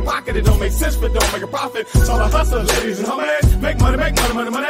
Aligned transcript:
My 0.00 0.12
pocket, 0.12 0.36
it 0.36 0.44
don't 0.44 0.60
make 0.60 0.72
sense, 0.72 0.96
but 0.96 1.12
don't 1.12 1.32
make 1.32 1.42
a 1.42 1.46
profit. 1.46 1.88
So 1.88 2.14
I 2.14 2.28
hustle, 2.28 2.62
ladies 2.62 2.98
and 3.00 3.08
homies. 3.08 3.60
Make 3.60 3.78
money, 3.80 3.96
make 3.96 4.14
money, 4.16 4.34
money, 4.34 4.50
money. 4.50 4.66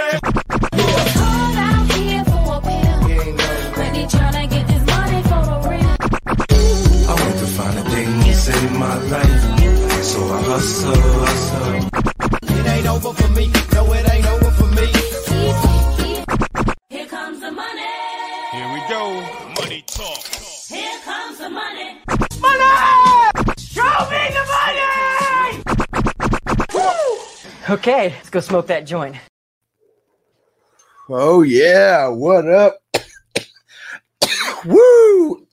I 7.11 7.15
want 7.23 7.39
to 7.39 7.47
find 7.47 7.79
a 7.79 7.83
thing 7.91 8.21
to 8.23 8.35
save 8.35 8.73
my 8.73 8.97
life. 9.15 10.05
So 10.05 10.21
I 10.25 10.43
hustle, 10.43 10.95
hustle. 10.95 11.89
It 12.43 12.67
ain't 12.67 12.87
over 12.87 13.13
for 13.13 13.29
me. 13.33 13.53
No, 13.73 13.93
it 13.93 14.13
ain't 14.13 14.27
over 14.27 14.40
Okay, 27.71 28.09
let's 28.09 28.31
go 28.31 28.41
smoke 28.41 28.67
that 28.67 28.85
joint. 28.85 29.15
Oh 31.09 31.43
yeah, 31.43 32.09
what 32.09 32.49
up? 32.49 32.81
Woo! 34.67 35.47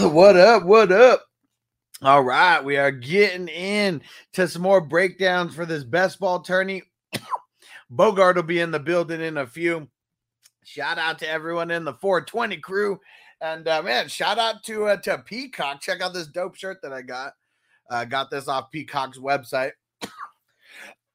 what 0.00 0.36
up? 0.36 0.64
What 0.64 0.90
up? 0.90 1.26
All 2.02 2.24
right, 2.24 2.64
we 2.64 2.76
are 2.76 2.90
getting 2.90 3.46
in 3.46 4.02
to 4.32 4.48
some 4.48 4.62
more 4.62 4.80
breakdowns 4.80 5.54
for 5.54 5.64
this 5.64 5.84
best 5.84 6.18
ball 6.18 6.40
tourney. 6.40 6.82
Bogart 7.88 8.34
will 8.34 8.42
be 8.42 8.58
in 8.58 8.72
the 8.72 8.80
building 8.80 9.20
in 9.20 9.36
a 9.36 9.46
few. 9.46 9.86
Shout 10.64 10.98
out 10.98 11.20
to 11.20 11.28
everyone 11.28 11.70
in 11.70 11.84
the 11.84 11.94
420 11.94 12.56
crew, 12.56 12.98
and 13.40 13.68
uh, 13.68 13.80
man, 13.80 14.08
shout 14.08 14.40
out 14.40 14.64
to 14.64 14.86
uh, 14.86 14.96
to 15.02 15.18
Peacock. 15.18 15.82
Check 15.82 16.00
out 16.00 16.14
this 16.14 16.26
dope 16.26 16.56
shirt 16.56 16.78
that 16.82 16.92
I 16.92 17.02
got. 17.02 17.34
Uh, 17.88 18.04
got 18.04 18.28
this 18.28 18.48
off 18.48 18.72
Peacock's 18.72 19.20
website. 19.20 19.70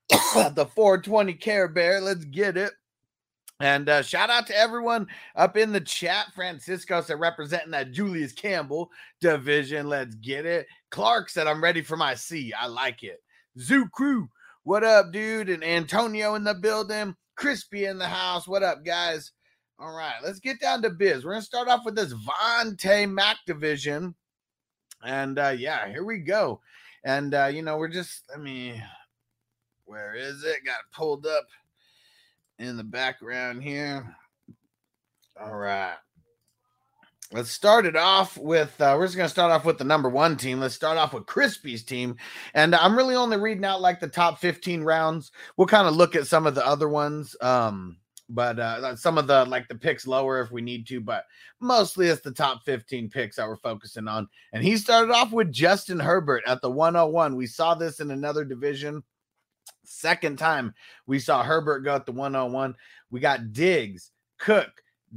The 0.09 0.67
420 0.75 1.33
Care 1.35 1.67
Bear. 1.67 2.01
Let's 2.01 2.25
get 2.25 2.57
it. 2.57 2.71
And 3.61 3.89
uh, 3.89 4.01
shout 4.01 4.29
out 4.29 4.47
to 4.47 4.57
everyone 4.57 5.07
up 5.35 5.57
in 5.57 5.73
the 5.73 5.81
chat. 5.81 6.27
Francisco 6.33 7.01
said 7.01 7.19
representing 7.19 7.71
that 7.71 7.91
Julius 7.91 8.31
Campbell 8.31 8.89
division. 9.19 9.89
Let's 9.89 10.15
get 10.15 10.45
it. 10.45 10.65
Clark 10.91 11.29
said, 11.29 11.45
I'm 11.45 11.61
ready 11.61 11.81
for 11.81 11.97
my 11.97 12.15
C. 12.15 12.53
I 12.53 12.67
like 12.67 13.03
it. 13.03 13.21
Zoo 13.59 13.89
Crew, 13.89 14.29
what 14.63 14.83
up, 14.83 15.11
dude? 15.11 15.49
And 15.49 15.63
Antonio 15.63 16.35
in 16.35 16.43
the 16.45 16.53
building. 16.53 17.15
Crispy 17.35 17.85
in 17.85 17.97
the 17.97 18.07
house. 18.07 18.47
What 18.47 18.63
up, 18.63 18.85
guys? 18.85 19.31
All 19.77 19.95
right, 19.95 20.15
let's 20.23 20.39
get 20.39 20.59
down 20.59 20.81
to 20.81 20.89
biz. 20.89 21.23
We're 21.23 21.31
going 21.31 21.41
to 21.41 21.45
start 21.45 21.69
off 21.69 21.85
with 21.85 21.95
this 21.95 22.13
Vontae 22.13 23.09
Mac 23.09 23.37
division. 23.45 24.13
And 25.03 25.39
uh, 25.39 25.55
yeah, 25.57 25.87
here 25.87 26.03
we 26.03 26.19
go. 26.19 26.59
And, 27.05 27.33
uh, 27.33 27.45
you 27.45 27.61
know, 27.61 27.77
we're 27.77 27.87
just, 27.87 28.23
let 28.29 28.41
me, 28.41 28.81
where 29.89 30.13
is 30.13 30.43
it? 30.43 30.63
Got 30.63 30.81
it 30.81 30.95
pulled 30.95 31.25
up 31.25 31.47
in 32.59 32.77
the 32.77 32.83
background 32.83 33.63
here. 33.63 34.15
All 35.41 35.55
right. 35.55 35.95
Let's 37.31 37.49
start 37.49 37.87
it 37.87 37.95
off 37.95 38.37
with 38.37 38.79
uh, 38.79 38.95
we're 38.97 39.07
just 39.07 39.17
gonna 39.17 39.29
start 39.29 39.51
off 39.51 39.65
with 39.65 39.79
the 39.79 39.83
number 39.83 40.07
one 40.07 40.37
team. 40.37 40.59
Let's 40.59 40.75
start 40.75 40.97
off 40.97 41.13
with 41.13 41.25
Crispy's 41.25 41.83
team, 41.83 42.17
and 42.53 42.75
I'm 42.75 42.95
really 42.95 43.15
only 43.15 43.37
reading 43.37 43.65
out 43.65 43.81
like 43.81 43.99
the 43.99 44.07
top 44.07 44.39
15 44.39 44.83
rounds. 44.83 45.31
We'll 45.57 45.67
kind 45.67 45.87
of 45.87 45.95
look 45.95 46.15
at 46.15 46.27
some 46.27 46.45
of 46.45 46.55
the 46.55 46.65
other 46.65 46.89
ones, 46.89 47.35
um, 47.41 47.97
but 48.29 48.59
uh, 48.59 48.95
some 48.95 49.17
of 49.17 49.27
the 49.27 49.45
like 49.45 49.67
the 49.67 49.75
picks 49.75 50.05
lower 50.07 50.41
if 50.41 50.51
we 50.51 50.61
need 50.61 50.87
to, 50.87 51.01
but 51.01 51.23
mostly 51.59 52.07
it's 52.07 52.21
the 52.21 52.31
top 52.31 52.63
15 52.63 53.09
picks 53.09 53.37
that 53.37 53.47
we're 53.47 53.57
focusing 53.57 54.07
on. 54.07 54.27
And 54.53 54.63
he 54.63 54.77
started 54.77 55.11
off 55.11 55.31
with 55.31 55.51
Justin 55.51 55.99
Herbert 55.99 56.43
at 56.45 56.61
the 56.61 56.69
101. 56.69 57.35
We 57.35 57.47
saw 57.47 57.75
this 57.75 57.99
in 57.99 58.11
another 58.11 58.43
division. 58.43 59.03
Second 59.99 60.39
time 60.39 60.73
we 61.07 61.19
saw 61.19 61.43
Herbert 61.43 61.81
go 61.81 61.95
at 61.95 62.05
the 62.05 62.13
101. 62.13 62.73
We 63.11 63.19
got 63.19 63.51
Diggs, 63.51 64.11
Cook, 64.37 64.69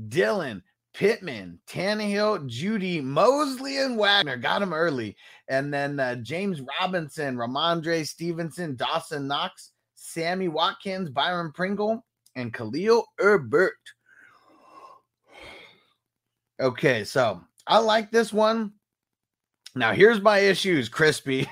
Dillon, 0.08 0.62
Pittman, 0.92 1.60
Tannehill, 1.68 2.48
Jeudy, 2.50 3.00
Mosley, 3.00 3.78
and 3.78 3.96
Wagner 3.96 4.36
got 4.36 4.60
him 4.60 4.74
early. 4.74 5.16
And 5.48 5.72
then 5.72 6.00
uh, 6.00 6.16
James 6.16 6.60
Robinson, 6.80 7.36
Rhamondre 7.36 8.06
Stevenson, 8.06 8.74
Dawson 8.74 9.28
Knox, 9.28 9.70
Sammy 9.94 10.48
Watkins, 10.48 11.10
Byron 11.10 11.52
Pringle, 11.52 12.04
and 12.34 12.52
Khalil 12.52 13.06
Herbert. 13.18 13.74
Okay, 16.58 17.04
so 17.04 17.40
I 17.68 17.78
like 17.78 18.10
this 18.10 18.32
one. 18.32 18.72
Now, 19.74 19.92
here's 19.92 20.20
my 20.20 20.40
issues, 20.40 20.88
Crispy. 20.88 21.48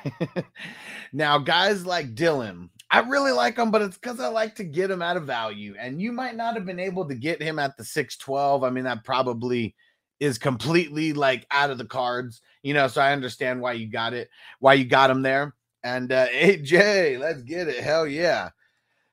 now, 1.13 1.39
guys 1.39 1.87
like 1.87 2.15
Dillon, 2.15 2.69
I 2.91 3.01
really 3.01 3.31
like 3.31 3.57
him, 3.57 3.71
but 3.71 3.83
it's 3.83 3.97
because 3.97 4.19
I 4.19 4.27
like 4.29 4.57
to 4.57 4.65
get 4.65 4.91
him 4.91 5.01
out 5.01 5.17
of 5.17 5.25
value. 5.25 5.75
And 5.79 6.03
you 6.03 6.11
might 6.11 6.37
not 6.37 6.55
have 6.55 6.67
been 6.67 6.81
able 6.81 7.07
to 7.07 7.15
get 7.15 7.41
him 7.41 7.59
at 7.59 7.77
the 7.77 7.85
612. 7.85 8.65
I 8.65 8.71
mean, 8.71 8.85
that 8.85 9.05
probably 9.05 9.77
is 10.19 10.39
completely 10.39 11.13
like 11.13 11.47
out 11.51 11.71
of 11.71 11.79
the 11.79 11.85
cards, 11.85 12.43
you 12.63 12.75
know. 12.75 12.89
So 12.89 13.01
I 13.01 13.13
understand 13.13 13.61
why 13.61 13.73
you 13.73 13.87
got 13.87 14.13
it, 14.13 14.29
why 14.59 14.75
you 14.75 14.85
got 14.85 15.11
him 15.11 15.23
there. 15.23 15.55
And 15.85 16.13
uh 16.13 16.27
AJ, 16.35 17.21
let's 17.21 17.43
get 17.43 17.69
it. 17.69 17.83
Hell 17.83 18.07
yeah. 18.07 18.51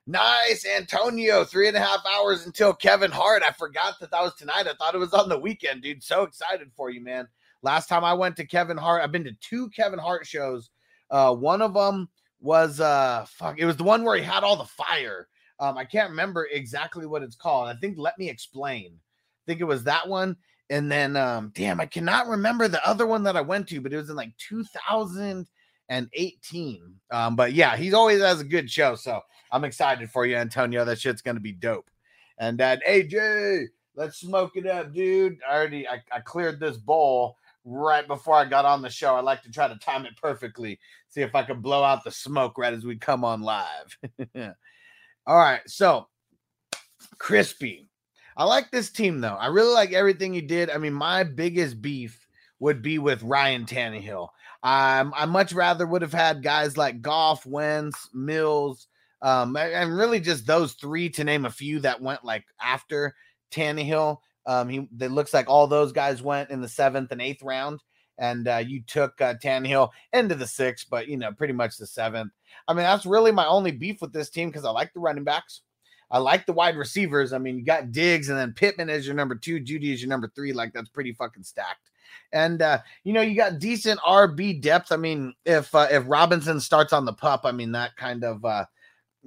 Nice, 0.06 0.66
Antonio. 0.66 1.44
Three 1.44 1.68
and 1.68 1.76
a 1.76 1.80
half 1.80 2.00
hours 2.06 2.46
until 2.46 2.72
Kevin 2.72 3.10
Hart. 3.10 3.42
I 3.46 3.52
forgot 3.52 4.00
that 4.00 4.10
that 4.10 4.22
was 4.22 4.34
tonight. 4.34 4.66
I 4.66 4.72
thought 4.74 4.94
it 4.94 4.98
was 4.98 5.12
on 5.12 5.28
the 5.28 5.38
weekend, 5.38 5.82
dude. 5.82 6.02
So 6.02 6.22
excited 6.22 6.70
for 6.74 6.90
you, 6.90 7.02
man. 7.02 7.28
Last 7.62 7.88
time 7.88 8.04
I 8.04 8.14
went 8.14 8.36
to 8.36 8.46
Kevin 8.46 8.76
Hart, 8.76 9.02
I've 9.02 9.12
been 9.12 9.24
to 9.24 9.36
two 9.40 9.68
Kevin 9.70 9.98
Hart 9.98 10.26
shows. 10.26 10.70
Uh, 11.10 11.34
one 11.34 11.60
of 11.60 11.74
them 11.74 12.08
was 12.40 12.80
uh 12.80 13.26
fuck, 13.28 13.58
it 13.58 13.66
was 13.66 13.76
the 13.76 13.84
one 13.84 14.04
where 14.04 14.16
he 14.16 14.22
had 14.22 14.44
all 14.44 14.56
the 14.56 14.64
fire. 14.64 15.28
Um, 15.60 15.76
I 15.76 15.84
can't 15.84 16.10
remember 16.10 16.48
exactly 16.50 17.04
what 17.06 17.22
it's 17.22 17.36
called. 17.36 17.68
I 17.68 17.74
think 17.74 17.98
Let 17.98 18.18
Me 18.18 18.30
Explain. 18.30 18.92
I 18.94 19.44
think 19.46 19.60
it 19.60 19.64
was 19.64 19.84
that 19.84 20.08
one. 20.08 20.36
And 20.70 20.90
then 20.92 21.16
um, 21.16 21.50
damn, 21.54 21.80
I 21.80 21.86
cannot 21.86 22.28
remember 22.28 22.68
the 22.68 22.86
other 22.86 23.06
one 23.06 23.22
that 23.24 23.36
I 23.36 23.40
went 23.40 23.66
to, 23.68 23.80
but 23.80 23.90
it 23.92 23.96
was 23.96 24.10
in 24.10 24.16
like 24.16 24.36
2018. 24.36 26.94
Um, 27.10 27.36
but 27.36 27.54
yeah, 27.54 27.76
he's 27.76 27.94
always 27.94 28.20
has 28.20 28.40
a 28.40 28.44
good 28.44 28.70
show. 28.70 28.94
So 28.94 29.20
I'm 29.50 29.64
excited 29.64 30.10
for 30.10 30.26
you, 30.26 30.36
Antonio. 30.36 30.84
That 30.84 31.00
shit's 31.00 31.22
gonna 31.22 31.40
be 31.40 31.52
dope. 31.52 31.90
And 32.38 32.58
then 32.58 32.80
AJ, 32.88 33.68
let's 33.96 34.18
smoke 34.18 34.56
it 34.56 34.66
up, 34.66 34.92
dude. 34.92 35.38
I 35.48 35.56
already 35.56 35.88
I, 35.88 36.02
I 36.12 36.20
cleared 36.20 36.60
this 36.60 36.76
bowl 36.76 37.38
right 37.68 38.06
before 38.06 38.34
I 38.34 38.44
got 38.44 38.64
on 38.64 38.82
the 38.82 38.90
show. 38.90 39.14
I 39.14 39.20
like 39.20 39.42
to 39.42 39.50
try 39.50 39.68
to 39.68 39.76
time 39.76 40.06
it 40.06 40.16
perfectly, 40.16 40.78
see 41.08 41.20
if 41.20 41.34
I 41.34 41.42
can 41.42 41.60
blow 41.60 41.82
out 41.82 42.04
the 42.04 42.10
smoke 42.10 42.58
right 42.58 42.72
as 42.72 42.84
we 42.84 42.96
come 42.96 43.24
on 43.24 43.42
live. 43.42 43.96
All 45.26 45.36
right, 45.36 45.60
so 45.66 46.08
crispy. 47.18 47.88
I 48.36 48.44
like 48.44 48.70
this 48.70 48.90
team 48.90 49.20
though. 49.20 49.34
I 49.34 49.48
really 49.48 49.74
like 49.74 49.92
everything 49.92 50.32
he 50.32 50.40
did. 50.40 50.70
I 50.70 50.78
mean, 50.78 50.94
my 50.94 51.24
biggest 51.24 51.82
beef 51.82 52.26
would 52.60 52.82
be 52.82 52.98
with 52.98 53.22
Ryan 53.22 53.66
Tannehill. 53.66 54.28
Um, 54.62 55.12
I 55.16 55.26
much 55.26 55.52
rather 55.52 55.86
would 55.86 56.02
have 56.02 56.12
had 56.12 56.42
guys 56.42 56.76
like 56.76 57.02
Goff, 57.02 57.46
Wentz, 57.46 58.08
Mills, 58.12 58.88
um, 59.22 59.56
and 59.56 59.96
really 59.96 60.20
just 60.20 60.46
those 60.46 60.74
three 60.74 61.08
to 61.10 61.24
name 61.24 61.44
a 61.44 61.50
few 61.50 61.80
that 61.80 62.00
went 62.00 62.24
like 62.24 62.44
after 62.60 63.14
Tannehill. 63.50 64.18
Um, 64.48 64.68
he 64.68 64.88
it 65.00 65.10
looks 65.10 65.34
like 65.34 65.48
all 65.48 65.66
those 65.66 65.92
guys 65.92 66.22
went 66.22 66.50
in 66.50 66.62
the 66.62 66.68
seventh 66.68 67.12
and 67.12 67.20
eighth 67.20 67.42
round, 67.42 67.80
and 68.16 68.48
uh, 68.48 68.56
you 68.56 68.82
took 68.82 69.20
uh, 69.20 69.34
Tannehill 69.34 69.90
into 70.14 70.34
the 70.34 70.46
sixth, 70.46 70.86
but 70.90 71.06
you 71.06 71.18
know 71.18 71.30
pretty 71.32 71.52
much 71.52 71.76
the 71.76 71.86
seventh. 71.86 72.32
I 72.66 72.72
mean 72.72 72.84
that's 72.84 73.04
really 73.04 73.30
my 73.30 73.46
only 73.46 73.72
beef 73.72 74.00
with 74.00 74.12
this 74.12 74.30
team 74.30 74.48
because 74.48 74.64
I 74.64 74.70
like 74.70 74.94
the 74.94 75.00
running 75.00 75.24
backs, 75.24 75.60
I 76.10 76.18
like 76.18 76.46
the 76.46 76.54
wide 76.54 76.76
receivers. 76.76 77.32
I 77.32 77.38
mean 77.38 77.58
you 77.58 77.64
got 77.64 77.92
Diggs 77.92 78.30
and 78.30 78.38
then 78.38 78.54
Pittman 78.54 78.88
as 78.88 79.06
your 79.06 79.14
number 79.14 79.34
two, 79.34 79.60
Jeudy 79.60 79.92
is 79.92 80.00
your 80.00 80.08
number 80.08 80.32
three. 80.34 80.52
Like 80.52 80.72
that's 80.72 80.88
pretty 80.88 81.12
fucking 81.12 81.42
stacked. 81.42 81.90
And 82.32 82.62
uh, 82.62 82.78
you 83.04 83.12
know 83.12 83.20
you 83.20 83.36
got 83.36 83.58
decent 83.58 84.00
RB 84.00 84.62
depth. 84.62 84.92
I 84.92 84.96
mean 84.96 85.34
if 85.44 85.74
uh, 85.74 85.88
if 85.90 86.04
Robinson 86.06 86.60
starts 86.60 86.92
on 86.92 87.04
the 87.04 87.12
pup, 87.12 87.42
I 87.44 87.52
mean 87.52 87.72
that 87.72 87.96
kind 87.96 88.24
of 88.24 88.44
uh, 88.44 88.64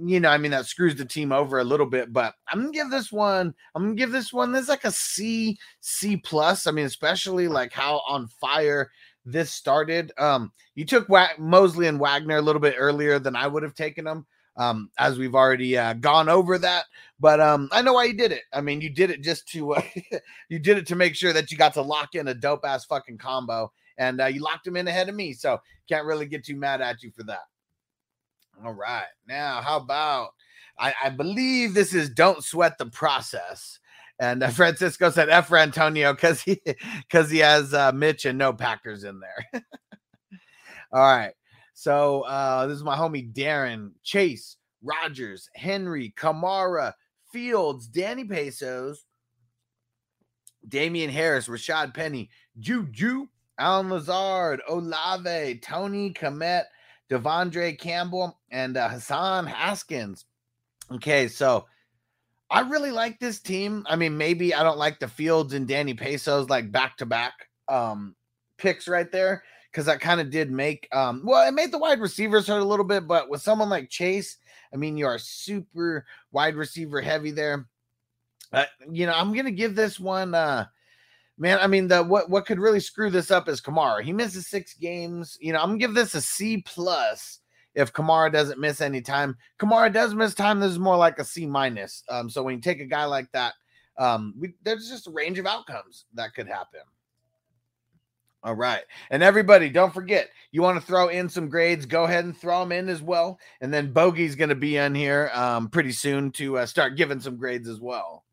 you 0.03 0.19
know, 0.19 0.29
I 0.29 0.37
mean, 0.37 0.51
that 0.51 0.65
screws 0.65 0.95
the 0.95 1.05
team 1.05 1.31
over 1.31 1.59
a 1.59 1.63
little 1.63 1.85
bit, 1.85 2.11
but 2.11 2.33
I'm 2.49 2.61
gonna 2.61 2.71
give 2.71 2.89
this 2.89 3.11
one, 3.11 3.53
I'm 3.75 3.83
gonna 3.83 3.95
give 3.95 4.11
this 4.11 4.33
one, 4.33 4.51
this 4.51 4.69
like 4.69 4.83
a 4.83 4.91
C, 4.91 5.57
C 5.79 6.17
plus. 6.17 6.67
I 6.67 6.71
mean, 6.71 6.85
especially 6.85 7.47
like 7.47 7.71
how 7.71 8.01
on 8.07 8.27
fire 8.27 8.89
this 9.25 9.51
started. 9.51 10.11
Um, 10.17 10.51
you 10.75 10.85
took 10.85 11.07
Wa- 11.09 11.29
Mosley 11.37 11.87
and 11.87 11.99
Wagner 11.99 12.37
a 12.37 12.41
little 12.41 12.61
bit 12.61 12.75
earlier 12.77 13.19
than 13.19 13.35
I 13.35 13.47
would 13.47 13.63
have 13.63 13.75
taken 13.75 14.05
them. 14.05 14.25
Um, 14.57 14.91
as 14.99 15.17
we've 15.17 15.33
already 15.33 15.77
uh, 15.77 15.93
gone 15.93 16.27
over 16.27 16.57
that, 16.57 16.83
but 17.21 17.39
um, 17.39 17.69
I 17.71 17.81
know 17.81 17.93
why 17.93 18.03
you 18.03 18.13
did 18.13 18.33
it. 18.33 18.41
I 18.51 18.59
mean, 18.59 18.81
you 18.81 18.89
did 18.89 19.09
it 19.09 19.21
just 19.21 19.47
to 19.49 19.75
uh, 19.75 19.81
you 20.49 20.59
did 20.59 20.77
it 20.77 20.85
to 20.87 20.95
make 20.95 21.15
sure 21.15 21.31
that 21.31 21.51
you 21.51 21.57
got 21.57 21.73
to 21.75 21.81
lock 21.81 22.15
in 22.15 22.27
a 22.27 22.33
dope 22.33 22.65
ass 22.65 22.83
fucking 22.83 23.17
combo, 23.17 23.71
and 23.97 24.19
uh, 24.19 24.25
you 24.25 24.41
locked 24.41 24.67
him 24.67 24.75
in 24.75 24.89
ahead 24.89 25.07
of 25.07 25.15
me. 25.15 25.31
So 25.31 25.57
can't 25.87 26.05
really 26.05 26.25
get 26.25 26.43
too 26.43 26.57
mad 26.57 26.81
at 26.81 27.01
you 27.01 27.11
for 27.11 27.23
that. 27.23 27.39
All 28.63 28.73
right, 28.73 29.05
now 29.27 29.61
how 29.61 29.77
about 29.77 30.29
I, 30.77 30.93
I 31.03 31.09
believe 31.09 31.73
this 31.73 31.93
is 31.93 32.09
don't 32.09 32.43
sweat 32.43 32.77
the 32.77 32.87
process. 32.87 33.79
And 34.19 34.43
Francisco 34.53 35.09
said 35.09 35.29
F 35.29 35.47
for 35.47 35.57
Antonio 35.57 36.13
because 36.13 36.41
he 36.41 36.61
because 37.07 37.29
he 37.29 37.39
has 37.39 37.73
uh, 37.73 37.91
Mitch 37.91 38.25
and 38.25 38.37
no 38.37 38.53
Packers 38.53 39.03
in 39.03 39.19
there. 39.19 39.63
All 40.91 41.01
right. 41.01 41.33
So 41.73 42.21
uh, 42.21 42.67
this 42.67 42.77
is 42.77 42.83
my 42.83 42.95
homie 42.95 43.31
Darren, 43.33 43.91
Chase, 44.03 44.57
Rogers, 44.83 45.49
Henry, 45.55 46.13
Kamara, 46.17 46.93
Fields, 47.31 47.87
Danny 47.87 48.25
Pesos, 48.25 49.05
Damien 50.67 51.09
Harris, 51.09 51.47
Rashad 51.47 51.93
Penny, 51.93 52.29
Juju, 52.59 53.27
Allen 53.57 53.89
Lazard, 53.89 54.61
Olave, 54.69 55.59
Tony 55.59 56.13
Komet, 56.13 56.63
De'Vondre 57.11 57.77
Campbell, 57.77 58.39
and 58.49 58.77
uh, 58.77 58.87
Hassan 58.87 59.45
Haskins. 59.45 60.25
Okay, 60.89 61.27
so 61.27 61.65
I 62.49 62.61
really 62.61 62.91
like 62.91 63.19
this 63.19 63.39
team. 63.39 63.85
I 63.87 63.97
mean, 63.97 64.17
maybe 64.17 64.53
I 64.53 64.63
don't 64.63 64.77
like 64.77 64.99
the 64.99 65.09
Fields 65.09 65.53
and 65.53 65.67
Danny 65.67 65.93
Pesos 65.93 66.49
like 66.49 66.71
back 66.71 66.97
to 66.97 67.05
back 67.05 67.33
um 67.67 68.15
picks 68.57 68.87
right 68.87 69.11
there 69.11 69.43
because 69.71 69.85
that 69.85 70.01
kind 70.01 70.19
of 70.19 70.29
did 70.29 70.51
make 70.51 70.87
um 70.91 71.21
well 71.23 71.47
it 71.47 71.53
made 71.53 71.71
the 71.71 71.77
wide 71.77 72.01
receivers 72.01 72.47
hurt 72.47 72.61
a 72.61 72.65
little 72.65 72.85
bit, 72.85 73.07
but 73.07 73.29
with 73.29 73.41
someone 73.41 73.69
like 73.69 73.89
Chase, 73.89 74.37
I 74.73 74.77
mean 74.77 74.97
you 74.97 75.05
are 75.05 75.17
super 75.17 76.05
wide 76.31 76.55
receiver 76.55 77.01
heavy 77.01 77.31
there. 77.31 77.67
Uh, 78.53 78.65
you 78.89 79.05
know, 79.05 79.13
I'm 79.13 79.33
gonna 79.33 79.51
give 79.51 79.75
this 79.75 79.99
one 79.99 80.33
uh 80.33 80.65
man, 81.41 81.57
I 81.59 81.67
mean 81.67 81.87
the 81.87 82.03
what 82.03 82.29
what 82.29 82.45
could 82.45 82.59
really 82.59 82.79
screw 82.79 83.09
this 83.09 83.31
up 83.31 83.49
is 83.49 83.59
Kamara. 83.59 84.03
He 84.03 84.13
misses 84.13 84.47
six 84.47 84.75
games. 84.75 85.37
You 85.41 85.51
know, 85.51 85.59
I'm 85.59 85.69
gonna 85.69 85.79
give 85.79 85.95
this 85.95 86.13
a 86.13 86.21
C 86.21 86.63
plus 86.65 87.39
if 87.73 87.91
Kamara 87.91 88.31
doesn't 88.31 88.59
miss 88.59 88.79
any 88.79 89.01
time. 89.01 89.35
Kamara 89.59 89.91
does 89.91 90.13
miss 90.13 90.35
time. 90.35 90.59
This 90.59 90.71
is 90.71 90.79
more 90.79 90.97
like 90.97 91.17
a 91.17 91.25
C 91.25 91.47
minus. 91.47 92.03
Um, 92.09 92.29
so 92.29 92.43
when 92.43 92.55
you 92.55 92.61
take 92.61 92.79
a 92.79 92.85
guy 92.85 93.05
like 93.05 93.31
that, 93.31 93.55
um, 93.97 94.35
we, 94.37 94.53
there's 94.63 94.87
just 94.87 95.07
a 95.07 95.11
range 95.11 95.39
of 95.39 95.47
outcomes 95.47 96.05
that 96.13 96.35
could 96.35 96.47
happen. 96.47 96.81
All 98.43 98.55
right. 98.55 98.81
And 99.11 99.21
everybody, 99.21 99.69
don't 99.69 99.93
forget, 99.93 100.29
you 100.51 100.63
want 100.63 100.79
to 100.79 100.85
throw 100.85 101.09
in 101.09 101.29
some 101.29 101.47
grades, 101.47 101.85
go 101.85 102.05
ahead 102.05 102.25
and 102.25 102.35
throw 102.35 102.61
them 102.61 102.71
in 102.71 102.89
as 102.89 103.01
well. 103.01 103.39
And 103.61 103.71
then 103.71 103.93
Bogey's 103.93 104.35
going 104.35 104.49
to 104.49 104.55
be 104.55 104.77
in 104.77 104.95
here 104.95 105.29
um, 105.33 105.69
pretty 105.69 105.91
soon 105.91 106.31
to 106.33 106.57
uh, 106.57 106.65
start 106.65 106.97
giving 106.97 107.19
some 107.19 107.37
grades 107.37 107.69
as 107.69 107.79
well. 107.79 108.23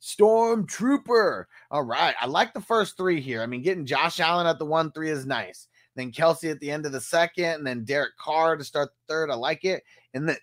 Stormtrooper. 0.00 1.44
All 1.70 1.82
right. 1.82 2.14
I 2.20 2.26
like 2.26 2.52
the 2.54 2.60
first 2.60 2.96
three 2.96 3.20
here. 3.20 3.42
I 3.42 3.46
mean, 3.46 3.62
getting 3.62 3.86
Josh 3.86 4.20
Allen 4.20 4.46
at 4.46 4.58
the 4.58 4.64
one 4.64 4.92
three 4.92 5.10
is 5.10 5.26
nice. 5.26 5.68
Then 5.96 6.12
Kelce 6.12 6.50
at 6.50 6.60
the 6.60 6.70
end 6.70 6.86
of 6.86 6.92
the 6.92 7.00
second, 7.00 7.54
and 7.54 7.66
then 7.66 7.84
Derek 7.84 8.16
Carr 8.16 8.56
to 8.56 8.62
start 8.62 8.90
the 8.90 9.12
third. 9.12 9.30
I 9.30 9.34
like 9.34 9.64
it. 9.64 9.82
And 10.14 10.28
then, 10.28 10.36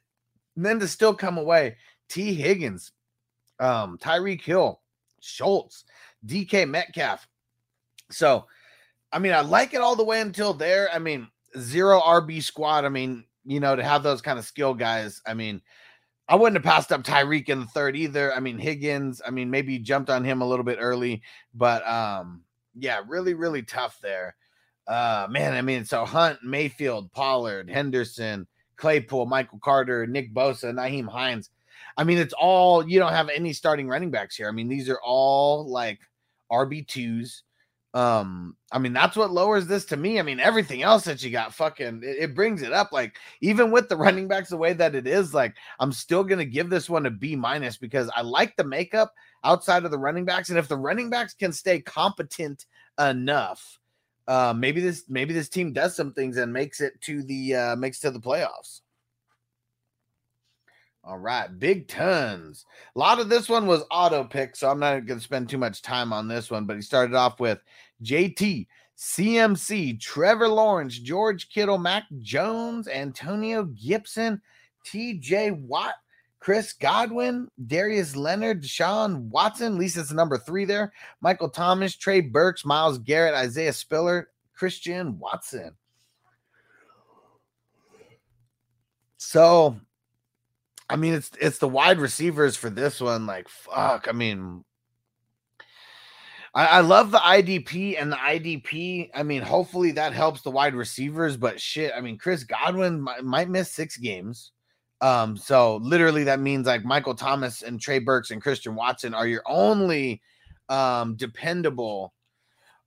and 0.56 0.66
then 0.66 0.80
to 0.80 0.88
still 0.88 1.13
come 1.13 1.38
away, 1.38 1.78
Tee 2.10 2.34
Higgins, 2.34 2.92
um, 3.60 3.98
Tyreek 3.98 4.42
Hill, 4.42 4.81
Schultz, 5.22 5.86
DK 6.25 6.69
Metcalf. 6.69 7.28
So, 8.12 8.46
I 9.13 9.19
mean, 9.19 9.31
I 9.31 9.42
like 9.42 9.74
it 9.74 9.81
all 9.81 9.96
the 9.96 10.04
way 10.04 10.19
until 10.19 10.54
there. 10.54 10.90
I 10.94 11.00
mean, 11.00 11.28
zero 11.57 12.02
RB 12.02 12.44
squad. 12.44 12.84
I 12.84 12.90
mean, 12.90 13.24
you 13.46 13.60
know, 13.60 13.75
to 13.75 13.84
have 13.84 14.04
those 14.04 14.22
kind 14.22 14.38
of 14.38 14.46
skill 14.46 14.74
guys. 14.74 15.22
I 15.25 15.34
mean, 15.34 15.62
I 16.27 16.36
wouldn't 16.36 16.63
have 16.63 16.74
passed 16.74 16.92
up 16.92 17.04
Tyreek 17.04 17.50
in 17.50 17.60
the 17.60 17.66
third 17.68 17.95
either. 17.95 18.33
I 18.33 18.39
mean, 18.39 18.57
Higgins, 18.57 19.22
I 19.25 19.30
mean, 19.30 19.51
maybe 19.51 19.77
jumped 19.77 20.10
on 20.10 20.24
him 20.24 20.42
a 20.42 20.48
little 20.48 20.66
bit 20.66 20.80
early, 20.81 21.22
but 21.54 21.88
um, 21.88 22.42
yeah, 22.74 23.01
really, 23.07 23.33
really 23.33 23.62
tough 23.63 24.00
there. 24.01 24.36
Uh 24.88 25.25
man, 25.30 25.54
I 25.54 25.62
mean, 25.62 25.83
so 25.83 26.06
Hunt, 26.06 26.39
Mayfield, 26.44 27.12
Pollard, 27.12 27.69
Henderson, 27.69 28.45
Claypool, 28.77 29.25
Michael 29.25 29.60
Carter, 29.60 30.06
Nick 30.06 30.33
Bosa, 30.33 30.72
Nyheim 30.72 31.07
Hines. 31.07 31.50
I 31.98 32.04
mean, 32.04 32.18
it's 32.18 32.33
all 32.33 32.88
you 32.88 33.00
don't 33.00 33.13
have 33.13 33.30
any 33.30 33.54
starting 33.54 33.88
running 33.88 34.12
backs 34.12 34.36
here. 34.36 34.48
I 34.48 34.51
mean, 34.51 34.68
these 34.68 34.89
are 34.89 35.00
all 35.04 35.68
like 35.68 36.00
RB2s. 36.51 37.42
Um, 37.95 38.57
I 38.74 38.77
mean, 38.77 38.92
that's 38.92 39.15
what 39.15 39.31
lowers 39.31 39.68
this 39.68 39.86
to 39.86 39.95
me. 39.95 40.19
I 40.19 40.21
mean, 40.21 40.42
everything 40.42 40.83
else 40.83 41.06
that 41.06 41.24
you 41.24 41.31
got 41.31 41.53
fucking 41.53 42.01
it, 42.03 42.18
it 42.19 42.36
brings 42.36 42.62
it 42.62 42.74
up. 42.74 42.92
Like, 42.92 43.15
even 43.39 43.71
with 43.71 43.88
the 43.88 43.95
running 43.95 44.27
backs 44.27 44.50
the 44.50 44.57
way 44.57 44.74
that 44.74 44.95
it 44.95 45.07
is, 45.07 45.33
like, 45.33 45.56
I'm 45.80 45.94
still 45.94 46.25
gonna 46.25 46.44
give 46.44 46.69
this 46.69 46.89
one 46.89 47.06
a 47.06 47.09
B 47.09 47.38
minus 47.38 47.77
because 47.77 48.12
I 48.13 48.21
like 48.21 48.53
the 48.57 48.65
makeup 48.65 49.13
outside 49.45 49.86
of 49.86 49.92
the 49.92 49.97
running 49.97 50.25
backs. 50.25 50.50
And 50.50 50.59
if 50.59 50.68
the 50.68 50.77
running 50.77 51.09
backs 51.09 51.33
can 51.33 51.53
stay 51.53 51.80
competent 51.80 52.65
enough, 53.00 53.80
uh, 54.27 54.53
maybe 54.56 54.81
this 54.81 55.06
maybe 55.07 55.33
this 55.33 55.47
team 55.47 55.71
does 55.71 55.95
some 55.95 56.12
things 56.12 56.36
and 56.36 56.51
makes 56.51 56.81
it 56.81 57.00
to 57.03 57.24
the 57.24 57.56
uh, 57.56 57.75
makes 57.77 58.01
to 58.01 58.12
the 58.12 58.19
playoffs. 58.19 58.81
All 61.07 61.19
right, 61.19 61.48
big 61.60 61.88
tons. 61.88 62.66
A 62.96 63.00
lot 63.00 63.19
of 63.19 63.30
this 63.30 63.48
one 63.48 63.68
was 63.68 63.84
auto 63.92 64.24
pick, 64.24 64.56
so 64.56 64.72
I'm 64.72 64.80
not 64.80 65.06
going 65.06 65.19
to 65.19 65.24
spend 65.24 65.48
too 65.48 65.60
much 65.60 65.84
time 65.84 66.12
on 66.12 66.28
this 66.28 66.50
one. 66.50 66.66
But 66.66 66.78
he 66.78 66.81
started 66.81 67.16
off 67.16 67.40
with 67.40 67.60
JT, 68.04 68.66
CMC, 68.98 70.00
Trevor 70.00 70.48
Lawrence, 70.48 70.98
George 70.98 71.50
Kittle, 71.50 71.78
Mac 71.78 72.06
Jones, 72.22 72.88
Antonio 72.88 73.66
Gibson, 73.66 74.42
TJ 74.84 75.60
Watt, 75.62 75.94
Chris 76.40 76.74
Godwin, 76.74 77.50
Darius 77.68 78.16
Leonard, 78.16 78.63
Deshaun 78.63 79.30
Watson, 79.30 79.74
at 79.74 79.80
least 79.80 79.98
it's 79.98 80.12
number 80.12 80.40
three 80.40 80.66
there. 80.66 80.92
Michael 81.22 81.50
Thomas, 81.50 81.96
Trey 81.96 82.22
Burks, 82.22 82.66
Myles 82.66 82.98
Garrett, 82.98 83.36
Isaiah 83.36 83.74
Spiller, 83.74 84.30
Christian 84.56 85.19
Watson. 85.19 85.75
So, 89.18 89.80
I 90.89 90.95
mean, 90.95 91.13
it's 91.13 91.31
it's 91.39 91.57
the 91.57 91.67
wide 91.67 91.99
receivers 91.99 92.55
for 92.55 92.69
this 92.69 93.01
one. 93.01 93.25
Like, 93.25 93.49
fuck. 93.49 94.07
I 94.07 94.11
mean, 94.11 94.63
I, 96.54 96.65
I 96.65 96.80
love 96.81 97.11
the 97.11 97.19
IDP 97.19 97.99
and 97.99 98.11
the 98.11 98.18
IDP. 98.18 99.09
I 99.13 99.23
mean, 99.23 99.42
hopefully 99.42 99.92
that 99.92 100.13
helps 100.13 100.42
the 100.42 100.51
wide 100.51 100.75
receivers, 100.75 101.37
but 101.37 101.59
shit. 101.59 101.92
I 101.95 102.01
mean, 102.01 102.18
Chris 102.18 102.44
Godwin 102.44 103.01
might, 103.01 103.23
might 103.23 103.49
miss 103.49 103.71
six 103.71 103.97
games. 103.97 104.51
Um, 105.01 105.35
so 105.35 105.77
literally 105.77 106.23
that 106.23 106.39
means 106.39 106.68
like 106.68 106.85
Michael 106.85 107.15
Thomas 107.15 107.61
and 107.61 107.80
Trey 107.80 107.99
Burks 107.99 108.31
and 108.31 108.42
Christian 108.42 108.75
Watson 108.75 109.13
are 109.13 109.27
your 109.27 109.44
only 109.45 110.21
um 110.68 111.15
dependable 111.15 112.11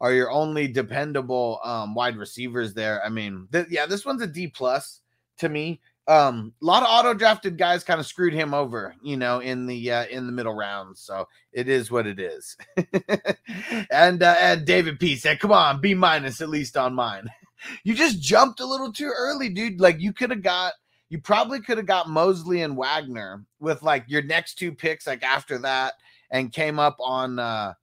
are 0.00 0.12
your 0.12 0.32
only 0.32 0.66
dependable 0.66 1.60
um 1.62 1.94
wide 1.94 2.16
receivers 2.16 2.74
there. 2.74 3.04
I 3.04 3.08
mean, 3.08 3.46
th- 3.52 3.66
yeah, 3.70 3.86
this 3.86 4.06
one's 4.06 4.22
a 4.22 4.26
D 4.26 4.48
plus 4.48 5.02
to 5.38 5.48
me. 5.48 5.80
Um, 6.08 6.54
a 6.62 6.64
lot 6.64 6.82
of 6.82 6.88
auto 6.88 7.12
drafted 7.12 7.58
guys 7.58 7.84
kind 7.84 8.00
of 8.00 8.06
screwed 8.06 8.32
him 8.32 8.54
over, 8.54 8.94
you 9.02 9.18
know, 9.18 9.40
in 9.40 9.66
the 9.66 9.92
uh, 9.92 10.06
in 10.06 10.24
the 10.26 10.32
middle 10.32 10.54
rounds. 10.54 11.00
So 11.00 11.28
it 11.52 11.68
is 11.68 11.90
what 11.90 12.06
it 12.06 12.18
is. 12.18 12.56
and 13.90 14.22
uh, 14.22 14.36
and 14.40 14.64
David 14.64 14.98
P 14.98 15.16
said, 15.16 15.38
"Come 15.38 15.52
on, 15.52 15.82
B 15.82 15.92
minus 15.92 16.40
at 16.40 16.48
least 16.48 16.78
on 16.78 16.94
mine." 16.94 17.28
you 17.84 17.94
just 17.94 18.22
jumped 18.22 18.60
a 18.60 18.66
little 18.66 18.90
too 18.90 19.12
early, 19.14 19.50
dude. 19.50 19.82
Like 19.82 20.00
you 20.00 20.14
could 20.14 20.30
have 20.30 20.42
got 20.42 20.72
you 21.10 21.20
probably 21.20 21.60
could 21.60 21.76
have 21.76 21.86
got 21.86 22.08
Mosley 22.08 22.62
and 22.62 22.76
Wagner 22.76 23.44
with 23.60 23.82
like 23.82 24.04
your 24.08 24.22
next 24.22 24.54
two 24.54 24.72
picks, 24.72 25.06
like 25.06 25.22
after 25.22 25.58
that, 25.58 25.94
and 26.30 26.52
came 26.52 26.78
up 26.78 26.96
on 27.00 27.38
uh 27.38 27.74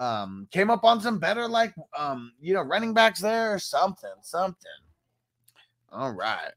um 0.00 0.48
came 0.50 0.70
up 0.70 0.84
on 0.84 1.00
some 1.00 1.18
better 1.18 1.48
like 1.48 1.74
um 1.96 2.32
you 2.40 2.54
know 2.54 2.62
running 2.62 2.92
backs 2.92 3.20
there 3.20 3.54
or 3.54 3.58
something, 3.60 4.10
something. 4.22 4.66
All 5.92 6.12
right. 6.12 6.52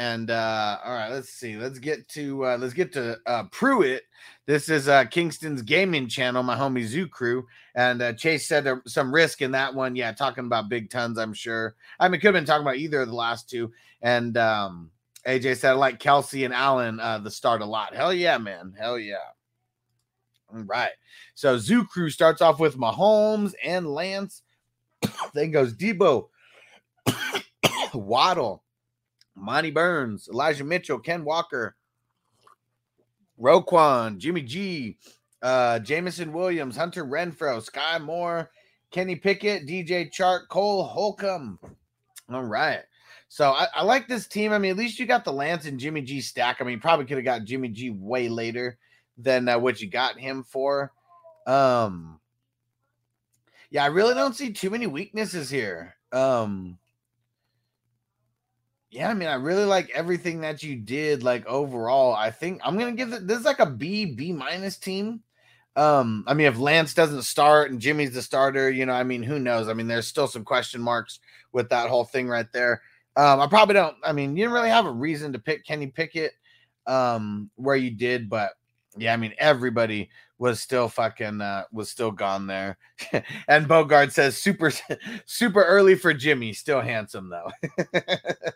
And 0.00 0.30
uh 0.30 0.78
all 0.82 0.94
right, 0.94 1.10
let's 1.10 1.28
see. 1.28 1.58
Let's 1.58 1.78
get 1.78 2.08
to 2.08 2.46
uh 2.46 2.56
let's 2.56 2.72
get 2.72 2.90
to 2.94 3.18
uh 3.26 3.44
Pruitt. 3.52 4.04
This 4.46 4.70
is 4.70 4.88
uh 4.88 5.04
Kingston's 5.04 5.60
gaming 5.60 6.08
channel, 6.08 6.42
my 6.42 6.56
homie 6.56 6.86
Zoo 6.86 7.06
Crew. 7.06 7.46
And 7.74 8.00
uh 8.00 8.14
Chase 8.14 8.48
said 8.48 8.64
there 8.64 8.80
some 8.86 9.12
risk 9.12 9.42
in 9.42 9.50
that 9.50 9.74
one. 9.74 9.94
Yeah, 9.94 10.12
talking 10.12 10.46
about 10.46 10.70
big 10.70 10.88
tons, 10.88 11.18
I'm 11.18 11.34
sure. 11.34 11.74
I 11.98 12.08
mean, 12.08 12.18
could 12.18 12.28
have 12.28 12.34
been 12.34 12.46
talking 12.46 12.62
about 12.66 12.78
either 12.78 13.02
of 13.02 13.08
the 13.08 13.14
last 13.14 13.50
two. 13.50 13.72
And 14.00 14.38
um 14.38 14.90
AJ 15.26 15.58
said 15.58 15.72
I 15.72 15.74
like 15.74 16.00
Kelce 16.00 16.46
and 16.46 16.54
Allen 16.54 16.98
uh 16.98 17.18
the 17.18 17.30
start 17.30 17.60
a 17.60 17.66
lot. 17.66 17.94
Hell 17.94 18.14
yeah, 18.14 18.38
man. 18.38 18.72
Hell 18.80 18.98
yeah. 18.98 19.16
All 20.50 20.62
right. 20.62 20.92
So 21.34 21.58
Zoo 21.58 21.84
Crew 21.84 22.08
starts 22.08 22.40
off 22.40 22.58
with 22.58 22.78
Mahomes 22.78 23.52
and 23.62 23.86
Lance. 23.86 24.40
then 25.34 25.50
goes 25.50 25.74
Deebo, 25.74 26.28
Waddle, 27.92 28.64
Monty 29.34 29.70
Burns, 29.70 30.28
Elijah 30.28 30.64
Mitchell, 30.64 30.98
Ken 30.98 31.24
Walker, 31.24 31.76
Roquan, 33.40 34.18
Jimmy 34.18 34.42
G, 34.42 34.98
uh, 35.42 35.78
Jameson 35.78 36.32
Williams, 36.32 36.76
Hunter 36.76 37.04
Renfrow, 37.04 37.62
Sky 37.62 37.98
Moore, 37.98 38.50
Kenny 38.90 39.16
Pickett, 39.16 39.66
DJ 39.66 40.12
Chark, 40.12 40.48
Cole 40.48 40.84
Holcomb. 40.84 41.58
All 42.30 42.44
right. 42.44 42.80
So 43.28 43.52
I, 43.52 43.68
I 43.74 43.82
like 43.84 44.08
this 44.08 44.26
team. 44.26 44.52
I 44.52 44.58
mean, 44.58 44.72
at 44.72 44.76
least 44.76 44.98
you 44.98 45.06
got 45.06 45.24
the 45.24 45.32
Lance 45.32 45.66
and 45.66 45.78
Jimmy 45.78 46.02
G 46.02 46.20
stack. 46.20 46.60
I 46.60 46.64
mean, 46.64 46.80
probably 46.80 47.06
could 47.06 47.16
have 47.16 47.24
got 47.24 47.44
Jimmy 47.44 47.68
G 47.68 47.90
way 47.90 48.28
later 48.28 48.76
than 49.16 49.48
uh, 49.48 49.58
what 49.58 49.80
you 49.80 49.88
got 49.88 50.18
him 50.18 50.42
for. 50.42 50.92
Um, 51.46 52.20
yeah, 53.70 53.84
I 53.84 53.88
really 53.88 54.14
don't 54.14 54.34
see 54.34 54.52
too 54.52 54.70
many 54.70 54.86
weaknesses 54.86 55.48
here. 55.48 55.94
Um, 56.12 56.78
yeah, 58.90 59.08
I 59.08 59.14
mean, 59.14 59.28
I 59.28 59.34
really 59.34 59.64
like 59.64 59.90
everything 59.90 60.40
that 60.40 60.62
you 60.62 60.76
did. 60.76 61.22
Like 61.22 61.46
overall, 61.46 62.14
I 62.14 62.30
think 62.30 62.60
I'm 62.64 62.78
gonna 62.78 62.92
give 62.92 63.12
it 63.12 63.26
this 63.26 63.38
is 63.38 63.44
like 63.44 63.60
a 63.60 63.66
B 63.66 64.04
B 64.04 64.32
minus 64.32 64.76
team. 64.78 65.22
Um, 65.76 66.24
I 66.26 66.34
mean, 66.34 66.48
if 66.48 66.58
Lance 66.58 66.94
doesn't 66.94 67.22
start 67.22 67.70
and 67.70 67.80
Jimmy's 67.80 68.12
the 68.12 68.22
starter, 68.22 68.68
you 68.70 68.86
know, 68.86 68.92
I 68.92 69.04
mean, 69.04 69.22
who 69.22 69.38
knows? 69.38 69.68
I 69.68 69.74
mean, 69.74 69.86
there's 69.86 70.08
still 70.08 70.26
some 70.26 70.44
question 70.44 70.80
marks 70.80 71.20
with 71.52 71.68
that 71.68 71.88
whole 71.88 72.04
thing 72.04 72.28
right 72.28 72.50
there. 72.52 72.82
Um, 73.16 73.40
I 73.40 73.46
probably 73.46 73.74
don't. 73.74 73.96
I 74.04 74.12
mean, 74.12 74.36
you 74.36 74.44
didn't 74.44 74.54
really 74.54 74.70
have 74.70 74.86
a 74.86 74.92
reason 74.92 75.32
to 75.32 75.38
pick 75.38 75.64
Kenny 75.64 75.86
Pickett 75.86 76.32
um 76.86 77.50
where 77.56 77.76
you 77.76 77.90
did, 77.90 78.28
but 78.28 78.52
yeah, 78.96 79.12
I 79.12 79.16
mean, 79.16 79.34
everybody 79.38 80.10
was 80.40 80.58
still 80.58 80.88
fucking 80.88 81.40
uh 81.40 81.64
was 81.70 81.90
still 81.90 82.10
gone 82.10 82.46
there. 82.46 82.78
and 83.48 83.68
Bogart 83.68 84.10
says 84.10 84.36
super 84.36 84.72
super 85.26 85.62
early 85.62 85.94
for 85.94 86.14
Jimmy, 86.14 86.52
still 86.54 86.80
handsome 86.80 87.30
though. 87.30 87.50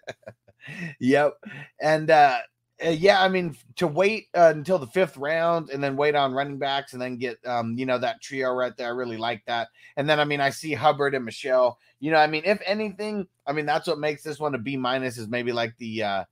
yep. 0.99 1.35
And 1.81 2.11
uh 2.11 2.39
uh, 2.85 2.89
yeah, 2.89 3.23
I 3.23 3.29
mean, 3.29 3.57
to 3.77 3.87
wait 3.87 4.29
uh, 4.37 4.53
until 4.55 4.79
the 4.79 4.89
fifth 4.89 5.17
round 5.17 5.71
and 5.71 5.83
then 5.83 5.97
wait 5.97 6.17
on 6.17 6.33
running 6.33 6.59
backs 6.59 6.93
and 6.93 7.01
then 7.01 7.17
get, 7.19 7.39
um, 7.47 7.79
you 7.79 7.87
know, 7.87 7.99
that 7.99 8.21
trio 8.21 8.53
right 8.53 8.77
there. 8.77 8.89
I 8.89 8.91
really 8.91 9.17
like 9.17 9.45
that. 9.47 9.69
And 9.97 10.09
then, 10.09 10.19
I 10.19 10.25
mean, 10.25 10.41
I 10.41 10.51
see 10.51 10.75
Hubbard 10.75 11.15
and 11.15 11.25
Michelle. 11.25 11.79
You 12.01 12.11
know, 12.11 12.17
I 12.17 12.27
mean, 12.27 12.43
if 12.45 12.61
anything, 12.67 13.29
I 13.47 13.53
mean, 13.53 13.65
that's 13.65 13.87
what 13.87 14.01
makes 14.01 14.25
this 14.25 14.41
one 14.41 14.57
a 14.57 14.59
B 14.59 14.77
minus 14.77 15.19
is 15.19 15.29
maybe 15.29 15.53
like 15.53 15.77
the, 15.79 16.03
uh, 16.03 16.25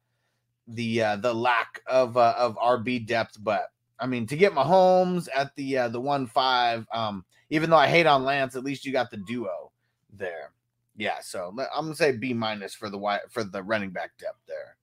the, 0.66 1.02
uh, 1.02 1.16
the 1.16 1.32
lack 1.32 1.80
of, 1.86 2.16
uh, 2.16 2.34
of 2.36 2.56
RB 2.56 3.06
depth. 3.06 3.36
But 3.40 3.68
I 4.02 4.06
mean, 4.06 4.26
to 4.26 4.36
get 4.36 4.52
Mahomes 4.52 5.28
at 5.32 5.54
the, 5.54 5.78
uh, 5.78 5.88
the 5.88 6.00
one 6.00 6.26
five, 6.26 6.86
um, 6.92 7.24
even 7.50 7.70
though 7.70 7.76
I 7.76 7.86
hate 7.86 8.06
on 8.06 8.24
Lance, 8.24 8.56
at 8.56 8.64
least 8.64 8.84
you 8.84 8.92
got 8.92 9.12
the 9.12 9.18
duo 9.18 9.70
there. 10.12 10.50
Yeah. 10.96 11.20
So 11.22 11.54
I'm 11.74 11.84
gonna 11.84 11.94
say 11.94 12.16
B 12.16 12.34
minus 12.34 12.74
for 12.74 12.90
the 12.90 12.98
white 12.98 13.20
for 13.30 13.44
the 13.44 13.62
running 13.62 13.90
back 13.90 14.10
depth 14.18 14.40
there. 14.48 14.76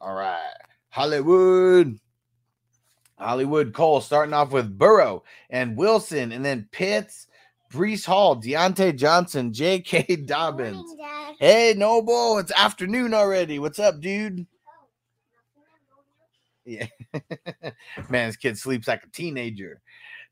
All 0.00 0.14
right. 0.14 0.52
Hollywood. 0.90 1.98
Hollywood 3.18 3.72
Cole 3.72 4.02
starting 4.02 4.34
off 4.34 4.52
with 4.52 4.76
Burrow 4.76 5.24
and 5.48 5.74
Wilson, 5.74 6.32
and 6.32 6.44
then 6.44 6.68
Pitts, 6.70 7.28
Breece 7.72 8.04
Hall, 8.04 8.36
Diontae 8.36 8.94
Johnson, 8.94 9.54
J.K. 9.54 10.16
Dobbins. 10.26 10.94
Hey, 11.40 11.72
Noble, 11.74 12.36
it's 12.36 12.52
afternoon 12.52 13.14
already. 13.14 13.58
What's 13.58 13.78
up, 13.78 14.02
dude? 14.02 14.46
Yeah. 16.66 16.86
Man, 18.10 18.28
this 18.28 18.36
kid 18.36 18.58
sleeps 18.58 18.88
like 18.88 19.04
a 19.04 19.10
teenager. 19.10 19.80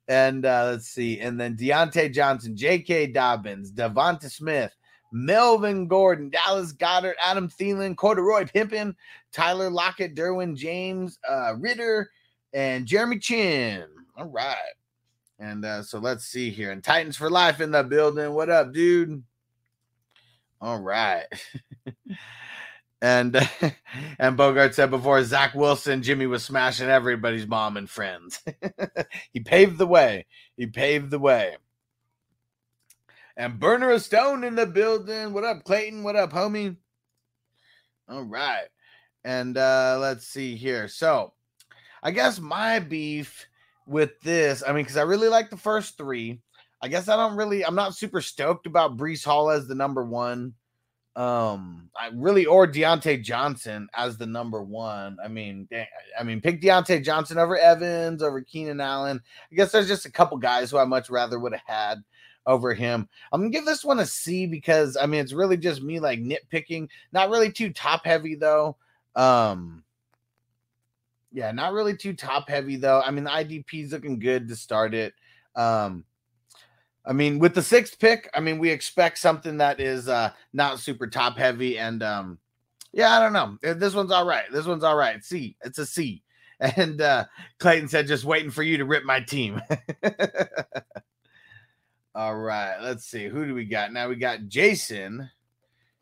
And 0.09 0.45
uh, 0.45 0.69
let's 0.73 0.89
see. 0.89 1.21
And 1.21 1.41
then 1.41 1.57
Diontae 1.57 2.13
Johnson, 2.13 2.57
J.K. 2.57 3.07
Dobbins, 3.09 3.73
DeVonta 3.73 4.31
Smith, 4.31 4.75
Melvin 5.13 5.87
Gordon, 5.87 6.29
Dallas 6.29 6.73
Goedert, 6.73 7.15
Adam 7.23 7.49
Thielen, 7.49 7.97
Corduroy 7.97 8.45
Pimpin, 8.45 8.95
Tyler 9.33 9.71
Lockett, 9.71 10.15
Derwin 10.15 10.57
James, 10.57 11.19
uh, 11.27 11.55
Ritter, 11.57 12.11
and 12.53 12.85
Jeremy 12.85 13.19
Chinn. 13.19 13.85
All 14.17 14.27
right. 14.27 14.57
And 15.39 15.65
uh, 15.65 15.83
so 15.83 15.99
let's 15.99 16.25
see 16.25 16.51
here. 16.51 16.73
And 16.73 16.83
Titans 16.83 17.17
for 17.17 17.31
life 17.31 17.61
in 17.61 17.71
the 17.71 17.83
building. 17.83 18.33
What 18.33 18.51
up, 18.51 18.73
dude? 18.73 19.23
All 20.61 20.81
right. 20.81 21.27
and 23.01 23.37
and 24.19 24.37
Bogart 24.37 24.75
said 24.75 24.91
before 24.91 25.23
Zach 25.25 25.55
Wilson, 25.55 26.03
Jimmy 26.03 26.27
was 26.27 26.45
smashing 26.45 26.89
everybody's 26.89 27.47
mom 27.47 27.77
and 27.77 27.89
friends. 27.89 28.43
he 29.33 29.41
paved 29.41 29.79
the 29.79 29.87
way. 29.87 30.27
He 30.57 30.67
paved 30.67 31.11
the 31.11 31.19
way. 31.19 31.57
And 33.37 33.59
Burner 33.59 33.91
of 33.91 34.03
Stone 34.03 34.45
in 34.45 34.55
the 34.55 34.67
building. 34.67 35.33
What 35.33 35.45
up, 35.45 35.65
Clayton? 35.65 36.03
What 36.03 36.17
up, 36.17 36.33
homie? 36.33 36.77
All 38.09 38.23
right. 38.23 38.67
And 39.25 39.57
uh 39.57 39.99
let's 40.01 40.27
see 40.27 40.57
here. 40.57 40.89
So 40.89 41.33
I 42.03 42.11
guess 42.11 42.39
my 42.39 42.81
beef 42.81 43.47
with 43.87 44.21
this, 44.21 44.63
I 44.67 44.73
mean, 44.73 44.85
because 44.85 44.97
I 44.97 45.03
really 45.03 45.29
like 45.29 45.51
the 45.51 45.57
first 45.57 45.97
three. 45.97 46.41
I 46.83 46.89
guess 46.89 47.09
I 47.09 47.17
don't 47.17 47.37
really, 47.37 47.65
I'm 47.65 47.75
not 47.75 47.97
super 47.97 48.21
stoked 48.21 48.67
about 48.67 48.99
Breece 48.99 49.25
Hall 49.25 49.51
as 49.51 49.67
the 49.67 49.75
number 49.75 50.05
one. 50.05 50.53
Um, 51.17 51.91
I 51.97 52.11
really 52.13 52.45
or 52.45 52.67
Diontae 52.67 53.23
Johnson 53.23 53.89
as 53.95 54.17
the 54.17 54.27
number 54.27 54.63
one. 54.63 55.17
I 55.25 55.29
mean, 55.29 55.69
I 56.19 56.25
mean, 56.25 56.41
pick 56.41 56.61
Diontae 56.61 57.05
Johnson 57.05 57.39
over 57.39 57.57
Evans, 57.57 58.23
over 58.23 58.41
Keenan 58.41 58.81
Allen. 58.81 59.21
I 59.51 59.55
guess 59.55 59.71
there's 59.71 59.87
just 59.87 60.07
a 60.07 60.11
couple 60.11 60.37
guys 60.39 60.71
who 60.71 60.79
I 60.79 60.85
much 60.85 61.11
rather 61.11 61.39
would 61.39 61.53
have 61.53 61.63
had 61.67 62.03
over 62.47 62.75
him. 62.75 63.09
I'm 63.33 63.41
gonna 63.41 63.51
give 63.51 63.65
this 63.65 63.85
one 63.85 64.01
a 64.01 64.07
C 64.07 64.47
because 64.47 64.97
I 64.97 65.07
mean 65.07 65.21
it's 65.21 65.33
really 65.33 65.57
just 65.57 65.83
me 65.83 66.01
like 66.01 66.21
nitpicking. 66.21 66.89
Not 67.13 67.31
really 67.31 67.51
too 67.51 67.73
top 67.73 68.05
heavy 68.05 68.35
though. 68.35 68.77
Um 69.15 69.85
yeah, 71.33 71.53
not 71.53 71.73
really 71.73 71.97
too 71.97 72.13
top 72.13 72.49
heavy 72.49 72.77
though. 72.77 73.01
I 73.01 73.11
mean 73.11 73.25
the 73.25 73.31
IDP's 73.31 73.93
looking 73.93 74.19
good 74.19 74.49
to 74.49 74.57
start 74.57 74.95
it. 74.95 75.15
Um 75.55 76.05
I 77.07 77.13
mean 77.13 77.39
with 77.39 77.55
the 77.55 77.63
sixth 77.63 77.99
pick, 77.99 78.29
I 78.35 78.41
mean 78.41 78.59
we 78.59 78.71
expect 78.71 79.19
something 79.19 79.59
that 79.59 79.81
is 79.81 80.09
uh 80.09 80.31
not 80.53 80.81
super 80.81 81.07
top 81.07 81.37
heavy 81.37 81.79
and 81.79 82.03
um 82.03 82.39
yeah, 82.93 83.17
I 83.17 83.21
don't 83.21 83.33
know. 83.33 83.75
This 83.75 83.95
one's 83.95 84.13
all 84.13 84.25
right. 84.25 84.45
This 84.53 84.67
one's 84.67 84.85
all 84.85 84.97
right. 84.97 85.23
C. 85.25 85.57
It's 85.65 85.79
a 85.79 85.87
C. 85.87 86.23
And 86.61 87.01
uh 87.01 87.25
Clayton 87.59 87.89
said 87.89 88.07
just 88.07 88.25
waiting 88.25 88.51
for 88.51 88.63
you 88.63 88.77
to 88.79 88.85
rip 88.85 89.05
my 89.05 89.19
team. 89.21 89.61
All 92.17 92.37
right, 92.37 92.77
let's 92.81 93.05
see. 93.05 93.27
Who 93.27 93.45
do 93.45 93.55
we 93.55 93.65
got? 93.65 93.93
Now 93.93 94.09
we 94.09 94.15
got 94.15 94.47
Jason 94.47 95.29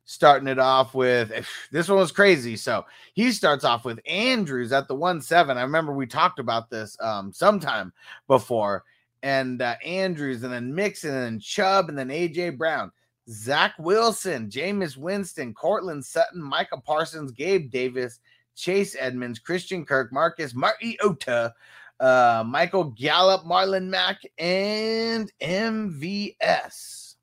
starting 0.05 0.49
it 0.49 0.59
off 0.59 0.95
with 0.95 1.33
this 1.73 1.89
one 1.89 1.99
was 1.99 2.13
crazy. 2.13 2.57
So 2.57 2.85
he 3.15 3.33
starts 3.33 3.65
off 3.65 3.87
with 3.87 3.99
Andrews 4.07 4.73
at 4.73 4.89
the 4.89 4.95
one 4.95 5.23
seven. 5.23 5.57
I 5.57 5.63
remember 5.63 5.93
we 5.93 6.07
talked 6.07 6.39
about 6.39 6.69
this 6.69 6.99
um 7.01 7.33
sometime 7.33 7.95
before, 8.29 8.85
and 9.23 9.63
uh, 9.63 9.77
Andrews, 9.85 10.43
and 10.43 10.53
then 10.53 10.75
Mixon, 10.75 11.15
and 11.15 11.23
then 11.25 11.41
Chubb, 11.41 11.89
and 11.89 11.97
then 11.97 12.09
AJ 12.09 12.59
Brown, 12.59 12.91
Zach 13.29 13.75
Wilson, 13.79 14.49
Jameis 14.49 14.97
Winston, 14.97 15.55
Courtland 15.55 16.05
Sutton, 16.05 16.43
Micah 16.43 16.81
Parsons, 16.81 17.33
Gabe 17.33 17.71
Davis, 17.71 18.21
Chase 18.55 18.97
Edmonds, 18.99 19.39
Christian 19.39 19.85
Kirk, 19.85 20.13
Marcus 20.13 20.55
Mariota, 20.55 21.55
uh, 22.01 22.43
Michael 22.47 22.85
Gallup, 22.85 23.45
Marlon 23.45 23.87
Mack, 23.87 24.19
and 24.39 25.31
MVS. 25.41 27.15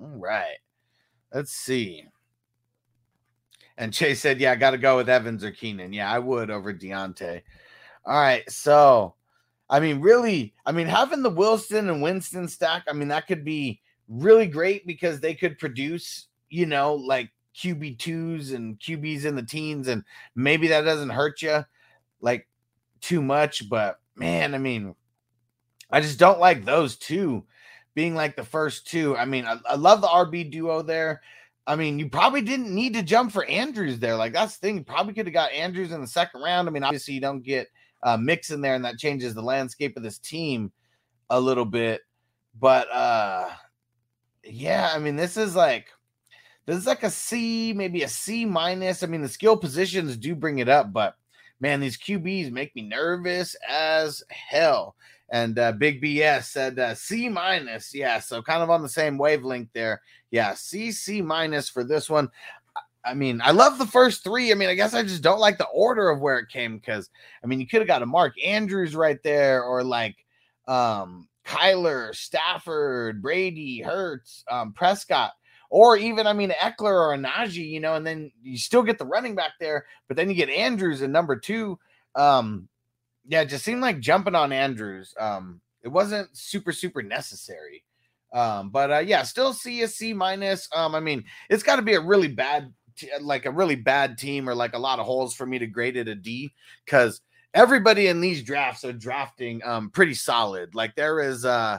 All 0.00 0.08
right. 0.08 0.56
Let's 1.32 1.52
see. 1.52 2.04
And 3.76 3.92
Chase 3.92 4.20
said, 4.20 4.40
Yeah, 4.40 4.52
I 4.52 4.56
got 4.56 4.70
to 4.70 4.78
go 4.78 4.96
with 4.96 5.08
Evans 5.08 5.44
or 5.44 5.50
Keenan. 5.50 5.92
Yeah, 5.92 6.10
I 6.10 6.18
would 6.18 6.50
over 6.50 6.72
Diontae. 6.72 7.42
All 8.06 8.20
right. 8.20 8.48
So, 8.50 9.14
I 9.70 9.80
mean, 9.80 10.00
really, 10.00 10.54
I 10.66 10.72
mean, 10.72 10.86
having 10.86 11.22
the 11.22 11.30
Wilson 11.30 11.88
and 11.88 12.02
Winston 12.02 12.48
stack, 12.48 12.84
I 12.88 12.92
mean, 12.92 13.08
that 13.08 13.26
could 13.26 13.44
be 13.44 13.80
really 14.08 14.46
great 14.46 14.86
because 14.86 15.20
they 15.20 15.34
could 15.34 15.58
produce, 15.58 16.26
you 16.50 16.66
know, 16.66 16.94
like 16.94 17.30
QB2s 17.56 18.54
and 18.54 18.78
QBs 18.78 19.24
in 19.24 19.36
the 19.36 19.42
teens. 19.42 19.88
And 19.88 20.04
maybe 20.34 20.68
that 20.68 20.82
doesn't 20.82 21.10
hurt 21.10 21.40
you 21.40 21.64
like 22.20 22.46
too 23.00 23.22
much. 23.22 23.68
But 23.68 24.00
man, 24.16 24.54
I 24.54 24.58
mean, 24.58 24.94
I 25.90 26.00
just 26.00 26.18
don't 26.18 26.40
like 26.40 26.64
those 26.64 26.96
two 26.96 27.44
being 27.94 28.14
like 28.14 28.36
the 28.36 28.44
first 28.44 28.86
two. 28.86 29.16
I 29.16 29.24
mean, 29.24 29.46
I, 29.46 29.56
I, 29.68 29.76
love 29.76 30.00
the 30.00 30.08
RB 30.08 30.50
duo 30.50 30.82
there. 30.82 31.22
I 31.66 31.76
mean, 31.76 31.98
you 31.98 32.10
probably 32.10 32.42
didn't 32.42 32.74
need 32.74 32.94
to 32.94 33.02
jump 33.02 33.32
for 33.32 33.44
Andrews 33.46 33.98
there. 33.98 34.16
Like 34.16 34.32
that's 34.32 34.56
the 34.56 34.66
thing. 34.66 34.78
You 34.78 34.84
probably 34.84 35.14
could 35.14 35.26
have 35.26 35.32
got 35.32 35.52
Andrews 35.52 35.92
in 35.92 36.00
the 36.00 36.06
second 36.06 36.42
round. 36.42 36.68
I 36.68 36.72
mean, 36.72 36.82
obviously 36.82 37.14
you 37.14 37.20
don't 37.20 37.42
get 37.42 37.68
uh 38.04 38.16
Mixon 38.16 38.60
there, 38.60 38.76
and 38.76 38.84
that 38.84 38.98
changes 38.98 39.34
the 39.34 39.42
landscape 39.42 39.96
of 39.96 40.04
this 40.04 40.18
team 40.18 40.70
a 41.30 41.40
little 41.40 41.64
bit. 41.64 42.02
But 42.58 42.88
uh 42.92 43.48
yeah, 44.44 44.92
I 44.94 44.98
mean, 44.98 45.16
this 45.16 45.36
is 45.36 45.56
like 45.56 45.88
this 46.66 46.76
is 46.78 46.86
like 46.86 47.02
a 47.02 47.10
C, 47.10 47.72
maybe 47.72 48.02
a 48.02 48.08
C 48.08 48.44
minus. 48.44 49.02
I 49.02 49.06
mean, 49.06 49.22
the 49.22 49.28
skill 49.28 49.56
positions 49.56 50.16
do 50.16 50.34
bring 50.34 50.58
it 50.58 50.68
up, 50.68 50.92
but 50.92 51.16
man, 51.60 51.80
these 51.80 51.98
QBs 51.98 52.52
make 52.52 52.74
me 52.74 52.82
nervous 52.82 53.56
as 53.68 54.22
hell. 54.28 54.96
And 55.30 55.58
uh, 55.58 55.72
Big 55.72 56.02
BS 56.02 56.44
said 56.44 56.78
uh, 56.78 56.94
C 56.94 57.28
minus. 57.28 57.94
Yeah, 57.94 58.20
so 58.20 58.42
kind 58.42 58.62
of 58.62 58.70
on 58.70 58.82
the 58.82 58.88
same 58.88 59.18
wavelength 59.18 59.70
there. 59.72 60.00
Yeah, 60.30 60.54
C 60.54 60.92
C 60.92 61.22
minus 61.22 61.68
for 61.68 61.84
this 61.84 62.08
one. 62.08 62.30
I 63.04 63.14
mean, 63.14 63.40
I 63.42 63.50
love 63.50 63.78
the 63.78 63.86
first 63.86 64.24
three. 64.24 64.50
I 64.50 64.54
mean, 64.54 64.68
I 64.68 64.74
guess 64.74 64.94
I 64.94 65.02
just 65.02 65.22
don't 65.22 65.40
like 65.40 65.58
the 65.58 65.66
order 65.66 66.08
of 66.08 66.20
where 66.20 66.38
it 66.38 66.48
came 66.48 66.78
because 66.78 67.10
I 67.42 67.46
mean, 67.46 67.60
you 67.60 67.66
could 67.66 67.80
have 67.80 67.88
got 67.88 68.02
a 68.02 68.06
Mark 68.06 68.34
Andrews 68.44 68.96
right 68.96 69.22
there, 69.22 69.62
or 69.62 69.84
like 69.84 70.16
um 70.66 71.28
Kyler, 71.46 72.14
Stafford, 72.14 73.20
Brady, 73.20 73.80
Hurts, 73.82 74.44
um, 74.50 74.72
Prescott, 74.72 75.32
or 75.70 75.96
even 75.96 76.26
I 76.26 76.32
mean 76.32 76.50
Ekeler 76.50 77.12
or 77.12 77.16
Najee, 77.16 77.68
you 77.68 77.80
know, 77.80 77.94
and 77.94 78.06
then 78.06 78.32
you 78.42 78.56
still 78.56 78.82
get 78.82 78.98
the 78.98 79.06
running 79.06 79.34
back 79.34 79.52
there, 79.60 79.86
but 80.08 80.16
then 80.16 80.28
you 80.28 80.34
get 80.34 80.48
Andrews 80.48 81.02
in 81.02 81.12
number 81.12 81.36
two. 81.36 81.78
Um, 82.14 82.68
yeah, 83.26 83.42
it 83.42 83.48
just 83.48 83.64
seemed 83.64 83.82
like 83.82 84.00
jumping 84.00 84.34
on 84.34 84.52
Andrews. 84.52 85.14
Um, 85.18 85.60
it 85.82 85.88
wasn't 85.88 86.34
super 86.36 86.72
super 86.72 87.02
necessary. 87.02 87.84
Um, 88.34 88.70
but 88.70 88.90
uh, 88.90 88.98
yeah, 88.98 89.22
still 89.22 89.52
see 89.52 89.82
a 89.82 89.88
C 89.88 90.12
minus. 90.12 90.68
Um, 90.74 90.94
I 90.94 91.00
mean, 91.00 91.24
it's 91.48 91.62
got 91.62 91.76
to 91.76 91.82
be 91.82 91.94
a 91.94 92.00
really 92.00 92.26
bad, 92.28 92.72
t- 92.96 93.10
like 93.20 93.46
a 93.46 93.50
really 93.50 93.76
bad 93.76 94.18
team 94.18 94.48
or 94.48 94.54
like 94.54 94.74
a 94.74 94.78
lot 94.78 94.98
of 94.98 95.06
holes 95.06 95.34
for 95.34 95.46
me 95.46 95.58
to 95.58 95.66
grade 95.66 95.96
it 95.96 96.08
a 96.08 96.14
D 96.14 96.52
because 96.84 97.20
everybody 97.54 98.08
in 98.08 98.20
these 98.20 98.42
drafts 98.42 98.84
are 98.84 98.92
drafting 98.92 99.62
um 99.64 99.90
pretty 99.90 100.14
solid. 100.14 100.74
Like 100.74 100.94
there 100.94 101.20
is 101.20 101.44
uh 101.44 101.78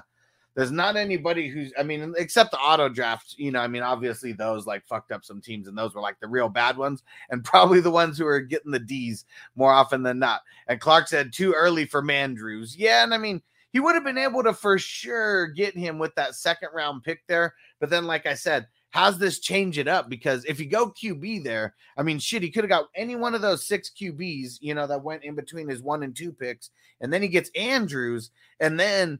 there's 0.56 0.72
not 0.72 0.96
anybody 0.96 1.50
who's 1.50 1.74
I 1.78 1.84
mean 1.84 2.14
except 2.18 2.52
the 2.52 2.58
auto 2.58 2.88
drafts, 2.90 3.36
you 3.38 3.52
know, 3.52 3.60
I 3.60 3.68
mean 3.68 3.84
obviously 3.84 4.32
those 4.32 4.66
like 4.66 4.86
fucked 4.86 5.12
up 5.12 5.26
some 5.26 5.42
teams 5.42 5.68
and 5.68 5.78
those 5.78 5.94
were 5.94 6.02
like 6.02 6.20
the 6.20 6.28
real 6.28 6.50
bad 6.50 6.78
ones 6.78 7.04
and 7.30 7.44
probably 7.44 7.82
the 7.82 7.92
ones 7.92 8.18
who 8.18 8.26
are 8.26 8.40
getting 8.40 8.72
the 8.72 8.80
D's 8.80 9.26
more 9.56 9.72
often 9.72 10.04
than 10.04 10.20
not. 10.20 10.42
And 10.68 10.80
Clark 10.80 11.08
said 11.08 11.34
too 11.34 11.54
early 11.54 11.86
for 11.86 12.02
Mandrews. 12.02 12.76
Yeah, 12.78 13.04
and 13.04 13.14
I 13.14 13.18
mean 13.18 13.42
he 13.72 13.82
would 13.82 13.96
have 13.96 14.06
been 14.06 14.18
able 14.18 14.42
to 14.42 14.54
for 14.54 14.78
sure 14.80 15.48
get 15.48 15.76
him 15.76 16.00
with 16.00 16.16
that 16.16 16.36
second 16.36 16.70
round 16.74 17.04
pick 17.04 17.22
there, 17.28 17.54
but 17.82 17.90
then 17.90 18.06
like 18.06 18.26
I 18.26 18.34
said, 18.34 18.68
how's 18.96 19.18
this 19.18 19.40
change 19.40 19.78
it 19.78 19.90
up? 19.90 20.08
Because 20.08 20.46
if 20.46 20.58
you 20.58 20.68
go 20.68 20.90
QB 20.90 21.44
there, 21.44 21.76
I 21.98 22.02
mean, 22.02 22.18
shit, 22.18 22.42
he 22.42 22.50
could 22.50 22.64
have 22.64 22.70
got 22.70 22.88
any 22.96 23.18
one 23.18 23.36
of 23.36 23.42
those 23.42 23.68
six 23.68 23.92
QBs, 23.92 24.60
you 24.62 24.74
know, 24.74 24.88
that 24.88 25.04
went 25.04 25.26
in 25.26 25.36
between 25.36 25.68
his 25.68 25.82
one 25.82 26.02
and 26.02 26.16
two 26.16 26.32
picks, 26.32 26.70
and 27.02 27.12
then 27.12 27.22
he 27.22 27.28
gets 27.28 27.52
Andrews, 27.58 28.32
and 28.62 28.80
then 28.80 29.20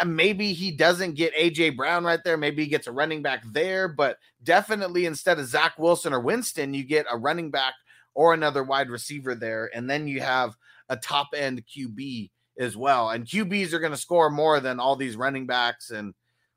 uh, 0.00 0.04
maybe 0.04 0.52
he 0.52 0.70
doesn't 0.70 1.16
get 1.16 1.34
AJ 1.34 1.76
Brown 1.76 2.04
right 2.04 2.20
there. 2.24 2.36
Maybe 2.36 2.62
he 2.62 2.70
gets 2.70 2.86
a 2.86 2.92
running 2.92 3.20
back 3.20 3.42
there, 3.50 3.88
but 3.88 4.16
definitely 4.44 5.06
instead 5.06 5.40
of 5.40 5.48
Zach 5.48 5.76
Wilson 5.76 6.12
or 6.12 6.20
Winston, 6.20 6.72
you 6.72 6.84
get 6.84 7.06
a 7.10 7.18
running 7.18 7.50
back 7.50 7.74
or 8.14 8.32
another 8.32 8.62
wide 8.62 8.90
receiver 8.90 9.34
there, 9.34 9.72
and 9.74 9.90
then 9.90 10.06
you 10.06 10.20
have 10.20 10.54
a 10.88 10.96
top 10.96 11.30
end 11.36 11.64
QB 11.66 12.30
as 12.60 12.76
well. 12.76 13.10
And 13.10 13.26
QBs 13.26 13.72
are 13.72 13.80
going 13.80 13.90
to 13.90 13.98
score 13.98 14.30
more 14.30 14.60
than 14.60 14.78
all 14.78 14.94
these 14.94 15.16
running 15.16 15.46
backs 15.46 15.90
and 15.90 16.14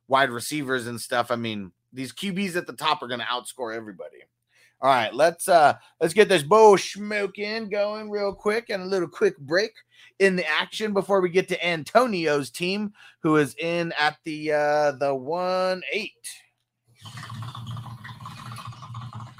wide 0.07 0.29
receivers 0.29 0.85
and 0.85 1.01
stuff. 1.01 1.31
I 1.31 1.35
mean, 1.35 1.71
these 1.93 2.11
QBs 2.11 2.55
at 2.55 2.67
the 2.67 2.73
top 2.73 3.01
are 3.01 3.07
going 3.07 3.19
to 3.19 3.25
outscore 3.25 3.75
everybody. 3.75 4.17
All 4.81 4.89
right, 4.89 5.13
let's 5.13 5.47
uh 5.47 5.75
let's 6.01 6.13
get 6.13 6.27
this 6.27 6.43
bow 6.43 6.75
smoking 6.75 7.69
going 7.69 8.09
real 8.09 8.33
quick 8.33 8.69
and 8.69 8.83
a 8.83 8.85
little 8.85 9.07
quick 9.07 9.37
break 9.37 9.71
in 10.19 10.35
the 10.35 10.45
action 10.45 10.91
before 10.91 11.21
we 11.21 11.29
get 11.29 11.47
to 11.47 11.65
Antonio's 11.65 12.49
team, 12.49 12.91
who 13.21 13.37
is 13.37 13.55
in 13.59 13.93
at 13.97 14.17
the 14.25 14.51
uh 14.51 14.91
the 14.91 15.15
one 15.15 15.83
eight. 15.89 16.27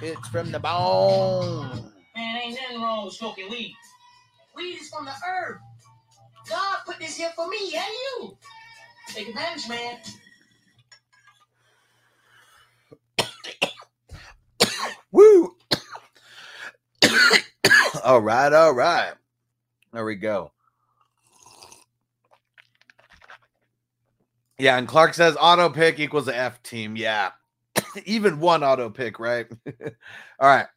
It's 0.02 0.28
from 0.30 0.52
the 0.52 0.60
bone. 0.60 1.92
Man, 2.16 2.38
ain't 2.38 2.58
nothing 2.62 2.82
wrong 2.82 3.06
with 3.06 3.16
smoking 3.16 3.50
weed. 3.50 3.76
Weed 4.56 4.78
is 4.80 4.90
from 4.90 5.04
the 5.04 5.12
herb. 5.28 5.58
God 6.50 6.80
put 6.86 7.00
this 7.00 7.18
here 7.18 7.32
for 7.36 7.50
me 7.50 7.74
and 7.76 7.86
you. 7.86 8.38
Take 9.10 9.28
advantage, 9.30 9.68
man. 9.68 9.98
Woo! 15.12 15.56
all 18.04 18.22
right, 18.22 18.52
all 18.52 18.74
right. 18.74 19.13
There 19.92 20.06
we 20.06 20.16
go. 20.16 20.52
Yeah, 24.58 24.78
and 24.78 24.88
Clark 24.88 25.13
says 25.13 25.36
auto 25.40 25.70
pick 25.70 26.00
equals 26.00 26.25
the 26.25 26.36
F 26.36 26.62
team. 26.63 26.96
Yeah. 26.96 27.32
Even 28.06 28.39
one 28.39 28.63
auto 28.63 28.89
pick, 28.89 29.19
right? 29.19 29.48
all 30.39 30.50
right. 30.50 30.67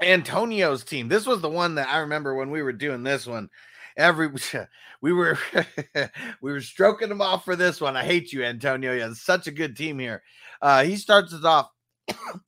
Antonio's 0.00 0.84
team. 0.84 1.08
This 1.08 1.26
was 1.26 1.40
the 1.40 1.48
one 1.48 1.74
that 1.76 1.88
I 1.88 1.98
remember 1.98 2.34
when 2.34 2.50
we 2.50 2.62
were 2.62 2.72
doing 2.72 3.02
this 3.02 3.26
one. 3.26 3.48
Every 3.96 4.30
we 5.00 5.12
were 5.12 5.38
we 6.40 6.52
were 6.52 6.60
stroking 6.60 7.10
him 7.10 7.20
off 7.20 7.44
for 7.44 7.56
this 7.56 7.80
one. 7.80 7.96
I 7.96 8.04
hate 8.04 8.32
you, 8.32 8.44
Antonio. 8.44 8.92
You 8.92 9.00
have 9.02 9.16
such 9.16 9.46
a 9.46 9.52
good 9.52 9.76
team 9.76 9.98
here. 9.98 10.22
Uh, 10.62 10.84
he 10.84 10.96
starts 10.96 11.34
us 11.34 11.44
off 11.44 11.70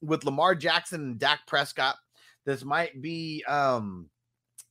with 0.03 0.25
Lamar 0.25 0.55
Jackson 0.55 1.01
and 1.03 1.19
Dak 1.19 1.41
Prescott. 1.47 1.97
This 2.47 2.65
might 2.65 3.01
be 3.01 3.45
um 3.49 4.09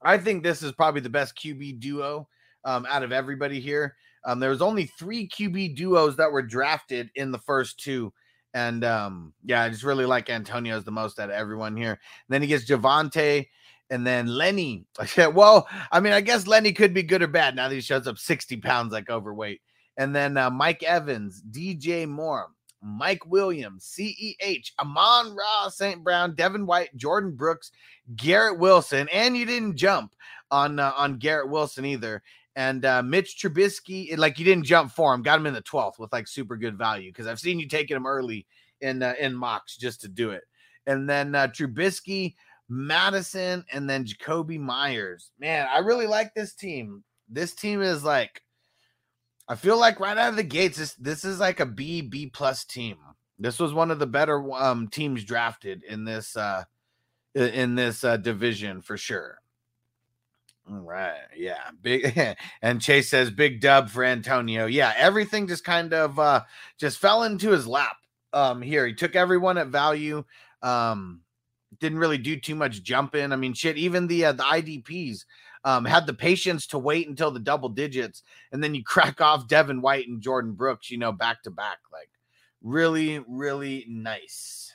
I 0.01 0.17
think 0.17 0.43
this 0.43 0.63
is 0.63 0.71
probably 0.71 1.01
the 1.01 1.09
best 1.09 1.37
QB 1.37 1.79
duo 1.79 2.27
um 2.65 2.85
out 2.89 3.03
of 3.03 3.11
everybody 3.11 3.59
here. 3.59 3.95
Um 4.25 4.39
there 4.39 4.49
was 4.49 4.61
only 4.61 4.85
3 4.85 5.29
QB 5.29 5.75
duos 5.75 6.17
that 6.17 6.31
were 6.31 6.41
drafted 6.41 7.09
in 7.15 7.31
the 7.31 7.39
first 7.39 7.79
two 7.79 8.13
and 8.53 8.83
um 8.83 9.33
yeah, 9.43 9.63
I 9.63 9.69
just 9.69 9.83
really 9.83 10.05
like 10.05 10.29
Antonio's 10.29 10.83
the 10.83 10.91
most 10.91 11.19
out 11.19 11.29
of 11.29 11.35
everyone 11.35 11.77
here. 11.77 11.91
And 11.91 11.99
then 12.29 12.41
he 12.41 12.47
gets 12.47 12.65
Javonte 12.65 13.47
and 13.89 14.05
then 14.05 14.27
Lenny. 14.27 14.85
well, 15.33 15.67
I 15.91 15.99
mean, 15.99 16.13
I 16.13 16.21
guess 16.21 16.47
Lenny 16.47 16.73
could 16.73 16.93
be 16.93 17.03
good 17.03 17.21
or 17.21 17.27
bad 17.27 17.55
now 17.55 17.67
that 17.67 17.75
he 17.75 17.81
shows 17.81 18.07
up 18.07 18.17
60 18.17 18.57
pounds 18.57 18.93
like 18.93 19.09
overweight. 19.09 19.61
And 19.97 20.15
then 20.15 20.37
uh, 20.37 20.49
Mike 20.49 20.83
Evans, 20.83 21.41
DJ 21.51 22.07
Moore, 22.07 22.47
Mike 22.81 23.25
Williams, 23.25 23.85
CEH, 23.97 24.71
Amon 24.79 25.35
Ra, 25.35 25.69
St. 25.69 26.03
Brown, 26.03 26.35
Devin 26.35 26.65
White, 26.65 26.95
Jordyn 26.97 27.35
Brooks, 27.35 27.71
Garrett 28.15 28.59
Wilson, 28.59 29.07
and 29.11 29.35
you 29.35 29.45
didn't 29.45 29.75
jump 29.75 30.15
on 30.51 30.79
uh, 30.79 30.93
on 30.95 31.17
Garrett 31.17 31.49
Wilson 31.49 31.85
either. 31.85 32.21
And 32.55 32.83
uh, 32.83 33.03
Mitch 33.03 33.37
Trubisky, 33.37 34.17
like 34.17 34.39
you 34.39 34.45
didn't 34.45 34.65
jump 34.65 34.91
for 34.91 35.13
him, 35.13 35.21
got 35.21 35.39
him 35.39 35.45
in 35.45 35.53
the 35.53 35.61
12th 35.61 35.99
with 35.99 36.11
like 36.11 36.27
super 36.27 36.57
good 36.57 36.77
value 36.77 37.11
because 37.11 37.27
I've 37.27 37.39
seen 37.39 37.59
you 37.59 37.67
taking 37.67 37.95
him 37.95 38.07
early 38.07 38.45
in 38.81 39.03
uh, 39.03 39.13
in 39.19 39.35
mocks 39.35 39.77
just 39.77 40.01
to 40.01 40.07
do 40.07 40.31
it. 40.31 40.43
And 40.87 41.09
then 41.09 41.35
uh, 41.35 41.47
Trubisky, 41.47 42.35
Madison, 42.67 43.63
and 43.71 43.89
then 43.89 44.05
Jakobi 44.05 44.59
Meyers. 44.59 45.31
Man, 45.39 45.67
I 45.73 45.79
really 45.79 46.07
like 46.07 46.33
this 46.33 46.53
team. 46.53 47.03
This 47.29 47.53
team 47.53 47.81
is 47.81 48.03
like, 48.03 48.41
I 49.49 49.55
feel 49.55 49.79
like 49.79 49.99
right 49.99 50.17
out 50.17 50.29
of 50.29 50.35
the 50.35 50.43
gates, 50.43 50.77
this 50.77 50.93
this 50.93 51.25
is 51.25 51.39
like 51.39 51.59
a 51.59 51.65
B 51.65 52.01
B 52.01 52.27
plus 52.27 52.63
team. 52.63 52.97
This 53.39 53.57
was 53.59 53.73
one 53.73 53.89
of 53.89 53.97
the 53.97 54.05
better 54.05 54.39
um 54.53 54.87
teams 54.87 55.23
drafted 55.23 55.83
in 55.83 56.05
this 56.05 56.37
uh 56.37 56.63
in 57.33 57.73
this 57.73 58.03
uh 58.03 58.17
division 58.17 58.81
for 58.81 58.95
sure. 58.95 59.39
All 60.69 60.77
right, 60.77 61.17
yeah, 61.35 61.71
big 61.81 62.37
and 62.61 62.79
Chase 62.79 63.09
says 63.09 63.31
big 63.31 63.59
dub 63.59 63.89
for 63.89 64.03
Antonio. 64.03 64.67
Yeah, 64.67 64.93
everything 64.95 65.47
just 65.47 65.63
kind 65.63 65.93
of 65.93 66.19
uh 66.19 66.43
just 66.77 66.99
fell 66.99 67.23
into 67.23 67.49
his 67.49 67.65
lap 67.65 67.97
um 68.33 68.61
here. 68.61 68.85
He 68.85 68.93
took 68.93 69.15
everyone 69.15 69.57
at 69.57 69.69
value. 69.69 70.23
Um 70.61 71.21
didn't 71.79 71.99
really 71.99 72.17
do 72.17 72.35
too 72.39 72.55
much 72.55 72.83
jumping. 72.83 73.31
I 73.31 73.35
mean, 73.35 73.53
shit, 73.53 73.77
even 73.77 74.05
the 74.05 74.25
uh, 74.25 74.31
the 74.33 74.43
IDPs 74.43 75.25
um, 75.63 75.85
had 75.85 76.07
the 76.07 76.13
patience 76.13 76.67
to 76.67 76.79
wait 76.79 77.07
until 77.07 77.31
the 77.31 77.39
double 77.39 77.69
digits, 77.69 78.23
and 78.51 78.63
then 78.63 78.75
you 78.75 78.83
crack 78.85 79.21
off 79.21 79.47
Devin 79.47 79.81
White 79.81 80.07
and 80.07 80.21
Jordyn 80.21 80.55
Brooks, 80.55 80.89
you 80.89 80.97
know, 80.97 81.11
back 81.11 81.43
to 81.43 81.51
back. 81.51 81.79
Like, 81.91 82.09
really, 82.61 83.23
really 83.27 83.85
nice. 83.89 84.73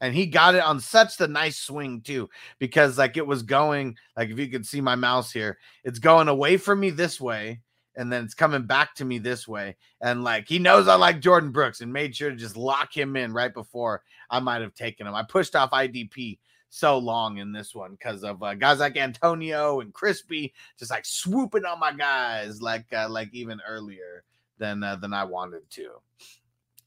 And 0.00 0.12
he 0.12 0.26
got 0.26 0.56
it 0.56 0.64
on 0.64 0.80
such 0.80 1.16
the 1.16 1.28
nice 1.28 1.56
swing 1.56 2.00
too, 2.00 2.28
because 2.58 2.98
like 2.98 3.16
it 3.16 3.26
was 3.26 3.44
going, 3.44 3.96
like 4.16 4.30
if 4.30 4.38
you 4.38 4.48
could 4.48 4.66
see 4.66 4.80
my 4.80 4.96
mouse 4.96 5.30
here, 5.30 5.58
it's 5.84 6.00
going 6.00 6.26
away 6.26 6.56
from 6.56 6.80
me 6.80 6.90
this 6.90 7.20
way, 7.20 7.60
and 7.94 8.12
then 8.12 8.24
it's 8.24 8.34
coming 8.34 8.66
back 8.66 8.96
to 8.96 9.04
me 9.04 9.18
this 9.18 9.46
way. 9.46 9.76
And 10.00 10.24
like 10.24 10.48
he 10.48 10.58
knows 10.58 10.88
I 10.88 10.96
like 10.96 11.20
Jordyn 11.20 11.52
Brooks 11.52 11.82
and 11.82 11.92
made 11.92 12.16
sure 12.16 12.30
to 12.30 12.36
just 12.36 12.56
lock 12.56 12.96
him 12.96 13.16
in 13.16 13.32
right 13.32 13.54
before 13.54 14.02
I 14.28 14.40
might 14.40 14.62
have 14.62 14.74
taken 14.74 15.06
him. 15.06 15.14
I 15.14 15.22
pushed 15.22 15.54
off 15.54 15.70
IDP 15.70 16.38
so 16.74 16.96
long 16.96 17.36
in 17.36 17.52
this 17.52 17.74
one 17.74 17.90
because 17.92 18.24
of 18.24 18.42
uh, 18.42 18.54
guys 18.54 18.78
like 18.78 18.96
Antonio 18.96 19.80
and 19.80 19.92
Crispy 19.92 20.54
just 20.78 20.90
like 20.90 21.04
swooping 21.04 21.66
on 21.66 21.78
my 21.78 21.92
guys 21.92 22.62
like 22.62 22.86
uh, 22.94 23.10
like 23.10 23.28
even 23.34 23.60
earlier 23.68 24.24
than 24.56 24.82
uh, 24.82 24.96
than 24.96 25.12
I 25.12 25.24
wanted 25.24 25.68
to. 25.72 25.90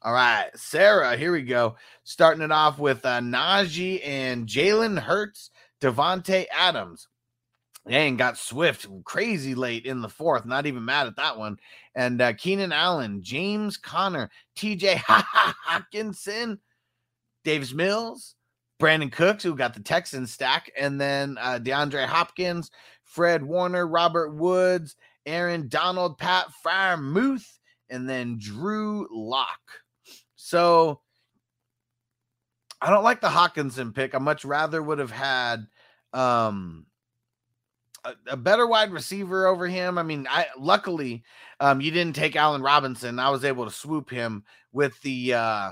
All 0.01 0.13
right, 0.13 0.49
Sarah, 0.55 1.15
here 1.15 1.31
we 1.31 1.43
go. 1.43 1.75
Starting 2.03 2.41
it 2.41 2.51
off 2.51 2.79
with 2.79 3.05
uh, 3.05 3.19
Najee 3.19 4.01
and 4.03 4.47
Jalen 4.47 4.97
Hurts, 4.97 5.51
Davante 5.79 6.45
Adams. 6.51 7.07
Dang, 7.87 8.17
got 8.17 8.39
Swift 8.39 8.87
crazy 9.03 9.53
late 9.53 9.85
in 9.85 10.01
the 10.01 10.09
fourth. 10.09 10.45
Not 10.45 10.65
even 10.65 10.83
mad 10.83 11.05
at 11.05 11.17
that 11.17 11.37
one. 11.37 11.59
And 11.93 12.19
uh, 12.19 12.33
Keenan 12.33 12.71
Allen, 12.71 13.21
James 13.21 13.77
Conner, 13.77 14.31
TJ 14.57 14.95
Hockenson, 14.97 16.57
Davis 17.43 17.73
Mills, 17.73 18.35
Brandin 18.79 19.11
Cooks, 19.11 19.43
who 19.43 19.55
got 19.55 19.73
the 19.73 19.81
Texans 19.81 20.33
stack, 20.33 20.71
and 20.77 20.99
then 20.99 21.37
uh, 21.39 21.59
DeAndre 21.61 22.05
Hopkins, 22.05 22.71
Fred 23.03 23.43
Warner, 23.43 23.87
Robert 23.87 24.33
Woods, 24.33 24.95
Aaron 25.25 25.67
Donald, 25.67 26.17
Pat 26.17 26.47
Muth, 26.99 27.59
and 27.89 28.09
then 28.09 28.37
Drew 28.39 29.07
Lock. 29.11 29.59
So 30.35 31.01
I 32.81 32.89
don't 32.89 33.03
like 33.03 33.21
the 33.21 33.29
Hockenson 33.29 33.95
pick. 33.95 34.13
I 34.13 34.19
much 34.19 34.45
rather 34.45 34.81
would 34.81 34.99
have 34.99 35.11
had 35.11 35.65
um 36.13 36.85
a, 38.03 38.13
a 38.31 38.37
better 38.37 38.67
wide 38.67 38.91
receiver 38.91 39.47
over 39.47 39.67
him. 39.67 39.97
I 39.97 40.03
mean, 40.03 40.27
I 40.29 40.47
luckily 40.57 41.23
um 41.59 41.81
you 41.81 41.91
didn't 41.91 42.15
take 42.15 42.35
Allen 42.35 42.61
Robinson. 42.61 43.19
I 43.19 43.29
was 43.29 43.43
able 43.45 43.65
to 43.65 43.71
swoop 43.71 44.09
him 44.09 44.43
with 44.71 45.01
the 45.01 45.33
uh 45.33 45.71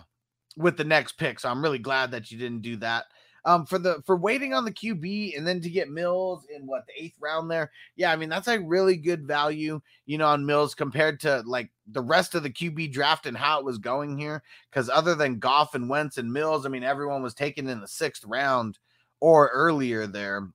with 0.58 0.78
the 0.78 0.84
next 0.84 1.14
pick. 1.14 1.40
So 1.40 1.50
I'm 1.50 1.62
really 1.62 1.80
glad 1.80 2.12
that 2.12 2.32
you 2.32 2.38
didn't 2.38 2.62
do 2.62 2.78
that. 2.78 3.06
Um 3.46 3.66
for 3.66 3.78
the 3.78 4.02
for 4.06 4.16
waiting 4.16 4.54
on 4.54 4.64
the 4.64 4.72
QB 4.72 5.38
and 5.38 5.46
then 5.46 5.60
to 5.62 5.70
get 5.70 5.90
Mills 5.90 6.46
in 6.56 6.66
what 6.66 6.86
the 6.88 7.04
eighth 7.04 7.18
round 7.20 7.52
there. 7.52 7.72
Yeah, 7.98 8.12
I 8.12 8.16
mean 8.16 8.30
that's 8.30 8.48
a 8.48 8.60
really 8.60 8.96
good 8.96 9.28
value, 9.28 9.82
you 10.06 10.18
know, 10.18 10.28
on 10.28 10.46
Mills 10.46 10.74
compared 10.74 11.20
to 11.22 11.44
like 11.46 11.70
the 11.88 12.02
rest 12.02 12.36
of 12.36 12.44
the 12.44 12.50
QB 12.50 12.94
draft 12.94 13.26
and 13.26 13.36
how 13.36 13.60
it 13.60 13.66
was 13.66 13.78
going 13.80 14.18
here. 14.18 14.44
Because 14.70 14.90
other 14.90 15.14
than 15.14 15.40
Goff 15.40 15.76
and 15.76 15.90
Wentz 15.90 16.18
and 16.18 16.32
Mills, 16.32 16.66
I 16.66 16.70
mean 16.70 16.84
everyone 16.84 17.22
was 17.22 17.34
taken 17.34 17.68
in 17.68 17.82
the 17.82 17.88
sixth 17.88 18.24
round 18.24 18.80
or 19.20 19.50
earlier 19.50 20.08
there. 20.08 20.48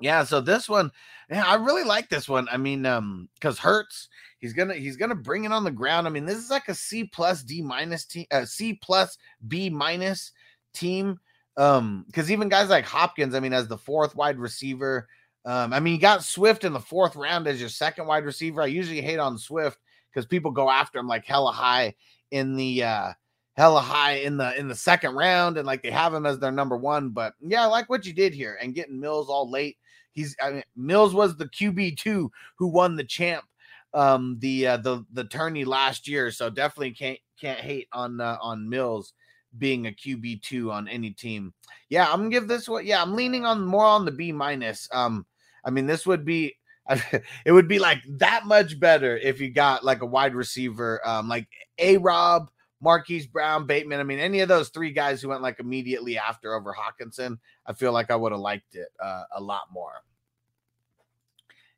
Yeah, 0.00 0.24
so 0.24 0.40
this 0.40 0.68
one, 0.68 0.90
yeah, 1.30 1.46
I 1.46 1.54
really 1.54 1.84
like 1.84 2.08
this 2.08 2.28
one. 2.28 2.48
I 2.50 2.58
mean, 2.58 2.84
um, 2.84 3.28
because 3.34 3.58
Hurts, 3.58 4.08
he's 4.38 4.52
gonna 4.52 4.74
he's 4.74 4.96
gonna 4.96 5.14
bring 5.14 5.44
it 5.44 5.52
on 5.52 5.64
the 5.64 5.70
ground. 5.70 6.06
I 6.06 6.10
mean, 6.10 6.24
this 6.24 6.38
is 6.38 6.50
like 6.50 6.68
a 6.68 6.74
C 6.74 7.04
plus 7.04 7.42
D 7.42 7.62
minus 7.62 8.04
team, 8.04 8.26
uh, 8.30 8.44
C 8.44 8.74
plus 8.74 9.18
B 9.48 9.70
minus 9.70 10.32
team. 10.72 11.18
Um, 11.56 12.04
because 12.06 12.30
even 12.30 12.48
guys 12.50 12.68
like 12.68 12.84
Hopkins, 12.84 13.34
I 13.34 13.40
mean, 13.40 13.54
as 13.54 13.66
the 13.66 13.78
fourth 13.78 14.14
wide 14.14 14.38
receiver, 14.38 15.08
um, 15.46 15.72
I 15.72 15.80
mean, 15.80 15.94
you 15.94 16.00
got 16.00 16.22
Swift 16.22 16.64
in 16.64 16.72
the 16.72 16.80
fourth 16.80 17.16
round 17.16 17.46
as 17.46 17.60
your 17.60 17.70
second 17.70 18.06
wide 18.06 18.24
receiver. 18.24 18.60
I 18.60 18.66
usually 18.66 19.00
hate 19.00 19.18
on 19.18 19.38
Swift 19.38 19.78
because 20.12 20.26
people 20.26 20.50
go 20.50 20.68
after 20.68 20.98
him 20.98 21.06
like 21.06 21.24
hella 21.24 21.52
high 21.52 21.94
in 22.30 22.56
the 22.56 22.82
uh 22.82 23.12
hella 23.56 23.80
high 23.80 24.14
in 24.16 24.36
the 24.36 24.58
in 24.58 24.68
the 24.68 24.74
second 24.74 25.14
round 25.14 25.56
and 25.56 25.66
like 25.66 25.82
they 25.82 25.90
have 25.90 26.12
him 26.12 26.26
as 26.26 26.38
their 26.38 26.52
number 26.52 26.76
one. 26.76 27.10
But 27.10 27.34
yeah, 27.40 27.62
I 27.62 27.66
like 27.66 27.88
what 27.88 28.04
you 28.04 28.12
did 28.12 28.34
here 28.34 28.58
and 28.60 28.74
getting 28.74 29.00
Mills 29.00 29.28
all 29.28 29.50
late. 29.50 29.76
He's 30.12 30.36
I 30.42 30.50
mean, 30.50 30.62
Mills 30.74 31.14
was 31.14 31.36
the 31.36 31.46
QB 31.46 31.96
two 31.96 32.30
who 32.58 32.66
won 32.66 32.96
the 32.96 33.04
champ 33.04 33.44
um 33.96 34.36
the 34.40 34.66
uh, 34.66 34.76
the 34.76 35.04
the 35.12 35.24
tourney 35.24 35.64
last 35.64 36.06
year, 36.06 36.30
so 36.30 36.50
definitely 36.50 36.92
can't 36.92 37.18
can't 37.40 37.58
hate 37.58 37.88
on 37.92 38.20
uh, 38.20 38.36
on 38.40 38.68
Mills 38.68 39.14
being 39.58 39.86
a 39.86 39.90
QB 39.90 40.42
two 40.42 40.70
on 40.70 40.86
any 40.86 41.10
team. 41.10 41.54
Yeah, 41.88 42.10
I'm 42.12 42.20
gonna 42.20 42.30
give 42.30 42.46
this 42.46 42.68
one. 42.68 42.86
Yeah, 42.86 43.02
I'm 43.02 43.14
leaning 43.14 43.46
on 43.46 43.64
more 43.64 43.84
on 43.84 44.04
the 44.04 44.12
B 44.12 44.32
minus. 44.32 44.88
Um, 44.92 45.26
I 45.64 45.70
mean, 45.70 45.86
this 45.86 46.06
would 46.06 46.24
be 46.24 46.56
it 47.44 47.52
would 47.52 47.68
be 47.68 47.78
like 47.78 48.02
that 48.18 48.44
much 48.44 48.78
better 48.78 49.16
if 49.16 49.40
you 49.40 49.50
got 49.50 49.84
like 49.84 50.02
a 50.02 50.06
wide 50.06 50.34
receiver, 50.34 51.00
um, 51.08 51.28
like 51.28 51.48
A 51.78 51.96
Rob, 51.96 52.50
Marquise 52.80 53.26
Brown, 53.26 53.66
Bateman. 53.66 54.00
I 54.00 54.04
mean, 54.04 54.18
any 54.18 54.40
of 54.40 54.48
those 54.48 54.68
three 54.68 54.92
guys 54.92 55.22
who 55.22 55.28
went 55.28 55.42
like 55.42 55.58
immediately 55.58 56.18
after 56.18 56.54
over 56.54 56.74
Hockenson, 56.74 57.38
I 57.66 57.72
feel 57.72 57.92
like 57.92 58.10
I 58.10 58.16
would 58.16 58.32
have 58.32 58.40
liked 58.40 58.74
it 58.74 58.88
uh, 59.02 59.24
a 59.34 59.42
lot 59.42 59.62
more. 59.72 60.02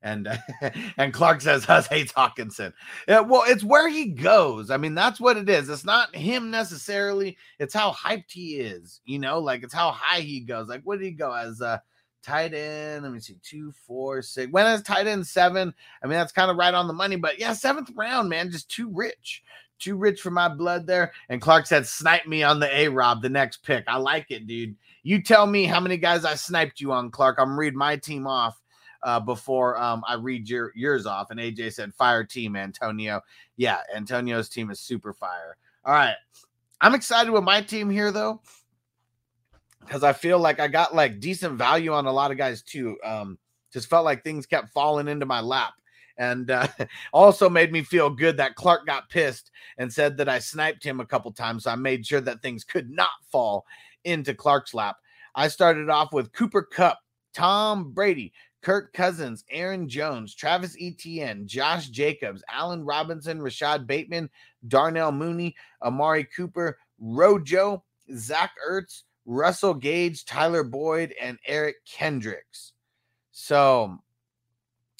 And 0.02 0.28
and 0.96 1.12
Clark 1.12 1.40
says 1.40 1.64
Hus 1.64 1.86
hates 1.86 2.12
Hockenson. 2.12 2.72
Yeah, 3.08 3.20
well, 3.20 3.42
it's 3.46 3.64
where 3.64 3.88
he 3.88 4.06
goes. 4.06 4.70
I 4.70 4.76
mean, 4.76 4.94
that's 4.94 5.20
what 5.20 5.36
it 5.36 5.48
is. 5.48 5.68
It's 5.68 5.84
not 5.84 6.14
him 6.14 6.50
necessarily. 6.50 7.36
It's 7.58 7.74
how 7.74 7.92
hyped 7.92 8.30
he 8.30 8.56
is. 8.56 9.00
You 9.04 9.18
know, 9.18 9.40
like 9.40 9.62
it's 9.62 9.74
how 9.74 9.90
high 9.90 10.20
he 10.20 10.40
goes. 10.40 10.68
Like, 10.68 10.82
what 10.82 10.98
did 10.98 11.06
he 11.06 11.12
go 11.12 11.32
as? 11.32 11.60
Uh, 11.60 11.78
tight 12.22 12.54
end. 12.54 13.04
Let 13.04 13.12
me 13.12 13.20
see, 13.20 13.36
two, 13.42 13.72
four, 13.86 14.22
six. 14.22 14.50
When 14.52 14.66
is 14.66 14.82
tight 14.82 15.06
end 15.06 15.26
seven? 15.26 15.72
I 16.02 16.06
mean, 16.06 16.18
that's 16.18 16.32
kind 16.32 16.50
of 16.50 16.56
right 16.56 16.74
on 16.74 16.86
the 16.86 16.92
money, 16.92 17.16
but 17.16 17.38
yeah, 17.38 17.52
seventh 17.52 17.90
round, 17.94 18.28
man, 18.28 18.50
just 18.50 18.70
too 18.70 18.90
rich, 18.92 19.42
too 19.78 19.96
rich 19.96 20.20
for 20.20 20.30
my 20.30 20.48
blood 20.48 20.86
there. 20.86 21.12
And 21.28 21.40
Clark 21.40 21.66
said, 21.66 21.86
snipe 21.86 22.26
me 22.26 22.42
on 22.42 22.60
the 22.60 22.74
A 22.76 22.88
Rob, 22.88 23.22
the 23.22 23.28
next 23.28 23.58
pick. 23.58 23.84
I 23.86 23.96
like 23.96 24.30
it, 24.30 24.46
dude. 24.46 24.76
You 25.02 25.22
tell 25.22 25.46
me 25.46 25.64
how 25.64 25.80
many 25.80 25.96
guys 25.96 26.24
I 26.24 26.34
sniped 26.34 26.80
you 26.80 26.92
on, 26.92 27.10
Clark. 27.10 27.38
I'm 27.38 27.58
read 27.58 27.74
my 27.74 27.96
team 27.96 28.26
off 28.26 28.60
uh, 29.02 29.20
before 29.20 29.78
um, 29.80 30.02
I 30.06 30.14
read 30.14 30.48
your 30.48 30.72
yours 30.74 31.06
off. 31.06 31.30
And 31.30 31.40
AJ 31.40 31.74
said, 31.74 31.94
fire 31.94 32.24
team, 32.24 32.56
Antonio. 32.56 33.20
Yeah, 33.56 33.78
Antonio's 33.94 34.48
team 34.48 34.70
is 34.70 34.80
super 34.80 35.12
fire. 35.12 35.56
All 35.84 35.94
right. 35.94 36.16
I'm 36.80 36.94
excited 36.94 37.30
with 37.30 37.44
my 37.44 37.60
team 37.60 37.90
here, 37.90 38.12
though 38.12 38.40
because 39.88 40.04
I 40.04 40.12
feel 40.12 40.38
like 40.38 40.60
I 40.60 40.68
got 40.68 40.94
like 40.94 41.18
decent 41.18 41.56
value 41.56 41.92
on 41.92 42.06
a 42.06 42.12
lot 42.12 42.30
of 42.30 42.36
guys 42.36 42.62
too. 42.62 42.98
Um, 43.02 43.38
just 43.72 43.88
felt 43.88 44.04
like 44.04 44.22
things 44.22 44.46
kept 44.46 44.72
falling 44.72 45.08
into 45.08 45.26
my 45.26 45.40
lap. 45.40 45.72
And 46.18 46.50
uh, 46.50 46.68
also 47.12 47.48
made 47.48 47.72
me 47.72 47.82
feel 47.82 48.10
good 48.10 48.36
that 48.36 48.54
Clark 48.54 48.86
got 48.86 49.08
pissed 49.08 49.50
and 49.78 49.92
said 49.92 50.16
that 50.18 50.28
I 50.28 50.38
sniped 50.40 50.84
him 50.84 51.00
a 51.00 51.06
couple 51.06 51.32
times. 51.32 51.64
So 51.64 51.70
I 51.70 51.76
made 51.76 52.06
sure 52.06 52.20
that 52.20 52.42
things 52.42 52.64
could 52.64 52.90
not 52.90 53.10
fall 53.30 53.64
into 54.04 54.34
Clark's 54.34 54.74
lap. 54.74 54.96
I 55.34 55.48
started 55.48 55.88
off 55.88 56.12
with 56.12 56.32
Cooper 56.32 56.62
Kupp, 56.62 56.98
Tom 57.32 57.92
Brady, 57.92 58.32
Kirk 58.62 58.92
Cousins, 58.92 59.44
Aaron 59.50 59.88
Jones, 59.88 60.34
Travis 60.34 60.76
Etienne, 60.80 61.46
Josh 61.46 61.88
Jacobs, 61.88 62.42
Allen 62.50 62.84
Robinson, 62.84 63.40
Rashod 63.40 63.86
Bateman, 63.86 64.28
Darnell 64.66 65.12
Mooney, 65.12 65.54
Amari 65.82 66.24
Cooper, 66.24 66.78
Rojo, 66.98 67.84
Zach 68.14 68.52
Ertz, 68.68 69.02
Russell 69.26 69.74
Gage, 69.74 70.24
Tyler 70.24 70.64
Boyd, 70.64 71.14
and 71.20 71.38
Eric 71.46 71.76
Kendricks. 71.86 72.72
So 73.30 73.98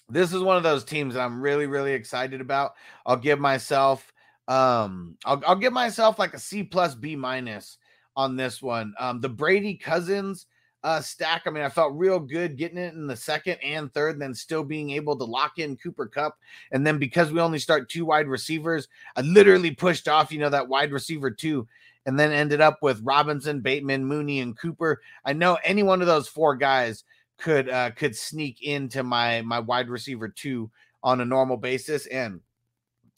this 0.09 0.33
is 0.33 0.43
one 0.43 0.57
of 0.57 0.63
those 0.63 0.85
teams 0.85 1.15
that 1.15 1.23
I'm 1.23 1.41
really, 1.41 1.67
really 1.67 1.93
excited 1.93 2.41
about. 2.41 2.73
I'll 3.05 3.17
give 3.17 3.41
myself 3.41 4.13
um 4.47 5.17
I'll, 5.27 5.43
I'll 5.47 5.57
give 5.57 5.75
myself 5.75 6.19
like 6.19 6.33
a 6.33 6.39
C 6.39 6.63
plus 6.63 6.95
B 6.95 7.17
minus 7.17 7.77
on 8.17 8.37
this 8.37 8.63
one. 8.63 8.95
Um 8.99 9.21
the 9.21 9.29
Brady 9.29 9.75
Cousins 9.75 10.47
uh 10.85 11.01
stack. 11.01 11.43
I 11.47 11.51
mean, 11.51 11.65
I 11.65 11.69
felt 11.69 11.97
real 11.97 12.21
good 12.21 12.57
getting 12.57 12.79
it 12.79 12.95
in 12.95 13.07
the 13.07 13.17
second 13.17 13.59
and 13.63 13.93
third, 13.93 14.15
and 14.15 14.23
then 14.23 14.35
still 14.35 14.65
being 14.65 14.91
able 14.91 15.17
to 15.17 15.25
lock 15.25 15.59
in 15.59 15.77
Cooper 15.77 16.07
Kupp. 16.07 16.37
And 16.73 16.87
then 16.87 16.99
because 16.99 17.31
we 17.33 17.41
only 17.41 17.59
start 17.59 17.89
two 17.89 18.05
wide 18.05 18.29
receivers, 18.29 18.89
I 19.17 19.23
literally 19.23 19.73
pushed 19.73 20.09
off, 20.09 20.33
you 20.33 20.39
know, 20.39 20.51
that 20.51 20.69
wide 20.69 20.93
receiver 20.93 21.31
two 21.31 21.67
and 22.09 22.19
then 22.19 22.33
ended 22.33 22.63
up 22.63 22.79
with 22.81 23.03
Robinson, 23.03 23.61
Bateman, 23.61 24.03
Mooney, 24.03 24.41
and 24.41 24.57
Cooper. 24.57 25.03
I 25.27 25.35
know 25.35 25.59
any 25.63 25.83
one 25.83 26.01
of 26.01 26.07
those 26.07 26.27
four 26.27 26.57
guys 26.57 27.05
could 27.37 27.69
uh, 27.69 27.91
could 27.91 28.17
sneak 28.17 28.63
into 28.63 29.03
my 29.03 29.43
my 29.43 29.59
wide 29.59 29.91
receiver 29.91 30.29
two 30.29 30.71
on 31.03 31.21
a 31.21 31.27
normal 31.27 31.59
basis, 31.59 32.07
and 32.07 32.41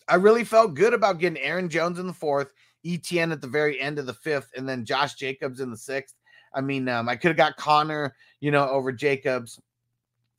I 0.08 0.16
really 0.16 0.42
felt 0.42 0.74
good 0.74 0.92
about 0.92 1.20
getting 1.20 1.40
Aaron 1.40 1.68
Jones 1.68 2.00
in 2.00 2.08
the 2.08 2.12
fourth, 2.12 2.52
ETN 2.84 3.30
at 3.30 3.40
the 3.40 3.46
very 3.46 3.80
end 3.80 4.00
of 4.00 4.06
the 4.06 4.12
fifth, 4.14 4.50
and 4.56 4.68
then 4.68 4.84
Josh 4.84 5.14
Jacobs 5.14 5.60
in 5.60 5.70
the 5.70 5.76
sixth. 5.76 6.16
I 6.52 6.60
mean, 6.60 6.88
um, 6.88 7.08
I 7.08 7.16
could 7.16 7.28
have 7.28 7.36
got 7.36 7.56
Conner, 7.56 8.14
you 8.40 8.50
know, 8.50 8.68
over 8.68 8.92
Jacobs. 8.92 9.60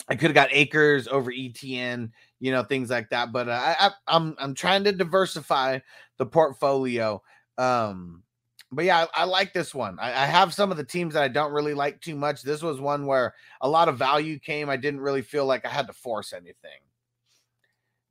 I 0.07 0.15
could 0.15 0.29
have 0.29 0.35
got 0.35 0.51
Akers 0.51 1.07
over 1.07 1.31
ETN, 1.31 2.11
you 2.39 2.51
know, 2.51 2.63
things 2.63 2.89
like 2.89 3.09
that. 3.09 3.31
But 3.31 3.47
uh, 3.47 3.51
I, 3.51 3.75
I, 3.87 3.91
I'm 4.07 4.35
I'm 4.39 4.53
trying 4.53 4.83
to 4.85 4.91
diversify 4.91 5.79
the 6.17 6.25
portfolio. 6.25 7.21
Um, 7.57 8.23
but 8.71 8.85
yeah, 8.85 9.05
I, 9.13 9.21
I, 9.21 9.23
like 9.25 9.53
this 9.53 9.75
one. 9.75 9.99
I, 9.99 10.09
I, 10.09 10.25
have 10.25 10.53
some 10.53 10.71
of 10.71 10.77
the 10.77 10.83
teams 10.83 11.13
that 11.13 11.23
I 11.23 11.27
don't 11.27 11.51
really 11.51 11.73
like 11.73 11.99
too 11.99 12.15
much. 12.15 12.41
This 12.41 12.61
was 12.61 12.79
one 12.79 13.05
where 13.05 13.35
a 13.59 13.67
lot 13.67 13.89
of 13.89 13.97
value 13.97 14.39
came. 14.39 14.69
I 14.69 14.77
didn't 14.77 15.01
really 15.01 15.21
feel 15.21 15.45
like 15.45 15.65
I 15.65 15.69
had 15.69 15.87
to 15.87 15.93
force 15.93 16.31
anything. 16.31 16.79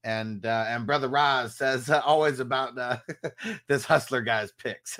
And 0.02 0.46
uh, 0.46 0.64
and 0.68 0.86
brother 0.86 1.08
Roz 1.08 1.56
says 1.56 1.90
uh, 1.90 2.00
always 2.04 2.40
about 2.40 2.78
uh, 2.78 2.98
this 3.68 3.84
hustler 3.84 4.22
guy's 4.22 4.52
picks. 4.52 4.98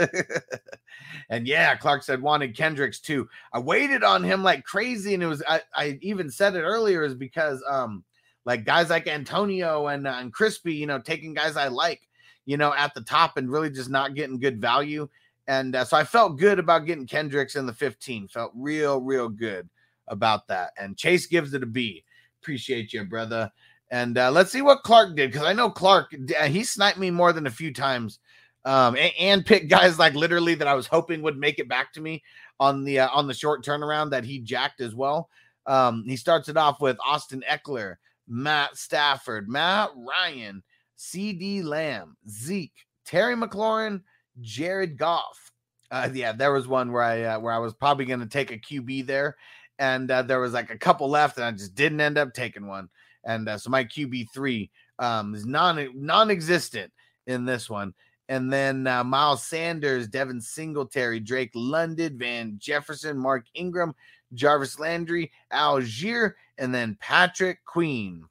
and 1.31 1.47
yeah, 1.47 1.75
Clark 1.77 2.03
said 2.03 2.21
wanted 2.21 2.57
Kendricks 2.57 3.01
too. 3.01 3.29
I 3.53 3.61
waited 3.61 4.05
on 4.05 4.23
him 4.23 4.43
like 4.43 4.65
crazy, 4.65 5.15
and 5.15 5.23
it 5.23 5.27
was 5.27 5.43
I, 5.49 5.63
I 5.75 5.99
even 6.03 6.31
said 6.31 6.55
it 6.55 6.63
earlier 6.63 7.03
is 7.03 7.15
because 7.15 7.63
um 7.67 8.05
like 8.45 8.65
guys 8.65 8.91
like 8.91 9.07
Antonio 9.07 9.87
and 9.87 10.07
uh, 10.07 10.17
and 10.19 10.33
Crispy, 10.33 10.75
you 10.75 10.87
know, 10.87 10.99
taking 10.99 11.33
guys 11.33 11.57
I 11.57 11.69
like, 11.69 12.03
you 12.45 12.59
know, 12.59 12.75
at 12.75 12.93
the 12.93 13.03
top 13.03 13.39
and 13.39 13.51
really 13.51 13.71
just 13.71 13.89
not 13.89 14.15
getting 14.15 14.39
good 14.39 14.61
value 14.61 15.09
and 15.51 15.75
uh, 15.75 15.85
so 15.85 15.97
I 15.97 16.05
felt 16.05 16.39
good 16.39 16.61
about 16.61 16.87
getting 16.87 17.09
Kendricks 17.09 17.57
in 17.57 17.67
the 17.67 17.73
15. 17.73 18.29
Felt 18.29 18.53
real, 18.55 19.01
real 19.01 19.29
good 19.29 19.69
about 20.07 20.47
that. 20.47 20.71
And 20.79 20.97
Chase 20.97 21.27
gives 21.27 21.55
it 21.55 21.65
a 21.65 21.67
B. 21.67 22.05
Appreciate 22.41 22.93
you, 22.93 23.05
brother. 23.05 23.51
And 23.91 24.17
uh, 24.19 24.31
let's 24.31 24.53
see 24.53 24.63
what 24.63 24.85
Clark 24.85 25.17
did 25.17 25.33
because 25.33 25.47
I 25.47 25.53
know 25.53 25.71
Clark 25.71 26.15
uh, 26.39 26.45
he 26.45 26.63
sniped 26.63 26.99
me 26.99 27.11
more 27.11 27.33
than 27.33 27.47
a 27.47 27.51
few 27.51 27.73
times, 27.73 28.21
um, 28.65 28.97
and, 28.97 29.13
and 29.19 29.47
picked 29.47 29.69
guys 29.69 29.99
like 29.99 30.15
literally 30.15 30.55
that 30.55 30.69
I 30.69 30.75
was 30.75 30.87
hoping 30.87 31.23
would 31.23 31.37
make 31.37 31.59
it 31.59 31.69
back 31.69 31.93
to 31.95 32.01
me 32.01 32.23
on 32.61 32.85
the 32.85 33.01
uh, 33.01 33.09
on 33.09 33.27
the 33.27 33.35
short 33.35 33.65
turnaround 33.65 34.11
that 34.11 34.25
he 34.25 34.39
jacked 34.39 34.81
as 34.81 34.95
well. 34.95 35.29
Um, 35.67 36.05
he 36.07 36.17
starts 36.17 36.49
it 36.49 36.57
off 36.57 36.81
with 36.81 36.99
Austin 37.05 37.43
Ekeler, 37.51 37.97
Matt 38.29 38.77
Stafford, 38.77 39.49
Matt 39.49 39.91
Ryan, 39.97 40.63
CeeDee 40.97 41.65
Lamb, 41.65 42.17
Zeke, 42.29 42.87
Terry 43.05 43.35
McLaurin, 43.35 44.03
Jared 44.41 44.97
Goff. 44.97 45.51
Uh, 45.91 46.09
yeah, 46.13 46.33
there 46.33 46.53
was 46.53 46.69
one 46.69 46.93
where 46.93 47.03
I 47.03 47.23
uh, 47.23 47.41
where 47.41 47.53
I 47.53 47.59
was 47.59 47.75
probably 47.75 48.05
going 48.05 48.21
to 48.21 48.27
take 48.27 48.53
a 48.53 48.59
QB 48.59 49.07
there, 49.07 49.37
and 49.81 50.09
uh, 50.11 50.23
there 50.23 50.39
was 50.39 50.53
like 50.53 50.71
a 50.71 50.79
couple 50.79 51.09
left, 51.11 51.39
and 51.39 51.45
I 51.45 51.51
just 51.51 51.75
didn't 51.75 52.01
end 52.01 52.19
up 52.19 52.33
taking 52.33 52.69
one. 52.69 52.89
And 53.25 53.49
uh, 53.49 53.59
so 53.59 53.71
my 53.71 53.85
QB 53.85 54.27
three 54.33 54.71
um, 54.99 55.35
is 55.35 55.47
non 55.47 55.89
non 55.95 56.31
existent 56.31 56.93
in 57.27 57.45
this 57.45 57.69
one. 57.69 57.95
And 58.29 58.53
then 58.53 58.87
uh, 58.87 59.03
Miles 59.03 59.45
Sanders, 59.45 60.07
Devin 60.07 60.41
Singletary, 60.41 61.19
Drake 61.19 61.51
London, 61.55 62.17
Van 62.17 62.55
Jefferson, 62.59 63.19
Mark 63.19 63.45
Ingram, 63.55 63.93
Jarvis 64.35 64.79
Landry, 64.79 65.33
Allgeier, 65.53 66.35
and 66.57 66.73
then 66.73 66.97
Patrick 67.01 67.65
Queen. 67.65 68.25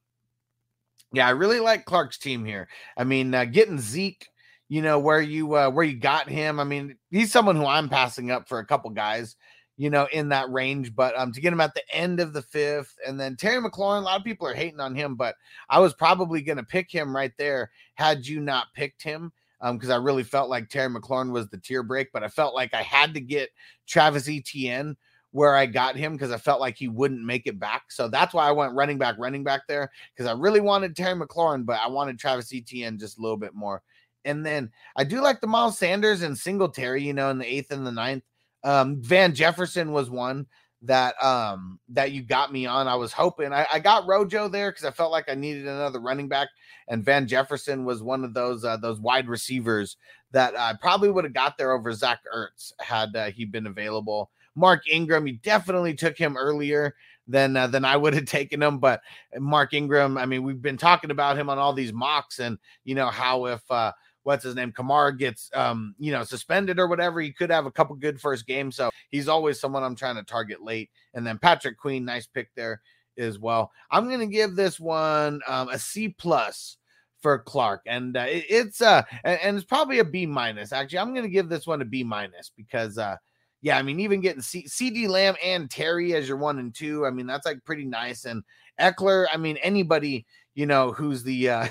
Yeah, 1.12 1.28
I 1.28 1.32
really 1.32 1.60
like 1.60 1.86
Clark's 1.86 2.18
team 2.18 2.46
here. 2.46 2.70
I 2.96 3.04
mean, 3.04 3.34
uh, 3.34 3.46
getting 3.46 3.80
Zeke, 3.80 4.28
you 4.70 4.82
know, 4.82 5.00
where 5.00 5.22
you 5.22 5.56
uh, 5.56 5.70
where 5.70 5.86
you 5.86 5.98
got 5.98 6.30
him. 6.30 6.60
I 6.60 6.64
mean, 6.64 6.96
he's 7.10 7.32
someone 7.32 7.56
who 7.56 7.66
I'm 7.66 7.90
passing 7.90 8.32
up 8.32 8.48
for 8.48 8.60
a 8.60 8.66
couple 8.66 8.92
guys, 8.92 9.36
you 9.80 9.90
know, 9.90 10.10
in 10.12 10.28
that 10.28 10.52
range. 10.52 10.94
But 10.94 11.18
um, 11.18 11.32
to 11.32 11.40
get 11.40 11.54
him 11.54 11.62
at 11.62 11.74
the 11.74 11.96
end 11.96 12.20
of 12.20 12.34
the 12.34 12.42
fifth, 12.42 12.98
and 13.08 13.18
then 13.18 13.38
Terry 13.38 13.62
McLaurin, 13.64 14.02
a 14.02 14.04
lot 14.04 14.20
of 14.20 14.26
people 14.26 14.46
are 14.46 14.54
hating 14.54 14.82
on 14.82 14.94
him, 14.94 15.16
but 15.16 15.36
I 15.70 15.80
was 15.80 15.94
probably 15.94 16.42
going 16.42 16.58
to 16.58 16.64
pick 16.64 16.92
him 16.92 17.16
right 17.16 17.32
there 17.38 17.72
had 17.94 18.28
you 18.28 18.42
not 18.42 18.68
picked 18.76 19.02
him. 19.02 19.32
Um, 19.62 19.78
because 19.78 19.90
I 19.90 19.98
really 19.98 20.24
felt 20.24 20.50
like 20.50 20.70
Terry 20.70 20.90
McLaurin 20.90 21.32
was 21.32 21.50
the 21.50 21.58
tier 21.58 21.84
break, 21.84 22.14
but 22.14 22.24
I 22.24 22.30
felt 22.30 22.56
like 22.56 22.74
I 22.74 22.82
had 22.82 23.14
to 23.14 23.20
get 23.20 23.50
Travis 23.88 24.30
Etienne 24.30 24.96
where 25.32 25.54
I 25.54 25.66
got 25.66 25.98
him 25.98 26.14
because 26.14 26.32
I 26.32 26.38
felt 26.38 26.62
like 26.62 26.78
he 26.78 26.88
wouldn't 26.88 27.26
make 27.26 27.46
it 27.46 27.60
back. 27.60 27.92
So 27.92 28.08
that's 28.08 28.34
why 28.34 28.48
I 28.48 28.54
went 28.54 28.74
running 28.74 28.98
back, 28.98 29.16
running 29.18 29.44
back 29.44 29.64
there 29.68 29.92
because 30.16 30.30
I 30.30 30.38
really 30.38 30.62
wanted 30.62 30.96
Terry 30.96 31.20
McLaurin, 31.20 31.66
but 31.66 31.80
I 31.82 31.88
wanted 31.88 32.18
Travis 32.18 32.54
Etienne 32.54 32.98
just 32.98 33.18
a 33.18 33.22
little 33.22 33.38
bit 33.38 33.54
more. 33.54 33.82
And 34.24 34.46
then 34.46 34.72
I 34.96 35.04
do 35.04 35.22
like 35.22 35.42
the 35.42 35.48
Miles 35.48 35.78
Sanders 35.78 36.22
and 36.22 36.38
Singletary, 36.38 37.04
you 37.04 37.14
know, 37.14 37.30
in 37.30 37.38
the 37.38 37.46
eighth 37.46 37.72
and 37.72 37.86
the 37.86 37.92
ninth. 37.92 38.24
Um, 38.64 39.02
Van 39.02 39.34
Jefferson 39.34 39.92
was 39.92 40.10
one 40.10 40.48
that 40.82 41.22
um 41.22 41.78
that 41.90 42.12
you 42.12 42.22
got 42.22 42.54
me 42.54 42.66
on. 42.66 42.88
I 42.88 42.96
was 42.96 43.12
hoping 43.12 43.52
I, 43.52 43.68
I 43.72 43.80
got 43.80 44.08
Rojo 44.08 44.48
there 44.48 44.72
because 44.72 44.86
I 44.86 44.92
felt 44.92 45.12
like 45.12 45.30
I 45.30 45.36
needed 45.36 45.68
another 45.68 46.00
running 46.00 46.28
back, 46.28 46.50
and 46.88 47.04
Van 47.04 47.28
Jefferson 47.28 47.86
was 47.86 48.02
one 48.02 48.24
of 48.24 48.34
those 48.34 48.64
uh, 48.64 48.78
those 48.78 49.00
wide 49.00 49.28
receivers 49.28 49.98
that 50.32 50.58
I 50.58 50.74
probably 50.80 51.10
would 51.10 51.24
have 51.24 51.34
got 51.34 51.58
there 51.58 51.74
over 51.74 51.92
Zach 51.94 52.20
Ertz 52.34 52.72
had 52.80 53.16
uh, 53.16 53.32
he 53.32 53.46
been 53.46 53.68
available. 53.68 54.30
Mark 54.56 54.84
Ingram, 54.90 55.28
you 55.28 55.38
definitely 55.38 55.94
took 55.94 56.18
him 56.18 56.38
earlier 56.38 56.96
than 57.28 57.56
uh, 57.58 57.68
than 57.68 57.84
I 57.84 57.98
would 57.98 58.14
have 58.14 58.26
taken 58.26 58.62
him. 58.62 58.80
But 58.80 59.02
Mark 59.38 59.74
Ingram, 59.74 60.18
I 60.18 60.26
mean, 60.26 60.44
we've 60.44 60.62
been 60.62 60.78
talking 60.78 61.12
about 61.12 61.38
him 61.38 61.50
on 61.50 61.58
all 61.58 61.74
these 61.74 61.94
mocks, 61.94 62.40
and 62.40 62.58
you 62.84 62.96
know 62.96 63.08
how 63.08 63.46
if 63.46 63.70
uh, 63.70 63.92
what's 64.30 64.44
his 64.44 64.54
name, 64.54 64.72
Kamara 64.72 65.18
gets 65.18 65.50
um, 65.56 65.96
you 65.98 66.12
know, 66.12 66.24
suspended 66.24 66.78
or 66.78 66.86
whatever, 66.88 67.20
he 67.20 67.32
could 67.32 67.50
have 67.50 67.66
a 67.66 67.72
couple 67.72 67.96
good 67.96 68.22
first 68.22 68.46
games. 68.46 68.76
So 68.76 68.92
he's 69.10 69.28
always 69.28 69.60
someone 69.60 69.82
I'm 69.82 69.96
trying 69.96 70.18
to 70.18 70.24
target 70.24 70.62
late. 70.62 70.92
And 71.16 71.26
then 71.26 71.40
Patrick 71.40 71.80
Queen, 71.80 72.06
nice 72.06 72.28
pick 72.28 72.54
there 72.54 72.80
as 73.18 73.40
well. 73.40 73.72
I'm 73.90 74.08
gonna 74.08 74.28
give 74.28 74.56
this 74.56 74.80
one 74.80 75.42
um, 75.48 75.70
a 75.70 75.80
C 75.80 76.10
plus 76.10 76.78
for 77.24 77.40
Clark, 77.40 77.82
and 77.88 78.16
uh, 78.16 78.28
it, 78.28 78.46
it's 78.50 78.82
uh, 78.84 79.02
and, 79.24 79.40
and 79.42 79.58
it's 79.58 79.66
probably 79.66 79.98
a 79.98 80.06
B 80.06 80.28
minus. 80.28 80.72
Actually, 80.72 81.00
I'm 81.00 81.16
gonna 81.16 81.28
give 81.28 81.50
this 81.50 81.66
one 81.66 81.82
a 81.82 81.86
B 81.86 82.04
minus 82.04 82.52
because 82.56 83.00
uh, 83.00 83.16
yeah, 83.64 83.80
I 83.80 83.82
mean, 83.82 84.00
even 84.00 84.22
getting 84.22 84.44
C- 84.44 84.68
CeeDee 84.68 85.10
Lamb 85.10 85.36
and 85.44 85.72
Terry 85.72 86.14
as 86.14 86.28
your 86.28 86.38
one 86.38 86.60
and 86.60 86.74
two, 86.74 87.08
I 87.08 87.10
mean, 87.10 87.26
that's 87.26 87.48
like 87.48 87.66
pretty 87.66 87.86
nice. 87.86 88.26
And 88.26 88.44
Ekeler, 88.80 89.26
I 89.34 89.38
mean, 89.38 89.58
anybody, 89.58 90.28
you 90.60 90.66
know, 90.66 90.92
who's 90.92 91.24
the 91.24 91.50
uh 91.50 91.68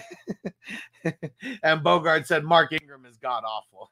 and 1.63 1.85
Bogart 1.85 2.27
said 2.27 2.43
Mark 2.43 2.73
Ingram 2.73 3.05
is 3.05 3.19
god 3.19 3.45
awful. 3.45 3.91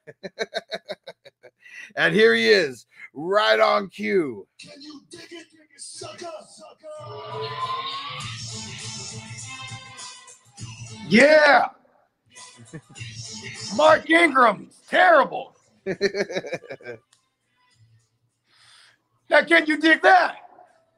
and 1.95 2.15
here 2.15 2.33
he 2.33 2.49
is, 2.49 2.87
right 3.13 3.59
on 3.59 3.89
cue. 3.89 4.47
Can 4.59 4.81
you 4.81 5.01
dig 5.11 5.21
it, 5.21 5.45
dig 5.51 5.69
it, 5.75 5.79
sucker, 5.79 6.25
sucker? 6.49 7.45
Yeah. 11.07 11.67
Mark 13.75 14.09
Ingram, 14.09 14.71
terrible. 14.89 15.55
Now, 19.29 19.43
can 19.43 19.67
you 19.67 19.79
dig 19.79 20.01
that? 20.01 20.37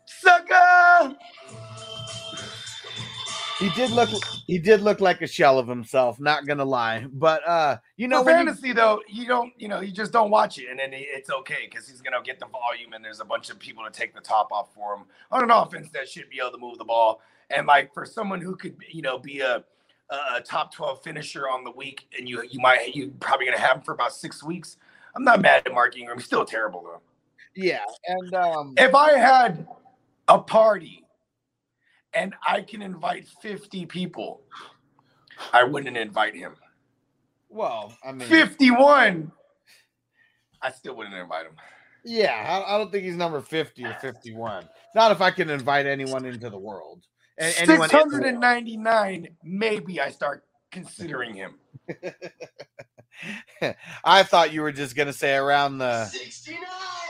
Sucker! 0.06 1.18
He 3.60 3.70
did 3.72 3.92
look 3.92 4.10
he 4.48 4.58
did 4.58 4.82
look 4.82 5.00
like 5.02 5.22
a 5.22 5.28
shell 5.28 5.60
of 5.60 5.68
himself, 5.68 6.20
not 6.20 6.48
gonna 6.48 6.66
lie. 6.66 7.06
But 7.12 7.48
uh, 7.48 7.78
you 7.98 8.08
know, 8.08 8.18
No 8.20 8.24
when 8.24 8.40
you- 8.40 8.46
fantasy 8.46 8.74
though, 8.74 9.02
you 9.08 9.28
don't, 9.28 9.54
you 9.58 9.68
know, 9.68 9.82
you 9.82 9.92
just 9.92 10.12
don't 10.12 10.32
watch 10.32 10.58
it, 10.58 10.70
and 10.70 10.80
then 10.80 10.90
it's 10.94 11.30
okay 11.30 11.68
because 11.70 11.88
he's 11.88 12.02
gonna 12.02 12.22
get 12.24 12.40
the 12.40 12.46
volume, 12.48 12.94
and 12.94 13.04
there's 13.04 13.20
a 13.20 13.26
bunch 13.26 13.50
of 13.50 13.60
people 13.60 13.84
to 13.84 13.92
take 13.92 14.14
the 14.16 14.22
top 14.22 14.52
off 14.52 14.74
for 14.74 14.96
him 14.96 15.04
on 15.32 15.44
an 15.44 15.52
offense 15.52 15.90
that 15.94 16.08
should 16.10 16.30
be 16.30 16.40
able 16.40 16.52
to 16.52 16.58
move 16.58 16.78
the 16.78 16.86
ball. 16.86 17.22
And 17.50 17.68
like 17.68 17.94
for 17.94 18.06
someone 18.06 18.42
who 18.42 18.56
could, 18.56 18.76
you 18.92 19.02
know, 19.02 19.18
be 19.20 19.42
a 19.42 19.64
a 20.12 20.42
top 20.42 20.74
twelve 20.74 21.04
finisher 21.04 21.48
on 21.50 21.64
the 21.64 21.72
week, 21.72 22.08
and 22.18 22.28
you 22.28 22.42
you 22.50 22.60
might 22.60 22.96
you 22.96 23.14
probably 23.20 23.46
gonna 23.46 23.60
have 23.60 23.78
him 23.78 23.84
for 23.84 23.94
about 23.94 24.14
six 24.14 24.42
weeks. 24.44 24.78
I'm 25.16 25.24
not 25.24 25.42
mad 25.42 25.64
at 25.66 25.74
Mark 25.74 25.98
Ingram. 25.98 26.18
He's 26.18 26.26
still 26.26 26.46
terrible 26.46 26.82
though. 26.84 27.02
yeah, 27.56 27.80
and 28.08 28.34
um, 28.36 28.74
If 28.78 28.94
I 28.96 29.18
had 29.18 29.68
a 30.28 30.38
party 30.40 31.04
and 32.14 32.34
I 32.48 32.62
can 32.62 32.82
invite 32.82 33.28
50 33.42 33.86
people, 33.86 34.42
I 35.54 35.64
wouldn't 35.64 35.98
invite 35.98 36.36
him. 36.36 36.56
well, 37.50 37.94
I 38.04 38.12
mean, 38.12 38.28
51, 38.28 39.32
I 40.62 40.72
still 40.72 40.96
wouldn't 40.96 41.16
invite 41.16 41.46
him. 41.46 41.54
yeah, 42.04 42.64
I, 42.68 42.76
I 42.76 42.78
don't 42.78 42.92
think 42.92 43.04
he's 43.06 43.16
number 43.16 43.40
fifty 43.42 43.86
or 43.86 43.96
fifty-one. 44.02 44.68
Not 44.96 45.12
if 45.12 45.22
I 45.22 45.32
can 45.32 45.50
invite 45.50 45.86
anyone 45.86 46.26
into 46.26 46.50
the 46.50 46.58
world. 46.58 47.06
A- 47.40 47.54
anyone 47.62 47.84
in 47.84 47.90
the 47.90 47.98
world. 47.98 48.12
699, 48.12 49.28
maybe 49.44 50.02
I 50.02 50.10
start 50.10 50.44
considering 50.72 51.34
him. 51.34 51.56
I 54.04 54.24
thought 54.24 54.54
you 54.54 54.62
were 54.62 54.72
just 54.72 54.96
gonna 54.96 55.14
say 55.14 55.36
around 55.36 55.78
the. 55.78 56.06
69, 56.06 56.60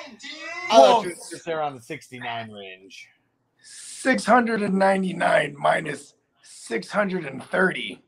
dude. 0.10 0.30
I 0.72 0.76
thought 0.76 0.80
Whoa. 0.80 1.02
you 1.04 1.10
were 1.10 1.16
just 1.16 1.44
say 1.44 1.52
around 1.52 1.76
the 1.76 1.82
sixty-nine 1.82 2.52
range. 2.52 3.08
699 3.62 5.56
minus 5.58 6.16
630, 6.44 8.02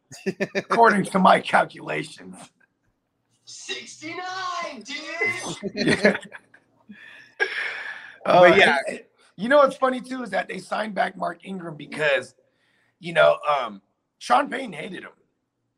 according 0.56 1.04
to 1.06 1.20
my 1.20 1.40
calculations. 1.40 2.36
69, 3.46 4.16
dude. 4.84 6.20
Uh, 8.24 8.40
But 8.42 8.58
yeah. 8.58 8.78
and- 8.88 9.02
you 9.36 9.50
know 9.50 9.58
what's 9.58 9.76
funny 9.78 10.00
too 10.00 10.22
is 10.22 10.30
that 10.30 10.48
they 10.48 10.60
signed 10.60 10.94
back 10.94 11.18
Mark 11.18 11.44
Ingram 11.44 11.76
because, 11.76 12.36
you 13.00 13.14
know, 13.14 13.40
um, 13.50 13.82
Sean 14.20 14.48
Payne 14.48 14.72
hated 14.72 15.02
him. 15.04 15.10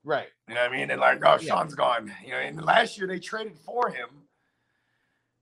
Right. 0.04 0.28
You 0.50 0.56
know 0.56 0.62
what 0.62 0.72
I 0.74 0.76
mean? 0.76 0.92
And 0.92 1.00
like, 1.00 1.22
oh, 1.26 1.38
Yeah. 1.40 1.48
Sean's 1.56 1.74
gone. 1.74 2.12
You 2.26 2.32
know, 2.32 2.40
and 2.40 2.62
last 2.66 2.98
year 2.98 3.08
they 3.08 3.20
traded 3.20 3.58
for 3.60 3.90
him. 3.90 4.10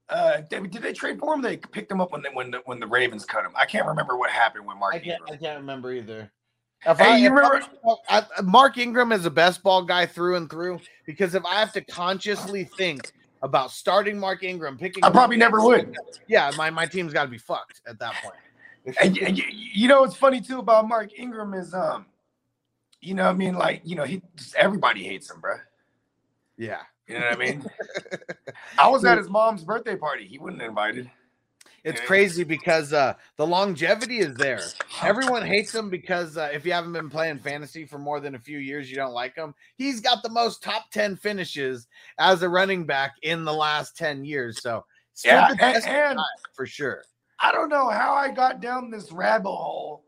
Uh, 0.08 0.42
did, 0.50 0.70
did 0.70 0.82
they 0.82 0.92
trade 0.92 1.18
for 1.18 1.32
him? 1.34 1.40
They 1.40 1.56
picked 1.56 1.90
him 1.90 2.00
up 2.00 2.12
when 2.12 2.22
they, 2.22 2.28
when 2.32 2.50
the 2.50 2.60
when 2.64 2.78
the 2.80 2.86
Ravens 2.86 3.24
cut 3.24 3.44
him. 3.44 3.52
I 3.56 3.64
can't 3.64 3.86
remember 3.86 4.16
what 4.16 4.30
happened 4.30 4.66
with 4.66 4.76
Mark 4.76 4.94
I 4.94 4.98
can't. 4.98 5.22
I 5.30 5.36
can't 5.36 5.58
remember 5.60 5.92
either. 5.92 6.30
If 6.84 6.98
Hey, 6.98 7.12
I, 7.12 7.16
you 7.16 7.30
remember- 7.30 7.62
I- 8.08 8.26
Mark 8.42 8.76
Ingram 8.76 9.12
is 9.12 9.24
a 9.24 9.30
best 9.30 9.62
ball 9.62 9.82
guy 9.84 10.04
through 10.04 10.36
and 10.36 10.50
through 10.50 10.80
because 11.06 11.34
if 11.34 11.44
I 11.44 11.60
have 11.60 11.72
to 11.74 11.80
consciously 11.80 12.64
think 12.64 13.12
about 13.42 13.70
starting 13.70 14.18
Mark 14.18 14.42
Ingram, 14.42 14.76
picking, 14.76 15.04
I 15.04 15.10
probably 15.10 15.36
never 15.36 15.62
would. 15.62 15.96
Yeah, 16.28 16.50
my 16.56 16.70
my 16.70 16.86
team's 16.86 17.12
got 17.12 17.24
to 17.24 17.30
be 17.30 17.38
fucked 17.38 17.80
at 17.86 17.98
that 17.98 18.14
point. 18.22 18.34
And, 19.00 19.16
and 19.18 19.38
you 19.38 19.86
know 19.86 20.00
what's 20.00 20.16
funny 20.16 20.40
too 20.40 20.58
about 20.58 20.88
Mark 20.88 21.16
Ingram 21.16 21.54
is 21.54 21.72
um, 21.72 22.04
you 23.00 23.14
know, 23.14 23.22
what 23.26 23.30
I 23.30 23.34
mean, 23.34 23.54
like 23.54 23.80
you 23.84 23.94
know, 23.94 24.02
he 24.02 24.20
just 24.34 24.56
everybody 24.56 25.04
hates 25.04 25.30
him, 25.30 25.40
bro. 25.40 25.54
Yeah. 26.58 26.80
You 27.12 27.20
know 27.20 27.26
what 27.26 27.34
I 27.34 27.36
mean? 27.36 27.66
I 28.78 28.88
was 28.88 29.04
at 29.04 29.18
his 29.18 29.28
mom's 29.28 29.64
birthday 29.64 29.96
party. 29.96 30.26
He 30.26 30.38
wasn't 30.38 30.62
invited. 30.62 31.10
It's 31.84 32.00
Yeah. 32.00 32.06
crazy 32.06 32.44
because 32.44 32.92
uh, 32.92 33.14
the 33.36 33.46
longevity 33.46 34.18
is 34.18 34.36
there. 34.36 34.62
Everyone 35.02 35.44
hates 35.44 35.74
him 35.74 35.90
because 35.90 36.36
uh, 36.36 36.48
if 36.52 36.64
you 36.64 36.72
haven't 36.72 36.92
been 36.92 37.10
playing 37.10 37.40
fantasy 37.40 37.84
for 37.84 37.98
more 37.98 38.20
than 38.20 38.34
a 38.34 38.38
few 38.38 38.58
years, 38.58 38.88
you 38.88 38.96
don't 38.96 39.12
like 39.12 39.34
him. 39.34 39.54
He's 39.76 40.00
got 40.00 40.22
the 40.22 40.30
most 40.30 40.62
top 40.62 40.90
10 40.92 41.16
finishes 41.16 41.88
as 42.18 42.42
a 42.42 42.48
running 42.48 42.86
back 42.86 43.12
in 43.22 43.44
the 43.44 43.52
last 43.52 43.96
10 43.96 44.24
years. 44.24 44.62
So, 44.62 44.84
Yeah, 45.24 45.48
the 45.48 45.62
and, 45.62 45.84
and 45.84 46.20
for 46.54 46.66
sure. 46.66 47.04
I 47.40 47.50
don't 47.52 47.68
know 47.68 47.90
how 47.90 48.14
I 48.14 48.30
got 48.30 48.60
down 48.60 48.90
this 48.90 49.10
rabbit 49.12 49.50
hole. 49.50 50.04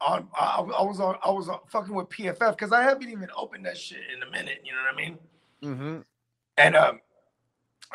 On 0.00 0.28
I, 0.34 0.60
I 0.60 0.82
was 0.82 1.00
on 1.00 1.16
I 1.24 1.30
was 1.30 1.48
on, 1.48 1.58
fucking 1.66 1.92
with 1.92 2.08
PFF 2.08 2.52
because 2.52 2.70
I 2.72 2.82
haven't 2.82 3.10
even 3.10 3.28
opened 3.36 3.66
that 3.66 3.76
shit 3.76 3.98
in 4.14 4.22
a 4.22 4.30
minute. 4.30 4.60
You 4.64 4.70
know 4.72 4.78
what 4.78 4.94
I 4.94 4.96
mean? 4.96 5.18
Hmm 5.62 5.98
And 6.56 6.76
um, 6.76 7.00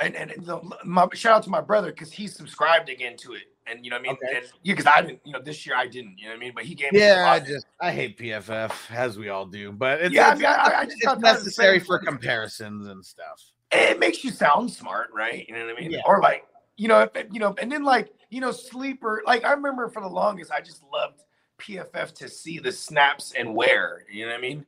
and 0.02 0.16
and, 0.16 0.32
the, 0.46 0.60
my 0.84 1.08
shout 1.14 1.38
out 1.38 1.44
to 1.44 1.50
my 1.50 1.62
brother 1.62 1.92
because 1.92 2.12
he 2.12 2.28
subscribed 2.28 2.90
again 2.90 3.16
to 3.18 3.34
it. 3.34 3.44
And 3.66 3.86
you 3.86 3.92
know 3.92 3.96
what 3.98 4.02
I 4.02 4.04
mean? 4.04 4.18
Okay. 4.24 4.38
And, 4.38 4.46
yeah, 4.64 4.74
because 4.74 4.92
I 4.94 5.02
didn't. 5.02 5.22
You 5.24 5.34
know, 5.34 5.42
this 5.42 5.66
year 5.66 5.76
I 5.76 5.88
didn't. 5.88 6.18
You 6.18 6.26
know 6.26 6.32
what 6.32 6.38
I 6.38 6.40
mean? 6.40 6.52
But 6.54 6.66
he 6.66 6.76
gave 6.76 6.92
me. 6.92 7.00
Yeah, 7.00 7.32
I 7.32 7.40
just 7.40 7.66
I 7.80 7.92
hate 7.92 8.18
PFF 8.18 8.74
as 8.92 9.18
we 9.18 9.30
all 9.30 9.46
do, 9.46 9.72
but 9.72 10.02
it's, 10.02 10.14
Yeah, 10.14 10.30
I 10.30 10.36
mean, 10.36 10.46
I- 10.46 10.74
I 10.80 10.84
just 10.86 10.98
it's 10.98 11.06
got 11.06 11.22
tired 11.22 11.38
of 11.38 11.44
necessary 11.46 11.80
for 11.80 12.00
comparisons 12.00 12.88
and 12.88 13.04
stuff. 13.06 13.42
it 13.72 14.00
makes 14.00 14.24
you 14.24 14.32
sound 14.32 14.72
smart, 14.72 15.10
right? 15.14 15.48
You 15.48 15.56
know 15.56 15.66
what 15.66 15.78
I 15.78 15.80
mean? 15.80 15.92
Yeah. 15.92 16.02
Or 16.06 16.22
like, 16.22 16.46
you 16.76 16.88
know, 16.88 17.02
if, 17.02 17.28
you 17.32 17.40
know, 17.40 17.56
and 17.60 17.72
then 17.72 17.84
like, 17.84 18.12
you 18.30 18.42
know, 18.42 18.52
sleeper. 18.52 19.24
Like 19.26 19.46
I 19.46 19.54
remember 19.54 19.88
for 19.90 20.02
the 20.02 20.10
longest, 20.10 20.52
I 20.52 20.60
just 20.60 20.84
loved 20.92 21.22
PFF 21.60 22.14
to 22.16 22.28
see 22.28 22.60
the 22.60 22.72
snaps 22.72 23.34
and 23.38 23.56
where. 23.56 24.04
You 24.12 24.26
know 24.26 24.32
what 24.32 24.40
I 24.40 24.42
mean? 24.42 24.66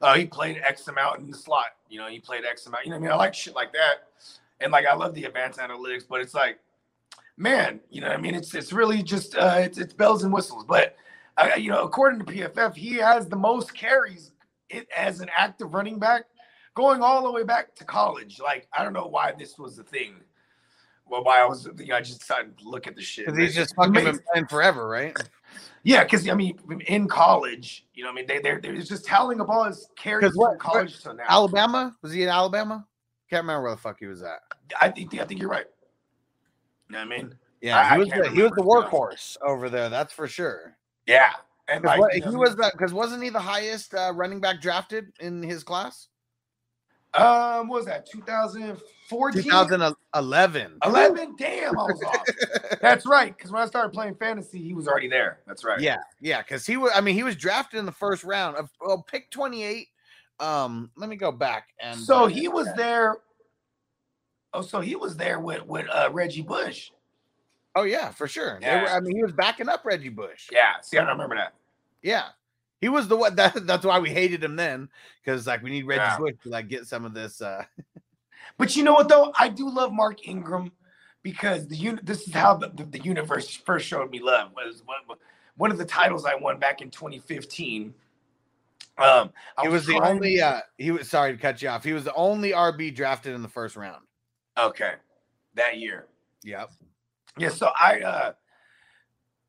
Uh, 0.00 0.14
he 0.14 0.26
played 0.26 0.60
X 0.66 0.88
amount 0.88 1.20
in 1.20 1.30
the 1.30 1.36
slot. 1.36 1.66
You 1.88 1.98
know, 1.98 2.08
he 2.08 2.18
played 2.18 2.44
X 2.44 2.66
amount. 2.66 2.84
You 2.84 2.90
know 2.90 2.96
what 2.96 3.04
I 3.04 3.08
mean? 3.08 3.12
I 3.12 3.16
like 3.16 3.34
shit 3.34 3.54
like 3.54 3.72
that. 3.72 4.08
And 4.60 4.72
like 4.72 4.86
I 4.86 4.94
love 4.94 5.14
the 5.14 5.24
advanced 5.24 5.58
analytics, 5.58 6.04
but 6.08 6.20
it's 6.20 6.34
like, 6.34 6.58
man, 7.36 7.80
you 7.90 8.00
know 8.00 8.08
what 8.08 8.18
I 8.18 8.20
mean? 8.20 8.34
It's 8.34 8.54
it's 8.54 8.72
really 8.72 9.02
just 9.02 9.36
uh 9.36 9.56
it's, 9.58 9.78
it's 9.78 9.92
bells 9.92 10.24
and 10.24 10.32
whistles. 10.32 10.64
But 10.64 10.96
uh, 11.36 11.50
you 11.56 11.70
know, 11.70 11.82
according 11.82 12.20
to 12.20 12.24
PFF, 12.24 12.76
he 12.76 12.94
has 12.94 13.28
the 13.28 13.36
most 13.36 13.74
carries 13.74 14.32
it 14.70 14.88
as 14.96 15.20
an 15.20 15.28
active 15.36 15.74
running 15.74 15.98
back 15.98 16.24
going 16.74 17.02
all 17.02 17.22
the 17.22 17.30
way 17.30 17.44
back 17.44 17.74
to 17.76 17.84
college. 17.84 18.40
Like, 18.40 18.68
I 18.76 18.84
don't 18.84 18.92
know 18.92 19.06
why 19.06 19.32
this 19.38 19.58
was 19.58 19.78
a 19.78 19.84
thing. 19.84 20.16
Well, 21.06 21.22
why 21.22 21.40
I 21.40 21.44
was, 21.44 21.68
you 21.78 21.86
know, 21.86 21.96
I 21.96 22.00
just 22.00 22.20
decided 22.20 22.56
to 22.58 22.68
look 22.68 22.86
at 22.86 22.96
the 22.96 23.02
shit. 23.02 23.26
Because 23.26 23.38
he's 23.38 23.54
just 23.54 23.74
fucking 23.74 23.92
been 23.92 24.18
playing 24.32 24.46
forever, 24.46 24.88
right? 24.88 25.16
Yeah, 25.82 26.04
because 26.04 26.28
I 26.28 26.34
mean, 26.34 26.58
in 26.86 27.06
college, 27.08 27.86
you 27.94 28.04
know, 28.04 28.10
I 28.10 28.12
mean, 28.14 28.26
they 28.26 28.38
they're, 28.40 28.60
they're 28.60 28.74
just 28.76 29.04
tallying 29.04 29.40
up 29.40 29.48
all 29.48 29.64
his 29.64 29.88
carries 29.96 30.24
'Cause 30.28 30.36
what- 30.36 30.50
from 30.52 30.58
college 30.60 31.00
to 31.02 31.14
now. 31.14 31.24
Alabama? 31.28 31.94
Was 32.02 32.12
he 32.12 32.22
in 32.22 32.28
Alabama? 32.28 32.86
Can't 33.28 33.42
remember 33.42 33.62
where 33.62 33.70
the 33.72 33.80
fuck 33.80 33.98
he 33.98 34.06
was 34.06 34.22
at. 34.22 34.40
I 34.80 34.88
think 34.90 35.14
I 35.14 35.24
think 35.24 35.40
you're 35.40 35.50
right. 35.50 35.66
You 36.88 36.92
know 36.94 36.98
what 37.06 37.12
I 37.14 37.16
mean? 37.18 37.34
Yeah, 37.60 37.78
I- 37.78 37.92
he 37.94 37.98
was 37.98 38.08
the, 38.08 38.30
he 38.30 38.42
was 38.42 38.52
the 38.52 38.62
workhorse 38.62 39.36
over 39.42 39.68
there. 39.68 39.88
That's 39.88 40.12
for 40.12 40.26
sure. 40.28 40.76
Yeah, 41.06 41.32
and 41.68 41.84
like 41.84 41.98
know 42.00 42.08
he 42.12 42.20
what 42.36 42.48
was 42.48 42.56
the 42.56 42.70
because 42.72 42.92
wasn't 42.92 43.22
he 43.22 43.30
the 43.30 43.40
highest 43.40 43.94
uh, 43.94 44.12
running 44.14 44.40
back 44.40 44.60
drafted 44.60 45.12
in 45.20 45.42
his 45.42 45.64
class? 45.64 46.08
Um, 47.16 47.68
what 47.68 47.78
was 47.78 47.86
that 47.86 48.06
2014? 48.06 49.42
2011. 49.42 50.78
11? 50.84 51.36
Damn, 51.38 51.78
I 51.78 51.82
was 51.82 52.02
off. 52.06 52.24
That's 52.80 53.06
right. 53.06 53.36
Because 53.36 53.50
when 53.50 53.62
I 53.62 53.66
started 53.66 53.92
playing 53.92 54.14
fantasy, 54.16 54.60
he 54.60 54.74
was 54.74 54.88
already 54.88 55.08
there. 55.08 55.38
That's 55.46 55.64
right. 55.64 55.80
Yeah, 55.80 55.98
yeah, 56.20 56.42
because 56.42 56.66
he 56.66 56.76
was. 56.76 56.92
I 56.94 57.00
mean, 57.00 57.14
he 57.14 57.22
was 57.22 57.36
drafted 57.36 57.78
in 57.78 57.86
the 57.86 57.92
first 57.92 58.24
round 58.24 58.56
of 58.56 58.70
well, 58.80 59.02
pick 59.02 59.30
28. 59.30 59.88
Um, 60.40 60.90
let 60.96 61.08
me 61.08 61.16
go 61.16 61.30
back 61.30 61.68
and 61.80 61.98
So 61.98 62.26
he 62.26 62.48
was 62.48 62.66
there. 62.76 63.18
Oh, 64.52 64.62
so 64.62 64.80
he 64.80 64.96
was 64.96 65.16
there 65.16 65.38
with 65.40 65.64
with 65.66 65.86
uh, 65.92 66.08
Reggie 66.12 66.42
Bush. 66.42 66.90
Oh 67.76 67.82
yeah, 67.82 68.10
for 68.10 68.28
sure. 68.28 68.58
They 68.60 68.68
were- 68.68 68.82
Yeah. 68.82 68.96
I 68.96 69.00
mean, 69.00 69.16
he 69.16 69.22
was 69.22 69.32
backing 69.32 69.68
up 69.68 69.84
Reggie 69.84 70.08
Bush. 70.08 70.48
Yeah. 70.52 70.74
See, 70.80 70.96
I 70.96 71.00
don't 71.00 71.10
remember 71.10 71.34
that. 71.36 71.54
Yeah. 72.02 72.28
He 72.80 72.88
was 72.88 73.08
the 73.08 73.16
one 73.16 73.34
that, 73.36 73.66
that's 73.66 73.84
why 73.84 73.98
we 73.98 74.10
hated 74.10 74.42
him 74.44 74.56
then, 74.56 74.88
because 75.24 75.46
like 75.46 75.62
we 75.62 75.70
need 75.70 75.86
Reggie 75.86 76.00
Yeah. 76.02 76.18
Bush 76.18 76.34
to 76.42 76.48
like 76.50 76.68
get 76.68 76.86
some 76.86 77.04
of 77.04 77.14
this 77.14 77.40
uh 77.42 77.64
But 78.56 78.76
you 78.76 78.82
know 78.84 78.92
what 78.94 79.08
though? 79.08 79.32
I 79.38 79.48
do 79.48 79.70
love 79.70 79.92
Mark 79.92 80.26
Ingram 80.28 80.70
because 81.22 81.66
the 81.66 81.76
uni- 81.76 82.02
this 82.02 82.28
is 82.28 82.34
how 82.34 82.54
the, 82.54 82.68
the, 82.68 82.84
the 82.84 83.00
universe 83.00 83.54
first 83.54 83.86
showed 83.86 84.10
me 84.10 84.20
love. 84.20 84.50
Was 84.54 84.82
one, 84.84 85.18
one 85.56 85.70
of 85.70 85.78
the 85.78 85.84
titles 85.84 86.24
I 86.24 86.34
won 86.34 86.58
back 86.58 86.82
in 86.82 86.90
2015. 86.90 87.94
Um, 88.96 89.32
I 89.56 89.62
he 89.62 89.68
was 89.68 89.86
the 89.86 89.98
only 90.00 90.40
uh 90.40 90.60
he 90.78 90.92
was 90.92 91.08
sorry 91.08 91.32
to 91.32 91.38
cut 91.38 91.60
you 91.62 91.68
off. 91.68 91.82
He 91.82 91.92
was 91.92 92.04
the 92.04 92.14
only 92.14 92.52
RB 92.52 92.94
drafted 92.94 93.34
in 93.34 93.42
the 93.42 93.48
first 93.48 93.74
round. 93.76 94.04
okay 94.58 94.94
that 95.54 95.78
year. 95.78 96.06
Yep. 96.44 96.70
Yeah, 97.38 97.48
so 97.48 97.70
I 97.80 98.00
uh 98.00 98.32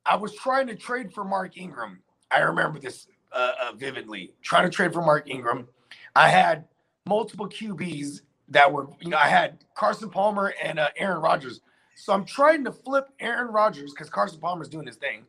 I 0.05 0.15
was 0.15 0.33
trying 0.35 0.67
to 0.67 0.75
trade 0.75 1.13
for 1.13 1.23
Mark 1.23 1.57
Ingram. 1.57 2.01
I 2.31 2.39
remember 2.39 2.79
this 2.79 3.07
uh, 3.35 3.51
uh, 3.61 3.71
vividly. 3.75 4.33
Trying 4.41 4.63
to 4.63 4.69
trade 4.69 4.93
for 4.93 5.01
Mark 5.01 5.29
Ingram. 5.29 5.67
I 6.15 6.29
had 6.29 6.65
multiple 7.05 7.47
QBs 7.47 8.21
that 8.49 8.71
were, 8.71 8.87
you 9.01 9.09
know, 9.09 9.17
I 9.17 9.27
had 9.27 9.63
Carson 9.75 10.09
Palmer 10.09 10.53
and 10.63 10.79
uh, 10.79 10.89
Aaron 10.97 11.21
Rodgers. 11.21 11.61
So 11.95 12.13
I'm 12.13 12.25
trying 12.25 12.63
to 12.65 12.71
flip 12.71 13.09
Aaron 13.19 13.51
Rodgers 13.51 13.91
because 13.91 14.09
Carson 14.09 14.39
Palmer's 14.39 14.69
doing 14.69 14.87
his 14.87 14.95
thing. 14.95 15.25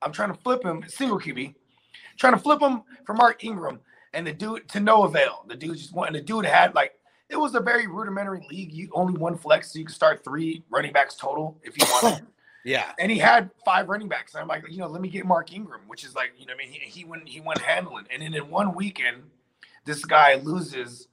I'm 0.00 0.12
trying 0.12 0.32
to 0.32 0.40
flip 0.40 0.64
him, 0.64 0.82
single 0.88 1.18
QB, 1.18 1.54
trying 2.18 2.32
to 2.32 2.38
flip 2.38 2.60
him 2.60 2.82
for 3.06 3.14
Mark 3.14 3.44
Ingram, 3.44 3.80
and 4.14 4.26
the 4.26 4.32
dude 4.32 4.68
to 4.70 4.80
no 4.80 5.04
avail. 5.04 5.44
The 5.48 5.56
dude 5.56 5.76
just 5.76 5.94
went, 5.94 6.08
and 6.08 6.16
the 6.16 6.20
dude 6.20 6.44
had 6.44 6.74
like 6.74 6.92
it 7.28 7.36
was 7.36 7.54
a 7.54 7.60
very 7.60 7.86
rudimentary 7.86 8.44
league. 8.50 8.72
You 8.72 8.90
only 8.92 9.18
one 9.18 9.36
flex, 9.36 9.72
so 9.72 9.78
you 9.78 9.86
could 9.86 9.94
start 9.94 10.24
three 10.24 10.64
running 10.70 10.92
backs 10.92 11.14
total 11.14 11.58
if 11.62 11.78
you 11.78 11.86
wanted. 12.02 12.26
Yeah. 12.64 12.92
and 12.98 13.10
he 13.10 13.18
had 13.18 13.50
five 13.64 13.88
running 13.88 14.08
backs. 14.08 14.34
I'm 14.34 14.46
like, 14.46 14.64
you 14.70 14.78
know, 14.78 14.86
let 14.86 15.00
me 15.02 15.08
get 15.08 15.26
Mark 15.26 15.52
Ingram, 15.52 15.82
which 15.86 16.04
is 16.04 16.14
like, 16.14 16.32
you 16.38 16.46
know, 16.46 16.54
I 16.54 16.56
mean, 16.56 16.68
he, 16.68 16.78
he 16.78 17.04
went 17.04 17.28
he 17.28 17.40
went 17.40 17.60
handling, 17.60 18.06
and 18.10 18.22
then 18.22 18.34
in 18.34 18.48
one 18.48 18.74
weekend, 18.74 19.22
this 19.84 20.04
guy 20.04 20.36
loses. 20.36 21.08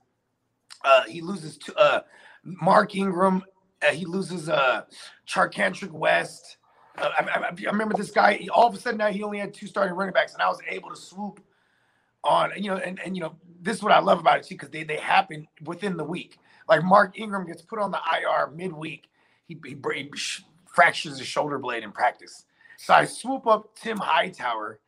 Uh, 0.85 1.03
he 1.07 1.21
loses 1.21 1.57
to 1.57 1.75
uh, 1.75 2.01
Mark 2.43 2.95
Ingram. 2.95 3.43
Uh, 3.81 3.91
he 3.91 4.05
loses 4.05 4.47
uh, 4.47 4.83
Charcandrick 5.27 5.91
West. 5.91 6.57
Uh, 6.97 7.09
I, 7.19 7.23
I, 7.23 7.47
I 7.49 7.71
remember 7.71 7.95
this 7.95 8.11
guy. 8.11 8.47
all 8.53 8.67
of 8.67 8.75
a 8.75 8.79
sudden 8.79 8.97
now 8.97 9.07
he 9.07 9.23
only 9.23 9.39
had 9.39 9.53
two 9.53 9.67
starting 9.67 9.95
running 9.95 10.13
backs, 10.13 10.33
and 10.33 10.41
I 10.41 10.47
was 10.47 10.59
able 10.67 10.89
to 10.89 10.95
swoop 10.95 11.41
on. 12.23 12.51
You 12.55 12.71
know, 12.71 12.77
and 12.77 12.99
and 13.03 13.15
you 13.15 13.23
know 13.23 13.35
this 13.61 13.77
is 13.77 13.83
what 13.83 13.91
I 13.91 13.99
love 13.99 14.19
about 14.19 14.39
it 14.39 14.43
too 14.43 14.55
because 14.55 14.69
they 14.69 14.83
they 14.83 14.97
happen 14.97 15.47
within 15.63 15.97
the 15.97 16.03
week. 16.03 16.37
Like 16.67 16.83
Mark 16.83 17.19
Ingram 17.19 17.47
gets 17.47 17.61
put 17.61 17.79
on 17.79 17.91
the 17.91 17.97
IR 17.97 18.51
midweek. 18.51 19.09
He, 19.47 19.57
he, 19.65 19.75
he 19.95 20.05
fractures 20.79 21.17
his 21.19 21.27
shoulder 21.27 21.59
blade 21.59 21.83
in 21.83 21.91
practice. 21.91 22.45
So 22.77 22.93
I 22.93 23.03
swoop 23.03 23.47
up 23.47 23.75
Tim 23.75 23.97
Hightower, 23.97 24.79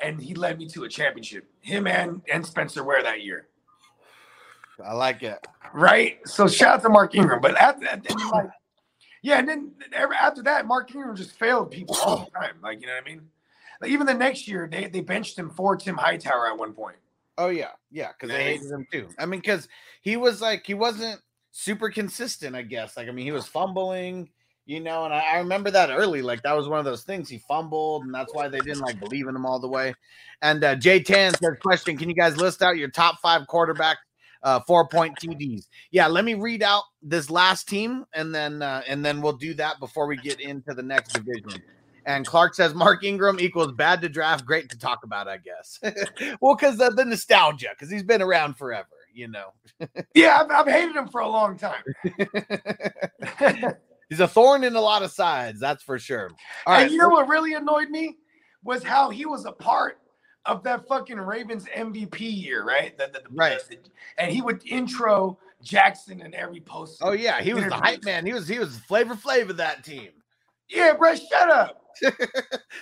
and 0.00 0.22
he 0.22 0.34
led 0.34 0.56
me 0.56 0.68
to 0.68 0.84
a 0.84 0.88
championship. 0.88 1.50
Him 1.62 1.88
and 1.88 2.22
and 2.32 2.46
Spencer 2.46 2.84
Ware 2.84 3.02
that 3.02 3.22
year, 3.22 3.48
I 4.84 4.92
like 4.92 5.24
it. 5.24 5.44
right? 5.74 6.20
So 6.28 6.46
shout 6.46 6.76
out 6.76 6.82
to 6.82 6.88
Mark 6.88 7.16
Ingram. 7.16 7.40
But 7.40 7.56
after 7.56 7.84
that, 7.86 8.04
then 8.04 8.16
like, 8.30 8.50
yeah, 9.22 9.40
and 9.40 9.48
then 9.48 9.72
ever 9.92 10.14
after 10.14 10.44
that, 10.44 10.64
Mark 10.64 10.94
Ingram 10.94 11.16
just 11.16 11.32
failed 11.32 11.72
people 11.72 11.96
all 12.04 12.30
the 12.32 12.38
time. 12.38 12.54
Like 12.62 12.80
you 12.80 12.86
know 12.86 12.94
what 12.94 13.02
I 13.02 13.08
mean? 13.08 13.22
Like 13.80 13.90
even 13.90 14.06
the 14.06 14.14
next 14.14 14.46
year, 14.46 14.68
they 14.70 14.86
they 14.86 15.00
benched 15.00 15.36
him 15.36 15.50
for 15.50 15.74
Tim 15.74 15.96
Hightower 15.96 16.52
at 16.52 16.56
one 16.56 16.72
point. 16.72 16.98
Oh 17.36 17.48
yeah, 17.48 17.70
yeah, 17.90 18.12
because 18.12 18.28
they 18.28 18.44
hated 18.44 18.70
him 18.70 18.86
too. 18.92 19.08
I 19.18 19.26
mean, 19.26 19.40
because 19.40 19.66
he 20.02 20.16
was 20.16 20.40
like 20.40 20.64
he 20.64 20.74
wasn't 20.74 21.20
super 21.50 21.90
consistent. 21.90 22.54
I 22.54 22.62
guess. 22.62 22.96
Like 22.96 23.08
I 23.08 23.10
mean, 23.10 23.26
he 23.26 23.32
was 23.32 23.48
fumbling, 23.48 24.28
you 24.64 24.80
know, 24.80 25.04
and 25.04 25.12
I, 25.12 25.34
I 25.34 25.38
remember 25.38 25.70
that 25.70 25.90
early. 25.90 26.22
Like 26.22 26.42
that 26.42 26.56
was 26.56 26.68
one 26.68 26.78
of 26.78 26.84
those 26.84 27.02
things 27.02 27.28
he 27.28 27.38
fumbled, 27.38 28.04
and 28.04 28.14
that's 28.14 28.32
why 28.34 28.48
they 28.48 28.60
didn't 28.60 28.80
like 28.80 29.00
believe 29.00 29.28
in 29.28 29.34
him 29.34 29.46
all 29.46 29.58
the 29.58 29.68
way. 29.68 29.94
And 30.40 30.62
uh, 30.62 30.76
Jay 30.76 31.02
Tan 31.02 31.34
said, 31.34 31.60
"Question: 31.60 31.96
Can 31.96 32.08
you 32.08 32.14
guys 32.14 32.36
list 32.36 32.62
out 32.62 32.76
your 32.76 32.88
top 32.88 33.20
five 33.20 33.46
quarterback 33.48 33.98
uh, 34.42 34.60
four 34.60 34.86
point 34.86 35.16
TDs?" 35.20 35.66
Yeah, 35.90 36.06
let 36.06 36.24
me 36.24 36.34
read 36.34 36.62
out 36.62 36.84
this 37.02 37.30
last 37.30 37.68
team, 37.68 38.04
and 38.14 38.34
then 38.34 38.62
uh, 38.62 38.82
and 38.86 39.04
then 39.04 39.20
we'll 39.20 39.36
do 39.36 39.54
that 39.54 39.80
before 39.80 40.06
we 40.06 40.16
get 40.16 40.40
into 40.40 40.74
the 40.74 40.82
next 40.82 41.12
division. 41.12 41.62
And 42.04 42.26
Clark 42.26 42.54
says 42.54 42.74
Mark 42.74 43.04
Ingram 43.04 43.38
equals 43.38 43.72
bad 43.72 44.00
to 44.02 44.08
draft, 44.08 44.44
great 44.44 44.68
to 44.70 44.78
talk 44.78 45.04
about, 45.04 45.28
I 45.28 45.38
guess. 45.38 45.78
well, 46.40 46.56
because 46.56 46.80
of 46.80 46.96
the 46.96 47.04
nostalgia, 47.04 47.68
because 47.70 47.92
he's 47.92 48.02
been 48.02 48.20
around 48.20 48.56
forever, 48.56 48.88
you 49.14 49.28
know. 49.28 49.52
Yeah, 50.12 50.40
I've, 50.40 50.50
I've 50.50 50.66
hated 50.66 50.96
him 50.96 51.06
for 51.06 51.20
a 51.20 51.28
long 51.28 51.56
time. 51.56 51.84
he's 54.12 54.20
a 54.20 54.28
thorn 54.28 54.62
in 54.62 54.76
a 54.76 54.80
lot 54.80 55.02
of 55.02 55.10
sides, 55.10 55.58
that's 55.58 55.82
for 55.82 55.98
sure. 55.98 56.28
All 56.66 56.74
and 56.74 56.82
right, 56.82 56.90
you 56.90 56.98
know 56.98 57.08
what 57.08 57.28
really 57.28 57.54
annoyed 57.54 57.88
me 57.88 58.18
was 58.62 58.84
how 58.84 59.08
he 59.08 59.24
was 59.24 59.46
a 59.46 59.52
part 59.52 60.00
of 60.44 60.62
that 60.64 60.86
fucking 60.86 61.16
Ravens 61.18 61.64
MVP 61.74 62.20
year, 62.20 62.62
right? 62.62 62.96
The- 62.98 63.06
the- 63.10 63.20
the- 63.20 63.28
Right. 63.34 63.58
the- 63.70 63.78
and 64.18 64.30
he 64.30 64.42
would 64.42 64.60
intro 64.66 65.38
Jackson 65.62 66.20
in 66.20 66.34
every 66.34 66.60
post. 66.60 66.98
oh 67.02 67.12
yeah, 67.12 67.40
he 67.40 67.54
was 67.54 67.64
the 67.64 67.74
hype 67.74 68.04
man. 68.04 68.26
He 68.26 68.34
was 68.34 68.46
he 68.46 68.58
was 68.58 68.76
Flavor 68.80 69.14
Flav 69.14 69.48
of 69.48 69.56
that 69.56 69.82
team. 69.82 70.10
Yeah, 70.68 70.92
bro, 70.92 71.14
shut 71.14 71.48
up. 71.48 71.82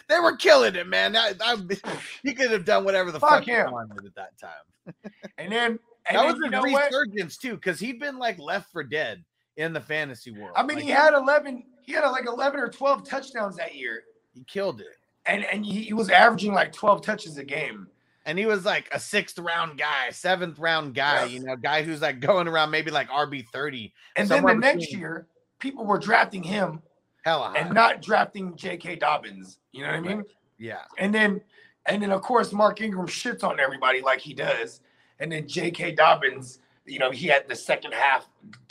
they 0.09 0.19
were 0.21 0.35
killing 0.37 0.75
it, 0.75 0.89
man. 0.89 1.15
I, 1.15 1.33
I, 1.41 1.57
he 2.25 2.35
could 2.35 2.51
have 2.51 2.65
done 2.65 2.85
whatever 2.85 3.13
the 3.13 3.21
Fuck 3.21 3.31
fuck, 3.31 3.45
he 3.45 3.53
wanted 3.53 4.05
at 4.05 4.15
that 4.17 4.37
time. 4.37 5.05
And 5.39 5.53
then, 5.53 5.79
and 6.07 6.17
that 6.19 6.23
then 6.23 6.27
was 6.27 6.43
his 6.43 6.51
know 6.51 6.63
what? 6.63 6.87
resurgence 6.87 7.37
too, 7.37 7.55
because 7.55 7.79
he'd 7.79 8.01
been 8.01 8.19
like 8.19 8.39
left 8.41 8.73
for 8.73 8.83
dead 8.83 9.23
in 9.61 9.73
the 9.73 9.81
fantasy 9.81 10.31
world. 10.31 10.53
I 10.57 10.63
mean, 10.63 10.77
Like, 10.77 10.85
he 10.85 10.91
had 10.91 11.15
11, 11.15 11.65
he 11.83 11.93
had 11.93 12.05
like 12.09 12.27
11 12.27 12.59
or 12.61 12.69
12 12.69 13.05
touchdowns 13.09 13.57
that 13.57 13.75
year. 13.75 14.03
he 14.35 14.43
killed 14.45 14.81
it. 14.81 14.97
And 15.27 15.45
and 15.45 15.65
he, 15.65 15.83
he 15.83 15.93
was 15.93 16.09
averaging 16.11 16.53
like 16.55 16.73
12 16.73 17.03
touches 17.03 17.37
a 17.39 17.45
game. 17.45 17.87
and 18.27 18.39
he 18.39 18.47
was 18.47 18.65
like 18.65 18.89
a 18.93 18.99
sixth 18.99 19.39
round 19.39 19.79
guy, 19.79 20.11
seventh 20.11 20.59
round 20.59 20.95
guy, 20.95 21.25
Yes. 21.25 21.31
you 21.33 21.41
know, 21.45 21.57
guy 21.57 21.83
who's 21.83 22.01
like 22.01 22.21
going 22.21 22.49
around 22.49 22.71
maybe 22.71 22.91
like 22.91 23.09
RB 23.11 23.47
thirty. 23.53 23.93
And 24.17 24.29
then 24.29 24.45
the 24.45 24.55
next 24.55 24.81
between- 24.87 24.99
year, 25.01 25.27
people 25.59 25.85
were 25.85 25.99
drafting 25.99 26.43
him 26.43 26.81
hella 27.23 27.45
high. 27.45 27.49
Uh-huh. 27.51 27.59
and 27.67 27.75
not 27.75 28.01
drafting 28.03 28.57
J.K. 28.57 28.97
Dobbins. 28.97 29.59
You 29.73 29.83
know 29.83 29.89
what 29.89 29.97
I 29.97 30.01
mean? 30.01 30.25
yeah, 30.59 30.83
And 30.99 31.15
then, 31.15 31.41
and 31.87 32.03
then 32.03 32.11
of 32.13 32.23
course, 32.23 32.51
Mark 32.53 32.81
Ingram 32.81 33.07
shits 33.07 33.45
on 33.45 33.61
everybody 33.61 34.01
like 34.01 34.21
he 34.21 34.33
does. 34.35 34.81
And 35.19 35.31
then 35.31 35.47
J.K. 35.47 35.93
Dobbins, 35.93 36.61
you 36.91 36.99
know, 36.99 37.11
he 37.11 37.27
had 37.29 37.49
the 37.49 37.57
second 37.57 37.93
half. 37.93 38.29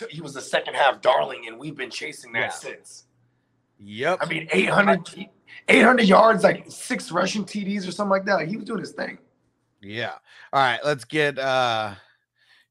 He 0.09 0.21
was 0.21 0.33
the 0.33 0.41
second 0.41 0.75
half 0.75 1.01
darling, 1.01 1.45
and 1.47 1.57
we've 1.57 1.75
been 1.75 1.89
chasing 1.89 2.31
that 2.33 2.39
Yeah. 2.39 2.49
since. 2.49 3.05
yep. 3.79 4.17
I 4.21 4.25
mean, 4.25 4.47
800, 4.51 5.27
800 5.67 6.05
yards, 6.05 6.43
like 6.43 6.65
six 6.69 7.11
rushing 7.11 7.45
TDs 7.45 7.87
or 7.87 7.91
something 7.91 8.11
like 8.11 8.25
that. 8.25 8.35
Like 8.35 8.49
he 8.49 8.57
was 8.57 8.65
doing 8.65 8.79
his 8.81 8.91
thing. 8.91 9.17
yeah. 9.81 10.13
All 10.51 10.61
right, 10.61 10.79
let's 10.83 11.05
get 11.05 11.37
uh 11.39 11.93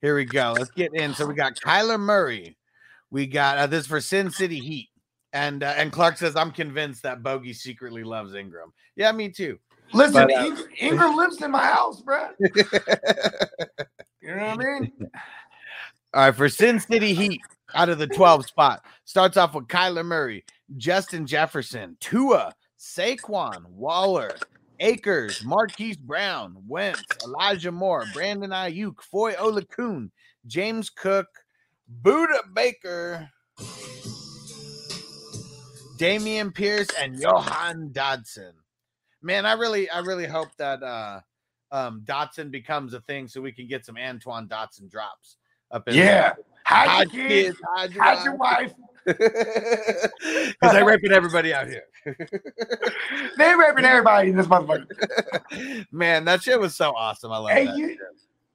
here 0.00 0.14
we 0.14 0.24
go. 0.26 0.54
Let's 0.56 0.70
get 0.70 0.92
in. 0.94 1.14
So 1.14 1.26
we 1.26 1.34
got 1.34 1.54
Kyler 1.56 1.98
Murray. 1.98 2.56
We 3.10 3.26
got 3.26 3.58
uh, 3.58 3.66
this 3.66 3.86
for 3.86 4.00
Sin 4.00 4.30
City 4.30 4.58
Heat. 4.60 4.90
And 5.32 5.62
uh, 5.62 5.74
and 5.76 5.90
Clark 5.92 6.16
says, 6.18 6.36
I'm 6.36 6.52
convinced 6.52 7.02
that 7.02 7.22
Bogey 7.22 7.52
secretly 7.52 8.04
loves 8.04 8.34
Ingram. 8.34 8.72
Yeah, 8.96 9.10
me 9.12 9.28
too. 9.28 9.58
Listen, 9.92 10.28
But, 10.28 10.32
uh, 10.32 10.56
Ingram 10.78 11.16
lives 11.16 11.40
in 11.42 11.50
my 11.50 11.64
house, 11.64 12.00
bro. 12.02 12.28
You 14.20 14.34
know 14.34 14.46
what 14.46 14.66
I 14.66 14.80
mean? 14.80 14.92
All 16.14 16.24
right, 16.24 16.34
for 16.34 16.48
Sin 16.48 16.80
City 16.80 17.14
Heat 17.14 17.40
out 17.74 17.88
of 17.88 17.98
the 17.98 18.06
12 18.06 18.46
spot, 18.46 18.84
starts 19.04 19.36
off 19.36 19.54
with 19.54 19.68
Kyler 19.68 20.04
Murray, 20.04 20.44
Justin 20.76 21.26
Jefferson, 21.26 21.96
Tua, 22.00 22.54
Saquon, 22.78 23.66
Waller, 23.66 24.34
Akers, 24.80 25.44
Marquise 25.44 25.96
Brown, 25.96 26.56
Wentz, 26.66 27.02
Elijah 27.24 27.72
Moore, 27.72 28.04
Brandon 28.14 28.50
Aiyuk, 28.50 29.00
Foye 29.02 29.34
Oluokun, 29.34 30.10
James 30.46 30.88
Cook, 30.88 31.26
Budda 32.02 32.54
Baker, 32.54 33.28
Dameon 35.98 36.54
Pierce, 36.54 36.88
and 36.98 37.20
Jahan 37.20 37.90
Dotson. 37.92 38.52
Man, 39.20 39.44
I 39.44 39.52
really, 39.54 39.90
I 39.90 39.98
really 40.00 40.26
hope 40.26 40.48
that 40.58 40.82
uh 40.82 41.20
um 41.72 42.02
Dotson 42.04 42.50
becomes 42.50 42.94
a 42.94 43.00
thing 43.02 43.28
so 43.28 43.40
we 43.40 43.52
can 43.52 43.66
get 43.66 43.84
some 43.84 43.96
Antoine 43.96 44.48
Dotson 44.48 44.90
drops 44.90 45.36
up 45.70 45.86
in 45.88 45.94
Yeah. 45.94 46.32
Hide 46.64 46.88
Hide 46.88 47.12
your 47.12 47.28
kids. 47.28 47.58
hide 47.76 47.92
your 47.92 48.02
Hide 48.04 48.24
your 48.24 48.36
wife. 48.36 48.72
Because 49.06 50.72
they're 50.74 50.84
raping 50.84 51.12
everybody 51.12 51.54
out 51.54 51.66
here. 51.66 51.84
they're 53.38 53.56
raping 53.58 53.84
everybody 53.86 54.28
in 54.30 54.36
this 54.36 54.46
motherfucker. 54.46 55.86
Man, 55.90 56.24
that 56.26 56.42
shit 56.42 56.60
was 56.60 56.74
so 56.76 56.90
awesome. 56.94 57.32
I 57.32 57.38
love 57.38 57.50
Hey, 57.50 57.66
that. 57.66 57.76
you, 57.78 57.96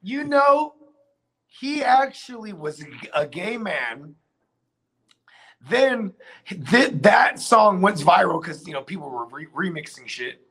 you 0.04 0.24
know, 0.26 0.76
he 1.48 1.84
actually 1.84 2.54
was 2.54 2.84
a, 2.84 3.22
a 3.22 3.26
gay 3.28 3.58
man. 3.58 4.14
Then 5.70 6.14
th- 6.48 6.92
that 7.02 7.40
song 7.40 7.82
went 7.82 7.98
viral 7.98 8.42
because 8.42 8.68
you 8.68 8.74
know 8.74 8.82
people 8.82 9.10
were 9.10 9.26
re- 9.28 9.48
remixing 9.56 10.08
shit. 10.08 10.43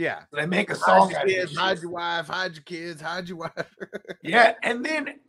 Yeah. 0.00 0.22
They 0.32 0.46
make 0.46 0.70
a 0.70 0.74
Hide 0.74 0.80
song 0.80 1.10
your 1.10 1.18
out 1.18 1.24
of 1.26 1.30
kids, 1.30 1.56
hide 1.56 1.78
your 1.80 1.90
wife, 1.90 2.26
hide 2.26 2.54
your 2.54 2.62
kids, 2.62 3.00
hide 3.00 3.28
your 3.28 3.38
wife. 3.38 3.52
Yeah, 4.22 4.54
and 4.62 4.84
then 4.84 5.20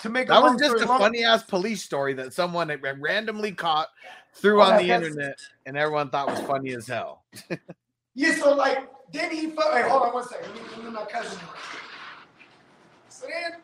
to 0.00 0.08
make 0.08 0.26
a 0.28 0.32
That 0.32 0.42
was 0.42 0.60
just 0.60 0.82
a 0.82 0.86
long- 0.86 0.98
funny 0.98 1.24
ass 1.24 1.42
police 1.42 1.82
story 1.82 2.14
that 2.14 2.32
someone 2.32 2.72
randomly 3.00 3.52
caught, 3.52 3.88
threw 4.34 4.60
Oh, 4.60 4.64
on 4.64 4.76
the 4.82 4.88
that's- 4.88 5.06
internet, 5.08 5.38
and 5.66 5.76
everyone 5.76 6.10
thought 6.10 6.28
was 6.28 6.40
funny 6.40 6.72
as 6.72 6.86
hell. 6.86 7.24
Yeah, 8.16 8.32
so 8.36 8.54
like 8.54 8.88
then 9.12 9.32
he 9.32 9.50
felt 9.50 9.72
like 9.72 9.86
hold 9.86 10.02
on 10.04 10.14
one 10.14 10.24
second. 10.28 10.46
Let 10.54 10.54
me, 10.54 10.68
let 10.76 10.84
me 10.84 10.90
my 10.92 11.04
cousin. 11.04 11.36
So 13.08 13.26
then 13.26 13.60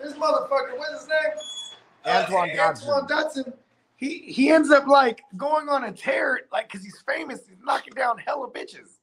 this 0.00 0.14
motherfucker, 0.14 0.76
what's 0.76 1.00
his 1.02 1.08
name? 1.08 2.16
Antoine 2.16 2.50
uh, 2.50 2.56
Dodson. 2.56 2.88
Antoine 2.88 3.06
Dodson. 3.08 3.52
He 3.94 4.18
he 4.18 4.50
ends 4.50 4.72
up 4.72 4.88
like 4.88 5.22
going 5.36 5.68
on 5.68 5.84
a 5.84 5.92
tear, 5.92 6.40
like 6.50 6.66
because 6.68 6.84
he's 6.84 7.00
famous, 7.06 7.42
he's 7.48 7.58
knocking 7.62 7.94
down 7.94 8.18
hella 8.18 8.50
bitches. 8.50 8.98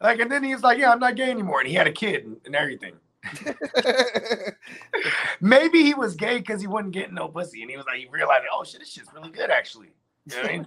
Like, 0.00 0.20
and 0.20 0.30
then 0.30 0.42
he's 0.42 0.62
like, 0.62 0.78
"Yeah, 0.78 0.92
I'm 0.92 0.98
not 0.98 1.16
gay 1.16 1.30
anymore," 1.30 1.60
and 1.60 1.68
he 1.68 1.74
had 1.74 1.86
a 1.86 1.92
kid 1.92 2.24
and, 2.24 2.36
and 2.46 2.54
everything. 2.56 2.94
Maybe 5.40 5.82
he 5.82 5.92
was 5.94 6.14
gay 6.14 6.38
because 6.38 6.60
he 6.60 6.66
wasn't 6.66 6.92
getting 6.92 7.14
no 7.14 7.28
pussy, 7.28 7.60
and 7.62 7.70
he 7.70 7.76
was 7.76 7.86
like, 7.86 7.98
he 7.98 8.08
realized, 8.10 8.44
"Oh 8.52 8.64
shit, 8.64 8.80
this 8.80 8.90
shit's 8.90 9.12
really 9.14 9.30
good, 9.30 9.50
actually." 9.50 9.92
You 10.26 10.36
know 10.36 10.42
what 10.42 10.50
I 10.50 10.56
mean? 10.56 10.66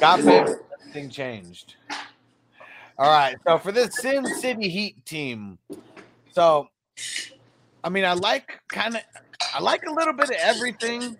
Got 0.00 0.20
famous, 0.20 0.54
everything 0.80 1.10
changed. 1.10 1.74
All 2.98 3.10
right. 3.10 3.36
So 3.46 3.58
for 3.58 3.72
this 3.72 3.96
Sin 3.98 4.24
City 4.24 4.68
Heat 4.68 5.04
team, 5.04 5.58
so 6.32 6.68
I 7.82 7.88
mean, 7.88 8.04
I 8.04 8.14
like 8.14 8.60
kind 8.68 8.96
of, 8.96 9.02
I 9.54 9.60
like 9.60 9.84
a 9.86 9.92
little 9.92 10.12
bit 10.12 10.30
of 10.30 10.36
everything. 10.40 11.16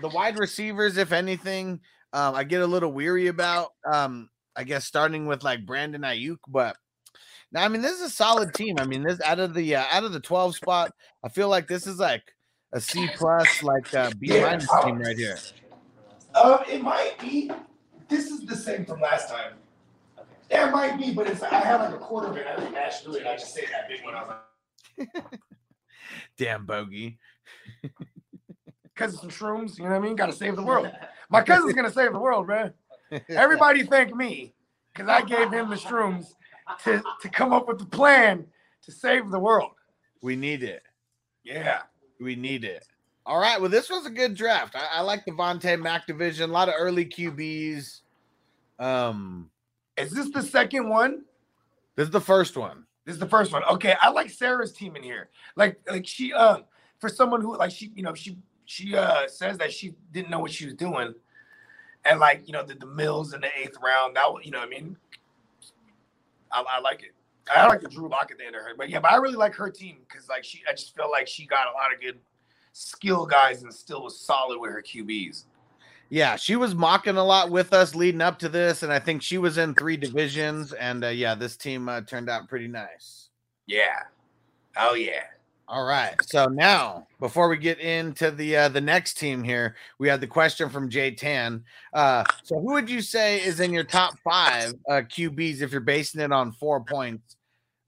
The 0.00 0.08
wide 0.08 0.38
receivers, 0.38 0.96
if 0.96 1.12
anything, 1.12 1.80
um, 2.12 2.34
I 2.34 2.44
get 2.44 2.60
a 2.60 2.66
little 2.66 2.92
weary 2.92 3.28
about. 3.28 3.72
Um, 3.90 4.28
I 4.56 4.64
guess 4.64 4.84
starting 4.84 5.26
with 5.26 5.42
like 5.42 5.66
Brandon 5.66 6.02
Aiyuk, 6.02 6.38
but 6.48 6.76
now 7.52 7.64
I 7.64 7.68
mean, 7.68 7.82
this 7.82 7.92
is 7.92 8.02
a 8.02 8.10
solid 8.10 8.54
team. 8.54 8.78
I 8.78 8.84
mean, 8.84 9.02
this 9.02 9.20
out 9.22 9.38
of 9.38 9.54
the 9.54 9.76
uh, 9.76 9.84
out 9.90 10.04
of 10.04 10.12
the 10.12 10.20
twelve 10.20 10.54
spot, 10.54 10.92
I 11.24 11.28
feel 11.28 11.48
like 11.48 11.68
this 11.68 11.86
is 11.86 11.98
like 11.98 12.22
a 12.72 12.80
C 12.80 13.08
plus, 13.16 13.62
like 13.62 13.92
uh, 13.94 14.10
B 14.18 14.28
Yeah. 14.28 14.40
minus 14.42 14.70
team 14.84 14.98
right 14.98 15.16
here. 15.16 15.38
Uh, 16.34 16.62
it 16.68 16.82
might 16.82 17.18
be. 17.18 17.50
This 18.08 18.30
is 18.30 18.44
the 18.46 18.56
same 18.56 18.84
from 18.84 19.00
last 19.00 19.28
time. 19.28 19.54
Yeah, 20.50 20.68
it 20.68 20.72
might 20.72 20.98
be, 20.98 21.12
but 21.12 21.26
it's 21.26 21.42
I 21.42 21.54
had 21.54 21.80
like 21.80 21.94
a 21.94 21.98
quarter 21.98 22.28
of 22.28 22.36
it. 22.36 22.46
I 22.46 22.56
didn't 22.56 22.72
match 22.72 23.06
it. 23.06 23.26
I 23.26 23.36
just 23.36 23.54
say 23.54 23.64
that 23.72 23.88
big 23.88 24.04
one. 24.04 24.14
I 24.14 24.22
was 24.22 25.06
like, 25.08 25.24
Damn 26.38 26.66
bogey. 26.66 27.18
because 28.94 29.14
of 29.14 29.20
some 29.20 29.30
shrooms. 29.30 29.78
You 29.78 29.84
know 29.84 29.90
what 29.90 29.96
I 29.96 30.00
mean? 30.00 30.16
Got 30.16 30.26
to 30.26 30.32
save 30.32 30.56
the 30.56 30.62
world. 30.62 30.90
My 31.30 31.42
cousin's 31.42 31.72
gonna 31.72 31.90
save 31.90 32.12
the 32.12 32.20
world, 32.20 32.46
man. 32.46 32.74
Everybody 33.28 33.84
thank 33.84 34.14
me 34.14 34.54
because 34.92 35.08
I 35.08 35.22
gave 35.22 35.52
him 35.52 35.70
the 35.70 35.76
shrooms 35.76 36.26
to 36.84 37.02
to 37.20 37.28
come 37.28 37.52
up 37.52 37.68
with 37.68 37.78
the 37.78 37.86
plan 37.86 38.46
to 38.82 38.92
save 38.92 39.30
the 39.30 39.38
world. 39.38 39.72
We 40.22 40.36
need 40.36 40.62
it. 40.62 40.82
Yeah. 41.44 41.82
We 42.20 42.36
need 42.36 42.64
it. 42.64 42.86
All 43.26 43.40
right. 43.40 43.60
Well, 43.60 43.70
this 43.70 43.90
was 43.90 44.06
a 44.06 44.10
good 44.10 44.34
draft. 44.34 44.74
I, 44.76 44.98
I 44.98 45.00
like 45.00 45.24
the 45.24 45.32
Vontae 45.32 45.80
Mac 45.80 46.06
division. 46.06 46.50
A 46.50 46.52
lot 46.52 46.68
of 46.68 46.74
early 46.76 47.04
QBs. 47.04 48.00
Um, 48.78 49.50
Is 49.96 50.10
this 50.10 50.30
the 50.30 50.42
second 50.42 50.88
one? 50.88 51.22
this 51.96 52.06
is 52.06 52.10
the 52.10 52.20
first 52.20 52.56
one. 52.56 52.84
This 53.04 53.14
is 53.14 53.20
the 53.20 53.28
first 53.28 53.52
one. 53.52 53.62
Okay, 53.64 53.94
I 54.00 54.10
like 54.10 54.30
Sarah's 54.30 54.72
team 54.72 54.96
in 54.96 55.02
here. 55.02 55.28
Like, 55.56 55.80
like 55.88 56.06
she, 56.06 56.32
um, 56.32 56.64
for 56.98 57.08
someone 57.08 57.40
who, 57.40 57.56
like, 57.56 57.72
she, 57.72 57.90
you 57.94 58.02
know, 58.02 58.14
she, 58.14 58.38
she, 58.64 58.96
uh, 58.96 59.26
says 59.28 59.58
that 59.58 59.72
she 59.72 59.94
didn't 60.12 60.30
know 60.30 60.38
what 60.38 60.52
she 60.52 60.64
was 60.64 60.74
doing, 60.74 61.14
and 62.04 62.20
like, 62.20 62.42
you 62.46 62.52
know, 62.52 62.64
the, 62.64 62.74
the 62.74 62.86
Mills 62.86 63.34
in 63.34 63.40
the 63.40 63.48
eighth 63.58 63.76
round. 63.82 64.16
That, 64.16 64.26
you 64.42 64.50
know, 64.50 64.58
what 64.58 64.68
I 64.68 64.70
mean, 64.70 64.96
I, 66.50 66.64
I 66.68 66.80
like 66.80 67.02
it. 67.02 67.12
I 67.54 67.66
like 67.66 67.80
the 67.80 67.88
Drew 67.88 68.08
Lock 68.08 68.30
at 68.30 68.38
the 68.38 68.46
end 68.46 68.54
of 68.54 68.62
her, 68.62 68.70
but 68.76 68.88
yeah, 68.88 69.00
but 69.00 69.10
I 69.10 69.16
really 69.16 69.34
like 69.34 69.54
her 69.56 69.68
team 69.68 69.96
because, 70.08 70.28
like, 70.28 70.44
she, 70.44 70.62
I 70.68 70.72
just 70.72 70.94
feel 70.94 71.10
like 71.10 71.26
she 71.26 71.44
got 71.44 71.66
a 71.66 71.72
lot 71.72 71.92
of 71.92 72.00
good 72.00 72.20
skill 72.72 73.26
guys 73.26 73.62
and 73.62 73.74
still 73.74 74.04
was 74.04 74.18
solid 74.18 74.60
with 74.60 74.70
her 74.70 74.80
QBs. 74.82 75.44
Yeah, 76.08 76.36
she 76.36 76.56
was 76.56 76.74
mocking 76.74 77.16
a 77.16 77.24
lot 77.24 77.50
with 77.50 77.72
us 77.72 77.94
leading 77.94 78.20
up 78.20 78.38
to 78.40 78.48
this, 78.48 78.82
and 78.82 78.92
I 78.92 78.98
think 78.98 79.22
she 79.22 79.38
was 79.38 79.58
in 79.58 79.74
three 79.74 79.96
divisions. 79.96 80.72
And 80.74 81.04
uh, 81.04 81.08
yeah, 81.08 81.34
this 81.34 81.56
team 81.56 81.88
uh, 81.88 82.02
turned 82.02 82.28
out 82.28 82.48
pretty 82.48 82.68
nice. 82.68 83.30
Yeah. 83.66 84.02
Oh 84.76 84.94
yeah. 84.94 85.24
All 85.72 85.84
right. 85.84 86.14
So 86.26 86.48
now, 86.48 87.06
before 87.18 87.48
we 87.48 87.56
get 87.56 87.78
into 87.78 88.30
the 88.30 88.56
uh, 88.58 88.68
the 88.68 88.80
next 88.82 89.14
team 89.14 89.42
here, 89.42 89.74
we 89.98 90.06
had 90.06 90.20
the 90.20 90.26
question 90.26 90.68
from 90.68 90.90
Jay 90.90 91.12
Tan. 91.12 91.64
Uh, 91.94 92.24
so, 92.42 92.60
who 92.60 92.74
would 92.74 92.90
you 92.90 93.00
say 93.00 93.42
is 93.42 93.58
in 93.58 93.72
your 93.72 93.82
top 93.82 94.18
five 94.22 94.74
uh, 94.90 94.96
QBs 94.96 95.62
if 95.62 95.72
you're 95.72 95.80
basing 95.80 96.20
it 96.20 96.30
on 96.30 96.52
four 96.52 96.84
points? 96.84 97.36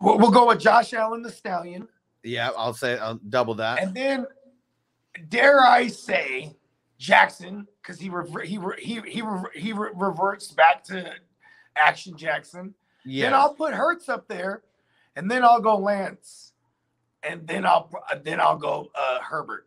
We'll, 0.01 0.17
we'll 0.17 0.31
go 0.31 0.47
with 0.47 0.61
Josh 0.61 0.95
Allen, 0.95 1.21
the 1.21 1.31
Stallion. 1.31 1.87
Yeah, 2.23 2.53
I'll 2.57 2.73
say 2.73 2.97
I'll 2.97 3.21
double 3.29 3.55
that. 3.57 3.83
And 3.83 3.95
then, 3.95 4.27
dare 5.29 5.61
I 5.61 5.89
say, 5.89 6.57
Jackson, 6.97 7.69
because 7.83 8.01
he 8.01 8.09
rever- 8.09 8.45
he 8.45 8.57
re- 8.57 8.81
he 8.83 9.03
he 9.07 9.21
re- 9.21 9.51
he 9.53 9.75
re- 9.75 9.91
reverts 9.95 10.51
back 10.53 10.85
to 10.85 11.13
Action 11.77 12.17
Jackson. 12.17 12.75
Then 13.05 13.13
yeah, 13.13 13.39
I'll 13.39 13.53
put 13.53 13.75
Hurts 13.75 14.09
up 14.09 14.27
there, 14.27 14.63
and 15.17 15.31
then 15.31 15.45
I'll 15.45 15.61
go 15.61 15.77
Lance, 15.77 16.54
and 17.27 17.47
then 17.47 17.65
I'll 17.65 17.91
then 18.23 18.41
I'll 18.41 18.57
go 18.57 18.91
uh, 18.95 19.21
Herbert. 19.21 19.67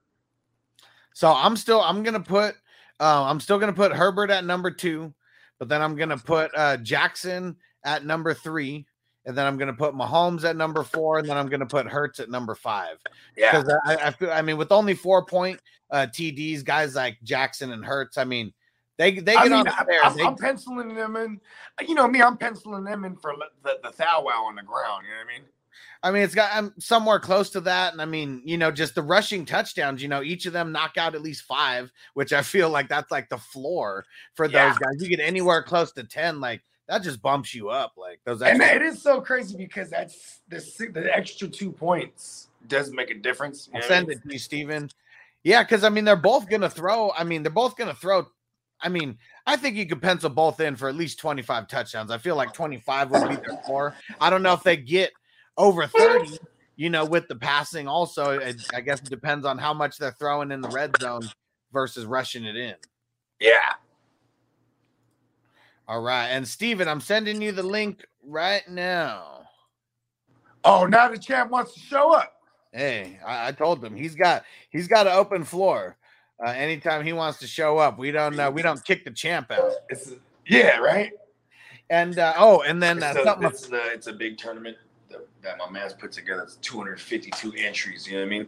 so 1.13 1.33
I'm 1.33 1.57
still 1.57 1.81
I'm 1.81 2.03
gonna 2.03 2.19
put 2.19 2.55
uh, 2.99 3.23
I'm 3.23 3.39
still 3.39 3.59
gonna 3.59 3.73
put 3.73 3.91
Herbert 3.93 4.29
at 4.29 4.45
number 4.45 4.71
two, 4.71 5.13
but 5.59 5.69
then 5.69 5.81
I'm 5.81 5.95
gonna 5.95 6.17
put 6.17 6.51
uh, 6.55 6.77
Jackson 6.77 7.55
at 7.83 8.05
number 8.05 8.33
three, 8.33 8.85
and 9.25 9.37
then 9.37 9.45
I'm 9.45 9.57
gonna 9.57 9.73
put 9.73 9.93
Mahomes 9.93 10.43
at 10.43 10.55
number 10.55 10.83
four, 10.83 11.19
and 11.19 11.27
then 11.27 11.37
I'm 11.37 11.47
gonna 11.47 11.65
put 11.65 11.87
Hurts 11.87 12.19
at 12.19 12.29
number 12.29 12.55
five. 12.55 12.97
Yeah, 13.35 13.59
because 13.59 13.73
I, 13.85 13.95
I 14.07 14.11
feel 14.11 14.31
I 14.31 14.41
mean 14.41 14.57
with 14.57 14.71
only 14.71 14.93
four 14.93 15.25
point 15.25 15.59
uh, 15.91 16.07
TDs, 16.09 16.63
guys 16.63 16.95
like 16.95 17.17
Jackson 17.23 17.71
and 17.71 17.85
Hurts, 17.85 18.17
I 18.17 18.23
mean 18.23 18.53
they 18.97 19.11
they 19.11 19.33
get 19.33 19.37
I 19.37 19.43
mean, 19.43 19.53
on 19.53 19.67
I, 19.67 19.83
the. 19.83 19.99
I'm, 20.03 20.17
They, 20.17 20.23
I'm 20.23 20.35
penciling 20.35 20.95
them 20.95 21.15
in. 21.15 21.39
You 21.87 21.95
know 21.95 22.07
me, 22.07 22.21
I'm 22.21 22.37
penciling 22.37 22.83
them 22.83 23.05
in 23.05 23.15
for 23.15 23.35
the 23.63 23.79
the 23.83 23.93
thou 23.95 24.23
wow 24.23 24.45
on 24.47 24.55
the 24.55 24.63
ground. 24.63 25.05
You 25.05 25.11
know 25.11 25.23
what 25.23 25.33
I 25.33 25.37
mean? 25.37 25.47
I 26.03 26.11
mean, 26.11 26.21
it's 26.23 26.35
got 26.35 26.51
I'm 26.53 26.73
somewhere 26.79 27.19
close 27.19 27.49
to 27.51 27.61
that, 27.61 27.93
and 27.93 28.01
I 28.01 28.05
mean, 28.05 28.41
you 28.45 28.57
know, 28.57 28.71
just 28.71 28.95
the 28.95 29.01
rushing 29.01 29.45
touchdowns. 29.45 30.01
You 30.01 30.07
know, 30.07 30.21
each 30.21 30.45
of 30.45 30.53
them 30.53 30.71
knock 30.71 30.97
out 30.97 31.15
at 31.15 31.21
least 31.21 31.43
five, 31.43 31.91
which 32.13 32.33
I 32.33 32.41
feel 32.41 32.69
like 32.69 32.87
that's 32.89 33.11
like 33.11 33.29
the 33.29 33.37
floor 33.37 34.05
for 34.35 34.45
Yeah. 34.47 34.69
those 34.69 34.77
guys. 34.77 34.95
You 35.01 35.09
get 35.09 35.19
anywhere 35.19 35.63
close 35.63 35.91
to 35.93 36.03
ten, 36.03 36.39
like 36.39 36.61
that 36.87 37.03
just 37.03 37.21
bumps 37.21 37.53
you 37.53 37.69
up. 37.69 37.93
Like 37.97 38.19
those. 38.25 38.41
And 38.41 38.61
it 38.61 38.81
is 38.81 39.01
so 39.01 39.21
crazy 39.21 39.57
because 39.57 39.89
that's 39.89 40.39
the 40.47 40.59
the 40.93 41.15
extra 41.15 41.47
two 41.47 41.71
points 41.71 42.49
does 42.67 42.91
make 42.91 43.09
a 43.09 43.15
difference. 43.15 43.69
I'll 43.73 43.79
know 43.81 43.85
what 43.85 43.91
I 43.91 43.95
send 43.95 44.11
it 44.11 44.23
to 44.23 44.33
you, 44.33 44.39
Steven. 44.39 44.89
Yeah, 45.43 45.63
because 45.63 45.83
I 45.83 45.89
mean, 45.89 46.05
they're 46.05 46.15
both 46.15 46.49
gonna 46.49 46.69
throw. 46.69 47.11
I 47.17 47.23
mean, 47.23 47.43
they're 47.43 47.51
both 47.51 47.75
gonna 47.75 47.93
throw. 47.95 48.27
I 48.79 48.89
mean, 48.89 49.17
I 49.47 49.55
think 49.55 49.75
you 49.75 49.87
could 49.87 50.01
pencil 50.01 50.29
both 50.29 50.59
in 50.59 50.75
for 50.75 50.87
at 50.87 50.95
least 50.95 51.17
25 51.19 51.67
touchdowns. 51.67 52.11
I 52.11 52.19
feel 52.19 52.35
like 52.35 52.53
25 52.53 53.09
would 53.09 53.29
be 53.29 53.35
their 53.37 53.57
floor. 53.65 53.95
I 54.21 54.29
don't 54.29 54.43
know 54.43 54.53
if 54.53 54.61
they 54.61 54.77
get 54.77 55.11
over 55.57 55.87
30, 55.87 56.37
you 56.75 56.89
know, 56.89 57.05
with 57.05 57.27
the 57.27 57.35
passing. 57.35 57.87
Also, 57.87 58.31
it, 58.39 58.61
I 58.73 58.81
guess 58.81 58.99
it 58.99 59.09
depends 59.09 59.45
on 59.45 59.57
how 59.57 59.73
much 59.73 59.97
they're 59.97 60.11
throwing 60.11 60.51
in 60.51 60.61
the 60.61 60.69
red 60.69 60.91
zone 60.99 61.21
versus 61.73 62.05
rushing 62.05 62.45
it 62.45 62.55
in. 62.55 62.75
Yeah. 63.39 63.73
All 65.87 66.01
right. 66.01 66.27
And 66.27 66.47
Steven, 66.47 66.87
I'm 66.87 67.01
sending 67.01 67.41
you 67.41 67.51
the 67.51 67.63
link 67.63 68.05
right 68.23 68.67
now. 68.69 69.43
Oh, 70.63 70.85
now 70.85 71.07
the 71.07 71.17
champ 71.17 71.49
wants 71.49 71.73
to 71.75 71.79
show 71.79 72.13
up. 72.13 72.33
Hey, 72.73 73.19
I, 73.25 73.47
I 73.47 73.51
told 73.53 73.83
him 73.83 73.95
he's 73.95 74.15
got 74.15 74.43
he's 74.69 74.87
got 74.87 75.07
an 75.07 75.13
open 75.13 75.43
floor. 75.45 75.95
Uh, 76.45 76.49
anytime 76.49 77.03
he 77.03 77.13
wants 77.13 77.39
to 77.39 77.47
show 77.47 77.77
up, 77.77 77.97
we 77.97 78.11
don't 78.11 78.37
uh, 78.37 78.51
we 78.51 78.61
don't 78.61 78.83
kick 78.83 79.05
the 79.05 79.11
champ 79.11 79.49
out. 79.49 79.71
It's 79.89 80.11
yeah, 80.45 80.77
right. 80.77 81.11
And 81.89 82.19
uh, 82.19 82.33
oh, 82.37 82.61
and 82.61 82.83
then 82.83 83.01
uh, 83.01 83.07
It's 83.11 83.19
a, 83.19 83.23
something. 83.23 83.47
it's, 83.47 83.71
a, 83.71 83.93
it's 83.93 84.07
a 84.07 84.13
big 84.13 84.37
tournament 84.37 84.75
that, 85.17 85.27
that 85.41 85.57
my 85.57 85.69
man's 85.69 85.93
put 85.93 86.11
together. 86.11 86.43
It's 86.43 86.55
252 86.57 87.53
entries. 87.57 88.07
You 88.07 88.13
know 88.13 88.19
what 88.21 88.25
I 88.27 88.29
mean? 88.29 88.47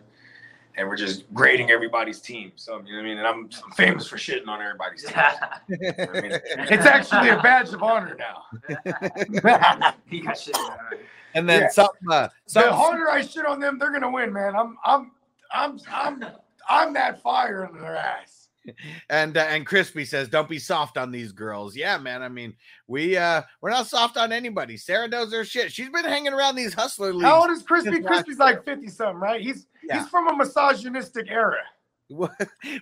And 0.76 0.88
we're 0.88 0.96
just 0.96 1.32
grading 1.34 1.72
everybody's 1.72 2.22
team. 2.22 2.52
So 2.56 2.82
you 2.86 2.92
know 2.94 2.98
what 2.98 3.00
I 3.00 3.04
mean. 3.04 3.18
And 3.18 3.28
I'm 3.28 3.50
famous 3.74 4.08
for 4.08 4.18
shitting 4.18 4.48
on 4.48 4.62
everybody's 4.62 5.04
team. 5.04 5.16
You 5.70 5.78
know 5.98 6.14
I 6.14 6.22
mean? 6.22 6.32
It's 6.34 6.86
actually 6.86 7.30
a 7.30 7.42
badge 7.42 7.74
of 7.74 7.84
honor 7.84 8.16
now. 8.18 8.44
he 10.06 10.22
got 10.22 10.38
shit. 10.38 10.56
All 10.56 10.78
right. 10.92 11.00
And 11.34 11.48
then 11.48 11.64
Yeah. 11.64 11.70
something. 11.70 12.10
Uh, 12.10 12.30
the 12.54 12.72
harder 12.72 13.10
I 13.10 13.22
shit 13.22 13.46
on 13.46 13.60
them, 13.60 13.78
they're 13.78 13.92
gonna 13.92 14.10
win, 14.12 14.32
man. 14.32 14.56
I'm 14.56 14.78
I'm 14.84 15.12
I'm 15.54 15.80
I'm 15.92 16.26
I'm 16.70 16.94
that 16.94 17.22
fire 17.22 17.66
in 17.66 17.80
their 17.80 17.96
ass. 17.96 18.39
And 19.10 19.38
uh, 19.38 19.42
and 19.42 19.66
Crispy 19.66 20.06
says, 20.06 20.28
"Don't 20.30 20.50
be 20.50 20.60
soft 20.60 20.98
on 20.98 21.12
these 21.12 21.32
girls." 21.32 21.76
Yeah, 21.76 21.98
man. 21.98 22.22
I 22.22 22.30
mean, 22.30 22.54
we 22.88 23.18
uh 23.18 23.42
we're 23.62 23.70
not 23.72 23.88
soft 23.88 24.18
on 24.18 24.32
anybody. 24.32 24.78
Sarah 24.78 25.08
knows 25.08 25.34
her 25.34 25.44
shit. 25.46 25.72
She's 25.72 25.90
been 25.90 26.06
hanging 26.06 26.34
around 26.34 26.56
these 26.56 26.74
hustler 26.74 27.14
leagues. 27.14 27.26
How 27.26 27.42
old 27.42 27.52
is 27.52 27.62
Crispy? 27.64 28.02
Crispy's 28.02 28.38
like 28.38 28.64
50 28.66 28.88
something, 28.90 29.16
right? 29.20 29.42
He's 29.42 29.68
Yeah. 29.84 30.00
he's 30.02 30.10
from 30.10 30.28
a 30.28 30.36
misogynistic 30.36 31.28
era. 31.30 31.58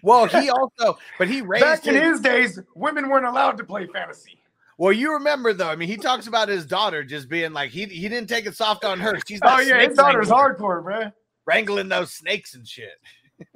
well, 0.03 0.25
he 0.25 0.49
also, 0.79 0.97
but 1.17 1.27
he 1.27 1.41
raised 1.41 1.63
Back 1.65 1.85
in 1.87 1.95
his- 1.95 2.03
his 2.03 2.19
days, 2.21 2.59
women 2.75 3.09
weren't 3.09 3.25
allowed 3.25 3.57
to 3.57 3.63
play 3.63 3.85
fantasy. 3.87 4.39
Well, 4.79 4.93
you 4.93 5.13
remember 5.13 5.53
though. 5.53 5.69
I 5.69 5.75
mean, 5.75 5.89
he 5.89 5.97
talks 5.97 6.27
about 6.27 6.49
his 6.49 6.65
daughter 6.65 7.03
just 7.03 7.29
being 7.29 7.51
like 7.51 7.71
he 7.71 7.85
he 7.85 8.07
didn't 8.09 8.29
take 8.29 8.45
it 8.45 8.55
soft 8.55 8.85
on 8.85 8.99
her. 8.99 9.17
She's 9.27 9.39
Oh 9.43 9.59
yeah, 9.59 9.85
his 9.87 9.97
daughter's 9.97 10.29
hardcore, 10.29 10.83
bro. 10.83 11.11
wrangling 11.45 11.89
those 11.89 12.13
snakes 12.13 12.53
and 12.55 12.67
shit. 12.67 12.99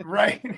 Right. 0.04 0.42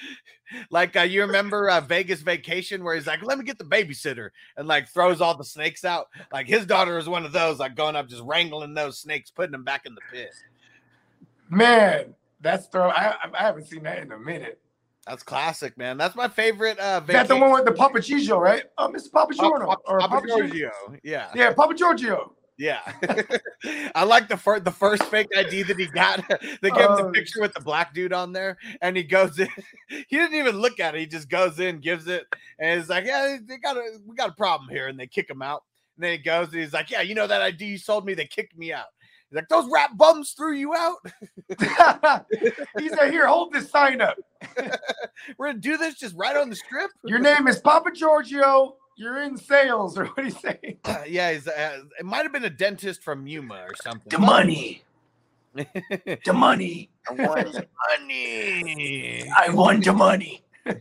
Like 0.70 0.96
uh, 0.96 1.02
you 1.02 1.20
remember 1.20 1.68
uh, 1.68 1.82
Vegas 1.82 2.22
Vacation 2.22 2.82
where 2.82 2.94
he's 2.94 3.06
like, 3.06 3.22
"Let 3.22 3.36
me 3.36 3.44
get 3.44 3.58
the 3.58 3.64
babysitter," 3.64 4.30
and 4.56 4.66
like 4.66 4.88
throws 4.88 5.20
all 5.20 5.36
the 5.36 5.44
snakes 5.44 5.84
out. 5.84 6.06
Like 6.32 6.46
his 6.46 6.64
daughter 6.64 6.96
is 6.96 7.06
one 7.06 7.26
of 7.26 7.32
those, 7.32 7.58
like 7.58 7.74
going 7.74 7.96
up 7.96 8.08
just 8.08 8.22
wrangling 8.24 8.72
those 8.72 8.98
snakes, 8.98 9.30
putting 9.30 9.52
them 9.52 9.62
back 9.62 9.84
in 9.84 9.94
the 9.94 10.00
pit. 10.10 10.30
Man, 11.50 12.14
that's 12.40 12.66
throw. 12.68 12.88
I, 12.88 13.14
I- 13.34 13.42
haven't 13.42 13.66
seen 13.66 13.82
that 13.82 13.98
in 13.98 14.10
a 14.12 14.18
minute. 14.18 14.58
That's 15.06 15.22
classic, 15.22 15.76
man. 15.78 15.96
That's 15.98 16.14
my 16.16 16.28
favorite. 16.28 16.78
Uh, 16.78 17.00
That's 17.00 17.28
the 17.28 17.36
one 17.36 17.50
with 17.52 17.64
the 17.66 17.72
Papa 17.72 18.00
Giorgio, 18.00 18.38
right? 18.38 18.64
Oh, 18.76 18.88
Mr. 18.88 19.10
Papa 19.10 19.32
Giorgio. 19.34 19.66
Papa, 19.66 19.80
or 19.86 19.98
Papa 20.00 20.14
Papa 20.16 20.26
Giorgio. 20.28 20.48
Giorgio. 20.48 20.98
Yeah, 21.02 21.30
Yeah, 21.34 21.52
Papa 21.54 21.74
Giorgio. 21.74 22.34
Yeah. 22.58 22.80
I 23.94 24.02
like 24.04 24.28
the 24.28 24.36
first 24.36 24.64
the 24.64 24.70
first 24.70 25.04
fake 25.04 25.28
ID 25.36 25.62
that 25.64 25.78
he 25.78 25.86
got. 25.86 26.22
they 26.60 26.70
gave 26.70 26.90
him 26.90 26.96
the 26.96 27.04
Oh. 27.06 27.12
picture 27.12 27.40
with 27.40 27.54
the 27.54 27.60
black 27.60 27.94
dude 27.94 28.12
on 28.12 28.32
there, 28.32 28.58
and 28.82 28.96
he 28.96 29.02
goes 29.04 29.38
in. 29.38 29.48
he 29.88 30.16
didn't 30.16 30.34
even 30.34 30.56
look 30.58 30.80
at 30.80 30.94
it. 30.94 30.98
He 31.00 31.06
just 31.06 31.28
goes 31.28 31.60
in, 31.60 31.78
gives 31.80 32.08
it, 32.08 32.26
and 32.58 32.78
he's 32.80 32.88
like, 32.90 33.04
"Yeah, 33.06 33.36
they 33.46 33.58
got 33.58 33.76
a 33.76 33.98
we 34.06 34.14
got 34.16 34.30
a 34.30 34.34
problem 34.34 34.68
here," 34.68 34.88
and 34.88 34.98
they 34.98 35.06
kick 35.06 35.30
him 35.30 35.40
out. 35.42 35.62
And 35.96 36.04
then 36.04 36.12
he 36.12 36.18
goes, 36.18 36.48
and 36.52 36.60
he's 36.60 36.72
like, 36.72 36.90
"Yeah, 36.90 37.02
you 37.02 37.14
know 37.14 37.26
that 37.26 37.42
ID 37.42 37.64
you 37.64 37.78
sold 37.78 38.04
me? 38.04 38.14
They 38.14 38.26
kicked 38.26 38.56
me 38.58 38.72
out." 38.72 38.86
He's 39.30 39.36
like, 39.36 39.48
"Those 39.48 39.68
rat 39.70 39.96
bums 39.96 40.32
threw 40.32 40.54
you 40.54 40.74
out. 40.74 40.96
he 42.78 42.88
said, 42.88 43.10
"Here, 43.10 43.26
hold 43.26 43.52
this 43.52 43.70
sign 43.70 44.00
up. 44.00 44.16
We're 45.36 45.48
gonna 45.48 45.58
do 45.58 45.76
this 45.76 45.94
just 45.94 46.14
right 46.16 46.36
on 46.36 46.50
the 46.50 46.56
strip." 46.56 46.90
Your 47.04 47.18
name 47.18 47.46
is 47.48 47.60
Papa 47.60 47.90
Giorgio. 47.92 48.76
You're 48.98 49.22
in 49.22 49.36
sales, 49.36 49.96
or 49.98 50.06
what 50.06 50.16
do 50.16 50.24
you 50.24 50.30
say? 50.30 50.76
Uh, 50.84 51.04
yeah, 51.06 51.32
he's, 51.32 51.46
uh, 51.46 51.82
it 51.98 52.04
might 52.04 52.24
have 52.24 52.32
been 52.32 52.44
a 52.44 52.50
dentist 52.50 53.02
from 53.02 53.26
Yuma 53.28 53.54
or 53.54 53.74
something. 53.82 54.10
The 54.10 54.18
money. 54.18 54.82
The 56.24 56.32
money. 56.32 56.90
I 57.08 57.14
want 57.14 57.52
the 57.52 57.66
money. 57.98 59.24
I 59.36 59.50
want 59.50 59.84
the 59.84 59.92
money. 59.92 60.44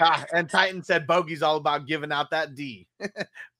Ah, 0.00 0.24
and 0.32 0.48
Titan 0.48 0.82
said 0.82 1.06
Bogey's 1.06 1.42
all 1.42 1.56
about 1.56 1.86
giving 1.86 2.10
out 2.10 2.30
that 2.30 2.54
D. 2.54 2.86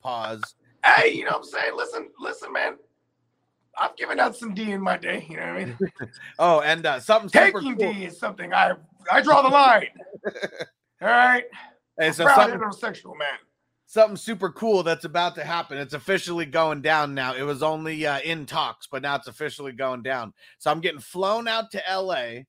Pause. 0.03 0.55
Hey, 0.83 1.11
you 1.11 1.25
know 1.25 1.33
what 1.33 1.39
I'm 1.39 1.45
saying? 1.45 1.73
Listen, 1.77 2.09
listen, 2.19 2.51
man. 2.51 2.77
I've 3.77 3.95
given 3.97 4.19
out 4.19 4.35
some 4.35 4.55
D 4.55 4.71
in 4.71 4.81
my 4.81 4.97
day. 4.97 5.27
You 5.29 5.37
know 5.37 5.43
what 5.43 5.55
I 5.55 5.65
mean? 5.67 5.79
Oh, 6.39 6.61
and 6.61 6.87
uh, 6.87 7.01
something 7.01 7.29
super 7.29 7.61
Taking 7.61 7.77
cool. 7.77 7.93
D 7.93 8.05
is 8.07 8.19
something 8.19 8.55
I 8.55 8.73
I 9.13 9.21
draw 9.21 9.43
the 9.43 9.49
line. 9.49 9.89
All 11.03 11.09
right. 11.09 11.45
Hey, 11.99 12.13
so 12.13 12.25
Proud 12.25 12.37
man. 13.19 13.27
something 13.87 14.17
super 14.17 14.51
cool 14.51 14.83
that's 14.83 15.05
about 15.05 15.35
to 15.35 15.45
happen. 15.45 15.79
It's 15.79 15.95
officially 15.95 16.47
going 16.47 16.81
down 16.83 17.15
now. 17.15 17.35
It 17.35 17.43
was 17.43 17.63
only 17.63 18.07
uh, 18.07 18.21
in 18.21 18.47
talks, 18.47 18.87
but 18.87 19.03
now 19.03 19.17
it's 19.17 19.27
officially 19.27 19.73
going 19.73 20.03
down. 20.03 20.33
So 20.59 20.71
I'm 20.71 20.81
getting 20.81 21.01
flown 21.01 21.49
out 21.49 21.71
to 21.73 21.83
LA. 21.91 22.43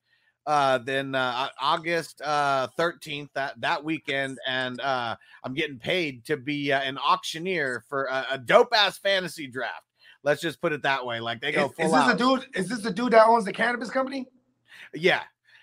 Uh, 0.46 0.78
then 0.78 1.14
uh, 1.14 1.48
August 1.60 2.22
uh, 2.24 2.66
13th 2.78 3.28
that 3.34 3.60
that 3.60 3.84
weekend, 3.84 4.38
and 4.48 4.80
uh, 4.80 5.14
I'm 5.44 5.54
getting 5.54 5.78
paid 5.78 6.24
to 6.26 6.36
be 6.36 6.72
uh, 6.72 6.80
an 6.80 6.98
auctioneer 6.98 7.84
for 7.88 8.04
a, 8.04 8.26
a 8.32 8.38
dope 8.38 8.72
ass 8.74 8.98
fantasy 8.98 9.46
draft. 9.46 9.84
Let's 10.22 10.40
just 10.40 10.60
put 10.60 10.72
it 10.72 10.82
that 10.82 11.04
way. 11.04 11.20
Like 11.20 11.40
they 11.40 11.52
go 11.52 11.66
Is, 11.66 11.72
full 11.72 11.86
is 11.86 11.92
this 11.92 12.00
out. 12.00 12.14
a 12.14 12.18
dude? 12.18 12.46
Is 12.54 12.68
this 12.68 12.80
the 12.80 12.90
dude 12.90 13.12
that 13.12 13.26
owns 13.26 13.44
the 13.44 13.52
cannabis 13.52 13.90
company? 13.90 14.26
Yeah. 14.94 15.22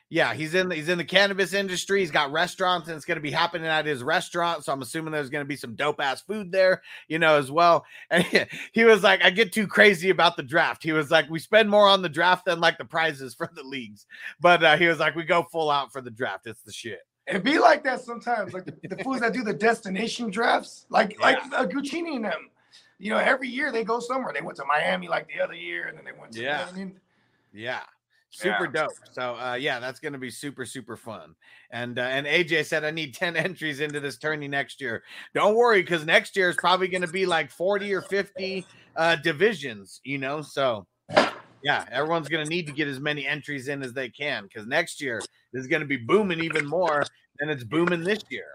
Yeah, 0.10 0.34
he's 0.34 0.54
in 0.56 0.72
he's 0.72 0.88
in 0.88 0.98
the 0.98 1.04
cannabis 1.04 1.54
industry. 1.54 2.00
He's 2.00 2.12
got 2.12 2.32
restaurants 2.32 2.88
and 2.88 2.96
it's 2.96 3.04
going 3.04 3.18
to 3.18 3.22
be 3.22 3.32
happening 3.32 3.68
at 3.68 3.86
his 3.86 4.02
restaurant. 4.04 4.64
So 4.64 4.72
I'm 4.72 4.82
assuming 4.82 5.12
there's 5.12 5.30
going 5.30 5.44
to 5.44 5.48
be 5.48 5.58
some 5.58 5.76
dope 5.76 6.00
ass 6.00 6.22
food 6.22 6.50
there, 6.50 6.82
you 7.10 7.20
know, 7.20 7.36
as 7.38 7.52
well. 7.52 7.86
And 8.10 8.24
he, 8.24 8.40
he 8.72 8.84
was 8.86 9.04
like, 9.04 9.22
I 9.22 9.32
get 9.32 9.52
too 9.52 9.68
crazy 9.68 10.10
about 10.10 10.38
the 10.38 10.44
draft. 10.44 10.82
He 10.82 10.94
was 10.94 11.12
like, 11.12 11.30
we 11.30 11.40
spend 11.40 11.70
more 11.70 11.90
on 11.90 12.02
the 12.02 12.08
draft 12.10 12.46
than 12.46 12.62
like 12.62 12.78
the 12.78 12.86
prizes 12.86 13.36
for 13.36 13.50
the 13.54 13.64
leagues. 13.64 14.06
But 14.40 14.64
uh, 14.64 14.78
he 14.78 14.88
was 14.88 14.98
like, 14.98 15.14
we 15.16 15.26
go 15.26 15.44
full 15.44 15.70
out 15.70 15.92
for 15.92 16.00
the 16.00 16.10
draft. 16.12 16.48
It's 16.48 16.62
the 16.62 16.72
shit. 16.72 17.00
It 17.28 17.44
be 17.44 17.60
like 17.60 17.84
that 17.84 18.00
sometimes. 18.00 18.54
Like 18.54 18.64
the, 18.64 18.96
the 18.96 19.04
fools 19.04 19.20
that 19.20 19.34
do 19.34 19.44
the 19.44 19.54
destination 19.54 20.30
drafts, 20.32 20.86
like 20.90 21.20
like 21.20 21.38
uh, 21.54 21.66
Guccini 21.66 22.16
and 22.16 22.24
them. 22.24 22.50
You 23.00 23.12
know, 23.12 23.18
every 23.18 23.50
year 23.50 23.74
they 23.74 23.84
go 23.84 24.00
somewhere. 24.00 24.32
They 24.34 24.42
went 24.42 24.56
to 24.60 24.66
Miami 24.66 25.10
like 25.10 25.28
the 25.28 25.42
other 25.44 25.54
year, 25.54 25.88
and 25.88 25.98
then 25.98 26.06
they 26.06 26.14
went 26.18 26.32
to. 26.32 26.40
you 26.40 26.46
know 26.46 26.52
Yeah. 26.54 26.64
what 26.66 26.74
I 26.74 26.78
mean, 26.78 27.00
Yeah. 27.54 27.82
Super 28.30 28.66
Yeah. 28.66 28.72
dope. 28.72 28.98
So 29.12 29.36
uh 29.36 29.56
yeah, 29.56 29.80
that's 29.80 30.00
gonna 30.00 30.18
be 30.18 30.30
super, 30.30 30.66
super 30.66 30.98
fun. 30.98 31.36
And 31.72 31.98
uh, 31.98 32.04
and 32.04 32.28
AJ 32.28 32.66
said 32.66 32.84
I 32.84 32.92
need 32.92 33.14
10 33.16 33.36
entries 33.38 33.80
into 33.80 34.00
this 34.00 34.18
tourney 34.18 34.48
next 34.48 34.82
year. 34.82 35.04
Don't 35.34 35.56
worry, 35.56 35.82
because 35.82 36.06
next 36.06 36.36
year 36.36 36.50
is 36.50 36.58
probably 36.58 36.88
gonna 36.88 37.08
be 37.08 37.26
like 37.26 37.52
40 37.52 37.94
or 37.94 38.02
50 38.02 38.68
uh 38.96 39.16
divisions, 39.18 40.02
you 40.04 40.18
know. 40.18 40.42
So 40.42 40.88
yeah, 41.64 41.86
everyone's 41.92 42.30
gonna 42.30 42.46
need 42.46 42.68
to 42.68 42.74
get 42.74 42.88
as 42.88 43.00
many 43.00 43.26
entries 43.28 43.68
in 43.70 43.84
as 43.84 43.94
they 43.94 44.10
can 44.10 44.44
because 44.44 44.68
next 44.68 45.02
year 45.02 45.28
is 45.54 45.68
gonna 45.68 45.86
be 45.86 45.98
booming 45.98 46.40
even 46.42 46.66
more 46.66 47.12
than 47.40 47.50
it's 47.50 47.64
booming 47.64 48.04
this 48.04 48.24
year. 48.30 48.48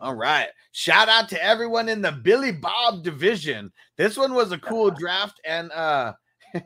All 0.00 0.14
right. 0.14 0.48
Shout 0.72 1.08
out 1.08 1.28
to 1.30 1.42
everyone 1.44 1.88
in 1.88 2.02
the 2.02 2.12
Billy 2.12 2.50
Bob 2.52 3.04
division. 3.04 3.72
This 3.96 4.16
one 4.16 4.34
was 4.34 4.50
a 4.52 4.58
cool 4.58 4.90
draft, 4.90 5.40
and 5.44 5.70
uh 5.72 6.14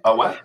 Oh 0.04 0.16
what? 0.16 0.40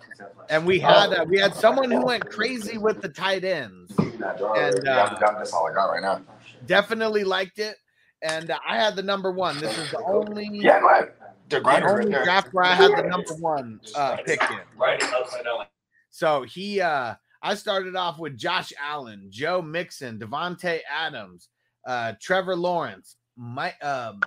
and 0.50 0.66
we 0.66 0.78
had 0.78 1.12
uh, 1.12 1.24
we 1.28 1.38
had 1.38 1.54
someone 1.54 1.90
who 1.90 2.04
went 2.04 2.28
crazy 2.28 2.78
with 2.78 3.00
the 3.00 3.08
tight 3.08 3.44
ends. 3.44 3.92
And, 3.98 4.88
uh, 4.88 5.16
that's 5.20 5.52
all 5.52 5.68
I 5.68 5.72
got 5.74 5.86
right 5.86 6.02
now. 6.02 6.20
Definitely 6.66 7.24
liked 7.24 7.58
it, 7.58 7.76
and 8.22 8.50
uh, 8.50 8.58
I 8.68 8.76
had 8.76 8.94
the 8.96 9.02
number 9.02 9.32
one. 9.32 9.58
This 9.58 9.76
is 9.76 9.90
the 9.90 10.02
only 10.04 10.48
Yeah, 10.52 10.80
go 10.80 10.88
ahead. 10.88 11.12
The 11.48 11.56
the 11.56 11.62
grinder's 11.62 11.92
right 11.92 12.00
only 12.00 12.12
there. 12.12 12.24
draft 12.24 12.48
where 12.52 12.64
I 12.64 12.74
had 12.74 12.96
the 12.96 13.02
number 13.08 13.34
one 13.34 13.80
uh, 13.94 14.16
picked 14.24 14.50
in. 14.50 14.60
Right 14.76 15.02
upside 15.02 15.44
down. 15.44 15.66
So 16.10 16.42
he, 16.42 16.80
uh, 16.80 17.14
I 17.42 17.54
started 17.54 17.96
off 17.96 18.18
with 18.18 18.36
Josh 18.36 18.72
Allen, 18.80 19.28
Joe 19.30 19.60
Mixon, 19.62 20.18
Davante 20.18 20.80
Adams, 20.90 21.48
uh, 21.86 22.12
Trevor 22.20 22.54
Lawrence, 22.54 23.16
My, 23.36 23.72
um, 23.82 24.20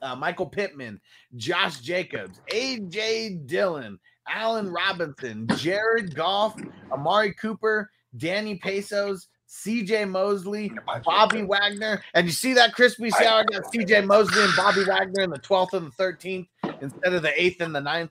uh, 0.00 0.14
Michael 0.14 0.46
Pittman, 0.46 1.00
Josh 1.36 1.80
Jacobs, 1.80 2.40
AJ 2.52 3.46
Dillon, 3.46 3.98
Allen 4.28 4.70
Robinson, 4.70 5.46
Jared 5.56 6.14
Goff, 6.14 6.56
Amari 6.92 7.34
Cooper, 7.34 7.90
Danny 8.16 8.56
Pesos, 8.56 9.28
CJ 9.48 10.08
Mosley, 10.08 10.72
Bobby 11.04 11.42
Wagner. 11.42 12.02
And 12.14 12.26
you 12.26 12.32
see 12.32 12.52
that, 12.54 12.74
Crispy? 12.74 13.10
See 13.10 13.24
how 13.24 13.36
I 13.36 13.44
got 13.44 13.64
CJ 13.72 14.06
Mosley 14.06 14.42
and 14.42 14.56
Bobby 14.56 14.84
Wagner 14.84 15.22
in 15.22 15.30
the 15.30 15.38
12th 15.38 15.74
and 15.74 15.92
the 15.92 16.02
13th 16.02 16.48
instead 16.80 17.12
of 17.12 17.22
the 17.22 17.30
8th 17.30 17.60
and 17.60 17.74
the 17.74 17.80
9th? 17.80 18.10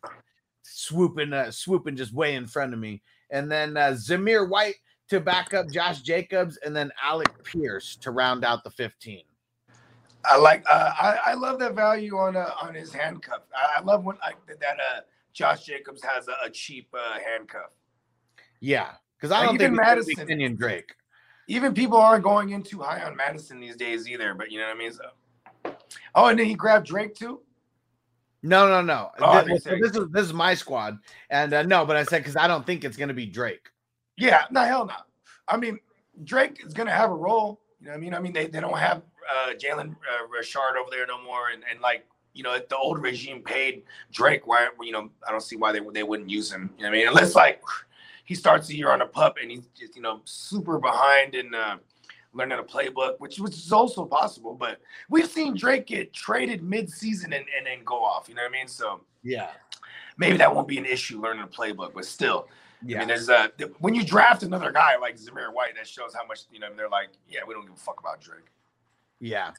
Swooping, 0.63 1.33
uh, 1.33 1.51
swooping 1.51 1.95
just 1.95 2.13
way 2.13 2.35
in 2.35 2.47
front 2.47 2.73
of 2.73 2.79
me. 2.79 3.01
And 3.29 3.51
then 3.51 3.77
uh, 3.77 3.91
Zamir 3.91 4.47
White 4.47 4.75
to 5.09 5.19
back 5.19 5.53
up 5.53 5.69
Josh 5.71 6.01
Jacobs, 6.01 6.57
and 6.57 6.75
then 6.75 6.91
Alec 7.03 7.31
Pierce 7.43 7.95
to 7.97 8.11
round 8.11 8.43
out 8.43 8.63
the 8.63 8.71
15. 8.71 9.21
I 10.27 10.37
like. 10.37 10.63
Uh, 10.67 10.91
I 10.99 11.19
I 11.25 11.33
love 11.35 11.59
that 11.59 11.75
value 11.75 12.17
on 12.17 12.35
uh, 12.35 12.49
on 12.59 12.73
his 12.73 12.91
handcuff. 12.91 13.41
I, 13.55 13.79
I 13.79 13.83
love 13.83 14.03
when 14.03 14.17
like 14.25 14.37
that. 14.47 14.77
Uh, 14.79 15.01
Josh 15.35 15.65
Jacobs 15.65 16.01
has 16.01 16.27
a, 16.29 16.35
a 16.45 16.49
cheap 16.49 16.87
uh, 16.97 17.19
handcuff. 17.19 17.69
Yeah, 18.61 18.91
because 19.17 19.31
I 19.31 19.43
don't 19.45 19.55
even 19.55 19.71
think 19.75 19.81
Madison- 19.85 20.27
Kenyon 20.27 20.55
Drake. 20.55 20.95
even 21.49 21.73
people 21.73 21.97
aren't 21.97 22.23
going 22.23 22.51
in 22.51 22.63
too 22.63 22.79
high 22.79 23.03
on 23.03 23.15
Madison 23.15 23.59
these 23.59 23.75
days 23.75 24.07
either. 24.07 24.33
But 24.33 24.49
you 24.49 24.59
know 24.59 24.67
what 24.67 24.75
I 24.75 24.79
mean. 24.79 24.93
So, 24.93 25.75
oh, 26.15 26.27
and 26.27 26.39
then 26.39 26.45
he 26.47 26.55
grabbed 26.55 26.87
Drake 26.87 27.13
too. 27.15 27.41
No, 28.43 28.67
no, 28.69 28.81
no. 28.81 29.11
Oh, 29.19 29.25
I 29.25 29.41
Thi- 29.41 29.47
think 29.49 29.61
so 29.61 29.69
so. 29.71 29.75
this 29.81 29.95
is 29.97 30.09
this 30.11 30.25
is 30.25 30.33
my 30.33 30.53
squad, 30.53 30.97
and 31.29 31.53
uh, 31.53 31.63
no, 31.63 31.85
but 31.85 31.97
I 31.97 32.03
said 32.03 32.19
because 32.19 32.37
I 32.37 32.47
don't 32.47 32.65
think 32.65 32.85
it's 32.85 32.95
going 32.97 33.09
to 33.09 33.13
be 33.13 33.25
Drake. 33.25 33.69
Yeah, 34.17 34.45
no, 34.51 34.61
hell 34.63 34.85
no. 34.85 34.93
I 35.49 35.57
mean, 35.57 35.79
Drake 36.23 36.63
is 36.65 36.73
gonna 36.73 36.91
have 36.91 37.11
a 37.11 37.15
role. 37.15 37.59
You 37.81 37.87
know 37.87 37.91
what 37.91 37.97
I 37.97 37.99
mean? 37.99 38.13
I 38.13 38.19
mean, 38.19 38.31
they, 38.33 38.47
they 38.47 38.61
don't 38.61 38.77
have 38.77 39.01
uh, 39.29 39.53
Jalen 39.53 39.91
uh, 39.91 40.27
Richard 40.29 40.77
over 40.79 40.89
there 40.89 41.05
no 41.05 41.21
more, 41.21 41.49
and, 41.53 41.61
and 41.69 41.81
like 41.81 42.07
you 42.35 42.43
know, 42.43 42.53
if 42.53 42.69
the 42.69 42.77
old 42.77 43.01
regime 43.01 43.41
paid 43.41 43.83
Drake, 44.11 44.45
why 44.45 44.67
you 44.81 44.91
know, 44.91 45.09
I 45.27 45.31
don't 45.31 45.41
see 45.41 45.55
why 45.55 45.71
they 45.71 45.79
they 45.93 46.03
wouldn't 46.03 46.29
use 46.29 46.51
him. 46.51 46.69
You 46.77 46.83
know 46.83 46.89
what 46.89 46.95
I 46.95 46.99
mean? 46.99 47.07
Unless 47.07 47.33
like 47.35 47.61
he 48.25 48.35
starts 48.35 48.67
the 48.67 48.75
year 48.75 48.91
on 48.91 49.01
a 49.01 49.07
pup 49.07 49.37
and 49.41 49.49
he's 49.49 49.67
just 49.79 49.95
you 49.95 50.01
know 50.01 50.21
super 50.25 50.77
behind 50.77 51.33
in 51.35 51.55
uh, 51.55 51.77
learning 52.33 52.59
a 52.59 52.63
playbook, 52.63 53.15
which 53.19 53.39
which 53.39 53.53
is 53.55 53.71
also 53.71 54.05
possible. 54.05 54.53
But 54.53 54.81
we've 55.09 55.29
seen 55.29 55.55
Drake 55.55 55.87
get 55.87 56.13
traded 56.13 56.61
mid-season 56.61 57.33
and, 57.33 57.45
and 57.57 57.65
then 57.65 57.83
go 57.85 58.03
off. 58.03 58.27
You 58.29 58.35
know 58.35 58.43
what 58.43 58.49
I 58.49 58.51
mean? 58.51 58.67
So 58.67 59.01
Yeah, 59.23 59.51
maybe 60.17 60.37
that 60.37 60.53
won't 60.53 60.67
be 60.67 60.77
an 60.77 60.85
issue 60.85 61.21
learning 61.21 61.43
a 61.43 61.47
playbook, 61.47 61.93
but 61.93 62.05
still. 62.05 62.47
I 62.49 62.87
yeah, 62.87 62.99
mean, 62.99 63.07
there's 63.07 63.29
uh 63.29 63.47
th- 63.57 63.71
when 63.79 63.95
you 63.95 64.03
draft 64.03 64.43
another 64.43 64.71
guy 64.71 64.97
like 64.97 65.15
Zamir 65.17 65.51
White, 65.53 65.75
that 65.77 65.87
shows 65.87 66.13
how 66.13 66.25
much 66.25 66.41
you 66.51 66.59
know. 66.59 66.67
They're 66.75 66.89
like, 66.89 67.09
yeah, 67.27 67.39
we 67.47 67.53
don't 67.53 67.65
give 67.65 67.73
a 67.73 67.77
fuck 67.77 67.99
about 67.99 68.19
Drake. 68.21 68.45
yeah. 69.19 69.51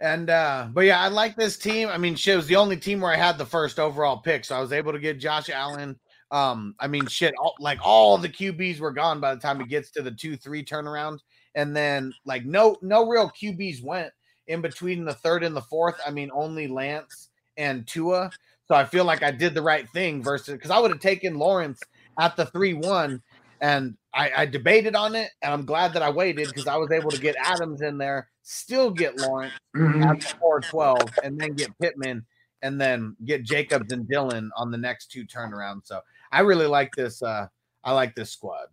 And 0.00 0.30
uh, 0.30 0.68
but 0.72 0.82
yeah, 0.82 1.00
I 1.00 1.08
like 1.08 1.34
this 1.34 1.56
team. 1.56 1.88
I 1.88 1.98
mean, 1.98 2.14
shit 2.14 2.34
it 2.34 2.36
was 2.36 2.46
the 2.46 2.56
only 2.56 2.76
team 2.76 3.00
where 3.00 3.12
I 3.12 3.16
had 3.16 3.36
the 3.36 3.46
first 3.46 3.80
overall 3.80 4.18
pick, 4.18 4.44
so 4.44 4.56
I 4.56 4.60
was 4.60 4.72
able 4.72 4.92
to 4.92 5.00
get 5.00 5.18
Josh 5.18 5.50
Allen. 5.50 5.98
Um, 6.30 6.74
I 6.78 6.86
mean, 6.86 7.06
shit, 7.06 7.34
all, 7.40 7.54
like 7.58 7.78
all 7.82 8.16
the 8.16 8.28
QBs 8.28 8.78
were 8.78 8.92
gone 8.92 9.18
by 9.18 9.34
the 9.34 9.40
time 9.40 9.60
it 9.60 9.68
gets 9.68 9.90
to 9.92 10.02
the 10.02 10.10
two 10.10 10.36
three 10.36 10.64
turnaround, 10.64 11.18
and 11.56 11.74
then 11.74 12.12
like 12.24 12.44
no 12.44 12.76
no 12.80 13.08
real 13.08 13.30
QBs 13.30 13.82
went 13.82 14.12
in 14.46 14.60
between 14.60 15.04
the 15.04 15.14
third 15.14 15.42
and 15.42 15.56
the 15.56 15.62
fourth. 15.62 16.00
I 16.06 16.10
mean, 16.10 16.30
only 16.32 16.68
Lance 16.68 17.30
and 17.56 17.86
Tua. 17.86 18.30
So 18.68 18.74
I 18.74 18.84
feel 18.84 19.04
like 19.04 19.22
I 19.22 19.30
did 19.30 19.54
the 19.54 19.62
right 19.62 19.88
thing 19.90 20.22
versus 20.22 20.54
because 20.54 20.70
I 20.70 20.78
would 20.78 20.90
have 20.90 21.00
taken 21.00 21.38
Lawrence 21.38 21.80
at 22.20 22.36
the 22.36 22.46
three 22.46 22.74
one, 22.74 23.22
and 23.60 23.96
I, 24.14 24.30
I 24.38 24.46
debated 24.46 24.94
on 24.96 25.14
it, 25.14 25.30
and 25.42 25.52
I'm 25.52 25.64
glad 25.64 25.92
that 25.94 26.02
I 26.02 26.10
waited 26.10 26.48
because 26.48 26.66
I 26.66 26.76
was 26.76 26.90
able 26.90 27.10
to 27.10 27.20
get 27.20 27.36
Adams 27.38 27.82
in 27.82 27.98
there, 27.98 28.28
still 28.42 28.90
get 28.90 29.18
Lawrence 29.18 29.54
at 29.76 30.20
the 30.20 30.34
four 30.40 30.60
twelve, 30.60 31.08
and 31.22 31.38
then 31.38 31.54
get 31.54 31.70
Pittman, 31.80 32.24
and 32.62 32.80
then 32.80 33.16
get 33.24 33.44
Jacobs 33.44 33.92
and 33.92 34.08
Dillon 34.08 34.50
on 34.56 34.70
the 34.70 34.78
next 34.78 35.10
two 35.12 35.24
turnarounds. 35.24 35.86
So 35.86 36.00
I 36.32 36.40
really 36.40 36.66
like 36.66 36.94
this. 36.94 37.22
Uh, 37.22 37.46
I 37.84 37.92
like 37.92 38.14
this 38.14 38.30
squad. 38.30 38.66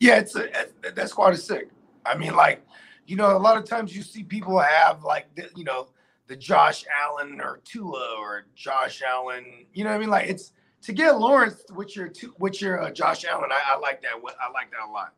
Yeah, 0.00 0.16
it's 0.18 0.34
a, 0.36 0.48
that- 0.82 0.94
that 0.96 1.08
squad 1.10 1.34
is 1.34 1.44
sick. 1.44 1.68
I 2.06 2.16
mean, 2.16 2.34
like, 2.34 2.64
you 3.06 3.16
know, 3.16 3.36
a 3.36 3.38
lot 3.38 3.58
of 3.58 3.64
times 3.64 3.94
you 3.94 4.02
see 4.02 4.22
people 4.24 4.58
have 4.58 5.04
like, 5.04 5.34
the, 5.34 5.48
you 5.54 5.64
know, 5.64 5.88
the 6.26 6.36
Josh 6.36 6.84
Allen 7.04 7.40
or 7.40 7.60
Tua 7.64 8.16
or 8.18 8.46
Josh 8.54 9.02
Allen. 9.06 9.44
You 9.74 9.84
know 9.84 9.90
what 9.90 9.96
I 9.96 9.98
mean? 10.00 10.08
Like, 10.10 10.28
it's 10.28 10.52
to 10.82 10.92
get 10.92 11.18
Lawrence 11.18 11.62
with 11.74 11.94
your 11.96 12.08
two, 12.08 12.34
with 12.38 12.60
your 12.60 12.82
uh, 12.82 12.90
Josh 12.90 13.24
Allen. 13.24 13.50
I, 13.52 13.74
I 13.74 13.78
like 13.78 14.02
that. 14.02 14.12
I 14.14 14.50
like 14.52 14.70
that 14.70 14.88
a 14.88 14.90
lot. 14.90 15.14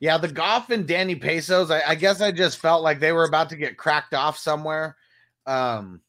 Yeah, 0.00 0.16
the 0.18 0.28
Goff 0.28 0.70
and 0.70 0.86
Danny 0.86 1.14
Pesos. 1.14 1.70
I, 1.70 1.82
I 1.86 1.94
guess 1.94 2.20
I 2.20 2.32
just 2.32 2.58
felt 2.58 2.82
like 2.82 3.00
they 3.00 3.12
were 3.12 3.24
about 3.24 3.50
to 3.50 3.56
get 3.56 3.76
cracked 3.76 4.14
off 4.14 4.38
somewhere. 4.38 4.96
Um, 5.46 6.00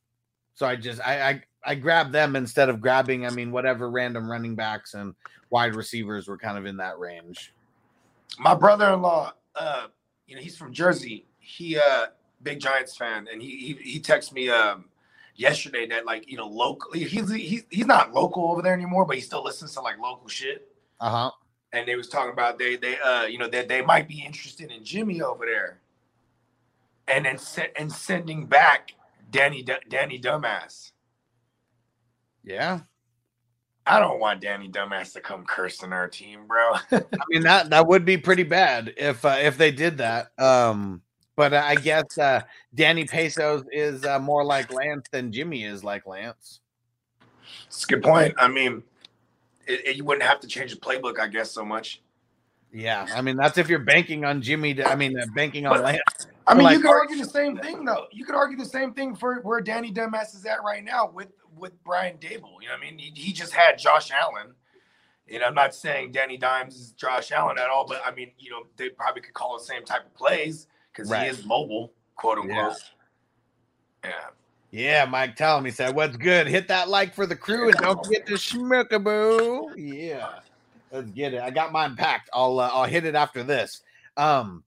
so 0.55 0.65
I 0.65 0.75
just 0.75 1.01
I, 1.01 1.29
I 1.29 1.43
I 1.63 1.75
grabbed 1.75 2.13
them 2.13 2.35
instead 2.35 2.69
of 2.69 2.81
grabbing. 2.81 3.25
I 3.25 3.29
mean, 3.29 3.51
whatever 3.51 3.89
random 3.91 4.29
running 4.29 4.55
backs 4.55 4.93
and 4.93 5.13
wide 5.49 5.75
receivers 5.75 6.27
were 6.27 6.37
kind 6.37 6.57
of 6.57 6.65
in 6.65 6.77
that 6.77 6.97
range. 6.97 7.53
my 8.39 8.55
brother-in-law 8.55 9.33
uh 9.55 9.87
you 10.25 10.35
know 10.35 10.41
he's 10.41 10.57
from 10.57 10.71
jersey 10.71 11.25
he 11.39 11.77
uh 11.77 12.05
big 12.43 12.57
giants 12.59 12.95
fan 12.95 13.27
and 13.29 13.41
he 13.41 13.57
he, 13.57 13.91
he 13.91 13.99
texted 13.99 14.31
me 14.31 14.49
um 14.49 14.85
yesterday 15.41 15.87
that 15.87 16.05
like 16.05 16.29
you 16.29 16.37
know 16.37 16.47
locally 16.47 17.03
he's 17.03 17.29
he's 17.31 17.63
he's 17.69 17.85
not 17.87 18.13
local 18.13 18.51
over 18.51 18.61
there 18.61 18.73
anymore 18.73 19.05
but 19.05 19.15
he 19.15 19.21
still 19.21 19.43
listens 19.43 19.73
to 19.73 19.81
like 19.81 19.97
local 19.99 20.27
shit 20.27 20.67
Uh 20.99 21.09
huh. 21.09 21.31
and 21.73 21.87
they 21.87 21.95
was 21.95 22.07
talking 22.09 22.31
about 22.31 22.59
they 22.59 22.75
they 22.75 22.99
uh 22.99 23.23
you 23.23 23.37
know 23.39 23.47
that 23.49 23.67
they 23.67 23.81
might 23.81 24.07
be 24.07 24.23
interested 24.23 24.71
in 24.71 24.83
jimmy 24.83 25.21
over 25.21 25.45
there 25.47 25.79
and 27.07 27.25
then 27.25 27.37
se- 27.39 27.71
and 27.75 27.91
sending 27.91 28.45
back 28.45 28.91
danny 29.31 29.63
D- 29.63 29.73
danny 29.89 30.19
dumbass 30.19 30.91
Yeah. 32.43 32.81
i 33.87 33.99
don't 33.99 34.19
want 34.19 34.41
danny 34.41 34.69
dumbass 34.69 35.13
to 35.13 35.21
come 35.21 35.43
cursing 35.45 35.91
our 35.91 36.07
team 36.07 36.45
bro 36.47 36.73
I 36.91 37.01
mean 37.29 37.41
that 37.43 37.71
that 37.71 37.87
would 37.87 38.05
be 38.05 38.17
pretty 38.17 38.43
bad 38.43 38.93
if 38.95 39.25
uh, 39.25 39.37
if 39.41 39.57
they 39.57 39.71
did 39.71 39.97
that. 39.97 40.31
Um, 40.37 41.01
but 41.36 41.53
I 41.53 41.75
guess 41.75 42.17
uh, 42.17 42.41
Danny 42.75 43.05
Pesos 43.05 43.63
is 43.71 44.05
uh, 44.05 44.19
more 44.19 44.43
like 44.43 44.71
Lance 44.73 45.07
than 45.11 45.32
Jimmy 45.32 45.63
is 45.63 45.84
like 45.84 46.05
Lance. 46.05 46.59
it's 47.67 47.84
a 47.84 47.88
good 47.88 48.03
point 48.03 48.34
i 48.38 48.47
mean 48.47 48.84
it, 49.67 49.86
it- 49.88 49.95
you 49.95 50.03
wouldn't 50.03 50.23
have 50.27 50.39
to 50.39 50.47
change 50.47 50.71
the 50.73 50.79
playbook 50.79 51.19
i 51.19 51.27
guess 51.27 51.51
so 51.51 51.63
much 51.65 52.01
Yeah, 52.73 53.05
I 53.13 53.21
mean 53.21 53.36
that's 53.38 53.57
if 53.57 53.67
you're 53.69 53.79
banking 53.79 54.23
on 54.23 54.41
Jimmy. 54.41 54.73
To, 54.75 54.88
I 54.89 54.95
mean, 54.95 55.19
uh, 55.19 55.25
banking 55.36 55.65
on 55.65 55.73
But- 55.75 55.84
Lance. 55.84 56.27
I 56.47 56.53
mean, 56.55 56.63
Like- 56.63 56.77
you 56.77 56.82
could 56.82 56.89
argue 56.91 57.17
the 57.17 57.29
same 57.29 57.57
thing 57.57 57.84
though. 57.86 58.07
You 58.11 58.23
could 58.25 58.34
argue 58.36 58.57
the 58.57 58.65
same 58.65 58.93
thing 58.93 59.13
for 59.15 59.41
where 59.41 59.59
Danny 59.61 59.91
Dumbass 59.91 60.34
is 60.36 60.45
at 60.45 60.63
right 60.63 60.84
now 60.84 61.11
with 61.13 61.27
with 61.57 61.73
Brian 61.84 62.17
Daboll. 62.17 62.61
You 62.61 62.69
know, 62.69 62.75
what 62.79 62.88
I 62.88 62.89
mean, 62.91 62.97
he, 62.97 63.11
he 63.13 63.34
just 63.34 63.53
had 63.53 63.77
Josh 63.77 64.09
Allen. 64.11 64.55
And 65.32 65.43
I'm 65.43 65.53
not 65.53 65.75
saying 65.75 66.13
Danny 66.13 66.38
Dimes 66.38 66.75
is 66.75 66.91
Josh 66.93 67.32
Allen 67.34 67.57
at 67.59 67.69
all, 67.69 67.86
but 67.86 68.01
I 68.05 68.11
mean, 68.11 68.32
you 68.39 68.49
know, 68.51 68.63
they 68.77 68.88
probably 68.89 69.21
could 69.21 69.34
call 69.34 69.57
the 69.57 69.63
same 69.63 69.84
type 69.84 70.05
of 70.05 70.13
plays 70.15 70.67
because 70.91 71.09
Right. 71.09 71.23
he 71.23 71.29
is 71.29 71.45
mobile, 71.45 71.93
quote 72.15 72.39
unquote. 72.39 72.77
Yeah. 74.03 74.11
Yeah, 74.71 75.03
Mike 75.03 75.35
tell 75.35 75.57
him 75.57 75.65
he 75.65 75.71
said, 75.71 75.93
"What's 75.93 76.15
good? 76.15 76.47
Hit 76.47 76.69
that 76.69 76.87
like 76.87 77.13
for 77.13 77.25
the 77.25 77.35
crew 77.35 77.67
and 77.67 77.77
don't 77.77 78.03
forget 78.05 78.25
to 78.27 78.33
schmookaboo." 78.33 79.73
Yeah, 79.75 80.39
let's 80.91 81.11
get 81.11 81.33
it. 81.33 81.41
I 81.41 81.49
got 81.49 81.73
mine 81.73 81.97
packed. 81.97 82.29
I'll 82.33 82.57
uh, 82.59 82.69
I'll 82.71 82.85
hit 82.85 83.05
it 83.05 83.13
after 83.13 83.43
this. 83.43 83.81
Um, 84.15 84.63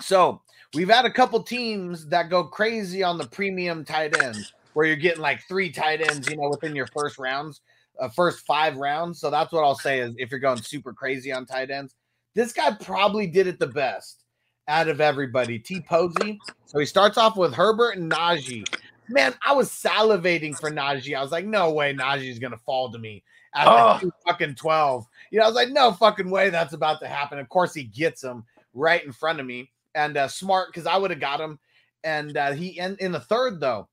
so 0.00 0.42
we've 0.74 0.88
had 0.90 1.04
a 1.04 1.10
couple 1.10 1.40
teams 1.40 2.04
that 2.08 2.30
go 2.30 2.42
crazy 2.42 3.04
on 3.04 3.16
the 3.16 3.28
premium 3.28 3.84
tight 3.84 4.20
ends, 4.20 4.52
where 4.72 4.86
you're 4.86 4.96
getting 4.96 5.22
like 5.22 5.40
three 5.46 5.70
tight 5.70 6.00
ends, 6.00 6.28
you 6.28 6.36
know, 6.36 6.48
within 6.48 6.74
your 6.74 6.88
first 6.88 7.16
rounds, 7.16 7.60
uh, 8.00 8.08
first 8.08 8.44
five 8.46 8.76
rounds. 8.76 9.20
So 9.20 9.30
that's 9.30 9.52
what 9.52 9.62
I'll 9.62 9.78
say 9.78 10.00
is 10.00 10.16
if 10.18 10.32
you're 10.32 10.40
going 10.40 10.60
super 10.62 10.92
crazy 10.92 11.30
on 11.32 11.46
tight 11.46 11.70
ends, 11.70 11.94
this 12.34 12.52
guy 12.52 12.72
probably 12.72 13.28
did 13.28 13.46
it 13.46 13.60
the 13.60 13.68
best 13.68 14.23
out 14.68 14.88
of 14.88 15.00
everybody. 15.00 15.58
T 15.58 15.80
Posey. 15.80 16.40
So 16.66 16.78
he 16.78 16.86
starts 16.86 17.18
off 17.18 17.36
with 17.36 17.54
Herbert 17.54 17.96
and 17.96 18.10
Najee. 18.10 18.64
Man, 19.08 19.34
I 19.44 19.52
was 19.52 19.70
salivating 19.70 20.58
for 20.58 20.70
Najee. 20.70 21.16
I 21.16 21.22
was 21.22 21.32
like, 21.32 21.44
no 21.44 21.70
way 21.72 21.94
Najee's 21.94 22.38
gonna 22.38 22.58
fall 22.58 22.90
to 22.92 22.98
me 22.98 23.22
at 23.54 23.66
Oh. 23.68 24.00
fucking 24.26 24.54
12. 24.54 25.06
You 25.30 25.38
know, 25.38 25.44
I 25.44 25.48
was 25.48 25.54
like, 25.56 25.70
no 25.70 25.92
fucking 25.92 26.30
way 26.30 26.50
that's 26.50 26.72
about 26.72 27.00
to 27.00 27.08
happen. 27.08 27.38
Of 27.38 27.48
course, 27.48 27.74
he 27.74 27.84
gets 27.84 28.22
him 28.24 28.44
right 28.72 29.04
in 29.04 29.12
front 29.12 29.40
of 29.40 29.46
me. 29.46 29.70
And 29.94 30.16
uh 30.16 30.28
smart 30.28 30.68
because 30.68 30.86
I 30.86 30.96
would 30.96 31.10
have 31.10 31.20
got 31.20 31.40
him. 31.40 31.58
And 32.02 32.36
uh 32.36 32.52
he 32.52 32.78
in, 32.78 32.96
in 33.00 33.12
the 33.12 33.20
third, 33.20 33.60
though, 33.60 33.88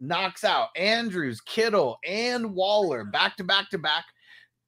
knocks 0.00 0.44
out 0.44 0.68
Andrews, 0.76 1.40
Kittle, 1.40 1.98
and 2.06 2.54
Waller 2.54 3.04
back 3.04 3.36
to 3.36 3.44
back 3.44 3.70
to 3.70 3.78
back. 3.78 4.04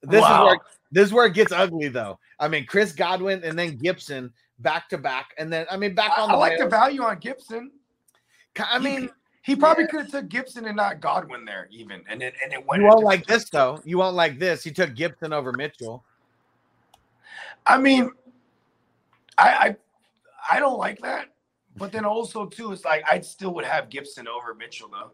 This 0.01 0.23
is 0.23 0.29
where 0.29 0.57
this 0.91 1.07
is 1.07 1.13
where 1.13 1.25
it 1.27 1.33
gets 1.33 1.51
ugly, 1.51 1.87
though. 1.89 2.19
I 2.39 2.47
mean, 2.47 2.65
Chris 2.65 2.91
Godwin 2.91 3.43
and 3.43 3.57
then 3.57 3.77
Gibson 3.77 4.31
back 4.63 4.89
to 4.89 4.97
back, 4.97 5.31
and 5.37 5.51
then 5.51 5.65
I 5.69 5.77
mean 5.77 5.93
back 5.93 6.11
I, 6.17 6.21
on 6.21 6.29
I 6.29 6.33
the 6.33 6.39
like 6.39 6.57
the 6.57 6.67
value 6.67 7.03
on 7.03 7.19
Gibson. 7.19 7.71
I 8.57 8.79
mean, 8.79 9.09
he 9.43 9.55
probably 9.55 9.87
could 9.87 10.01
have 10.01 10.11
took 10.11 10.29
Gibson 10.29 10.65
and 10.65 10.75
not 10.75 11.01
Godwin 11.01 11.45
there, 11.45 11.67
even, 11.71 12.03
and 12.09 12.21
then 12.21 12.31
and 12.43 12.53
it 12.53 12.65
went. 12.65 12.81
you 12.81 12.87
won't 12.87 13.03
like 13.03 13.25
this 13.27 13.49
though. 13.49 13.79
You 13.83 13.97
won't 13.97 14.15
like 14.15 14.39
this. 14.39 14.63
He 14.63 14.71
took 14.71 14.95
Gibson 14.95 15.33
over 15.33 15.51
Mitchell. 15.51 16.03
I 17.65 17.77
mean, 17.77 18.11
I, 19.37 19.75
I 20.49 20.55
I 20.55 20.59
don't 20.59 20.77
like 20.79 20.99
that. 21.01 21.27
But 21.75 21.91
then 21.91 22.05
also 22.05 22.45
too, 22.45 22.71
it's 22.71 22.85
like 22.85 23.03
I 23.09 23.19
still 23.21 23.53
would 23.55 23.65
have 23.65 23.89
Gibson 23.89 24.27
over 24.27 24.53
Mitchell 24.53 24.89
though. 24.89 25.11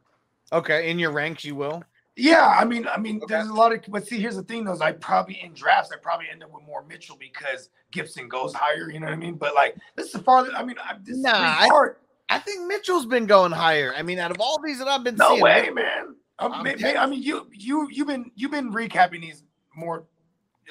Okay, 0.58 0.90
in 0.90 1.00
your 1.00 1.12
ranks, 1.12 1.44
you 1.46 1.56
will. 1.56 1.84
Yeah, 2.20 2.46
I 2.48 2.66
mean, 2.66 2.86
I 2.88 2.98
mean, 2.98 3.22
there's 3.28 3.48
a 3.48 3.54
lot 3.54 3.74
of. 3.74 3.80
But 3.88 4.06
see, 4.08 4.20
here's 4.20 4.36
the 4.36 4.44
thing, 4.44 4.66
though: 4.66 4.74
is 4.74 4.82
I 4.82 4.92
probably 4.92 5.40
in 5.42 5.54
drafts, 5.54 5.92
I 5.94 5.98
probably 5.98 6.28
end 6.32 6.44
up 6.44 6.52
with 6.54 6.64
more 6.66 6.84
Mitchell 6.86 7.18
because 7.20 7.70
Gibson 7.92 8.28
goes 8.28 8.54
higher. 8.54 8.90
You 8.92 9.00
know 9.00 9.08
what 9.08 9.14
I 9.14 9.18
mean? 9.18 9.36
But 9.36 9.56
like, 9.56 9.76
this 9.96 10.08
is 10.08 10.12
the 10.14 10.20
farther. 10.20 10.52
I 10.56 10.64
mean, 10.64 10.76
I, 10.84 10.96
this 11.02 11.18
Nah, 11.18 11.30
is 11.64 11.70
hard. 11.70 11.96
I 12.30 12.40
think 12.40 12.68
Mitchell's 12.68 13.06
been 13.06 13.26
going 13.26 13.52
higher. 13.52 13.94
I 13.96 14.04
mean, 14.04 14.20
out 14.20 14.32
of 14.32 14.38
all 14.40 14.62
these 14.64 14.80
that 14.80 14.88
I've 14.88 15.04
been 15.04 15.16
No 15.16 15.30
seeing, 15.30 15.42
way, 15.42 15.70
man. 15.74 16.16
Um, 16.40 16.64
may- 16.64 16.76
may- 16.76 16.96
I 16.96 17.06
mean, 17.06 17.22
you 17.24 17.48
you 17.52 17.88
you've 17.92 18.08
been 18.08 18.32
you've 18.36 18.52
been 18.52 18.72
recapping 18.72 19.22
these 19.22 19.44
more. 19.76 20.06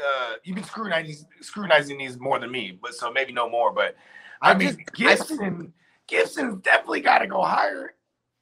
Uh, 0.01 0.34
you've 0.44 0.55
been 0.55 0.64
scrutinizing 0.64 1.26
scrutinizing 1.40 1.99
these 1.99 2.18
more 2.18 2.38
than 2.38 2.51
me, 2.51 2.78
but 2.80 2.94
so 2.94 3.11
maybe 3.11 3.32
no 3.32 3.49
more. 3.51 3.72
But 3.72 3.96
I, 4.40 4.53
I 4.53 4.55
mean, 4.55 4.68
just- 4.68 4.78
I- 4.78 5.14
Gibson 5.16 5.72
Gibson's 6.07 6.62
definitely 6.62 7.01
got 7.01 7.18
to 7.18 7.26
go 7.26 7.42
higher, 7.42 7.94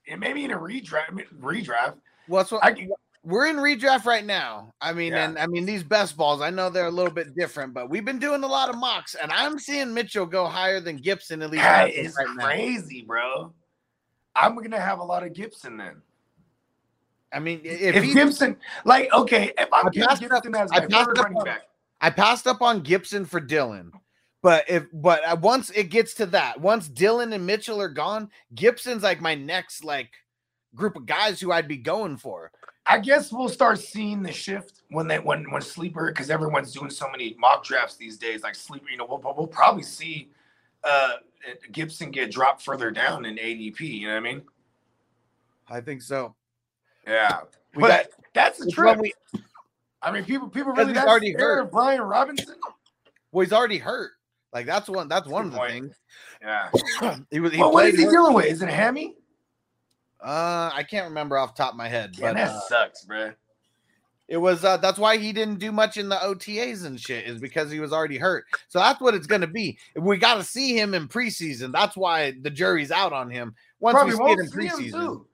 and 0.08 0.20
maybe 0.20 0.44
in 0.44 0.50
a 0.50 0.58
redraft. 0.58 1.04
I 1.08 1.12
mean, 1.12 1.26
redraft. 1.40 1.94
What's 2.28 2.50
what? 2.52 2.64
I, 2.64 2.88
we're 3.22 3.46
in 3.46 3.56
redraft 3.56 4.04
right 4.04 4.24
now. 4.24 4.72
I 4.80 4.92
mean, 4.92 5.12
Yeah. 5.12 5.24
and 5.28 5.38
I 5.38 5.46
mean 5.46 5.66
these 5.66 5.82
best 5.82 6.16
balls. 6.16 6.40
I 6.40 6.50
know 6.50 6.70
they're 6.70 6.86
a 6.86 6.90
little 6.90 7.12
bit 7.12 7.34
different, 7.34 7.74
but 7.74 7.90
we've 7.90 8.04
been 8.04 8.18
doing 8.20 8.42
a 8.44 8.46
lot 8.46 8.68
of 8.68 8.76
mocks, 8.76 9.14
and 9.14 9.32
I'm 9.32 9.58
seeing 9.58 9.92
Mitchell 9.92 10.26
go 10.26 10.46
higher 10.46 10.78
than 10.80 10.96
Gibson 10.96 11.42
at 11.42 11.50
least 11.50 11.62
That 11.64 11.82
right 11.84 11.94
is 11.94 12.16
now. 12.36 12.44
crazy, 12.44 13.02
bro. 13.02 13.52
I'm 14.36 14.54
gonna 14.56 14.80
have 14.80 15.00
a 15.00 15.04
lot 15.04 15.22
of 15.24 15.32
Gibson 15.32 15.76
then. 15.76 16.02
I 17.32 17.40
mean, 17.40 17.60
If, 17.64 17.96
if, 17.96 18.14
Gibson, 18.14 18.56
like, 18.84 19.12
okay, 19.12 19.52
if 19.58 19.68
I'm 19.72 19.90
passed 19.92 20.22
up- 20.22 20.30
Gibson 20.42 20.54
as 20.54 20.70
I 20.72 20.80
my 20.80 20.86
passed 20.86 21.06
third 21.06 21.18
up 21.18 21.24
running 21.24 21.38
on- 21.38 21.44
back, 21.44 21.62
I 22.00 22.10
passed 22.10 22.46
up 22.46 22.62
on 22.62 22.80
Gibson 22.82 23.24
for 23.24 23.40
Dillon, 23.40 23.90
but 24.42 24.64
if 24.68 24.84
but 24.92 25.24
uh, 25.26 25.36
once 25.40 25.70
it 25.70 25.84
gets 25.90 26.14
to 26.14 26.26
that, 26.26 26.60
once 26.60 26.88
Dillon 26.88 27.32
and 27.32 27.44
Mitchell 27.44 27.80
are 27.80 27.88
gone, 27.88 28.30
Gibson's 28.54 29.02
like 29.02 29.20
my 29.20 29.34
next 29.34 29.82
like 29.82 30.10
group 30.76 30.94
of 30.96 31.06
guys 31.06 31.40
who 31.40 31.50
I'd 31.50 31.66
be 31.66 31.76
going 31.78 32.16
for. 32.16 32.52
I 32.88 32.98
guess 33.00 33.32
we'll 33.32 33.48
start 33.48 33.80
seeing 33.80 34.22
the 34.22 34.30
shift 34.32 34.82
when 34.90 35.08
they 35.08 35.18
when 35.18 35.50
when 35.50 35.60
sleeper 35.62 36.06
because 36.12 36.30
everyone's 36.30 36.72
doing 36.72 36.90
so 36.90 37.10
many 37.10 37.34
mock 37.38 37.64
drafts 37.64 37.96
these 37.96 38.16
days. 38.16 38.42
Like 38.44 38.54
sleeper, 38.54 38.88
you 38.88 38.96
know, 38.96 39.06
we'll, 39.08 39.20
we'll 39.36 39.48
probably 39.48 39.82
see 39.82 40.30
uh 40.84 41.14
Gibson 41.72 42.10
get 42.12 42.30
dropped 42.30 42.62
further 42.62 42.92
down 42.92 43.24
in 43.24 43.36
ADP. 43.36 43.80
You 43.80 44.06
know 44.08 44.14
what 44.14 44.18
I 44.18 44.20
mean? 44.20 44.42
I 45.68 45.80
think 45.80 46.02
so. 46.02 46.36
Yeah, 47.06 47.40
We 47.74 47.80
but 47.82 47.88
got- 47.88 48.06
that's 48.34 48.58
the 48.58 48.70
trip. 48.70 48.98
we- 49.00 49.12
I 50.02 50.12
mean, 50.12 50.24
people 50.24 50.48
people 50.48 50.72
really 50.72 50.92
that's 50.92 51.08
already 51.08 51.32
hurt. 51.32 51.72
Brian 51.72 52.02
Robinson. 52.02 52.54
Well, 53.32 53.44
he's 53.44 53.52
already 53.52 53.78
hurt. 53.78 54.12
Like 54.52 54.66
that's 54.66 54.88
one. 54.88 55.08
That's 55.08 55.26
one 55.26 55.46
of 55.46 55.52
the 55.52 55.58
point. 55.58 55.72
things. 55.72 55.96
Yeah. 56.40 56.70
he 57.32 57.40
was. 57.40 57.52
He 57.52 57.58
Well, 57.58 57.72
what 57.72 57.86
is 57.86 57.98
he 57.98 58.04
dealing 58.04 58.32
with? 58.32 58.46
Is 58.46 58.62
it 58.62 58.68
hammy? 58.68 59.15
Uh, 60.22 60.70
I 60.72 60.82
can't 60.82 61.08
remember 61.08 61.36
off 61.36 61.54
the 61.54 61.62
top 61.62 61.72
of 61.72 61.76
my 61.78 61.88
head, 61.88 62.14
Yeah, 62.16 62.28
but 62.32 62.36
that 62.36 62.48
uh, 62.48 62.60
sucks, 62.68 63.04
bro. 63.04 63.32
it 64.28 64.36
was. 64.38 64.64
Uh, 64.64 64.76
that's 64.78 64.98
why 64.98 65.18
he 65.18 65.32
didn't 65.32 65.58
do 65.58 65.70
much 65.72 65.96
in 65.98 66.08
the 66.08 66.16
OTAs 66.16 66.84
and 66.86 66.98
shit. 67.00 67.26
Is 67.26 67.38
because 67.40 67.70
he 67.70 67.80
was 67.80 67.92
already 67.92 68.16
hurt. 68.18 68.44
So 68.68 68.78
that's 68.78 69.00
what 69.00 69.14
it's 69.14 69.26
going 69.26 69.42
to 69.42 69.46
be. 69.46 69.78
We 69.94 70.16
got 70.16 70.34
to 70.36 70.42
see 70.44 70.78
him 70.78 70.94
in 70.94 71.06
preseason. 71.08 71.70
That's 71.72 71.96
why 71.96 72.32
the 72.42 72.50
jury's 72.50 72.90
out 72.90 73.12
on 73.12 73.30
him. 73.30 73.54
Once 73.78 73.94
Probably 73.94 74.14
we 74.14 74.18
see 74.18 74.32
it 74.32 74.38
in 74.38 74.46
him 74.46 74.52
preseason. 74.92 75.24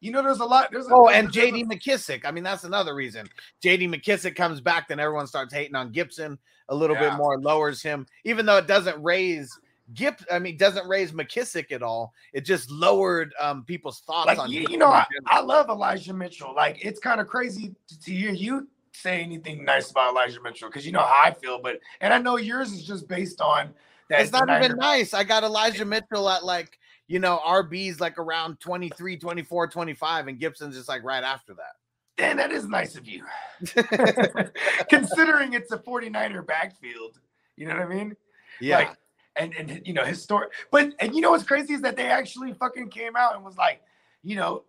You 0.00 0.10
know, 0.10 0.22
there's 0.22 0.40
a 0.40 0.44
lot. 0.44 0.70
There's 0.70 0.86
a, 0.88 0.90
Oh, 0.92 1.08
and 1.08 1.28
a- 1.28 1.32
there's 1.32 1.48
a- 1.48 1.52
JD 1.52 1.64
McKissic. 1.66 2.26
I 2.26 2.30
mean, 2.30 2.44
that's 2.44 2.64
another 2.64 2.94
reason. 2.94 3.26
JD 3.62 3.88
McKissic 3.88 4.36
comes 4.36 4.60
back, 4.60 4.88
then 4.88 5.00
everyone 5.00 5.26
starts 5.26 5.54
hating 5.54 5.76
on 5.76 5.92
Gibson 5.92 6.38
a 6.68 6.74
little 6.74 6.96
bit 6.96 7.14
more, 7.14 7.38
lowers 7.38 7.80
him, 7.82 8.06
even 8.24 8.44
though 8.46 8.56
it 8.58 8.66
doesn't 8.66 9.02
raise 9.02 9.50
Gip. 9.92 10.20
I 10.30 10.38
mean, 10.38 10.56
doesn't 10.56 10.88
raise 10.88 11.12
McKissic 11.12 11.70
at 11.72 11.82
all. 11.82 12.14
It 12.32 12.42
just 12.42 12.70
lowered 12.70 13.34
um 13.38 13.64
people's 13.64 14.00
thoughts 14.00 14.28
like 14.28 14.38
on 14.38 14.50
you, 14.50 14.66
you 14.70 14.78
know, 14.78 14.88
I. 14.88 15.04
I 15.26 15.40
love 15.40 15.68
Elijah 15.68 16.14
Mitchell. 16.14 16.54
Like 16.54 16.82
it's 16.84 17.00
kind 17.00 17.20
of 17.20 17.26
crazy 17.26 17.74
to, 17.88 18.00
to 18.00 18.12
hear 18.12 18.32
you 18.32 18.68
say 18.92 19.22
anything 19.22 19.64
nice 19.64 19.90
about 19.90 20.12
Elijah 20.12 20.40
Mitchell 20.42 20.68
because 20.68 20.86
you 20.86 20.92
know 20.92 21.00
how 21.00 21.22
I 21.24 21.32
feel. 21.32 21.60
But 21.62 21.80
and 22.00 22.14
I 22.14 22.18
know 22.18 22.36
yours 22.36 22.72
is 22.72 22.84
just 22.84 23.08
based 23.08 23.40
on 23.40 23.74
that. 24.08 24.22
It's 24.22 24.32
not 24.32 24.48
even 24.48 24.76
nice. 24.76 25.14
I 25.14 25.24
got 25.24 25.44
Elijah 25.44 25.84
Mitchell 25.84 26.28
at 26.30 26.44
like, 26.44 26.78
you 27.06 27.18
know, 27.18 27.40
RB's 27.44 28.00
like 28.00 28.18
around 28.18 28.60
23, 28.60 29.18
24, 29.18 29.68
25, 29.68 30.28
and 30.28 30.38
Gibson's 30.38 30.76
just 30.76 30.88
like 30.88 31.02
right 31.04 31.24
after 31.24 31.54
that. 31.54 31.74
Dan, 32.16 32.36
that 32.36 32.52
is 32.52 32.68
nice 32.68 32.96
of 32.96 33.06
you. 33.06 33.24
Considering 34.88 35.52
it's 35.54 35.72
a 35.72 35.78
49er 35.78 36.46
backfield. 36.46 37.18
You 37.56 37.66
know 37.66 37.74
what 37.74 37.82
I 37.82 37.88
mean? 37.88 38.16
Yeah. 38.60 38.78
Like, 38.78 38.96
and 39.36 39.54
and 39.54 39.82
you 39.84 39.92
know, 39.92 40.04
historic. 40.04 40.52
But 40.70 40.94
and 41.00 41.14
you 41.14 41.20
know 41.20 41.30
what's 41.30 41.44
crazy 41.44 41.74
is 41.74 41.82
that 41.82 41.96
they 41.96 42.06
actually 42.06 42.52
fucking 42.54 42.88
came 42.88 43.16
out 43.16 43.34
and 43.34 43.44
was 43.44 43.56
like, 43.56 43.80
you 44.22 44.36
know, 44.36 44.64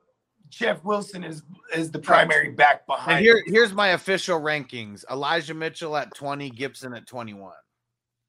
Jeff 0.49 0.84
Wilson 0.84 1.24
is 1.24 1.43
is 1.76 1.91
the 1.91 1.99
primary 1.99 2.51
back 2.51 2.86
behind. 2.88 3.18
and 3.18 3.26
here, 3.26 3.41
here's 3.45 3.74
my 3.74 3.89
official 3.89 4.39
rankings 4.39 5.03
Elijah 5.11 5.53
Mitchell 5.53 5.97
at 5.97 6.13
20, 6.16 6.49
Gibson 6.51 6.93
at 6.93 7.07
21. 7.07 7.53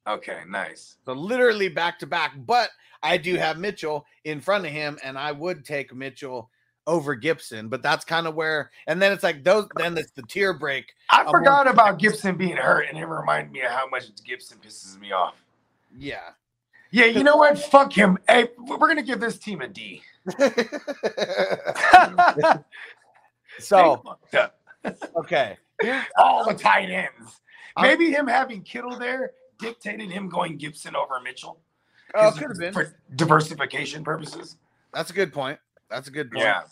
Okay, 0.08 0.40
nice. 0.48 0.96
So 1.04 1.12
literally 1.12 1.68
back 1.68 1.98
to 2.00 2.06
back. 2.06 2.34
But 2.46 2.70
I 3.02 3.16
do 3.16 3.34
have 3.36 3.58
Mitchell 3.58 4.06
in 4.24 4.40
front 4.40 4.64
of 4.64 4.72
him, 4.72 4.98
and 5.02 5.18
I 5.18 5.32
would 5.32 5.64
take 5.64 5.94
Mitchell 5.94 6.50
over 6.86 7.14
Gibson. 7.14 7.68
But 7.68 7.82
that's 7.82 8.04
kind 8.04 8.26
of 8.26 8.34
where, 8.34 8.70
and 8.86 9.02
then 9.02 9.12
it's 9.12 9.24
like 9.24 9.42
those. 9.42 9.66
Then 9.76 9.98
it's 9.98 10.12
the 10.12 10.22
tear 10.22 10.52
break. 10.52 10.92
I 11.10 11.28
forgot 11.30 11.66
about 11.66 11.98
Gibson 11.98 12.36
being 12.36 12.56
hurt, 12.56 12.86
and 12.88 12.98
it 12.98 13.06
reminded 13.06 13.52
me 13.52 13.62
of 13.62 13.70
how 13.70 13.88
much 13.88 14.04
Gibson 14.24 14.58
pisses 14.58 14.98
me 14.98 15.12
off. 15.12 15.34
Yeah. 15.96 16.20
Yeah, 16.92 17.06
you 17.06 17.24
know 17.24 17.36
what? 17.36 17.58
Fuck 17.58 17.92
him. 17.92 18.16
Hey, 18.28 18.48
we're 18.58 18.78
gonna 18.88 19.02
give 19.02 19.20
this 19.20 19.38
team 19.38 19.60
a 19.60 19.68
D. 19.68 20.02
so 23.58 24.02
okay, 25.16 25.56
here's 25.80 26.04
all 26.18 26.44
the 26.46 26.54
tight 26.54 26.90
ends. 26.90 27.40
I'm- 27.76 27.86
Maybe 27.88 28.10
him 28.10 28.26
having 28.26 28.62
Kittle 28.62 28.98
there 28.98 29.32
dictated 29.58 30.10
him 30.10 30.28
going 30.28 30.56
Gibson 30.58 30.94
over 30.96 31.20
Mitchell. 31.20 31.60
Oh, 32.14 32.30
could 32.30 32.48
have 32.48 32.58
been. 32.58 32.72
for 32.72 32.94
diversification 33.16 34.04
purposes. 34.04 34.56
That's 34.94 35.10
a 35.10 35.12
good 35.12 35.32
point. 35.32 35.58
That's 35.90 36.08
a 36.08 36.10
good 36.10 36.30
point. 36.30 36.44
Yeah. 36.44 36.62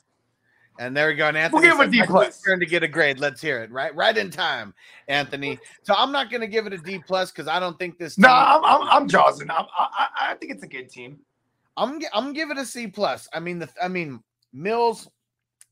And 0.78 0.96
there 0.96 1.06
we 1.08 1.14
go. 1.14 1.28
And 1.28 1.36
We'll 1.52 1.62
Anthony 1.62 1.62
give 1.62 1.74
him 1.74 1.80
a 1.88 1.90
D 1.90 2.02
plus." 2.06 2.40
Turn 2.42 2.58
to 2.60 2.66
get 2.66 2.82
a 2.82 2.88
grade. 2.88 3.20
Let's 3.20 3.40
hear 3.40 3.62
it. 3.62 3.70
Right, 3.70 3.94
right 3.94 4.16
in 4.16 4.30
time, 4.30 4.74
Anthony. 5.08 5.58
So 5.82 5.94
I'm 5.96 6.10
not 6.10 6.30
going 6.30 6.40
to 6.40 6.46
give 6.48 6.66
it 6.66 6.72
a 6.72 6.78
D 6.78 6.98
plus 7.06 7.30
because 7.30 7.46
I 7.46 7.60
don't 7.60 7.78
think 7.78 7.96
this. 7.98 8.18
No, 8.18 8.28
I'm 8.28 8.64
I'm, 8.64 8.88
I'm 8.88 9.08
jazzing. 9.08 9.50
I'm, 9.50 9.66
I 9.78 10.08
I 10.20 10.34
think 10.34 10.52
it's 10.52 10.64
a 10.64 10.68
good 10.68 10.88
team. 10.88 11.18
I'm 11.76 12.00
I'm 12.12 12.32
giving 12.32 12.56
it 12.58 12.62
a 12.62 12.66
C 12.66 12.86
plus. 12.88 13.28
I 13.32 13.40
mean 13.40 13.58
the 13.60 13.68
I 13.82 13.88
mean 13.88 14.20
Mills 14.52 15.08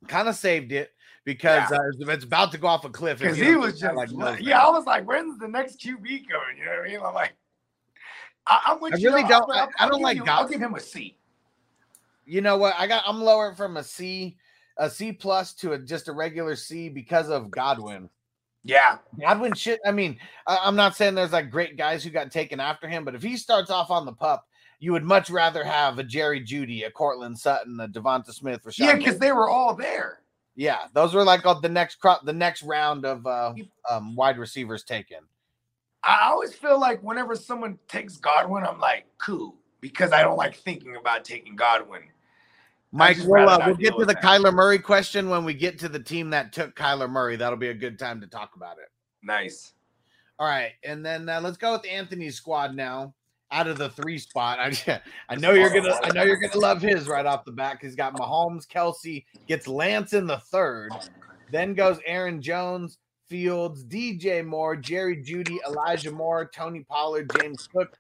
kind 0.09 0.29
of 0.29 0.35
saved 0.37 0.73
it 0.73 0.91
because 1.25 1.71
uh, 1.73 1.79
it's- 2.09 2.25
about 2.25 2.53
to 2.53 2.59
go 2.59 2.67
off 2.69 2.85
a 2.85 2.89
cliff. 2.91 3.19
Because 3.19 3.37
he 3.37 3.55
was 3.57 3.81
just 3.81 3.95
like 3.95 4.11
yeah. 4.41 4.65
I 4.65 4.71
was 4.71 4.85
like, 4.87 5.05
when's 5.07 5.39
the 5.39 5.49
next 5.49 5.81
QB 5.81 6.03
coming? 6.03 6.59
You 6.59 6.65
know 6.65 6.71
what 6.71 6.81
I 6.81 6.89
mean? 6.89 7.01
I'm 7.05 7.15
like, 7.15 7.33
I, 8.47 8.61
I'm 8.67 8.81
with 8.81 8.95
I 8.95 8.97
you. 8.99 9.09
really 9.11 9.23
I'll- 9.25 9.29
don't- 9.47 9.51
I'll- 9.53 9.59
I- 9.59 9.63
I 9.65 9.69
I'll 9.81 9.89
don't 9.91 9.99
give 9.99 10.05
like 10.05 10.17
you- 10.19 10.25
I'll 10.27 10.49
give 10.49 10.61
him 10.61 10.75
a 10.75 10.81
C. 10.81 11.17
You 12.25 12.41
know 12.41 12.57
what? 12.57 12.75
I 12.79 12.87
got 12.87 13.03
I'm 13.07 13.21
lower 13.21 13.55
from 13.55 13.77
a 13.77 13.83
C, 13.85 14.37
a 14.77 14.89
C 14.91 15.13
plus 15.13 15.55
to 15.55 15.73
a 15.73 15.79
just 15.79 16.09
a 16.09 16.13
regular 16.13 16.57
C 16.57 16.89
because 16.89 17.29
of 17.29 17.51
Godwin. 17.51 18.09
Yeah, 18.65 18.99
Godwin 19.21 19.55
shit. 19.55 19.81
I 19.85 19.91
mean, 19.91 20.19
I, 20.47 20.59
I'm 20.63 20.77
not 20.77 20.97
saying 20.97 21.15
there's 21.15 21.33
like 21.33 21.51
great 21.51 21.77
guys 21.77 22.05
who 22.05 22.11
got 22.11 22.31
taken 22.31 22.61
after 22.61 22.89
him, 22.89 23.05
but 23.05 23.15
if 23.15 23.23
he 23.23 23.37
starts 23.37 23.71
off 23.71 23.91
on 23.91 24.07
the 24.07 24.13
pup, 24.13 24.47
you 24.79 24.93
would 24.93 25.05
much 25.05 25.31
rather 25.31 25.65
have 25.65 25.99
a 25.99 26.05
Jerry 26.05 26.41
Jeudy, 26.41 26.87
a 26.87 26.91
Courtland 26.91 27.39
Sutton, 27.39 27.79
a 27.81 27.89
DeVonta 27.89 28.33
Smith, 28.33 28.61
Rashod. 28.65 28.87
yeah, 28.87 28.95
because 28.95 29.19
they 29.19 29.33
were 29.33 29.49
all 29.49 29.75
there. 29.75 30.21
yeah, 30.55 30.87
those 30.93 31.15
were 31.15 31.25
like 31.25 31.43
the 31.43 31.69
next 31.69 31.97
crop, 31.97 32.25
the 32.25 32.33
next 32.33 32.63
round 32.63 33.05
of 33.05 33.27
uh, 33.27 33.55
um, 33.91 34.15
wide 34.17 34.39
receivers 34.39 34.85
taken. 34.85 35.19
I 36.05 36.29
always 36.31 36.53
feel 36.53 36.81
like 36.81 37.01
whenever 37.03 37.37
someone 37.37 37.79
takes 37.87 38.17
Godwin, 38.17 38.65
I'm 38.65 38.81
like, 38.81 39.07
cool, 39.19 39.55
because 39.81 40.13
I 40.13 40.23
don't 40.23 40.37
like 40.37 40.57
thinking 40.57 40.97
about 40.97 41.25
taking 41.25 41.55
Godwin. 41.55 42.03
Mike, 42.93 43.17
we'll, 43.25 43.49
uh, 43.49 43.59
we'll 43.67 43.75
get 43.75 43.97
to 43.97 44.05
the 44.05 44.13
that. 44.13 44.23
Kyler 44.23 44.53
Murray 44.53 44.79
question 44.79 45.31
when 45.31 45.45
we 45.45 45.55
get 45.55 45.79
to 45.79 45.89
the 45.89 45.99
team 45.99 46.29
that 46.31 46.53
took 46.53 46.77
Kyler 46.77 47.09
Murray. 47.09 47.37
That'll 47.37 47.57
be 47.57 47.69
a 47.69 47.75
good 47.75 47.99
time 47.99 48.21
to 48.21 48.27
talk 48.27 48.55
about 48.55 48.77
it. 48.79 48.91
Nice. 49.23 49.73
All 50.39 50.47
right, 50.47 50.73
and 50.85 51.05
then 51.05 51.29
uh, 51.29 51.41
let's 51.41 51.57
go 51.57 51.73
with 51.73 51.87
Anthony's 51.87 52.37
squad 52.37 52.75
now. 52.75 53.15
Out 53.51 53.67
of 53.67 53.77
the 53.77 53.91
three 53.91 54.19
spot, 54.19 54.59
I, 54.59 55.01
I 55.29 55.37
know 55.37 55.53
you're 55.53 55.73
gonna, 55.73 55.95
I 56.03 56.11
know 56.13 56.23
you're 56.23 56.41
gonna 56.41 56.59
love 56.59 56.81
his 56.81 57.07
right 57.07 57.27
off 57.27 57.45
the 57.45 57.53
bat. 57.53 57.79
He's 57.81 57.95
got 57.95 58.15
Mahomes, 58.15 58.67
Kelce, 58.67 59.25
gets 59.47 59.69
Lance 59.69 60.15
in 60.15 60.27
the 60.27 60.39
third, 60.39 60.91
then 61.51 61.75
goes 61.75 61.99
Aaron 62.07 62.41
Jones, 62.41 62.99
Fields, 63.29 63.85
DJ 63.85 64.45
Moore, 64.45 64.75
Jerry 64.77 65.23
Jeudy, 65.23 65.59
Elijah 65.67 66.13
Moore, 66.13 66.51
Tony 66.55 66.85
Pollard, 66.89 67.31
James 67.41 67.67
Cook, 67.67 67.99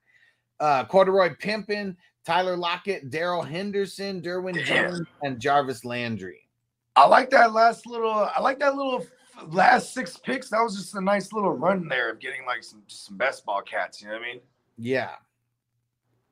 uh, 0.61 0.84
Corduroy 0.84 1.34
Pimpin, 1.36 1.97
Tyler 2.25 2.57
Lockett, 2.57 3.11
Darrell 3.11 3.43
Henderson, 3.43 4.20
Derwin 4.20 4.55
Damn. 4.55 4.64
Jones, 4.64 5.07
and 5.23 5.41
Jarvis 5.41 5.85
Landry. 5.85 6.49
I 6.95 7.07
like 7.07 7.31
that 7.31 7.53
last 7.53 7.87
little. 7.87 8.11
I 8.12 8.41
like 8.41 8.59
that 8.61 8.77
little 8.77 9.05
last 9.49 9.95
six 9.95 10.16
picks. 10.18 10.51
That 10.51 10.61
was 10.62 10.77
just 10.77 10.95
a 10.95 11.01
nice 11.01 11.33
little 11.33 11.53
run 11.53 11.89
there 11.89 12.11
of 12.11 12.20
getting 12.20 12.45
like 12.47 12.62
some 12.62 12.83
some 12.87 13.16
best 13.16 13.45
ball 13.45 13.62
cats. 13.62 14.01
You 14.01 14.09
know 14.09 14.14
what 14.14 14.23
I 14.23 14.27
mean? 14.27 14.41
Yeah, 14.79 15.11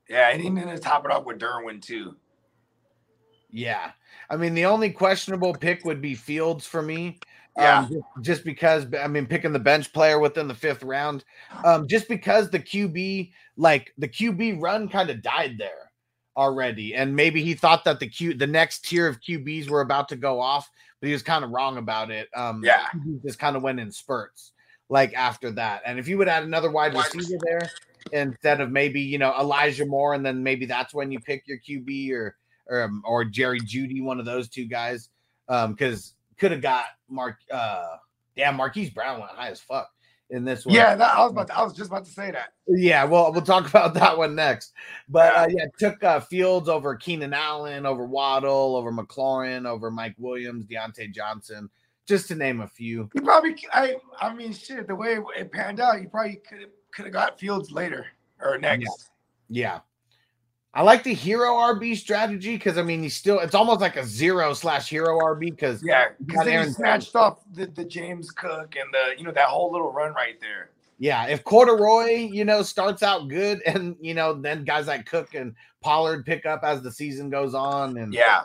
Yeah, 0.09 0.29
and 0.31 0.57
then 0.57 0.67
to 0.67 0.79
top 0.79 1.05
it 1.05 1.11
up 1.11 1.27
with 1.27 1.39
Derwin 1.39 1.81
too. 1.83 2.17
Yeah. 3.51 3.93
I 4.29 4.37
mean, 4.37 4.55
the 4.55 4.65
only 4.65 4.91
questionable 4.91 5.55
pick 5.55 5.85
would 5.85 6.01
be 6.01 6.15
Fields 6.15 6.67
for 6.67 6.83
me. 6.83 7.19
Yeah. 7.57 7.81
Um, 7.81 8.03
just, 8.23 8.45
because 8.45 8.87
I 8.99 9.09
mean, 9.09 9.27
picking 9.27 9.53
the 9.53 9.59
bench 9.59 9.93
player 9.93 10.19
within 10.19 10.49
the 10.49 10.55
fifth 10.55 10.83
round, 10.83 11.25
um, 11.65 11.87
just 11.87 12.09
because 12.09 12.51
the 12.51 12.61
QB, 12.61 13.33
like 13.57 13.93
the 13.99 14.09
QB 14.09 14.63
run 14.63 14.89
kind 14.89 15.11
of 15.11 15.23
died 15.23 15.57
there 15.59 15.91
already. 16.37 16.95
And 16.95 17.15
maybe 17.15 17.43
he 17.43 17.55
thought 17.55 17.85
that 17.85 18.01
the 18.01 18.09
Q 18.09 18.35
the 18.35 18.47
next 18.47 18.85
tier 18.85 19.07
of 19.07 19.21
QBs 19.21 19.69
were 19.69 19.81
about 19.81 20.09
to 20.11 20.17
go 20.17 20.41
off, 20.41 20.71
but 21.01 21.09
he 21.09 21.13
was 21.13 21.23
kind 21.23 21.45
of 21.45 21.51
wrong 21.51 21.77
about 21.77 22.11
it. 22.11 22.29
Um, 22.35 22.63
Yeah. 22.65 22.87
Just 23.25 23.39
kind 23.39 23.57
of 23.57 23.63
went 23.63 23.81
in 23.81 23.91
spurts 23.91 24.53
like 24.89 25.15
after 25.15 25.51
that. 25.53 25.83
And 25.87 25.99
if 25.99 26.09
you 26.09 26.19
would 26.19 26.29
add 26.29 26.43
another 26.43 26.71
wide 26.71 26.95
receiver 26.95 27.39
there 27.43 27.71
instead 28.13 28.61
of 28.61 28.71
maybe 28.71 29.01
you 29.01 29.19
know 29.19 29.35
Elijah 29.39 29.87
Moore, 29.87 30.15
and 30.15 30.27
then 30.27 30.43
maybe 30.43 30.67
that's 30.67 30.93
when 30.93 31.11
you 31.11 31.21
pick 31.21 31.45
your 31.47 31.59
QB 31.59 32.13
or 32.13 32.37
or 32.67 32.83
um, 32.83 33.03
or 33.07 33.25
Jerry 33.25 33.61
Jeudy, 33.61 34.03
one 34.03 34.19
of 34.19 34.27
those 34.27 34.49
two 34.49 34.67
guys, 34.67 35.09
um, 35.49 35.73
because 35.73 36.15
could 36.41 36.51
have 36.51 36.63
got 36.63 36.87
Mark. 37.09 37.37
Uh, 37.51 37.97
damn, 38.37 38.57
Marquise 38.57 38.91
Brown 38.91 39.21
went 39.21 39.31
high 39.33 39.51
as 39.51 39.61
fuck 39.61 39.91
in 40.31 40.45
this 40.45 40.65
one. 40.65 40.75
Yeah, 40.75 40.95
that, 40.97 41.15
I 41.15 41.23
was 41.23 41.33
about. 41.33 41.49
To, 41.49 41.59
I 41.59 41.63
was 41.63 41.75
just 41.75 41.91
about 41.91 42.07
to 42.07 42.11
say 42.11 42.31
that. 42.31 42.55
Yeah, 42.67 43.05
well, 43.05 43.33
we'll 43.33 43.43
talk 43.43 43.69
about 43.69 43.95
that 43.95 44.17
one 44.17 44.35
next. 44.35 44.73
But 45.09 45.37
uh, 45.37 45.47
yeah, 45.51 45.67
took 45.79 46.03
uh, 46.03 46.21
Fields 46.21 46.69
over 46.69 46.97
Keenan 46.97 47.35
Allen, 47.35 47.87
over 47.87 48.05
Waddle, 48.05 48.75
over 48.75 48.91
McLaurin, 48.91 49.67
over 49.67 49.91
Mike 49.91 50.15
Williams, 50.19 50.67
Diontae 50.67 51.13
Johnson, 51.13 51.69
just 52.07 52.29
to 52.29 52.35
name 52.35 52.61
a 52.61 52.69
few. 52.69 53.11
You 53.15 53.23
probably. 53.23 53.57
I. 53.73 53.97
I 54.19 54.35
mean, 54.35 54.53
shit. 54.53 54.89
The 54.89 54.97
way 54.97 55.19
it 55.37 55.53
panned 55.53 55.81
out, 55.81 56.01
you 56.01 56.09
probably 56.09 56.41
could 56.49 56.61
have 56.61 56.71
could 56.93 57.05
have 57.05 57.15
got 57.15 57.39
Fields 57.39 57.71
later 57.71 58.07
or 58.41 58.59
next. 58.59 59.11
Yeah. 59.49 59.81
I 60.73 60.83
like 60.83 61.03
the 61.03 61.15
hero 61.15 61.55
RB 61.55 61.97
strategy 61.97 62.55
because 62.57 62.79
I 62.79 62.83
mean 62.83 63.03
he's 63.03 63.17
still 63.17 63.41
it's 63.41 63.55
almost 63.55 63.81
like 63.81 63.97
a 63.97 64.05
zero 64.05 64.55
slash 64.55 64.89
hero 64.89 65.19
RB 65.19 65.51
because 65.51 65.83
Yeah, 65.83 66.09
because 66.25 66.47
he 66.47 66.73
snatched 66.73 67.17
off 67.17 67.41
the, 67.53 67.67
the 67.67 67.85
James 67.85 68.31
Cook 68.31 68.77
and 68.77 68.93
the 68.93 69.19
you 69.19 69.25
know 69.25 69.33
that 69.33 69.49
whole 69.49 69.73
little 69.73 69.93
run 69.93 70.15
right 70.15 70.41
there. 70.41 70.71
Yeah, 70.99 71.27
if 71.27 71.45
Corduroy, 71.45 72.29
you 72.31 72.45
know, 72.45 72.63
starts 72.63 73.03
out 73.03 73.29
good, 73.29 73.63
and 73.67 73.97
you 74.01 74.15
know, 74.15 74.35
then 74.35 74.65
guys 74.65 74.87
like 74.87 75.07
Cook 75.07 75.35
and 75.35 75.55
Pollard 75.81 76.25
pick 76.25 76.47
up 76.47 76.61
as 76.63 76.83
the 76.83 76.93
season 76.93 77.31
goes 77.31 77.55
on, 77.55 77.97
and 77.97 78.15
Yeah, 78.15 78.43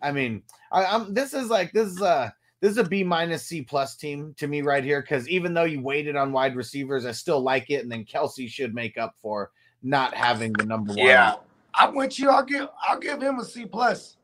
I 0.00 0.12
mean, 0.12 0.42
I, 0.70 0.84
I'm 0.84 1.12
this 1.12 1.34
is 1.34 1.48
like 1.48 1.72
this 1.72 1.88
is 1.88 2.02
a 2.02 2.32
this 2.60 2.70
is 2.70 2.78
a 2.78 2.84
B 2.84 3.02
minus 3.02 3.42
C 3.42 3.62
plus 3.62 3.96
team 3.96 4.32
to 4.38 4.46
me 4.46 4.62
right 4.62 4.84
here 4.84 5.00
because 5.00 5.28
even 5.28 5.54
though 5.54 5.64
you 5.64 5.80
waited 5.80 6.14
on 6.14 6.30
wide 6.30 6.54
receivers, 6.54 7.04
I 7.04 7.10
still 7.12 7.40
like 7.40 7.68
it, 7.70 7.82
and 7.82 7.90
then 7.90 8.04
Kelce 8.04 8.48
should 8.48 8.74
make 8.76 8.96
up 8.96 9.16
for 9.20 9.50
not 9.82 10.14
having 10.14 10.52
the 10.52 10.64
number 10.66 10.92
one. 10.92 11.06
yeah. 11.06 11.34
I'm 11.76 11.94
with 11.94 12.18
you. 12.18 12.30
I'll 12.30 12.44
give 12.44 12.68
I'll 12.86 12.98
give 12.98 13.22
him 13.22 13.38
a 13.38 13.44
C 13.44 13.66
plus. 13.66 14.16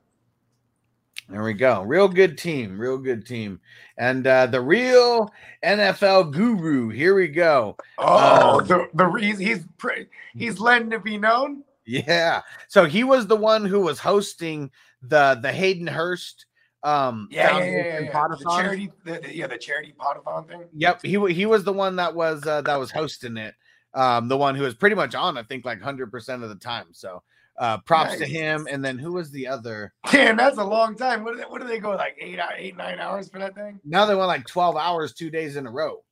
There 1.28 1.44
we 1.44 1.54
go. 1.54 1.82
Real 1.82 2.08
good 2.08 2.36
team. 2.36 2.78
Real 2.78 2.98
good 2.98 3.26
team. 3.26 3.60
And 3.98 4.26
uh 4.26 4.46
the 4.46 4.60
real 4.60 5.32
NFL 5.64 6.32
guru. 6.32 6.88
Here 6.88 7.14
we 7.14 7.28
go. 7.28 7.76
Oh, 7.98 8.60
Um, 8.60 8.66
the 8.66 8.88
the 8.94 9.10
he's 9.20 9.38
he's 9.38 9.64
pre- 9.78 10.08
he's 10.34 10.58
letting 10.58 10.92
it 10.92 11.04
be 11.04 11.18
known. 11.18 11.62
Yeah. 11.86 12.42
So 12.68 12.84
he 12.84 13.04
was 13.04 13.26
the 13.26 13.36
one 13.36 13.64
who 13.64 13.80
was 13.80 13.98
hosting 13.98 14.70
the 15.02 15.38
the 15.40 15.52
Hayden 15.52 15.86
Hurst 15.86 16.46
um 16.82 17.28
Yeah, 17.30 17.58
yeah, 17.58 17.64
yeah, 17.64 17.98
yeah. 18.00 18.26
The 18.28 18.50
charity, 18.56 18.90
the, 19.04 19.20
yeah, 19.32 19.46
the 19.46 19.58
charity 19.58 19.94
potathon 19.98 20.48
thing. 20.48 20.64
Yep, 20.74 21.02
he 21.02 21.32
he 21.32 21.46
was 21.46 21.62
the 21.62 21.72
one 21.72 21.96
that 21.96 22.14
was 22.14 22.46
uh, 22.46 22.62
that 22.62 22.78
was 22.78 22.90
hosting 22.90 23.36
it. 23.36 23.54
Um, 23.92 24.28
the 24.28 24.36
one 24.36 24.54
who 24.54 24.62
was 24.62 24.74
pretty 24.74 24.96
much 24.96 25.14
on, 25.14 25.36
I 25.36 25.42
think, 25.42 25.64
like 25.64 25.80
hundred 25.82 26.10
percent 26.10 26.42
of 26.42 26.48
the 26.48 26.54
time. 26.54 26.86
So, 26.92 27.22
uh, 27.60 27.78
props 27.78 28.16
to 28.16 28.26
him. 28.26 28.66
And 28.68 28.84
then 28.84 28.98
who 28.98 29.12
was 29.12 29.30
the 29.30 29.46
other? 29.46 29.92
Damn, 30.10 30.36
that's 30.36 30.58
a 30.58 30.64
long 30.64 30.96
time. 30.96 31.22
What 31.22 31.34
do 31.34 31.38
they, 31.38 31.44
what 31.44 31.60
do 31.60 31.68
they 31.68 31.78
go 31.78 31.90
like 31.90 32.16
eight 32.18 32.40
eight 32.56 32.76
nine 32.76 32.98
hours 32.98 33.28
for 33.28 33.38
that 33.38 33.54
thing? 33.54 33.78
Now 33.84 34.06
they 34.06 34.14
went 34.16 34.26
like 34.26 34.46
twelve 34.46 34.76
hours, 34.76 35.12
two 35.12 35.30
days 35.30 35.54
in 35.56 35.66
a 35.66 35.70
row. 35.70 36.02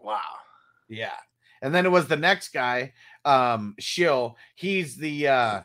Wow. 0.00 0.20
Yeah, 0.88 1.16
and 1.62 1.74
then 1.74 1.86
it 1.86 1.90
was 1.90 2.08
the 2.08 2.16
next 2.16 2.52
guy, 2.52 2.92
um, 3.24 3.74
Shill. 3.78 4.36
He's 4.54 4.96
the 4.96 5.28
uh, 5.28 5.60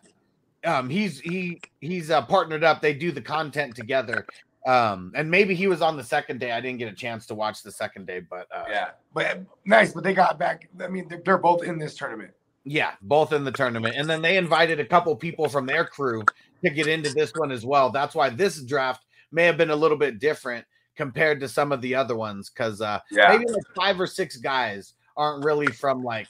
um, 0.64 0.89
he's 0.89 1.20
he 1.20 1.62
he's 1.82 2.12
uh, 2.12 2.22
partnered 2.22 2.64
up. 2.64 2.82
They 2.82 2.93
do 2.93 3.12
the 3.12 3.22
content 3.22 3.76
together. 3.76 4.28
Um, 4.68 5.14
and 5.16 5.32
maybe 5.32 5.56
he 5.56 5.68
was 5.68 5.82
on 5.82 5.95
the 5.95 6.04
second 6.04 6.39
day. 6.39 6.52
I 6.52 6.60
didn't 6.60 6.80
get 6.80 6.91
a 6.91 6.95
chance 6.95 7.26
to 7.28 7.36
watch 7.36 7.64
the 7.64 7.72
second 7.72 8.06
day, 8.06 8.20
but 8.20 8.45
uh, 8.54 8.66
Yeah, 8.70 8.89
but 9.14 9.39
nice. 9.66 9.93
But 9.93 10.04
they 10.04 10.14
got 10.14 10.38
back. 10.38 10.70
I 10.82 10.88
mean, 10.89 11.08
they're, 11.08 11.22
they're 11.24 11.38
both 11.38 11.64
in 11.64 11.80
this 11.80 11.95
tournament. 11.95 12.32
Yeah, 12.66 12.91
both 13.01 13.34
in 13.34 13.43
the 13.43 13.51
tournament. 13.51 13.95
And 13.97 14.10
then 14.10 14.22
they 14.22 14.38
invited 14.38 14.80
a 14.80 14.86
couple 14.86 15.16
people 15.16 15.47
from 15.47 15.66
their 15.66 15.86
crew 15.86 16.24
to 16.64 16.70
get 16.70 16.88
into 16.88 17.14
this 17.14 17.32
one 17.36 17.51
as 17.51 17.66
well. 17.66 17.89
That's 17.89 18.14
why 18.14 18.30
this 18.30 18.62
draft 18.64 19.05
may 19.32 19.45
have 19.45 19.57
been 19.57 19.70
a 19.70 19.76
little 19.76 19.97
bit 19.97 20.20
different 20.20 20.66
compared 20.95 21.39
to 21.39 21.47
some 21.47 21.72
of 21.72 21.82
the 21.82 21.95
other 21.95 22.16
ones 22.16 22.49
because 22.49 22.82
uh, 22.82 22.99
Yeah. 23.12 23.30
maybe 23.30 23.45
like 23.49 23.64
five 23.76 23.99
or 23.99 24.07
six 24.07 24.36
guys 24.38 24.93
aren't 25.16 25.45
really 25.45 25.68
from 25.68 26.03
like 26.03 26.28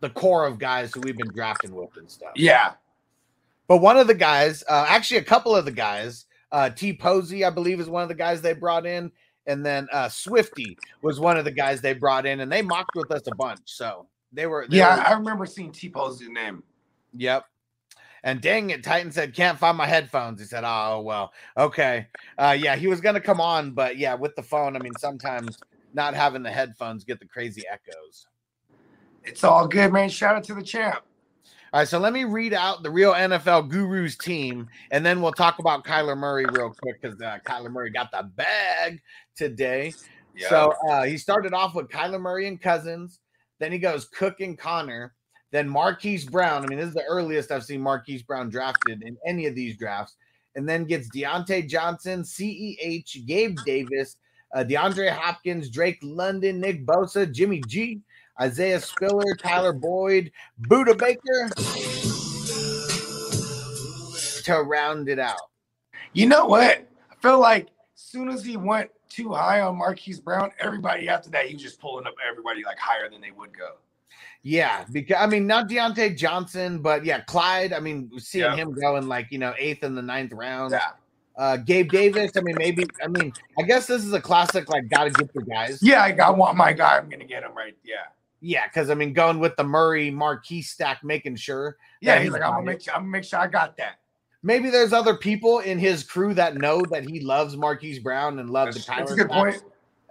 the 0.00 0.10
core 0.10 0.46
of 0.46 0.58
guys 0.58 0.92
who 0.92 1.00
we've 1.00 1.16
been 1.16 1.32
drafting 1.32 1.74
with 1.74 1.96
and 1.96 2.10
stuff. 2.10 2.32
Yeah. 2.34 2.72
But 3.68 3.78
one 3.78 3.96
of 3.96 4.06
the 4.06 4.14
guys, 4.14 4.62
uh, 4.68 4.84
actually, 4.88 5.18
a 5.18 5.24
couple 5.24 5.56
of 5.56 5.64
the 5.64 5.72
guys, 5.72 6.26
uh, 6.52 6.68
T 6.70 6.92
Posey, 6.92 7.44
I 7.44 7.50
believe, 7.50 7.80
is 7.80 7.88
one 7.88 8.02
of 8.02 8.08
the 8.08 8.14
guys 8.14 8.42
they 8.42 8.52
brought 8.52 8.84
in. 8.84 9.10
And 9.46 9.64
then 9.64 9.88
uh, 9.92 10.08
Swifty 10.08 10.76
was 11.02 11.20
one 11.20 11.36
of 11.38 11.44
the 11.44 11.50
guys 11.50 11.80
they 11.80 11.92
brought 11.94 12.26
in, 12.26 12.40
and 12.40 12.50
they 12.50 12.62
mocked 12.62 12.94
with 12.94 13.10
us 13.10 13.22
a 13.26 13.34
bunch. 13.34 13.60
So 13.64 14.06
they 14.34 14.46
were, 14.46 14.66
they 14.68 14.78
Yeah, 14.78 14.96
were- 14.96 15.06
I 15.06 15.12
remember 15.12 15.46
seeing 15.46 15.72
T 15.72 15.88
Pose's 15.88 16.28
name. 16.28 16.62
Yep. 17.14 17.44
And 18.24 18.40
dang 18.40 18.70
it, 18.70 18.82
Titan 18.82 19.12
said 19.12 19.34
can't 19.34 19.58
find 19.58 19.76
my 19.76 19.86
headphones. 19.86 20.40
He 20.40 20.46
said, 20.46 20.64
"Oh 20.66 21.02
well, 21.04 21.32
okay, 21.58 22.06
uh, 22.38 22.56
yeah." 22.58 22.74
He 22.74 22.86
was 22.86 23.02
gonna 23.02 23.20
come 23.20 23.38
on, 23.38 23.72
but 23.72 23.98
yeah, 23.98 24.14
with 24.14 24.34
the 24.34 24.42
phone, 24.42 24.76
I 24.76 24.78
mean, 24.78 24.94
sometimes 24.98 25.58
not 25.92 26.14
having 26.14 26.42
the 26.42 26.50
headphones 26.50 27.04
get 27.04 27.20
the 27.20 27.26
crazy 27.26 27.64
echoes. 27.70 28.26
It's 29.24 29.44
all 29.44 29.68
good, 29.68 29.92
man. 29.92 30.08
Shout 30.08 30.36
out 30.36 30.44
to 30.44 30.54
the 30.54 30.62
champ. 30.62 31.02
All 31.74 31.80
right, 31.80 31.88
so 31.88 31.98
let 31.98 32.12
me 32.14 32.24
read 32.24 32.54
out 32.54 32.82
the 32.82 32.90
real 32.90 33.12
NFL 33.12 33.68
gurus 33.68 34.16
team, 34.16 34.68
and 34.90 35.04
then 35.04 35.20
we'll 35.20 35.32
talk 35.32 35.58
about 35.58 35.84
Kyler 35.84 36.16
Murray 36.16 36.46
real 36.46 36.74
quick 36.80 37.02
because 37.02 37.20
uh, 37.20 37.38
Kyler 37.44 37.70
Murray 37.70 37.90
got 37.90 38.10
the 38.10 38.22
bag 38.36 39.02
today. 39.36 39.92
So 40.48 40.72
uh, 40.88 41.02
he 41.04 41.18
started 41.18 41.52
off 41.52 41.74
with 41.74 41.88
Kyler 41.88 42.20
Murray 42.20 42.48
and 42.48 42.60
Cousins. 42.60 43.20
Then 43.58 43.72
he 43.72 43.78
goes 43.78 44.06
Cook 44.06 44.40
and 44.40 44.58
Conner. 44.58 45.14
Then 45.50 45.68
Marquise 45.68 46.24
Brown. 46.24 46.64
I 46.64 46.66
mean, 46.66 46.78
this 46.78 46.88
is 46.88 46.94
the 46.94 47.04
earliest 47.04 47.52
I've 47.52 47.64
seen 47.64 47.80
Marquise 47.80 48.22
Brown 48.22 48.50
drafted 48.50 49.02
in 49.02 49.16
any 49.26 49.46
of 49.46 49.54
these 49.54 49.76
drafts. 49.76 50.16
And 50.56 50.68
then 50.68 50.84
gets 50.84 51.08
Diontae 51.08 51.68
Johnson, 51.68 52.22
CEH, 52.22 53.26
Gabe 53.26 53.56
Davis, 53.64 54.16
uh, 54.54 54.64
DeAndre 54.64 55.10
Hopkins, 55.10 55.68
Drake 55.68 55.98
London, 56.02 56.60
Nick 56.60 56.86
Bosa, 56.86 57.30
Jimmy 57.30 57.62
G, 57.66 58.00
Isaiah 58.40 58.80
Spiller, 58.80 59.34
Tyler 59.36 59.72
Boyd, 59.72 60.32
Budda 60.68 60.98
Baker 60.98 61.50
to 64.44 64.62
round 64.62 65.08
it 65.08 65.18
out. 65.18 65.50
You 66.12 66.26
know 66.26 66.46
what? 66.46 66.86
I 67.10 67.14
feel 67.22 67.40
like 67.40 67.66
as 67.66 68.02
soon 68.02 68.28
as 68.28 68.44
he 68.44 68.56
went 68.56 68.90
too 69.14 69.30
high 69.32 69.60
on 69.60 69.76
Marquise 69.78 70.20
Brown, 70.20 70.50
everybody 70.60 71.08
after 71.08 71.30
that, 71.30 71.46
he 71.46 71.54
was 71.54 71.62
just 71.62 71.80
pulling 71.80 72.06
up 72.06 72.14
everybody 72.28 72.64
like 72.64 72.78
higher 72.78 73.08
than 73.08 73.20
they 73.20 73.30
would 73.30 73.56
go. 73.56 73.76
Yeah, 74.42 74.84
because 74.92 75.16
I 75.18 75.26
mean, 75.26 75.46
not 75.46 75.68
Diontae 75.68 76.16
Johnson, 76.16 76.78
but 76.80 77.04
yeah, 77.04 77.20
Clyde. 77.20 77.72
I 77.72 77.80
mean, 77.80 78.10
seeing 78.18 78.44
Yeah. 78.44 78.56
him 78.56 78.72
going 78.74 79.08
like 79.08 79.28
you 79.30 79.38
know 79.38 79.54
eighth 79.58 79.82
in 79.84 79.94
the 79.94 80.02
ninth 80.02 80.32
round. 80.32 80.72
Yeah. 80.72 80.90
Uh, 81.36 81.56
Gabe 81.56 81.90
Davis. 81.90 82.30
I 82.36 82.42
mean, 82.42 82.54
maybe. 82.58 82.86
I 83.02 83.08
mean, 83.08 83.32
I 83.58 83.62
guess 83.62 83.86
this 83.86 84.04
is 84.04 84.12
a 84.12 84.20
classic. 84.20 84.68
Like, 84.68 84.88
gotta 84.88 85.10
get 85.10 85.32
the 85.32 85.42
guys. 85.42 85.80
Yeah, 85.82 86.02
I, 86.02 86.16
I 86.22 86.30
want 86.30 86.56
my 86.56 86.72
guy. 86.72 86.98
I'm 86.98 87.08
gonna 87.08 87.24
get 87.24 87.42
him 87.42 87.54
right. 87.56 87.76
Yeah. 87.82 87.94
Yeah, 88.40 88.66
because 88.66 88.90
I 88.90 88.94
mean, 88.94 89.14
going 89.14 89.40
with 89.40 89.56
the 89.56 89.64
Murray 89.64 90.10
Marquis 90.10 90.62
stack, 90.62 91.02
making 91.02 91.36
sure. 91.36 91.78
Yeah, 92.02 92.20
he's 92.20 92.30
like, 92.30 92.42
I'm 92.42 92.52
gonna 92.52 92.66
make 92.66 92.82
sure 92.82 92.94
I'm 92.94 93.00
gonna 93.00 93.10
make 93.10 93.24
sure 93.24 93.38
I 93.38 93.46
got 93.46 93.78
that. 93.78 93.98
Maybe 94.44 94.68
there's 94.68 94.92
other 94.92 95.16
people 95.16 95.60
in 95.60 95.78
his 95.78 96.04
crew 96.04 96.34
that 96.34 96.56
know 96.56 96.82
that 96.90 97.08
he 97.08 97.20
loves 97.20 97.56
Marquise 97.56 97.98
Brown 97.98 98.38
and 98.38 98.50
loves 98.50 98.76
That's, 98.76 98.86
the 98.86 98.92
Kyler. 98.92 98.98
that's 98.98 99.10
a 99.12 99.16
good 99.16 99.30
point. 99.30 99.62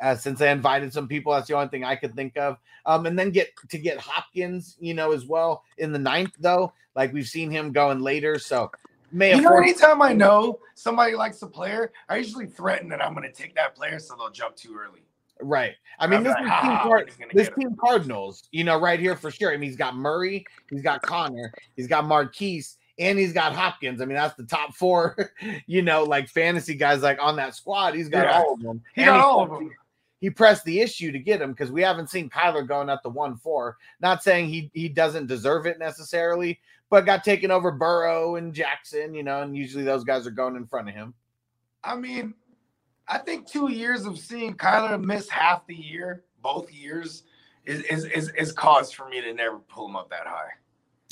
uh, 0.01 0.15
since 0.15 0.39
they 0.39 0.49
invited 0.51 0.91
some 0.91 1.07
people. 1.07 1.31
That's 1.31 1.47
the 1.47 1.53
only 1.55 1.69
thing 1.69 1.83
I 1.85 1.95
could 1.95 2.15
think 2.15 2.35
of. 2.35 2.57
Um, 2.87 3.05
and 3.05 3.17
then 3.17 3.29
get 3.29 3.51
to 3.69 3.77
get 3.77 3.99
Hopkins, 3.99 4.75
you 4.79 4.93
know, 4.95 5.13
as 5.13 5.25
well 5.25 5.63
in 5.77 5.93
the 5.93 5.99
ninth, 5.99 6.33
though. 6.39 6.73
Like 6.95 7.13
we've 7.13 7.27
seen 7.27 7.51
him 7.51 7.71
going 7.71 7.99
later. 8.01 8.39
So 8.39 8.71
may 9.11 9.35
You 9.35 9.41
know, 9.41 9.55
anytime 9.57 10.01
I 10.01 10.13
know 10.13 10.59
somebody 10.73 11.13
likes 11.15 11.41
a 11.43 11.47
player, 11.47 11.93
I 12.09 12.17
usually 12.17 12.47
threaten 12.47 12.89
that 12.89 13.01
I'm 13.05 13.13
gonna 13.13 13.31
take 13.31 13.53
that 13.55 13.75
player 13.75 13.99
so 13.99 14.15
they'll 14.17 14.31
jump 14.31 14.55
too 14.55 14.75
early. 14.75 15.03
right. 15.41 15.75
I 15.99 16.07
mean, 16.07 16.17
I'm 16.17 16.23
this 16.23 16.33
like, 16.33 16.43
is 16.43 16.49
team, 16.61 16.77
Card- 16.79 17.11
this 17.33 17.49
team 17.57 17.75
Cardinals, 17.79 18.43
you 18.51 18.63
know, 18.63 18.79
right 18.79 18.99
here 18.99 19.15
for 19.15 19.29
sure. 19.31 19.51
I 19.53 19.57
mean, 19.57 19.69
he's 19.69 19.77
got 19.77 19.95
Murray, 19.95 20.43
he's 20.71 20.81
got 20.81 21.01
Conner, 21.03 21.53
he's 21.75 21.87
got 21.87 22.05
Marquise, 22.05 22.77
and 22.99 23.17
he's 23.17 23.33
got 23.33 23.53
Hopkins. 23.53 24.01
I 24.01 24.05
mean, 24.05 24.15
that's 24.15 24.35
the 24.35 24.43
top 24.45 24.73
four, 24.75 25.31
you 25.67 25.81
know, 25.81 26.03
like 26.03 26.29
fantasy 26.29 26.75
guys 26.75 27.01
like 27.01 27.17
on 27.21 27.35
that 27.37 27.55
squad. 27.55 27.95
He's 27.95 28.09
got 28.09 28.25
Yeah. 28.27 28.37
all 28.39 28.53
of 28.53 28.61
them. 28.61 28.81
He 28.95 29.01
And 29.01 29.09
got 29.09 29.19
all 29.25 29.41
of 29.43 29.49
pressed 29.49 29.59
them. 29.59 29.67
the- 29.69 29.75
He 30.19 30.29
pressed 30.29 30.65
the 30.65 30.79
issue 30.81 31.11
to 31.11 31.19
get 31.19 31.41
him 31.41 31.51
because 31.51 31.71
we 31.71 31.81
haven't 31.81 32.09
seen 32.09 32.29
Kyler 32.29 32.67
going 32.67 32.89
at 32.89 33.01
the 33.03 33.09
one 33.09 33.35
four. 33.35 33.77
Not 33.99 34.23
saying 34.23 34.47
he 34.49 34.69
he 34.73 34.87
doesn't 34.89 35.27
deserve 35.27 35.65
it 35.65 35.79
necessarily, 35.79 36.59
but 36.89 37.05
got 37.05 37.23
taken 37.23 37.51
over 37.51 37.71
Burrow 37.71 38.35
and 38.35 38.53
Jackson, 38.53 39.13
you 39.13 39.23
know, 39.23 39.41
and 39.41 39.57
usually 39.57 39.83
those 39.83 40.03
guys 40.03 40.25
are 40.27 40.31
going 40.31 40.55
in 40.55 40.65
front 40.67 40.87
of 40.87 40.93
him. 40.95 41.13
I 41.83 41.95
mean, 41.95 42.33
I 43.07 43.17
think 43.17 43.47
two 43.49 43.69
years 43.71 44.05
of 44.05 44.17
seeing 44.17 44.55
Kyler 44.55 45.03
miss 45.03 45.27
half 45.27 45.67
the 45.67 45.75
year, 45.75 46.23
both 46.41 46.71
years, 46.71 47.23
is 47.65 47.81
is 47.83 48.05
is, 48.05 48.29
is 48.37 48.51
cause 48.53 48.91
for 48.93 49.09
me 49.09 49.19
to 49.19 49.33
never 49.33 49.57
pull 49.59 49.87
him 49.89 49.95
up 49.97 50.09
that 50.11 50.25
high. 50.27 50.51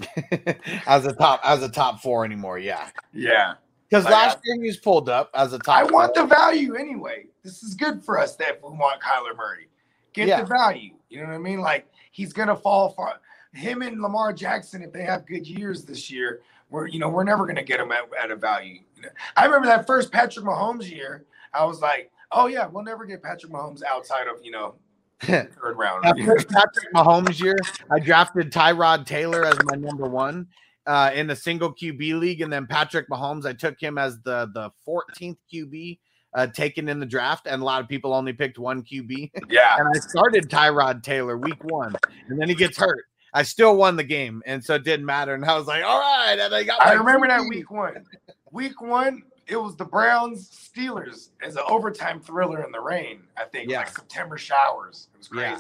as 0.88 1.06
a 1.06 1.14
top 1.14 1.42
as 1.44 1.64
a 1.64 1.70
top 1.70 2.02
four 2.02 2.26
anymore, 2.26 2.60
yeah. 2.60 2.90
Yeah. 3.14 3.54
Because 3.90 4.06
Like, 4.06 4.14
last 4.14 4.38
I- 4.38 4.42
year 4.46 4.62
he 4.62 4.68
was 4.68 4.78
pulled 4.78 5.10
up 5.10 5.30
as 5.34 5.54
a 5.54 5.60
top. 5.60 5.78
I 5.78 5.84
want 5.84 6.14
the 6.14 6.26
value 6.26 6.76
anyway. 6.76 7.26
This 7.44 7.62
is 7.64 7.74
good 7.76 8.04
for 8.04 8.18
us 8.20 8.36
that 8.38 8.62
we 8.64 8.70
want 8.70 9.02
Kyler 9.02 9.36
Murray. 9.36 9.68
Get 10.14 10.28
Yeah. 10.28 10.42
the 10.42 10.48
value. 10.48 10.94
You 11.10 11.22
know 11.22 11.28
what 11.28 11.36
I 11.36 11.40
mean? 11.40 11.60
Like 11.60 11.88
he's 12.12 12.32
gonna 12.34 12.56
fall 12.56 12.90
for 12.92 13.14
Him 13.54 13.82
and 13.82 14.02
Lamar 14.02 14.32
Jackson, 14.32 14.82
if 14.82 14.94
they 14.94 15.04
have 15.04 15.26
good 15.28 15.46
years 15.46 15.84
this 15.84 16.10
year, 16.10 16.42
we're 16.70 16.88
you 16.88 17.00
know 17.00 17.10
we're 17.10 17.26
never 17.26 17.46
gonna 17.46 17.64
get 17.64 17.80
him 17.82 17.92
at, 17.92 18.04
at 18.22 18.32
a 18.32 18.36
value. 18.38 18.80
You 18.96 19.02
know? 19.04 19.10
I 19.36 19.44
remember 19.46 19.68
that 19.68 19.86
first 19.86 20.10
Patrick 20.12 20.46
Mahomes 20.46 20.90
year. 20.90 21.26
I 21.54 21.66
was 21.66 21.82
like, 21.82 22.12
Oh 22.32 22.48
yeah, 22.48 22.68
we'll 22.68 22.84
never 22.86 23.06
get 23.06 23.22
Patrick 23.22 23.52
Mahomes 23.52 23.84
outside 23.84 24.28
of 24.28 24.38
you 24.42 24.52
know 24.52 24.76
third 25.24 25.78
round. 25.78 26.06
After 26.06 26.36
Patrick 26.36 26.94
Mahomes 26.94 27.40
year, 27.40 27.58
I 27.92 28.00
drafted 28.00 28.52
Tyrod 28.52 29.06
Taylor 29.06 29.46
as 29.46 29.58
my 29.66 29.76
number 29.76 30.08
one 30.08 30.48
uh, 30.86 31.12
in 31.14 31.28
the 31.28 31.36
single 31.36 31.74
QB 31.74 32.20
league, 32.20 32.42
and 32.42 32.52
then 32.52 32.68
Patrick 32.68 33.10
Mahomes, 33.10 33.46
I 33.46 33.54
took 33.54 33.80
him 33.80 33.98
as 33.98 34.20
the 34.22 34.50
the 34.54 34.72
14th 34.88 35.38
QB 35.54 36.00
uh, 36.34 36.48
taken 36.48 36.90
in 36.90 37.00
the 37.00 37.06
draft, 37.06 37.48
and 37.48 37.62
a 37.62 37.66
lot 37.66 37.82
of 37.82 37.88
people 37.88 38.14
only 38.14 38.34
picked 38.34 38.58
one 38.58 38.84
QB. 38.84 39.32
Yeah, 39.50 39.76
and 39.78 39.88
I 39.88 40.00
started 40.00 40.50
Tyrod 40.50 41.04
Taylor 41.04 41.38
week 41.38 41.64
one, 41.64 41.96
and 42.28 42.40
then 42.40 42.50
he 42.50 42.56
gets 42.56 42.78
hurt. 42.78 43.06
I 43.34 43.44
still 43.44 43.78
won 43.78 43.96
the 43.96 44.04
game, 44.04 44.42
and 44.46 44.64
so 44.64 44.76
it 44.76 44.84
didn't 44.84 45.06
matter. 45.06 45.34
And 45.34 45.46
I 45.46 45.58
was 45.58 45.68
like, 45.68 45.84
all 45.84 46.00
right, 46.00 46.38
and 46.40 46.54
I 46.54 46.64
got. 46.64 46.82
I 46.82 46.94
remember 46.94 47.28
that 47.28 47.46
week 47.48 47.70
one. 47.72 48.06
Week 48.52 48.82
one, 48.82 49.24
it 49.52 49.62
was 49.62 49.76
the 49.76 49.86
Browns 49.86 50.50
Steelers 50.50 51.30
as 51.44 51.58
an 51.58 51.64
overtime 51.68 52.22
thriller 52.22 52.64
in 52.64 52.72
the 52.72 52.80
rain. 52.80 53.24
I 53.38 53.44
think 53.44 53.70
like 53.70 53.90
September 53.90 54.38
showers. 54.38 55.10
It 55.14 55.18
was 55.18 55.28
crazy. 55.28 55.44
Yeah. 55.46 55.60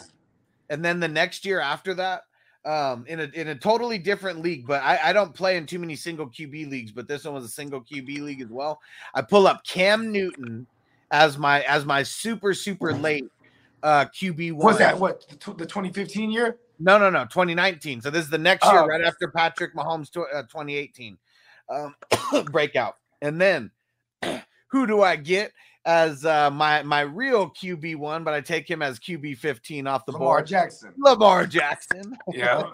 And 0.69 0.83
then 0.83 1.01
the 1.01 1.09
next 1.09 1.45
year 1.45 1.59
after 1.59 1.93
that, 1.95 2.23
um, 2.63 3.03
in 3.07 3.19
a 3.19 3.23
in 3.33 3.49
a 3.49 3.55
totally 3.55 3.97
different 3.97 4.39
league, 4.39 4.65
but 4.65 4.81
I, 4.81 5.09
I 5.09 5.13
don't 5.13 5.33
play 5.33 5.57
in 5.57 5.65
too 5.65 5.77
many 5.79 5.97
single 5.97 6.27
QB 6.27 6.69
leagues, 6.69 6.91
but 6.91 7.07
this 7.07 7.25
one 7.25 7.33
was 7.33 7.43
a 7.43 7.49
single 7.49 7.81
QB 7.81 8.21
league 8.21 8.41
as 8.41 8.47
well. 8.49 8.79
I 9.13 9.23
pull 9.23 9.45
up 9.45 9.65
Cam 9.65 10.11
Newton 10.11 10.65
as 11.11 11.37
my 11.37 11.61
as 11.63 11.85
my 11.85 12.01
super 12.01 12.53
super 12.53 12.93
late 12.93 13.25
uh 13.83 14.05
QB 14.05 14.53
one. 14.53 14.67
Was 14.67 14.77
that 14.77 14.97
what 14.97 15.27
the, 15.27 15.35
tw- 15.35 15.57
the 15.57 15.65
2015 15.65 16.31
year? 16.31 16.59
No, 16.79 16.97
no, 16.97 17.09
no, 17.09 17.23
2019. 17.25 18.01
So 18.01 18.09
this 18.09 18.23
is 18.23 18.29
the 18.29 18.37
next 18.37 18.65
Oh, 18.65 18.71
year, 18.71 18.81
okay. 18.81 18.89
right 18.89 19.01
after 19.01 19.27
Patrick 19.27 19.75
Mahomes, 19.75 20.09
tw- 20.09 20.33
uh, 20.33 20.43
2018 20.43 21.17
um, 21.69 21.95
breakout. 22.45 22.95
And 23.21 23.39
then 23.39 23.69
who 24.71 24.87
do 24.87 25.01
I 25.01 25.17
get 25.17 25.51
as 25.85 26.25
uh, 26.25 26.49
my 26.49 26.81
my 26.83 27.01
real 27.01 27.49
QB 27.49 27.97
one? 27.97 28.23
But 28.23 28.33
I 28.33 28.41
take 28.41 28.69
him 28.69 28.81
as 28.81 28.99
QB 28.99 29.37
15 29.37 29.85
off 29.87 30.05
the 30.05 30.13
board. 30.13 30.21
Lamar 30.21 30.37
board. 30.37 30.47
Jackson. 30.47 30.93
Lamar 30.97 31.45
Jackson. 31.45 32.17
Yeah. 32.33 32.71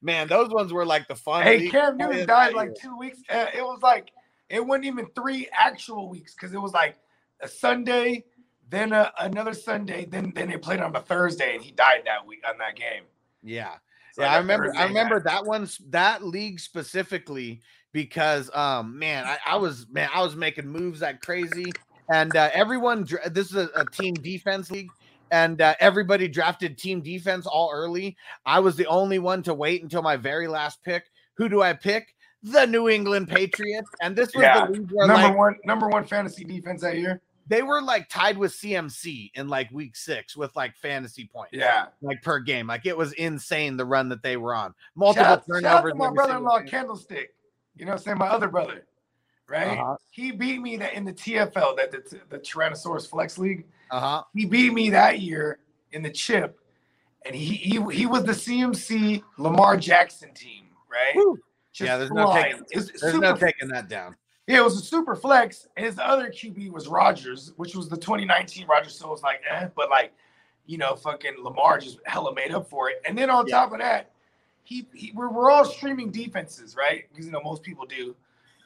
Man, 0.00 0.28
those 0.28 0.48
ones 0.48 0.72
were 0.72 0.86
like 0.86 1.08
the 1.08 1.14
fun. 1.14 1.42
hey, 1.42 1.58
league 1.58 1.70
Cam 1.72 1.98
Newton 1.98 2.26
died 2.26 2.54
like 2.54 2.74
two 2.74 2.96
weeks. 2.96 3.18
Uh, 3.28 3.46
it 3.54 3.62
was 3.62 3.80
like 3.82 4.10
it 4.48 4.64
wasn't 4.64 4.86
even 4.86 5.06
three 5.14 5.46
actual 5.52 6.08
weeks 6.08 6.34
because 6.34 6.54
it 6.54 6.60
was 6.60 6.72
like 6.72 6.96
a 7.40 7.48
Sunday, 7.48 8.24
then 8.70 8.92
a, 8.92 9.12
another 9.20 9.52
Sunday, 9.52 10.06
then 10.06 10.32
then 10.34 10.48
they 10.48 10.56
played 10.56 10.80
on 10.80 10.96
a 10.96 11.00
Thursday, 11.00 11.54
and 11.54 11.62
he 11.62 11.70
died 11.72 12.02
that 12.06 12.26
week 12.26 12.42
on 12.48 12.56
that 12.58 12.76
game. 12.76 13.04
Yeah. 13.42 13.74
So 14.14 14.22
yeah, 14.22 14.32
I 14.32 14.38
remember. 14.38 14.66
Thursday 14.68 14.80
I 14.80 14.86
remember 14.86 15.16
night. 15.16 15.24
that 15.24 15.44
one's 15.44 15.78
that 15.90 16.24
league 16.24 16.60
specifically 16.60 17.60
because, 18.02 18.48
um, 18.54 18.96
man, 18.96 19.24
I, 19.24 19.38
I 19.44 19.56
was 19.56 19.86
man, 19.90 20.08
I 20.14 20.22
was 20.22 20.36
making 20.36 20.68
moves 20.68 21.00
like 21.00 21.20
crazy, 21.20 21.72
and 22.12 22.34
uh, 22.36 22.48
everyone. 22.52 23.04
This 23.30 23.48
is 23.48 23.56
a, 23.56 23.68
a 23.74 23.84
team 23.86 24.14
defense 24.14 24.70
league, 24.70 24.90
and 25.32 25.60
uh, 25.60 25.74
everybody 25.80 26.28
drafted 26.28 26.78
team 26.78 27.00
defense 27.00 27.44
all 27.44 27.70
early. 27.74 28.16
I 28.46 28.60
was 28.60 28.76
the 28.76 28.86
only 28.86 29.18
one 29.18 29.42
to 29.42 29.52
wait 29.54 29.82
until 29.82 30.02
my 30.02 30.14
very 30.16 30.46
last 30.46 30.80
pick. 30.84 31.10
Who 31.34 31.48
do 31.48 31.60
I 31.60 31.72
pick? 31.72 32.14
The 32.44 32.66
New 32.66 32.88
England 32.88 33.26
Patriots, 33.28 33.90
and 34.00 34.14
this 34.14 34.32
was 34.32 34.42
Yeah, 34.42 34.66
the 34.66 34.72
league 34.74 34.90
where 34.92 35.08
number 35.08 35.28
like 35.28 35.36
one, 35.36 35.56
number 35.64 35.88
one 35.88 36.04
fantasy 36.04 36.44
defense 36.44 36.82
that 36.82 36.96
year. 36.96 37.20
they 37.48 37.62
were 37.62 37.82
like 37.82 38.08
tied 38.08 38.38
with 38.38 38.52
CMC 38.52 39.32
in 39.34 39.48
like 39.48 39.68
week 39.72 39.96
six 39.96 40.36
with 40.36 40.54
like 40.54 40.76
fantasy 40.76 41.28
points. 41.32 41.50
Yeah. 41.52 41.86
like 42.00 42.22
per 42.22 42.38
game. 42.38 42.68
Like 42.68 42.86
it 42.86 42.96
was 42.96 43.12
insane 43.14 43.76
the 43.76 43.84
run 43.84 44.08
that 44.10 44.22
they 44.22 44.36
were 44.36 44.54
on. 44.54 44.72
Multiple 44.94 45.24
Shout, 45.24 45.44
shout 45.46 45.64
out 45.64 45.82
turnovers. 45.82 45.94
my 45.96 46.10
brother-in-law. 46.10 46.60
Candlestick. 46.62 47.34
You 47.78 47.84
know 47.84 47.92
what 47.92 47.98
I'm 47.98 48.04
saying? 48.04 48.18
My 48.18 48.28
other 48.28 48.48
brother, 48.48 48.84
right? 49.48 49.78
Uh-huh. 49.78 49.96
He 50.10 50.32
beat 50.32 50.60
me 50.60 50.76
that 50.78 50.94
in 50.94 51.04
the 51.04 51.12
TFL, 51.12 51.76
that 51.76 51.92
the, 51.92 52.20
the 52.28 52.38
Tyrannosaurus 52.38 53.08
Flex 53.08 53.38
League. 53.38 53.66
Uh-huh. 53.90 54.24
He 54.34 54.44
beat 54.46 54.72
me 54.72 54.90
that 54.90 55.20
year 55.20 55.58
in 55.92 56.02
the 56.02 56.10
chip, 56.10 56.58
and 57.24 57.34
he 57.34 57.54
he, 57.54 57.82
he 57.92 58.06
was 58.06 58.24
the 58.24 58.32
CMC 58.32 59.22
Lamar 59.38 59.76
Jackson 59.76 60.34
team, 60.34 60.64
right? 60.90 61.14
Woo. 61.14 61.38
Just 61.72 61.86
Yeah, 61.86 61.96
there's 61.96 62.10
no 62.10 62.32
taking, 62.32 62.64
there's 62.72 63.14
no 63.14 63.36
taking 63.36 63.68
that 63.68 63.88
down. 63.88 64.16
Yeah, 64.48 64.58
it 64.58 64.64
was 64.64 64.80
a 64.80 64.82
super 64.82 65.14
flex. 65.14 65.68
and 65.76 65.84
His 65.84 65.98
other 65.98 66.30
QB 66.30 66.72
was 66.72 66.88
Rodgers, 66.88 67.52
which 67.56 67.76
was 67.76 67.88
the 67.90 67.98
2019 67.98 68.66
Rodgers. 68.66 68.94
So 68.94 69.06
it 69.08 69.10
was 69.10 69.22
like, 69.22 69.42
eh, 69.48 69.68
but 69.76 69.90
like, 69.90 70.12
you 70.64 70.78
know, 70.78 70.96
fucking 70.96 71.34
Lamar 71.38 71.78
just 71.78 71.98
hella 72.06 72.34
made 72.34 72.52
up 72.52 72.68
for 72.68 72.88
it. 72.88 73.02
And 73.06 73.16
then 73.16 73.28
on 73.28 73.46
top 73.46 73.72
of 73.72 73.78
that, 73.78 74.10
he, 74.68 74.86
he 74.92 75.12
we're, 75.14 75.30
we're 75.30 75.50
all 75.50 75.64
streaming 75.64 76.10
defenses, 76.10 76.76
right? 76.76 77.04
Because 77.10 77.24
you 77.24 77.32
know 77.32 77.40
most 77.42 77.62
people 77.62 77.86
do. 77.86 78.14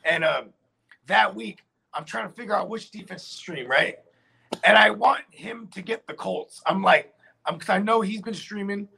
And 0.05 0.25
um, 0.25 0.47
that 1.07 1.33
week, 1.33 1.61
I'm 1.95 2.05
trying 2.05 2.29
to 2.29 2.35
figure 2.35 2.57
out 2.57 2.69
which 2.69 2.91
defense 2.91 3.23
to 3.29 3.37
stream, 3.37 3.71
right? 3.71 3.99
And 4.65 4.77
I 4.77 4.91
want 4.91 5.21
him 5.31 5.69
to 5.73 5.81
get 5.81 6.05
the 6.09 6.15
Colts. 6.15 6.61
I'm 6.67 6.83
like, 6.83 7.15
I'm 7.47 7.55
because 7.55 7.71
I 7.71 7.79
know 7.79 8.01
he's 8.01 8.21
been 8.21 8.35
streaming. 8.35 8.89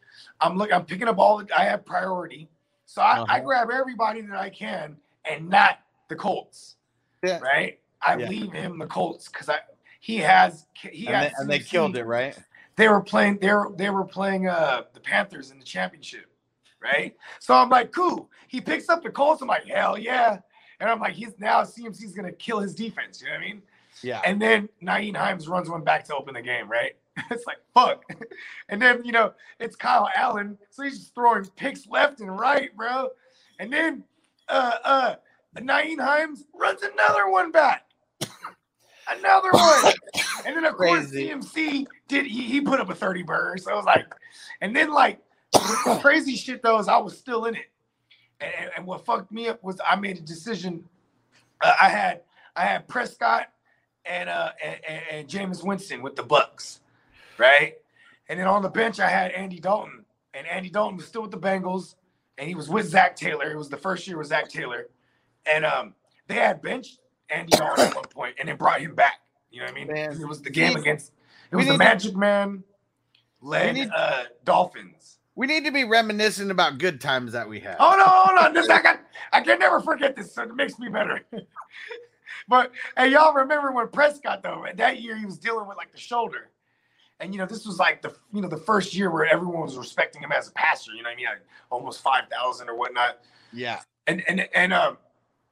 I'm 0.40 0.56
look, 0.56 0.72
I'm 0.72 0.86
picking 0.86 1.06
up 1.06 1.18
all 1.18 1.38
the 1.44 1.58
I 1.58 1.64
have 1.64 1.84
priority. 1.84 2.48
So 2.86 3.02
I, 3.02 3.16
I 3.16 3.20
Uh-huh. 3.22 3.40
grab 3.44 3.68
everybody 3.70 4.22
that 4.22 4.36
I 4.38 4.48
can 4.48 4.96
and 5.26 5.50
not 5.50 5.80
the 6.08 6.16
Colts. 6.16 6.76
Yeah. 7.22 7.38
Right? 7.40 7.80
I 8.00 8.16
Yeah. 8.16 8.28
leave 8.28 8.50
him 8.50 8.78
the 8.78 8.86
Colts 8.86 9.28
because 9.28 9.50
I 9.50 9.58
he 10.00 10.16
has 10.18 10.66
he 10.80 11.06
And 11.08 11.16
has 11.16 11.32
they, 11.32 11.42
and 11.42 11.50
they 11.50 11.58
killed 11.58 11.96
it, 11.96 12.04
right? 12.04 12.34
they 12.76 12.88
were 12.88 13.02
playing 13.02 13.38
they 13.40 13.52
were 13.52 13.72
they 13.76 13.90
were 13.90 14.04
playing 14.04 14.48
uh 14.48 14.84
the 14.94 15.00
Panthers 15.00 15.50
in 15.50 15.58
the 15.58 15.64
championship, 15.64 16.26
right? 16.84 17.16
So 17.40 17.54
I'm 17.54 17.70
like, 17.70 17.90
cool. 17.90 18.30
He 18.48 18.60
picks 18.60 18.88
up 18.88 19.02
the 19.02 19.10
Colts. 19.10 19.42
I'm 19.42 19.48
like, 19.48 19.64
hell 19.64 19.98
yeah. 19.98 20.38
And 20.80 20.90
I'm 20.90 21.00
like, 21.00 21.14
he's 21.14 21.32
now 21.38 21.62
CMC's 21.62 22.12
gonna 22.12 22.32
kill 22.32 22.60
his 22.60 22.74
defense. 22.74 23.20
You 23.20 23.28
know 23.28 23.34
what 23.34 23.42
I 23.42 23.46
mean? 23.46 23.62
Yeah. 24.02 24.20
And 24.24 24.40
then 24.40 24.68
Nyheim 24.82 25.16
Hines 25.16 25.48
runs 25.48 25.70
one 25.70 25.82
back 25.82 26.04
to 26.06 26.14
open 26.14 26.34
the 26.34 26.42
game, 26.42 26.70
right? 26.70 26.92
it's 27.30 27.46
like 27.46 27.58
fuck. 27.72 28.04
And 28.68 28.80
then 28.80 29.04
you 29.04 29.12
know 29.12 29.34
it's 29.60 29.76
Kyle 29.76 30.08
Allen, 30.16 30.58
so 30.70 30.82
he's 30.82 30.98
just 30.98 31.14
throwing 31.14 31.44
picks 31.56 31.86
left 31.86 32.20
and 32.20 32.38
right, 32.38 32.74
bro. 32.76 33.08
And 33.58 33.72
then 33.72 34.04
uh 34.48 34.76
uh 34.84 35.14
Nyheim 35.56 36.00
Hines 36.00 36.44
runs 36.54 36.82
another 36.82 37.28
one 37.28 37.50
back. 37.50 37.86
Another 39.06 39.50
one. 39.52 39.92
And 40.46 40.56
then 40.56 40.64
of 40.64 40.76
course 40.76 41.10
Crazy. 41.10 41.28
CMC 41.28 41.86
did 42.08 42.24
he, 42.24 42.44
he 42.44 42.60
put 42.62 42.80
up 42.80 42.88
a 42.88 42.94
30 42.94 43.22
burger. 43.22 43.58
So 43.58 43.70
I 43.70 43.74
was 43.74 43.84
like, 43.84 44.06
and 44.62 44.74
then 44.74 44.90
like 44.90 45.20
crazy 46.00 46.36
shit 46.36 46.62
though 46.62 46.78
is 46.78 46.88
I 46.88 46.96
was 46.98 47.16
still 47.18 47.44
in 47.46 47.54
it. 47.56 47.70
And, 48.40 48.70
and- 48.76 48.86
what 48.86 49.04
fucked 49.04 49.32
me 49.32 49.48
up 49.48 49.62
was 49.62 49.80
I 49.86 49.96
made 49.96 50.18
a 50.18 50.22
decision. 50.22 50.84
Uh, 51.60 51.74
I 51.80 51.88
had 51.88 52.22
I 52.56 52.64
had 52.64 52.86
Prescott 52.88 53.48
and 54.04 54.28
uh 54.28 54.50
and, 54.62 55.02
and, 55.10 55.28
Jameis 55.28 55.64
Winston 55.64 56.02
with 56.02 56.16
the 56.16 56.22
Bucks, 56.22 56.80
right? 57.38 57.74
And 58.28 58.38
then 58.38 58.46
on 58.46 58.62
the 58.62 58.68
bench 58.68 59.00
I 59.00 59.08
had 59.08 59.30
Andy 59.32 59.58
Dalton, 59.60 60.04
and 60.34 60.46
Andy 60.46 60.70
Dalton 60.70 60.96
was 60.96 61.06
still 61.06 61.22
with 61.22 61.30
the 61.30 61.38
Bengals, 61.38 61.94
and 62.38 62.48
he 62.48 62.54
was 62.54 62.68
with 62.68 62.86
Zac 62.88 63.16
Taylor. 63.16 63.50
It 63.50 63.56
was 63.56 63.68
the 63.68 63.76
first 63.76 64.06
year 64.06 64.18
with 64.18 64.26
Zac 64.28 64.48
Taylor, 64.48 64.88
and 65.46 65.64
um 65.64 65.94
they 66.26 66.34
had 66.34 66.60
benched 66.60 66.98
Andy 67.30 67.56
Dalton 67.56 67.86
at 67.86 67.94
one 67.94 68.04
point, 68.04 68.34
and 68.38 68.48
then 68.48 68.56
brought 68.56 68.80
him 68.80 68.94
back. 68.94 69.20
You 69.50 69.60
know 69.60 69.66
what 69.66 69.72
I 69.72 69.74
mean? 69.74 69.88
Man. 69.92 70.20
It 70.20 70.28
was 70.28 70.42
the 70.42 70.50
game 70.50 70.76
against 70.76 71.12
it 71.50 71.56
was 71.56 71.66
the 71.66 71.72
need 71.72 71.78
to- 71.78 71.84
Magic 71.84 72.16
Man 72.16 72.64
led 73.40 73.90
uh 73.94 74.24
Dolphins. 74.44 75.13
We 75.36 75.46
need 75.46 75.64
to 75.64 75.72
be 75.72 75.84
reminiscent 75.84 76.50
about 76.50 76.78
good 76.78 77.00
times 77.00 77.32
that 77.32 77.48
we 77.48 77.58
had. 77.60 77.76
Oh 77.80 77.96
no, 77.96 78.04
hold 78.04 78.38
on. 78.38 78.52
This 78.52 78.68
I 78.68 78.80
got 78.80 79.00
I 79.32 79.40
can 79.40 79.58
never 79.58 79.80
forget 79.80 80.14
this, 80.14 80.32
so 80.32 80.42
it 80.42 80.54
makes 80.54 80.78
me 80.78 80.88
better. 80.88 81.22
but 82.48 82.70
hey, 82.96 83.08
y'all 83.08 83.34
remember 83.34 83.72
when 83.72 83.88
Prescott 83.88 84.42
though, 84.42 84.64
that 84.76 85.00
year 85.00 85.16
he 85.16 85.26
was 85.26 85.38
dealing 85.38 85.66
with 85.66 85.76
like 85.76 85.90
the 85.92 85.98
shoulder. 85.98 86.50
And 87.20 87.32
you 87.32 87.38
know, 87.38 87.46
this 87.46 87.66
was 87.66 87.78
like 87.78 88.02
the 88.02 88.14
you 88.32 88.42
know 88.42 88.48
the 88.48 88.56
first 88.58 88.94
year 88.94 89.10
where 89.10 89.26
everyone 89.26 89.62
was 89.62 89.76
respecting 89.76 90.22
him 90.22 90.30
as 90.30 90.48
a 90.48 90.52
passer, 90.52 90.92
you 90.92 91.02
know 91.02 91.08
what 91.08 91.14
I 91.14 91.16
mean? 91.16 91.26
Like 91.26 91.42
almost 91.70 92.02
five 92.02 92.24
thousand 92.30 92.68
or 92.68 92.76
whatnot. 92.76 93.20
Yeah. 93.52 93.80
And 94.06 94.22
and 94.28 94.48
and 94.54 94.72
um, 94.72 94.98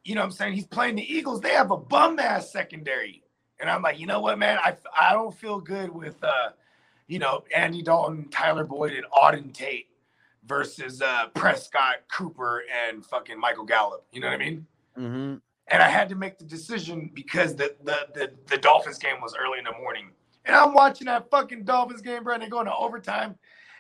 you 0.05 0.15
know 0.15 0.21
what 0.21 0.27
I'm 0.27 0.33
saying? 0.33 0.53
He's 0.55 0.67
playing 0.67 0.97
the 0.97 1.13
Eagles, 1.13 1.41
they 1.41 1.51
have 1.51 1.71
a 1.71 1.77
bum 1.77 2.19
ass 2.19 2.53
secondary. 2.53 3.23
And 3.61 3.71
I'm 3.71 3.83
like, 3.83 3.99
you 3.99 4.07
know 4.07 4.21
what, 4.21 4.39
man? 4.39 4.59
I 4.59 4.77
I 4.99 5.13
don't 5.13 5.35
feel 5.35 5.61
good 5.61 5.91
with 5.91 6.23
uh, 6.23 6.51
you 7.13 7.19
know, 7.19 7.45
Andy 7.55 7.83
Dalton, 7.83 8.27
Tyler 8.31 8.65
Boyd, 8.65 8.93
and 8.93 9.05
Auden 9.13 9.53
Tate 9.53 9.89
versus 10.47 11.03
uh 11.03 11.27
Prescott, 11.35 11.97
Cooper, 12.11 12.63
and 12.89 13.05
fucking 13.05 13.39
Michael 13.39 13.65
Gallup. 13.65 14.07
You 14.13 14.23
know 14.23 14.29
what 14.29 14.35
I 14.35 14.39
mean? 14.39 14.67
Mm-hmm. 14.97 15.35
And 15.69 15.83
I 15.83 15.89
had 15.89 16.09
to 16.09 16.15
make 16.15 16.39
the 16.39 16.47
decision 16.47 17.11
because 17.13 17.55
the 17.55 17.77
the 17.85 18.09
the, 18.15 18.33
the 18.49 18.57
Dolphins 18.57 18.97
game 18.97 19.21
was 19.21 19.37
early 19.39 19.59
in 19.59 19.65
the 19.65 19.79
morning. 19.79 20.09
And 20.47 20.57
I'm 20.57 20.73
watching 20.73 21.05
that 21.05 21.29
fucking 21.31 21.65
Dolphins 21.65 22.01
game, 22.01 22.25
bro, 22.25 22.33
and 22.33 22.43
they 22.43 22.49
going 22.49 22.65
to 22.65 22.75
overtime. 22.75 23.37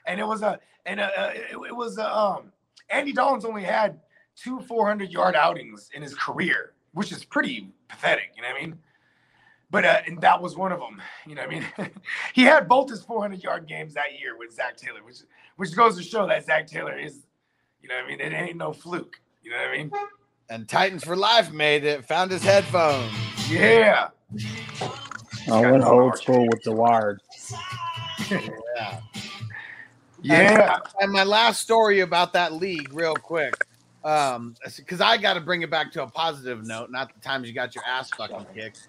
And 0.07 0.21
it 0.21 0.27
was 0.27 0.43
a 0.43 0.61
and 0.85 1.01
uh 1.01 1.09
uh, 1.17 1.31
it, 1.35 1.57
it 1.69 1.75
was 1.75 1.97
a, 1.97 2.15
um 2.15 2.53
Andy 2.91 3.15
Dalton's 3.15 3.47
only 3.47 3.63
had 3.63 3.99
two 4.37 4.61
400 4.61 5.11
yard 5.11 5.37
outings 5.37 5.89
in 5.95 6.03
his 6.03 6.15
career, 6.15 6.75
which 6.93 7.13
is 7.13 7.25
pretty 7.25 7.71
pathetic. 7.89 8.33
You 8.37 8.43
know 8.43 8.49
what 8.49 8.59
I 8.59 8.67
mean? 8.67 8.79
But 9.73 9.87
uh, 9.87 10.03
and 10.07 10.21
that 10.21 10.41
was 10.41 10.55
one 10.55 10.71
of 10.71 10.81
them. 10.81 11.01
You 11.27 11.35
know 11.35 11.47
what 11.47 11.51
I 11.51 11.61
mean? 11.85 11.91
he 12.35 12.43
had 12.43 12.69
both 12.69 12.91
his 12.91 13.03
400 13.03 13.43
yard 13.43 13.67
games 13.67 13.95
that 13.95 14.21
year 14.21 14.37
with 14.39 14.53
Zac 14.53 14.77
Taylor, 14.77 15.03
which 15.03 15.17
which 15.57 15.75
goes 15.75 15.97
to 15.97 16.03
show 16.03 16.27
that 16.29 16.45
Zac 16.45 16.67
Taylor 16.67 16.97
is, 16.97 17.23
you 17.81 17.89
know 17.89 17.97
what 17.97 18.05
I 18.05 18.09
mean? 18.09 18.21
It 18.21 18.33
ain't 18.35 18.59
no 18.59 18.75
fluke. 18.75 19.19
You 19.43 19.51
know 19.51 19.57
what 19.57 19.69
I 19.69 19.77
mean? 19.77 19.91
And 20.51 20.69
Titans 20.69 21.05
for 21.05 21.17
Life 21.17 21.53
made 21.53 21.85
it. 21.85 22.05
Found 22.05 22.31
his 22.31 22.43
headphones. 22.43 23.11
Yeah. 23.51 24.09
I 25.51 25.71
went 25.71 25.85
old 25.85 26.19
school 26.19 26.47
with 26.53 26.63
the 26.63 26.73
wired. 26.73 27.21
Yeah. 28.31 29.01
Yeah. 30.25 30.75
And, 30.75 30.83
and 31.01 31.13
my 31.13 31.25
last 31.25 31.61
story 31.63 31.99
about 31.99 32.33
that 32.35 32.53
league, 32.53 32.93
real 32.93 33.17
quick, 33.17 33.55
um, 34.05 34.55
because 34.77 35.01
I 35.01 35.17
got 35.17 35.35
to 35.35 35.41
bring 35.41 35.63
it 35.63 35.71
back 35.71 35.93
to 35.93 36.03
a 36.03 36.07
positive 36.07 36.67
note, 36.67 36.91
not 36.91 37.13
the 37.15 37.21
times 37.21 37.47
you 37.49 37.55
got 37.55 37.75
your 37.75 37.85
ass 37.87 38.11
fucking 38.11 38.47
kicked. 38.55 38.89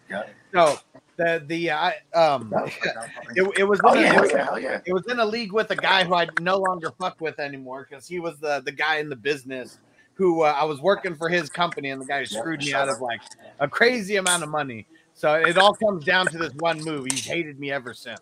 So 0.54 0.78
the 1.18 1.44
the 1.46 1.72
I 1.72 1.94
um, 2.16 2.52
it, 3.36 3.60
it 3.60 3.64
was 3.64 3.80
in 3.80 3.86
Oh 3.86 3.94
a- 3.94 4.02
yeah, 4.02 4.16
it 4.18 4.22
was- 4.22 4.32
yeah, 4.32 4.56
yeah. 4.58 4.80
it 4.86 4.94
was 4.94 5.06
in 5.08 5.20
a 5.20 5.26
league 5.26 5.52
with 5.52 5.70
a 5.72 5.76
guy 5.76 6.04
who 6.04 6.16
I 6.16 6.28
no 6.40 6.58
longer 6.58 6.92
fuck 7.00 7.22
with 7.22 7.40
anymore 7.40 7.86
because 7.90 8.08
he 8.08 8.20
was 8.20 8.40
the 8.40 8.62
the 8.66 8.72
guy 8.72 8.98
in 8.98 9.10
the 9.10 9.16
business 9.16 9.78
who 10.16 10.42
uh, 10.42 10.56
I 10.56 10.64
was 10.64 10.80
working 10.82 11.16
for 11.16 11.28
his 11.30 11.50
company 11.50 11.90
and 11.90 12.00
the 12.02 12.06
guy 12.06 12.24
screwed 12.24 12.60
me 12.62 12.74
out 12.74 12.88
of 12.90 13.02
like 13.02 13.22
a 13.60 13.68
crazy 13.68 14.18
amount 14.18 14.44
of 14.44 14.50
money. 14.50 14.86
So 15.16 15.34
it 15.36 15.58
all 15.58 15.74
comes 15.74 16.04
down 16.06 16.28
to 16.28 16.38
this 16.38 16.54
one 16.60 16.84
move. 16.84 17.06
He's 17.06 17.26
hated 17.26 17.60
me 17.60 17.72
ever 17.72 17.94
since. 17.94 18.20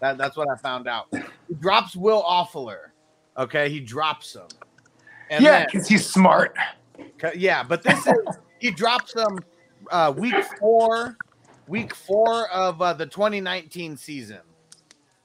That, 0.00 0.18
that's 0.18 0.36
what 0.36 0.48
I 0.50 0.56
found 0.56 0.86
out. 0.88 1.06
He 1.12 1.54
drops 1.60 1.96
Will 1.96 2.22
Fuller. 2.50 2.92
Okay, 3.38 3.68
he 3.70 3.80
drops 3.80 4.34
him. 4.34 4.46
And 5.34 5.44
yeah, 5.44 5.64
because 5.66 5.88
he's 5.88 6.06
smart. 6.06 6.56
Yeah, 7.34 7.62
but 7.62 7.82
this 7.82 8.06
is 8.06 8.14
he 8.60 8.70
drops 8.70 9.12
them 9.14 9.38
uh, 9.90 10.12
week 10.16 10.34
four, 10.60 11.16
week 11.66 11.94
four 11.94 12.48
of 12.50 12.80
uh, 12.80 12.92
the 12.92 13.06
2019 13.06 13.96
season, 13.96 14.38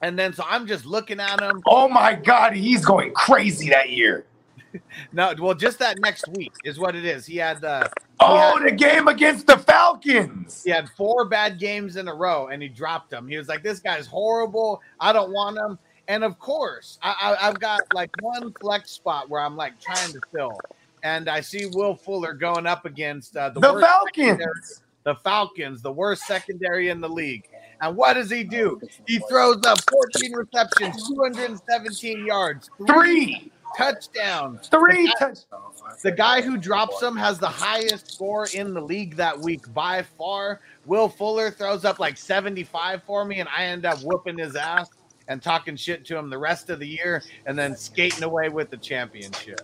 and 0.00 0.18
then 0.18 0.32
so 0.32 0.44
I'm 0.48 0.66
just 0.66 0.84
looking 0.84 1.20
at 1.20 1.40
him. 1.40 1.62
Oh 1.66 1.88
my 1.88 2.14
god, 2.14 2.54
he's 2.54 2.84
going 2.84 3.12
crazy 3.12 3.70
that 3.70 3.90
year. 3.90 4.24
No, 5.12 5.34
well, 5.36 5.54
just 5.54 5.80
that 5.80 5.98
next 5.98 6.28
week 6.28 6.52
is 6.62 6.78
what 6.78 6.94
it 6.94 7.04
is. 7.04 7.26
He 7.26 7.36
had 7.38 7.64
uh, 7.64 7.88
Oh, 8.20 8.56
the 8.62 8.70
game 8.70 9.08
against 9.08 9.48
the 9.48 9.58
Falcons. 9.58 10.62
he 10.62 10.70
had 10.70 10.88
four 10.90 11.24
bad 11.24 11.58
games 11.58 11.96
in 11.96 12.06
a 12.06 12.14
row, 12.14 12.46
and 12.46 12.62
he 12.62 12.68
dropped 12.68 13.10
them. 13.10 13.26
He 13.26 13.36
was 13.36 13.48
like, 13.48 13.64
"This 13.64 13.80
guy's 13.80 14.06
horrible. 14.06 14.80
I 15.00 15.12
don't 15.12 15.32
want 15.32 15.58
him." 15.58 15.76
And 16.10 16.24
of 16.24 16.40
course, 16.40 16.98
I, 17.04 17.14
I, 17.40 17.48
I've 17.48 17.60
got 17.60 17.82
like 17.94 18.10
one 18.20 18.52
flex 18.60 18.90
spot 18.90 19.30
where 19.30 19.40
I'm 19.40 19.56
like 19.56 19.80
trying 19.80 20.12
to 20.12 20.20
fill, 20.34 20.58
and 21.04 21.28
I 21.28 21.40
see 21.40 21.66
Will 21.66 21.94
Fuller 21.94 22.32
going 22.34 22.66
up 22.66 22.84
against 22.84 23.36
uh, 23.36 23.50
the, 23.50 23.60
The 23.60 23.72
worst 23.74 23.86
Falcons. 23.86 24.82
the 25.04 25.14
Falcons, 25.14 25.82
the 25.82 25.92
worst 25.92 26.22
secondary 26.26 26.88
in 26.88 27.00
the 27.00 27.08
league. 27.08 27.44
And 27.80 27.96
what 27.96 28.14
does 28.14 28.28
he 28.28 28.42
do? 28.42 28.80
He 29.06 29.20
throws 29.20 29.64
up 29.64 29.78
14 29.88 30.32
receptions, 30.34 31.08
217 31.10 32.26
yards, 32.26 32.68
Three, 32.88 33.52
touchdowns. 33.78 34.66
three 34.66 35.06
The 35.06 35.12
guy- 35.12 35.26
touchdowns. 35.28 36.02
the 36.02 36.10
guy 36.12 36.40
who 36.42 36.56
drops 36.56 36.98
them 36.98 37.16
has 37.16 37.38
the 37.38 37.48
highest 37.48 38.12
score 38.14 38.48
in 38.52 38.74
the 38.74 38.80
league 38.82 39.14
that 39.14 39.38
week 39.38 39.72
by 39.72 40.02
far. 40.18 40.60
Will 40.86 41.08
Fuller 41.08 41.52
throws 41.52 41.84
up 41.84 42.00
like 42.00 42.16
75 42.16 43.02
for 43.04 43.24
me, 43.24 43.38
and 43.38 43.48
I 43.56 43.66
end 43.66 43.86
up 43.86 44.00
whooping 44.02 44.38
his 44.38 44.56
ass 44.56 44.88
and 45.30 45.40
talking 45.40 45.76
shit 45.76 46.04
to 46.04 46.18
him 46.18 46.28
the 46.28 46.36
rest 46.36 46.70
of 46.70 46.80
the 46.80 46.86
year 46.86 47.22
and 47.46 47.56
then 47.56 47.76
skating 47.76 48.24
away 48.24 48.48
with 48.48 48.68
the 48.68 48.76
championship. 48.76 49.60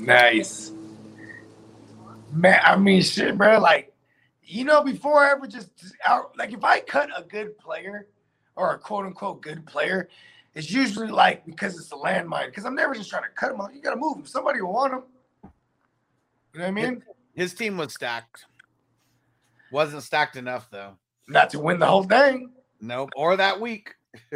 Nice. 0.00 0.72
Man, 2.32 2.60
I 2.64 2.76
mean, 2.76 3.00
shit, 3.02 3.38
bro. 3.38 3.60
Like, 3.60 3.94
you 4.42 4.64
know, 4.64 4.82
before 4.82 5.24
I 5.24 5.30
ever 5.30 5.46
just 5.46 5.70
out, 6.04 6.36
like, 6.36 6.52
if 6.52 6.64
I 6.64 6.80
cut 6.80 7.10
a 7.16 7.22
good 7.22 7.56
player 7.58 8.08
or 8.56 8.74
a 8.74 8.78
quote 8.78 9.06
unquote 9.06 9.40
good 9.40 9.64
player, 9.66 10.08
it's 10.56 10.72
usually 10.72 11.06
like 11.06 11.46
because 11.46 11.78
it's 11.78 11.92
a 11.92 11.94
landmine. 11.94 12.46
Because 12.46 12.64
I'm 12.64 12.74
never 12.74 12.92
just 12.92 13.08
trying 13.08 13.22
to 13.22 13.30
cut 13.30 13.52
him 13.52 13.60
off. 13.60 13.70
You 13.72 13.80
got 13.80 13.94
to 13.94 14.00
move 14.00 14.18
him. 14.18 14.26
Somebody 14.26 14.60
will 14.60 14.72
want 14.72 14.94
him. 14.94 15.02
You 16.54 16.60
know 16.60 16.64
what 16.64 16.66
I 16.66 16.70
mean? 16.72 17.04
His 17.34 17.54
team 17.54 17.76
was 17.76 17.94
stacked. 17.94 18.46
Wasn't 19.70 20.02
stacked 20.02 20.34
enough 20.34 20.68
though. 20.72 20.96
Not 21.28 21.50
to 21.50 21.60
win 21.60 21.78
the 21.78 21.86
whole 21.86 22.02
thing. 22.02 22.50
Nope. 22.80 23.10
Or 23.14 23.36
that 23.36 23.60
week. 23.60 23.94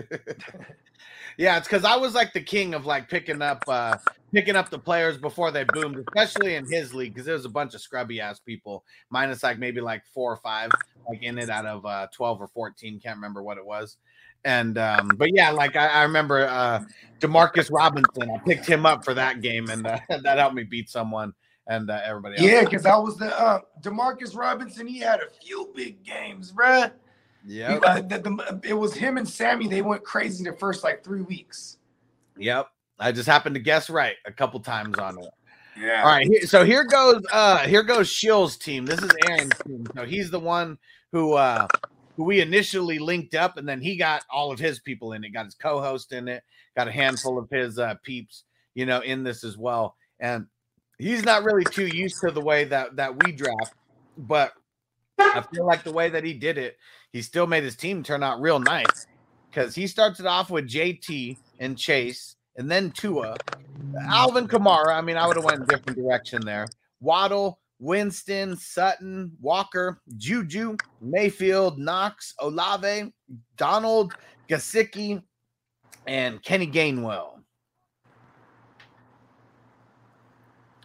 yeah, 1.36 1.56
it's 1.56 1.66
because 1.66 1.84
I 1.84 1.96
was 1.96 2.14
like 2.14 2.32
the 2.32 2.42
king 2.42 2.74
of 2.74 2.86
like 2.86 3.08
picking 3.08 3.42
up 3.42 3.62
uh 3.68 3.96
picking 4.32 4.56
up 4.56 4.70
the 4.70 4.78
players 4.78 5.16
before 5.18 5.50
they 5.50 5.64
boomed, 5.64 5.98
especially 5.98 6.54
in 6.54 6.70
his 6.70 6.94
league, 6.94 7.14
because 7.14 7.26
there 7.26 7.34
was 7.34 7.44
a 7.44 7.50
bunch 7.50 7.74
of 7.74 7.80
scrubby 7.80 8.20
ass 8.20 8.38
people, 8.38 8.84
minus 9.10 9.42
like 9.42 9.58
maybe 9.58 9.80
like 9.80 10.02
four 10.12 10.32
or 10.32 10.36
five, 10.36 10.70
like 11.08 11.22
in 11.22 11.38
it 11.38 11.50
out 11.50 11.66
of 11.66 11.84
uh 11.86 12.06
12 12.12 12.40
or 12.40 12.48
14, 12.48 13.00
can't 13.00 13.16
remember 13.16 13.42
what 13.42 13.58
it 13.58 13.64
was. 13.64 13.96
And 14.44 14.76
um, 14.78 15.10
but 15.16 15.30
yeah, 15.34 15.50
like 15.50 15.76
I, 15.76 15.86
I 15.88 16.02
remember 16.02 16.46
uh 16.46 16.84
Demarcus 17.20 17.70
Robinson, 17.70 18.30
I 18.30 18.38
picked 18.38 18.66
him 18.66 18.86
up 18.86 19.04
for 19.04 19.14
that 19.14 19.40
game, 19.40 19.68
and 19.70 19.86
uh, 19.86 19.98
that 20.08 20.38
helped 20.38 20.54
me 20.54 20.64
beat 20.64 20.90
someone 20.90 21.32
and 21.68 21.90
uh, 21.90 22.00
everybody 22.04 22.36
else. 22.36 22.46
Yeah, 22.46 22.64
because 22.64 22.86
I 22.86 22.96
was 22.96 23.16
the 23.16 23.38
uh, 23.38 23.60
Demarcus 23.80 24.36
Robinson. 24.36 24.86
He 24.86 24.98
had 24.98 25.20
a 25.20 25.30
few 25.42 25.72
big 25.74 26.02
games, 26.02 26.52
bruh. 26.52 26.90
Yep. 27.46 27.82
Uh, 27.84 28.00
the- 28.00 28.18
the- 28.18 28.60
it 28.64 28.74
was 28.74 28.94
him 28.94 29.16
and 29.16 29.28
Sammy. 29.28 29.66
They 29.68 29.82
went 29.82 30.04
crazy 30.04 30.44
the 30.44 30.52
first 30.52 30.84
like 30.84 31.02
three 31.02 31.22
weeks. 31.22 31.78
Yep. 32.36 32.68
I 32.98 33.12
just 33.12 33.28
happened 33.28 33.54
to 33.56 33.60
guess 33.60 33.90
right 33.90 34.14
a 34.26 34.32
couple 34.32 34.60
times 34.60 34.98
on 34.98 35.18
it. 35.18 35.28
Yeah. 35.78 36.02
All 36.04 36.10
right, 36.10 36.28
so 36.44 36.64
here 36.64 36.84
goes 36.84 37.22
uh 37.32 37.58
here 37.60 37.82
goes 37.82 38.08
Shill's 38.08 38.56
team. 38.58 38.84
This 38.84 39.02
is 39.02 39.10
Aaron's 39.26 39.54
team. 39.66 39.86
So 39.96 40.04
he's 40.04 40.30
the 40.30 40.38
one 40.38 40.78
who 41.12 41.32
uh 41.32 41.66
who 42.16 42.24
we 42.24 42.40
initially 42.42 42.98
linked 42.98 43.34
up, 43.34 43.56
and 43.56 43.66
then 43.66 43.80
he 43.80 43.96
got 43.96 44.22
all 44.30 44.52
of 44.52 44.58
his 44.58 44.80
people 44.80 45.14
in 45.14 45.24
it, 45.24 45.30
got 45.30 45.46
his 45.46 45.54
co-host 45.54 46.12
in 46.12 46.28
it, 46.28 46.44
got 46.76 46.88
a 46.88 46.92
handful 46.92 47.38
of 47.38 47.48
his 47.50 47.78
uh 47.78 47.94
peeps, 48.02 48.44
you 48.74 48.84
know, 48.84 49.00
in 49.00 49.24
this 49.24 49.44
as 49.44 49.56
well. 49.56 49.96
And 50.20 50.46
he's 50.98 51.24
not 51.24 51.42
really 51.42 51.64
too 51.64 51.86
used 51.86 52.20
to 52.20 52.30
the 52.30 52.40
way 52.40 52.64
that 52.64 52.96
that 52.96 53.24
we 53.24 53.32
draft, 53.32 53.74
but 54.18 54.52
I 55.18 55.42
feel 55.54 55.66
like 55.66 55.84
the 55.84 55.92
way 55.92 56.10
that 56.10 56.22
he 56.22 56.34
did 56.34 56.58
it, 56.58 56.76
he 57.12 57.22
still 57.22 57.46
made 57.46 57.64
his 57.64 57.76
team 57.76 58.02
turn 58.02 58.22
out 58.22 58.40
real 58.40 58.58
nice 58.58 59.06
because 59.50 59.74
he 59.74 59.86
starts 59.86 60.18
it 60.18 60.26
off 60.26 60.50
with 60.50 60.68
JT 60.68 61.36
and 61.60 61.76
Chase, 61.76 62.36
and 62.56 62.70
then 62.70 62.90
Tua, 62.90 63.36
Alvin 64.08 64.48
Kamara. 64.48 64.96
I 64.96 65.00
mean, 65.02 65.16
I 65.16 65.26
would 65.26 65.36
have 65.36 65.44
went 65.44 65.62
a 65.62 65.66
different 65.66 65.98
direction 65.98 66.44
there. 66.44 66.66
Waddle, 67.00 67.58
Winston, 67.78 68.56
Sutton, 68.56 69.32
Walker, 69.40 70.00
Juju, 70.16 70.76
Mayfield, 71.00 71.78
Knox, 71.78 72.34
Olave, 72.38 73.12
Donald, 73.56 74.14
Gesicki, 74.48 75.22
and 76.06 76.42
Kenny 76.42 76.66
Gainwell. 76.66 77.40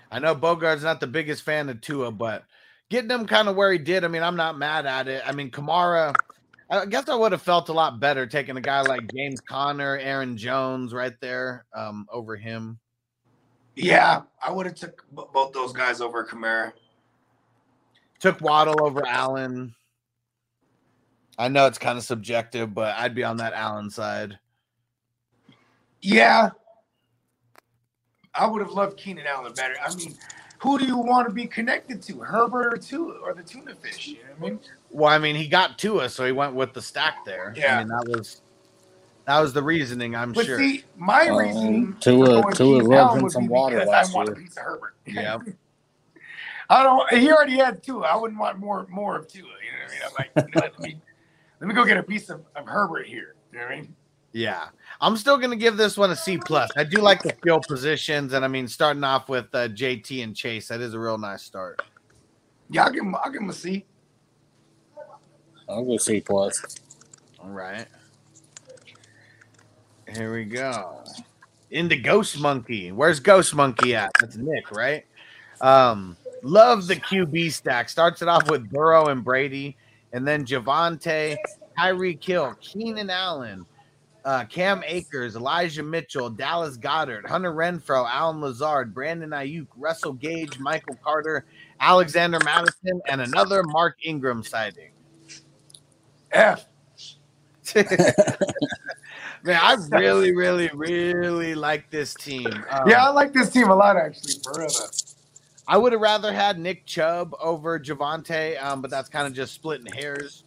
I 0.09 0.19
know 0.19 0.35
Bogart's 0.35 0.83
not 0.83 0.99
the 0.99 1.07
biggest 1.07 1.43
fan 1.43 1.69
of 1.69 1.81
Tua, 1.81 2.11
but 2.11 2.43
getting 2.89 3.09
him 3.09 3.25
kind 3.25 3.47
of 3.47 3.55
where 3.55 3.71
he 3.71 3.77
did, 3.77 4.03
I 4.03 4.07
mean, 4.07 4.23
I'm 4.23 4.35
not 4.35 4.57
mad 4.57 4.85
at 4.85 5.07
it. 5.07 5.23
I 5.25 5.31
mean, 5.31 5.51
Kamara, 5.51 6.13
I 6.69 6.85
guess 6.85 7.09
I 7.09 7.15
would 7.15 7.31
have 7.31 7.41
felt 7.41 7.69
a 7.69 7.73
lot 7.73 7.99
better 7.99 8.25
taking 8.25 8.57
a 8.57 8.61
guy 8.61 8.81
like 8.81 9.11
James 9.13 9.41
Conner, 9.41 9.97
Aaron 9.97 10.37
Jones 10.37 10.93
right 10.93 11.13
there 11.21 11.65
um, 11.73 12.07
over 12.11 12.35
him. 12.35 12.79
Yeah, 13.75 14.23
I 14.43 14.51
would 14.51 14.65
have 14.65 14.75
took 14.75 15.05
b- 15.15 15.23
both 15.33 15.53
those 15.53 15.71
guys 15.71 16.01
over 16.01 16.25
Kamara. 16.25 16.73
Took 18.19 18.41
Waddle 18.41 18.83
over 18.83 19.05
Allen. 19.05 19.75
I 21.37 21.47
know 21.49 21.67
it's 21.67 21.77
kind 21.77 21.99
of 21.99 22.03
subjective, 22.03 22.73
but 22.73 22.95
I'd 22.95 23.13
be 23.13 23.23
on 23.23 23.37
that 23.37 23.53
Allen 23.53 23.91
side. 23.91 24.39
Yeah, 26.01 26.49
I 28.33 28.47
would 28.47 28.61
have 28.61 28.71
loved 28.71 28.97
Keenan 28.97 29.27
Allen 29.27 29.53
better. 29.53 29.75
I 29.83 29.93
mean, 29.95 30.15
who 30.59 30.79
do 30.79 30.85
you 30.85 30.97
want 30.97 31.27
to 31.27 31.33
be 31.33 31.45
connected 31.45 32.01
to, 32.03 32.19
Herbert 32.19 32.73
or 32.73 32.77
Tua 32.77 33.19
or 33.19 33.33
the 33.33 33.43
tuna 33.43 33.75
fish? 33.75 34.07
You 34.07 34.15
know 34.15 34.19
what 34.39 34.47
I 34.47 34.49
mean? 34.51 34.59
Well, 34.91 35.09
I 35.13 35.17
mean, 35.17 35.35
he 35.35 35.47
got 35.47 35.77
to 35.79 36.01
us, 36.01 36.13
so 36.15 36.25
he 36.25 36.31
went 36.31 36.53
with 36.55 36.73
the 36.73 36.81
stack 36.81 37.25
there. 37.25 37.53
Yeah. 37.55 37.75
I 37.75 37.79
mean, 37.79 37.87
that 37.89 38.07
was 38.07 38.41
that 39.25 39.39
was 39.41 39.51
the 39.53 39.61
reasoning, 39.61 40.15
I'm 40.15 40.31
But 40.31 40.45
sure. 40.45 40.57
see, 40.57 40.83
my 40.95 41.27
Um, 41.27 41.37
reasoning 41.37 41.93
for 41.93 41.99
Tua- 42.01 42.41
going 42.41 42.53
Tua 42.55 42.81
Keenan 42.81 43.19
him 43.19 43.29
some 43.29 43.43
be 43.43 43.49
water 43.49 43.75
because 43.75 43.89
last 43.89 44.13
I 44.13 44.15
want 44.15 44.29
year. 44.29 44.37
a 44.37 44.39
piece 44.39 44.57
of 44.57 44.63
Herbert. 44.63 44.93
yeah. 45.05 45.37
I 46.69 46.83
don't. 46.83 47.09
He 47.13 47.31
already 47.31 47.57
had 47.57 47.83
Tua. 47.83 48.07
I 48.07 48.15
wouldn't 48.15 48.39
want 48.39 48.57
more 48.57 48.85
more 48.89 49.17
of 49.17 49.27
Tua. 49.27 49.43
You 49.43 49.49
know 49.49 49.55
what 49.83 49.91
I 49.91 49.93
mean? 49.93 50.01
I'm 50.05 50.43
like, 50.45 50.47
you 50.53 50.61
know, 50.61 50.67
let 50.67 50.79
me 50.79 51.01
let 51.59 51.67
me 51.67 51.73
go 51.73 51.85
get 51.85 51.97
a 51.97 52.03
piece 52.03 52.29
of, 52.29 52.41
of 52.55 52.65
Herbert 52.67 53.05
here. 53.05 53.35
You 53.51 53.59
know 53.59 53.65
what 53.65 53.73
I 53.73 53.75
mean? 53.81 53.95
Yeah, 54.37 54.65
I'm 55.01 55.17
still 55.17 55.39
gonna 55.39 55.55
give 55.55 55.77
this 55.77 55.97
one 55.97 56.11
a 56.11 56.15
C 56.15 56.37
plus. 56.37 56.69
I 56.77 56.83
do 56.83 57.01
like 57.01 57.23
the 57.23 57.29
skill 57.29 57.59
positions, 57.59 58.33
and 58.33 58.45
I 58.45 58.47
mean, 58.47 58.67
starting 58.67 59.03
off 59.03 59.29
with 59.29 59.45
uh, 59.51 59.67
JT 59.69 60.23
and 60.23 60.35
Chase, 60.35 60.67
that 60.67 60.79
is 60.79 60.93
a 60.93 60.99
real 60.99 61.17
nice 61.17 61.41
start. 61.41 61.81
Yeah, 62.69 62.85
I'll 62.85 62.91
give 62.91 63.01
him. 63.01 63.15
I'll 63.15 63.31
give 63.31 63.41
him 63.41 63.49
a 63.49 63.53
C. 63.53 63.83
I'll 65.67 65.83
go 65.83 65.97
C 65.97 66.21
plus. 66.21 66.63
All 67.39 67.49
right, 67.49 67.87
here 70.13 70.31
we 70.31 70.45
go. 70.45 71.03
Into 71.71 71.95
Ghost 71.95 72.39
Monkey. 72.39 72.91
Where's 72.91 73.19
Ghost 73.19 73.55
Monkey 73.55 73.95
at? 73.95 74.11
That's 74.19 74.37
Nick, 74.37 74.69
right? 74.69 75.03
Um, 75.61 76.15
love 76.43 76.85
the 76.85 76.97
QB 76.97 77.53
stack. 77.53 77.89
Starts 77.89 78.21
it 78.21 78.27
off 78.27 78.51
with 78.51 78.69
Burrow 78.69 79.07
and 79.07 79.23
Brady, 79.23 79.77
and 80.13 80.27
then 80.27 80.45
Javonte, 80.45 81.37
Tyreek 81.79 82.23
Hill, 82.23 82.55
Keenan 82.61 83.09
Allen, 83.09 83.65
uh, 84.25 84.45
Cam 84.45 84.83
Akers, 84.85 85.35
Elijah 85.35 85.83
Mitchell, 85.83 86.29
Dallas 86.29 86.77
Goedert, 86.77 87.25
Hunter 87.25 87.53
Renfrow, 87.53 88.07
Allen 88.09 88.41
Lazard, 88.41 88.93
Brandon 88.93 89.29
Aiyuk, 89.29 89.67
Russell 89.75 90.13
Gage, 90.13 90.59
Michael 90.59 90.97
Carter, 91.03 91.45
Alexander 91.79 92.39
Mattison, 92.43 93.01
and 93.07 93.21
another 93.21 93.63
Mark 93.63 93.97
Ingram 94.03 94.43
sighting. 94.43 94.91
F. 96.31 96.65
Man, 99.43 99.59
I 99.61 99.77
really, 99.91 100.35
really, 100.35 100.69
really 100.73 101.55
like 101.55 101.89
this 101.89 102.13
team. 102.13 102.47
Um, 102.69 102.89
yeah, 102.89 103.05
I 103.05 103.09
like 103.09 103.33
this 103.33 103.49
team 103.49 103.69
a 103.69 103.75
lot 103.75 103.97
actually. 103.97 104.33
For 104.43 104.59
real. 104.59 104.69
I 105.69 105.77
would 105.77 105.91
have 105.91 106.01
rather 106.01 106.31
had 106.31 106.59
Nick 106.59 106.85
Chubb 106.85 107.35
over 107.41 107.77
Javonte, 107.77 108.61
um, 108.63 108.81
but 108.81 108.89
that's 108.89 109.09
kind 109.09 109.27
of 109.27 109.33
just 109.33 109.53
splitting 109.53 109.91
hairs. 109.93 110.45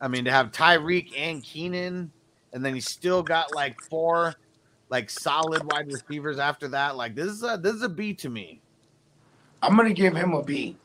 I 0.00 0.08
mean, 0.08 0.24
to 0.24 0.30
have 0.30 0.52
Tyreek 0.52 1.12
and 1.16 1.42
Keenan, 1.42 2.12
and 2.52 2.64
then 2.64 2.74
you 2.74 2.80
still 2.80 3.22
got 3.22 3.54
like 3.54 3.80
four 3.82 4.34
like 4.90 5.08
solid 5.08 5.62
wide 5.72 5.86
receivers 5.86 6.38
after 6.38 6.68
that. 6.68 6.96
Like 6.96 7.14
this 7.14 7.28
is 7.28 7.42
a 7.42 7.58
this 7.60 7.74
is 7.74 7.82
a 7.82 7.88
B 7.88 8.12
to 8.14 8.28
me. 8.28 8.60
I'm 9.62 9.76
gonna 9.76 9.92
give 9.92 10.14
him 10.14 10.34
a 10.34 10.42
B. 10.42 10.76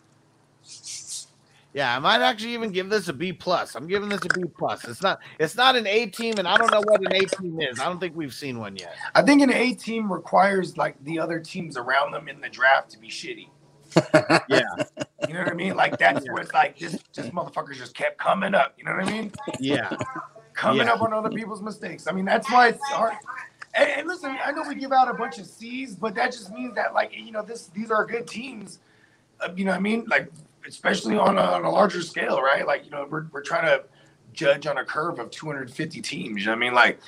Yeah, 1.73 1.93
I 1.93 1.99
might 1.99 2.21
actually 2.21 2.53
even 2.53 2.71
give 2.71 2.89
this 2.89 3.09
a 3.09 3.13
B 3.13 3.33
plus. 3.33 3.75
I'm 3.75 3.85
giving 3.85 4.07
this 4.07 4.21
a 4.23 4.39
B 4.39 4.45
plus. 4.57 4.85
It's 4.85 5.01
not 5.01 5.19
it's 5.39 5.57
not 5.57 5.75
an 5.75 5.85
A 5.87 6.05
team, 6.05 6.35
and 6.37 6.47
I 6.47 6.55
don't 6.55 6.71
know 6.71 6.81
what 6.85 7.01
an 7.01 7.13
A 7.13 7.25
team 7.25 7.59
is. 7.59 7.79
I 7.79 7.85
don't 7.85 7.99
think 7.99 8.15
we've 8.15 8.33
seen 8.33 8.59
one 8.59 8.77
yet. 8.77 8.95
I 9.13 9.21
think 9.21 9.41
an 9.41 9.51
A 9.51 9.73
team 9.73 10.11
requires 10.11 10.77
like 10.77 10.95
the 11.03 11.19
other 11.19 11.39
teams 11.39 11.75
around 11.75 12.11
them 12.11 12.29
in 12.29 12.39
the 12.39 12.47
draft 12.47 12.91
to 12.91 12.99
be 12.99 13.09
shitty. 13.09 13.49
Yeah, 14.49 14.61
You 15.27 15.33
know 15.33 15.41
what 15.41 15.49
I 15.49 15.53
mean? 15.53 15.75
Like 15.75 15.97
that's 15.97 16.25
where 16.29 16.41
it's 16.41 16.53
like 16.53 16.77
this 16.77 16.97
just 17.11 17.31
motherfuckers 17.31 17.75
just 17.75 17.95
kept 17.95 18.17
coming 18.19 18.53
up. 18.53 18.75
You 18.77 18.85
know 18.85 18.95
what 18.95 19.07
I 19.07 19.11
mean? 19.11 19.31
yeah, 19.59 19.97
Coming 20.56 20.88
Yeah. 20.88 20.94
up 20.94 21.02
on 21.02 21.14
other 21.14 21.30
people's 21.30 21.61
mistakes. 21.61 22.07
I 22.07 22.11
mean, 22.11 22.26
that's 22.26 22.49
why 22.52 22.69
it's 22.69 22.84
hard. 22.90 23.14
And, 23.73 23.90
and 23.90 24.07
listen, 24.07 24.38
I 24.44 24.52
know 24.52 24.64
we 24.68 24.76
give 24.76 24.94
out 24.94 25.10
a 25.10 25.14
bunch 25.14 25.38
of 25.38 25.45
C's, 25.45 25.95
but 25.95 26.15
that 26.15 26.32
just 26.32 26.52
means 26.52 26.76
that 26.76 26.94
like 26.94 27.11
you 27.15 27.32
know 27.32 27.41
this 27.41 27.68
these 27.68 27.91
are 27.91 28.06
good 28.06 28.26
teams. 28.27 28.80
Uh, 29.41 29.49
you 29.56 29.65
know 29.65 29.72
what 29.72 29.77
I 29.77 29.82
mean? 29.82 30.06
Like 30.07 30.32
especially 30.68 31.18
on 31.18 31.38
a, 31.38 31.41
on 31.41 31.65
a 31.65 31.69
larger 31.69 32.02
scale, 32.02 32.41
right? 32.41 32.65
Like 32.65 32.86
you 32.86 32.91
know 32.91 33.06
we're 33.10 33.26
we're 33.32 33.41
trying 33.44 33.65
to 33.65 33.84
judge 34.34 34.65
on 34.65 34.77
a 34.77 34.86
curve 34.86 35.19
of 35.19 35.30
250 35.32 36.02
teams. 36.02 36.40
You 36.41 36.45
know 36.48 36.52
what 36.53 36.57
I 36.57 36.60
mean? 36.60 36.73
Like 36.73 36.99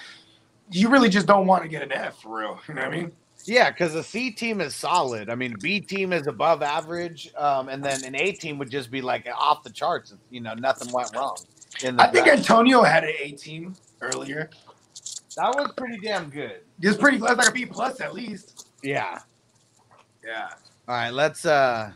you 0.71 0.89
really 0.89 1.09
just 1.09 1.25
don't 1.27 1.47
want 1.47 1.63
to 1.63 1.69
get 1.69 1.81
an 1.83 1.93
F 1.93 2.21
for 2.21 2.39
real. 2.39 2.59
You 2.67 2.73
know 2.73 2.81
what 2.81 2.93
I 2.93 2.97
mean? 2.97 3.11
yeah. 3.45 3.69
Because 3.71 3.93
the 3.93 4.03
C 4.03 4.31
team 4.31 4.59
is 4.59 4.75
solid. 4.75 5.29
I 5.29 5.35
mean, 5.35 5.55
B 5.61 5.79
team 5.79 6.11
is 6.11 6.27
above 6.27 6.61
average, 6.61 7.31
um, 7.37 7.69
and 7.69 7.81
then 7.81 8.03
an 8.03 8.15
A 8.15 8.33
team 8.33 8.57
would 8.57 8.69
just 8.69 8.91
be 8.91 9.01
like 9.01 9.25
off 9.33 9.63
the 9.63 9.69
charts. 9.71 10.13
You 10.29 10.41
know, 10.41 10.53
nothing 10.53 10.91
went 10.91 11.15
wrong. 11.15 11.37
In 11.83 11.95
the 11.95 12.03
I 12.03 12.07
think. 12.11 12.27
Antonio 12.27 12.81
had 12.83 13.03
an 13.03 13.13
A 13.19 13.31
team 13.31 13.75
earlier. 14.01 14.49
that 15.35 15.55
was 15.55 15.71
pretty 15.77 15.97
damn 15.99 16.29
good. 16.29 16.61
It's 16.81 16.97
pretty 16.97 17.17
that's 17.17 17.37
like 17.37 17.49
a 17.49 17.51
B 17.51 17.65
plus 17.65 18.01
at 18.01 18.13
least. 18.13 18.69
Yeah. 18.83 19.19
Yeah. 20.25 20.49
All 20.87 20.95
right, 20.95 21.11
let's 21.11 21.45
uh 21.45 21.91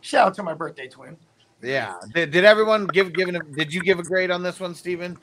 Shout 0.00 0.26
out 0.28 0.34
to 0.34 0.42
my 0.42 0.52
birthday 0.54 0.88
twin. 0.88 1.16
yeah. 1.62 1.94
Did, 2.12 2.32
did 2.32 2.44
everyone 2.44 2.86
give 2.88 3.12
given 3.12 3.36
a, 3.36 3.40
did 3.40 3.72
you 3.72 3.80
give 3.82 3.98
a 4.00 4.02
grade 4.02 4.30
on 4.30 4.42
this 4.42 4.58
one, 4.58 4.74
Steven? 4.74 5.16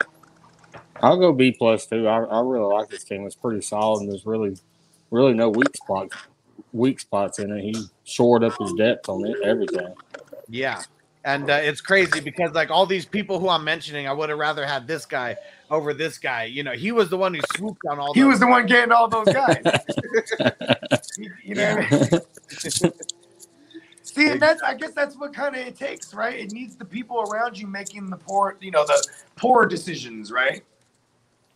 I'll 1.02 1.18
go 1.18 1.32
B 1.32 1.52
plus 1.52 1.86
too. 1.86 2.08
I, 2.08 2.22
I 2.24 2.40
really 2.40 2.72
like 2.72 2.88
this 2.88 3.04
team. 3.04 3.26
It's 3.26 3.34
pretty 3.34 3.60
solid, 3.60 4.02
and 4.02 4.10
there's 4.10 4.26
really, 4.26 4.56
really 5.10 5.34
no 5.34 5.50
weak 5.50 5.76
spots. 5.76 6.16
Weak 6.72 7.00
spots 7.00 7.38
in 7.38 7.50
it. 7.52 7.62
He 7.62 7.74
shored 8.04 8.42
up 8.44 8.52
his 8.58 8.72
depth 8.74 9.08
on 9.08 9.26
it. 9.26 9.36
Everything. 9.44 9.94
Yeah. 10.48 10.82
And 11.24 11.50
uh, 11.50 11.54
it's 11.54 11.82
crazy 11.82 12.20
because 12.20 12.52
like 12.52 12.70
all 12.70 12.86
these 12.86 13.04
people 13.04 13.38
who 13.38 13.48
I'm 13.50 13.62
mentioning, 13.62 14.08
I 14.08 14.12
would 14.12 14.30
have 14.30 14.38
rather 14.38 14.64
had 14.66 14.86
this 14.86 15.04
guy 15.04 15.36
over 15.70 15.92
this 15.92 16.16
guy. 16.16 16.44
You 16.44 16.62
know, 16.62 16.72
he 16.72 16.92
was 16.92 17.10
the 17.10 17.18
one 17.18 17.34
who 17.34 17.40
swooped 17.56 17.82
on 17.90 17.98
all 17.98 18.14
He 18.14 18.20
those- 18.22 18.30
was 18.30 18.40
the 18.40 18.46
one 18.46 18.64
getting 18.66 18.90
all 18.90 19.06
those 19.06 19.26
guys. 19.26 19.62
you, 21.18 21.30
you 21.44 21.54
know 21.56 21.76
I 21.76 21.90
mean? 21.90 22.92
See, 24.02 24.28
and 24.28 24.40
that's 24.42 24.62
I 24.62 24.74
guess 24.74 24.92
that's 24.92 25.16
what 25.16 25.32
kind 25.32 25.54
of 25.54 25.60
it 25.60 25.76
takes, 25.76 26.14
right? 26.14 26.38
It 26.40 26.52
needs 26.52 26.74
the 26.74 26.84
people 26.84 27.20
around 27.20 27.56
you 27.56 27.66
making 27.66 28.10
the 28.10 28.16
poor, 28.16 28.56
you 28.60 28.70
know, 28.70 28.84
the 28.84 29.06
poor 29.36 29.66
decisions, 29.66 30.32
right? 30.32 30.64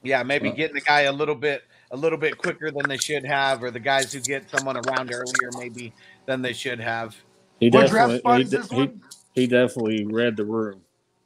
Yeah, 0.02 0.22
maybe 0.22 0.50
getting 0.52 0.74
the 0.74 0.80
guy 0.82 1.02
a 1.02 1.12
little 1.12 1.34
bit 1.34 1.64
a 1.90 1.96
little 1.96 2.18
bit 2.18 2.38
quicker 2.38 2.70
than 2.70 2.86
they 2.88 2.96
should 2.98 3.24
have, 3.24 3.62
or 3.62 3.70
the 3.70 3.80
guys 3.80 4.12
who 4.12 4.20
get 4.20 4.48
someone 4.50 4.76
around 4.76 5.10
earlier 5.12 5.50
maybe 5.58 5.92
than 6.26 6.42
they 6.42 6.52
should 6.52 6.78
have. 6.80 7.16
He 7.60 7.70
What 7.70 7.88
draft 7.88 7.92
definitely, 7.92 8.18
spot 8.18 8.36
he, 8.38 8.44
is 8.44 8.50
this 8.50 8.68
he, 8.70 8.76
one? 8.76 9.00
He 9.34 9.46
definitely 9.46 10.04
read 10.04 10.36
the 10.36 10.44
room 10.44 10.80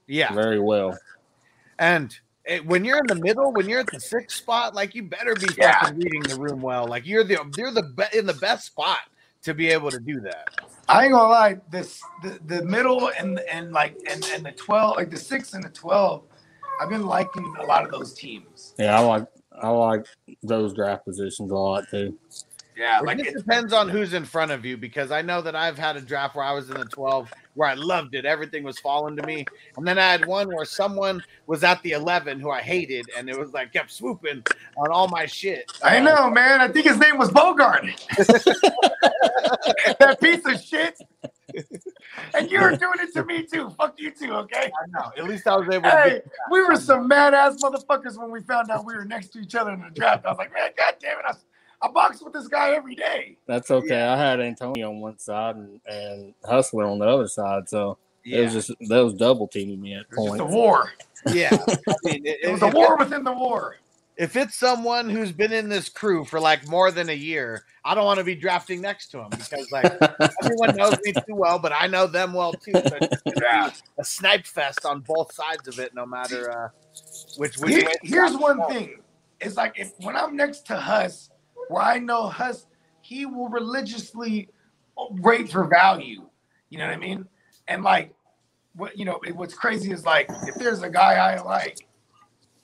Yeah. 0.07 0.33
very 0.35 0.59
well. 0.59 0.99
And 1.79 2.17
eh, 2.47 2.59
when 2.61 2.85
you're 2.85 2.99
in 2.99 3.07
the 3.07 3.15
middle, 3.15 3.53
when 3.53 3.69
you're 3.69 3.81
at 3.81 3.87
the 3.91 4.01
sixth 4.01 4.39
spot, 4.39 4.75
like 4.75 4.95
you 4.95 5.03
better 5.03 5.35
be 5.35 5.47
Yeah. 5.57 5.81
fucking 5.81 5.97
reading 5.99 6.23
the 6.23 6.37
room 6.37 6.61
well. 6.61 6.87
Like 6.87 7.07
you're 7.07 7.25
the 7.25 7.39
you're 7.57 7.73
the 7.73 7.83
be- 7.83 8.19
in 8.19 8.27
the 8.27 8.35
best 8.35 8.67
spot 8.67 8.99
to 9.43 9.55
be 9.55 9.69
able 9.71 9.91
to 9.91 10.01
do 10.01 10.21
that. 10.21 10.49
I 10.89 11.05
ain't 11.05 11.13
gonna 11.13 11.29
lie, 11.29 11.61
this 11.71 12.03
the, 12.23 12.41
the 12.47 12.65
middle 12.65 13.11
and 13.19 13.39
and 13.51 13.73
like 13.73 13.97
and, 14.11 14.25
and 14.35 14.45
the 14.45 14.53
twelve, 14.53 14.97
like 14.97 15.11
the 15.11 15.19
six 15.19 15.53
and 15.53 15.63
the 15.63 15.69
twelve, 15.69 16.25
I've 16.81 16.89
been 16.89 17.07
liking 17.07 17.55
a 17.61 17.65
lot 17.67 17.85
of 17.85 17.91
those 17.91 18.15
teams. 18.15 18.75
Yeah, 18.79 18.99
I 18.99 19.01
like 19.05 19.27
I 19.61 19.69
like 19.69 20.07
those 20.43 20.73
draft 20.73 21.05
positions 21.05 21.51
a 21.51 21.55
lot 21.55 21.85
too. 21.91 22.17
Yeah, 22.77 23.01
like 23.01 23.19
just 23.19 23.31
it, 23.31 23.37
depends 23.39 23.73
on 23.73 23.89
who's 23.89 24.15
in 24.15 24.25
front 24.25 24.53
of 24.53 24.65
you 24.65 24.77
because 24.77 25.11
I 25.11 25.21
know 25.21 25.43
that 25.43 25.57
I've 25.57 25.77
had 25.77 25.97
a 25.97 26.01
draft 26.01 26.37
where 26.37 26.45
I 26.45 26.53
was 26.53 26.71
in 26.71 26.79
the 26.79 26.85
12 26.85 27.29
where 27.59 27.69
I 27.69 27.75
loved 27.75 28.15
it. 28.15 28.25
Everything 28.25 28.63
was 28.63 28.79
falling 28.79 29.17
to 29.17 29.27
me. 29.27 29.45
And 29.77 29.87
then 29.87 29.99
I 29.99 30.13
had 30.13 30.25
one 30.27 30.47
where 30.49 30.65
someone 30.65 31.23
was 31.49 31.65
at 31.65 31.83
the 31.83 31.91
11 31.93 32.39
who 32.39 32.51
I 32.53 32.61
hated 32.63 33.11
and 33.17 33.29
it 33.29 33.37
was 33.39 33.53
like 33.53 33.73
kept 33.73 33.91
swooping 33.91 34.45
on 34.77 34.93
all 34.93 35.09
my 35.09 35.27
shit. 35.27 35.71
I 35.83 35.99
Uh, 35.99 36.05
know, 36.05 36.31
man. 36.31 36.61
I 36.61 36.69
think 36.69 36.87
his 36.87 36.99
name 36.99 37.19
was 37.19 37.31
Bogart. 37.33 37.85
that 39.99 40.19
piece 40.21 40.47
of 40.47 40.63
shit. 40.63 40.99
And 42.35 42.51
you 42.51 42.61
were 42.61 42.77
doing 42.77 42.99
it 43.01 43.13
to 43.15 43.25
me 43.25 43.45
too. 43.45 43.71
Fuck 43.71 43.95
you 43.99 44.13
too, 44.13 44.33
okay? 44.35 44.71
I 44.71 44.87
know. 44.91 45.11
At 45.17 45.25
least 45.25 45.49
I 45.49 45.57
was 45.57 45.69
able 45.75 45.91
to 45.91 45.97
Hey, 45.97 46.21
we 46.51 46.63
were 46.63 46.77
some 46.77 47.09
mad 47.09 47.35
ass 47.35 47.57
motherfuckers 47.63 48.17
when 48.19 48.31
we 48.31 48.41
found 48.43 48.71
out 48.71 48.85
we 48.87 48.95
were 48.95 49.05
next 49.05 49.29
to 49.31 49.41
each 49.41 49.55
other 49.57 49.73
in 49.73 49.81
the 49.83 49.91
draft. 49.91 50.25
I 50.27 50.29
was 50.29 50.39
like, 50.39 50.53
man, 50.53 50.71
god 50.77 50.95
damn 51.01 51.19
it, 51.19 51.25
I, 51.27 51.33
I 51.81 51.89
box 51.89 52.23
with 52.23 52.33
this 52.33 52.49
guy 52.49 52.71
every 52.75 52.95
day. 52.95 53.37
That's 53.47 53.71
okay. 53.71 54.03
I 54.03 54.17
had 54.17 54.41
Antonio 54.41 54.91
on 54.91 55.01
one 55.01 55.19
side 55.19 55.57
and, 55.57 55.81
and 55.87 56.35
Hustler 56.45 56.85
on 56.87 56.99
the 56.99 57.07
other 57.07 57.29
side, 57.29 57.69
so 57.69 57.99
it 58.25 58.41
was 58.43 58.53
just 58.53 58.73
that 58.89 58.99
was 59.05 59.15
double 59.15 59.47
teaming 59.49 59.81
me 59.81 59.95
at 59.95 60.03
It 60.03 60.07
was 60.17 60.39
just 60.39 60.41
a 60.41 60.45
war. 60.45 60.93
yeah. 61.33 61.51
I 61.89 61.95
mean, 62.05 62.27
it, 62.27 62.39
It 62.43 62.51
was 62.53 62.63
if 62.63 62.63
a 62.63 62.67
it- 62.69 62.75
war 62.75 62.97
within 62.97 63.23
the 63.25 63.33
war. 63.33 63.77
if 64.17 64.35
it's 64.35 64.57
someone 64.57 65.09
who's 65.09 65.31
been 65.31 65.53
in 65.53 65.69
this 65.69 65.89
crew 65.89 66.25
for 66.25 66.41
like 66.41 66.67
more 66.69 66.91
than 66.91 67.09
a 67.11 67.15
year, 67.15 67.63
I 67.85 67.95
don't 67.95 68.05
want 68.05 68.19
to 68.19 68.25
be 68.25 68.35
drafting 68.35 68.81
next 68.81 69.09
to 69.13 69.21
him 69.21 69.31
because 69.31 69.71
like 69.71 69.85
everyone 70.43 70.75
knows 70.77 70.97
me 71.05 71.13
too 71.13 71.37
well, 71.37 71.59
but 71.61 71.73
I 71.73 71.87
know 71.87 72.07
them 72.09 72.33
well 72.33 72.53
too. 72.55 72.73
So 72.73 72.83
it's 73.01 73.23
Yeah. 73.41 73.71
a 73.99 74.05
snipe 74.05 74.47
fest 74.47 74.85
on 74.85 75.01
both 75.01 75.33
sides 75.33 75.69
of 75.69 75.79
it, 75.79 75.95
no 75.95 76.05
matter 76.05 76.51
uh, 76.51 76.69
which 77.37 77.57
which 77.59 77.71
Here- 77.71 77.87
way. 77.87 77.93
here's 78.03 78.37
one 78.37 78.67
thing. 78.67 78.99
It's 79.41 79.57
like 79.57 79.79
if 79.79 79.93
when 80.01 80.17
I'm 80.17 80.35
next 80.35 80.67
to 80.67 80.77
Huss, 80.77 81.31
where 81.69 81.83
I 81.83 81.99
know 81.99 82.27
Huss, 82.27 82.67
he 83.01 83.27
will 83.27 83.49
religiously 83.49 84.49
rate 85.21 85.51
for 85.51 85.65
value. 85.65 86.29
You 86.71 86.79
know 86.79 86.87
what 86.87 86.95
I 86.95 86.99
mean? 86.99 87.27
And 87.69 87.83
like, 87.83 88.15
what 88.75 88.99
you 88.99 89.05
know, 89.05 89.21
what's 89.35 89.55
crazy 89.55 89.93
is 89.93 90.05
like 90.05 90.29
if 90.47 90.55
there's 90.57 90.83
a 90.83 90.91
guy 90.91 91.15
I 91.15 91.41
like, 91.43 91.87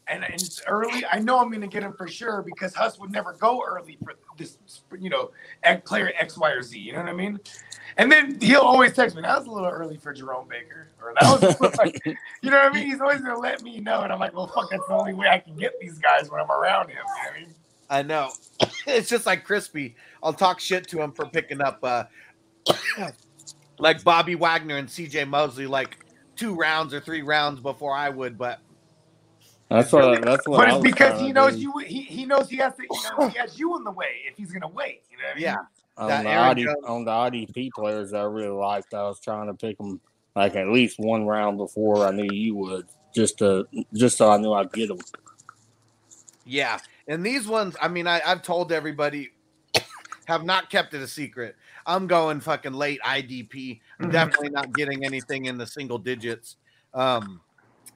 and, 0.07 0.23
and 0.23 0.35
it's 0.35 0.63
early, 0.67 1.05
I 1.11 1.19
know 1.19 1.39
I'm 1.39 1.51
gonna 1.51 1.67
get 1.67 1.83
him 1.83 1.95
for 1.95 2.07
sure 2.07 2.43
because 2.43 2.75
Hus 2.75 2.99
would 2.99 3.11
never 3.11 3.33
go 3.35 3.63
early 3.67 3.99
for 4.03 4.15
this, 4.37 4.59
you 4.99 5.11
know, 5.11 5.31
player 5.85 6.13
X, 6.19 6.37
Y, 6.37 6.51
or 6.51 6.63
Z. 6.63 6.79
You 6.79 6.93
know 6.93 7.01
what 7.01 7.09
I 7.09 7.15
mean? 7.15 7.41
And 7.97 8.11
then 8.11 8.39
he'll 8.41 8.61
always 8.61 8.93
text 8.93 9.17
me, 9.17 9.23
"That 9.23 9.39
was 9.39 9.47
a 9.47 9.51
little 9.51 9.69
early 9.69 9.97
for 9.97 10.13
Jerome 10.13 10.49
Baker," 10.49 10.89
or 11.01 11.15
"That 11.21 11.61
was," 11.61 11.75
like, 11.79 12.01
you 12.05 12.51
know 12.51 12.59
what 12.59 12.73
I 12.73 12.75
mean? 12.75 12.87
He's 12.87 13.01
always 13.01 13.21
gonna 13.21 13.39
let 13.39 13.63
me 13.63 13.81
know, 13.81 14.03
and 14.03 14.13
I'm 14.13 14.19
like, 14.19 14.35
"Well, 14.35 14.47
fuck, 14.49 14.71
that's 14.71 14.87
the 14.87 14.95
only 14.95 15.15
way 15.15 15.29
I 15.29 15.39
can 15.39 15.57
get 15.57 15.79
these 15.81 15.99
guys 15.99 16.31
when 16.31 16.41
I'm 16.41 16.51
around 16.51 16.89
him." 16.91 16.99
You 17.35 17.47
know 17.47 17.55
I 17.91 18.03
know. 18.03 18.31
It's 18.87 19.09
just 19.09 19.25
like 19.25 19.45
crispy. 19.45 19.97
I'll 20.23 20.35
talk 20.35 20.61
shit 20.61 20.87
to 20.89 21.01
him 21.01 21.13
for 21.13 21.25
picking 21.25 21.63
up 21.63 21.79
uh 21.83 22.05
like 23.79 24.05
Bobby 24.05 24.35
Wagner 24.35 24.77
and 24.77 24.87
CJ 24.89 25.27
Mosley 25.27 25.67
like 25.67 26.05
two 26.37 26.55
rounds 26.55 26.93
or 26.93 27.01
three 27.01 27.23
rounds 27.23 27.61
before 27.61 27.95
I 27.95 28.11
would, 28.11 28.37
but 28.37 28.61
That's 29.71 29.91
what 29.91 30.23
that's 30.23 30.47
what 30.47 30.59
But 30.59 30.69
I 30.69 30.75
it's 30.75 30.83
because 30.83 31.21
he 31.21 31.33
knows 31.33 31.55
do. 31.55 31.61
you. 31.61 31.79
He, 31.79 32.03
he 32.03 32.27
knows 32.27 32.51
he 32.51 32.57
has 32.59 32.75
to. 32.77 32.83
You 32.83 32.89
know, 33.19 33.29
he 33.29 33.39
has 33.39 33.59
you 33.59 33.77
in 33.77 33.85
the 33.85 33.91
way 33.91 34.23
if 34.31 34.37
he's 34.37 34.53
gonna 34.53 34.69
wait. 34.69 35.03
You 35.11 35.17
know 35.19 35.25
what 35.25 35.33
I 35.33 35.35
mean? 35.37 35.43
yeah. 35.43 35.57
on 35.97 36.25
the, 36.25 36.31
Aaron 36.31 36.49
ID, 36.51 36.67
on 36.87 37.05
the 37.05 37.11
IDP 37.11 37.71
players 37.75 38.11
that 38.11 38.19
I 38.21 38.25
really 38.25 38.49
liked. 38.49 38.93
I 38.93 39.03
was 39.05 39.19
trying 39.21 39.47
to 39.47 39.55
pick 39.55 39.79
them 39.79 40.01
like 40.37 40.57
at 40.57 40.69
least 40.69 40.99
one 40.99 41.27
round 41.27 41.57
before 41.57 42.07
I 42.07 42.11
knew 42.11 42.29
you 42.31 42.55
would, 42.57 42.87
just 43.15 43.39
to 43.39 43.67
just 43.95 44.19
so 44.19 44.31
I 44.31 44.37
knew 44.37 44.53
I'd 44.53 44.73
get 44.73 44.89
them. 44.89 44.99
Yeah. 46.45 46.79
And 47.09 47.25
these 47.25 47.47
ones, 47.47 47.77
I 47.81 47.89
mean, 47.89 48.07
I, 48.07 48.21
I've 48.25 48.43
told 48.43 48.73
everybody, 48.73 49.31
have 50.27 50.45
not 50.45 50.71
kept 50.71 50.95
it 50.95 51.03
a 51.03 51.07
secret. 51.07 51.55
I'm 51.87 52.07
going 52.07 52.41
fucking 52.41 52.73
late 52.73 53.01
IDP. 53.03 53.81
I'm 54.01 54.09
Mhm. 54.09 54.13
definitely 54.13 54.51
not 54.51 54.73
getting 54.73 55.05
anything 55.05 55.45
in 55.47 55.59
the 55.59 55.67
single 55.67 55.99
digits. 55.99 56.57
Um, 56.95 57.43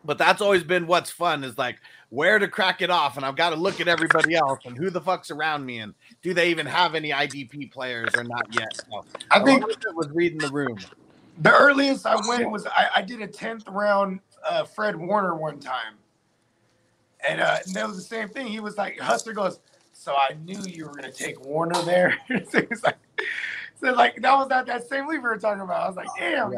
but 0.05 0.19
that's 0.19 0.43
always 0.43 0.63
been 0.63 0.87
what's 0.87 1.11
fun 1.11 1.43
is 1.43 1.57
like 1.59 1.79
where 2.11 2.39
to 2.39 2.47
crack 2.49 2.83
it 2.83 2.91
off. 2.91 3.17
And 3.17 3.25
I've 3.25 3.37
got 3.37 3.51
to 3.51 3.57
look 3.57 3.81
at 3.81 3.89
everybody 3.89 4.35
else 4.35 4.61
and 4.65 4.77
who 4.77 4.91
the 4.91 5.01
fuck's 5.01 5.31
around 5.31 5.65
me 5.65 5.79
and 5.79 5.95
do 6.23 6.35
they 6.35 6.51
even 6.51 6.67
have 6.67 6.95
any 6.95 7.11
IDP 7.11 7.73
players 7.73 8.15
or 8.15 8.25
not 8.25 8.47
yet? 8.51 8.69
So 8.91 9.05
I 9.31 9.41
think 9.41 9.63
it 9.65 9.79
was 9.95 10.09
reading 10.13 10.41
the 10.41 10.49
room. 10.49 10.79
the 11.39 11.53
earliest 11.55 12.07
I 12.07 12.17
went 12.29 12.51
was 12.51 12.67
I, 12.67 12.89
I 12.97 13.03
did 13.03 13.23
a 13.23 13.27
tenth 13.27 13.65
round 13.69 14.21
uh, 14.49 14.65
Fred 14.65 14.97
Warner 14.97 15.35
one 15.35 15.59
time, 15.61 15.95
and, 17.27 17.41
uh, 17.41 17.59
and 17.65 17.75
that 17.75 17.87
was 17.87 17.97
the 17.97 18.03
same 18.03 18.29
thing. 18.29 18.47
He 18.47 18.61
was 18.61 18.77
like, 18.77 18.99
Hustler 18.99 19.33
goes, 19.33 19.61
"So 19.93 20.15
I 20.15 20.35
knew 20.45 20.61
you 20.63 20.87
were 20.87 20.95
gonna 20.95 21.13
take 21.13 21.41
Warner 21.45 21.81
there." 21.83 22.19
so 22.51 22.61
like, 22.85 22.97
so 23.81 23.93
like 23.93 24.21
that 24.23 24.35
was 24.37 24.49
that 24.49 24.67
that 24.67 24.89
same 24.89 25.07
league 25.07 25.23
we 25.23 25.29
were 25.29 25.39
talking 25.39 25.63
about. 25.63 25.83
I 25.83 25.87
was 25.89 25.97
like, 25.97 26.09
"Damn, 26.19 26.53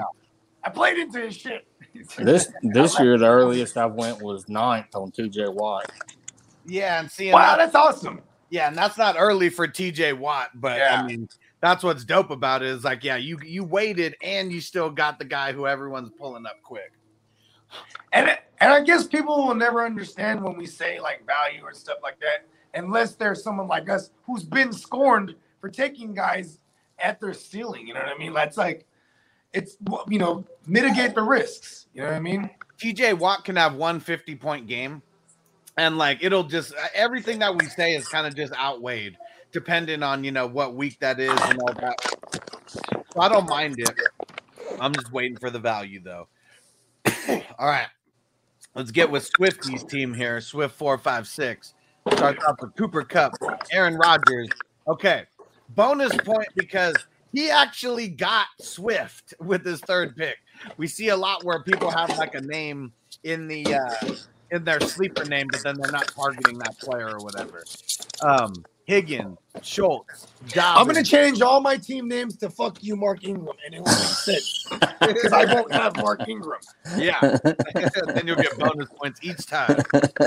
I 0.65 0.71
played 0.71 0.99
into 0.99 1.21
his 1.21 1.37
shit." 1.37 1.67
This 2.19 2.53
this 2.63 2.99
year, 3.01 3.19
the 3.19 3.27
earliest 3.27 3.77
I 3.77 3.87
went 3.87 4.23
was 4.23 4.49
ninth 4.49 4.95
on 4.95 5.11
TJ 5.11 5.53
Watt. 5.53 5.91
Yeah, 6.65 7.01
and 7.01 7.11
seeing 7.11 7.33
Wow, 7.33 7.57
that- 7.57 7.73
that's 7.73 7.75
awesome. 7.75 8.23
Yeah, 8.49 8.69
and 8.69 8.77
that's 8.77 8.97
not 8.97 9.17
early 9.19 9.49
for 9.49 9.67
TJ 9.67 10.17
Watt, 10.17 10.51
but 10.55 10.79
Yeah. 10.79 11.03
I 11.03 11.07
mean, 11.07 11.29
that's 11.61 11.83
what's 11.83 12.05
dope 12.05 12.31
about 12.31 12.63
it 12.63 12.69
is 12.69 12.85
like, 12.85 13.03
yeah, 13.03 13.17
you 13.17 13.39
you 13.45 13.65
waited 13.65 14.17
and 14.23 14.53
you 14.53 14.61
still 14.61 14.89
got 14.89 15.19
the 15.19 15.25
guy 15.25 15.53
who 15.53 15.67
everyone's 15.67 16.11
pulling 16.19 16.47
up 16.47 16.63
quick. 16.63 16.93
And 18.13 18.39
and 18.61 18.73
I 18.73 18.83
guess 18.83 19.07
people 19.07 19.47
will 19.47 19.55
never 19.55 19.85
understand 19.85 20.43
when 20.43 20.57
we 20.57 20.67
say 20.67 21.01
like 21.01 21.27
value 21.27 21.63
or 21.63 21.73
stuff 21.73 21.99
like 22.03 22.21
that, 22.21 22.47
unless 22.75 23.15
there's 23.15 23.43
someone 23.43 23.69
like 23.69 23.89
us 23.89 24.11
who's 24.25 24.45
been 24.45 24.73
scorned 24.73 25.35
for 25.61 25.69
taking 25.69 26.15
guys 26.15 26.59
at 26.99 27.21
their 27.21 27.33
ceiling. 27.33 27.87
You 27.87 27.95
know 27.95 28.01
what 28.01 28.15
I 28.15 28.19
mean? 28.19 28.35
That's 28.35 28.57
like, 28.57 28.87
it's 29.53 29.77
you 30.09 30.19
know 30.19 30.45
mitigate 30.67 31.15
the 31.15 31.23
risks. 31.23 31.87
You 31.95 32.03
know 32.03 32.09
what 32.09 32.17
I 32.17 32.21
mean? 32.21 32.51
TJ 32.79 33.19
Watt 33.19 33.45
can 33.45 33.57
have 33.57 33.75
one 33.75 33.99
50 33.99 34.37
point 34.37 34.67
game, 34.67 35.03
and 35.77 35.99
like 35.99 36.19
it'll 36.23 36.45
just 36.45 36.73
uh, 36.75 36.87
everything 36.95 37.41
that 37.41 37.57
we 37.57 37.67
say 37.67 37.95
is 37.95 38.07
kind 38.07 38.27
of 38.27 38.37
just 38.37 38.53
outweighed 38.55 39.17
depending 39.53 40.03
on 40.03 40.23
you 40.23 40.31
know 40.31 40.47
what 40.47 40.75
week 40.75 40.99
that 41.01 41.19
is 41.19 41.39
and 41.43 41.59
all 41.59 41.73
that. 41.75 41.97
So 42.67 43.21
I 43.21 43.29
don't 43.29 43.49
mind 43.49 43.77
it. 43.79 43.91
I'm 44.81 44.95
just 44.95 45.13
waiting 45.13 45.37
for 45.37 45.51
the 45.51 45.59
value 45.59 46.01
though. 46.01 46.29
all 47.59 47.67
right, 47.67 47.89
let's 48.75 48.91
get 48.91 49.11
with 49.11 49.25
Swifty's 49.37 49.85
team 49.85 50.15
here. 50.15 50.41
Swift 50.41 50.75
four 50.77 50.99
five 50.99 51.27
six 51.27 51.75
starts 52.13 52.45
off 52.45 52.57
with 52.61 52.75
Cooper 52.77 53.05
Kupp, 53.05 53.35
Aaron 53.73 53.97
Rodgers. 53.97 54.49
Okay, 54.89 55.25
bonus 55.71 56.17
point 56.19 56.49
because 56.55 56.97
he 57.33 57.51
actually 57.51 58.09
got 58.09 58.47
Swift 58.61 59.35
with 59.39 59.65
his 59.65 59.81
third 59.81 60.17
pick. 60.17 60.39
We 60.77 60.87
see 60.87 61.09
a 61.09 61.17
lot 61.17 61.45
where 61.45 61.63
people 61.63 61.91
have 61.91 62.17
like 62.19 62.35
a 62.35 62.41
name 62.41 62.93
in 63.25 63.47
the 63.47 63.75
uh, 63.75 64.15
in 64.51 64.65
their 64.65 64.81
sleeper 64.81 65.25
name, 65.25 65.49
but 65.51 65.63
then 65.63 65.77
they're 65.81 65.93
not 65.93 66.09
targeting 66.09 66.59
that 66.59 66.79
player 66.79 67.11
or 67.11 67.19
whatever. 67.19 67.65
Um, 68.23 68.65
Higgins, 68.91 69.39
Schultz, 69.63 70.27
I'm 70.57 70.85
gonna 70.85 71.05
change 71.05 71.41
all 71.43 71.61
my 71.61 71.77
team 71.77 72.09
names 72.09 72.37
to 72.39 72.51
"fuck 72.51 72.83
you, 72.83 72.97
Mark 72.97 73.23
Ingram," 73.23 73.55
and 73.65 73.77
it 73.77 73.83
won't 73.83 73.97
make 73.97 74.09
sense 74.09 74.67
because 75.01 75.33
I 75.33 75.45
won't 75.55 75.73
have 75.73 75.95
Mark 75.99 76.27
Ingram. 76.27 76.59
Yeah, 76.97 77.21
then 77.21 78.27
you'll 78.27 78.35
get 78.35 78.59
bonus 78.59 78.89
points 78.97 79.21
each 79.23 79.47
time. 79.47 79.81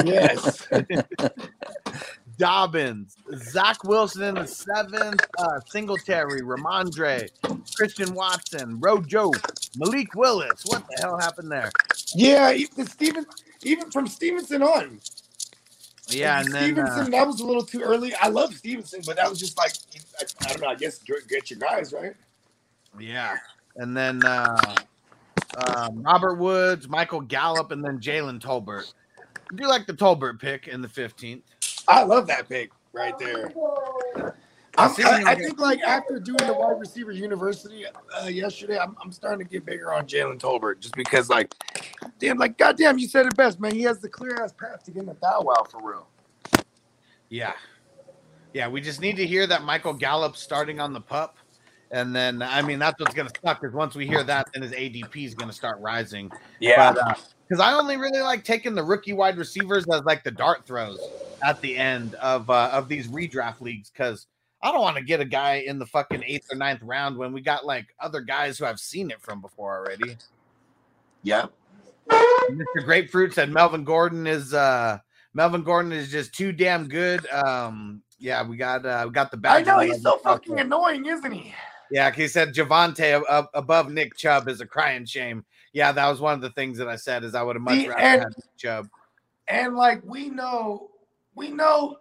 Yes. 0.05 0.65
Dobbins, 2.37 3.17
Zach 3.35 3.83
Wilson 3.83 4.23
in 4.23 4.35
the 4.35 4.47
seventh, 4.47 5.27
uh, 5.37 5.59
Singletary, 5.67 6.41
Rhamondre, 6.41 7.27
Christian 7.75 8.13
Watson, 8.13 8.79
Rojo, 8.79 9.31
Malik 9.75 10.15
Willis. 10.15 10.63
What 10.65 10.85
the 10.87 11.01
hell 11.01 11.19
happened 11.19 11.51
there? 11.51 11.69
Yeah, 12.15 12.53
even 12.53 12.87
Steven, 12.87 13.25
even 13.63 13.91
from 13.91 14.07
Stevenson 14.07 14.63
on. 14.63 14.99
Yeah, 16.13 16.39
and 16.39 16.53
then 16.53 16.79
uh, 16.79 16.85
Stevenson, 16.85 17.11
that 17.11 17.27
was 17.27 17.39
a 17.41 17.45
little 17.45 17.65
too 17.65 17.81
early. 17.81 18.13
I 18.15 18.29
love 18.29 18.53
Stevenson, 18.55 19.01
but 19.05 19.15
that 19.17 19.29
was 19.29 19.39
just 19.39 19.57
like 19.57 19.73
I, 20.19 20.45
I 20.45 20.49
don't 20.53 20.61
know. 20.61 20.67
I 20.67 20.75
guess 20.75 20.99
get 20.99 21.27
get 21.27 21.49
your 21.49 21.59
guys 21.59 21.93
right. 21.93 22.13
Yeah. 22.99 23.37
And 23.75 23.95
then 23.97 24.23
uh, 24.25 24.75
um, 25.67 26.03
Robert 26.03 26.35
Woods, 26.35 26.87
Michael 26.87 27.21
Gallup, 27.21 27.71
and 27.71 27.83
then 27.83 27.99
Jalen 27.99 28.39
Tolbert. 28.39 28.93
I 29.17 29.55
do 29.55 29.67
like 29.67 29.87
the 29.87 29.93
Tolbert 29.93 30.39
pick 30.39 30.67
in 30.67 30.81
the 30.81 30.87
15th. 30.87 31.41
I 31.87 32.03
love 32.03 32.27
that 32.27 32.47
pick 32.47 32.71
right 32.93 33.17
there. 33.17 33.51
I'm, 34.77 34.91
I, 35.05 35.23
I 35.27 35.35
think 35.35 35.59
like 35.59 35.81
after 35.81 36.19
doing 36.19 36.45
the 36.47 36.53
wide 36.53 36.79
receiver 36.79 37.11
university 37.11 37.85
uh, 37.85 38.25
yesterday, 38.25 38.79
I'm, 38.79 38.95
I'm 39.01 39.11
starting 39.11 39.45
to 39.45 39.51
get 39.51 39.65
bigger 39.65 39.93
on 39.93 40.07
Jalen 40.07 40.39
Tolbert 40.39 40.79
just 40.79 40.95
because 40.95 41.29
like, 41.29 41.53
damn, 42.19 42.37
like 42.37 42.57
goddamn, 42.57 42.97
you 42.97 43.07
said 43.07 43.27
it 43.27 43.35
best, 43.35 43.59
man. 43.59 43.73
He 43.73 43.83
has 43.83 43.99
the 43.99 44.09
clear 44.09 44.41
ass 44.41 44.51
path 44.51 44.83
to 44.85 44.91
get 44.91 45.01
in 45.01 45.05
the 45.07 45.17
thou 45.21 45.41
wow 45.41 45.63
for 45.69 45.79
real. 45.87 46.07
Yeah. 47.29 47.53
Yeah, 48.53 48.67
we 48.67 48.81
just 48.81 49.01
need 49.01 49.15
to 49.17 49.25
hear 49.25 49.45
that 49.47 49.63
Michael 49.63 49.93
Gallup 49.93 50.35
starting 50.35 50.79
on 50.79 50.93
the 50.93 51.01
pup. 51.01 51.37
And 51.91 52.15
then, 52.15 52.41
I 52.41 52.63
mean, 52.63 52.79
that's 52.79 52.99
what's 52.99 53.13
going 53.13 53.27
to 53.27 53.39
suck 53.45 53.61
because 53.61 53.75
once 53.75 53.93
we 53.93 54.07
hear 54.07 54.23
that, 54.23 54.47
then 54.53 54.63
his 54.63 54.71
ADP 54.71 55.25
is 55.25 55.35
going 55.35 55.49
to 55.49 55.55
start 55.55 55.79
rising. 55.79 56.31
Yeah. 56.59 56.93
Because 57.47 57.59
I 57.59 57.73
only 57.73 57.97
really 57.97 58.21
like 58.21 58.43
taking 58.43 58.73
the 58.73 58.81
rookie 58.83 59.13
wide 59.13 59.37
receivers 59.37 59.85
as 59.93 60.01
like 60.03 60.23
the 60.23 60.31
dart 60.31 60.65
throws 60.65 60.99
at 61.43 61.61
the 61.61 61.77
end 61.77 62.15
of 62.15 62.49
uh, 62.49 62.69
of 62.73 62.87
these 62.87 63.07
redraft 63.07 63.61
leagues 63.61 63.91
because 63.91 64.25
I 64.63 64.71
don't 64.71 64.81
want 64.81 64.95
to 64.97 65.03
get 65.03 65.19
a 65.19 65.25
guy 65.25 65.55
in 65.67 65.77
the 65.77 65.85
fucking 65.85 66.23
eighth 66.25 66.47
or 66.51 66.55
ninth 66.55 66.81
round 66.81 67.17
when 67.17 67.33
we 67.33 67.41
got 67.41 67.65
like 67.65 67.85
other 67.99 68.21
guys 68.21 68.57
who 68.57 68.65
I've 68.65 68.79
seen 68.79 69.11
it 69.11 69.21
from 69.21 69.41
before 69.41 69.75
already. 69.77 70.15
Yeah. 71.21 71.47
Mr. 72.09 72.83
Grapefruit 72.85 73.33
said 73.33 73.49
Melvin 73.51 73.83
Gordon 73.83 74.25
is 74.27 74.53
uh 74.53 74.99
Melvin 75.33 75.63
Gordon 75.63 75.91
is 75.91 76.09
just 76.11 76.33
too 76.33 76.51
damn 76.51 76.87
good. 76.87 77.25
Um 77.27 78.01
yeah, 78.19 78.47
we 78.47 78.55
got 78.57 78.85
uh 78.85 79.03
we 79.05 79.11
got 79.11 79.31
the 79.31 79.37
I 79.37 79.61
badge. 79.61 79.65
know 79.65 79.79
he's 79.79 80.01
so 80.01 80.17
fucking 80.17 80.59
annoying, 80.59 81.05
isn't 81.05 81.31
he? 81.31 81.53
Yeah, 81.91 82.11
he 82.11 82.27
said 82.27 82.53
Javonte 82.53 83.23
ab- 83.29 83.49
above 83.53 83.91
Nick 83.91 84.15
Chubb 84.15 84.47
is 84.47 84.61
a 84.61 84.65
crying 84.65 85.05
shame. 85.05 85.45
Yeah, 85.73 85.91
that 85.91 86.07
was 86.07 86.19
one 86.21 86.33
of 86.33 86.41
the 86.41 86.49
things 86.51 86.77
that 86.77 86.87
I 86.87 86.95
said 86.95 87.23
is 87.23 87.35
I 87.35 87.41
would 87.43 87.55
have 87.55 87.63
much 87.63 87.75
The- 87.79 87.89
rather 87.89 88.01
and- 88.01 88.21
had 88.21 88.29
Nick 88.29 88.57
Chubb. 88.57 88.89
And 89.49 89.75
like 89.75 90.01
we 90.05 90.29
know, 90.29 90.89
we 91.35 91.49
know 91.51 91.97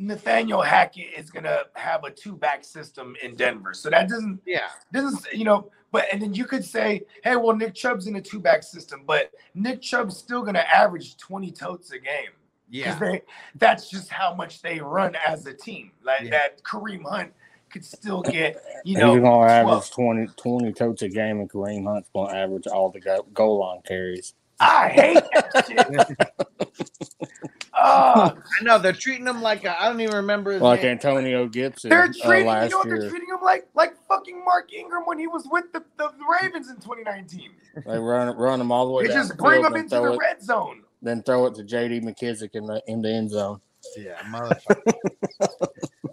Nathaniel 0.00 0.62
Hackett 0.62 1.12
is 1.16 1.30
gonna 1.30 1.60
have 1.74 2.04
a 2.04 2.10
two 2.10 2.34
back 2.34 2.64
system 2.64 3.14
in 3.22 3.36
Denver. 3.36 3.74
So 3.74 3.90
that 3.90 4.08
doesn't 4.08 4.40
yeah 4.46 4.68
doesn't 4.92 5.26
you 5.32 5.44
know, 5.44 5.70
but 5.92 6.06
and 6.10 6.22
then 6.22 6.32
you 6.32 6.46
could 6.46 6.64
say, 6.64 7.02
hey, 7.22 7.36
well, 7.36 7.54
Nick 7.54 7.74
Chubb's 7.74 8.06
in 8.06 8.16
a 8.16 8.20
two 8.20 8.40
back 8.40 8.62
system, 8.62 9.02
but 9.06 9.30
Nick 9.54 9.82
Chubb's 9.82 10.16
still 10.16 10.42
gonna 10.42 10.64
average 10.72 11.16
20 11.18 11.50
totes 11.52 11.90
a 11.92 11.98
game. 11.98 12.30
Yeah. 12.70 12.98
They 12.98 13.22
that's 13.56 13.90
just 13.90 14.08
how 14.08 14.34
much 14.34 14.62
they 14.62 14.80
run 14.80 15.16
as 15.26 15.44
a 15.46 15.52
team. 15.52 15.92
Like 16.02 16.22
Yeah. 16.22 16.30
that 16.30 16.62
Kareem 16.62 17.04
Hunt 17.04 17.32
could 17.68 17.84
still 17.84 18.22
get, 18.22 18.56
you 18.84 18.94
He's 18.94 18.98
know, 18.98 19.14
gonna 19.20 19.20
12. 19.20 19.50
average 19.50 19.90
20, 19.90 20.26
20 20.36 20.72
totes 20.72 21.02
a 21.02 21.08
game, 21.08 21.40
and 21.40 21.48
Kareem 21.50 21.84
Hunt's 21.86 22.08
gonna 22.14 22.32
average 22.36 22.66
all 22.66 22.90
the 22.90 23.00
go- 23.00 23.26
goal 23.34 23.58
line 23.60 23.80
carries. 23.86 24.34
I 24.60 24.88
hate 24.88 25.14
that 25.32 25.66
shit. 25.66 27.28
Oh, 27.82 28.36
I 28.60 28.62
know 28.64 28.78
they're 28.78 28.92
treating 28.92 29.26
him 29.26 29.40
like 29.40 29.64
I 29.64 29.74
I 29.80 29.88
don't 29.88 30.00
even 30.02 30.16
remember 30.16 30.52
his 30.52 30.60
Like 30.60 30.82
name. 30.82 30.92
Antonio 30.92 31.46
Gibson 31.46 31.88
They're 31.88 32.02
uh, 32.02 32.12
treating 32.22 32.46
you 32.46 32.68
know 32.68 32.78
what 32.78 32.88
they're 32.88 33.00
year. 33.00 33.08
treating 33.08 33.28
him 33.28 33.38
like 33.42 33.66
like 33.74 33.94
fucking 34.06 34.44
Mark 34.44 34.70
Ingram 34.74 35.04
when 35.06 35.18
he 35.18 35.26
was 35.26 35.48
with 35.50 35.72
the, 35.72 35.82
the, 35.96 36.10
Ravens 36.42 36.68
in 36.68 36.76
2019. 36.76 37.50
They 37.86 37.98
run 37.98 38.36
run 38.36 38.60
him 38.60 38.70
all 38.70 38.86
the 38.86 38.92
way 38.92 39.04
They 39.04 39.08
down 39.08 39.16
just 39.18 39.30
the 39.30 39.36
bring 39.36 39.62
field, 39.62 39.72
him 39.72 39.80
into 39.80 39.94
the 39.94 40.12
it, 40.12 40.18
red 40.18 40.42
zone. 40.42 40.82
then 41.00 41.22
throw 41.22 41.46
it 41.46 41.54
to 41.54 41.64
J.D. 41.64 42.00
McKissic 42.00 42.50
in 42.54 42.66
the 42.66 42.82
in 42.86 43.00
the 43.00 43.08
end 43.10 43.30
zone. 43.30 43.60
Yeah, 43.96 44.18
motherfucker. 44.24 44.92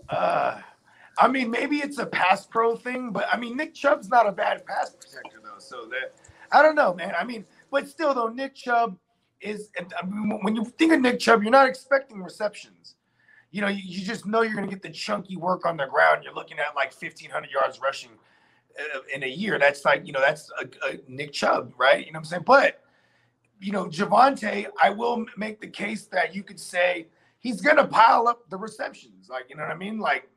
Uh, 0.10 0.62
I 1.20 1.28
mean, 1.28 1.52
maybe 1.52 1.78
it's 1.78 1.98
a 2.00 2.06
pass 2.06 2.46
pro 2.46 2.78
thing, 2.78 3.12
but 3.12 3.28
I 3.30 3.38
mean, 3.38 3.58
Nick 3.58 3.74
Chubb's 3.74 4.08
not 4.08 4.26
a 4.26 4.32
bad 4.32 4.66
pass 4.66 4.92
protector 4.92 5.42
though. 5.44 5.60
So 5.60 5.86
that 5.90 6.14
I 6.52 6.62
don't 6.62 6.76
know, 6.76 6.94
man. 6.94 7.14
I 7.20 7.26
mean, 7.26 7.46
but 7.72 7.88
still 7.88 8.14
though, 8.14 8.28
Nick 8.28 8.56
Chubb 8.56 8.98
is. 9.42 9.70
I 9.78 10.06
mean, 10.06 10.40
when 10.42 10.56
you 10.56 10.66
think 10.66 10.94
of 10.94 11.02
Nick 11.02 11.20
Chubb, 11.20 11.44
you're 11.44 11.52
not 11.52 11.68
expecting 11.68 12.22
receptions. 12.22 12.96
You 13.52 13.62
know, 13.62 13.68
you, 13.68 13.82
you 13.84 14.06
just 14.06 14.26
know 14.26 14.42
you're 14.42 14.56
going 14.56 14.68
to 14.68 14.74
get 14.74 14.84
the 14.84 14.90
chunky 14.90 15.38
work 15.38 15.66
on 15.66 15.78
the 15.78 15.86
ground. 15.86 16.24
You're 16.24 16.34
looking 16.34 16.60
at 16.60 16.76
like 16.76 16.94
1,500 16.94 17.50
yards 17.50 17.80
rushing 17.82 18.12
uh, 18.80 19.00
in 19.14 19.24
a 19.24 19.28
year. 19.28 19.58
That's 19.58 19.86
like 19.86 20.06
you 20.06 20.14
know 20.14 20.22
that's 20.22 20.52
a, 20.62 20.66
a 20.88 21.00
Nick 21.08 21.34
Chubb, 21.34 21.74
right? 21.78 22.06
You 22.06 22.12
know 22.12 22.18
what 22.18 22.26
I'm 22.26 22.26
saying? 22.26 22.44
But 22.46 22.84
you 23.60 23.72
know, 23.72 23.86
Javonte, 23.86 24.68
I 24.82 24.90
will 24.90 25.26
make 25.36 25.62
the 25.62 25.68
case 25.68 26.06
that 26.08 26.36
you 26.36 26.44
could 26.44 26.60
say 26.60 27.08
he's 27.40 27.62
going 27.62 27.78
to 27.78 27.86
pile 27.86 28.28
up 28.28 28.50
the 28.50 28.58
receptions. 28.58 29.30
Like, 29.30 29.46
you 29.50 29.56
know 29.56 29.64
what 29.64 29.72
I 29.72 29.78
mean? 29.78 30.00
Like 30.00 30.30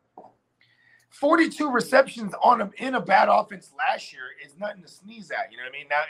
42 1.11 1.71
receptions 1.71 2.33
on 2.43 2.61
a, 2.63 2.71
in 2.79 2.95
a 2.95 3.01
bad 3.01 3.29
offense 3.29 3.73
last 3.77 4.13
year 4.13 4.23
is 4.45 4.57
nothing 4.59 4.83
to 4.83 4.89
sneeze 4.89 5.31
at. 5.31 5.51
You 5.51 5.59
know 5.59 5.65
what 5.65 5.75
I 5.75 5.79
mean? 5.79 5.87
Now, 5.91 6.03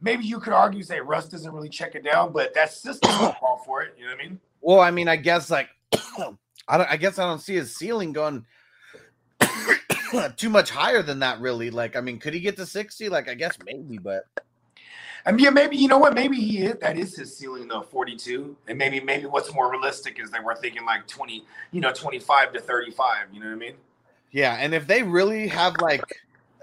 maybe 0.00 0.24
you 0.24 0.40
could 0.40 0.52
argue, 0.52 0.82
say 0.82 1.00
Russ 1.00 1.28
doesn't 1.28 1.52
really 1.52 1.68
check 1.68 1.94
it 1.94 2.04
down, 2.04 2.32
but 2.32 2.54
that 2.54 2.72
system 2.72 3.10
will 3.20 3.32
call 3.32 3.62
for 3.66 3.82
it. 3.82 3.94
You 3.98 4.04
know 4.04 4.12
what 4.12 4.20
I 4.20 4.28
mean? 4.28 4.40
Well, 4.60 4.80
I 4.80 4.90
mean, 4.90 5.08
I 5.08 5.16
guess 5.16 5.50
like 5.50 5.68
I 5.92 6.78
don't 6.78 6.90
I 6.90 6.96
guess 6.96 7.18
I 7.18 7.24
don't 7.24 7.40
see 7.40 7.54
his 7.54 7.76
ceiling 7.76 8.12
going 8.12 8.44
too 10.36 10.50
much 10.50 10.70
higher 10.70 11.02
than 11.02 11.20
that 11.20 11.40
really. 11.40 11.70
Like, 11.70 11.96
I 11.96 12.00
mean, 12.00 12.18
could 12.18 12.34
he 12.34 12.40
get 12.40 12.56
to 12.56 12.66
60? 12.66 13.08
Like, 13.08 13.28
I 13.28 13.34
guess 13.34 13.56
maybe, 13.64 13.98
but 13.98 14.24
I 15.26 15.32
mean, 15.32 15.44
yeah, 15.44 15.50
maybe 15.50 15.76
you 15.76 15.88
know 15.88 15.98
what? 15.98 16.14
Maybe 16.14 16.36
he 16.36 16.64
is. 16.64 16.76
That 16.80 16.96
is 16.96 17.16
his 17.16 17.36
ceiling, 17.36 17.68
though, 17.68 17.82
forty-two. 17.82 18.56
And 18.66 18.78
maybe, 18.78 19.00
maybe 19.00 19.26
what's 19.26 19.52
more 19.52 19.70
realistic 19.70 20.18
is 20.20 20.30
that 20.30 20.42
we're 20.42 20.56
thinking 20.56 20.86
like 20.86 21.06
twenty, 21.06 21.44
you 21.70 21.80
know, 21.80 21.92
twenty-five 21.92 22.52
to 22.54 22.60
thirty-five. 22.60 23.26
You 23.32 23.40
know 23.40 23.46
what 23.46 23.52
I 23.52 23.56
mean? 23.56 23.74
yeah, 24.30 24.54
and 24.54 24.74
if 24.74 24.86
they 24.86 25.02
really 25.02 25.48
have 25.48 25.74
like 25.80 26.02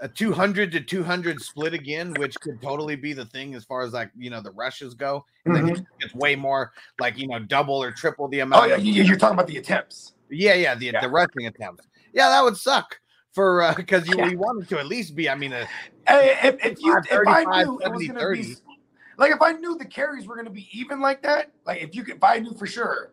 a 0.00 0.08
200 0.08 0.72
to 0.72 0.80
200 0.80 1.40
split 1.40 1.72
again, 1.74 2.14
which 2.14 2.40
could 2.40 2.60
totally 2.60 2.96
be 2.96 3.12
the 3.12 3.24
thing 3.26 3.54
as 3.54 3.64
far 3.64 3.82
as 3.82 3.92
like 3.92 4.10
you 4.16 4.30
know 4.30 4.40
the 4.40 4.50
rushes 4.52 4.94
go. 4.94 5.24
And 5.44 5.54
then 5.56 5.68
Mhm. 5.68 5.86
it's 6.00 6.14
way 6.14 6.36
more 6.36 6.72
like 6.98 7.16
you 7.18 7.28
know 7.28 7.38
double 7.38 7.82
or 7.82 7.92
triple 7.92 8.28
the 8.28 8.40
amount. 8.40 8.62
Oh 8.64 8.66
yeah, 8.66 8.76
you- 8.76 9.02
you're 9.02 9.16
talking 9.16 9.34
about 9.34 9.46
the 9.46 9.58
attempts. 9.58 10.14
yeah, 10.28 10.54
yeah, 10.54 10.74
the 10.74 10.86
Yeah. 10.92 11.00
the 11.00 11.08
rushing 11.08 11.46
attempts. 11.46 11.86
Yeah, 12.12 12.28
that 12.28 12.42
would 12.44 12.56
suck 12.56 13.00
for 13.32 13.62
uh 13.62 13.74
because 13.74 14.08
you 14.08 14.16
Yeah. 14.16 14.24
we 14.28 14.36
wanted 14.36 14.68
to 14.68 14.78
at 14.78 14.86
least 14.86 15.14
be. 15.14 15.28
I 15.30 15.34
mean, 15.34 15.52
a, 15.52 15.66
if, 16.08 16.64
if 16.64 16.82
you 16.82 16.96
if 16.98 17.12
I 17.28 17.44
35, 17.44 17.66
knew 17.66 17.80
it 17.80 17.92
was 17.92 18.06
gonna 18.06 18.20
30. 18.20 18.42
be 18.42 18.56
like 19.18 19.32
if 19.32 19.40
I 19.42 19.52
knew 19.52 19.76
the 19.78 19.84
carries 19.86 20.26
were 20.26 20.36
gonna 20.36 20.50
be 20.50 20.68
even 20.72 21.00
like 21.00 21.22
that, 21.22 21.52
like 21.64 21.82
if 21.82 21.94
you 21.94 22.02
could 22.02 22.16
if 22.16 22.24
I 22.24 22.38
knew 22.38 22.54
for 22.54 22.66
sure, 22.66 23.12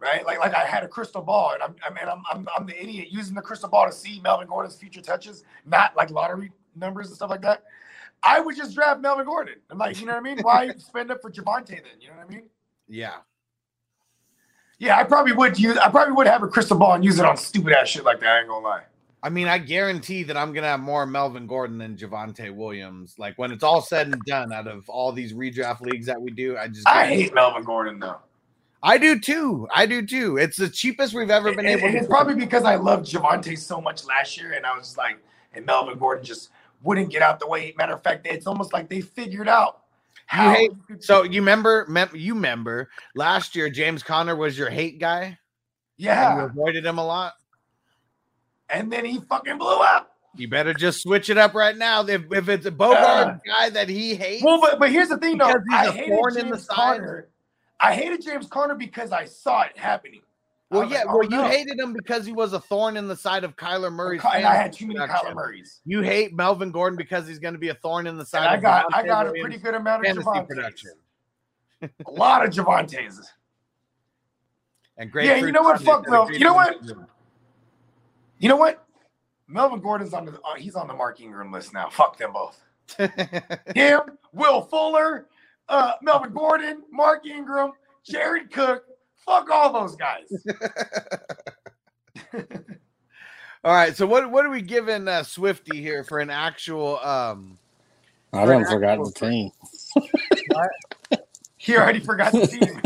right? 0.00 0.24
Like 0.24 0.38
like 0.38 0.54
I 0.54 0.64
had 0.64 0.84
a 0.84 0.88
crystal 0.88 1.22
ball 1.22 1.52
and 1.54 1.62
I'm 1.62 1.74
I 1.84 1.90
mean 1.90 2.08
I'm 2.08 2.22
I'm, 2.30 2.48
I'm 2.56 2.66
the 2.66 2.80
idiot 2.80 3.08
using 3.10 3.34
the 3.34 3.42
crystal 3.42 3.68
ball 3.68 3.86
to 3.86 3.92
see 3.92 4.20
Melvin 4.20 4.46
Gordon's 4.48 4.76
future 4.76 5.00
touches, 5.00 5.44
not 5.66 5.96
like 5.96 6.10
lottery 6.10 6.52
numbers 6.76 7.08
and 7.08 7.16
stuff 7.16 7.30
like 7.30 7.42
that. 7.42 7.64
I 8.22 8.40
would 8.40 8.56
just 8.56 8.74
draft 8.74 9.00
Melvin 9.00 9.26
Gordon. 9.26 9.56
I'm 9.70 9.78
like, 9.78 10.00
you 10.00 10.06
know 10.06 10.12
what 10.12 10.20
I 10.20 10.22
mean? 10.22 10.38
Why 10.40 10.70
spend 10.78 11.10
up 11.10 11.22
for 11.22 11.30
Javonte 11.30 11.68
then? 11.68 12.00
You 12.00 12.08
know 12.08 12.16
what 12.16 12.26
I 12.26 12.28
mean? 12.28 12.44
yeah. 12.88 13.16
Yeah, 14.80 14.96
I 14.96 15.02
probably 15.02 15.32
would 15.32 15.58
use 15.58 15.76
I 15.76 15.88
probably 15.88 16.14
would 16.14 16.28
have 16.28 16.42
a 16.42 16.48
crystal 16.48 16.78
ball 16.78 16.94
and 16.94 17.04
use 17.04 17.18
it 17.18 17.24
on 17.24 17.36
stupid 17.36 17.72
ass 17.72 17.88
shit 17.88 18.04
like 18.04 18.20
that. 18.20 18.28
I 18.28 18.38
ain't 18.40 18.48
gonna 18.48 18.64
lie. 18.64 18.82
I 19.20 19.30
mean, 19.30 19.48
I 19.48 19.58
guarantee 19.58 20.22
that 20.22 20.36
I'm 20.36 20.52
gonna 20.52 20.68
have 20.68 20.78
more 20.78 21.04
Melvin 21.04 21.48
Gordon 21.48 21.78
than 21.78 21.96
Javonte 21.96 22.54
Williams. 22.54 23.16
Like 23.18 23.36
when 23.38 23.50
it's 23.50 23.64
all 23.64 23.82
said 23.82 24.06
and 24.06 24.22
done, 24.24 24.52
out 24.52 24.68
of 24.68 24.88
all 24.88 25.10
these 25.10 25.32
redraft 25.32 25.80
leagues 25.80 26.06
that 26.06 26.20
we 26.20 26.30
do, 26.30 26.56
I 26.56 26.68
just 26.68 26.86
I 26.86 27.06
hate 27.06 27.34
Melvin 27.34 27.64
Gordon 27.64 27.98
though. 27.98 28.18
I 28.82 28.96
do 28.98 29.18
too. 29.18 29.66
I 29.74 29.86
do 29.86 30.06
too. 30.06 30.36
It's 30.36 30.56
the 30.56 30.68
cheapest 30.68 31.12
we've 31.14 31.30
ever 31.30 31.50
been 31.54 31.66
And, 31.66 31.68
able 31.78 31.84
and 31.86 31.92
to. 31.94 31.98
it's 31.98 32.06
probably 32.06 32.34
because 32.36 32.64
I 32.64 32.76
loved 32.76 33.06
Javonte 33.10 33.58
so 33.58 33.80
much 33.80 34.04
last 34.04 34.36
year, 34.40 34.52
and 34.52 34.64
I 34.64 34.76
was 34.76 34.96
like, 34.96 35.18
and 35.52 35.66
Melvin 35.66 35.98
Gordon 35.98 36.24
just 36.24 36.50
wouldn't 36.82 37.10
get 37.10 37.22
out 37.22 37.40
the 37.40 37.46
way. 37.48 37.74
Matter 37.76 37.94
of 37.94 38.02
fact, 38.02 38.26
it's 38.26 38.46
almost 38.46 38.72
like 38.72 38.88
they 38.88 39.00
figured 39.00 39.48
out 39.48 39.82
You 40.32 40.38
how. 40.38 40.54
hate, 40.54 40.70
so 41.00 41.24
you 41.24 41.40
remember? 41.40 41.86
mem- 41.88 42.10
You 42.14 42.34
remember 42.34 42.88
last 43.16 43.56
year? 43.56 43.68
James 43.68 44.02
Conner 44.04 44.36
was 44.36 44.56
your 44.56 44.70
hate 44.70 45.00
guy. 45.00 45.38
and 45.98 46.38
you 46.38 46.44
avoided 46.46 46.86
him 46.86 46.98
a 46.98 47.04
lot. 47.04 47.32
and 48.70 48.92
then 48.92 49.04
he 49.04 49.18
fucking 49.28 49.58
blew 49.58 49.78
up. 49.78 50.14
You 50.36 50.46
better 50.46 50.72
just 50.74 51.02
switch 51.02 51.30
it 51.30 51.38
up 51.38 51.54
right 51.54 51.76
now. 51.76 52.02
If, 52.06 52.22
if 52.30 52.48
it's 52.48 52.66
a 52.66 52.70
Bogart 52.70 53.40
guy 53.44 53.70
that 53.70 53.88
he 53.88 54.14
hates, 54.14 54.44
Well, 54.44 54.60
but 54.60 54.78
but 54.78 54.92
here's 54.92 55.08
the 55.08 55.16
thing, 55.18 55.38
though. 55.38 55.52
I 55.72 55.86
a 55.86 55.90
hated 55.90 56.14
thorn 56.14 56.38
in 56.38 56.50
the 56.50 56.56
James? 56.56 56.66
Conner. 56.68 57.28
I 57.80 57.94
hated 57.94 58.22
James 58.22 58.46
Conner 58.46 58.74
because 58.74 59.12
I 59.12 59.24
saw 59.24 59.62
it 59.62 59.76
happening. 59.76 60.20
Well, 60.70 60.84
yeah, 60.84 60.98
like, 60.98 61.06
well, 61.06 61.20
oh, 61.22 61.22
you 61.22 61.42
hated 61.48 61.78
him 61.78 61.94
because 61.94 62.26
he 62.26 62.32
was 62.32 62.52
a 62.52 62.60
thorn 62.60 62.98
in 62.98 63.08
the 63.08 63.16
side 63.16 63.42
of 63.42 63.56
Kyler 63.56 63.90
Murray's. 63.90 64.20
And 64.34 64.44
I 64.44 64.54
had 64.54 64.72
too 64.72 64.86
many 64.86 64.98
production. 65.00 65.30
Kyler 65.30 65.34
Murrays. 65.34 65.80
You 65.86 66.02
hate 66.02 66.34
Melvin 66.34 66.70
Gordon 66.70 66.98
because 66.98 67.26
he's 67.26 67.38
going 67.38 67.54
to 67.54 67.58
be 67.58 67.70
a 67.70 67.74
thorn 67.74 68.06
in 68.06 68.18
the 68.18 68.26
side. 68.26 68.40
And 68.40 68.48
I 68.48 68.54
of 68.56 68.62
got 68.62 68.94
I 68.94 69.06
got 69.06 69.26
a 69.26 69.30
pretty 69.30 69.56
good 69.56 69.74
amount 69.74 70.06
of 70.06 70.24
fantasy 70.24 70.46
production. 70.46 70.90
A 71.82 72.10
lot 72.10 72.44
of 72.44 72.52
Javontes. 72.52 73.18
And 74.98 75.10
great. 75.10 75.26
Yeah, 75.26 75.36
you 75.36 75.52
know 75.52 75.62
what? 75.62 75.80
Fuck 75.80 76.08
Mel- 76.08 76.30
you 76.30 76.40
know 76.40 76.54
what? 76.54 76.76
You 78.38 78.48
know 78.48 78.56
what? 78.56 78.84
Melvin 79.46 79.80
Gordon's 79.80 80.12
on 80.12 80.26
the 80.26 80.32
uh, 80.32 80.54
he's 80.56 80.74
on 80.74 80.86
the 80.86 80.94
Mark 80.94 81.20
Ingram 81.20 81.50
list 81.50 81.72
now. 81.72 81.88
Fuck 81.88 82.18
them 82.18 82.32
both. 82.34 82.60
Him, 83.74 84.00
Will 84.32 84.62
Fuller, 84.62 85.28
uh, 85.68 85.92
Melvin 86.02 86.32
Gordon, 86.32 86.82
Mark 86.90 87.26
Ingram, 87.26 87.72
Jared 88.04 88.50
Cook. 88.50 88.84
Fuck 89.16 89.50
all 89.50 89.72
those 89.72 89.96
guys. 89.96 90.24
All 93.64 93.74
right. 93.74 93.96
So 93.96 94.06
what 94.06 94.30
what 94.30 94.46
are 94.46 94.50
we 94.50 94.62
giving 94.62 95.08
uh, 95.08 95.22
Swifty 95.22 95.80
here 95.80 96.04
for 96.04 96.20
an 96.20 96.30
actual? 96.30 96.98
um 97.00 97.58
I 98.32 98.46
done 98.46 98.64
forgot 98.64 98.98
the 99.04 99.12
team. 99.12 99.50
He 101.60 101.76
already 101.76 102.00
forgot 102.00 102.32
the 102.32 102.46
team. 102.46 102.80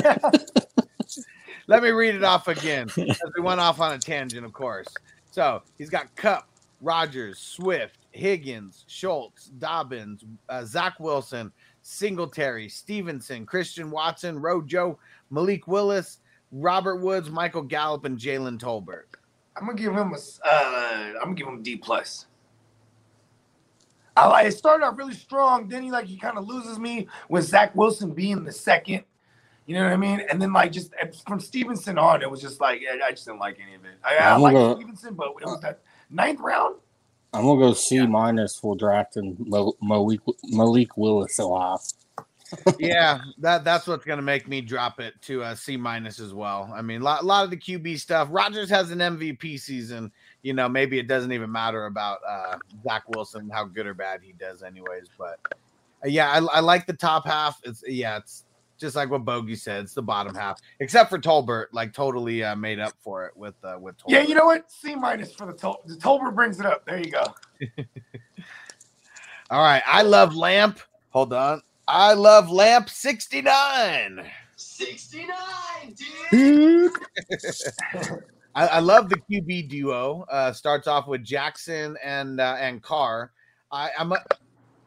Let 1.69 1.83
me 1.83 1.91
read 1.91 2.17
it 2.17 2.25
off 2.25 2.49
again. 2.49 2.89
We 2.97 3.43
went 3.43 3.61
off 3.61 3.81
on 3.81 3.93
a 3.93 3.99
tangent, 3.99 4.45
of 4.45 4.53
course. 4.53 4.89
So 5.31 5.63
he's 5.79 5.91
got 5.91 6.13
Kupp, 6.17 6.49
Rodgers, 6.81 7.39
Swift, 7.39 7.99
Higgins, 8.11 8.85
Schultz, 8.89 9.47
Dobbins, 9.47 10.25
uh, 10.49 10.65
Zach 10.65 10.99
Wilson, 10.99 11.53
Singletary, 11.83 12.69
Stevenson, 12.69 13.45
Christian 13.45 13.91
Watson, 13.91 14.39
Rojo, 14.41 14.99
Malik 15.31 15.67
Willis, 15.67 16.21
Robert 16.53 16.97
Woods, 16.97 17.29
Michael 17.31 17.63
Gallup, 17.63 18.05
and 18.05 18.19
Jalen 18.19 18.59
Tolbert. 18.59 19.05
I'm 19.57 19.67
gonna 19.67 19.77
give 19.79 19.93
him 19.93 20.13
a. 20.13 20.15
s- 20.17 20.41
Uh, 20.45 21.13
I'm 21.17 21.25
gonna 21.25 21.35
give 21.35 21.47
him 21.47 21.59
a 21.59 21.63
D 21.63 21.77
plus. 21.77 22.27
I 24.17 24.27
like. 24.27 24.47
It 24.47 24.53
started 24.53 24.85
off 24.85 24.99
really 24.99 25.15
strong. 25.15 25.69
Then 25.69 25.83
he 25.83 25.91
like 25.91 26.07
he 26.07 26.17
kind 26.19 26.37
of 26.39 26.47
loses 26.47 26.79
me 26.79 27.09
with 27.29 27.45
Zach 27.45 27.75
Wilson 27.75 28.13
being 28.13 28.45
the 28.45 28.53
second. 28.53 29.05
You 29.67 29.77
know 29.77 29.85
what 29.85 29.93
I 29.93 29.97
mean? 29.97 30.21
And 30.31 30.41
then 30.43 30.53
like 30.53 30.73
just 30.73 30.93
from 31.27 31.41
Stevenson 31.41 31.97
on, 31.99 32.21
it 32.23 32.31
was 32.31 32.41
just 32.41 32.61
like 32.61 32.83
I 32.91 33.07
I 33.09 33.11
just 33.13 33.25
didn't 33.27 33.41
like 33.41 33.59
any 33.63 33.75
of 33.75 33.85
it. 33.85 33.95
I, 34.05 34.17
I 34.17 34.37
like 34.37 34.55
gonna 34.55 34.75
Stevenson, 34.77 35.15
but 35.15 35.29
it 35.41 35.47
was 35.47 35.61
that 35.61 35.81
ninth 36.11 36.41
round. 36.41 36.77
I'm 37.35 37.45
gonna 37.45 37.61
go 37.61 37.73
C 37.73 38.05
minus 38.07 38.57
for 38.57 38.77
drafting 38.77 39.37
Mo- 39.39 39.77
Malik, 39.81 40.21
Malik 40.45 40.97
Willis 40.97 41.39
alive. 41.39 41.81
yeah, 42.79 43.21
that 43.39 43.65
that's 43.65 43.87
what's 43.87 44.05
gonna 44.05 44.21
make 44.21 44.47
me 44.47 44.61
drop 44.61 45.01
it 45.01 45.15
to 45.23 45.43
a 45.43 45.57
C 45.57 45.77
minus 45.77 46.21
as 46.21 46.35
well. 46.35 46.71
I 46.75 46.83
mean, 46.83 47.01
a 47.01 47.05
lot, 47.05 47.25
lot 47.25 47.45
of 47.45 47.51
the 47.51 47.57
QB 47.57 47.99
stuff. 47.99 48.29
Rodgers 48.31 48.69
has 48.69 48.91
an 48.91 48.99
MVP 48.99 49.59
season. 49.59 50.13
You 50.43 50.53
know, 50.53 50.69
maybe 50.69 50.99
it 50.99 51.09
doesn't 51.09 51.33
even 51.33 51.51
matter 51.51 51.87
about 51.87 52.19
uh, 52.29 52.59
Zach 52.83 53.09
Wilson, 53.09 53.49
how 53.49 53.65
good 53.65 53.87
or 53.87 53.95
bad 53.95 54.21
he 54.23 54.33
does, 54.33 54.63
anyways. 54.63 55.07
But 55.17 55.39
uh, 56.05 56.09
yeah, 56.09 56.31
I, 56.31 56.59
I 56.59 56.61
like 56.61 56.87
the 56.87 56.93
top 56.93 57.27
half. 57.27 57.61
It's 57.65 57.83
yeah, 57.87 58.19
it's 58.19 58.45
just 58.83 58.95
like 58.95 59.11
what 59.11 59.25
Bogey 59.25 59.57
said. 59.57 59.85
It's 59.85 59.95
the 59.95 60.03
bottom 60.03 60.35
half, 60.35 60.61
except 60.81 61.09
for 61.09 61.19
Tolbert, 61.19 61.69
like 61.73 61.95
totally 61.95 62.45
uh, 62.45 62.55
made 62.55 62.79
up 62.79 62.93
for 63.01 63.25
it 63.25 63.35
with 63.35 63.55
uh, 63.65 63.79
with 63.81 63.97
Tolbert. 63.97 64.11
Yeah, 64.11 64.23
you 64.23 64.35
know 64.35 64.45
what? 64.45 64.71
C 64.71 64.95
minus 64.95 65.33
for 65.33 65.47
the 65.47 65.55
Tol- 65.55 65.83
the 65.87 65.95
Tolbert 65.95 66.35
brings 66.35 66.61
it 66.61 66.67
up. 66.67 66.85
There 66.85 66.99
you 66.99 67.11
go. 67.11 67.25
All 69.51 69.63
right, 69.63 69.83
I 69.87 70.03
love 70.03 70.37
Lamp. 70.37 70.81
Hold 71.11 71.33
on, 71.33 71.63
I 71.89 72.13
love 72.13 72.51
Lamp 72.51 72.91
sixty 72.91 73.41
nine. 73.41 74.31
69, 74.63 75.35
dude. 76.31 76.93
I, 78.55 78.67
I 78.67 78.79
love 78.81 79.09
the 79.09 79.17
QB 79.17 79.69
duo. 79.69 80.25
Uh, 80.31 80.53
starts 80.53 80.87
off 80.87 81.09
with 81.09 81.25
Jackson 81.25 81.97
and 82.03 82.41
uh, 82.41 82.57
and 82.59 82.83
Carr. 82.83 83.33
I 83.71 83.91
I'm 83.99 84.13
a, 84.13 84.23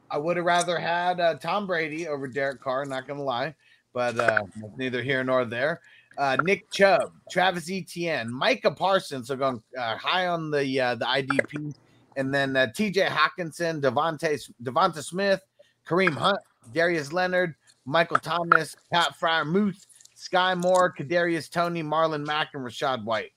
I 0.09 0.17
would 0.17 0.37
have 0.37 0.45
rather 0.45 0.77
had 0.77 1.19
uh, 1.19 1.35
Tom 1.35 1.67
Brady 1.67 2.07
over 2.07 2.27
Derek 2.27 2.61
Carr. 2.61 2.85
Not 2.85 3.07
gonna 3.07 3.23
lie, 3.23 3.55
but 3.95 4.19
uh, 4.19 4.43
neither 4.77 5.01
here 5.01 5.23
nor 5.23 5.45
there. 5.45 5.79
Uh, 6.17 6.37
Nick 6.43 6.69
Chubb, 6.69 7.13
Travis 7.31 7.71
Etienne, 7.71 8.31
Micah 8.31 8.71
Parsons 8.71 9.31
are 9.31 9.37
going 9.37 9.63
uh, 9.77 9.97
high 9.97 10.27
on 10.27 10.51
the 10.51 10.79
uh, 10.79 10.95
the 10.95 11.05
IDP, 11.05 11.73
and 12.15 12.33
then 12.33 12.55
uh, 12.55 12.67
T.J. 12.73 13.07
Hockenson, 13.07 13.81
Devontae 13.81 14.51
DeVonta 14.61 15.03
Smith, 15.03 15.41
Kareem 15.87 16.13
Hunt, 16.13 16.39
Darius 16.73 17.11
Leonard, 17.11 17.55
Michael 17.85 18.17
Thomas, 18.17 18.75
Pat 18.91 19.15
Freiermuth, 19.19 19.87
Sky 20.13 20.55
Moore, 20.55 20.93
Kadarius 20.93 21.49
Toney, 21.49 21.83
Marlon 21.83 22.25
Mack, 22.25 22.49
and 22.53 22.63
Rachaad 22.63 23.03
White. 23.03 23.31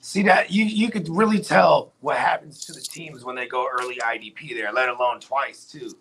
See 0.00 0.22
that 0.22 0.52
you 0.52 0.64
you 0.64 0.90
could 0.90 1.08
really 1.08 1.40
tell 1.40 1.92
what 2.00 2.16
happens 2.16 2.64
to 2.66 2.72
the 2.72 2.80
teams 2.80 3.24
when 3.24 3.34
they 3.34 3.46
go 3.46 3.68
early 3.80 3.96
IDP 3.96 4.54
there, 4.54 4.72
let 4.72 4.88
alone 4.88 5.20
twice 5.20 5.64
too. 5.64 5.92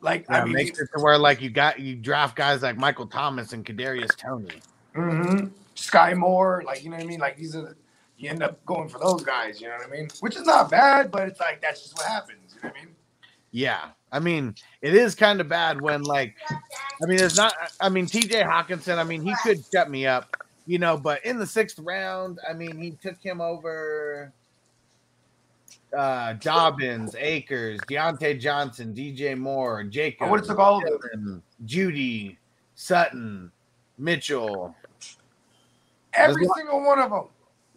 Like 0.00 0.26
Yeah, 0.28 0.42
I 0.42 0.44
mean, 0.44 0.54
makes 0.54 0.78
it 0.78 0.88
to 0.96 1.02
where 1.02 1.18
like 1.18 1.40
you 1.40 1.50
got 1.50 1.80
you 1.80 1.96
draft 1.96 2.36
guys 2.36 2.62
like 2.62 2.76
Michael 2.76 3.06
Thomas 3.06 3.52
and 3.52 3.64
Kadarius 3.64 4.16
Toney. 4.16 4.62
hmm 4.94 5.46
Sky 5.74 6.14
Moore, 6.14 6.62
like 6.66 6.82
you 6.82 6.90
know 6.90 6.96
what 6.96 7.04
I 7.04 7.06
mean. 7.06 7.20
Like 7.20 7.36
these 7.36 7.54
are 7.54 7.76
you 8.18 8.30
end 8.30 8.42
up 8.42 8.64
going 8.64 8.88
for 8.88 8.98
those 8.98 9.22
guys. 9.22 9.60
You 9.60 9.68
know 9.68 9.76
what 9.76 9.86
I 9.86 9.90
mean? 9.90 10.08
Which 10.20 10.36
is 10.36 10.44
not 10.44 10.70
bad, 10.70 11.10
but 11.10 11.28
it's 11.28 11.40
like 11.40 11.60
that's 11.60 11.82
just 11.82 11.96
what 11.96 12.06
happens. 12.06 12.54
You 12.54 12.62
know 12.62 12.68
what 12.68 12.78
I 12.78 12.84
mean? 12.84 12.94
Yeah, 13.52 13.88
I 14.12 14.18
mean 14.18 14.54
it 14.82 14.94
is 14.94 15.14
kind 15.14 15.40
of 15.40 15.48
bad 15.48 15.80
when 15.80 16.02
like 16.02 16.34
I 17.02 17.06
mean 17.06 17.20
it's 17.20 17.36
not. 17.36 17.54
I 17.80 17.88
mean 17.88 18.06
T.J. 18.06 18.42
Hockenson. 18.42 18.98
I 18.98 19.04
mean 19.04 19.22
he 19.22 19.34
could 19.42 19.58
shut 19.72 19.90
me 19.90 20.06
up, 20.06 20.36
you 20.66 20.78
know. 20.78 20.96
But 20.96 21.24
in 21.24 21.38
the 21.38 21.46
sixth 21.46 21.78
round, 21.78 22.38
I 22.48 22.52
mean 22.52 22.76
he 22.78 22.92
took 22.92 23.20
him 23.22 23.40
over 23.40 24.32
uh 25.96 26.34
Dobbins, 26.34 27.14
Akers, 27.18 27.80
Diontae 27.88 28.38
Johnson, 28.38 28.94
DJ 28.94 29.36
Moore, 29.36 29.84
Jacob. 29.84 30.28
I 30.28 30.30
would 30.30 30.40
have 30.40 30.46
took 30.46 30.58
all 30.58 30.78
of 30.78 31.00
them. 31.12 31.42
Jeudy, 31.64 32.36
Sutton, 32.74 33.50
Mitchell. 33.98 34.74
Every 36.14 36.44
There's 36.44 36.56
single 36.56 36.84
one 36.84 36.98
of 36.98 37.10
them. 37.10 37.24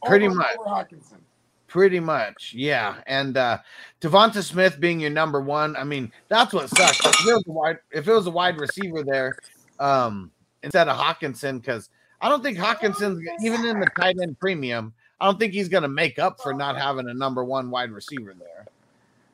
Pretty 0.05 0.27
much. 0.27 0.55
Hockenson. 0.57 1.19
Pretty 1.67 1.99
much, 1.99 2.53
yeah. 2.55 2.95
And 3.05 3.37
uh 3.37 3.59
DeVonta 4.01 4.43
Smith 4.43 4.79
being 4.79 4.99
your 4.99 5.11
number 5.11 5.39
one, 5.39 5.75
I 5.75 5.83
mean, 5.83 6.11
that's 6.27 6.53
what 6.53 6.69
sucks. 6.69 6.99
If 6.99 7.27
it 7.27 7.33
was 7.33 7.43
a 7.47 7.51
wide, 7.51 7.77
if 7.91 8.07
it 8.07 8.13
was 8.13 8.27
a 8.27 8.31
wide 8.31 8.57
receiver 8.59 9.03
there, 9.03 9.35
um, 9.79 10.31
instead 10.63 10.87
of 10.87 10.97
Hockenson, 10.97 11.61
because 11.61 11.89
I 12.21 12.29
don't 12.29 12.43
think 12.43 12.57
Hockenson's 12.57 13.25
even 13.43 13.65
in 13.65 13.79
the 13.79 13.87
tight 13.97 14.17
end 14.21 14.39
premium, 14.39 14.93
I 15.19 15.25
don't 15.25 15.39
think 15.39 15.53
he's 15.53 15.69
gonna 15.69 15.87
make 15.89 16.19
up 16.19 16.39
for 16.41 16.53
not 16.53 16.77
having 16.77 17.09
a 17.09 17.13
number 17.13 17.43
one 17.43 17.69
wide 17.69 17.91
receiver 17.91 18.33
there. 18.37 18.65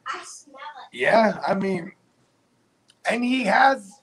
I 0.08 0.24
smell 0.24 0.56
it. 0.56 0.98
Yeah, 0.98 1.40
I 1.48 1.54
mean, 1.56 1.92
and 3.10 3.24
he 3.24 3.44
has 3.44 4.02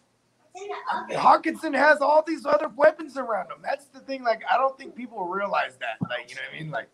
Hockenson 1.11 1.75
has 1.75 1.99
all 2.01 2.23
these 2.27 2.45
other 2.47 2.69
weapons 2.69 3.17
around 3.17 3.47
him. 3.51 3.59
That's 3.63 3.87
the 3.87 4.01
thing. 4.01 4.23
Like, 4.23 4.43
I 4.53 4.57
don't 4.57 4.77
think 4.79 4.95
people 4.95 5.27
realize 5.27 5.77
that. 5.81 5.97
Like, 6.09 6.31
you 6.31 6.37
know 6.37 6.43
what 6.51 6.57
I 6.57 6.63
mean? 6.63 6.71
Like, 6.71 6.89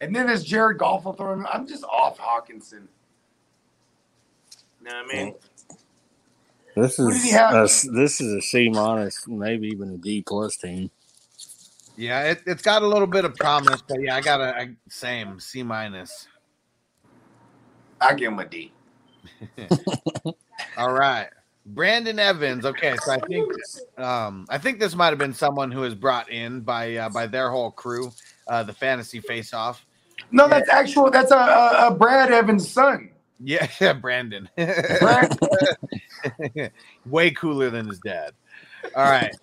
and 0.00 0.14
then 0.14 0.26
there's 0.26 0.44
Jared 0.44 0.78
Goff 0.78 1.04
will 1.04 1.12
throw 1.14 1.32
him. 1.32 1.46
I'm 1.52 1.66
just 1.66 1.84
off 1.84 2.18
Hockenson. 2.18 2.86
You 4.80 4.86
know 4.90 5.02
what 5.02 5.14
I 5.14 5.24
mean? 5.24 5.34
This 6.76 6.98
What 6.98 7.12
did 7.14 7.16
is 7.16 7.24
he 7.24 7.30
have? 7.32 7.54
a, 7.54 7.92
this 7.92 8.20
is 8.20 8.32
a 8.34 8.40
C 8.42 8.68
minus, 8.68 9.26
maybe 9.28 9.68
even 9.68 9.90
a 9.90 9.96
D 9.96 10.22
plus 10.26 10.56
team. 10.56 10.90
Yeah, 11.96 12.30
it, 12.30 12.42
it's 12.46 12.62
got 12.62 12.82
a 12.82 12.86
little 12.86 13.06
bit 13.06 13.24
of 13.24 13.34
promise, 13.36 13.82
but 13.86 14.00
yeah, 14.00 14.16
I 14.16 14.20
got 14.20 14.40
a 14.40 14.56
I, 14.56 14.70
same 14.88 15.38
C 15.38 15.62
minus. 15.62 16.28
I 18.00 18.14
give 18.14 18.32
him 18.32 18.38
a 18.38 18.44
D. 18.44 18.72
All 20.76 20.92
right. 20.92 21.28
Brandon 21.66 22.18
Evans. 22.18 22.66
Okay, 22.66 22.96
so 22.96 23.12
I 23.12 23.20
think 23.20 23.48
um 23.98 24.46
I 24.50 24.58
think 24.58 24.80
this 24.80 24.94
might 24.94 25.10
have 25.10 25.18
been 25.18 25.32
someone 25.32 25.70
who 25.70 25.80
was 25.80 25.94
brought 25.94 26.30
in 26.30 26.60
by 26.60 26.96
uh, 26.96 27.08
by 27.08 27.26
their 27.26 27.50
whole 27.50 27.70
crew, 27.70 28.12
uh 28.48 28.62
the 28.62 28.72
fantasy 28.72 29.20
face 29.20 29.54
off. 29.54 29.86
No, 30.30 30.48
that's 30.48 30.68
actual. 30.68 31.10
That's 31.10 31.30
a, 31.30 31.36
a, 31.36 31.86
a 31.88 31.94
Brad 31.94 32.32
Evans' 32.32 32.68
son. 32.68 33.10
Yeah, 33.42 33.68
yeah, 33.80 33.92
Brandon. 33.92 34.48
Way 37.06 37.30
cooler 37.32 37.70
than 37.70 37.88
his 37.88 38.00
dad. 38.00 38.32
All 38.96 39.04
right. 39.04 39.34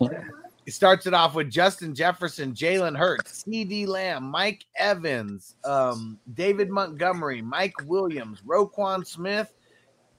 He 0.64 0.70
starts 0.70 1.06
it 1.06 1.14
off 1.14 1.34
with 1.34 1.50
Justin 1.50 1.94
Jefferson, 1.94 2.52
Jalen 2.52 2.96
Hurts, 2.96 3.42
CeeDee 3.44 3.86
Lamb, 3.86 4.24
Mike 4.24 4.64
Evans, 4.76 5.56
um, 5.64 6.18
David 6.34 6.70
Montgomery, 6.70 7.42
Mike 7.42 7.74
Williams, 7.86 8.42
Roquan 8.46 9.04
Smith, 9.04 9.52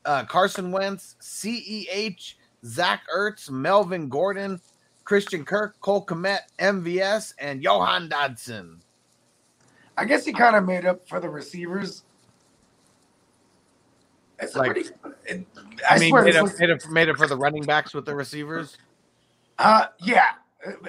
uh, 0.06 0.26
Carson 0.26 0.72
Wentz, 0.72 1.16
CEH, 1.22 2.36
Zach 2.66 3.04
Ertz, 3.14 3.50
Melvin 3.50 4.10
Gordon, 4.10 4.60
Christian 5.06 5.46
Kirk, 5.46 5.80
Cole 5.80 6.06
Kmet, 6.06 6.40
MVS, 6.60 7.34
and 7.40 7.62
Jahan 7.62 8.10
Dotson. 8.10 8.80
I 9.98 10.06
guess 10.06 10.26
he 10.26 10.34
kind 10.34 10.56
of 10.56 10.66
made 10.66 10.86
up 10.86 11.08
for 11.08 11.20
the 11.22 11.30
receivers. 11.30 12.04
It's 14.40 14.56
Like- 14.56 14.72
pretty. 14.72 14.90
It, 15.26 15.46
I, 15.90 15.96
I 15.96 16.00
mean, 16.00 16.10
swear, 16.10 16.24
made 16.24 16.34
this 16.36 16.54
it, 16.54 16.60
made, 16.60 16.70
it, 16.70 16.90
made 16.90 17.08
it 17.10 17.18
for 17.18 17.28
the 17.28 17.38
running 17.38 17.64
backs 17.64 17.94
with 17.94 18.06
the 18.06 18.14
receivers. 18.16 18.78
Uh, 19.60 19.86
yeah, 20.00 20.32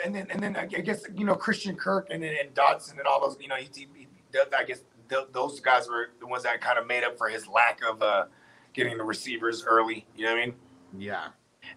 and 0.05 0.15
then 0.15 0.27
and 0.31 0.43
then 0.43 0.57
I 0.57 0.67
guess 0.67 1.05
you 1.15 1.25
know 1.25 1.35
Christian 1.35 1.77
Kirk 1.77 2.09
and 2.11 2.23
then 2.23 2.35
and 2.41 2.55
Dotson 2.55 2.99
and 2.99 3.07
all 3.07 3.21
those 3.21 3.37
you 3.41 3.49
know 3.49 3.57
he, 3.57 3.69
he, 3.75 3.87
he- 3.95 4.09
I 4.57 4.65
guess 4.65 4.81
th- 5.09 5.29
those 5.33 5.61
guys 5.61 5.89
were 5.89 6.09
the 6.19 6.27
ones 6.27 6.43
that 6.43 6.61
kind 6.61 6.79
of 6.79 6.87
made 6.87 7.05
up 7.05 7.17
for 7.17 7.29
his 7.29 7.47
lack 7.47 7.81
of 7.89 8.03
uh 8.03 8.25
getting 8.73 8.99
the 8.99 9.05
receivers 9.05 9.65
early. 9.65 10.07
You 10.17 10.25
know 10.27 10.33
what 10.35 10.41
I 10.43 10.47
mean? 10.47 10.55
Yeah. 10.99 11.29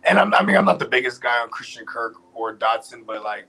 And 0.03 0.17
I'm, 0.17 0.33
I 0.33 0.43
mean 0.43 0.55
I'm 0.57 0.65
not 0.65 0.79
the 0.79 0.87
biggest 0.87 1.21
guy 1.21 1.39
on 1.39 1.49
Christian 1.49 1.85
Kirk 1.85 2.15
or 2.33 2.53
Dodson, 2.53 3.03
but 3.05 3.23
like 3.23 3.45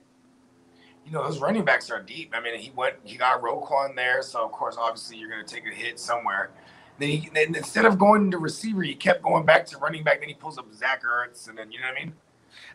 you 1.05 1.11
know 1.11 1.23
those 1.23 1.39
running 1.39 1.65
backs 1.65 1.89
are 1.89 2.01
deep. 2.01 2.33
I 2.35 2.41
mean 2.41 2.59
he 2.59 2.71
went 2.75 2.95
he 3.03 3.17
got 3.17 3.41
Roquan 3.41 3.95
there, 3.95 4.21
so 4.21 4.45
of 4.45 4.51
course 4.51 4.75
obviously 4.77 5.17
you're 5.17 5.29
going 5.29 5.45
to 5.45 5.51
take 5.55 5.65
a 5.65 5.73
hit 5.73 5.99
somewhere. 5.99 6.51
Then 6.99 7.09
he 7.09 7.29
then 7.33 7.55
instead 7.55 7.85
of 7.85 7.97
going 7.97 8.29
to 8.31 8.37
receiver, 8.37 8.83
he 8.83 8.93
kept 8.93 9.23
going 9.23 9.45
back 9.45 9.65
to 9.67 9.77
running 9.77 10.03
back. 10.03 10.19
Then 10.19 10.29
he 10.29 10.35
pulls 10.35 10.57
up 10.57 10.71
Zach 10.73 11.03
Ertz, 11.03 11.47
and 11.49 11.57
then 11.57 11.71
you 11.71 11.79
know 11.79 11.87
what 11.87 11.97
I 12.01 12.05
mean. 12.05 12.13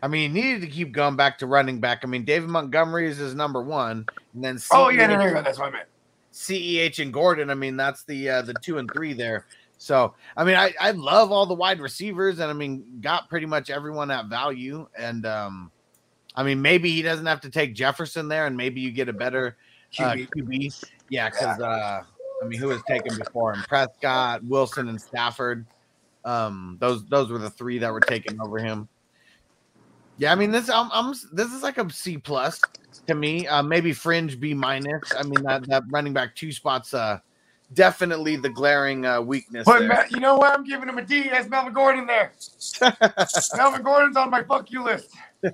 I 0.04 0.06
mean, 0.06 0.34
he 0.34 0.42
needed 0.42 0.60
to 0.60 0.66
keep 0.66 0.92
going 0.92 1.16
back 1.16 1.38
to 1.38 1.46
running 1.46 1.80
back. 1.80 2.00
I 2.02 2.06
mean, 2.06 2.26
David 2.26 2.50
Montgomery 2.50 3.08
is 3.08 3.16
his 3.16 3.34
number 3.34 3.62
one, 3.62 4.04
and 4.34 4.44
then 4.44 4.58
Oh 4.70 4.90
yeah, 4.90 5.08
CEH 5.08 5.24
you 5.24 5.32
go. 5.32 5.42
That's 5.42 5.58
what 5.58 5.68
I 5.68 5.70
meant. 5.70 5.88
CEH 6.30 6.98
and 7.02 7.10
Gordon. 7.10 7.48
I 7.48 7.54
mean, 7.54 7.78
that's 7.78 8.04
the 8.04 8.28
uh, 8.28 8.42
the 8.42 8.52
two 8.60 8.76
and 8.76 8.90
three 8.92 9.14
there. 9.14 9.46
So, 9.78 10.12
I 10.36 10.44
mean, 10.44 10.56
I, 10.56 10.74
I 10.78 10.90
love 10.90 11.32
all 11.32 11.46
the 11.46 11.54
wide 11.54 11.80
receivers, 11.80 12.38
and 12.38 12.50
I 12.50 12.52
mean, 12.52 12.84
got 13.00 13.30
pretty 13.30 13.46
much 13.46 13.70
everyone 13.70 14.10
at 14.10 14.26
value. 14.26 14.86
And 14.98 15.24
um, 15.24 15.70
I 16.36 16.42
mean, 16.42 16.60
maybe 16.60 16.90
he 16.90 17.00
doesn't 17.00 17.24
have 17.24 17.40
to 17.40 17.50
take 17.50 17.74
Jefferson 17.74 18.28
there, 18.28 18.46
and 18.46 18.58
maybe 18.58 18.82
you 18.82 18.90
get 18.90 19.08
a 19.08 19.12
better 19.14 19.56
uh, 19.98 20.12
QB. 20.12 20.28
QB. 20.36 20.84
Yeah, 21.08 21.30
because 21.30 21.60
uh, 21.60 22.02
I 22.42 22.46
mean, 22.46 22.60
who 22.60 22.68
was 22.68 22.82
taken 22.86 23.16
before 23.16 23.54
him? 23.54 23.62
Prescott, 23.66 24.44
Wilson, 24.44 24.90
and 24.90 25.00
Stafford. 25.00 25.64
Um, 26.26 26.76
those 26.78 27.06
those 27.06 27.30
were 27.30 27.38
the 27.38 27.48
three 27.48 27.78
that 27.78 27.90
were 27.90 28.00
taken 28.00 28.38
over 28.38 28.58
him. 28.58 28.86
Yeah, 30.16 30.32
I 30.32 30.34
mean 30.36 30.50
this. 30.50 30.68
I'm, 30.70 30.90
I'm 30.92 31.12
this 31.32 31.52
is 31.52 31.62
like 31.62 31.78
a 31.78 31.90
C 31.90 32.18
plus 32.18 32.60
to 33.06 33.14
me. 33.14 33.46
Uh, 33.46 33.62
maybe 33.62 33.92
fringe 33.92 34.38
B 34.38 34.54
minus. 34.54 35.12
I 35.18 35.22
mean 35.24 35.42
that 35.44 35.66
that 35.68 35.82
running 35.90 36.12
back 36.12 36.36
two 36.36 36.52
spots. 36.52 36.94
Uh, 36.94 37.18
definitely 37.72 38.36
the 38.36 38.48
glaring 38.50 39.04
uh, 39.06 39.20
weakness. 39.20 39.64
But 39.64 39.80
there. 39.80 40.06
You 40.10 40.20
know 40.20 40.36
what? 40.36 40.52
I'm 40.56 40.64
giving 40.64 40.88
him 40.88 40.98
a 40.98 41.02
D. 41.02 41.28
That's 41.28 41.48
Melvin 41.48 41.72
Gordon 41.72 42.06
there. 42.06 42.32
Melvin 43.56 43.82
Gordon's 43.82 44.16
on 44.16 44.30
my 44.30 44.42
fuck 44.44 44.70
you 44.70 44.84
list. 44.84 45.10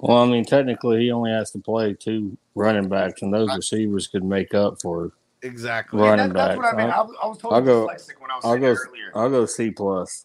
Well, 0.00 0.18
I 0.18 0.26
mean, 0.26 0.44
technically, 0.44 1.02
he 1.02 1.12
only 1.12 1.30
has 1.30 1.52
to 1.52 1.58
play 1.60 1.92
two 1.94 2.36
running 2.56 2.88
backs, 2.88 3.22
and 3.22 3.32
those 3.32 3.54
receivers 3.54 4.08
could 4.08 4.24
make 4.24 4.52
up 4.52 4.80
for 4.82 5.12
exactly. 5.42 6.00
Yeah, 6.00 6.08
running 6.10 6.28
that, 6.30 6.34
that's 6.34 6.48
backs. 6.48 6.58
what 6.58 6.74
I 6.74 6.76
mean. 6.76 6.90
I, 6.90 6.96
I'll, 6.96 7.06
was- 7.06 7.16
I 7.22 7.26
was 7.28 7.38
I'll 7.44 7.50
totally 7.50 7.64
go- 7.66 7.86
dyslexic 7.86 8.20
when 8.20 8.30
I 8.32 8.34
was 8.36 8.44
I'll 8.44 8.58
go. 8.58 8.66
earlier. 8.66 9.12
I'll 9.14 9.30
go 9.30 9.46
C 9.46 9.70
plus. 9.70 10.24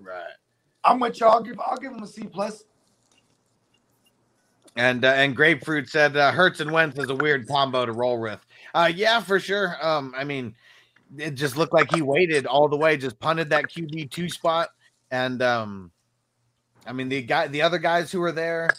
Right. 0.00 0.24
I'm 0.82 0.98
with 0.98 1.20
you. 1.20 1.26
I'll 1.26 1.40
give. 1.42 1.60
I'll 1.60 1.76
give 1.76 1.92
him 1.92 2.02
a 2.02 2.06
C 2.08 2.24
plus. 2.24 2.64
And 4.76 5.04
uh, 5.04 5.08
and 5.08 5.34
grapefruit 5.34 5.88
said 5.88 6.16
uh, 6.16 6.30
Hurts 6.30 6.60
and 6.60 6.70
Wentz 6.70 6.98
is 6.98 7.10
a 7.10 7.14
weird 7.14 7.48
combo 7.48 7.84
to 7.84 7.92
roll 7.92 8.20
with. 8.20 8.40
Uh, 8.74 8.90
yeah, 8.94 9.20
for 9.20 9.40
sure. 9.40 9.76
Um, 9.84 10.14
I 10.16 10.24
mean, 10.24 10.54
it 11.18 11.32
just 11.32 11.56
looked 11.56 11.72
like 11.72 11.92
he 11.92 12.02
waited 12.02 12.46
all 12.46 12.68
the 12.68 12.76
way, 12.76 12.96
just 12.96 13.18
punted 13.18 13.50
that 13.50 13.64
QB 13.64 14.10
two 14.10 14.28
spot, 14.28 14.70
and 15.10 15.42
um, 15.42 15.90
I 16.86 16.92
mean 16.92 17.08
the 17.08 17.22
guy, 17.22 17.48
the 17.48 17.62
other 17.62 17.78
guys 17.78 18.12
who 18.12 18.20
were 18.20 18.32
there, 18.32 18.70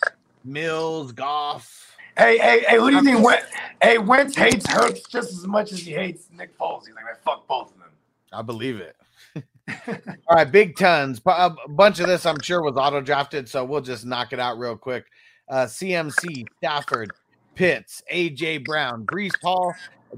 Mills, 0.44 1.12
Goff. 1.12 1.98
Hey, 2.18 2.38
hey, 2.38 2.64
hey. 2.68 2.78
Who 2.78 2.90
do 2.90 2.98
you 2.98 3.04
think? 3.04 3.26
Went, 3.26 3.44
hey, 3.82 3.98
Wentz 3.98 4.36
hates 4.36 4.68
Hurts 4.68 5.08
just 5.10 5.32
as 5.32 5.48
much 5.48 5.72
as 5.72 5.80
he 5.80 5.92
hates 5.92 6.28
Nick 6.32 6.58
Foles. 6.58 6.86
He's 6.86 6.96
like, 6.96 7.06
man, 7.06 7.16
fuck 7.24 7.48
both 7.48 7.72
of 7.72 7.80
them. 7.80 7.90
I 8.34 8.42
believe 8.42 8.80
it. 8.80 8.96
All 10.28 10.36
right, 10.36 10.52
big 10.52 10.76
tons. 10.78 11.22
A 11.26 11.52
bunch 11.70 12.00
of 12.00 12.08
this, 12.08 12.26
I'm 12.26 12.42
sure, 12.42 12.62
was 12.62 12.76
auto 12.76 13.02
drafted, 13.02 13.48
so 13.48 13.64
we'll 13.64 13.82
just 13.82 14.06
knock 14.06 14.34
it 14.34 14.40
out 14.40 14.58
real 14.58 14.76
quick. 14.76 15.06
Uh, 15.52 15.66
CMC, 15.66 16.46
Stafford, 16.58 17.12
Pitts, 17.56 18.02
AJ 18.12 18.64
Brown, 18.64 19.06
Breece 19.06 19.36
Hall, 19.44 19.74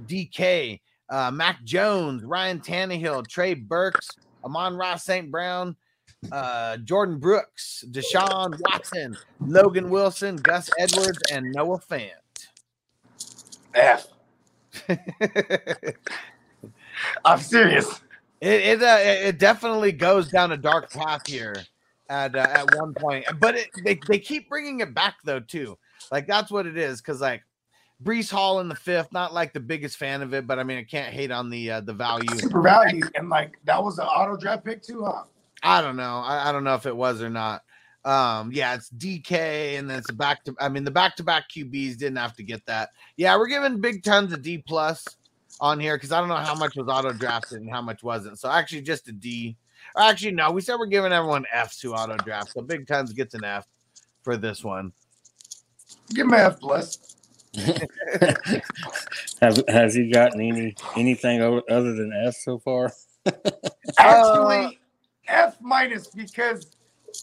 DK, 0.06 0.80
uh, 1.10 1.32
Mac 1.32 1.64
Jones, 1.64 2.24
Ryan 2.24 2.60
Tannehill, 2.60 3.28
Trey 3.28 3.56
Burks, 3.56 4.08
Amon-Ra 4.46 4.96
St. 4.96 5.32
Brown, 5.32 5.76
uh, 6.32 6.78
Jordyn 6.84 7.20
Brooks, 7.20 7.84
Deshaun 7.90 8.56
Watson, 8.60 9.18
Logan 9.40 9.90
Wilson, 9.90 10.36
Gus 10.36 10.70
Edwards, 10.80 11.20
and 11.32 11.52
Noah 11.52 11.80
Fant. 11.80 12.12
F. 13.74 14.08
I'm 17.26 17.40
serious. 17.40 18.02
It 18.40 18.62
it, 18.62 18.84
uh, 18.84 18.98
it 19.00 19.26
it 19.28 19.40
definitely 19.40 19.92
goes 19.92 20.30
down 20.30 20.52
a 20.52 20.58
dark 20.58 20.92
path 20.92 21.26
here 21.26 21.56
at 22.10 22.36
uh, 22.36 22.40
at 22.40 22.76
one 22.76 22.94
point, 22.94 23.26
but 23.40 23.56
it, 23.56 23.70
they 23.84 24.00
they 24.08 24.20
keep 24.20 24.50
bringing 24.50 24.82
it 24.82 24.94
back 24.94 25.16
though 25.24 25.40
too. 25.40 25.78
Like 26.12 26.28
that's 26.28 26.52
what 26.52 26.66
it 26.66 26.78
is 26.78 27.02
because 27.02 27.22
like 27.22 27.44
Breece 28.04 28.32
Hall 28.32 28.60
in 28.60 28.68
the 28.68 28.76
fifth, 28.76 29.12
not 29.12 29.34
like 29.34 29.54
the 29.54 29.60
biggest 29.60 29.98
fan 29.98 30.22
of 30.22 30.34
it, 30.34 30.46
but 30.46 30.60
I 30.60 30.64
mean 30.64 30.78
I 30.78 30.84
can't 30.84 31.14
hate 31.14 31.32
on 31.32 31.50
the 31.50 31.72
uh, 31.72 31.82
the 31.82 31.94
value. 31.94 32.28
Super 32.38 32.62
value, 32.62 33.04
and 33.16 33.30
like 33.30 33.54
that 33.64 33.82
was 33.82 34.00
an 34.00 34.06
auto 34.06 34.38
draft 34.38 34.66
pick 34.66 34.82
too, 34.82 35.04
huh? 35.06 35.24
I 35.64 35.82
don't 35.82 35.96
know. 35.96 36.18
I, 36.20 36.50
I 36.50 36.52
don't 36.52 36.64
know 36.64 36.76
if 36.76 36.86
it 36.86 36.96
was 36.96 37.22
or 37.22 37.30
not. 37.30 37.64
Um, 38.06 38.52
yeah, 38.52 38.76
it's 38.76 38.90
DK, 38.90 39.80
and 39.80 39.90
then 39.90 40.00
it's 40.00 40.12
back 40.12 40.44
to. 40.44 40.56
I 40.60 40.68
mean, 40.68 40.84
the 40.84 40.92
back 40.92 41.16
to 41.18 41.24
back 41.24 41.50
QBs 41.50 41.98
didn't 41.98 42.18
have 42.18 42.36
to 42.36 42.44
get 42.44 42.66
that. 42.66 42.90
Yeah, 43.16 43.38
we're 43.38 43.48
giving 43.48 43.80
big 43.80 44.04
tons 44.04 44.34
of 44.34 44.42
D 44.42 44.58
plus 44.58 45.06
on 45.62 45.80
here 45.80 45.96
because 45.96 46.12
I 46.12 46.20
don't 46.20 46.28
know 46.28 46.36
how 46.36 46.56
much 46.56 46.76
was 46.76 46.88
auto 46.90 47.14
drafted 47.14 47.62
and 47.62 47.72
how 47.72 47.82
much 47.82 48.04
wasn't. 48.04 48.40
So 48.40 48.52
actually, 48.52 48.82
just 48.82 49.08
a 49.08 49.14
D. 49.14 49.56
Or 49.96 50.04
actually, 50.04 50.32
no, 50.32 50.52
we 50.52 50.62
said 50.62 50.78
we're 50.78 50.88
giving 50.88 51.12
everyone 51.12 51.46
Fs 51.54 51.80
to 51.82 51.94
auto 51.94 52.18
draft. 52.18 52.54
So 52.54 52.62
big 52.62 52.88
tons 52.88 53.14
gets 53.14 53.34
an 53.34 53.44
F 53.44 53.68
for 54.24 54.38
this 54.38 54.64
one. 54.64 54.92
Give 56.14 56.26
him 56.28 56.34
F 56.34 56.60
plus. 56.60 57.18
Have 59.42 59.64
has 59.68 59.94
he 59.94 60.10
gotten 60.10 60.42
any 60.42 60.76
anything 60.96 61.42
other 61.42 61.94
than 61.94 62.12
F 62.26 62.36
so 62.36 62.58
far? 62.58 62.92
Actually, 64.00 64.80
F 65.28 65.58
minus 65.62 66.08
because, 66.08 66.72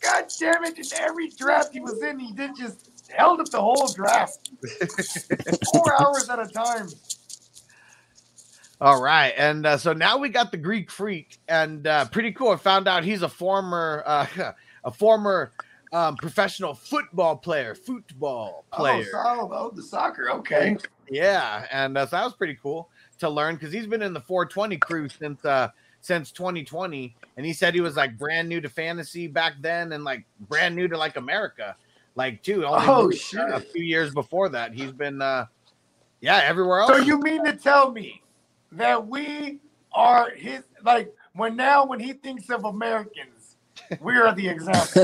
god 0.00 0.26
damn 0.38 0.64
it, 0.64 0.78
in 0.78 0.84
every 1.00 1.30
draft 1.30 1.72
he 1.72 1.80
was 1.80 2.00
in, 2.02 2.18
he 2.18 2.32
did 2.32 2.52
just 2.56 2.90
held 3.10 3.40
up 3.40 3.50
the 3.50 3.60
whole 3.60 3.88
draft. 3.88 4.50
Four 5.72 6.00
hours 6.00 6.28
at 6.28 6.38
a 6.38 6.46
time. 6.46 6.88
All 8.80 9.02
right, 9.02 9.34
and 9.36 9.66
uh, 9.66 9.76
so 9.76 9.92
now 9.92 10.16
we 10.16 10.30
got 10.30 10.50
the 10.52 10.56
Greek 10.56 10.90
Freak, 10.90 11.38
and 11.48 11.86
uh, 11.86 12.06
pretty 12.06 12.32
cool. 12.32 12.48
I 12.50 12.56
found 12.56 12.88
out 12.88 13.04
he's 13.04 13.20
a 13.22 13.28
former, 13.28 14.02
uh, 14.06 14.26
a 14.84 14.90
former 14.90 15.52
um, 15.92 16.16
professional 16.16 16.72
football 16.72 17.36
player, 17.36 17.74
football 17.74 18.64
player. 18.72 19.04
Oh, 19.14 19.48
so, 19.48 19.50
oh, 19.52 19.70
the 19.74 19.82
soccer. 19.82 20.30
Okay. 20.30 20.78
Yeah, 21.10 21.66
and 21.70 21.98
uh, 21.98 22.06
so 22.06 22.16
that 22.16 22.24
was 22.24 22.32
pretty 22.34 22.56
cool 22.62 22.88
to 23.18 23.28
learn 23.28 23.56
because 23.56 23.70
he's 23.72 23.86
been 23.86 24.00
in 24.00 24.14
the 24.14 24.20
420 24.20 24.78
crew 24.78 25.08
since 25.10 25.44
uh 25.44 25.68
since 26.00 26.30
2020, 26.32 27.14
and 27.36 27.44
he 27.44 27.52
said 27.52 27.74
he 27.74 27.82
was 27.82 27.96
like 27.96 28.16
brand 28.16 28.48
new 28.48 28.62
to 28.62 28.68
fantasy 28.70 29.26
back 29.26 29.54
then, 29.60 29.92
and 29.92 30.04
like 30.04 30.24
brand 30.48 30.74
new 30.74 30.88
to 30.88 30.96
like 30.96 31.16
America, 31.18 31.76
like 32.14 32.42
too. 32.42 32.64
Only 32.64 32.86
Oh, 32.88 33.02
moved, 33.02 33.18
shit. 33.18 33.40
uh, 33.40 33.56
A 33.56 33.60
few 33.60 33.84
years 33.84 34.10
before 34.14 34.48
that, 34.48 34.72
he's 34.72 34.92
been, 34.92 35.20
uh 35.20 35.44
yeah, 36.22 36.40
everywhere 36.44 36.80
else. 36.80 36.90
So 36.92 36.96
you 36.98 37.18
mean 37.20 37.44
to 37.44 37.52
tell 37.52 37.92
me 37.92 38.22
that 38.72 39.06
we 39.06 39.60
are 39.92 40.30
his 40.30 40.62
like 40.84 41.12
when 41.34 41.56
now 41.56 41.84
when 41.84 42.00
he 42.00 42.12
thinks 42.12 42.50
of 42.50 42.64
Americans, 42.64 43.56
we 44.00 44.16
are 44.16 44.34
the 44.34 44.48
example. 44.48 45.02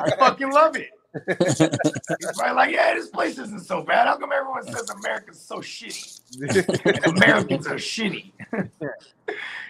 I 0.00 0.16
fucking 0.18 0.50
love 0.50 0.76
it. 0.76 0.90
Probably 2.36 2.54
like, 2.54 2.72
yeah, 2.72 2.94
this 2.94 3.08
place 3.08 3.38
isn't 3.38 3.64
so 3.64 3.82
bad. 3.82 4.06
How 4.06 4.16
come 4.16 4.32
everyone 4.32 4.64
says 4.64 4.90
America's 4.90 5.40
so 5.40 5.58
shitty? 5.58 6.20
Americans 7.06 7.66
are 7.66 7.76
shitty. 7.76 8.32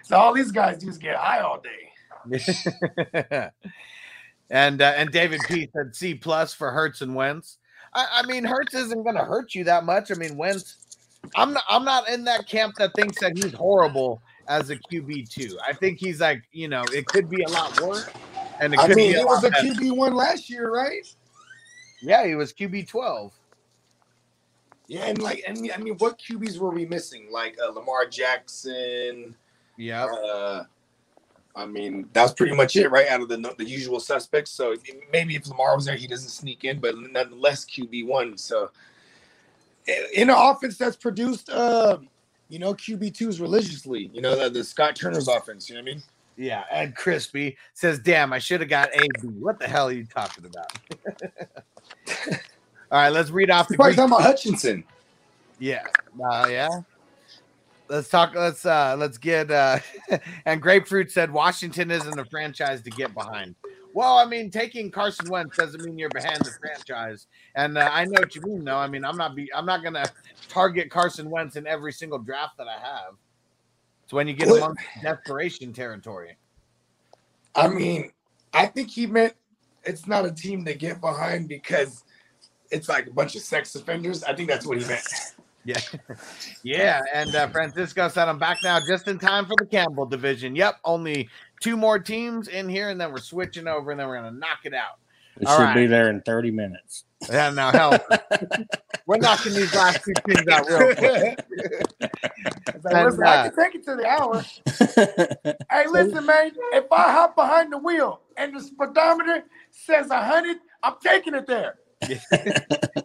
so 0.02 0.16
all 0.16 0.32
these 0.32 0.50
guys 0.50 0.82
just 0.82 1.00
get 1.00 1.16
high 1.16 1.40
all 1.40 1.60
day. 1.60 1.92
and 4.50 4.82
uh, 4.82 4.92
and 4.96 5.12
David 5.12 5.40
P 5.46 5.68
said 5.72 5.94
C 5.94 6.14
plus 6.14 6.52
for 6.52 6.72
Hurts 6.72 7.00
and 7.00 7.14
Wentz. 7.14 7.58
I, 7.94 8.06
I 8.14 8.26
mean, 8.26 8.44
Hurts 8.44 8.74
isn't 8.74 9.04
going 9.04 9.14
to 9.14 9.24
hurt 9.24 9.54
you 9.54 9.64
that 9.64 9.84
much. 9.84 10.10
I 10.10 10.14
mean, 10.14 10.36
Wentz. 10.36 10.76
I'm 11.34 11.52
not. 11.52 11.64
I'm 11.68 11.84
not 11.84 12.08
in 12.08 12.24
that 12.24 12.48
camp 12.48 12.74
that 12.76 12.94
thinks 12.94 13.20
that 13.20 13.36
he's 13.36 13.52
horrible 13.52 14.22
as 14.48 14.70
a 14.70 14.76
QB 14.76 15.28
two. 15.28 15.58
I 15.66 15.72
think 15.72 15.98
he's 15.98 16.20
like, 16.20 16.42
you 16.52 16.68
know, 16.68 16.84
it 16.92 17.06
could 17.06 17.28
be 17.28 17.42
a 17.42 17.48
lot 17.48 17.80
worse, 17.80 18.08
and 18.60 18.74
it 18.74 18.80
I 18.80 18.86
could 18.86 18.96
mean, 18.96 19.14
he 19.16 19.24
was 19.24 19.44
a. 19.44 19.50
QB 19.50 19.96
one 19.96 20.14
last 20.14 20.48
year, 20.50 20.70
right? 20.70 21.06
Yeah, 22.02 22.26
he 22.26 22.34
was 22.34 22.52
QB 22.52 22.88
twelve. 22.88 23.32
Yeah, 24.88 25.06
and 25.06 25.20
like, 25.20 25.42
and 25.46 25.70
I 25.74 25.78
mean, 25.78 25.94
what 25.94 26.18
QBs 26.18 26.58
were 26.58 26.70
we 26.70 26.86
missing? 26.86 27.28
Like 27.30 27.56
uh, 27.62 27.70
Lamar 27.72 28.06
Jackson. 28.06 29.34
Yeah. 29.76 30.04
Uh, 30.04 30.64
I 31.56 31.64
mean, 31.64 32.08
that's 32.12 32.32
pretty 32.32 32.54
much 32.54 32.76
it, 32.76 32.90
right? 32.90 33.08
Out 33.08 33.22
of 33.22 33.28
the 33.28 33.54
the 33.56 33.64
usual 33.64 33.98
suspects. 33.98 34.50
So 34.50 34.74
maybe 35.10 35.34
if 35.34 35.48
Lamar 35.48 35.74
was 35.74 35.86
there, 35.86 35.96
he 35.96 36.06
doesn't 36.06 36.28
sneak 36.28 36.64
in, 36.64 36.80
but 36.80 36.94
nonetheless, 36.98 37.64
QB 37.64 38.06
one. 38.06 38.36
So 38.36 38.70
in 40.14 40.30
an 40.30 40.36
offense 40.36 40.76
that's 40.76 40.96
produced, 40.96 41.50
uh, 41.50 41.98
you 42.48 42.58
know, 42.58 42.74
QB 42.74 43.14
twos 43.14 43.40
religiously. 43.40 44.10
You 44.12 44.20
know, 44.20 44.36
the, 44.36 44.50
the 44.50 44.64
Scott 44.64 44.96
Turner's 44.96 45.28
offense. 45.28 45.68
You 45.68 45.76
know 45.76 45.82
what 45.82 45.90
I 45.90 45.94
mean? 45.94 46.02
Yeah, 46.36 46.64
and 46.70 46.94
Crispy 46.94 47.56
says, 47.74 47.98
"Damn, 47.98 48.32
I 48.32 48.38
should 48.38 48.60
have 48.60 48.68
got 48.68 48.90
AB. 48.94 49.28
What 49.38 49.58
the 49.58 49.66
hell 49.66 49.88
are 49.88 49.92
you 49.92 50.04
talking 50.04 50.44
about?" 50.44 50.72
All 52.90 53.00
right, 53.00 53.08
let's 53.08 53.30
read 53.30 53.50
off 53.50 53.68
the. 53.68 53.72
You're 53.72 53.78
probably 53.78 53.96
talking 53.96 54.12
about 54.12 54.22
Hutchinson. 54.22 54.84
Yeah. 55.58 55.84
Uh, 56.22 56.46
yeah. 56.50 56.68
Let's 57.88 58.08
talk. 58.08 58.34
Let's 58.34 58.66
uh 58.66 58.96
let's 58.98 59.16
get 59.16 59.50
uh 59.50 59.78
and 60.44 60.60
Grapefruit 60.60 61.10
said 61.10 61.30
Washington 61.30 61.90
isn't 61.90 62.18
a 62.18 62.24
franchise 62.24 62.82
to 62.82 62.90
get 62.90 63.14
behind. 63.14 63.54
Well, 63.96 64.18
I 64.18 64.26
mean, 64.26 64.50
taking 64.50 64.90
Carson 64.90 65.30
Wentz 65.30 65.56
doesn't 65.56 65.82
mean 65.82 65.96
you're 65.98 66.10
behind 66.10 66.40
the 66.44 66.50
franchise, 66.60 67.28
and 67.54 67.78
uh, 67.78 67.88
I 67.90 68.04
know 68.04 68.20
what 68.20 68.34
you 68.34 68.42
mean. 68.42 68.62
though. 68.62 68.76
I 68.76 68.88
mean, 68.88 69.06
I'm 69.06 69.16
not 69.16 69.34
be 69.34 69.50
I'm 69.54 69.64
not 69.64 69.82
gonna 69.82 70.04
target 70.50 70.90
Carson 70.90 71.30
Wentz 71.30 71.56
in 71.56 71.66
every 71.66 71.94
single 71.94 72.18
draft 72.18 72.58
that 72.58 72.68
I 72.68 72.74
have. 72.74 73.14
It's 74.04 74.12
when 74.12 74.28
you 74.28 74.34
get 74.34 74.48
What- 74.48 74.58
amongst 74.58 74.82
desperation 75.00 75.72
territory. 75.72 76.36
I 77.54 77.68
mean, 77.68 78.12
I 78.52 78.66
think 78.66 78.90
he 78.90 79.06
meant 79.06 79.32
it's 79.82 80.06
not 80.06 80.26
a 80.26 80.30
team 80.30 80.66
to 80.66 80.74
get 80.74 81.00
behind 81.00 81.48
because 81.48 82.04
it's 82.70 82.90
like 82.90 83.06
a 83.06 83.12
bunch 83.12 83.34
of 83.34 83.40
sex 83.40 83.74
offenders. 83.76 84.22
I 84.24 84.34
think 84.34 84.50
that's 84.50 84.66
what 84.66 84.76
he 84.76 84.84
meant. 84.86 85.08
Yeah. 85.66 85.80
yeah. 86.62 87.00
And 87.12 87.34
uh, 87.34 87.48
Francisco 87.48 88.06
said, 88.08 88.28
I'm 88.28 88.38
back 88.38 88.58
now 88.62 88.78
just 88.86 89.08
in 89.08 89.18
time 89.18 89.46
for 89.46 89.56
the 89.58 89.66
Campbell 89.66 90.06
division. 90.06 90.54
Yep. 90.54 90.76
Only 90.84 91.28
two 91.60 91.76
more 91.76 91.98
teams 91.98 92.48
in 92.48 92.68
here, 92.68 92.90
and 92.90 93.00
then 93.00 93.12
we're 93.12 93.18
switching 93.18 93.66
over, 93.66 93.90
and 93.90 94.00
then 94.00 94.08
we're 94.08 94.20
going 94.20 94.32
to 94.32 94.38
knock 94.38 94.60
it 94.64 94.74
out. 94.74 94.98
It 95.40 95.46
All 95.46 95.56
should 95.56 95.64
right. 95.64 95.74
be 95.74 95.86
there 95.86 96.08
in 96.08 96.22
30 96.22 96.50
minutes. 96.50 97.04
Yeah, 97.30 97.50
now 97.50 97.70
hell, 97.70 97.98
we're 99.06 99.18
knocking 99.18 99.52
these 99.54 99.74
last 99.74 100.02
two 100.04 100.12
teams 100.26 100.48
out 100.48 100.66
real 100.66 100.94
quick. 100.94 101.44
It's 102.00 102.84
like, 102.84 102.94
And, 102.94 103.06
listen, 103.06 103.24
I 103.24 103.36
uh, 103.36 103.50
can 103.50 103.64
take 103.64 103.74
it 103.74 103.84
to 103.84 103.96
the 103.96 104.06
hour. 104.06 104.42
hey, 105.70 105.88
listen, 105.88 106.24
man. 106.24 106.52
If 106.72 106.90
I 106.90 107.12
hop 107.12 107.36
behind 107.36 107.72
the 107.72 107.78
wheel 107.78 108.20
and 108.36 108.54
the 108.54 108.60
speedometer 108.60 109.44
says 109.70 110.10
hundred, 110.10 110.58
I'm 110.82 110.94
taking 111.02 111.34
it 111.34 111.46
there. 111.46 111.78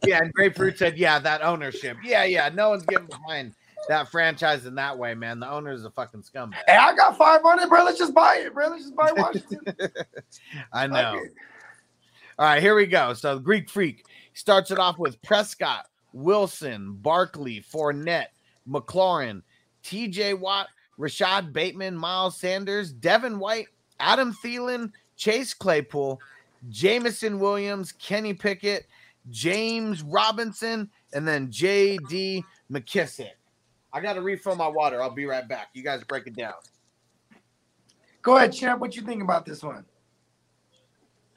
yeah, 0.06 0.20
and 0.20 0.34
Grapefruit 0.34 0.78
said, 0.78 0.98
Yeah, 0.98 1.20
that 1.20 1.42
ownership. 1.42 1.98
Yeah, 2.04 2.26
yeah. 2.26 2.50
No 2.50 2.70
one's 2.70 2.84
getting 2.84 3.08
behind 3.08 3.54
that 3.88 4.10
franchise 4.10 4.66
in 4.66 4.76
that 4.76 4.98
way, 4.98 5.14
man. 5.14 5.40
The 5.40 5.50
owner 5.50 5.72
is 5.72 5.86
a 5.86 5.92
fucking 5.92 6.22
scumbag. 6.22 6.56
Hey, 6.68 6.78
I 6.78 6.96
got 6.96 7.18
five 7.18 7.42
hundred, 7.42 7.68
bro. 7.68 7.84
Let's 7.84 7.98
just 7.98 8.14
buy 8.14 8.38
it, 8.38 8.54
bro. 8.54 8.70
Let's 8.70 8.84
just 8.84 8.96
buy 8.96 9.12
Washington. 9.16 9.60
I 10.74 10.88
know. 10.88 11.16
it. 11.16 11.34
All 12.40 12.46
right, 12.46 12.62
here 12.62 12.76
we 12.76 12.86
go. 12.86 13.14
So 13.14 13.36
the 13.36 13.42
Greek 13.42 13.70
Freak 13.70 14.06
starts 14.34 14.72
it 14.72 14.80
off 14.80 14.98
with 14.98 15.22
Prescott, 15.22 15.88
Wilson, 16.14 16.94
Barkley, 16.94 17.62
Fournette, 17.62 18.28
McLaurin, 18.68 19.42
TJ 19.84 20.40
Watt, 20.40 20.68
Rashod 20.98 21.54
Bateman, 21.54 21.96
Miles 21.98 22.38
Sanders, 22.38 22.92
Devin 22.92 23.40
White, 23.40 23.68
Adam 24.00 24.34
Thielen, 24.34 24.92
Chase 25.18 25.54
Claypool, 25.54 26.20
Jameson 26.70 27.40
Williams, 27.40 27.92
Kenny 27.92 28.34
Pickett, 28.34 28.88
James 29.30 30.02
Robinson, 30.02 30.90
and 31.14 31.28
then 31.28 31.50
JD 31.50 32.44
McKissic. 32.72 33.32
I 33.94 34.00
got 34.02 34.14
to 34.14 34.22
refill 34.22 34.56
my 34.56 34.68
water. 34.68 35.02
I'll 35.02 35.10
be 35.10 35.26
right 35.26 35.48
back. 35.48 35.70
You 35.74 35.84
guys 35.84 36.04
break 36.04 36.28
it 36.28 36.36
down. 36.36 36.54
Go 38.22 38.38
ahead, 38.38 38.54
champ. 38.54 38.80
What 38.80 38.96
you 38.96 39.02
think 39.02 39.22
about 39.24 39.46
this 39.46 39.64
one? 39.64 39.84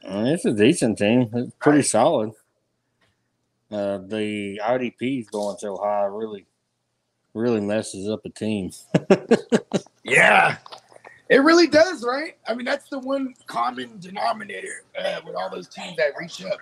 Uh, 0.07 0.25
It's 0.27 0.45
a 0.45 0.53
decent 0.53 0.99
team. 0.99 1.31
It's 1.33 1.53
pretty 1.59 1.83
solid. 1.83 2.33
Uh, 3.71 3.99
the 3.99 4.61
IDPs 4.63 5.31
going 5.31 5.57
so 5.59 5.77
high 5.79 6.05
really, 6.05 6.47
really 7.33 7.61
messes 7.61 8.09
up 8.09 8.25
a 8.25 8.31
team. 8.31 8.71
Yeah, 10.07 10.59
it 11.31 11.39
really 11.39 11.67
does, 11.67 12.05
right? 12.05 12.37
I 12.47 12.55
mean, 12.55 12.67
that's 12.67 12.91
the 12.91 12.99
one 12.99 13.35
common 13.47 13.99
denominator 14.01 14.85
uh, 15.03 15.21
with 15.25 15.35
all 15.35 15.49
those 15.49 15.67
teams 15.67 15.97
that 15.97 16.13
reach 16.21 16.45
up. 16.45 16.59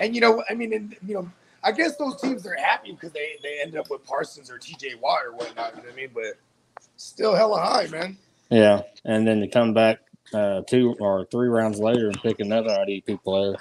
And 0.00 0.14
you 0.14 0.20
know, 0.20 0.44
I 0.50 0.54
mean, 0.54 0.74
and, 0.74 0.94
you 1.06 1.14
know, 1.14 1.30
I 1.64 1.72
guess 1.72 1.96
those 1.96 2.20
teams 2.20 2.46
are 2.46 2.56
happy 2.56 2.92
because 2.92 3.12
they 3.12 3.36
they 3.42 3.60
end 3.62 3.76
up 3.76 3.90
with 3.90 4.04
Parsons 4.04 4.50
or 4.50 4.58
TJ 4.58 5.00
Watt 5.00 5.24
or 5.24 5.32
whatnot. 5.32 5.72
You 5.76 5.82
know 5.82 5.88
what 5.88 5.92
I 5.92 5.96
mean? 5.96 6.10
But 6.14 6.34
still, 6.96 7.34
hella 7.34 7.60
high, 7.60 7.86
man. 7.86 8.18
Yeah, 8.50 8.82
and 9.04 9.26
then 9.26 9.40
to 9.40 9.48
come 9.48 9.72
back 9.72 10.00
uh, 10.32 10.62
two 10.62 10.94
or 11.00 11.26
three 11.26 11.48
rounds 11.48 11.78
later 11.78 12.08
and 12.08 12.22
pick 12.22 12.40
another 12.40 12.68
IDP 12.68 13.22
player. 13.22 13.54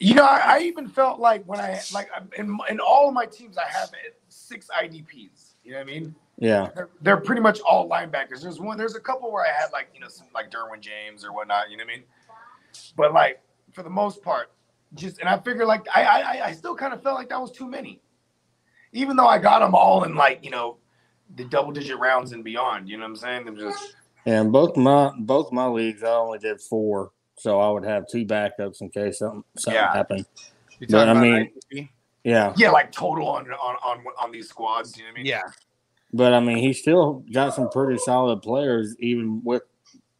You 0.00 0.14
know, 0.14 0.24
I, 0.24 0.56
I 0.56 0.58
even 0.62 0.88
felt 0.88 1.20
like 1.20 1.44
when 1.44 1.60
I 1.60 1.80
like 1.92 2.10
in 2.36 2.58
in 2.68 2.80
all 2.80 3.08
of 3.08 3.14
my 3.14 3.26
teams, 3.26 3.56
I 3.58 3.68
have 3.68 3.92
six 4.28 4.68
IDPs. 4.68 5.52
You 5.62 5.72
know 5.72 5.78
what 5.78 5.82
I 5.82 5.90
mean? 5.90 6.14
Yeah, 6.38 6.70
They're, 6.74 6.88
they're 7.02 7.16
pretty 7.18 7.40
much 7.40 7.60
all 7.60 7.88
linebackers. 7.88 8.42
There's 8.42 8.58
one. 8.58 8.76
There's 8.76 8.96
a 8.96 9.00
couple 9.00 9.30
where 9.30 9.44
I 9.44 9.52
had 9.52 9.70
like 9.72 9.90
you 9.94 10.00
know 10.00 10.08
some 10.08 10.26
like 10.34 10.50
Derwin 10.50 10.80
James 10.80 11.24
or 11.24 11.32
whatnot. 11.32 11.70
You 11.70 11.76
know 11.76 11.84
what 11.84 11.92
I 11.92 11.96
mean? 11.96 12.04
But 12.96 13.12
like 13.12 13.40
for 13.72 13.84
the 13.84 13.90
most 13.90 14.22
part, 14.22 14.50
just 14.94 15.18
and 15.20 15.28
I 15.28 15.38
figure 15.38 15.64
like 15.64 15.86
I 15.94 16.02
I, 16.04 16.46
I 16.48 16.52
still 16.52 16.74
kind 16.74 16.92
of 16.92 17.02
felt 17.02 17.16
like 17.16 17.28
that 17.30 17.40
was 17.40 17.50
too 17.52 17.68
many, 17.68 18.00
even 18.92 19.16
though 19.16 19.26
I 19.26 19.38
got 19.38 19.60
them 19.60 19.74
all 19.74 20.04
in 20.04 20.14
like 20.14 20.44
you 20.44 20.50
know 20.50 20.76
the 21.36 21.44
double 21.44 21.72
digit 21.72 21.98
rounds 21.98 22.32
and 22.32 22.44
beyond. 22.44 22.88
You 22.88 22.96
know 22.98 23.04
what 23.04 23.10
I'm 23.10 23.16
saying? 23.16 23.44
Them 23.46 23.56
just 23.56 23.96
and 24.26 24.52
both 24.52 24.76
my 24.76 25.10
both 25.18 25.50
my 25.52 25.66
leagues, 25.66 26.02
I 26.02 26.08
only 26.10 26.38
did 26.38 26.60
four, 26.60 27.10
so 27.36 27.60
I 27.60 27.70
would 27.70 27.84
have 27.84 28.06
two 28.08 28.24
backups 28.24 28.80
in 28.80 28.90
case 28.90 29.18
something 29.18 29.44
something 29.56 29.80
Yeah. 29.80 29.92
happened. 29.92 30.26
You 30.78 30.86
But, 30.88 31.06
talking 31.06 31.16
I 31.16 31.20
mean- 31.22 31.50
IDP? 31.72 31.88
Yeah, 32.24 32.52
yeah, 32.56 32.70
like 32.70 32.92
total 32.92 33.26
on 33.28 33.50
on 33.50 33.76
on 33.84 34.04
on 34.20 34.30
these 34.30 34.48
squads. 34.48 34.96
You 34.96 35.02
know 35.04 35.08
what 35.10 35.14
I 35.14 35.22
mean? 35.22 35.26
Yeah. 35.26 35.42
but 36.12 36.32
I 36.32 36.38
mean, 36.40 36.58
he 36.58 36.72
still 36.72 37.24
got 37.32 37.52
some 37.54 37.68
pretty 37.68 37.98
solid 37.98 38.42
players, 38.42 38.94
even 39.00 39.42
with 39.42 39.62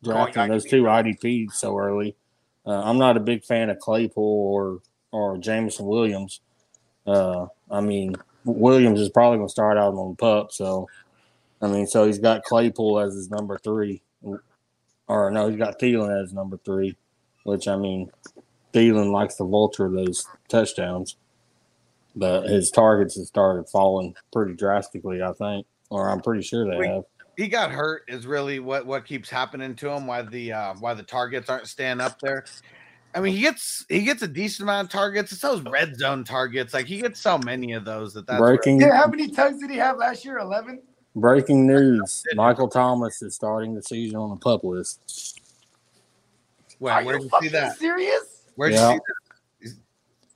drafting 0.02 0.48
those 0.48 0.64
two 0.64 0.82
IDPs 0.88 1.52
so 1.52 1.78
early. 1.78 2.16
Uh, 2.66 2.82
I'm 2.82 2.98
not 2.98 3.16
a 3.16 3.20
big 3.20 3.44
fan 3.44 3.70
of 3.70 3.78
Claypool 3.78 4.22
or 4.22 4.80
or 5.10 5.36
Jameson 5.39 5.86
Williams. 5.86 6.40
Uh, 7.06 7.47
I 7.70 7.80
mean, 7.80 8.14
Williams 8.44 9.01
is 9.01 9.09
probably 9.09 9.39
going 9.39 9.48
to 9.48 9.52
start 9.52 9.76
out 9.76 9.94
on 9.94 10.10
the 10.10 10.16
pup, 10.16 10.52
so 10.52 10.89
I 11.60 11.68
mean, 11.68 11.86
so 11.86 12.06
he's 12.06 12.18
got 12.18 12.43
Claypool 12.43 12.98
as 13.01 13.14
his 13.14 13.30
number 13.30 13.59
three, 13.59 14.02
or 15.09 15.30
no, 15.30 15.48
he's 15.48 15.59
got 15.59 15.78
Thielen 15.78 16.22
as 16.22 16.32
number 16.32 16.59
three, 16.64 16.97
which 17.44 17.68
I 17.68 17.76
mean, 17.76 18.10
Thielen 18.72 19.12
likes 19.12 19.36
to 19.36 19.44
vulture 19.44 19.89
those 19.89 20.26
touchdowns, 20.48 21.16
but 22.16 22.48
his 22.48 22.70
targets 22.70 23.16
have 23.16 23.26
started 23.26 23.68
falling 23.68 24.14
pretty 24.32 24.55
drastically. 24.55 25.22
I 25.22 25.32
think, 25.32 25.66
or 25.90 26.09
I'm 26.09 26.20
pretty 26.20 26.43
sure 26.43 26.68
they 26.68 26.89
have. 26.89 27.05
He 27.36 27.48
got 27.48 27.70
hurt 27.70 28.02
is 28.09 28.26
really 28.26 28.59
what 28.60 28.86
what 28.86 29.04
keeps 29.04 29.30
happening 29.30 29.74
to 29.74 29.88
him 29.88 30.06
why 30.06 30.22
the 30.22 30.52
uh 30.52 30.74
why 30.80 30.94
the 30.94 31.02
targets 31.02 31.48
aren't 31.48 31.66
staying 31.66 32.00
up 32.00 32.18
there 32.20 32.44
i 33.14 33.20
mean 33.20 33.34
he 33.34 33.40
gets 33.40 33.84
he 33.88 34.02
gets 34.02 34.22
a 34.22 34.28
decent 34.28 34.68
amount 34.68 34.86
of 34.86 34.92
targets 34.92 35.32
it's 35.32 35.40
those 35.40 35.62
red 35.62 35.96
zone 35.96 36.24
targets 36.24 36.74
like 36.74 36.86
he 36.86 37.00
gets 37.00 37.20
so 37.20 37.38
many 37.38 37.72
of 37.72 37.84
those 37.84 38.12
that 38.14 38.26
that's 38.26 38.38
Breaking 38.40 38.80
Yeah. 38.80 38.96
How 38.96 39.06
many 39.06 39.28
tugs 39.28 39.60
did 39.60 39.70
he 39.70 39.76
have 39.76 39.96
last 39.96 40.24
year? 40.24 40.38
Eleven. 40.38 40.80
Breaking 41.14 41.66
news: 41.66 42.22
Michael 42.34 42.68
Thomas 42.68 43.20
is 43.20 43.34
starting 43.34 43.74
the 43.74 43.82
season 43.82 44.16
on 44.16 44.30
the 44.30 44.36
pup 44.36 44.64
list. 44.64 45.38
Wait, 46.78 46.90
Are 46.90 47.04
where'd 47.04 47.22
you 47.22 47.30
you 47.32 47.40
see 47.42 47.48
that? 47.48 47.76
serious? 47.76 48.44
Where'd 48.56 48.72
Yeah. 48.72 48.92
you 48.92 48.94
see 48.94 49.00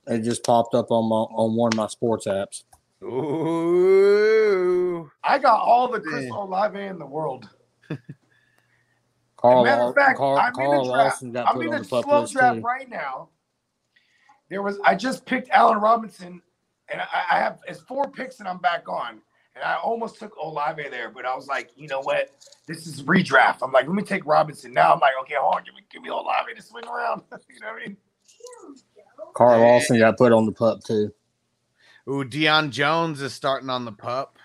that? 0.05 0.15
It 0.15 0.21
just 0.21 0.43
popped 0.43 0.75
up 0.75 0.91
on 0.91 1.09
my 1.09 1.15
on 1.15 1.55
one 1.55 1.73
of 1.73 1.77
my 1.77 1.87
sports 1.87 2.27
apps. 2.27 2.63
That? 3.01 3.07
Ooh. 3.07 4.57
I 5.23 5.37
got 5.39 5.59
all 5.59 5.87
the 5.89 5.99
Chris 5.99 6.23
Man. 6.23 6.31
Olave 6.31 6.79
in 6.79 6.99
the 6.99 7.05
world. 7.05 7.49
Carl, 9.37 9.63
Matter 9.63 9.83
of 9.83 9.95
fact, 9.95 10.17
Carl, 10.17 10.37
I'm 10.37 10.47
in 10.47 10.53
Carl 10.53 10.83
the 10.85 10.91
draft. 10.91 11.05
Lawson 11.05 11.31
got 11.31 11.47
I'm 11.47 11.61
in 11.61 11.67
on 11.67 11.73
the 11.73 11.79
the 11.79 12.01
slow 12.01 12.21
list 12.21 12.33
draft 12.33 12.57
too. 12.57 12.61
right 12.61 12.89
now. 12.89 13.29
There 14.49 14.63
was 14.63 14.79
I 14.83 14.95
just 14.95 15.25
picked 15.25 15.49
Allen 15.49 15.79
Robinson, 15.79 16.41
and 16.89 17.01
I, 17.01 17.05
I 17.31 17.39
have 17.39 17.59
it's 17.67 17.81
four 17.81 18.09
picks, 18.09 18.39
and 18.39 18.47
I'm 18.47 18.57
back 18.57 18.89
on. 18.89 19.21
And 19.55 19.63
I 19.63 19.75
almost 19.75 20.19
took 20.19 20.35
Olave 20.37 20.89
there, 20.89 21.09
but 21.09 21.25
I 21.25 21.35
was 21.35 21.47
like, 21.47 21.71
you 21.75 21.87
know 21.87 22.01
what? 22.01 22.29
This 22.67 22.85
is 22.85 23.01
redraft. 23.03 23.59
I'm 23.63 23.71
like, 23.71 23.87
let 23.87 23.95
me 23.95 24.03
take 24.03 24.25
Robinson. 24.25 24.71
Now 24.71 24.93
I'm 24.93 24.99
like, 24.99 25.13
okay, 25.21 25.33
hold 25.39 25.55
on, 25.55 25.63
give 25.63 25.73
me 25.75 25.81
give 25.91 26.01
me 26.01 26.09
Olave 26.09 26.53
to 26.55 26.61
swing 26.61 26.85
around. 26.85 27.21
you 27.49 27.59
know 27.59 27.67
what 27.73 27.81
I 27.81 27.87
mean? 27.87 27.97
Carl 29.35 29.59
Lawson 29.61 29.99
got 29.99 30.17
put 30.17 30.31
on 30.31 30.45
the 30.45 30.51
pup 30.51 30.83
too. 30.83 31.13
Ooh, 32.09 32.23
Deion 32.23 32.69
Jones 32.69 33.21
is 33.21 33.33
starting 33.33 33.69
on 33.69 33.83
the 33.83 33.91
pup. 33.91 34.37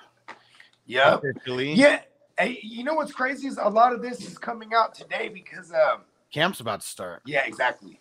Yep. 0.86 1.22
Officially. 1.24 1.74
Yeah. 1.74 2.00
Hey, 2.38 2.58
you 2.62 2.82
know 2.82 2.94
what's 2.94 3.12
crazy 3.12 3.46
is 3.46 3.58
a 3.58 3.68
lot 3.68 3.92
of 3.92 4.02
this 4.02 4.26
is 4.26 4.36
coming 4.36 4.74
out 4.74 4.94
today 4.94 5.28
because 5.28 5.70
um 5.70 6.00
Camp's 6.32 6.60
about 6.60 6.80
to 6.80 6.86
start. 6.86 7.22
yeah, 7.26 7.44
exactly. 7.46 8.00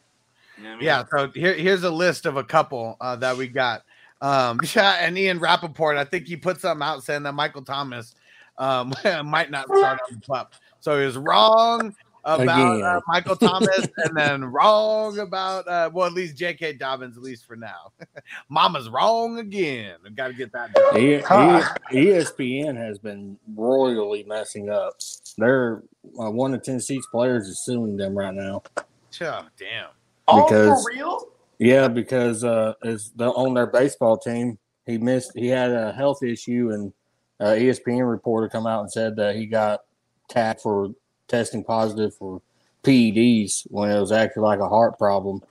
You 0.58 0.64
know 0.64 0.70
I 0.70 0.76
mean? 0.76 0.84
Yeah, 0.84 1.04
so 1.12 1.30
here, 1.32 1.54
here's 1.54 1.84
a 1.84 1.92
list 1.92 2.26
of 2.26 2.38
a 2.38 2.44
couple 2.44 2.96
uh, 3.02 3.18
that 3.18 3.36
we 3.36 3.48
got. 3.48 3.84
Um, 4.22 4.60
yeah, 4.76 4.98
and 5.00 5.18
Ian 5.18 5.40
Rapoport, 5.40 5.98
I 5.98 6.06
think 6.06 6.28
he 6.28 6.38
put 6.38 6.62
something 6.62 6.86
out 6.86 7.04
saying 7.04 7.24
that 7.24 7.34
Michael 7.34 7.62
Thomas 7.62 8.16
um, 8.58 8.94
might 9.26 9.52
not 9.52 9.66
start 9.66 10.00
on 10.10 10.16
the 10.16 10.22
pup. 10.22 10.54
So 10.80 10.98
he 10.98 11.06
was 11.06 11.18
wrong 11.18 11.94
about 12.23 12.81
uh, 12.81 13.02
Michael 13.07 13.35
Thomas 13.35 13.88
and 13.98 14.15
then 14.15 14.43
wrong 14.45 15.19
about, 15.19 15.68
uh, 15.68 15.89
well, 15.93 16.07
at 16.07 16.14
least 16.14 16.38
J.K. 16.38 16.73
Dobbins, 16.73 17.18
at 17.18 17.23
least 17.23 17.45
for 17.45 17.56
now. 17.56 17.91
Mama's 18.49 18.89
wrong 18.89 19.39
again. 19.39 19.95
I've 20.06 20.15
got 20.15 20.27
to 20.27 20.34
get 20.34 20.52
that 20.53 20.73
done. 20.73 20.98
E- 20.98 21.22
Huh. 21.26 21.64
E- 21.91 22.06
ESPN 22.06 22.76
has 22.77 22.99
been 22.99 23.38
royally 23.56 24.23
messing 24.23 24.69
up. 24.69 24.93
They're 25.38 25.84
uh, 26.19 26.30
one 26.31 26.53
of 26.53 26.64
Tennessee's 26.64 27.06
players 27.11 27.48
is 27.48 27.64
suing 27.65 27.98
them 27.98 28.18
right 28.18 28.34
now. 28.34 28.64
Oh, 28.77 29.45
damn. 29.57 29.88
Oh, 30.27 30.43
because- 30.45 30.84
for 30.84 30.89
real? 30.91 31.27
Yeah, 31.60 31.88
because 31.89 32.43
uh, 32.43 32.73
is 32.81 33.11
the, 33.15 33.30
on 33.30 33.53
their 33.53 33.68
baseball 33.68 34.18
team, 34.18 34.57
he 34.88 34.98
missed. 34.98 35.34
He 35.35 35.48
had 35.48 35.69
a 35.69 35.91
health 35.91 36.23
issue, 36.23 36.72
and 36.73 36.91
uh, 37.39 37.53
ESPN 37.53 38.10
reporter 38.10 38.49
come 38.49 38.65
out 38.65 38.81
and 38.81 38.91
said 38.91 39.15
that 39.18 39.35
he 39.35 39.45
got 39.45 39.81
tagged 40.27 40.61
for 40.61 40.89
testing 41.32 41.64
positive 41.64 42.14
for 42.16 42.41
PEDs 42.84 43.66
when 43.70 43.90
it 43.90 43.99
was 43.99 44.12
actually 44.12 44.44
like 44.44 44.60
a 44.60 44.70
heart 44.70 44.98
problem, 44.98 45.41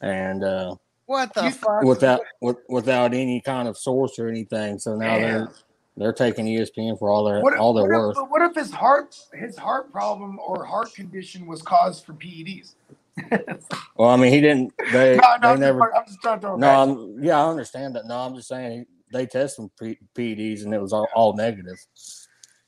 and 0.00 0.42
uh, 0.42 0.74
What 1.06 1.34
the 1.34 1.50
fuck? 1.50 1.82
without 1.82 2.22
with, 2.40 2.56
without 2.68 3.12
any 3.14 3.40
kind 3.40 3.68
of 3.68 3.76
source 3.76 4.18
or 4.18 4.28
anything. 4.28 4.78
So 4.78 4.96
now 4.96 5.18
Damn. 5.18 5.20
they're 5.20 5.48
they're 5.96 6.12
taking 6.12 6.46
ESPN 6.46 6.98
for 6.98 7.10
all 7.10 7.24
their 7.24 7.42
What, 7.42 7.56
all 7.58 7.74
their 7.74 7.84
what 7.84 7.92
worth. 7.92 8.16
If, 8.16 8.22
but 8.22 8.30
what 8.30 8.42
if 8.42 8.54
his 8.54 8.70
heart 8.72 9.16
his 9.34 9.56
heart 9.56 9.92
problem 9.92 10.38
or 10.44 10.64
heart 10.64 10.94
condition 10.94 11.46
was 11.46 11.62
caused 11.62 12.04
for 12.04 12.14
PEDs? 12.14 12.74
Well, 13.96 14.08
I 14.08 14.16
mean, 14.16 14.32
he 14.32 14.40
didn't. 14.40 14.72
They 14.92 15.16
no, 15.16 15.36
no, 15.42 15.48
they 15.48 15.48
I'm, 15.52 15.60
never. 15.60 15.80
just, 15.80 15.92
I'm 15.94 16.06
just 16.06 16.22
trying 16.22 16.36
to 16.38 16.40
throw 16.40 16.56
No. 16.56 16.68
I'm, 16.70 17.22
yeah, 17.22 17.44
I 17.44 17.50
understand 17.50 17.96
that. 17.96 18.06
No, 18.06 18.16
I'm 18.16 18.34
just 18.34 18.48
saying 18.48 18.86
they 19.12 19.26
tested 19.26 19.68
P- 19.78 19.98
PEDs 20.14 20.64
and 20.64 20.72
it 20.72 20.80
was 20.80 20.94
all, 20.94 21.06
all 21.14 21.34
negative. 21.34 21.76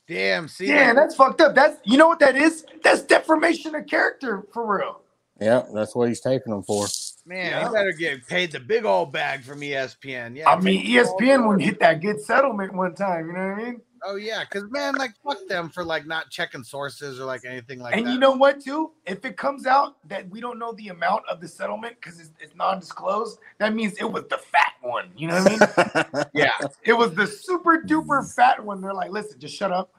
Damn, 0.07 0.47
see? 0.47 0.67
Yeah, 0.67 0.93
that's 0.93 1.15
fucked 1.15 1.41
up. 1.41 1.55
That's 1.55 1.77
you 1.85 1.97
know 1.97 2.07
what 2.07 2.19
that 2.19 2.35
is? 2.35 2.65
That's 2.83 3.01
deformation 3.03 3.73
of 3.75 3.87
character 3.87 4.43
for 4.53 4.77
real. 4.77 5.01
Yeah, 5.39 5.63
that's 5.73 5.95
what 5.95 6.07
he's 6.09 6.21
taking 6.21 6.51
them 6.51 6.63
for. 6.63 6.85
Man, 7.25 7.51
Yeah. 7.51 7.67
you 7.67 7.73
better 7.73 7.91
get 7.93 8.27
paid 8.27 8.51
the 8.51 8.59
big 8.59 8.85
old 8.85 9.11
bag 9.13 9.43
from 9.43 9.61
ESPN. 9.61 10.35
Yeah, 10.35 10.49
I 10.49 10.59
mean, 10.59 10.85
take 10.85 11.07
all 11.07 11.17
ESPN 11.19 11.41
the- 11.41 11.47
wouldn't 11.47 11.63
hit 11.63 11.79
that 11.79 12.01
good 12.01 12.21
settlement 12.21 12.73
one 12.73 12.93
time. 12.95 13.27
You 13.27 13.33
know 13.33 13.47
what 13.49 13.59
I 13.59 13.63
mean? 13.63 13.81
Oh 14.05 14.17
yeah, 14.17 14.43
because 14.43 14.69
man, 14.69 14.95
like 14.95 15.11
fuck 15.25 15.37
them 15.47 15.69
for 15.69 15.85
like 15.85 16.05
not 16.05 16.29
checking 16.29 16.63
sources 16.63 17.21
or 17.21 17.23
like 17.23 17.45
anything 17.45 17.79
like 17.79 17.95
and 17.95 18.05
that. 18.05 18.09
And 18.09 18.13
you 18.13 18.19
know 18.19 18.33
what, 18.33 18.59
too? 18.59 18.91
If 19.05 19.23
it 19.23 19.37
comes 19.37 19.65
out 19.65 19.95
that 20.09 20.29
we 20.29 20.41
don't 20.41 20.59
know 20.59 20.73
the 20.73 20.89
amount 20.89 21.23
of 21.29 21.39
the 21.39 21.47
settlement 21.47 21.95
because 22.01 22.19
it's, 22.19 22.31
it's 22.41 22.53
non-disclosed, 22.55 23.39
that 23.59 23.73
means 23.73 23.93
it 23.99 24.03
was 24.11 24.25
the 24.29 24.37
fat 24.37 24.62
one. 24.83 25.09
You 25.17 25.27
know 25.27 25.43
what 25.43 25.91
I 25.91 26.13
mean? 26.13 26.25
yeah, 26.33 26.51
it 26.83 26.93
was 26.93 27.13
the 27.13 27.25
super 27.25 27.81
duper 27.81 28.33
fat 28.33 28.63
one. 28.63 28.81
They're 28.81 28.93
like, 28.93 29.11
listen, 29.11 29.39
just 29.39 29.55
shut 29.55 29.71
up. 29.71 29.93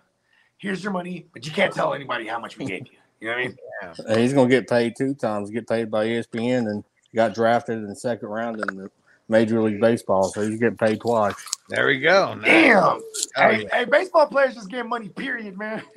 Here's 0.59 0.82
your 0.82 0.93
money, 0.93 1.27
but 1.32 1.44
you 1.44 1.52
can't 1.52 1.73
tell 1.73 1.94
anybody 1.94 2.27
how 2.27 2.39
much 2.39 2.56
we 2.59 2.65
gave 2.66 2.86
you. 2.86 2.98
You 3.20 3.28
know 3.28 3.36
what 3.36 3.40
I 3.40 3.48
mean? 3.48 3.56
And 4.09 4.20
he's 4.20 4.32
going 4.32 4.48
to 4.48 4.55
get 4.55 4.69
paid 4.69 4.94
two 4.97 5.15
times. 5.15 5.51
Get 5.51 5.69
paid 5.69 5.90
by 5.90 6.06
ESPN 6.06 6.70
and 6.70 6.85
got 7.15 7.35
drafted 7.35 7.77
in 7.78 7.86
the 7.86 7.97
second 7.97 8.28
round 8.28 8.62
in 8.66 8.77
the 8.78 8.90
Major 9.28 9.62
League 9.62 9.81
Baseball, 9.81 10.24
so 10.24 10.43
he's 10.43 10.59
getting 10.59 10.77
paid 10.77 11.01
twice. 11.01 11.35
there 11.69 11.86
we 11.86 11.98
go. 12.01 12.39
Damn. 12.43 12.77
Oh, 12.82 13.02
hey, 13.36 13.62
yeah. 13.62 13.78
hey, 13.78 13.85
baseball 13.85 14.27
players 14.27 14.55
just 14.55 14.70
get 14.70 14.86
money, 14.86 15.09
period, 15.09 15.56
man. 15.56 15.82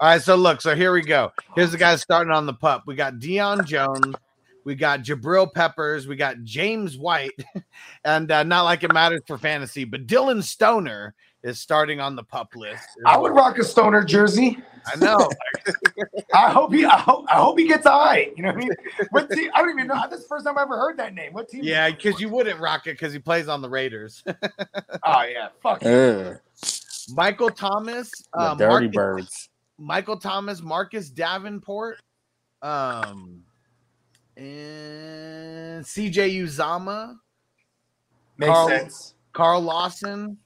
All 0.00 0.08
right, 0.08 0.22
so 0.22 0.34
look, 0.36 0.62
so 0.62 0.74
here 0.74 0.92
we 0.92 1.02
go. 1.02 1.32
Here's 1.54 1.72
the 1.72 1.78
guys 1.78 2.00
starting 2.00 2.32
on 2.32 2.46
the 2.46 2.54
pup. 2.54 2.84
We 2.86 2.94
got 2.94 3.14
Deion 3.14 3.66
Jones, 3.66 4.14
we 4.70 4.76
got 4.76 5.00
Jabril 5.00 5.52
Peppers, 5.52 6.06
we 6.06 6.14
got 6.14 6.44
James 6.44 6.96
White, 6.96 7.32
and 8.04 8.30
uh, 8.30 8.44
not 8.44 8.62
like 8.62 8.84
it 8.84 8.92
matters 8.92 9.20
for 9.26 9.36
fantasy, 9.36 9.82
but 9.82 10.06
Dillon 10.06 10.42
Stoner 10.42 11.12
is 11.42 11.58
starting 11.58 11.98
on 11.98 12.14
the 12.14 12.22
pup 12.22 12.54
list. 12.54 12.86
I 13.04 13.18
would 13.18 13.32
rock 13.32 13.58
a 13.58 13.64
stoner 13.64 14.04
jersey. 14.04 14.58
I 14.86 14.94
know. 14.94 15.28
I 16.34 16.50
hope 16.52 16.72
he. 16.72 16.84
I 16.84 16.98
hope. 16.98 17.24
I 17.28 17.34
hope 17.34 17.58
he 17.58 17.66
gets 17.66 17.84
a 17.84 17.90
high. 17.90 18.30
You 18.36 18.44
know 18.44 18.50
what 18.50 18.58
I 18.58 18.60
mean? 18.60 18.70
What 19.10 19.30
team? 19.30 19.50
I 19.56 19.60
don't 19.60 19.70
even 19.70 19.88
know. 19.88 20.00
That's 20.08 20.22
the 20.22 20.28
first 20.28 20.46
time 20.46 20.56
I 20.56 20.62
ever 20.62 20.76
heard 20.76 20.96
that 20.98 21.14
name. 21.14 21.32
What 21.32 21.48
team? 21.48 21.64
Yeah, 21.64 21.90
because 21.90 22.20
you 22.20 22.28
wouldn't 22.28 22.60
rock 22.60 22.86
it 22.86 22.92
because 22.92 23.12
he 23.12 23.18
plays 23.18 23.48
on 23.48 23.62
the 23.62 23.68
Raiders. 23.68 24.22
Oh 25.04 25.22
yeah. 25.22 25.48
Fuck. 25.60 25.84
Ugh, 25.84 26.38
Michael 27.14 27.50
Thomas, 27.50 28.08
the 28.32 28.38
uh, 28.38 28.54
Dirty 28.54 28.86
Marcus- 28.86 28.94
Birds. 28.94 29.48
Michael 29.78 30.18
Thomas, 30.18 30.62
Marcus 30.62 31.10
Davenport, 31.10 31.98
um, 32.62 33.42
and 34.36 35.84
CJ 35.84 36.42
Uzomah, 36.42 37.16
Makes 38.38 38.52
Carl- 38.52 38.68
sense. 38.68 39.14
Carl 39.32 39.60
Lawson. 39.60 40.38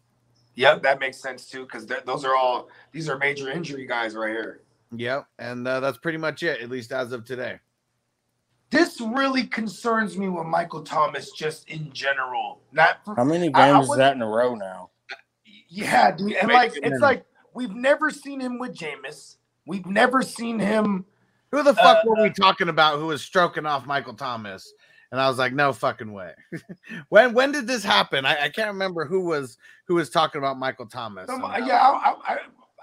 Yep, 0.56 0.82
that 0.82 1.00
makes 1.00 1.20
sense 1.20 1.46
too. 1.46 1.62
Because 1.64 1.86
those 2.04 2.24
are 2.24 2.36
all. 2.36 2.68
These 2.92 3.08
are 3.08 3.18
major 3.18 3.50
injury 3.50 3.86
guys 3.86 4.14
right 4.14 4.30
here. 4.30 4.62
Yep, 4.96 5.26
and 5.38 5.66
uh, 5.66 5.80
that's 5.80 5.98
pretty 5.98 6.18
much 6.18 6.42
it, 6.42 6.60
at 6.60 6.70
least 6.70 6.92
as 6.92 7.12
of 7.12 7.24
today. 7.24 7.58
This 8.70 9.00
really 9.00 9.44
concerns 9.44 10.16
me 10.16 10.28
with 10.28 10.46
Michael 10.46 10.82
Thomas, 10.82 11.30
just 11.32 11.68
in 11.68 11.92
general. 11.92 12.60
Not 12.72 13.04
for 13.04 13.14
How 13.14 13.24
many 13.24 13.52
I- 13.54 13.70
I 13.70 13.72
games 13.72 13.88
is 13.90 13.96
that 13.96 14.14
in 14.16 14.22
a 14.22 14.28
row 14.28 14.54
now? 14.54 14.90
Yeah, 15.68 16.12
dude. 16.12 16.32
And 16.34 16.50
like 16.52 16.72
it's 16.76 17.00
like 17.00 17.24
we've 17.52 17.74
never 17.74 18.10
seen 18.10 18.40
him 18.40 18.58
with 18.58 18.74
Jameis. 18.76 19.36
We've 19.66 19.86
never 19.86 20.22
seen 20.22 20.58
him. 20.58 21.04
Who 21.54 21.62
the 21.62 21.74
fuck 21.74 21.98
Uh, 21.98 22.08
were 22.08 22.22
we 22.22 22.30
talking 22.30 22.68
about 22.68 22.98
who 22.98 23.06
was 23.06 23.22
stroking 23.22 23.64
off 23.64 23.86
Michael 23.86 24.14
Thomas? 24.14 24.72
And 25.12 25.20
I 25.20 25.28
was 25.28 25.38
like, 25.38 25.52
no 25.52 25.72
fucking 25.72 26.12
way. 26.12 26.32
when 27.10 27.32
when 27.32 27.52
did 27.52 27.68
this 27.68 27.84
happen? 27.84 28.26
I, 28.26 28.44
I 28.44 28.48
can't 28.48 28.66
remember 28.72 29.04
who 29.04 29.20
was 29.24 29.56
who 29.86 29.94
was 29.94 30.10
talking 30.10 30.40
about 30.40 30.58
Michael 30.58 30.86
Thomas. 30.86 31.26
Some, 31.28 31.40
somehow. 31.42 31.58
yeah, 31.64 31.76
I, 31.76 31.88
I, 31.92 32.14
I, 32.34 32.38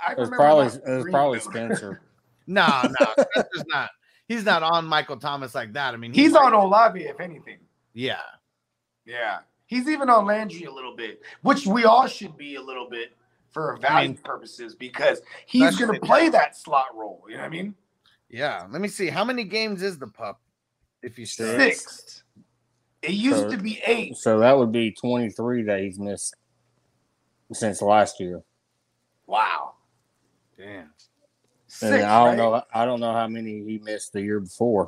I 0.07 0.11
It 0.13 0.17
was 0.19 0.29
remember 0.29 0.35
probably 0.37 0.65
it 0.93 0.95
was 0.95 1.05
probably 1.11 1.37
with. 1.39 1.43
Spencer. 1.43 2.01
No, 2.47 2.65
no, 2.99 3.07
Spencer's 3.33 3.65
not. 3.67 3.89
He's 4.29 4.45
not 4.45 4.63
on 4.63 4.85
Michael 4.85 5.17
Thomas 5.17 5.53
like 5.53 5.73
that. 5.73 5.93
I 5.93 5.97
mean, 5.97 6.13
He's 6.13 6.33
on 6.33 6.53
Olave, 6.53 7.01
if 7.03 7.19
anything. 7.19 7.57
Yeah, 7.93 8.21
Yeah, 9.05 9.39
he's 9.65 9.89
even 9.89 10.09
on 10.09 10.25
Landry 10.25 10.63
a 10.63 10.71
little 10.71 10.95
bit, 10.95 11.21
which 11.41 11.67
we 11.67 11.83
all 11.83 12.07
should 12.07 12.37
be 12.37 12.55
a 12.55 12.61
little 12.61 12.89
bit 12.89 13.11
for 13.51 13.75
value 13.81 13.95
I 13.97 14.07
mean- 14.07 14.17
purposes 14.17 14.73
because 14.75 15.21
he's 15.45 15.75
going 15.75 15.93
to 15.93 15.99
play 15.99 16.29
that 16.29 16.55
slot 16.55 16.95
role. 16.95 17.25
You 17.27 17.33
know 17.35 17.41
what 17.41 17.47
I 17.47 17.49
mean? 17.49 17.75
Yeah. 18.31 18.65
Let 18.69 18.81
me 18.81 18.87
see. 18.87 19.07
How 19.09 19.23
many 19.23 19.43
games 19.43 19.81
is 19.83 19.99
the 19.99 20.07
pup? 20.07 20.39
If 21.03 21.19
you 21.19 21.25
say 21.25 21.57
Six. 21.71 22.23
It 23.01 23.11
used 23.11 23.37
So- 23.39 23.51
to 23.51 23.57
be 23.57 23.81
eight. 23.85 24.15
So 24.17 24.39
that 24.39 24.57
would 24.57 24.71
be 24.71 24.91
23 24.91 25.63
that 25.63 25.79
he's 25.81 25.99
missed 25.99 26.35
since 27.53 27.81
last 27.81 28.19
year. 28.19 28.41
Wow. 29.27 29.73
damn. 30.57 30.89
Six. 31.67 31.83
And 31.93 32.03
I 32.03 32.19
don't 32.19 32.27
right? 32.27 32.37
know. 32.37 32.63
I 32.73 32.85
don't 32.85 32.99
know 32.99 33.13
how 33.13 33.27
many 33.27 33.63
he 33.63 33.79
missed 33.83 34.13
the 34.13 34.21
year 34.21 34.39
before. 34.39 34.85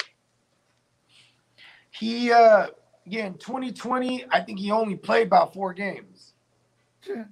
He, 1.92 2.32
uh, 2.32 2.68
yeah, 3.06 3.26
in 3.28 3.36
2020, 3.38 4.26
I 4.30 4.42
think 4.42 4.60
he 4.60 4.72
only 4.72 4.96
played 4.96 5.28
about 5.28 5.54
four 5.54 5.74
games, 5.74 6.34
Yeah, 7.08 7.26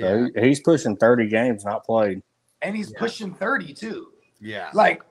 So 0.00 0.28
he- 0.34 0.48
he's 0.48 0.60
pushing 0.60 0.96
30 0.96 1.28
games 1.28 1.64
not 1.64 1.84
played. 1.84 2.22
and 2.62 2.76
he's 2.76 2.90
Yeah. 2.92 2.98
pushing 2.98 3.34
30 3.34 3.72
too. 3.74 4.12
yeah. 4.40 4.70
Like, 4.74 5.02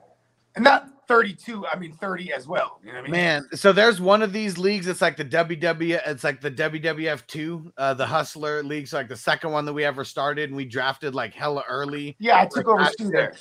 and 0.55 0.63
not 0.63 0.89
32. 1.07 1.65
I 1.65 1.77
mean, 1.77 1.93
30 1.93 2.33
as 2.33 2.47
well. 2.47 2.79
You 2.83 2.89
know 2.89 2.93
what 2.95 2.99
I 2.99 3.03
mean? 3.03 3.11
Man, 3.11 3.47
so 3.53 3.71
there's 3.73 3.99
one 3.99 4.21
of 4.21 4.31
these 4.31 4.57
leagues. 4.59 4.87
It's 4.87 5.01
like 5.01 5.17
the 5.17 5.25
WW. 5.25 5.99
It's 6.05 6.23
like 6.23 6.39
the 6.39 6.51
WWF 6.51 7.25
two, 7.27 7.73
uh, 7.77 7.93
the 7.95 8.05
Hustler 8.05 8.61
League. 8.63 8.87
So 8.87 8.97
like 8.97 9.07
the 9.09 9.15
second 9.15 9.51
one 9.51 9.65
that 9.65 9.73
we 9.73 9.83
ever 9.83 10.03
started, 10.05 10.49
and 10.49 10.55
we 10.55 10.65
drafted 10.65 11.15
like 11.15 11.33
hella 11.33 11.63
early. 11.67 12.15
Yeah, 12.19 12.39
I 12.41 12.45
took 12.45 12.67
over 12.67 12.87
there. 12.99 13.33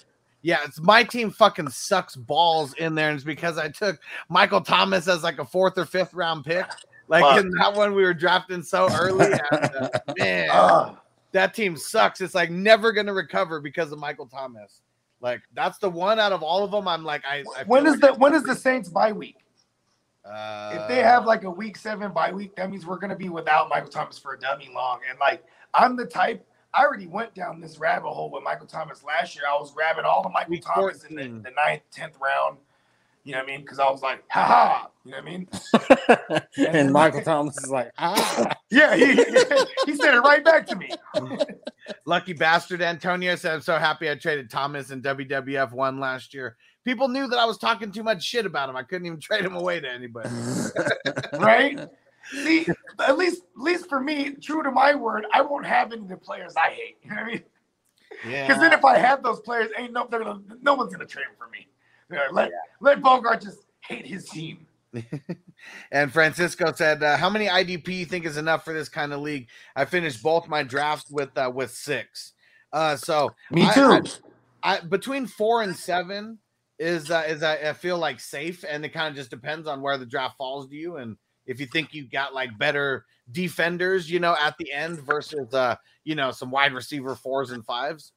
Yeah, 0.43 0.59
it's 0.64 0.80
my 0.80 1.02
team 1.02 1.30
fucking 1.30 1.68
sucks 1.70 2.14
balls 2.16 2.72
in 2.74 2.94
there, 2.94 3.09
and 3.10 3.16
it's 3.16 3.24
because 3.24 3.59
I 3.59 3.68
took 3.68 3.98
Michael 4.28 4.60
Thomas 4.60 5.09
as 5.09 5.22
like 5.22 5.39
a 5.39 5.44
fourth 5.44 5.76
or 5.76 5.85
fifth 5.85 6.14
round 6.14 6.44
pick. 6.44 6.64
Like 7.09 7.22
Fuck. 7.24 7.40
in 7.40 7.51
that 7.59 7.74
one, 7.74 7.94
we 7.94 8.02
were 8.05 8.14
drafting 8.14 8.62
so 8.62 8.89
early. 8.93 9.32
and, 9.51 9.70
uh, 9.74 9.89
man, 10.18 10.48
Ah. 10.52 11.01
that 11.32 11.55
team 11.55 11.76
sucks. 11.76 12.20
It's 12.20 12.35
like 12.35 12.51
never 12.51 12.93
gonna 12.93 13.12
recover 13.12 13.60
because 13.60 13.93
of 13.93 13.98
Michael 13.98 14.26
Thomas. 14.26 14.80
Like 15.20 15.42
that's 15.54 15.78
the 15.78 15.90
one 15.90 16.18
out 16.18 16.32
of 16.32 16.42
all 16.42 16.64
of 16.64 16.70
them. 16.70 16.86
I'm 16.86 17.04
like, 17.04 17.24
I. 17.24 17.44
I 17.56 17.64
when 17.66 17.86
is 17.86 18.00
like 18.00 18.12
the 18.12 18.18
when 18.18 18.34
is 18.34 18.42
the 18.44 18.54
Saints 18.54 18.88
bye 18.88 19.12
week? 19.12 19.36
Uh, 20.24 20.78
if 20.80 20.88
they 20.88 21.02
have 21.02 21.24
like 21.24 21.44
a 21.44 21.50
week 21.50 21.76
seven 21.76 22.12
bye 22.12 22.32
week, 22.32 22.54
that 22.56 22.70
means 22.70 22.86
we're 22.86 22.98
gonna 22.98 23.16
be 23.16 23.28
without 23.28 23.68
Michael 23.68 23.88
Thomas 23.90 24.18
for 24.18 24.34
a 24.34 24.38
dummy 24.38 24.70
long. 24.74 25.00
And 25.08 25.18
like 25.18 25.44
I'm 25.74 25.96
the 25.96 26.06
type 26.06 26.46
I 26.74 26.84
already 26.84 27.06
went 27.06 27.34
down 27.34 27.60
this 27.60 27.78
rabbit 27.78 28.08
hole 28.08 28.30
with 28.30 28.42
Michael 28.42 28.66
Thomas 28.66 29.02
last 29.02 29.34
year. 29.34 29.44
I 29.50 29.58
was 29.58 29.72
grabbing 29.72 30.04
all 30.04 30.22
the 30.22 30.28
Michael 30.28 30.58
Thomas 30.58 31.04
in 31.04 31.16
the, 31.16 31.22
the 31.22 31.54
ninth, 31.66 31.82
tenth 31.90 32.16
round. 32.20 32.58
You 33.28 33.34
know 33.34 33.40
what 33.40 33.50
I 33.50 33.52
mean? 33.52 33.60
Because 33.60 33.78
I 33.78 33.90
was 33.90 34.00
like, 34.00 34.24
ha 34.30 34.42
ha. 34.42 34.90
You 35.05 35.10
know 35.10 35.18
what 35.18 35.26
I 35.26 36.64
mean? 36.64 36.66
and 36.74 36.90
Michael 36.90 37.20
Thomas 37.24 37.62
is 37.62 37.68
like, 37.68 37.90
ah. 37.98 38.56
Yeah, 38.70 38.96
he, 38.96 39.16
he 39.84 39.96
said 39.96 40.14
it 40.14 40.20
right 40.20 40.42
back 40.42 40.66
to 40.68 40.76
me. 40.76 40.88
Lucky 42.06 42.32
bastard 42.32 42.80
Antonio 42.80 43.36
said, 43.36 43.52
I'm 43.52 43.60
so 43.60 43.76
happy 43.76 44.10
I 44.10 44.14
traded 44.14 44.48
Thomas 44.48 44.92
in 44.92 45.02
WWF 45.02 45.72
one 45.72 46.00
last 46.00 46.32
year. 46.32 46.56
People 46.86 47.09
knew 47.09 47.28
that 47.28 47.38
I 47.38 47.44
was 47.44 47.59
talking 47.59 47.92
too 47.92 48.02
much 48.02 48.22
shit 48.22 48.46
about 48.46 48.70
him. 48.70 48.76
I 48.76 48.82
couldn't 48.82 49.06
even 49.06 49.20
trade 49.20 49.44
him 49.44 49.56
away 49.56 49.78
to 49.78 49.92
anybody. 49.92 50.30
right? 51.34 51.86
See, 52.32 52.66
at 52.98 53.18
least, 53.18 53.42
at 53.59 53.62
least 53.62 53.90
for 53.90 54.00
me, 54.00 54.36
true 54.36 54.62
to 54.62 54.70
my 54.70 54.94
word, 54.94 55.26
I 55.34 55.42
won't 55.42 55.66
have 55.66 55.92
any 55.92 56.00
of 56.00 56.09
the 56.09 56.16
players 56.16 56.55
I 56.56 56.70
hate. 56.70 56.96
You 57.02 57.10
know 57.10 57.16
what 57.16 57.24
I 57.24 57.26
mean? 57.26 57.42
Yeah. 58.26 58.46
Because 58.46 58.62
then 58.62 58.72
if 58.72 58.86
I 58.86 58.96
have 58.96 59.22
those 59.22 59.40
players, 59.40 59.68
ain't 59.76 59.92
no, 59.92 60.09
they're 60.10 60.24
gonna, 60.24 60.40
no 60.62 60.72
one's 60.72 60.94
gonna 60.94 61.05
trade 61.05 61.26
them 61.26 61.34
for 61.36 61.50
me. 61.50 61.68
You 62.10 62.16
know, 62.16 62.24
let 62.32 62.51
let 62.80 63.02
Bogart 63.02 63.43
just 63.43 63.59
hate 63.80 64.06
his 64.06 64.28
team. 64.28 64.66
And 65.90 66.12
Francisco 66.12 66.72
said, 66.72 67.02
uh, 67.02 67.16
"How 67.16 67.28
many 67.28 67.47
IDP 67.47 67.89
you 67.89 68.06
think 68.06 68.24
is 68.24 68.36
enough 68.36 68.64
for 68.64 68.72
this 68.72 68.89
kind 68.89 69.12
of 69.12 69.20
league?" 69.20 69.48
I 69.74 69.85
finished 69.85 70.22
both 70.22 70.48
my 70.48 70.62
drafts 70.62 71.10
with 71.10 71.36
uh, 71.36 71.51
with 71.52 71.72
six. 71.72 72.32
Uh, 72.72 72.97
so 72.97 73.35
Me 73.51 73.68
too. 73.74 74.05
I, 74.62 74.76
I, 74.76 74.80
between 74.80 75.26
four 75.26 75.62
and 75.62 75.74
seven 75.74 76.39
is 76.78 77.10
uh, 77.10 77.24
is 77.26 77.43
I, 77.43 77.56
I 77.56 77.72
feel 77.72 77.98
like 77.98 78.20
safe, 78.20 78.64
and 78.66 78.85
it 78.85 78.90
kind 78.90 79.09
of 79.09 79.16
just 79.16 79.30
depends 79.30 79.66
on 79.66 79.82
where 79.82 79.98
the 79.98 80.06
draft 80.06 80.36
falls 80.36 80.68
to 80.68 80.76
you, 80.76 80.97
and 80.97 81.16
if 81.47 81.59
you 81.59 81.66
think 81.66 81.93
you 81.93 82.09
got 82.09 82.35
like 82.35 82.56
better 82.59 83.05
defenders, 83.32 84.10
you 84.10 84.20
know, 84.20 84.36
at 84.40 84.56
the 84.59 84.72
end 84.72 85.01
versus 85.01 85.52
uh, 85.55 85.76
you 86.05 86.14
know, 86.14 86.30
some 86.30 86.51
wide 86.51 86.72
receiver 86.72 87.14
fours 87.14 87.51
and 87.51 87.64
fives. 87.64 88.12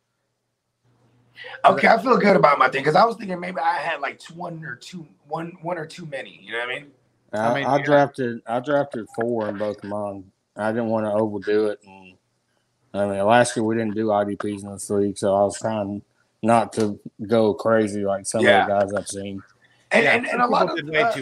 Okay, 1.65 1.87
I 1.87 2.01
feel 2.01 2.17
good 2.17 2.35
about 2.35 2.59
my 2.59 2.69
thing 2.69 2.81
because 2.81 2.95
I 2.95 3.05
was 3.05 3.15
thinking 3.15 3.39
maybe 3.39 3.59
I 3.59 3.77
had 3.77 3.99
like 3.99 4.21
one 4.33 4.63
or 4.63 4.75
two, 4.75 5.07
one, 5.27 5.53
one 5.61 5.77
or 5.77 5.85
too 5.85 6.05
many. 6.05 6.39
You 6.43 6.53
know 6.53 6.59
what 6.59 6.69
I 6.69 6.73
mean? 6.73 6.91
I, 7.33 7.37
I 7.37 7.53
mean, 7.53 7.65
I 7.65 7.77
yeah. 7.77 7.83
drafted 7.83 8.41
I 8.45 8.59
drafted 8.59 9.07
four 9.15 9.49
in 9.49 9.57
both 9.57 9.77
of 9.77 9.83
mine. 9.85 10.31
I 10.55 10.71
didn't 10.71 10.87
want 10.89 11.05
to 11.05 11.11
overdo 11.11 11.67
it, 11.67 11.79
and 11.85 12.13
I 12.93 13.07
mean 13.07 13.25
last 13.25 13.55
year 13.55 13.63
we 13.63 13.75
didn't 13.75 13.95
do 13.95 14.07
IDPs 14.07 14.63
in 14.63 14.71
this 14.71 14.89
league, 14.89 15.17
so 15.17 15.33
I 15.35 15.43
was 15.43 15.57
trying 15.57 16.01
not 16.43 16.73
to 16.73 16.99
go 17.27 17.53
crazy 17.53 18.03
like 18.03 18.25
some 18.25 18.45
Yeah. 18.45 18.61
of 18.61 18.65
the 18.65 18.71
guys 18.73 18.93
I've 18.93 19.07
seen, 19.07 19.43
And 19.91 20.03
Yeah, 20.03 20.15
and, 20.15 20.27
and 20.27 20.41
a 20.41 20.47
lot 20.47 20.69
of 20.69 20.75
did 20.75 20.95
uh, 20.95 21.13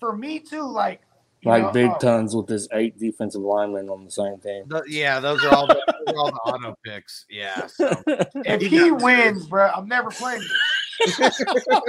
for 0.00 0.16
me 0.16 0.38
too, 0.38 0.62
like 0.62 1.02
you 1.02 1.15
like 1.46 1.62
know, 1.64 1.70
Big 1.72 1.90
um, 1.90 1.98
Tons 1.98 2.34
with 2.36 2.48
his 2.48 2.68
eight 2.72 2.98
defensive 2.98 3.40
linemen 3.40 3.88
on 3.88 4.04
the 4.04 4.10
same 4.10 4.38
team. 4.38 4.68
Th- 4.70 4.82
yeah, 4.88 5.20
those 5.20 5.44
are 5.44 5.54
all 5.54 5.66
the, 5.66 5.76
are 6.08 6.16
all 6.16 6.30
the 6.30 6.36
auto 6.44 6.76
picks. 6.84 7.24
Yeah, 7.30 7.66
so. 7.66 7.90
If 8.44 8.60
He 8.62 8.68
he 8.68 8.90
got- 8.90 9.02
wins, 9.02 9.46
bro, 9.46 9.68
I'm 9.74 9.88
never 9.88 10.10
playing. 10.10 10.40
This. 10.40 11.20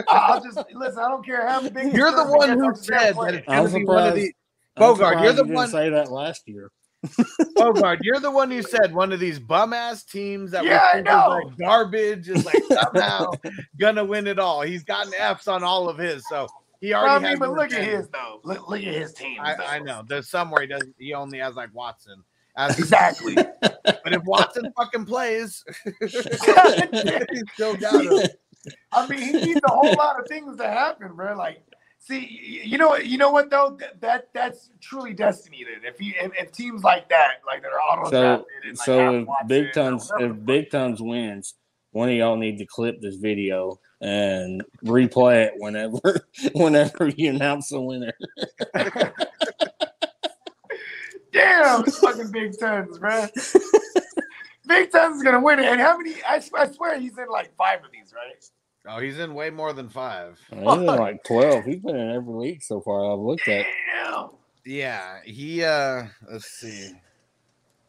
I'll 0.10 0.44
just 0.44 0.58
listen. 0.74 1.00
I 1.00 1.08
don't 1.10 1.26
care 1.26 1.48
how 1.48 1.62
big. 1.68 1.94
You're 1.94 2.12
the 2.12 2.26
one 2.26 2.50
who 2.50 2.72
gets, 2.74 2.90
I'm 2.90 2.96
never 2.96 3.04
said 3.06 3.16
that 3.16 3.34
it's 3.36 3.48
I'm 3.48 3.64
going 3.66 3.72
to 3.74 3.80
be 3.80 3.86
one 3.86 3.98
of 3.98 4.14
surprised- 4.14 4.34
I'm 4.76 4.82
Bogart, 4.84 5.22
you're 5.24 5.34
the 5.34 5.38
you 5.38 5.44
didn't 5.46 5.56
one. 5.56 5.68
say 5.70 5.90
that 5.90 6.12
last 6.12 6.48
year. 6.48 6.72
Bogart, 7.56 8.00
you're 8.04 8.20
the 8.20 8.30
one 8.32 8.52
who 8.52 8.62
said 8.62 8.94
one 8.94 9.12
of 9.12 9.20
these 9.20 9.40
bum 9.40 9.74
ass 9.74 10.04
teams 10.04 10.52
that 10.52 10.66
Yeah, 10.66 10.80
I 10.94 10.98
we 10.98 11.04
think 11.04 11.08
is 11.08 11.14
know. 11.14 11.30
like 11.30 11.58
garbage 11.58 12.30
is 12.30 12.46
like 12.46 12.64
somehow 12.70 13.32
gonna 13.80 14.04
win 14.06 14.28
it 14.28 14.40
all. 14.40 14.62
He's 14.62 14.84
gotten 14.84 15.14
F's 15.18 15.48
on 15.48 15.64
all 15.64 15.90
of 15.90 15.98
his, 15.98 16.24
so 16.30 16.48
he 16.82 16.94
Well, 16.94 17.06
I 17.06 17.10
already 17.10 17.24
mean, 17.24 17.32
has. 17.32 17.40
but 17.40 17.52
look 17.52 17.74
at 17.74 17.84
his 17.84 18.08
though. 18.10 18.40
Look, 18.44 18.70
look 18.70 18.82
at 18.82 18.94
his 18.94 19.14
team. 19.14 19.40
I, 19.42 19.56
I 19.56 19.80
know. 19.80 20.04
There's 20.08 20.30
somewhere 20.30 20.62
he 20.62 20.68
doesn't. 20.68 20.96
He 20.98 21.14
only 21.14 21.40
has 21.40 21.56
like 21.56 21.74
Watson. 21.74 22.24
As 22.56 22.78
exactly. 22.80 23.36
but 23.62 24.14
if 24.14 24.24
Watson 24.24 24.72
fucking 24.76 25.06
plays, 25.06 25.64
he's 26.00 27.44
still 27.54 27.76
got 27.76 28.04
him. 28.04 28.28
I 28.92 29.08
mean, 29.08 29.20
he 29.20 29.32
needs 29.32 29.62
a 29.64 29.72
whole 29.72 29.94
lot 29.94 30.20
of 30.20 30.28
things 30.28 30.58
to 30.58 30.68
happen, 30.68 31.16
bro. 31.16 31.36
Like, 31.38 31.62
see, 32.00 32.64
you 32.66 32.80
know, 32.80 32.96
you 32.96 33.20
know 33.20 33.30
what 33.30 33.52
though? 33.52 33.78
That, 33.80 34.02
that 34.02 34.30
that's 34.34 34.72
truly 34.82 35.14
destiny. 35.14 35.64
Then, 35.64 35.88
if 35.88 36.02
you 36.02 36.14
if, 36.20 36.32
if 36.36 36.52
teams 36.52 36.84
like 36.84 37.10
that, 37.10 37.42
like 37.46 37.62
that 37.62 37.72
are 37.72 37.80
auto 37.80 38.10
So, 38.10 38.46
and 38.64 38.78
like 38.78 38.86
so 38.86 39.20
if 39.20 39.28
Watson 39.28 39.48
Big 39.48 39.66
or 39.66 39.72
Tons 39.72 40.12
if 40.20 40.46
Big 40.46 40.72
Tons 40.72 41.02
wins, 41.02 41.54
one 41.92 42.10
of 42.10 42.16
y'all 42.16 42.38
need 42.38 42.58
to 42.58 42.66
clip 42.66 43.02
this 43.02 43.16
video 43.16 43.80
and 44.02 44.64
replay 44.86 45.46
it 45.48 45.54
whenever 45.58 46.22
whenever 46.54 47.08
you 47.10 47.30
announce 47.32 47.70
the 47.70 47.82
winner. 47.82 48.14
Damn, 51.34 51.84
fucking 51.84 52.32
Big 52.32 52.60
Tons, 52.60 52.98
bro. 53.00 53.28
Big 54.68 54.92
Tons 54.92 55.18
is 55.18 55.24
gonna 55.24 55.42
win 55.42 55.60
it. 55.60 55.66
And 55.66 55.80
how 55.80 55.98
many? 55.98 56.16
I, 56.28 56.42
I 56.58 56.72
swear 56.72 57.00
he's 57.00 57.18
in 57.18 57.28
like 57.30 57.56
five 57.56 57.84
of 57.84 57.92
these, 57.92 58.14
right? 58.14 58.44
Oh, 58.90 59.00
he's 59.00 59.20
in 59.20 59.34
way 59.34 59.50
more 59.50 59.74
than 59.74 59.90
five. 59.90 60.40
He's 60.50 60.60
in 60.60 60.86
like 60.86 61.24
twelve. 61.24 61.66
He's 61.66 61.80
been 61.82 61.96
in 61.96 62.12
every 62.12 62.34
league 62.34 62.64
so 62.64 62.82
far. 62.82 63.12
I've 63.12 63.20
looked 63.20 63.48
at. 63.48 63.66
Damn. 63.94 64.30
Yeah, 64.66 65.20
he. 65.26 65.64
uh 65.64 66.04
Let's 66.30 66.46
see. 66.46 66.92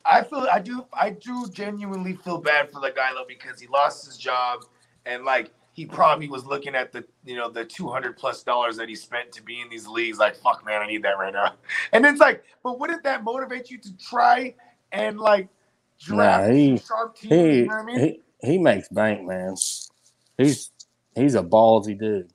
I 0.04 0.22
feel 0.22 0.46
I 0.50 0.58
do 0.60 0.86
I 0.92 1.10
do 1.10 1.48
genuinely 1.52 2.14
feel 2.14 2.38
bad 2.40 2.70
for 2.72 2.80
the 2.80 2.90
guy 2.90 3.10
though 3.14 3.26
because 3.28 3.60
he 3.60 3.66
lost 3.66 4.06
his 4.06 4.16
job 4.16 4.60
and 5.04 5.24
like 5.24 5.50
he 5.78 5.86
probably 5.86 6.28
was 6.28 6.44
looking 6.44 6.74
at 6.74 6.92
the 6.92 7.04
you 7.24 7.36
know 7.36 7.48
the 7.48 7.64
two 7.64 7.88
hundred 7.88 8.16
plus 8.16 8.42
dollars 8.42 8.76
that 8.76 8.88
he 8.88 8.94
spent 8.94 9.30
to 9.32 9.42
be 9.42 9.60
in 9.60 9.68
these 9.68 9.86
leagues 9.86 10.18
like 10.18 10.36
fuck 10.36 10.64
man 10.66 10.82
I 10.82 10.86
need 10.86 11.02
that 11.04 11.18
right 11.18 11.32
now 11.32 11.54
and 11.92 12.04
it's 12.04 12.20
like 12.20 12.42
but 12.62 12.78
wouldn't 12.80 13.04
that 13.04 13.22
motivate 13.22 13.70
you 13.70 13.78
to 13.78 13.96
try 13.96 14.54
and 14.92 15.20
like 15.20 15.48
draft 16.00 16.48
Nah, 16.48 16.54
he 16.54 16.78
sharp 16.78 17.16
teams 17.16 17.32
he, 17.32 17.56
you 17.58 17.66
know 17.66 17.76
what 17.76 17.82
I 17.82 17.84
mean 17.84 17.98
he 18.00 18.20
he 18.40 18.58
makes 18.58 18.88
bank, 18.88 19.26
man. 19.26 19.56
He's 20.36 20.70
he's 21.14 21.34
a 21.34 21.42
ballsy 21.42 21.98
dude 21.98 22.32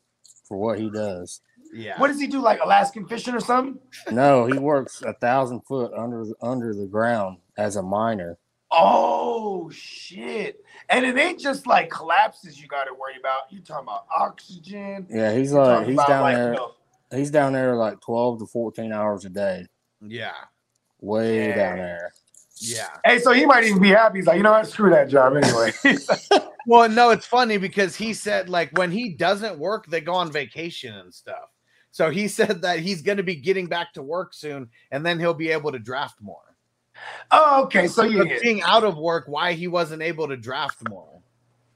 for 0.47 0.57
what 0.57 0.79
he 0.79 0.89
does. 0.89 1.41
Yeah. 1.75 1.99
what 1.99 2.09
does 2.09 2.19
he 2.19 2.27
do 2.27 2.39
like 2.39 2.59
Alaskan 2.63 3.07
fishing 3.07 3.33
or 3.33 3.39
something 3.39 3.79
No, 4.11 4.45
he 4.45 4.59
works 4.59 5.01
a 5.01 5.13
thousand 5.13 5.61
foot 5.61 5.91
under 5.97 6.23
under 6.39 6.73
the 6.73 6.85
ground 6.85 7.37
as 7.57 7.77
a 7.77 7.81
miner. 7.81 8.37
Oh 8.73 9.69
shit 9.71 10.63
and 10.89 11.05
it 11.05 11.17
ain't 11.17 11.39
just 11.39 11.67
like 11.67 11.89
collapses 11.89 12.59
you 12.61 12.67
got 12.67 12.85
to 12.85 12.93
worry 12.93 13.15
about 13.19 13.41
you 13.49 13.59
talking 13.61 13.83
about 13.83 14.05
oxygen 14.15 15.07
Yeah, 15.09 15.31
he's 15.33 15.51
like 15.53 15.79
talking 15.79 15.89
he's 15.91 15.97
down 16.05 16.21
like, 16.23 16.35
you 16.35 16.41
there. 16.43 16.53
know, 16.53 16.71
He's 17.11 17.29
down 17.31 17.53
there 17.53 17.75
like 17.75 17.99
twelve 18.01 18.39
to 18.39 18.47
fourteen 18.47 18.91
hours 18.91 19.23
a 19.25 19.29
day, 19.29 19.67
Yeah. 20.01 20.31
way 20.99 21.49
Yeah. 21.49 21.55
down 21.55 21.77
there. 21.77 22.13
Yeah. 22.59 22.89
Hey, 23.05 23.19
so 23.19 23.33
he 23.33 23.45
might 23.45 23.63
even 23.65 23.81
be 23.81 23.89
happy. 23.89 24.19
He's 24.19 24.27
like, 24.27 24.37
you 24.37 24.43
know 24.43 24.51
what? 24.51 24.67
Screw 24.67 24.89
that 24.89 25.09
job 25.09 25.35
anyway. 25.35 25.73
Well, 26.65 26.87
no, 26.87 27.09
it's 27.09 27.25
funny 27.25 27.57
because 27.57 27.95
he 27.95 28.13
said 28.13 28.47
like 28.49 28.71
when 28.77 28.89
he 28.89 29.09
doesn't 29.09 29.59
work, 29.59 29.85
they 29.87 29.99
go 29.99 30.13
on 30.13 30.31
vacation 30.31 30.93
and 30.95 31.13
stuff. 31.13 31.49
So 31.91 32.09
he 32.09 32.27
said 32.27 32.61
that 32.61 32.79
he's 32.79 33.01
going 33.01 33.17
to 33.17 33.23
be 33.23 33.35
getting 33.35 33.67
back 33.67 33.93
to 33.93 34.01
work 34.01 34.33
soon, 34.33 34.69
and 34.89 35.05
then 35.05 35.19
he'll 35.19 35.33
be 35.33 35.49
able 35.49 35.71
to 35.73 35.79
draft 35.79 36.21
more. 36.21 36.52
Oh, 37.31 37.63
okay. 37.65 37.87
So 37.87 38.03
But 38.03 38.27
yeah. 38.27 38.37
being 38.41 38.61
out 38.63 38.83
of 38.83 38.97
work, 38.97 39.25
why 39.27 39.53
he 39.53 39.67
wasn't 39.67 40.01
able 40.01 40.27
to 40.27 40.37
draft 40.37 40.87
more? 40.89 41.21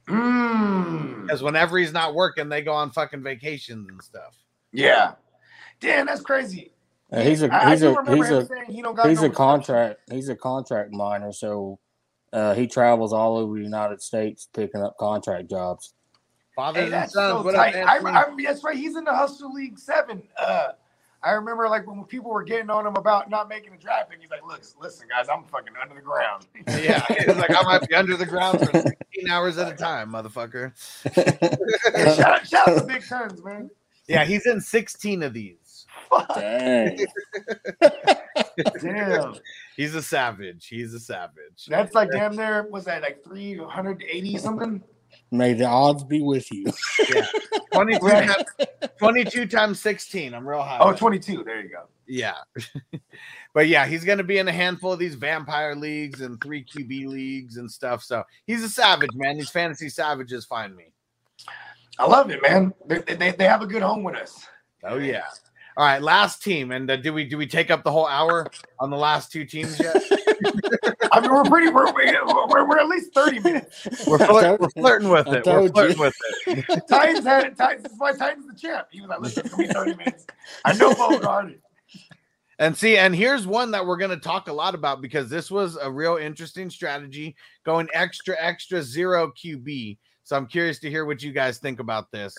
Mm, 0.07 1.23
Because 1.23 1.43
whenever 1.43 1.77
he's 1.77 1.91
not 1.93 2.13
working, 2.15 2.49
they 2.49 2.61
go 2.61 2.73
on 2.73 2.91
fucking 2.91 3.23
vacations 3.23 3.89
and 3.89 4.01
stuff. 4.01 4.35
yeah. 4.71 5.13
Damn, 5.79 6.07
that's 6.07 6.21
crazy. 6.21 6.71
Uh, 7.11 7.21
he's 7.21 7.43
a 7.43 7.53
I, 7.53 7.69
he's 7.69 7.83
I 7.83 7.91
do 7.93 7.97
a 7.99 8.15
he's 8.15 8.29
a 8.31 8.47
he 8.67 8.81
don't 8.81 8.95
got 8.95 9.07
he's 9.07 9.21
no 9.21 9.27
a 9.27 9.29
contract 9.29 9.99
he's 10.11 10.27
a 10.27 10.35
contract 10.35 10.91
miner, 10.91 11.31
so 11.31 11.77
uh, 12.33 12.53
he 12.55 12.65
travels 12.67 13.13
all 13.13 13.37
over 13.37 13.55
the 13.57 13.63
United 13.63 14.01
States 14.01 14.49
picking 14.53 14.81
up 14.81 14.97
contract 14.97 15.49
jobs. 15.49 15.93
Fathers 16.55 16.79
Hey, 16.79 16.83
and 16.85 16.93
that's 16.93 17.13
sons. 17.13 17.41
so 17.41 17.43
what 17.43 17.53
up. 17.53 17.61
I, 17.61 17.99
I, 17.99 18.35
that's 18.43 18.63
right. 18.63 18.75
He's 18.75 18.95
in 18.97 19.03
the 19.03 19.13
Hustle 19.13 19.53
League 19.53 19.77
Seven. 19.77 20.23
Uh, 20.37 20.69
I 21.27 21.31
remember 21.31 21.67
like 21.67 21.85
when 21.85 22.05
people 22.05 22.31
were 22.31 22.43
getting 22.43 22.69
on 22.69 22.87
him 22.87 22.95
about 22.95 23.29
not 23.29 23.49
making 23.49 23.73
a 23.73 23.77
draft 23.77 24.09
pick. 24.09 24.21
He's 24.21 24.31
like, 24.31 24.45
"Look, 24.47 24.61
listen, 24.79 25.09
guys, 25.09 25.27
I'm 25.27 25.43
fucking 25.43 25.73
under 25.81 25.95
the 25.95 26.01
ground." 26.01 26.45
yeah, 26.81 27.03
he's 27.09 27.35
like 27.35 27.53
I 27.53 27.63
might 27.63 27.87
be 27.87 27.95
under 27.95 28.15
the 28.15 28.25
ground 28.25 28.59
for 28.59 28.71
16 28.71 29.29
hours 29.29 29.57
at 29.57 29.69
a 29.69 29.75
time, 29.75 30.11
motherfucker. 30.11 30.71
Yeah, 31.97 32.15
shout, 32.15 32.47
shout 32.47 32.67
out 32.69 32.77
to 32.79 32.83
Big 32.85 33.05
Tons, 33.05 33.43
man. 33.43 33.69
Yeah, 34.07 34.23
he's 34.23 34.45
in 34.45 34.61
16 34.61 35.23
of 35.23 35.33
these. 35.33 35.85
Dang. 36.33 37.05
Damn. 38.81 39.35
He's 39.75 39.95
a 39.95 40.01
savage. 40.01 40.67
He's 40.67 40.93
a 40.93 40.99
savage. 40.99 41.65
That's 41.67 41.93
like 41.93 42.09
damn 42.11 42.35
near, 42.35 42.67
was 42.69 42.85
that 42.85 43.01
like 43.01 43.23
380 43.23 44.37
something? 44.37 44.83
May 45.31 45.53
the 45.53 45.65
odds 45.65 46.03
be 46.03 46.21
with 46.21 46.51
you. 46.51 46.71
22, 47.73 48.05
Right. 48.05 48.27
times, 48.27 48.45
22 48.99 49.45
times 49.47 49.81
16. 49.81 50.33
I'm 50.33 50.47
real 50.47 50.61
high. 50.61 50.77
Oh, 50.79 50.93
22. 50.93 51.43
There 51.43 51.61
you 51.61 51.69
go. 51.69 51.83
Yeah. 52.07 52.35
but 53.53 53.67
yeah, 53.67 53.85
he's 53.85 54.05
going 54.05 54.17
to 54.19 54.23
be 54.23 54.37
in 54.37 54.47
a 54.47 54.51
handful 54.53 54.93
of 54.93 54.99
these 54.99 55.15
vampire 55.15 55.75
leagues 55.75 56.21
and 56.21 56.41
three 56.41 56.63
QB 56.63 57.07
leagues 57.07 57.57
and 57.57 57.69
stuff. 57.69 58.03
So 58.03 58.23
he's 58.45 58.63
a 58.63 58.69
savage, 58.69 59.13
man. 59.13 59.37
These 59.37 59.49
fantasy 59.49 59.89
savages 59.89 60.45
find 60.45 60.75
me. 60.75 60.93
I 61.99 62.05
love 62.05 62.31
it, 62.31 62.41
man. 62.41 62.73
They, 62.85 62.99
they, 62.99 63.31
they 63.31 63.45
have 63.45 63.61
a 63.61 63.67
good 63.67 63.81
home 63.81 64.03
with 64.03 64.15
us. 64.15 64.45
Oh, 64.83 64.97
yeah. 64.97 65.23
All 65.75 65.85
right, 65.85 66.01
last 66.01 66.41
team. 66.41 66.71
And 66.71 66.89
uh, 66.89 66.95
do 66.95 67.13
we 67.13 67.23
do 67.25 67.37
we 67.37 67.45
take 67.45 67.69
up 67.69 67.83
the 67.83 67.91
whole 67.91 68.07
hour 68.07 68.47
on 68.79 68.89
the 68.89 68.97
last 68.97 69.31
two 69.31 69.45
teams 69.45 69.79
yet? 69.79 70.01
I 71.11 71.19
mean, 71.19 71.31
we're 71.31 71.43
pretty, 71.43 71.69
we're, 71.69 71.91
we're, 71.93 72.67
we're 72.67 72.79
at 72.79 72.87
least 72.87 73.13
30 73.13 73.39
minutes. 73.39 74.05
We're, 74.07 74.17
flirt, 74.17 74.59
we're 74.59 74.69
flirting 74.69 75.09
with 75.09 75.27
it. 75.27 75.31
We're 75.31 75.41
told 75.41 75.63
you. 75.63 75.71
flirting 75.71 75.99
with 75.99 76.15
it. 76.47 76.83
Titans 76.89 77.25
had 77.25 77.45
it. 77.45 77.57
Titans, 77.57 77.83
this 77.83 77.93
is 77.93 77.99
why 77.99 78.11
Titans 78.13 78.47
the 78.47 78.55
champ. 78.55 78.87
He 78.91 79.01
was 79.01 79.09
like, 79.09 79.19
listen, 79.19 79.45
it's 79.45 79.55
going 79.55 79.67
to 79.67 79.73
be 79.73 79.79
30 79.79 79.95
minutes. 79.97 80.27
I 80.65 80.73
know 80.73 80.93
Bogart. 80.93 81.59
And 82.59 82.75
see, 82.75 82.97
and 82.97 83.15
here's 83.15 83.45
one 83.45 83.69
that 83.69 83.85
we're 83.85 83.97
going 83.97 84.09
to 84.09 84.17
talk 84.17 84.47
a 84.47 84.53
lot 84.53 84.73
about 84.73 84.99
because 84.99 85.29
this 85.29 85.51
was 85.51 85.77
a 85.79 85.91
real 85.91 86.17
interesting 86.17 86.71
strategy 86.71 87.35
going 87.63 87.87
extra, 87.93 88.35
extra 88.39 88.81
zero 88.81 89.31
QB. 89.31 89.99
So 90.23 90.35
I'm 90.35 90.47
curious 90.47 90.79
to 90.79 90.89
hear 90.89 91.05
what 91.05 91.21
you 91.21 91.31
guys 91.31 91.59
think 91.59 91.79
about 91.79 92.11
this. 92.11 92.35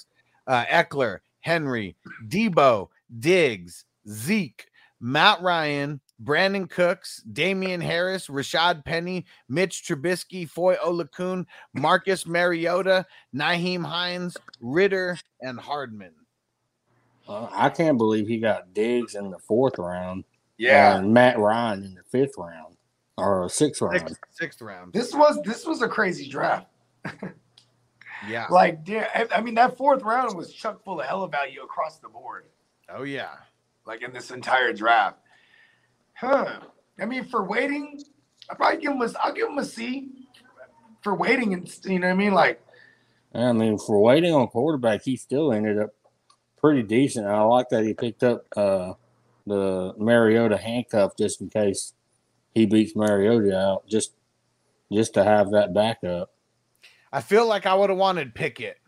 Uh, 0.49 0.65
Ekeler, 0.65 1.21
Henry, 1.39 1.95
Deebo, 2.27 2.89
Diggs, 3.21 3.85
Zeke, 4.09 4.67
Matt 5.01 5.41
Ryan, 5.41 6.01
Brandin 6.23 6.69
Cooks, 6.69 7.23
Damien 7.33 7.81
Harris, 7.81 8.27
Rashaad 8.27 8.85
Penny, 8.85 9.25
Mitch 9.49 9.85
Trubisky, 9.85 10.49
Foye 10.49 10.77
Oluokun, 10.77 11.47
Marcus 11.75 12.27
Mariota, 12.27 13.07
Nyheim 13.35 13.85
Hines, 13.85 14.37
Ridder, 14.61 15.17
and 15.41 15.61
Hardman. 15.61 16.13
Uh, 17.29 17.47
I 17.53 17.69
can't 17.69 17.99
believe 17.99 18.27
he 18.27 18.39
got 18.39 18.73
Diggs 18.75 19.15
in 19.15 19.31
the 19.31 19.39
fourth 19.39 19.79
round. 19.79 20.25
Yeah. 20.57 20.97
And 20.97 21.13
Matt 21.13 21.39
Ryan 21.39 21.85
in 21.85 21.95
the 21.95 22.03
fifth 22.11 22.35
round 22.39 22.77
or 23.17 23.49
sixth 23.49 23.81
round. 23.83 24.01
Sixth, 24.01 24.19
sixth 24.31 24.63
round. 24.63 24.93
This 24.93 25.15
was 25.15 25.41
this 25.45 25.67
was 25.67 25.83
a 25.83 25.89
crazy 25.89 26.29
draft. 26.29 26.67
Yeah. 28.29 28.47
Like, 28.51 28.85
damn, 28.85 29.07
I- 29.15 29.29
I 29.37 29.41
mean, 29.41 29.55
that 29.55 29.77
fourth 29.77 30.03
round 30.03 30.37
was 30.37 30.53
chuck 30.53 30.83
full 30.83 31.01
of 31.01 31.07
hell 31.07 31.19
hella 31.19 31.29
value 31.29 31.63
across 31.63 31.99
the 31.99 32.09
board. 32.09 32.47
Oh, 32.89 33.05
yeah. 33.05 33.35
like 33.87 34.03
in 34.03 34.13
this 34.13 34.33
entire 34.33 34.73
draft. 34.73 35.19
Huh. 36.19 36.61
I 37.01 37.07
mean, 37.07 37.25
for 37.25 37.45
waiting, 37.45 38.03
I 38.51 38.55
probably 38.55 38.81
give 38.81 38.93
him 38.93 39.03
a. 39.03 39.11
I'll 39.23 39.33
give 39.33 39.49
him 39.49 39.59
a 39.59 39.65
C 39.65 40.09
for 41.03 41.15
waiting, 41.15 41.55
and 41.55 41.79
you 41.85 42.01
know 42.01 42.09
what 42.09 42.13
I 42.13 42.17
mean. 42.17 42.35
Like, 42.35 42.61
I 43.35 43.53
mean, 43.53 43.79
for 43.79 44.01
waiting 44.01 44.35
on 44.35 44.49
quarterback, 44.49 45.03
he 45.03 45.17
still 45.17 45.53
ended 45.53 45.79
up 45.79 45.91
pretty 46.57 46.83
decent. 46.83 47.27
I 47.27 47.41
like 47.43 47.69
that 47.69 47.85
he 47.85 47.95
picked 47.95 48.25
up 48.25 48.47
uh, 48.57 48.95
the 49.47 49.95
Mariota 49.97 50.57
handcuff 50.57 51.17
just 51.17 51.41
in 51.41 51.51
case 51.51 51.93
he 52.53 52.67
beats 52.67 52.97
Mariota 52.97 53.57
out, 53.57 53.87
just 53.87 54.13
just 54.93 55.15
to 55.15 55.23
have 55.23 55.53
that 55.53 55.73
backup. 55.73 56.31
I 57.13 57.21
feel 57.21 57.47
like 57.47 57.65
I 57.65 57.75
would 57.75 57.91
have 57.91 57.99
wanted 57.99 58.35
Pickett 58.35 58.79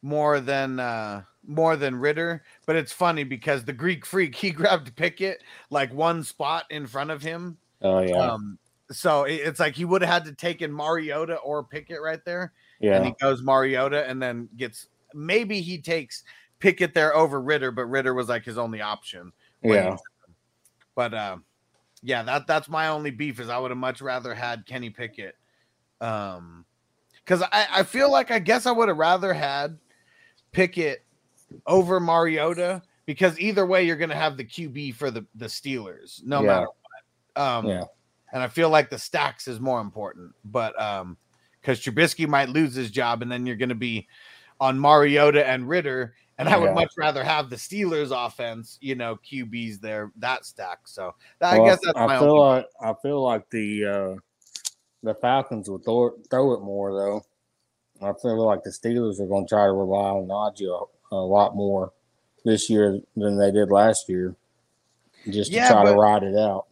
more 0.00 0.40
than 0.40 0.80
uh 0.80 1.22
more 1.46 1.76
than 1.76 1.94
Ridder, 1.96 2.42
but 2.66 2.76
it's 2.76 2.92
funny 2.92 3.24
because 3.24 3.64
the 3.64 3.72
Greek 3.72 4.04
freak 4.04 4.34
he 4.34 4.50
grabbed 4.52 4.94
Pickett 4.96 5.42
like 5.70 5.92
one 5.92 6.22
spot 6.22 6.64
in 6.70 6.86
front 6.86 7.10
of 7.10 7.22
him. 7.22 7.56
Oh 7.82 8.00
yeah, 8.00 8.16
Um 8.32 8.58
so 8.90 9.24
it- 9.24 9.40
it's 9.44 9.60
like 9.60 9.74
he 9.74 9.84
would 9.84 10.02
have 10.02 10.10
had 10.12 10.24
to 10.26 10.32
take 10.32 10.62
in 10.62 10.72
Mariota 10.72 11.36
or 11.36 11.64
Pickett 11.64 12.00
right 12.02 12.24
there. 12.24 12.52
yeah. 12.80 12.96
And 12.96 13.04
he 13.06 13.14
goes 13.20 13.42
Mariota 13.42 14.08
and 14.08 14.22
then 14.22 14.48
gets 14.56 14.88
maybe 15.14 15.60
he 15.60 15.78
takes 15.78 16.24
Pickett 16.58 16.94
there 16.94 17.14
over 17.14 17.40
Ridder, 17.40 17.70
but 17.70 17.84
Ridder 17.86 18.14
was 18.14 18.28
like 18.28 18.44
his 18.44 18.58
only 18.58 18.80
option. 18.80 19.32
Yeah. 19.62 19.96
But 20.94 21.14
um 21.14 21.44
yeah, 22.02 22.22
that 22.22 22.46
that's 22.46 22.68
my 22.68 22.88
only 22.88 23.10
beef 23.10 23.40
is 23.40 23.48
I 23.48 23.58
would 23.58 23.70
have 23.70 23.78
much 23.78 24.00
rather 24.00 24.34
had 24.34 24.66
Kenny 24.66 24.90
Pickett. 24.90 25.36
Um 26.00 26.64
because 27.24 27.42
I, 27.42 27.66
I 27.72 27.82
feel 27.82 28.10
like 28.10 28.30
I 28.30 28.38
guess 28.38 28.66
I 28.66 28.70
would 28.72 28.88
have 28.88 28.98
rather 28.98 29.32
had 29.34 29.78
Pickett 30.52 31.04
over 31.66 32.00
Mariota 32.00 32.82
because 33.06 33.38
either 33.38 33.66
way 33.66 33.84
you're 33.84 33.96
gonna 33.96 34.14
have 34.14 34.36
the 34.36 34.44
QB 34.44 34.94
for 34.94 35.10
the, 35.10 35.26
the 35.34 35.46
Steelers, 35.46 36.24
no 36.24 36.40
Yeah. 36.42 36.46
matter 36.48 36.66
what. 37.34 37.42
Um 37.42 37.66
Yeah. 37.66 37.84
and 38.32 38.42
I 38.42 38.48
feel 38.48 38.70
like 38.70 38.90
the 38.90 38.98
stacks 38.98 39.48
is 39.48 39.60
more 39.60 39.80
important, 39.80 40.32
but 40.44 40.80
um 40.80 41.16
because 41.60 41.80
Trubisky 41.80 42.28
might 42.28 42.48
lose 42.48 42.74
his 42.74 42.90
job 42.90 43.22
and 43.22 43.30
then 43.30 43.46
you're 43.46 43.56
gonna 43.56 43.74
be 43.74 44.06
on 44.60 44.78
Mariota 44.78 45.46
and 45.46 45.68
Ridder. 45.68 46.14
And 46.38 46.48
I 46.48 46.56
would 46.56 46.66
Yeah. 46.66 46.74
much 46.74 46.92
rather 46.98 47.24
have 47.24 47.48
the 47.48 47.56
Steelers 47.56 48.12
offense, 48.12 48.76
you 48.82 48.94
know, 48.94 49.16
QBs 49.16 49.80
there, 49.80 50.12
that 50.16 50.44
stack. 50.44 50.80
So 50.86 51.14
I 51.40 51.56
Well, 51.56 51.66
guess 51.66 51.80
that's 51.82 51.98
I 51.98 52.06
my 52.06 52.18
feel 52.18 52.38
like 52.38 52.66
I 52.82 52.94
feel 53.02 53.22
like 53.22 53.48
the 53.50 53.84
uh, 53.86 54.16
the 55.02 55.14
Falcons 55.14 55.70
will 55.70 55.78
throw 55.78 56.08
it, 56.08 56.14
throw 56.30 56.52
it 56.52 56.60
more 56.60 56.92
though. 56.92 57.22
I 58.02 58.12
feel 58.20 58.44
like 58.44 58.62
the 58.62 58.70
Steelers 58.70 59.20
are 59.20 59.26
going 59.26 59.46
to 59.46 59.48
try 59.48 59.64
to 59.64 59.72
rely 59.72 60.10
on 60.10 60.28
Najee 60.28 60.68
a, 61.10 61.16
lot 61.16 61.56
more 61.56 61.92
this 62.44 62.70
year 62.70 63.00
than 63.16 63.38
they 63.38 63.50
did 63.50 63.70
last 63.70 64.08
year, 64.08 64.36
just 65.28 65.50
to 65.50 65.56
Yeah, 65.56 65.68
try 65.68 65.84
to 65.84 65.92
ride 65.92 66.22
it 66.22 66.36
out. 66.36 66.66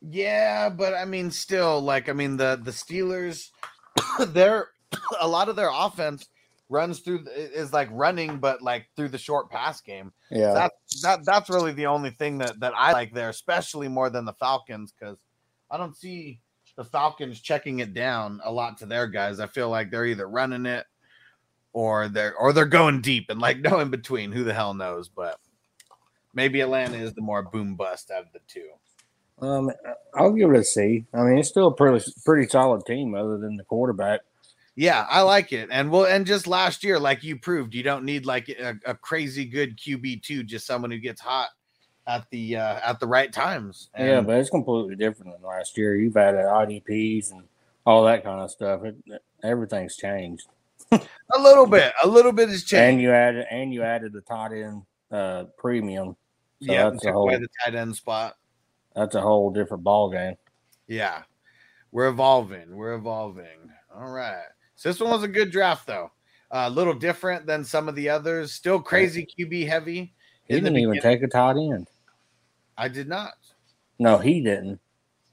Yeah, 0.00 0.68
but 0.68 0.94
I 0.94 1.04
mean, 1.04 1.30
still, 1.30 1.80
like, 1.80 2.08
I 2.08 2.12
mean, 2.12 2.36
the 2.36 2.60
the 2.62 2.70
Steelers, 2.70 3.50
their 4.28 4.68
a 5.20 5.28
lot 5.28 5.48
of 5.48 5.56
their 5.56 5.70
offense 5.72 6.26
runs 6.68 7.00
through 7.00 7.24
is 7.34 7.72
like 7.72 7.88
running, 7.92 8.38
but 8.38 8.62
like 8.62 8.86
through 8.96 9.08
the 9.08 9.18
short 9.18 9.50
pass 9.50 9.80
game. 9.80 10.12
Yeah, 10.30 10.52
That 10.52 10.72
that 11.02 11.24
that's 11.24 11.50
really 11.50 11.72
the 11.72 11.86
only 11.86 12.10
thing 12.10 12.38
that 12.38 12.60
that 12.60 12.72
I 12.76 12.92
like 12.92 13.14
there, 13.14 13.28
especially 13.28 13.88
more 13.88 14.10
than 14.10 14.24
the 14.24 14.32
Falcons, 14.34 14.92
because 14.92 15.18
I 15.70 15.76
don't 15.76 15.96
see 15.96 16.40
the 16.76 16.84
Falcons 16.84 17.40
checking 17.40 17.78
it 17.78 17.94
down 17.94 18.40
a 18.44 18.52
lot 18.52 18.78
to 18.78 18.86
their 18.86 19.06
guys. 19.06 19.40
I 19.40 19.46
feel 19.46 19.70
like 19.70 19.90
they're 19.90 20.06
either 20.06 20.28
running 20.28 20.66
it 20.66 20.86
or 21.76 22.08
they're 22.08 22.34
or 22.34 22.54
they're 22.54 22.64
going 22.64 23.02
deep 23.02 23.28
and 23.28 23.38
like 23.38 23.58
no 23.60 23.80
in 23.80 23.90
between. 23.90 24.32
Who 24.32 24.44
the 24.44 24.54
hell 24.54 24.72
knows? 24.72 25.10
But 25.10 25.38
maybe 26.32 26.62
Atlanta 26.62 26.96
is 26.96 27.12
the 27.12 27.20
more 27.20 27.42
boom 27.42 27.76
bust 27.76 28.10
out 28.10 28.22
of 28.22 28.32
the 28.32 28.40
two. 28.48 28.70
um, 29.46 29.70
I'll 30.14 30.32
give 30.32 30.50
it 30.50 30.58
a 30.58 30.64
C. 30.64 31.04
I 31.12 31.22
mean, 31.22 31.38
it's 31.38 31.50
still 31.50 31.66
a 31.66 31.74
pretty 31.74 32.02
pretty 32.24 32.48
solid 32.48 32.86
team, 32.86 33.14
other 33.14 33.36
than 33.36 33.56
the 33.56 33.64
quarterback. 33.64 34.20
Yeah, 34.74 35.06
I 35.08 35.20
like 35.20 35.52
it. 35.52 35.68
And 35.70 35.90
well, 35.90 36.06
and 36.06 36.26
just 36.26 36.46
last 36.46 36.82
year, 36.82 36.98
like 36.98 37.22
you 37.22 37.38
proved, 37.38 37.74
you 37.74 37.82
don't 37.82 38.04
need 38.04 38.24
like 38.24 38.48
a, 38.48 38.74
a 38.86 38.94
crazy 38.94 39.44
good 39.44 39.78
QB 39.78 40.22
two, 40.22 40.44
just 40.44 40.66
someone 40.66 40.90
who 40.90 40.98
gets 40.98 41.20
hot 41.20 41.50
at 42.06 42.24
the 42.30 42.56
uh 42.56 42.80
at 42.82 43.00
the 43.00 43.06
right 43.06 43.32
times. 43.32 43.90
yeah, 43.98 44.22
but 44.22 44.38
it's 44.38 44.48
completely 44.48 44.96
different 44.96 45.32
than 45.32 45.42
last 45.46 45.76
year. 45.76 45.94
You've 45.94 46.16
added 46.16 46.46
IDPs 46.46 47.32
and 47.32 47.42
all 47.84 48.04
that 48.04 48.24
kind 48.24 48.40
of 48.40 48.50
stuff. 48.50 48.82
It, 48.84 48.96
everything's 49.42 49.96
changed. 49.96 50.46
a 51.36 51.42
little 51.42 51.66
bit, 51.66 51.92
a 52.02 52.08
little 52.08 52.32
bit 52.32 52.48
has 52.48 52.64
changed. 52.64 52.92
And 52.94 53.00
you 53.00 53.12
added 53.12 53.46
and 53.50 53.72
you 53.72 53.82
added 53.82 54.12
the 54.12 54.20
tight 54.22 54.52
end 54.52 54.82
uh, 55.10 55.44
premium. 55.58 56.16
So 56.62 56.72
yeah, 56.72 56.90
that's 56.90 57.04
a 57.04 57.12
whole 57.12 57.28
away 57.28 57.38
the 57.38 57.48
tight 57.64 57.74
end 57.74 57.94
spot. 57.94 58.36
that's 58.94 59.14
a 59.14 59.20
whole 59.20 59.50
different 59.50 59.84
ball 59.84 60.10
game. 60.10 60.36
Yeah, 60.88 61.22
we're 61.92 62.08
evolving. 62.08 62.74
We're 62.74 62.94
evolving. 62.94 63.70
All 63.94 64.10
right. 64.10 64.44
So 64.74 64.88
this 64.90 65.00
one 65.00 65.10
was 65.10 65.22
a 65.22 65.28
good 65.28 65.50
draft, 65.50 65.86
though. 65.86 66.10
a 66.50 66.68
little 66.70 66.94
different 66.94 67.46
than 67.46 67.64
some 67.64 67.88
of 67.88 67.94
the 67.94 68.08
others. 68.08 68.52
Still 68.52 68.80
crazy 68.80 69.26
QB 69.26 69.66
heavy. 69.66 70.14
He 70.44 70.54
didn't 70.54 70.76
even 70.76 70.92
beginning. 70.92 71.02
take 71.02 71.22
a 71.22 71.28
tight 71.28 71.56
end. 71.56 71.88
I 72.76 72.88
did 72.88 73.08
not. 73.08 73.34
No, 73.98 74.18
he 74.18 74.40
didn't. 74.42 74.80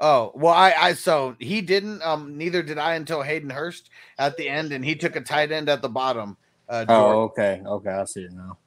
Oh 0.05 0.33
well, 0.35 0.53
I 0.53 0.73
I 0.77 0.93
so 0.95 1.33
he 1.39 1.61
didn't. 1.61 2.01
Um, 2.01 2.37
neither 2.37 2.61
did 2.61 2.77
I 2.77 2.95
until 2.95 3.21
Hayden 3.21 3.49
Hurst 3.49 3.89
at 4.19 4.35
the 4.35 4.49
end, 4.49 4.73
and 4.73 4.83
he 4.83 4.95
took 4.95 5.15
a 5.15 5.21
tight 5.21 5.49
end 5.53 5.69
at 5.69 5.81
the 5.81 5.87
bottom. 5.87 6.35
Uh, 6.67 6.83
Oh, 6.89 7.21
okay, 7.21 7.61
okay, 7.65 7.89
I 7.89 8.03
see 8.03 8.23
it 8.23 8.33
now. 8.33 8.57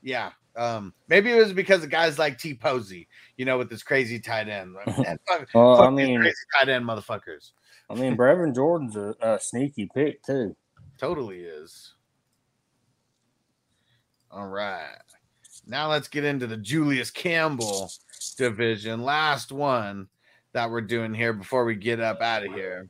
Yeah. 0.00 0.30
Um, 0.54 0.94
maybe 1.08 1.30
it 1.32 1.36
was 1.36 1.52
because 1.52 1.82
of 1.82 1.90
guys 1.90 2.20
like 2.20 2.38
T 2.38 2.54
Posey, 2.54 3.08
you 3.36 3.44
know, 3.44 3.58
with 3.58 3.68
this 3.68 3.82
crazy 3.82 4.20
tight 4.20 4.48
end. 4.48 4.74
Man, 4.86 5.18
fuck- 5.26 5.48
Well, 5.54 5.76
fuck 5.76 5.86
I 5.88 5.90
mean- 5.90 6.20
crazy 6.20 6.34
tight 6.56 6.68
end 6.68 6.84
motherfuckers. 6.84 7.50
I 7.88 7.94
mean, 7.94 8.16
Brevin 8.16 8.54
Jordan's 8.54 8.94
a, 8.94 9.16
a 9.20 9.40
sneaky 9.40 9.90
pick 9.92 10.22
too. 10.22 10.54
Totally 10.98 11.40
is. 11.40 11.94
All 14.30 14.46
right. 14.46 14.96
Now 15.66 15.90
let's 15.90 16.06
get 16.06 16.22
into 16.24 16.46
the 16.46 16.56
Julius 16.56 17.10
Campbell 17.10 17.90
division. 18.36 19.02
Last 19.02 19.50
one 19.50 20.08
that 20.52 20.70
we're 20.70 20.80
doing 20.80 21.14
here 21.14 21.32
before 21.32 21.64
we 21.64 21.74
get 21.74 22.00
up 22.00 22.20
out 22.20 22.44
of 22.44 22.52
here. 22.52 22.88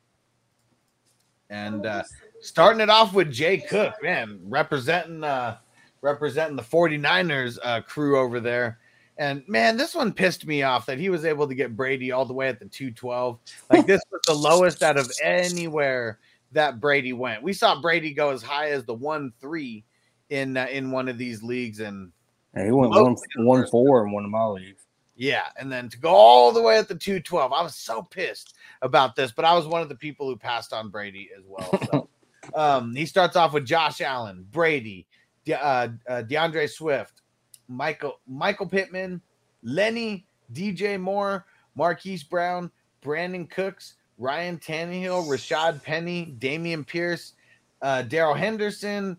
And 1.49 1.85
uh 1.87 2.03
starting 2.41 2.81
it 2.81 2.91
off 2.91 3.12
with 3.12 3.32
Jay 3.32 3.59
Cook, 3.59 3.95
man, 4.03 4.41
representing 4.45 5.24
uh 5.24 5.59
representing 6.01 6.57
the 6.57 6.62
49ers 6.62 7.59
uh 7.62 7.81
crew 7.82 8.19
over 8.19 8.41
there. 8.41 8.78
And 9.19 9.43
man, 9.47 9.77
this 9.77 9.95
one 9.95 10.12
pissed 10.12 10.47
me 10.47 10.62
off 10.62 10.87
that 10.87 10.99
he 10.99 11.11
was 11.11 11.27
able 11.27 11.47
to 11.47 11.55
get 11.55 11.77
Brady 11.77 12.11
all 12.11 12.24
the 12.24 12.32
way 12.32 12.49
at 12.49 12.59
the 12.59 12.65
212. 12.65 13.39
Like 13.70 13.87
this 13.87 14.01
was 14.11 14.20
the 14.27 14.32
lowest 14.35 14.82
out 14.82 14.97
of 14.97 15.11
anywhere 15.23 16.19
that 16.53 16.81
Brady 16.81 17.12
went. 17.12 17.43
We 17.43 17.53
saw 17.53 17.81
Brady 17.81 18.15
go 18.15 18.31
as 18.31 18.43
high 18.43 18.70
as 18.70 18.85
the 18.85 18.97
1-3 18.97 19.85
in 20.31 20.57
uh, 20.57 20.66
in 20.70 20.91
one 20.91 21.09
of 21.09 21.19
these 21.19 21.43
leagues 21.43 21.81
and 21.81 22.12
And 22.55 22.66
he 22.66 22.73
went 22.73 22.93
one 22.93 23.16
one 23.39 23.66
four 23.69 24.07
in 24.07 24.12
one 24.12 24.24
of 24.24 24.31
my 24.31 24.45
leagues. 24.47 24.87
Yeah, 25.21 25.49
and 25.59 25.71
then 25.71 25.91
to 25.91 25.99
go 25.99 26.09
all 26.09 26.51
the 26.51 26.63
way 26.63 26.79
at 26.79 26.89
the 26.89 26.95
212. 26.95 27.53
I 27.53 27.63
was 27.63 27.75
so 27.75 28.01
pissed 28.01 28.55
about 28.81 29.15
this, 29.15 29.31
but 29.31 29.45
I 29.45 29.53
was 29.53 29.67
one 29.67 29.83
of 29.83 29.91
the 29.91 29.95
people 29.95 30.27
who 30.27 30.35
passed 30.35 30.73
on 30.73 30.89
Brady 30.89 31.29
as 31.37 31.45
well. 31.47 31.79
So 31.93 32.09
um, 32.55 32.95
he 32.95 33.05
starts 33.05 33.37
off 33.37 33.53
with 33.53 33.67
Josh 33.67 34.01
Allen, 34.01 34.47
Brady, 34.51 35.07
De- 35.45 35.63
uh, 35.63 35.89
uh, 36.09 36.23
DeAndre 36.23 36.71
Swift, 36.71 37.21
Michael 37.69 38.19
Michael 38.27 38.67
Pittman, 38.67 39.21
Lenny, 39.63 40.27
DJ 40.55 40.99
Moore, 40.99 41.45
Marquise 41.75 42.23
Brown, 42.23 42.71
Brandin 43.05 43.51
Cooks, 43.51 43.97
Ryan 44.17 44.57
Tannehill, 44.57 45.29
Rashaad 45.29 45.83
Penny, 45.83 46.35
Dameon 46.39 46.87
Pierce, 46.87 47.35
uh, 47.83 48.01
Darrell 48.01 48.33
Henderson, 48.33 49.19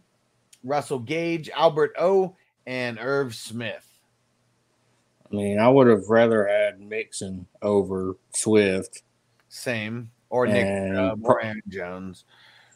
Russell 0.63 0.97
Gage, 0.97 1.51
Albert 1.51 1.93
O, 1.99 2.35
and 2.65 2.97
Irv 2.99 3.35
Smith. 3.35 3.90
I 5.31 5.35
mean, 5.35 5.59
I 5.59 5.69
would 5.69 5.87
have 5.87 6.09
rather 6.09 6.45
had 6.47 6.81
Mixon 6.81 7.47
over 7.61 8.15
Swift. 8.33 9.03
Same. 9.49 10.11
Or 10.29 10.45
Nick 10.45 10.65
And 10.65 10.95
Chubb 10.95 11.23
pro- 11.23 11.49
or 11.49 11.55
Jones. 11.67 12.25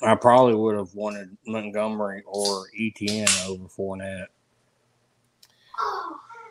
I 0.02 0.16
probably 0.16 0.56
would 0.56 0.76
have 0.76 0.94
wanted 0.94 1.36
Montgomery 1.46 2.24
or 2.26 2.66
ETN 2.78 3.48
over 3.48 3.66
Fournette. 3.66 4.28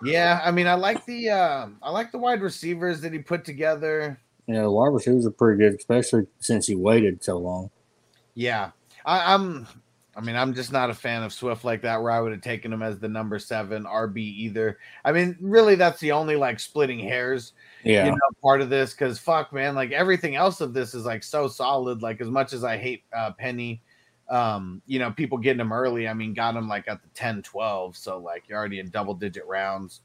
Yeah, 0.05 0.41
I 0.45 0.51
mean, 0.51 0.67
I 0.67 0.75
like 0.75 1.05
the 1.07 1.31
uh, 1.31 1.69
I 1.83 1.91
like 1.91 2.13
the 2.13 2.19
wide 2.19 2.43
receivers 2.43 3.01
that 3.01 3.13
he 3.13 3.19
put 3.19 3.45
together. 3.45 4.21
Yeah, 4.47 4.63
the 4.63 4.71
wide 4.71 4.93
receivers 4.93 5.27
are 5.27 5.31
pretty 5.31 5.59
good, 5.59 5.75
especially 5.75 6.27
since 6.41 6.67
he 6.67 6.75
waited 6.75 7.25
so 7.25 7.39
long. 7.39 7.71
Yeah, 8.35 8.71
I, 9.07 9.35
I'm. 9.35 9.67
I 10.17 10.21
mean, 10.21 10.37
I'm 10.37 10.55
just 10.55 10.71
not 10.73 10.91
a 10.91 10.95
fan 10.95 11.23
of 11.23 11.33
Swift 11.33 11.65
like 11.65 11.83
that, 11.83 12.01
where 12.01 12.13
I 12.13 12.21
would 12.21 12.33
have 12.33 12.41
taken 12.41 12.73
him 12.73 12.83
as 12.83 12.99
the 12.99 13.09
number 13.09 13.39
seven 13.39 13.85
RB 13.85 14.19
either. 14.19 14.79
I 15.05 15.13
mean, 15.13 15.37
really, 15.41 15.75
that's 15.75 16.01
the 16.01 16.13
only 16.13 16.37
like 16.37 16.61
splitting 16.61 17.01
hairs, 17.01 17.53
Yeah. 17.83 18.07
you 18.07 18.11
know, 18.13 18.19
part 18.43 18.61
of 18.61 18.71
this. 18.71 18.93
Because 18.93 19.19
fuck, 19.19 19.53
man, 19.53 19.75
like 19.75 19.91
everything 19.91 20.37
else 20.37 20.61
of 20.61 20.73
this 20.73 20.95
is 20.95 21.05
like 21.05 21.25
so 21.25 21.49
solid. 21.49 22.03
Like 22.03 22.21
as 22.21 22.29
much 22.29 22.53
as 22.53 22.63
I 22.63 22.77
hate 22.77 23.03
uh, 23.17 23.33
Penny, 23.33 23.83
um, 24.29 24.81
you 24.87 24.99
know, 24.99 25.11
people 25.11 25.39
getting 25.39 25.61
him 25.61 25.73
early. 25.73 26.09
I 26.09 26.15
mean, 26.15 26.33
got 26.33 26.57
him 26.57 26.69
like 26.69 26.87
at 26.89 27.03
the 27.03 27.09
10, 27.15 27.43
12. 27.43 27.97
So 27.97 28.19
like 28.19 28.45
you're 28.49 28.59
already 28.59 28.79
in 28.79 28.91
double 28.91 29.15
digit 29.15 29.47
rounds, 29.47 30.03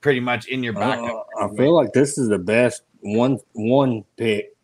pretty 0.00 0.20
much 0.20 0.46
in 0.48 0.62
your 0.62 0.74
back. 0.74 0.98
Uh, 0.98 1.22
I 1.40 1.48
feel 1.56 1.74
like 1.74 1.92
this 1.92 2.18
is 2.18 2.28
the 2.28 2.38
best 2.38 2.82
one 3.00 3.38
one 3.52 4.04
pick 4.16 4.54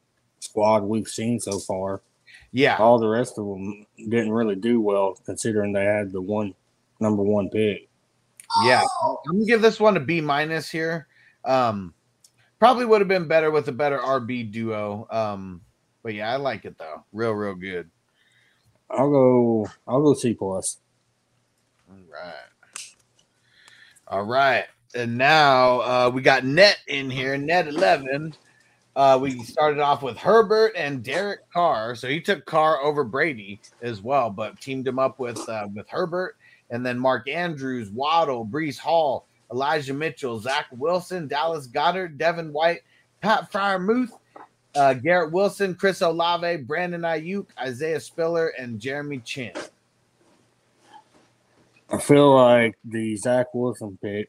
squad 0.41 0.83
we've 0.83 1.09
seen 1.09 1.41
so 1.41 1.59
far. 1.59 2.03
Yeah. 2.55 2.77
All 2.77 3.01
the 3.01 3.09
rest 3.09 3.37
of 3.37 3.47
them 3.47 3.85
didn't 3.97 4.31
really 4.31 4.55
do 4.55 4.81
well 4.81 5.19
considering 5.27 5.73
they 5.73 5.85
had 5.85 6.13
the 6.13 6.21
one 6.21 6.55
number 7.01 7.25
one 7.25 7.51
pick. 7.51 7.89
Yeah, 8.63 8.81
I'm 9.03 9.33
gonna 9.33 9.45
give 9.45 9.61
this 9.61 9.81
one 9.81 9.97
a 9.97 10.01
B 10.01 10.21
minus 10.21 10.71
here. 10.71 11.09
Um, 11.45 11.95
probably 12.61 12.85
would 12.85 13.01
have 13.01 13.09
been 13.09 13.27
better 13.27 13.51
with 13.51 13.67
a 13.67 13.73
better 13.73 13.99
RB 13.99 14.53
duo. 14.53 15.09
Um, 15.11 15.63
but 16.05 16.15
yeah, 16.15 16.33
I 16.33 16.37
like 16.37 16.65
it 16.65 16.79
though. 16.79 17.05
Real, 17.13 17.33
real 17.33 17.57
good. 17.57 17.91
I'll 18.89 19.11
go 19.11 19.67
I'll 19.89 20.03
go 20.03 20.15
C 20.15 20.35
plus. 20.35 20.79
All 21.91 21.97
right. 22.09 22.89
All 24.07 24.23
right. 24.23 24.67
And 24.95 25.19
now 25.19 25.81
uh, 25.81 26.11
we 26.15 26.23
got 26.23 26.45
net 26.45 26.79
in 26.87 27.11
here, 27.11 27.37
net 27.37 27.67
11. 27.67 28.37
Uh, 28.97 29.19
we 29.21 29.43
started 29.43 29.81
off 29.81 30.03
with 30.03 30.17
Herbert 30.17 30.73
and 30.77 31.03
Derek 31.03 31.51
Carr. 31.51 31.97
So 31.97 32.09
he 32.09 32.21
took 32.21 32.45
Carr 32.45 32.81
over 32.81 33.03
Brady 33.03 33.61
as 33.83 34.01
well, 34.03 34.31
but 34.31 34.61
teamed 34.61 34.87
him 34.87 34.99
up 34.99 35.19
with 35.19 35.49
uh, 35.49 35.69
with 35.75 35.89
Herbert. 35.89 36.37
And 36.71 36.85
then 36.87 36.99
Mark 36.99 37.29
Andrews, 37.29 37.91
Waddle, 37.91 38.47
Breece 38.47 38.79
Hall, 38.79 39.27
Elijah 39.53 39.95
Mitchell, 39.95 40.39
Zach 40.39 40.67
Wilson, 40.73 41.29
Dallas 41.29 41.67
Goedert, 41.67 42.19
Devin 42.19 42.53
White, 42.53 42.81
Pat 43.21 43.53
Freiermuth, 43.53 44.11
uh, 44.75 44.95
Garrett 44.95 45.33
Wilson, 45.33 45.75
Chris 45.75 46.01
Olave, 46.01 46.59
Brandon 46.59 47.03
Aiyuk, 47.03 47.47
Isaiah 47.59 48.01
Spiller, 48.01 48.49
and 48.59 48.81
Jeremy 48.81 49.19
Chinn. 49.21 49.53
I 51.91 51.99
feel 51.99 52.35
like 52.35 52.77
the 52.85 53.17
Zach 53.17 53.55
Wilson 53.55 53.99
pick 54.03 54.29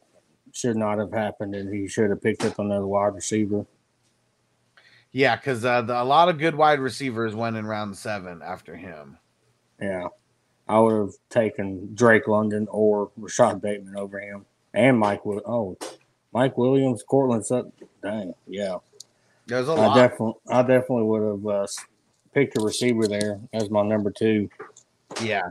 should 0.52 0.76
not 0.76 1.00
have 1.00 1.12
happened 1.12 1.56
and 1.56 1.74
he 1.74 1.88
should 1.88 2.10
have 2.10 2.22
picked 2.22 2.46
up 2.46 2.60
another 2.60 2.86
wide 2.86 3.16
receiver. 3.16 3.66
Yeah, 5.16 5.38
because 5.38 5.64
uh, 5.64 5.86
a 5.88 6.04
lot 6.04 6.28
of 6.28 6.40
good 6.40 6.56
wide 6.56 6.82
receivers 6.82 7.34
went 7.34 7.56
in 7.56 7.66
round 7.66 7.96
seven 7.96 8.42
after 8.42 8.76
him. 8.76 9.18
Yeah. 9.82 10.10
I 10.68 10.78
would 10.78 10.94
have 10.94 11.14
taken 11.30 11.96
Drake 11.96 12.28
London 12.28 12.68
or 12.70 13.10
Rashod 13.16 13.62
Bateman 13.62 13.96
over 13.96 14.20
him. 14.20 14.46
And 14.74 15.00
Mike 15.00 15.26
Will 15.26 15.42
oh 15.46 15.78
Mike 16.34 16.58
Williams, 16.58 17.02
Courtland 17.02 17.46
Sutton. 17.46 17.72
Dang, 18.04 18.34
yeah. 18.46 18.76
There's 19.48 19.70
a 19.70 19.72
I 19.72 19.88
lot. 19.88 19.96
definitely 19.96 20.34
I 20.50 20.62
definitely 20.64 21.04
would 21.04 21.24
have 21.24 21.48
uh, 21.48 21.68
picked 22.34 22.58
a 22.58 22.62
receiver 22.62 23.08
there 23.08 23.40
as 23.54 23.70
my 23.70 23.84
number 23.84 24.12
two. 24.12 24.50
Yeah. 25.22 25.44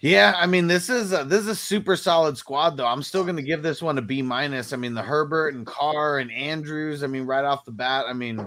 Yeah, 0.00 0.34
I 0.36 0.46
mean 0.46 0.68
this 0.68 0.88
is 0.88 1.12
a, 1.12 1.24
this 1.24 1.40
is 1.40 1.48
a 1.48 1.56
super 1.56 1.96
solid 1.96 2.38
squad 2.38 2.76
though. 2.76 2.86
I'm 2.86 3.02
still 3.02 3.24
going 3.24 3.36
to 3.36 3.42
give 3.42 3.62
this 3.62 3.82
one 3.82 3.98
a 3.98 4.02
B 4.02 4.22
minus. 4.22 4.72
I 4.72 4.76
mean 4.76 4.94
the 4.94 5.02
Herbert 5.02 5.54
and 5.54 5.66
Carr 5.66 6.18
and 6.18 6.30
Andrews. 6.30 7.02
I 7.02 7.08
mean 7.08 7.24
right 7.26 7.44
off 7.44 7.64
the 7.64 7.72
bat. 7.72 8.04
I 8.08 8.12
mean, 8.12 8.46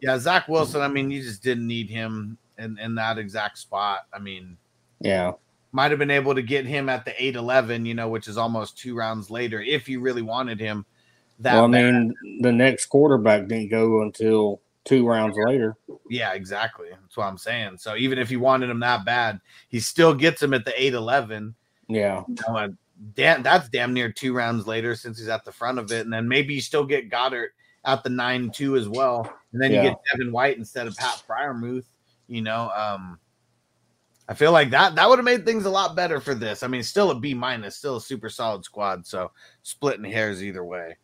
yeah, 0.00 0.16
Zach 0.18 0.46
Wilson. 0.48 0.80
I 0.80 0.88
mean 0.88 1.10
you 1.10 1.22
just 1.22 1.42
didn't 1.42 1.66
need 1.66 1.90
him 1.90 2.38
in 2.58 2.78
in 2.78 2.94
that 2.94 3.18
exact 3.18 3.58
spot. 3.58 4.02
I 4.12 4.20
mean, 4.20 4.56
Yeah. 5.00 5.32
might 5.72 5.90
have 5.90 5.98
been 5.98 6.10
able 6.12 6.36
to 6.36 6.42
get 6.42 6.66
him 6.66 6.88
at 6.88 7.04
the 7.04 7.10
8-11, 7.12 7.84
you 7.84 7.94
know, 7.94 8.08
which 8.08 8.28
is 8.28 8.38
almost 8.38 8.78
two 8.78 8.94
rounds 8.94 9.30
later 9.30 9.60
if 9.60 9.88
you 9.88 10.00
really 10.00 10.22
wanted 10.22 10.60
him. 10.60 10.86
That 11.40 11.54
well, 11.54 11.64
I 11.64 11.72
bad. 11.72 11.94
mean, 11.94 12.14
the 12.42 12.52
next 12.52 12.86
quarterback 12.86 13.48
didn't 13.48 13.70
go 13.72 14.02
until 14.02 14.60
two 14.84 15.06
rounds 15.06 15.36
later. 15.46 15.76
Yeah, 16.08 16.32
exactly. 16.34 16.88
That's 16.90 17.16
what 17.16 17.26
I'm 17.26 17.38
saying. 17.38 17.78
So 17.78 17.96
even 17.96 18.18
if 18.18 18.30
you 18.30 18.40
wanted 18.40 18.70
him 18.70 18.80
that 18.80 19.04
bad, 19.04 19.40
he 19.68 19.80
still 19.80 20.14
gets 20.14 20.42
him 20.42 20.54
at 20.54 20.64
the 20.64 20.72
8-11. 20.72 21.54
Yeah. 21.88 22.22
You 22.28 22.36
know, 22.48 22.74
damn, 23.14 23.42
that's 23.42 23.68
damn 23.68 23.92
near 23.92 24.12
two 24.12 24.32
rounds 24.32 24.66
later 24.66 24.94
since 24.94 25.18
he's 25.18 25.28
at 25.28 25.44
the 25.44 25.52
front 25.52 25.78
of 25.78 25.90
it. 25.92 26.04
And 26.04 26.12
then 26.12 26.28
maybe 26.28 26.54
you 26.54 26.60
still 26.60 26.84
get 26.84 27.10
Goedert 27.10 27.48
at 27.84 28.02
the 28.02 28.10
9-2 28.10 28.78
as 28.78 28.88
well. 28.88 29.32
And 29.52 29.62
then 29.62 29.72
you 29.72 29.82
get 29.82 29.96
Devin 30.10 30.32
White 30.32 30.58
instead 30.58 30.86
of 30.86 30.96
Pat 30.96 31.22
Freiermuth. 31.28 31.84
You 32.26 32.42
know, 32.42 32.70
um, 32.74 33.18
I 34.28 34.34
feel 34.34 34.52
like 34.52 34.70
that 34.70 34.94
that 34.94 35.08
would 35.08 35.18
have 35.18 35.24
made 35.24 35.44
things 35.44 35.66
a 35.66 35.70
lot 35.70 35.94
better 35.94 36.20
for 36.20 36.34
this. 36.34 36.62
I 36.62 36.66
mean, 36.66 36.82
still 36.82 37.10
a 37.10 37.14
B 37.14 37.34
minus, 37.34 37.76
still 37.76 37.96
a 37.96 38.00
super 38.00 38.30
solid 38.30 38.64
squad. 38.64 39.06
So 39.06 39.30
splitting 39.62 40.10
hairs 40.10 40.42
either 40.42 40.64
way. 40.64 40.96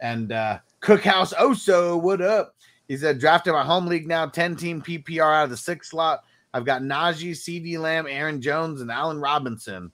And 0.00 0.32
uh 0.32 0.58
Cookhouse 0.82 1.32
Oso, 1.34 2.00
what 2.00 2.20
up? 2.20 2.54
He 2.88 2.96
said, 2.96 3.16
uh, 3.16 3.18
drafted 3.18 3.54
my 3.54 3.64
home 3.64 3.86
league 3.86 4.06
now, 4.06 4.26
10 4.26 4.56
team 4.56 4.82
PPR 4.82 5.34
out 5.34 5.44
of 5.44 5.50
the 5.50 5.56
sixth 5.56 5.90
slot. 5.90 6.24
I've 6.52 6.64
got 6.64 6.82
Najee, 6.82 7.32
CeeDee 7.32 7.78
Lamb, 7.78 8.06
Aaron 8.08 8.40
Jones, 8.40 8.80
and 8.80 8.90
Allen 8.90 9.20
Robinson. 9.20 9.90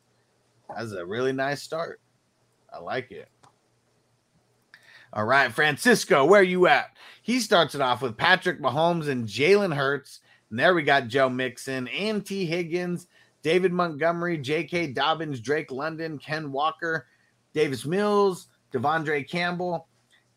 That's 0.77 0.93
a 0.93 1.07
really 1.07 1.33
nice 1.33 1.63
start. 1.63 2.01
I 2.73 2.79
like 2.79 3.11
it. 3.11 3.29
All 5.13 5.25
right, 5.25 5.53
Francisco, 5.53 6.25
where 6.25 6.43
you 6.43 6.67
at? 6.69 6.97
He 7.23 7.41
starts 7.41 7.75
it 7.75 7.81
off 7.81 8.03
with 8.03 8.17
Patrick 8.17 8.61
Mahomes 8.61 9.09
and 9.09 9.27
Jalen 9.27 9.75
Hurts. 9.75 10.21
And 10.51 10.59
there 10.59 10.75
we 10.75 10.83
got 10.83 11.09
Joe 11.09 11.29
Mixon 11.29 11.89
and 11.89 12.25
Tee 12.25 12.45
Higgins, 12.45 13.07
David 13.43 13.73
Montgomery, 13.73 14.39
J.K. 14.39 14.89
Dobbins, 14.89 15.41
Drake 15.41 15.71
London, 15.71 16.19
Ken 16.19 16.53
Walker, 16.53 17.07
Davis 17.55 17.85
Mills, 17.85 18.49
De'Vondre 18.73 19.29
Campbell, 19.29 19.89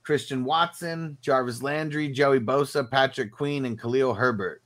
Christian 0.04 0.44
Watson, 0.44 1.18
Jarvis 1.22 1.62
Landry, 1.64 2.10
Joey 2.10 2.40
Bosa, 2.40 2.90
Patrick 2.90 3.32
Queen, 3.32 3.66
and 3.66 3.80
Khalil 3.80 4.14
Herbert. 4.14 4.62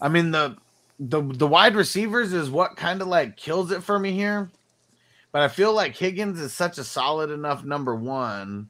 I 0.00 0.08
mean 0.08 0.30
the 0.30 0.56
the 0.98 1.22
the 1.22 1.46
wide 1.46 1.74
receivers 1.74 2.32
is 2.32 2.50
what 2.50 2.76
kind 2.76 3.00
of 3.02 3.08
like 3.08 3.36
kills 3.36 3.70
it 3.70 3.82
for 3.82 3.98
me 3.98 4.12
here. 4.12 4.50
But 5.32 5.42
I 5.42 5.48
feel 5.48 5.72
like 5.72 5.96
Higgins 5.96 6.38
is 6.40 6.52
such 6.52 6.76
a 6.78 6.84
solid 6.84 7.30
enough 7.30 7.64
number 7.64 7.94
one 7.94 8.68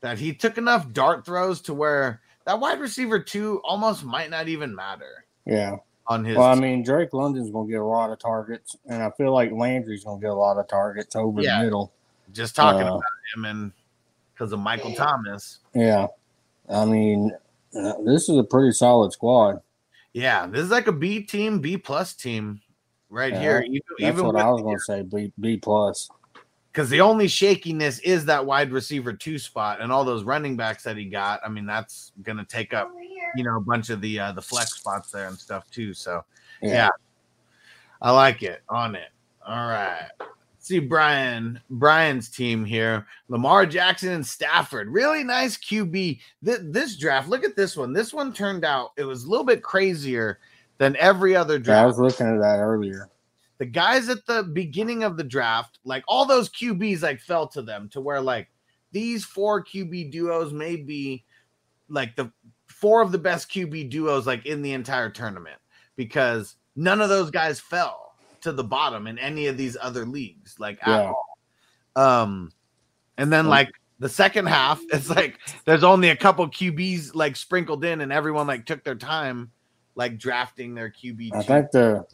that 0.00 0.18
he 0.18 0.32
took 0.32 0.56
enough 0.56 0.90
dart 0.92 1.26
throws 1.26 1.60
to 1.62 1.74
where 1.74 2.22
that 2.46 2.58
wide 2.58 2.80
receiver 2.80 3.18
two 3.20 3.60
almost 3.64 4.02
might 4.02 4.30
not 4.30 4.48
even 4.48 4.74
matter 4.74 5.26
Yeah. 5.44 5.76
on 6.06 6.24
his. 6.24 6.38
Well, 6.38 6.46
I 6.46 6.54
mean, 6.54 6.82
Drake 6.82 7.12
London's 7.12 7.50
going 7.50 7.66
to 7.66 7.70
get 7.70 7.82
a 7.82 7.84
lot 7.84 8.10
of 8.10 8.18
targets, 8.18 8.76
and 8.88 9.02
I 9.02 9.10
feel 9.10 9.34
like 9.34 9.52
Landry's 9.52 10.04
going 10.04 10.18
to 10.18 10.24
get 10.24 10.30
a 10.30 10.34
lot 10.34 10.56
of 10.56 10.66
targets 10.68 11.14
over 11.16 11.42
Yeah. 11.42 11.58
the 11.58 11.64
middle. 11.64 11.92
Just 12.32 12.54
talking 12.56 12.86
uh, 12.86 12.94
about 12.96 13.02
him 13.34 13.44
and 13.44 13.72
because 14.34 14.52
of 14.52 14.58
Michael 14.60 14.94
Thomas. 14.94 15.58
Yeah. 15.74 16.06
I 16.68 16.84
mean, 16.84 17.32
Uh, 17.76 17.92
this 18.04 18.28
is 18.28 18.36
a 18.36 18.42
pretty 18.44 18.72
solid 18.72 19.12
squad. 19.12 19.60
Yeah, 20.12 20.46
this 20.48 20.62
is 20.62 20.70
like 20.70 20.88
a 20.88 20.92
B 20.92 21.22
team, 21.22 21.60
B 21.60 21.76
plus 21.76 22.14
team 22.14 22.60
right 23.10 23.32
Yeah, 23.32 23.40
here. 23.40 23.62
Even, 23.62 23.80
That's 23.98 24.12
even 24.14 24.26
what 24.26 24.36
I 24.36 24.50
was 24.50 24.62
going 24.62 24.76
to 24.76 24.82
say. 24.82 25.02
B 25.02 25.32
B 25.38 25.56
plus. 25.56 26.10
because 26.72 26.88
the 26.90 27.00
only 27.00 27.28
shakiness 27.28 27.98
is 28.00 28.24
that 28.24 28.44
wide 28.44 28.72
receiver 28.72 29.12
two 29.12 29.38
spot 29.38 29.80
and 29.80 29.92
all 29.92 30.04
those 30.04 30.24
running 30.24 30.56
backs 30.56 30.82
that 30.84 30.96
he 30.96 31.04
got. 31.04 31.40
I 31.44 31.48
mean, 31.48 31.66
that's 31.66 32.12
gonna 32.22 32.44
take 32.44 32.72
up 32.74 32.90
you 33.36 33.44
know 33.44 33.56
a 33.56 33.60
bunch 33.60 33.90
of 33.90 34.00
the 34.00 34.18
uh, 34.18 34.32
the 34.32 34.42
flex 34.42 34.74
spots 34.74 35.10
there 35.10 35.28
and 35.28 35.38
stuff 35.38 35.70
too. 35.70 35.94
So 35.94 36.24
yeah. 36.62 36.70
Yeah. 36.72 36.88
I 38.02 38.10
like 38.12 38.42
it 38.42 38.62
on 38.68 38.94
it. 38.94 39.10
All 39.46 39.68
right. 39.68 40.08
See 40.62 40.78
Brian 40.78 41.58
Brian's 41.70 42.28
team 42.28 42.66
here. 42.66 43.06
Lamar 43.28 43.64
Jackson 43.64 44.10
and 44.10 44.26
Stafford. 44.26 44.88
Really 44.90 45.24
nice 45.24 45.56
QB. 45.56 46.20
Th- 46.44 46.58
this 46.62 46.96
draft, 46.96 47.28
look 47.30 47.44
at 47.44 47.56
this 47.56 47.76
one. 47.78 47.94
This 47.94 48.12
one 48.12 48.32
turned 48.32 48.62
out 48.64 48.90
it 48.98 49.04
was 49.04 49.24
a 49.24 49.28
little 49.30 49.46
bit 49.46 49.62
crazier 49.62 50.38
than 50.76 50.96
every 50.96 51.34
other 51.34 51.58
Yeah, 51.58 51.82
I 51.82 51.86
was 51.86 51.98
looking 51.98 52.26
at 52.26 52.40
that 52.40 52.58
earlier. 52.60 53.08
the 53.56 53.64
guys 53.66 54.10
at 54.10 54.26
the 54.26 54.42
beginning 54.42 55.02
of 55.02 55.16
the 55.16 55.24
draft, 55.24 55.78
like 55.84 56.04
all 56.06 56.26
those 56.26 56.50
QBs, 56.50 57.02
like 57.02 57.20
fell 57.20 57.48
to 57.48 57.62
them 57.62 57.88
to 57.90 58.00
where 58.02 58.20
like 58.20 58.48
these 58.92 59.24
four 59.24 59.64
QB 59.64 60.10
duos 60.12 60.52
may 60.52 60.76
be 60.76 61.24
like 61.88 62.16
the 62.16 62.30
four 62.66 63.00
of 63.00 63.12
the 63.12 63.18
best 63.18 63.50
QB 63.50 63.88
duos 63.90 64.26
like 64.26 64.44
in 64.44 64.60
the 64.60 64.72
entire 64.72 65.08
tournament 65.10 65.56
because 65.96 66.56
none 66.76 67.00
of 67.00 67.08
those 67.08 67.30
guys 67.30 67.60
fell 67.60 68.09
to 68.42 68.52
the 68.52 68.64
bottom 68.64 69.06
in 69.06 69.18
any 69.18 69.46
of 69.46 69.56
these 69.56 69.76
other 69.80 70.04
leagues, 70.04 70.56
like 70.58 70.78
at 70.82 70.88
Yeah. 70.88 71.12
all. 71.12 71.38
Um, 71.96 72.52
and 73.18 73.32
then 73.32 73.48
like 73.48 73.70
the 73.98 74.08
second 74.08 74.46
half, 74.46 74.80
it's 74.92 75.10
like 75.10 75.38
there's 75.64 75.84
only 75.84 76.08
a 76.10 76.16
couple 76.16 76.48
QBs 76.48 77.14
like 77.14 77.36
sprinkled 77.36 77.84
in, 77.84 78.00
and 78.00 78.12
everyone 78.12 78.46
like 78.46 78.66
took 78.66 78.84
their 78.84 78.94
time 78.94 79.50
like 79.94 80.18
drafting 80.18 80.74
their 80.74 80.90
QB. 80.90 81.30
I 81.34 81.42
two. 81.42 81.46
think 81.46 81.70
the 81.72 82.06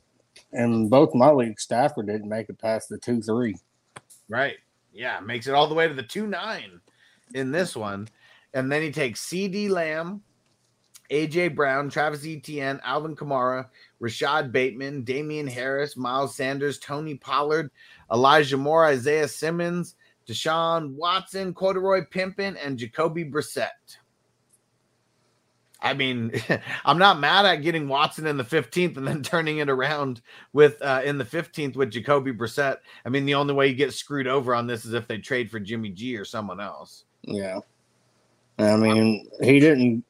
in 0.53 0.89
both 0.89 1.15
my 1.15 1.31
leagues, 1.31 1.63
Stafford 1.63 2.07
didn't 2.07 2.29
make 2.29 2.49
it 2.49 2.59
past 2.59 2.89
the 2.89 2.99
two 2.99 3.23
three. 3.23 3.57
Right. 4.29 4.57
Yeah. 4.93 5.21
Makes 5.21 5.47
it 5.47 5.55
all 5.55 5.69
the 5.69 5.75
way 5.75 5.87
to 5.87 5.95
the 5.95 6.03
2 6.03 6.27
9 6.27 6.81
in 7.35 7.53
this 7.53 7.77
one. 7.77 8.09
And 8.55 8.73
then 8.73 8.83
he 8.83 8.91
takes 8.91 9.25
CeeDee 9.27 9.69
Lamb, 9.69 10.23
AJ 11.11 11.55
Brown, 11.55 11.89
Travis 11.89 12.27
Etienne, 12.27 12.81
Alvin 12.85 13.17
Kamara, 13.17 13.69
Rashod 14.01 14.53
Bateman, 14.53 15.05
Damien 15.05 15.47
Harris, 15.47 15.97
Miles 15.97 16.35
Sanders, 16.35 16.79
Tony 16.79 17.15
Pollard, 17.15 17.71
Elijah 18.13 18.57
Moore, 18.57 18.87
Isaiah 18.87 19.29
Simmons, 19.29 19.95
Deshaun 20.27 20.95
Watson, 20.95 21.55
Corduroy 21.55 22.05
Pimpin, 22.11 22.57
and 22.63 22.79
Jacoby 22.79 23.25
Brissett. 23.25 23.99
I 25.81 25.95
mean, 25.95 26.33
I'm 26.85 26.99
not 26.99 27.21
mad 27.21 27.47
at 27.47 27.63
getting 27.63 27.89
Watson 27.89 28.27
in 28.27 28.37
the 28.37 28.45
15th 28.45 28.97
and 28.97 29.07
then 29.07 29.23
turning 29.23 29.59
it 29.59 29.69
around 29.69 30.21
with 30.53 30.81
uh, 30.83 31.03
in 31.05 31.19
the 31.19 31.25
15th 31.25 31.77
with 31.77 31.91
Jacoby 31.91 32.33
Brissett. 32.33 32.79
I 33.05 33.09
mean, 33.09 33.25
the 33.25 33.35
only 33.35 33.55
way 33.55 33.69
you 33.69 33.75
get 33.75 33.95
screwed 33.95 34.27
over 34.27 34.55
on 34.55 34.67
this 34.67 34.85
is 34.85 34.95
if 34.95 35.07
they 35.07 35.19
trade 35.19 35.51
for 35.51 35.61
Jimmy 35.61 35.91
G 35.91 36.17
or 36.17 36.25
someone 36.25 36.61
else. 36.61 37.05
Yeah. 37.23 37.61
I 38.59 38.77
mean, 38.77 39.29
he 39.43 39.61
didn't 39.61 40.05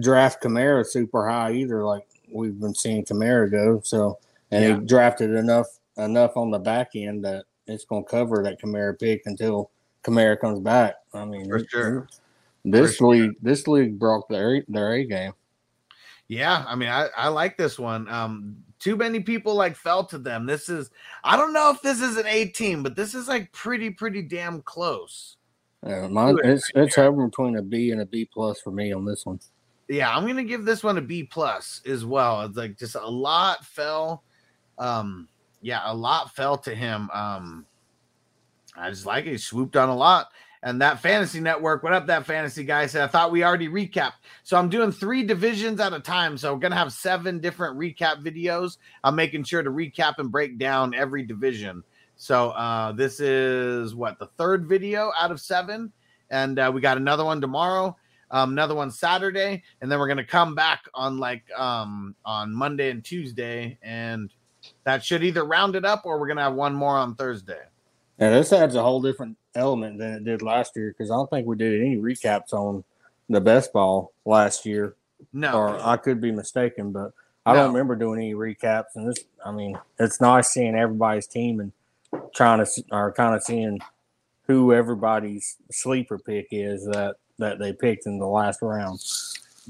draft 0.00 0.42
Kamara 0.42 0.84
super 0.86 1.28
high 1.28 1.52
either, 1.52 1.84
like 1.84 2.06
we've 2.30 2.58
been 2.58 2.74
seeing 2.74 3.04
Kamara 3.04 3.50
go. 3.50 3.80
So, 3.84 4.18
and 4.50 4.64
Yeah. 4.64 4.80
he 4.80 4.86
drafted 4.86 5.30
enough 5.30 5.66
enough 5.96 6.36
on 6.36 6.50
the 6.50 6.58
back 6.58 6.90
end 6.94 7.24
that 7.24 7.44
it's 7.66 7.84
going 7.84 8.04
to 8.04 8.10
cover 8.10 8.42
that 8.42 8.60
Kamara 8.60 8.98
pick 8.98 9.22
until 9.26 9.70
Kamara 10.04 10.38
comes 10.38 10.60
back. 10.60 10.96
I 11.14 11.24
mean, 11.24 11.48
For 11.48 11.64
sure. 11.68 12.08
This 12.64 12.92
For 12.92 12.96
sure. 12.96 13.08
league, 13.08 13.36
this 13.42 13.66
league 13.68 13.98
broke 13.98 14.28
their 14.28 14.62
their 14.68 14.92
A 14.94 15.04
game. 15.04 15.32
Yeah, 16.28 16.64
I 16.66 16.74
mean, 16.74 16.88
I, 16.88 17.08
I 17.16 17.28
like 17.28 17.56
this 17.56 17.78
one. 17.78 18.08
Um, 18.08 18.56
too 18.80 18.96
many 18.96 19.20
people 19.20 19.54
like 19.54 19.76
fell 19.76 20.04
to 20.06 20.18
them. 20.18 20.44
This 20.44 20.68
is 20.68 20.90
I 21.22 21.36
don't 21.36 21.52
know 21.52 21.70
if 21.70 21.80
this 21.82 22.00
is 22.00 22.16
an 22.16 22.26
18, 22.26 22.82
but 22.82 22.96
this 22.96 23.14
is 23.14 23.28
like 23.28 23.52
pretty, 23.52 23.90
pretty 23.90 24.22
damn 24.22 24.62
close. 24.62 25.36
Yeah, 25.86 26.08
mine, 26.08 26.36
it's 26.42 26.68
it's 26.74 26.96
hovering 26.96 27.28
between 27.28 27.56
a 27.56 27.62
B 27.62 27.92
and 27.92 28.00
a 28.00 28.06
B 28.06 28.28
plus 28.32 28.60
for 28.60 28.72
me 28.72 28.92
on 28.92 29.04
this 29.04 29.24
one. 29.24 29.38
Yeah 29.88 30.14
i'm 30.14 30.26
gonna 30.26 30.44
give 30.44 30.64
this 30.64 30.82
one 30.82 30.98
a 30.98 31.00
b 31.00 31.22
plus 31.22 31.80
as 31.86 32.04
well. 32.04 32.42
It's 32.42 32.56
like 32.56 32.78
just 32.78 32.94
a 32.94 33.06
lot 33.06 33.64
fell 33.64 34.22
um 34.78 35.28
yeah 35.62 35.82
a 35.84 35.94
lot 35.94 36.34
fell 36.34 36.58
to 36.58 36.74
him 36.74 37.10
um 37.12 37.66
i 38.76 38.90
just 38.90 39.06
like 39.06 39.26
it. 39.26 39.30
He 39.32 39.38
swooped 39.38 39.76
on 39.76 39.88
a 39.88 39.96
lot. 39.96 40.28
And 40.62 40.80
that 40.82 41.00
fantasy 41.00 41.38
network 41.38 41.82
what 41.82 41.92
up 41.92 42.06
that 42.08 42.26
fantasy 42.26 42.64
guy? 42.64 42.86
Said 42.86 43.04
i 43.04 43.06
thought 43.06 43.30
we 43.30 43.44
already 43.44 43.68
recapped. 43.68 44.14
So 44.42 44.56
i'm 44.56 44.68
doing 44.68 44.90
three 44.90 45.22
divisions 45.22 45.80
at 45.80 45.92
a 45.92 46.00
time. 46.00 46.36
So 46.36 46.52
we're 46.52 46.60
gonna 46.60 46.76
have 46.76 46.92
seven 46.92 47.38
different 47.38 47.78
recap 47.78 48.22
videos. 48.22 48.78
I'm 49.04 49.14
making 49.14 49.44
sure 49.44 49.62
to 49.62 49.70
recap 49.70 50.14
and 50.18 50.32
break 50.32 50.58
down 50.58 50.94
every 50.94 51.22
division. 51.22 51.82
So 52.16 52.50
uh 52.50 52.92
this 52.92 53.20
is 53.20 53.94
what 53.94 54.18
the 54.18 54.26
third 54.36 54.66
video 54.66 55.12
out 55.18 55.30
of 55.30 55.40
seven? 55.40 55.92
And 56.28 56.58
uh, 56.58 56.72
we 56.74 56.80
got 56.80 56.96
another 56.96 57.24
one 57.24 57.40
tomorrow 57.40 57.96
um, 58.36 58.52
another 58.52 58.74
one 58.74 58.90
Saturday, 58.90 59.62
and 59.80 59.90
then 59.90 59.98
we're 59.98 60.08
gonna 60.08 60.24
come 60.24 60.54
back 60.54 60.84
on 60.94 61.18
like 61.18 61.42
um 61.56 62.14
on 62.24 62.52
Monday 62.52 62.90
and 62.90 63.02
Tuesday, 63.02 63.78
and 63.82 64.30
that 64.84 65.02
should 65.02 65.24
either 65.24 65.44
round 65.44 65.74
it 65.74 65.84
up 65.84 66.02
or 66.04 66.20
we're 66.20 66.28
gonna 66.28 66.42
have 66.42 66.54
one 66.54 66.74
more 66.74 66.96
on 66.96 67.14
Thursday. 67.14 67.62
Yeah, 68.18 68.30
this 68.30 68.52
adds 68.52 68.74
a 68.74 68.82
whole 68.82 69.00
different 69.00 69.36
element 69.54 69.98
than 69.98 70.14
it 70.14 70.24
did 70.24 70.42
last 70.42 70.76
year 70.76 70.90
because 70.96 71.10
I 71.10 71.14
don't 71.14 71.30
think 71.30 71.46
we 71.46 71.56
did 71.56 71.80
any 71.80 71.96
recaps 71.96 72.52
on 72.52 72.84
the 73.30 73.40
best 73.40 73.72
ball 73.72 74.12
last 74.26 74.66
year. 74.66 74.96
No, 75.32 75.54
or 75.54 75.78
I 75.80 75.96
could 75.96 76.20
be 76.20 76.30
mistaken, 76.30 76.92
but 76.92 77.12
I 77.46 77.54
No. 77.54 77.60
don't 77.60 77.72
remember 77.72 77.96
doing 77.96 78.20
any 78.20 78.34
recaps. 78.34 78.96
And 78.96 79.08
this, 79.08 79.24
I 79.44 79.50
mean, 79.50 79.78
it's 79.98 80.20
nice 80.20 80.48
seeing 80.50 80.74
everybody's 80.74 81.26
team 81.26 81.60
and 81.60 81.72
trying 82.34 82.62
to 82.62 82.84
or 82.92 83.12
kind 83.12 83.34
of 83.34 83.42
seeing 83.42 83.78
who 84.46 84.74
everybody's 84.74 85.56
sleeper 85.70 86.18
pick 86.18 86.48
is 86.50 86.84
that 86.86 87.16
that 87.38 87.58
they 87.58 87.72
picked 87.72 88.06
in 88.06 88.18
the 88.18 88.26
last 88.26 88.62
round. 88.62 89.00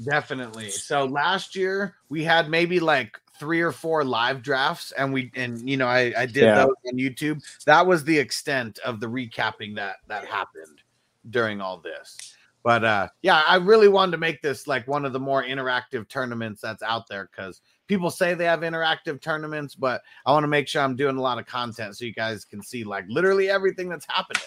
Definitely. 0.03 0.69
So 0.69 1.05
last 1.05 1.55
year 1.55 1.95
we 2.09 2.23
had 2.23 2.49
maybe 2.49 2.79
like 2.79 3.19
three 3.39 3.61
or 3.61 3.71
four 3.71 4.03
live 4.03 4.41
drafts, 4.41 4.91
and 4.91 5.13
we 5.13 5.31
and 5.35 5.67
you 5.69 5.77
know 5.77 5.87
I 5.87 6.13
I 6.17 6.25
did 6.25 6.43
Yeah. 6.43 6.65
those 6.65 6.75
on 6.87 6.97
YouTube. 6.97 7.43
That 7.65 7.85
was 7.85 8.03
the 8.03 8.17
extent 8.17 8.79
of 8.79 8.99
the 8.99 9.07
recapping 9.07 9.75
that 9.75 9.97
that 10.07 10.25
happened 10.25 10.81
during 11.29 11.61
all 11.61 11.77
this. 11.77 12.17
But 12.63 12.83
uh 12.83 13.07
yeah, 13.21 13.43
I 13.47 13.55
really 13.57 13.87
wanted 13.87 14.11
to 14.11 14.17
make 14.17 14.41
this 14.41 14.67
like 14.67 14.87
one 14.87 15.05
of 15.05 15.13
the 15.13 15.19
more 15.19 15.43
interactive 15.43 16.07
tournaments 16.07 16.61
that's 16.61 16.83
out 16.83 17.07
there 17.07 17.29
because 17.31 17.61
people 17.87 18.11
say 18.11 18.33
they 18.33 18.45
have 18.45 18.59
interactive 18.59 19.21
tournaments, 19.21 19.73
but 19.73 20.01
I 20.25 20.31
want 20.31 20.43
to 20.43 20.47
make 20.47 20.67
sure 20.67 20.81
I'm 20.81 20.95
doing 20.95 21.17
a 21.17 21.21
lot 21.21 21.39
of 21.39 21.45
content 21.45 21.95
so 21.97 22.05
you 22.05 22.13
guys 22.13 22.45
can 22.45 22.61
see 22.61 22.83
like 22.83 23.05
literally 23.07 23.49
everything 23.49 23.89
that's 23.89 24.05
happening 24.09 24.43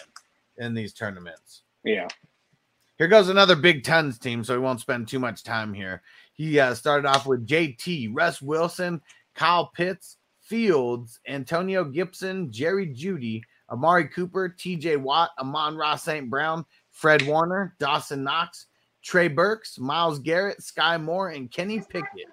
in 0.57 0.73
these 0.73 0.93
tournaments. 0.93 1.63
Yeah. 1.83 2.07
Here 3.01 3.07
goes 3.07 3.29
another 3.29 3.55
Big 3.55 3.83
Tons 3.83 4.19
team, 4.19 4.43
so 4.43 4.53
we 4.53 4.59
won't 4.59 4.79
spend 4.79 5.07
too 5.07 5.17
much 5.17 5.43
time 5.43 5.73
here. 5.73 6.03
He 6.33 6.59
uh, 6.59 6.75
started 6.75 7.07
off 7.07 7.25
with 7.25 7.47
JT, 7.47 8.11
Russ 8.13 8.43
Wilson, 8.43 9.01
Kyle 9.33 9.71
Pitts, 9.73 10.17
Fields, 10.39 11.19
Antonio 11.27 11.83
Gibson, 11.83 12.51
Jerry 12.51 12.85
Jeudy, 12.85 13.41
Amari 13.71 14.07
Cooper, 14.07 14.53
TJ 14.55 14.97
Watt, 14.97 15.31
Amon-Ra 15.39 15.95
St. 15.95 16.29
Brown, 16.29 16.63
Fred 16.91 17.23
Warner, 17.23 17.75
Dawson 17.79 18.23
Knox, 18.23 18.67
Trey 19.03 19.29
Burks, 19.29 19.79
Myles 19.79 20.19
Garrett, 20.19 20.59
Skyy 20.59 21.01
Moore, 21.01 21.29
and 21.29 21.49
Kenny 21.49 21.79
Pickett. 21.79 22.27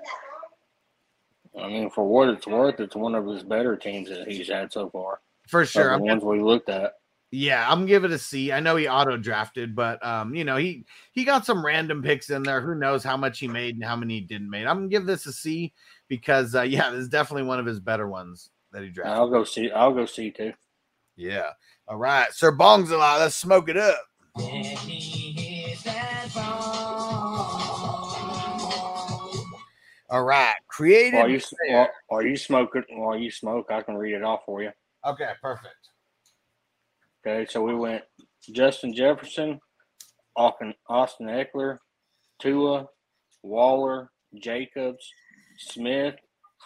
I 1.59 1.67
mean, 1.69 1.89
for 1.89 2.07
what 2.07 2.29
it's 2.29 2.47
worth, 2.47 2.79
it's 2.79 2.95
one 2.95 3.15
of 3.15 3.25
his 3.25 3.43
better 3.43 3.75
teams 3.75 4.11
that 4.11 4.29
he's 4.29 4.51
had 4.51 4.71
so 4.71 4.91
far. 4.91 5.23
For 5.47 5.65
sure. 5.65 5.85
the 5.85 5.95
I'm 5.95 6.03
ones 6.03 6.23
we 6.23 6.43
looked 6.43 6.69
at. 6.69 6.93
Yeah, 7.31 7.71
I'm 7.71 7.85
giving 7.85 8.11
it 8.11 8.15
a 8.15 8.19
C. 8.19 8.53
I 8.53 8.61
know 8.61 8.77
he 8.77 8.89
auto 8.89 9.19
drafted, 9.19 9.75
but 9.77 10.05
um, 10.05 10.35
you 10.35 10.45
know, 10.45 10.57
he 10.57 10.87
he 11.13 11.25
got 11.25 11.45
some 11.45 11.65
random 11.65 12.03
picks 12.03 12.31
in 12.31 12.43
there. 12.43 12.63
Who 12.63 12.75
knows 12.75 13.05
how 13.05 13.19
much 13.19 13.39
he 13.39 13.47
made 13.47 13.75
and 13.75 13.85
how 13.85 13.97
many 13.97 14.15
he 14.15 14.21
didn't 14.23 14.49
make. 14.49 14.67
I'm 14.67 14.79
gonna 14.79 14.89
give 14.89 15.05
this 15.05 15.27
a 15.27 15.33
C 15.33 15.75
because 16.09 16.55
uh, 16.55 16.63
yeah, 16.63 16.91
this 16.91 17.01
is 17.01 17.09
definitely 17.09 17.43
one 17.43 17.59
of 17.59 17.67
his 17.67 17.81
better 17.81 18.09
ones 18.09 18.51
that 18.73 18.83
he 18.83 18.89
drafted. 18.89 19.15
I'll 19.15 19.29
go 19.29 19.45
see. 19.45 19.71
I'll 19.71 19.93
go 19.93 20.07
see 20.07 20.31
too. 20.31 20.55
Yeah. 21.17 21.51
All 21.87 21.97
right, 21.97 22.33
Sir 22.33 22.51
Bong's 22.51 22.91
a 22.91 22.97
lot. 22.97 23.21
Let's 23.21 23.35
smoke 23.35 23.69
it 23.69 23.77
up. 23.77 23.99
All 30.11 30.25
right, 30.25 30.55
created. 30.69 31.17
While 31.17 31.29
you 31.29 31.41
while, 31.69 31.89
while 32.09 32.23
you 32.23 32.37
smoke 32.39 32.75
it, 32.77 32.85
while 32.89 33.19
you 33.19 33.31
smoke, 33.31 33.67
I 33.71 33.83
can 33.83 33.97
read 33.97 34.15
it 34.15 34.23
off 34.23 34.41
for 34.47 34.63
you. 34.63 34.71
Okay, 35.05 35.33
perfect. 35.43 35.88
Okay, 37.27 37.47
so 37.51 37.63
we 37.63 37.75
went 37.75 38.03
Justin 38.53 38.95
Jefferson, 38.95 39.59
Austin, 40.37 40.75
Austin 40.89 41.27
Ekeler, 41.27 41.79
Tua, 42.41 42.87
Waller, 43.43 44.11
Jacobs, 44.41 45.05
Smith, 45.59 46.15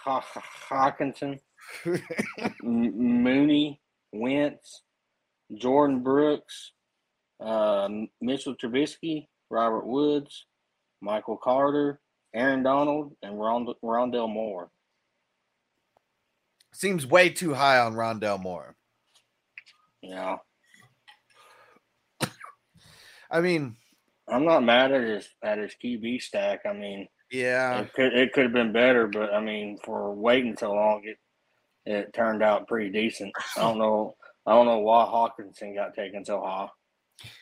Hockenson, 0.06 1.38
Mooney, 2.62 3.80
Wentz, 4.12 4.82
Jordyn 5.52 6.02
Brooks, 6.02 6.72
uh, 7.40 7.88
Mitchell 8.20 8.54
Trubisky, 8.56 9.26
Robert 9.50 9.86
Woods, 9.86 10.46
Michael 11.00 11.38
Carter, 11.42 12.00
Aaron 12.34 12.62
Donald, 12.62 13.14
and 13.22 13.38
Rond- 13.38 13.68
Rondale 13.82 14.32
Moore. 14.32 14.70
Seems 16.72 17.06
way 17.06 17.28
too 17.28 17.54
high 17.54 17.78
on 17.78 17.94
Rondale 17.94 18.40
Moore. 18.40 18.76
Yeah, 20.02 20.36
I 23.32 23.40
mean, 23.40 23.76
I'm 24.28 24.44
not 24.44 24.62
mad 24.62 24.92
at 24.92 25.02
his 25.02 25.28
at 25.42 25.58
his 25.58 25.74
QB 25.82 26.20
stack. 26.20 26.60
I 26.68 26.74
mean, 26.74 27.08
yeah, 27.30 27.80
it 27.80 27.92
could 27.94 28.12
it 28.12 28.32
could 28.34 28.44
have 28.44 28.52
been 28.52 28.72
better, 28.72 29.06
but 29.06 29.32
I 29.32 29.40
mean, 29.40 29.78
for 29.84 30.14
waiting 30.14 30.56
so 30.58 30.72
long, 30.74 31.00
it 31.04 31.16
it 31.84 32.12
turned 32.12 32.42
out 32.42 32.68
pretty 32.68 32.90
decent. 32.90 33.32
I 33.56 33.62
don't 33.62 33.78
know. 33.78 34.14
I 34.46 34.52
don't 34.52 34.66
know 34.66 34.80
why 34.80 35.04
Hockenson 35.04 35.74
got 35.74 35.94
taken 35.94 36.24
so 36.24 36.42
high. 36.42 36.68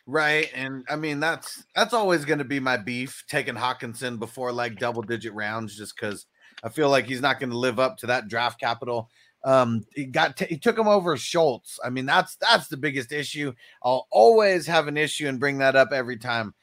right. 0.06 0.48
And 0.54 0.84
I 0.88 0.96
mean, 0.96 1.18
that's 1.18 1.64
that's 1.74 1.94
always 1.94 2.24
going 2.24 2.38
to 2.38 2.44
be 2.44 2.60
my 2.60 2.76
beef 2.76 3.24
taking 3.28 3.54
Hockenson 3.54 4.18
before 4.18 4.52
like 4.52 4.78
double 4.78 5.02
digit 5.02 5.34
rounds, 5.34 5.76
just 5.76 5.94
because 5.96 6.26
I 6.62 6.68
feel 6.68 6.88
like 6.88 7.06
he's 7.06 7.20
not 7.20 7.40
going 7.40 7.50
to 7.50 7.58
live 7.58 7.80
up 7.80 7.96
to 7.98 8.06
that 8.06 8.28
draft 8.28 8.60
capital. 8.60 9.08
Um, 9.44 9.84
he 9.94 10.04
got 10.04 10.36
t- 10.36 10.46
he 10.46 10.58
took 10.58 10.78
him 10.78 10.88
over 10.88 11.16
Schultz. 11.16 11.78
I 11.84 11.90
mean, 11.90 12.06
that's 12.06 12.36
that's 12.36 12.68
the 12.68 12.76
biggest 12.76 13.10
issue. 13.12 13.52
I'll 13.82 14.06
always 14.10 14.66
have 14.66 14.86
an 14.86 14.96
issue 14.96 15.28
and 15.28 15.40
bring 15.40 15.58
that 15.58 15.76
up 15.76 15.92
every 15.92 16.18
time. 16.18 16.54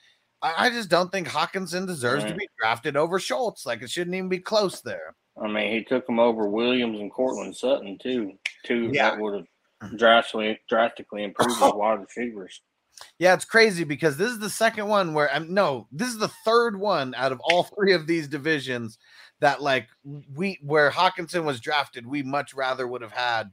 I, 0.42 0.68
I 0.68 0.70
just 0.70 0.90
don't 0.90 1.12
think 1.12 1.28
Hockenson 1.28 1.88
deserves 1.88 2.24
to 2.26 2.36
be 2.36 2.48
drafted 2.60 2.96
over 2.96 3.20
Schultz. 3.20 3.66
Like 3.66 3.82
it 3.82 3.90
shouldn't 3.90 4.16
even 4.16 4.30
be 4.30 4.40
close 4.40 4.82
there. 4.82 5.16
I 5.42 5.48
mean, 5.48 5.72
he 5.72 5.84
took 5.84 6.08
him 6.08 6.20
over 6.20 6.48
Williams 6.50 7.00
and 7.00 7.12
Courtland 7.12 7.56
Sutton 7.56 7.98
too. 8.02 8.34
Two 8.66 8.92
Yeah. 8.94 9.12
that 9.12 9.20
would 9.20 9.46
have 9.82 9.98
drastically 9.98 10.60
drastically 10.70 11.24
improved 11.24 11.60
his 11.60 11.74
wide 11.76 12.02
receivers. 12.02 12.62
Yeah, 13.20 13.36
it's 13.36 13.46
crazy 13.46 13.84
because 13.84 14.18
this 14.18 14.32
is 14.32 14.40
the 14.40 14.50
second 14.50 14.88
one 14.88 15.14
where 15.14 15.32
I'm 15.32 15.54
no, 15.54 15.88
this 15.92 16.08
is 16.10 16.18
the 16.18 16.32
third 16.46 16.80
one 16.80 17.14
out 17.16 17.32
of 17.32 17.40
all 17.42 17.64
three 17.76 17.94
of 17.94 18.08
these 18.08 18.28
divisions 18.28 18.98
that 19.40 19.62
like 19.62 19.88
we 20.34 20.60
where 20.62 20.92
Hockenson 20.92 21.44
was 21.44 21.60
drafted, 21.60 22.08
we 22.08 22.24
much 22.24 22.54
rather 22.54 22.88
would 22.88 23.02
have 23.02 23.12
had 23.12 23.52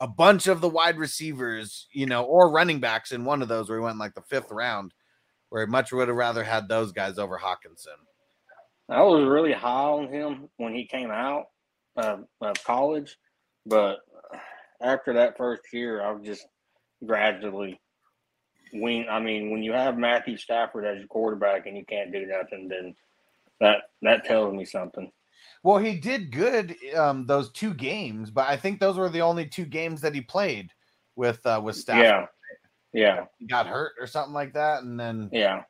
a 0.00 0.06
bunch 0.06 0.46
of 0.46 0.60
the 0.60 0.68
wide 0.68 0.98
receivers, 0.98 1.88
you 1.92 2.06
know, 2.06 2.24
or 2.24 2.50
running 2.50 2.80
backs 2.80 3.12
in 3.12 3.24
one 3.24 3.42
of 3.42 3.48
those 3.48 3.68
where 3.68 3.78
we 3.78 3.84
went 3.84 3.98
like 3.98 4.14
the 4.14 4.22
fifth 4.22 4.50
round, 4.50 4.92
where 5.48 5.64
we 5.64 5.70
much 5.70 5.92
would 5.92 6.08
have 6.08 6.16
rather 6.16 6.44
had 6.44 6.68
those 6.68 6.92
guys 6.92 7.18
over 7.18 7.38
Hockenson. 7.38 7.96
I 8.88 9.02
was 9.02 9.24
really 9.24 9.52
high 9.52 9.68
on 9.68 10.08
him 10.12 10.48
when 10.58 10.74
he 10.74 10.86
came 10.86 11.10
out 11.10 11.46
of, 11.96 12.24
college, 12.64 13.16
but 13.64 14.00
after 14.80 15.14
that 15.14 15.36
first 15.36 15.62
year, 15.72 16.02
I 16.02 16.12
was 16.12 16.24
just 16.24 16.46
gradually 17.04 17.80
wean. 18.72 19.06
I 19.10 19.18
mean, 19.18 19.50
when 19.50 19.62
you 19.62 19.72
have 19.72 19.98
Matthew 19.98 20.36
Stafford 20.36 20.84
as 20.84 20.98
your 20.98 21.08
quarterback 21.08 21.66
and 21.66 21.76
you 21.76 21.84
can't 21.84 22.12
do 22.12 22.26
nothing, 22.26 22.68
then 22.68 22.94
that 23.60 23.84
that 24.02 24.24
tells 24.24 24.54
me 24.54 24.64
something. 24.64 25.10
Well, 25.66 25.78
he 25.78 25.96
did 25.96 26.30
good 26.30 26.76
um 26.96 27.26
those 27.26 27.50
two 27.50 27.74
games, 27.74 28.30
but 28.30 28.46
I 28.46 28.56
think 28.56 28.78
those 28.78 28.96
were 28.96 29.08
the 29.08 29.22
only 29.22 29.46
two 29.46 29.64
games 29.64 30.00
that 30.00 30.14
he 30.14 30.20
played 30.20 30.70
with 31.16 31.44
uh 31.44 31.60
with 31.60 31.74
Stafford. 31.74 32.28
Yeah, 32.92 33.16
yeah, 33.18 33.24
He 33.40 33.46
got 33.46 33.66
hurt 33.66 33.94
or 33.98 34.06
something 34.06 34.32
like 34.32 34.52
that, 34.52 34.84
and 34.84 34.98
then 34.98 35.28
yeah. 35.32 35.62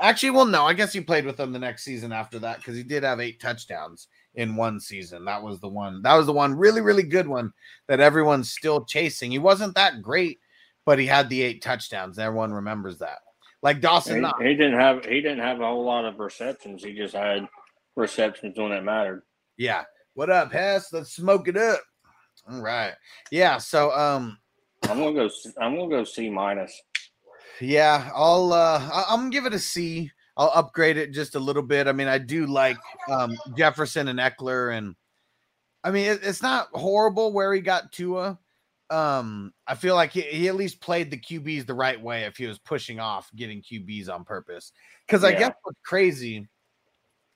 Actually, 0.00 0.30
well, 0.30 0.46
no, 0.46 0.64
I 0.64 0.72
guess 0.72 0.94
he 0.94 1.02
played 1.02 1.26
with 1.26 1.36
them 1.36 1.52
the 1.52 1.58
next 1.58 1.84
season 1.84 2.10
after 2.10 2.38
that 2.38 2.56
because 2.56 2.74
he 2.74 2.82
did 2.82 3.02
have 3.02 3.20
eight 3.20 3.38
touchdowns 3.38 4.08
in 4.34 4.56
one 4.56 4.80
season. 4.80 5.26
That 5.26 5.42
was 5.42 5.60
the 5.60 5.68
one. 5.68 6.00
That 6.00 6.14
was 6.14 6.24
the 6.24 6.32
one 6.32 6.56
really, 6.56 6.80
really 6.80 7.02
good 7.02 7.28
one 7.28 7.52
that 7.86 8.00
everyone's 8.00 8.50
still 8.50 8.86
chasing. 8.86 9.30
He 9.30 9.40
wasn't 9.40 9.74
that 9.74 10.00
great, 10.00 10.40
but 10.86 10.98
he 10.98 11.04
had 11.04 11.28
the 11.28 11.42
eight 11.42 11.60
touchdowns. 11.60 12.18
Everyone 12.18 12.54
remembers 12.54 12.96
that. 13.00 13.18
Like 13.62 13.82
Dawson 13.82 14.24
He, 14.38 14.48
he 14.48 14.54
didn't 14.54 14.80
have 14.80 15.04
he 15.04 15.20
didn't 15.20 15.40
have 15.40 15.60
a 15.60 15.66
whole 15.66 15.84
lot 15.84 16.06
of 16.06 16.18
receptions. 16.18 16.82
He 16.82 16.94
just 16.94 17.14
had 17.14 17.46
receptions 17.96 18.58
when 18.58 18.72
it 18.72 18.82
mattered. 18.82 19.22
Yeah. 19.56 19.84
What 20.14 20.30
up, 20.30 20.52
Hess? 20.52 20.92
Let's 20.92 21.14
smoke 21.14 21.48
it 21.48 21.56
up. 21.56 21.80
All 22.50 22.60
right. 22.60 22.92
Yeah. 23.30 23.58
So, 23.58 23.92
um, 23.92 24.38
I'm 24.88 24.98
gonna 24.98 25.14
go. 25.14 25.30
I'm 25.60 25.76
gonna 25.76 25.88
go 25.88 26.04
C 26.04 26.28
minus. 26.28 26.78
Yeah, 27.60 28.10
I'll 28.14 28.52
uh 28.52 29.04
I'm 29.08 29.20
gonna 29.20 29.30
give 29.30 29.46
it 29.46 29.54
a 29.54 29.58
C. 29.58 30.10
I'll 30.36 30.50
upgrade 30.54 30.96
it 30.96 31.12
just 31.12 31.36
a 31.36 31.40
little 31.40 31.62
bit. 31.62 31.86
I 31.86 31.92
mean, 31.92 32.08
I 32.08 32.18
do 32.18 32.46
like 32.46 32.78
um 33.08 33.36
Jefferson 33.56 34.08
and 34.08 34.18
Ekeler, 34.18 34.76
and 34.76 34.96
I 35.84 35.92
mean 35.92 36.06
it, 36.10 36.20
it's 36.24 36.42
not 36.42 36.68
horrible 36.72 37.32
where 37.32 37.54
he 37.54 37.60
got 37.60 37.92
Tua. 37.92 38.38
Um, 38.90 39.54
I 39.66 39.74
feel 39.74 39.94
like 39.94 40.10
he, 40.10 40.22
he 40.22 40.48
at 40.48 40.56
least 40.56 40.80
played 40.80 41.10
the 41.10 41.18
QBs 41.18 41.66
the 41.66 41.74
right 41.74 42.00
way 42.00 42.24
if 42.24 42.36
he 42.36 42.46
was 42.46 42.58
pushing 42.58 43.00
off 43.00 43.30
getting 43.34 43.62
QBs 43.62 44.10
on 44.10 44.24
purpose. 44.24 44.72
Because 45.06 45.24
I 45.24 45.30
Yeah. 45.30 45.38
guess 45.38 45.52
what's 45.62 45.78
crazy 45.84 46.46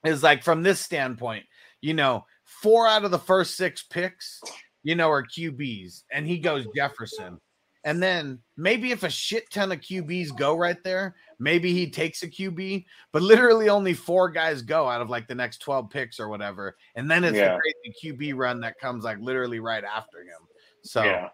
is 0.08 0.22
like 0.22 0.42
from 0.42 0.62
this 0.62 0.80
standpoint, 0.80 1.44
you 1.80 1.94
know, 1.94 2.24
four 2.44 2.86
out 2.86 3.04
of 3.04 3.10
the 3.10 3.18
first 3.18 3.56
six 3.56 3.82
picks, 3.82 4.40
you 4.82 4.94
know, 4.94 5.10
are 5.10 5.24
QBs, 5.24 6.04
and 6.12 6.26
he 6.26 6.38
goes 6.38 6.66
Jefferson. 6.74 7.40
And 7.86 8.02
then 8.02 8.40
maybe 8.56 8.90
if 8.90 9.04
a 9.04 9.08
shit 9.08 9.48
ton 9.52 9.70
of 9.70 9.78
QBs 9.78 10.36
go 10.36 10.56
right 10.56 10.82
there, 10.82 11.14
maybe 11.38 11.72
he 11.72 11.88
takes 11.88 12.24
a 12.24 12.28
QB, 12.28 12.84
but 13.12 13.22
literally 13.22 13.68
only 13.68 13.94
four 13.94 14.28
guys 14.28 14.62
go 14.62 14.88
out 14.88 15.00
of 15.00 15.08
like 15.08 15.28
the 15.28 15.36
next 15.36 15.58
12 15.58 15.88
picks 15.88 16.18
or 16.18 16.28
whatever. 16.28 16.76
And 16.96 17.08
then 17.08 17.22
it's 17.22 17.36
Yeah. 17.36 17.54
the 17.54 17.60
crazy 17.60 17.94
QB 18.02 18.32
run 18.34 18.60
that 18.62 18.80
comes 18.80 19.04
like 19.04 19.18
literally 19.20 19.60
right 19.60 19.84
after 19.84 20.22
him. 20.22 20.48
So 20.82 21.04
Yeah. 21.04 21.28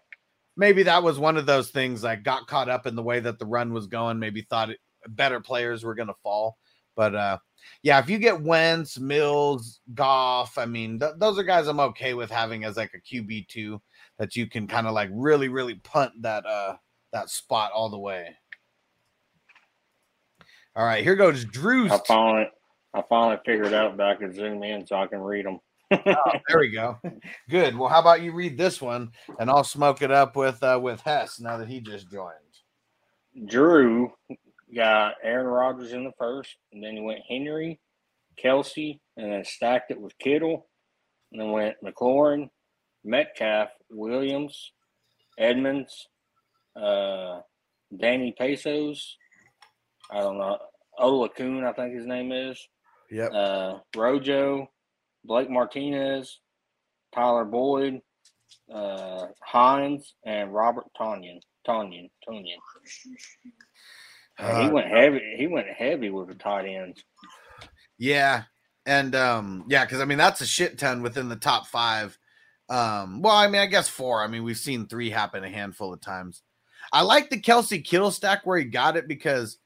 maybe 0.55 0.83
that 0.83 1.01
was 1.01 1.17
one 1.17 1.37
of 1.37 1.47
those 1.47 1.71
things 1.71 2.03
like 2.03 2.21
got 2.21 2.45
caught 2.45 2.69
up 2.69 2.85
in 2.85 2.95
the 2.95 3.01
way 3.01 3.19
that 3.19 3.39
the 3.39 3.47
run 3.47 3.73
was 3.73 3.87
going, 3.87 4.19
maybe 4.19 4.43
thought 4.43 4.69
it, 4.69 4.79
better 5.07 5.39
players 5.39 5.83
were 5.83 5.95
going 5.95 6.09
to 6.09 6.15
fall. 6.21 6.59
But 6.95 7.15
uh 7.15 7.39
yeah, 7.81 7.99
if 7.99 8.09
you 8.09 8.17
get 8.17 8.41
Wentz, 8.41 8.99
Mills, 8.99 9.81
Goff, 9.93 10.57
I 10.57 10.65
mean, 10.65 10.99
th- 10.99 11.13
those 11.17 11.37
are 11.37 11.43
guys 11.43 11.67
I'm 11.67 11.79
okay 11.79 12.13
with 12.13 12.31
having 12.31 12.63
as 12.63 12.77
like 12.77 12.93
a 12.93 12.99
QB 12.99 13.47
two 13.47 13.81
that 14.17 14.35
you 14.35 14.47
can 14.47 14.67
kind 14.67 14.87
of 14.87 14.93
like 14.93 15.09
really, 15.11 15.49
really 15.49 15.75
punt 15.75 16.13
that 16.21 16.45
uh 16.45 16.75
that 17.11 17.29
spot 17.29 17.71
all 17.73 17.89
the 17.89 17.99
way. 17.99 18.35
All 20.75 20.85
right, 20.85 21.03
here 21.03 21.15
goes 21.15 21.45
Drew's. 21.45 21.91
I 21.91 21.99
finally, 22.07 22.49
I 22.93 23.03
finally 23.07 23.37
figured 23.45 23.73
out 23.73 23.97
that 23.97 24.07
I 24.07 24.15
could 24.15 24.33
zoom 24.33 24.63
in 24.63 24.85
so 24.87 24.95
I 24.95 25.07
can 25.07 25.19
read 25.19 25.45
them. 25.45 25.59
Oh, 25.91 26.31
there 26.47 26.59
we 26.59 26.71
go. 26.71 26.99
Good. 27.49 27.77
Well, 27.77 27.89
how 27.89 27.99
about 27.99 28.21
you 28.23 28.31
read 28.33 28.57
this 28.57 28.81
one 28.81 29.11
and 29.39 29.49
I'll 29.49 29.63
smoke 29.63 30.01
it 30.01 30.09
up 30.09 30.35
with 30.35 30.63
uh 30.63 30.79
with 30.81 31.01
Hess 31.01 31.39
now 31.39 31.57
that 31.57 31.67
he 31.67 31.81
just 31.81 32.09
joined. 32.09 32.33
Drew 33.45 34.11
got 34.73 35.15
Aaron 35.23 35.47
Rodgers 35.47 35.93
in 35.93 36.03
the 36.03 36.11
first, 36.17 36.55
and 36.71 36.83
then 36.83 36.95
he 36.95 37.01
went 37.01 37.21
Henry, 37.27 37.79
Kelce, 38.43 38.99
and 39.17 39.31
then 39.31 39.43
stacked 39.45 39.91
it 39.91 39.99
with 39.99 40.17
Kittle, 40.19 40.67
and 41.31 41.41
then 41.41 41.51
went 41.51 41.75
McLaurin, 41.83 42.49
Metcalf, 43.03 43.69
Williams, 43.89 44.71
Edmonds, 45.37 46.07
uh, 46.75 47.39
Danny 47.95 48.33
Pesos. 48.37 49.17
I 50.11 50.19
don't 50.19 50.37
know. 50.37 50.57
Ola 50.99 51.29
Oluokun, 51.29 51.65
I 51.65 51.73
think 51.73 51.95
his 51.95 52.05
name 52.05 52.31
is. 52.31 52.59
Yep. 53.11 53.31
Uh, 53.33 53.73
Rojo, 53.95 54.69
Blake 55.25 55.49
Martinez, 55.49 56.39
Tyler 57.13 57.45
Boyd, 57.45 58.01
uh, 58.73 59.27
Hines, 59.41 60.13
and 60.25 60.53
Robert 60.53 60.85
Tonyan. 60.99 61.39
Tonyan. 61.67 62.09
Tonyan. 62.27 62.57
And 64.37 64.57
he 64.57 64.67
Uh, 64.67 64.71
went 64.71 64.87
heavy. 64.87 65.35
He 65.37 65.47
went 65.47 65.67
heavy 65.67 66.09
with 66.09 66.27
the 66.27 66.35
tight 66.35 66.65
ends. 66.65 67.03
Yeah. 67.97 68.43
And 68.85 69.15
um, 69.15 69.65
yeah, 69.69 69.85
because 69.85 70.01
I 70.01 70.05
mean 70.05 70.17
that's 70.17 70.41
a 70.41 70.45
shit 70.45 70.77
ton 70.77 71.01
within 71.01 71.29
the 71.29 71.35
top 71.35 71.67
five. 71.67 72.17
Um, 72.69 73.21
well, 73.21 73.35
I 73.35 73.47
mean, 73.47 73.61
I 73.61 73.65
guess 73.65 73.87
four. 73.87 74.23
I 74.23 74.27
mean, 74.27 74.43
we've 74.43 74.57
seen 74.57 74.87
three 74.87 75.09
happen 75.09 75.43
a 75.43 75.49
handful 75.49 75.93
of 75.93 76.01
times. 76.01 76.41
I 76.91 77.01
like 77.01 77.29
the 77.29 77.39
Kelce 77.39 77.83
Kittle 77.83 78.11
stack 78.11 78.45
where 78.45 78.57
he 78.57 78.65
got 78.65 78.97
it 78.97 79.07
because 79.07 79.57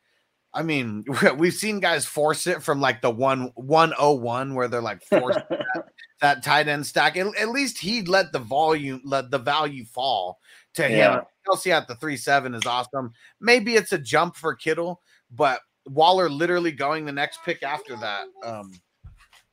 I 0.53 0.63
mean, 0.63 1.05
we've 1.37 1.53
seen 1.53 1.79
guys 1.79 2.05
force 2.05 2.47
it 2.47 2.63
from 2.63 2.81
like 2.81 3.01
the 3.01 3.09
one 3.09 3.51
one 3.55 3.93
oh 3.97 4.13
one 4.13 4.55
where 4.55 4.67
they're 4.67 4.81
like 4.81 5.03
forced 5.03 5.39
that, 5.49 5.85
that 6.21 6.43
tight 6.43 6.67
end 6.67 6.85
stack. 6.85 7.17
At, 7.17 7.27
at 7.37 7.49
least 7.49 7.77
he 7.79 8.01
let 8.03 8.31
the 8.31 8.39
volume 8.39 9.01
let 9.03 9.31
the 9.31 9.39
value 9.39 9.85
fall 9.85 10.39
to 10.77 10.87
him. 10.87 10.97
Yeah. 10.97 11.21
Kelce 11.47 11.71
at 11.71 11.87
the 11.87 11.95
three 11.95 12.17
seven 12.17 12.53
is 12.55 12.65
awesome. 12.65 13.11
Maybe 13.39 13.75
it's 13.75 13.91
a 13.91 13.97
jump 13.97 14.35
for 14.35 14.55
Kittle, 14.55 15.01
but 15.31 15.61
Waller 15.85 16.29
literally 16.29 16.71
going 16.71 17.05
the 17.05 17.11
next 17.11 17.39
pick 17.45 17.63
after 17.63 17.95
that. 17.97 18.25
Um, 18.43 18.71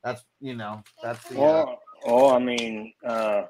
that's 0.03 0.23
you 0.41 0.55
know 0.55 0.83
that's 1.03 1.27
the 1.29 1.37
uh, 1.37 1.41
Well, 1.41 1.79
well, 2.07 2.31
I 2.31 2.39
mean, 2.39 2.93
uh, 3.07 3.43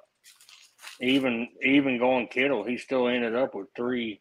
even 1.01 1.49
even 1.63 1.99
going 1.99 2.29
Kittle, 2.29 2.65
he 2.65 2.79
still 2.79 3.09
ended 3.09 3.35
up 3.35 3.55
with 3.55 3.69
three 3.77 4.21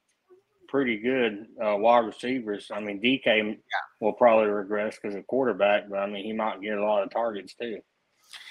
pretty 0.68 0.98
good 0.98 1.46
uh, 1.64 1.76
wide 1.78 2.06
receivers. 2.06 2.72
I 2.74 2.80
mean, 2.80 3.00
DK 3.00 3.58
will 4.02 4.14
probably 4.14 4.50
regress 4.50 4.98
because 5.00 5.16
of 5.16 5.28
quarterback, 5.28 5.84
but 5.90 6.00
I 6.00 6.08
mean, 6.08 6.26
he 6.26 6.34
might 6.34 6.62
get 6.62 6.78
a 6.78 6.84
lot 6.84 7.04
of 7.04 7.12
targets 7.12 7.54
too. 7.54 7.78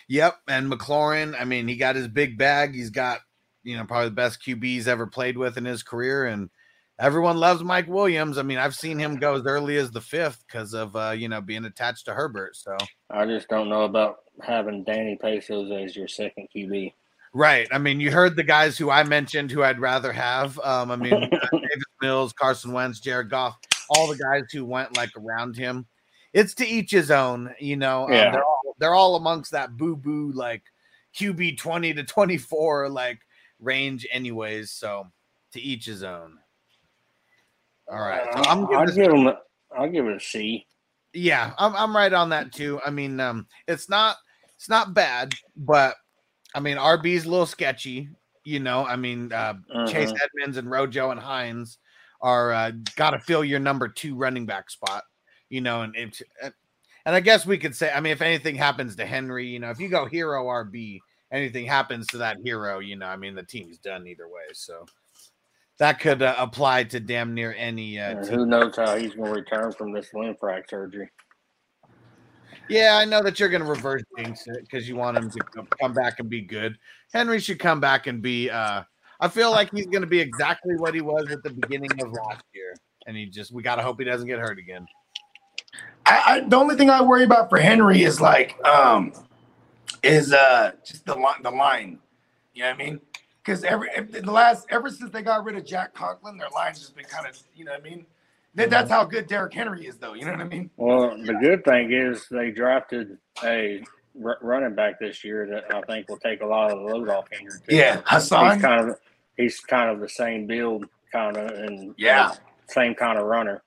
Yep, 0.08 0.36
and 0.48 0.70
McLaurin. 0.70 1.34
I 1.38 1.44
mean, 1.44 1.66
he 1.66 1.76
got 1.76 1.96
his 1.96 2.06
big 2.06 2.38
bag. 2.38 2.74
He's 2.74 2.90
got 2.90 3.20
you 3.64 3.76
know 3.76 3.84
probably 3.84 4.08
the 4.08 4.14
best 4.14 4.42
QBs 4.44 4.86
ever 4.86 5.06
played 5.06 5.36
with 5.38 5.56
in 5.58 5.64
his 5.64 5.82
career, 5.82 6.26
and 6.26 6.50
Everyone 6.98 7.38
loves 7.38 7.64
Mike 7.64 7.88
Williams. 7.88 8.38
I 8.38 8.42
mean, 8.42 8.58
I've 8.58 8.76
seen 8.76 8.96
him 8.98 9.16
go 9.16 9.34
as 9.34 9.44
early 9.44 9.76
as 9.76 9.90
the 9.90 10.00
fifth 10.00 10.44
because 10.46 10.72
of 10.72 10.94
uh, 10.94 11.10
you 11.16 11.28
know 11.28 11.40
being 11.40 11.64
attached 11.64 12.04
to 12.04 12.14
Herbert. 12.14 12.54
So 12.54 12.76
I 13.10 13.24
just 13.26 13.48
don't 13.48 13.68
know 13.70 13.82
about 13.82 14.18
having 14.40 14.84
Danny 14.84 15.18
Pesos 15.20 15.72
as 15.72 15.96
your 15.96 16.06
second 16.06 16.48
QB. 16.54 16.92
right. 17.32 17.66
I 17.72 17.78
mean, 17.78 17.98
you 17.98 18.12
heard 18.12 18.36
the 18.36 18.44
guys 18.44 18.78
who 18.78 18.90
I 18.90 19.02
mentioned 19.02 19.50
who 19.50 19.64
I'd 19.64 19.80
rather 19.80 20.12
have. 20.12 20.60
Um, 20.60 20.90
I 20.92 20.96
mean, 20.96 21.10
Davis 21.30 21.84
Mills, 22.02 22.32
Carson 22.34 22.72
Wentz, 22.72 23.00
Jared 23.00 23.30
Goff, 23.30 23.58
all 23.88 24.06
the 24.06 24.16
guys 24.18 24.44
who 24.52 24.64
went 24.64 24.96
like 24.96 25.10
around 25.16 25.56
him. 25.56 25.86
It's 26.34 26.54
to 26.56 26.66
each 26.66 26.92
his 26.92 27.10
own. 27.10 27.52
You 27.58 27.76
know, 27.78 28.04
um, 28.04 28.12
Yeah. 28.12 28.30
they're 28.32 28.44
all 28.44 28.60
they're 28.78 28.94
all 28.94 29.16
amongst 29.16 29.50
that 29.52 29.76
boo 29.76 29.96
boo 29.96 30.30
like 30.32 30.62
QB 31.18 31.56
twenty 31.58 31.94
to 31.94 32.04
twenty 32.04 32.36
four 32.38 32.88
like 32.90 33.18
range, 33.62 34.06
anyways. 34.10 34.70
So 34.72 35.06
to 35.52 35.60
each 35.60 35.86
his 35.86 36.02
own. 36.02 36.38
All 37.90 37.98
right. 38.00 38.22
So 38.32 38.42
I'm 38.50 38.66
I'll 38.66 38.86
give 38.86 39.12
him. 39.12 39.26
a- 39.28 39.38
I'll 39.76 39.88
give 39.88 40.06
it 40.06 40.16
a 40.16 40.20
C. 40.20 40.66
yeah, 41.14 41.52
I'm 41.58 41.74
I'm 41.76 41.96
right 41.96 42.12
on 42.12 42.28
that 42.30 42.52
too. 42.52 42.80
I 42.84 42.90
mean, 42.90 43.20
um, 43.20 43.46
it's 43.66 43.88
not 43.88 44.16
it's 44.56 44.68
not 44.68 44.94
bad, 44.94 45.34
but 45.56 45.96
I 46.54 46.60
mean, 46.60 46.76
RB's 46.76 47.24
a 47.24 47.30
little 47.30 47.46
sketchy. 47.46 48.08
You 48.44 48.60
know, 48.60 48.84
I 48.84 48.96
mean, 48.96 49.32
uh, 49.32 49.54
Chase 49.88 50.10
Mhm. 50.12 50.18
Edmonds 50.24 50.56
and 50.58 50.70
Rojo 50.70 51.10
and 51.10 51.20
Hines 51.20 51.78
are 52.20 52.52
uh, 52.52 52.72
got 52.96 53.10
to 53.10 53.18
fill 53.20 53.44
your 53.44 53.60
number 53.60 53.88
two 53.88 54.14
running 54.14 54.46
back 54.46 54.68
spot. 54.70 55.04
You 55.48 55.60
know, 55.60 55.82
and 55.82 55.94
it's 55.96 56.22
uh, 56.42 56.50
and 57.06 57.14
I 57.16 57.20
guess 57.20 57.46
we 57.46 57.58
could 57.58 57.74
say, 57.74 57.90
I 57.92 58.00
mean, 58.00 58.12
if 58.12 58.22
anything 58.22 58.54
happens 58.56 58.96
to 58.96 59.06
Henry, 59.06 59.46
you 59.48 59.58
know, 59.58 59.70
if 59.70 59.80
you 59.80 59.88
go 59.88 60.06
hero 60.06 60.46
RB, 60.46 61.00
anything 61.32 61.66
happens 61.66 62.06
to 62.08 62.18
that 62.18 62.36
hero, 62.44 62.78
you 62.78 62.96
know, 62.96 63.06
I 63.06 63.16
mean, 63.16 63.34
the 63.34 63.42
team's 63.42 63.78
done 63.78 64.06
either 64.06 64.28
way. 64.28 64.52
So 64.52 64.84
that 65.78 65.98
could 65.98 66.22
uh, 66.22 66.36
apply 66.38 66.84
to 66.84 67.00
damn 67.00 67.34
near 67.34 67.54
any 67.58 67.98
uh, 67.98 68.18
And 68.18 68.26
who 68.26 68.46
knows 68.46 68.76
how 68.76 68.96
he's 68.96 69.14
going 69.14 69.32
to 69.32 69.40
return 69.40 69.72
from 69.72 69.92
this 69.92 70.10
Lisfranc 70.14 70.68
surgery? 70.68 71.10
Yeah, 72.68 72.96
I 73.00 73.04
know 73.04 73.22
that 73.22 73.40
you're 73.40 73.48
going 73.48 73.62
to 73.62 73.68
reverse 73.68 74.02
jinx 74.16 74.46
it 74.46 74.60
because 74.60 74.88
you 74.88 74.94
want 74.94 75.16
him 75.16 75.30
to 75.30 75.66
come 75.80 75.92
back 75.92 76.20
and 76.20 76.28
be 76.28 76.42
good. 76.42 76.78
Henry 77.12 77.40
should 77.40 77.58
come 77.58 77.80
back 77.80 78.06
and 78.06 78.22
be. 78.22 78.50
uh 78.50 78.82
I 79.20 79.28
feel 79.28 79.52
like 79.52 79.70
he's 79.72 79.86
going 79.86 80.00
to 80.02 80.08
be 80.08 80.18
exactly 80.18 80.74
what 80.76 80.94
he 80.94 81.00
was 81.00 81.30
at 81.30 81.44
the 81.44 81.50
beginning 81.50 81.90
of 82.02 82.10
last 82.12 82.42
year, 82.54 82.74
and 83.06 83.16
he 83.16 83.26
just 83.26 83.52
we 83.52 83.62
got 83.62 83.76
to 83.76 83.82
hope 83.82 84.00
he 84.00 84.04
doesn't 84.04 84.26
get 84.26 84.38
hurt 84.38 84.58
again. 84.58 84.86
I, 86.06 86.22
I 86.26 86.40
the 86.48 86.56
only 86.56 86.76
thing 86.76 86.90
I 86.90 87.02
worry 87.02 87.24
about 87.24 87.48
for 87.48 87.58
Henry 87.58 88.02
is 88.02 88.20
like 88.20 88.58
um 88.66 89.12
is 90.02 90.32
uh 90.32 90.72
just 90.84 91.04
the 91.06 91.14
line 91.14 91.42
the 91.42 91.50
line. 91.50 91.98
You 92.54 92.62
know 92.64 92.70
what 92.70 92.80
I 92.80 92.84
mean? 92.84 93.00
Because 93.44 93.64
every 93.64 93.88
the 94.10 94.30
last 94.30 94.66
ever 94.70 94.90
since 94.90 95.10
they 95.10 95.22
got 95.22 95.44
rid 95.44 95.56
of 95.56 95.64
Jack 95.64 95.94
Conklin, 95.94 96.36
their 96.36 96.48
line's 96.54 96.78
just 96.80 96.94
been 96.94 97.04
kind 97.04 97.26
of 97.26 97.38
you 97.54 97.64
know 97.64 97.72
what 97.72 97.80
I 97.80 97.84
mean. 97.84 98.06
That, 98.54 98.68
that's 98.68 98.90
how 98.90 99.04
good 99.06 99.28
Derrick 99.28 99.54
Henry 99.54 99.86
is, 99.86 99.96
though. 99.96 100.12
You 100.12 100.26
know 100.26 100.32
what 100.32 100.42
I 100.42 100.44
mean? 100.44 100.68
Well, 100.76 101.16
the 101.16 101.32
good 101.40 101.64
thing 101.64 101.90
is 101.90 102.26
they 102.30 102.50
drafted 102.50 103.16
a 103.42 103.82
r- 104.22 104.36
running 104.42 104.74
back 104.74 105.00
this 105.00 105.24
year 105.24 105.46
that 105.46 105.74
I 105.74 105.80
think 105.90 106.06
will 106.10 106.18
take 106.18 106.42
a 106.42 106.46
lot 106.46 106.70
of 106.70 106.78
the 106.80 106.84
load 106.84 107.08
off 107.08 107.24
Henry. 107.32 107.50
too. 107.66 107.74
Yeah, 107.74 108.02
Hassan. 108.04 108.52
He's 108.56 108.62
kind 108.62 108.90
of 108.90 108.96
he's 109.38 109.60
kind 109.60 109.88
of 109.90 110.00
the 110.00 110.08
same 110.10 110.46
build, 110.46 110.84
kind 111.10 111.38
of, 111.38 111.50
and 111.50 111.94
Yeah. 111.96 112.34
same 112.68 112.94
kind 112.94 113.18
of 113.18 113.24
runner. 113.24 113.62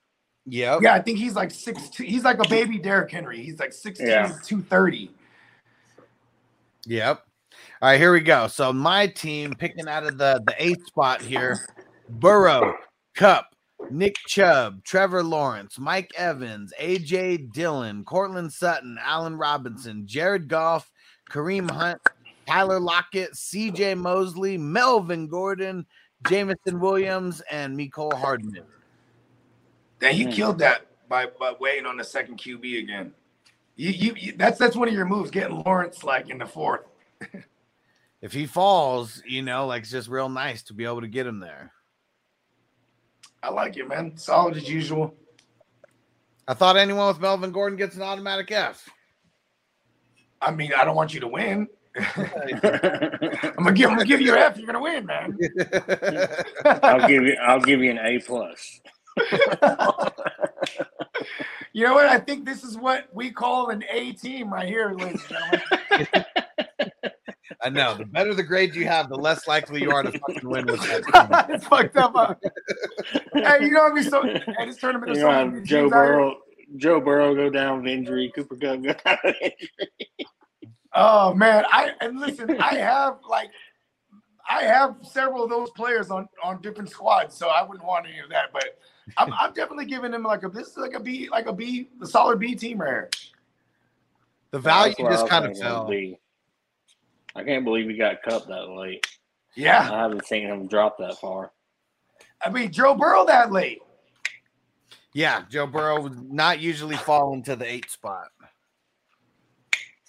Yeah, 0.46 0.78
Yeah, 0.80 0.94
I 0.94 1.02
think 1.02 1.18
he's 1.18 1.34
like 1.36 1.50
six. 1.50 1.90
Two, 1.90 2.04
he's 2.04 2.24
like 2.24 2.38
a 2.38 2.48
baby 2.48 2.78
Derrick 2.78 3.10
Henry. 3.10 3.42
He's 3.42 3.60
like 3.60 3.72
6'2", 3.72 4.02
Yeah. 4.06 4.28
230. 4.46 5.10
Yep. 6.86 7.24
All 7.82 7.90
right, 7.90 8.00
here 8.00 8.12
we 8.14 8.22
go. 8.22 8.48
So 8.48 8.72
my 8.74 9.08
team 9.08 9.56
picking 9.56 9.88
out 9.88 10.06
of 10.06 10.18
the 10.18 10.42
the 10.46 10.56
eighth 10.58 10.88
spot 10.88 11.22
here: 11.22 11.60
Burrow, 12.10 12.74
Kupp, 13.16 13.48
Nick 13.90 14.16
Chubb, 14.28 14.84
Trevor 14.84 15.24
Lawrence, 15.24 15.78
Mike 15.80 16.12
Evans, 16.18 16.74
AJ 16.80 17.52
Dillon, 17.54 18.04
Courtland 18.04 18.52
Sutton, 18.52 18.98
Allen 19.02 19.38
Robinson, 19.38 20.04
Jared 20.06 20.48
Goff, 20.48 20.92
Kareem 21.30 21.70
Hunt, 21.70 22.00
Tyler 22.48 22.80
Lockett, 22.80 23.34
CJ 23.34 23.98
Mosley, 23.98 24.58
Melvin 24.58 25.28
Gordon, 25.28 25.86
Jameson 26.24 26.80
Williams, 26.80 27.42
and 27.52 27.78
Mecole 27.78 28.18
Hardman. 28.18 28.64
Then 30.00 30.18
you 30.18 30.26
Hmm. 30.26 30.32
killed 30.32 30.60
that 30.60 30.88
by, 31.08 31.28
by 31.40 31.54
waiting 31.60 31.86
on 31.86 31.98
the 31.98 32.04
second 32.04 32.38
QB 32.38 32.80
again. 32.80 33.14
You, 33.76 33.90
you, 33.90 34.16
you 34.18 34.34
that's 34.38 34.58
that's 34.58 34.76
one 34.76 34.88
of 34.88 34.94
your 34.94 35.06
moves, 35.06 35.32
getting 35.32 35.64
Lawrence 35.64 36.04
like 36.04 36.30
in 36.30 36.38
the 36.38 36.46
fourth. 36.46 36.82
If 38.22 38.34
he 38.34 38.46
falls, 38.46 39.22
you 39.28 39.42
know, 39.42 39.68
like 39.68 39.84
it's 39.84 39.92
just 39.92 40.10
real 40.10 40.30
nice 40.30 40.64
to 40.64 40.74
be 40.74 40.86
able 40.86 41.02
to 41.02 41.08
get 41.08 41.28
him 41.28 41.40
there. 41.40 41.72
I 43.44 43.52
like 43.52 43.78
it, 43.78 43.88
man. 43.88 44.18
Solid 44.18 44.58
as 44.58 44.68
usual. 44.68 45.14
I 46.48 46.54
thought 46.54 46.78
anyone 46.78 47.08
with 47.08 47.20
Melvin 47.20 47.52
Gordon 47.52 47.78
gets 47.78 47.96
an 47.96 48.02
automatic 48.02 48.52
F. 48.52 48.90
I 50.42 50.52
mean, 50.52 50.72
I 50.76 50.86
don't 50.86 50.96
want 50.96 51.14
you 51.14 51.20
to 51.20 51.28
win. 51.28 51.68
I'm 52.18 53.54
gonna 53.58 53.74
give 53.74 53.90
I'm 53.90 53.98
gonna 53.98 54.06
give 54.06 54.22
you 54.22 54.34
an 54.34 54.40
F. 54.40 54.58
You're 54.58 54.66
gonna 54.66 54.82
win, 54.82 55.06
man. 55.06 55.38
I'll 56.66 57.08
give 57.08 57.24
you 57.24 57.36
I'll 57.42 57.62
give 57.62 57.82
you 57.82 57.92
an 57.92 58.00
A 58.00 58.20
plus. 58.20 58.82
You 61.76 61.84
know 61.84 61.94
what? 61.94 62.08
I 62.08 62.20
think 62.20 62.46
this 62.46 62.64
is 62.64 62.78
what 62.78 63.10
we 63.14 63.30
call 63.30 63.68
an 63.68 63.84
A 63.92 64.14
team 64.14 64.50
right 64.50 64.66
here, 64.66 64.94
ladies 64.98 65.22
and 65.30 65.62
gentlemen. 65.92 66.26
I 67.62 67.68
know. 67.68 67.96
The 67.96 68.06
better 68.06 68.34
the 68.34 68.44
grade 68.44 68.74
you 68.74 68.86
have, 68.86 69.10
the 69.10 69.18
less 69.18 69.46
likely 69.46 69.82
you 69.82 69.92
are 69.92 70.02
to 70.02 70.18
fucking 70.18 70.50
win 70.50 70.68
with 70.68 70.80
that. 70.80 71.04
team. 71.50 71.54
it's 71.54 71.68
fucked 71.68 71.98
up. 71.98 72.14
huh? 72.16 72.36
hey, 73.34 73.66
you 73.66 73.72
know 73.72 73.84
what 73.84 73.92
I 73.92 73.96
mean? 73.96 74.04
So, 74.10 74.24
hey, 74.24 74.66
this 74.66 74.78
tournament 74.78 75.18
You 75.18 75.18
is 75.18 75.24
know, 75.24 75.52
so 75.52 75.66
Joe 75.66 75.82
teams 75.82 75.94
out 75.94 76.06
here. 76.06 76.14
Burrow 76.14 76.36
Joe 76.78 77.02
Burrow 77.02 77.36
go 77.36 77.50
down 77.50 77.80
with 77.84 77.92
injury, 77.92 78.32
Cooper 78.34 78.56
Kupp 78.56 78.82
go 78.82 78.94
down 78.94 79.18
with 79.26 79.36
injury. 79.42 80.28
Oh 80.94 81.34
man, 81.34 81.66
I 81.74 81.92
and 82.00 82.22
listen, 82.22 82.58
I 82.58 82.76
have 82.76 83.18
like 83.30 83.50
I 84.50 84.64
have 84.64 84.96
several 85.02 85.44
of 85.44 85.50
those 85.50 85.72
players 85.72 86.10
on 86.10 86.30
on 86.42 86.62
different 86.62 86.90
squads, 86.90 87.36
so 87.36 87.50
I 87.50 87.64
wouldn't 87.64 87.86
want 87.86 88.06
any 88.08 88.20
of 88.20 88.30
that. 88.30 88.54
But 88.54 88.78
I'm, 89.18 89.34
I'm 89.34 89.54
definitely 89.54 89.86
giving 89.86 90.12
them 90.12 90.24
like 90.24 90.44
a 90.44 90.50
this 90.50 90.70
is 90.70 90.78
like 90.78 90.94
a 90.94 91.00
B, 91.00 91.30
like 91.32 91.48
a 91.48 91.54
B, 91.54 91.90
a 92.02 92.08
solid 92.08 92.40
B 92.40 92.56
team 92.56 92.82
right 92.82 92.90
here. 92.90 93.10
The 94.52 94.60
value 94.60 94.94
That's 94.98 95.00
what 95.00 95.12
I 95.12 95.16
just 95.16 95.28
kind 95.28 95.46
of 95.46 95.52
thinking 95.52 95.66
it 95.66 95.70
would 95.70 95.76
fell. 95.76 95.88
be. 95.88 96.20
I 97.36 97.44
can't 97.44 97.66
believe 97.66 97.90
he 97.90 97.98
got 97.98 98.24
Kupp 98.24 98.48
that 98.48 98.70
late. 98.70 99.06
Yeah, 99.56 99.82
I 99.92 100.00
haven't 100.00 100.26
seen 100.26 100.48
him 100.48 100.68
drop 100.68 100.98
that 101.00 101.18
far. 101.20 101.52
I 102.44 102.50
mean 102.50 102.72
Joe 102.72 102.96
Burrow 102.96 103.26
that 103.26 103.52
late. 103.52 103.82
Yeah, 105.14 105.44
Joe 105.50 105.68
Burrow 105.68 106.02
would 106.02 106.32
not 106.32 106.60
usually 106.60 106.98
fall 106.98 107.34
into 107.34 107.56
the 107.56 107.66
eight 107.66 107.90
spot. 107.90 108.28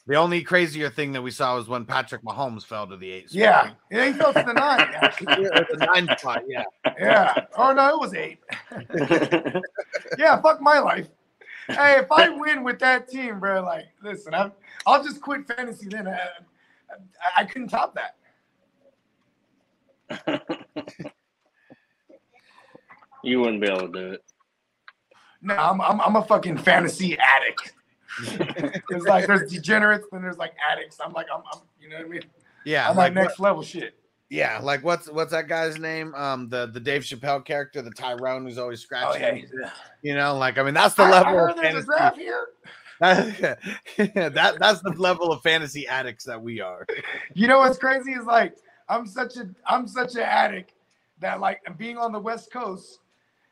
The 0.06 0.14
only 0.14 0.42
crazier 0.42 0.88
thing 0.88 1.12
that 1.12 1.22
we 1.22 1.32
saw 1.32 1.56
was 1.56 1.68
when 1.68 1.84
Patrick 1.84 2.22
Mahomes 2.22 2.64
fell 2.64 2.86
to 2.86 2.96
the 2.96 3.10
eight 3.10 3.30
spot. 3.30 3.40
Yeah, 3.40 3.70
yeah, 3.90 4.06
he 4.06 4.12
fell 4.12 4.32
to 4.32 4.44
the 4.46 4.52
nine. 4.52 4.80
Actually. 4.94 5.42
Yeah, 5.42 5.64
the 5.68 5.90
nine 5.94 6.16
spot, 6.16 6.42
yeah. 6.46 6.62
Yeah. 6.98 7.34
Oh 7.56 7.72
no, 7.72 7.94
it 7.94 8.00
was 8.00 8.14
eight. 8.14 8.38
yeah, 10.18 10.40
fuck 10.40 10.60
my 10.60 10.78
life. 10.78 11.08
Hey, 11.66 11.98
if 11.98 12.12
I 12.12 12.28
win 12.28 12.62
with 12.62 12.78
that 12.78 13.08
team, 13.08 13.40
bro, 13.40 13.64
like, 13.64 13.86
listen, 14.00 14.32
I'm, 14.32 14.52
I'll 14.86 15.02
just 15.02 15.20
quit 15.20 15.44
fantasy. 15.48 15.88
Then 15.88 16.06
I, 16.06 16.12
I, 16.12 17.38
I 17.38 17.44
couldn't 17.44 17.68
top 17.68 17.96
that. 17.96 18.14
you 23.24 23.40
wouldn't 23.40 23.60
be 23.60 23.66
able 23.66 23.92
to 23.92 23.92
do 23.92 24.12
it. 24.12 24.24
No, 25.42 25.56
I'm, 25.56 25.80
I'm, 25.80 26.00
I'm 26.00 26.14
a 26.16 26.22
fucking 26.22 26.58
fantasy 26.58 27.18
addict. 27.18 27.72
It's 28.90 29.04
like 29.06 29.26
there's 29.26 29.50
degenerates, 29.50 30.06
then 30.12 30.22
there's 30.22 30.38
like 30.38 30.54
addicts. 30.70 30.98
I'm 31.04 31.12
like, 31.12 31.26
I'm, 31.34 31.42
I'm 31.52 31.60
you 31.80 31.88
know 31.88 31.96
what 31.96 32.06
I 32.06 32.08
mean? 32.08 32.22
Yeah, 32.64 32.88
I'm 32.88 32.96
like 32.96 33.14
like 33.14 33.24
next 33.24 33.40
level 33.40 33.62
shit. 33.62 33.94
Yeah, 34.30 34.58
like 34.62 34.82
what's 34.82 35.08
what's 35.10 35.30
that 35.32 35.46
guy's 35.48 35.78
name? 35.78 36.14
Um, 36.14 36.48
the 36.48 36.66
the 36.66 36.80
Dave 36.80 37.02
Chappelle 37.02 37.44
character, 37.44 37.80
the 37.82 37.90
Tyrone 37.92 38.44
who's 38.44 38.58
always 38.58 38.80
scratching. 38.80 39.08
Oh 39.08 39.14
scratching. 39.14 39.48
yeah. 39.60 39.68
his- 39.68 39.78
You 40.02 40.14
know, 40.16 40.36
like 40.36 40.58
I 40.58 40.62
mean, 40.64 40.74
that's 40.74 40.94
the 40.94 41.04
I, 41.04 41.06
I 41.06 41.10
level 41.10 41.32
heard 41.32 41.50
of 41.50 41.56
there's 41.58 41.88
a 41.88 41.96
fantasy. 41.96 42.22
here. 42.22 42.46
that 42.98 44.56
that's 44.58 44.80
the 44.80 44.94
level 44.96 45.30
of 45.32 45.42
fantasy 45.42 45.86
addicts 45.86 46.24
that 46.24 46.40
we 46.40 46.60
are. 46.60 46.86
You 47.34 47.48
know 47.48 47.58
what's 47.58 47.76
crazy 47.78 48.12
is 48.12 48.24
like 48.24 48.56
I'm 48.88 49.06
such 49.06 49.36
a 49.36 49.48
I'm 49.66 49.86
such 49.86 50.14
an 50.14 50.22
addict 50.22 50.72
that 51.20 51.38
like 51.40 51.60
being 51.76 51.98
on 51.98 52.12
the 52.12 52.18
West 52.18 52.50
Coast, 52.50 53.00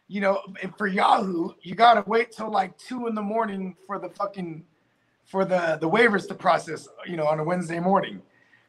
you 0.09 0.21
know, 0.21 0.41
for 0.77 0.87
Yahoo, 0.87 1.51
you 1.63 1.75
gotta 1.75 2.05
wait 2.07 2.33
till 2.33 2.51
like 2.51 2.77
two 2.79 3.07
in 3.07 3.15
the 3.15 3.23
morning 3.23 3.75
for 3.87 3.99
the 3.99 4.09
fucking 4.11 4.65
for 5.25 5.45
the 5.45 5.79
the 5.81 5.89
waivers 5.89 6.29
to 6.29 6.35
process, 6.35 6.89
you 7.07 7.17
know, 7.17 7.27
on 7.27 7.41
a 7.41 7.45
Wednesday 7.45 7.81
morning. 7.81 8.21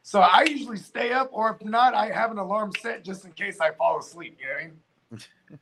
So 0.02 0.22
I 0.22 0.44
usually 0.44 0.78
stay 0.78 1.12
up, 1.12 1.30
or 1.32 1.49
if 1.49 1.66
not, 1.66 1.94
I 1.95 2.12
have 2.12 2.32
an 2.32 2.38
alarm 2.38 2.72
set 2.80 3.03
just 3.03 3.26
in 3.26 3.32
case 3.32 3.60
I 3.60 3.72
fall 3.72 3.99
asleep. 3.99 4.38
You 4.40 4.45
know 4.48 4.53
what 4.53 4.62
I 4.62 4.66
mean? 4.66 4.80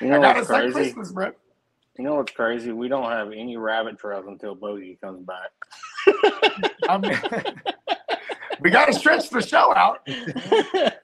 You 0.00 0.08
know 0.08 0.18
I 0.18 0.20
got 0.20 0.36
what's 0.36 0.42
it's 0.42 0.50
like 0.50 0.72
crazy? 0.72 0.92
Christmas, 0.92 1.12
bro. 1.12 1.32
You 1.98 2.04
know 2.04 2.16
what's 2.16 2.32
crazy? 2.32 2.70
We 2.70 2.88
don't 2.88 3.10
have 3.10 3.32
any 3.32 3.56
rabbit 3.56 3.98
trails 3.98 4.26
until 4.28 4.54
Bogey 4.54 4.98
comes 5.00 5.24
back. 5.24 5.50
I'm, 6.88 7.00
we 8.60 8.68
gotta 8.68 8.92
stretch 8.92 9.30
the 9.30 9.40
show 9.40 9.74
out. 9.74 10.06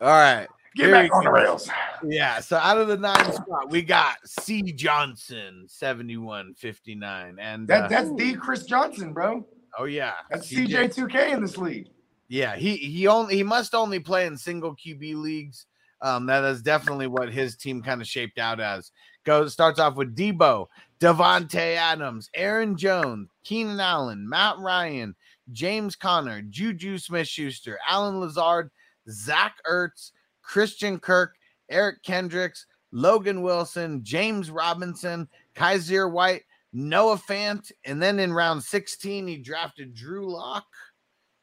All 0.00 0.08
right. 0.08 0.46
Get 0.74 0.86
Here 0.86 0.92
back 0.94 1.14
on 1.14 1.24
the 1.24 1.30
rails. 1.30 1.68
Yeah, 2.02 2.40
so 2.40 2.56
out 2.56 2.78
of 2.78 2.88
the 2.88 2.96
nine 2.96 3.32
spot, 3.32 3.70
we 3.70 3.82
got 3.82 4.16
C. 4.24 4.72
Johnson, 4.72 5.66
71-59. 5.68 7.36
And 7.38 7.68
That 7.68 7.84
uh, 7.84 7.88
that's 7.88 8.12
the 8.14 8.34
Chris 8.34 8.64
Johnson, 8.64 9.12
bro. 9.12 9.46
oh 9.78 9.84
yeah. 9.84 10.14
That's 10.30 10.50
CJ 10.50 10.94
CJ2K 10.94 11.32
in 11.34 11.42
this 11.42 11.58
league. 11.58 11.88
Yeah, 12.28 12.56
he 12.56 12.76
he 12.76 13.06
only 13.06 13.36
he 13.36 13.42
must 13.42 13.74
only 13.74 14.00
play 14.00 14.26
in 14.26 14.38
single 14.38 14.74
QB 14.74 15.16
leagues. 15.16 15.66
Um, 16.00 16.26
that 16.26 16.42
is 16.44 16.62
definitely 16.62 17.06
what 17.06 17.30
his 17.32 17.56
team 17.56 17.82
kind 17.82 18.00
of 18.00 18.06
shaped 18.06 18.38
out 18.38 18.58
as. 18.58 18.90
Goes 19.24 19.52
starts 19.52 19.78
off 19.78 19.94
with 19.94 20.16
Deebo, 20.16 20.66
Davante 20.98 21.76
Adams, 21.76 22.30
Aaron 22.34 22.76
Jones, 22.76 23.28
Keenan 23.44 23.78
Allen, 23.78 24.28
Matt 24.28 24.58
Ryan, 24.58 25.14
James 25.52 25.94
Conner, 25.94 26.42
Juju 26.42 26.98
Smith 26.98 27.28
Schuster, 27.28 27.78
Allen 27.86 28.18
Lazard, 28.18 28.70
Zach 29.08 29.56
Ertz, 29.70 30.10
Christian 30.56 30.98
Kirk, 31.00 31.34
Eric 31.70 32.02
Kendricks, 32.02 32.66
Logan 32.92 33.40
Wilson, 33.40 34.04
James 34.04 34.50
Robinson, 34.50 35.26
Kyzir 35.56 36.12
White, 36.12 36.42
Noah 36.74 37.16
Fant, 37.16 37.72
and 37.86 38.02
then 38.02 38.18
in 38.18 38.34
round 38.34 38.62
16, 38.62 39.26
he 39.26 39.38
drafted 39.38 39.94
Drew 39.94 40.30
Lock. 40.30 40.66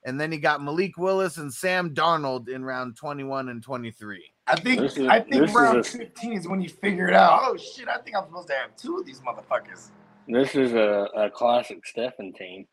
And 0.05 0.21
then 0.21 0.31
he 0.31 0.37
got 0.37 0.61
Malik 0.63 0.95
Willis 0.99 1.37
and 1.37 1.51
Sam 1.51 1.95
Darnold 1.95 2.49
in 2.49 2.63
round 2.63 2.95
21 2.97 3.49
and 3.49 3.63
23. 3.63 4.31
I 4.45 4.55
think 4.55 4.79
is- 4.83 4.99
I 4.99 5.21
think 5.21 5.41
this 5.41 5.49
is 5.49 5.55
round 5.55 5.77
a- 5.79 5.83
15 5.83 6.33
is 6.33 6.47
when 6.47 6.61
you 6.61 6.69
figure 6.69 7.07
it 7.07 7.15
out. 7.15 7.39
Oh 7.43 7.57
shit, 7.57 7.87
I 7.89 7.97
think 7.97 8.15
I'm 8.15 8.25
supposed 8.27 8.49
to 8.49 8.53
have 8.53 8.75
two 8.77 8.99
of 8.99 9.07
these 9.07 9.21
motherfuckers. 9.21 9.89
This 10.27 10.53
is 10.53 10.73
a, 10.73 11.07
a 11.15 11.31
classic 11.31 11.83
Stephen 11.83 12.31
team. 12.33 12.67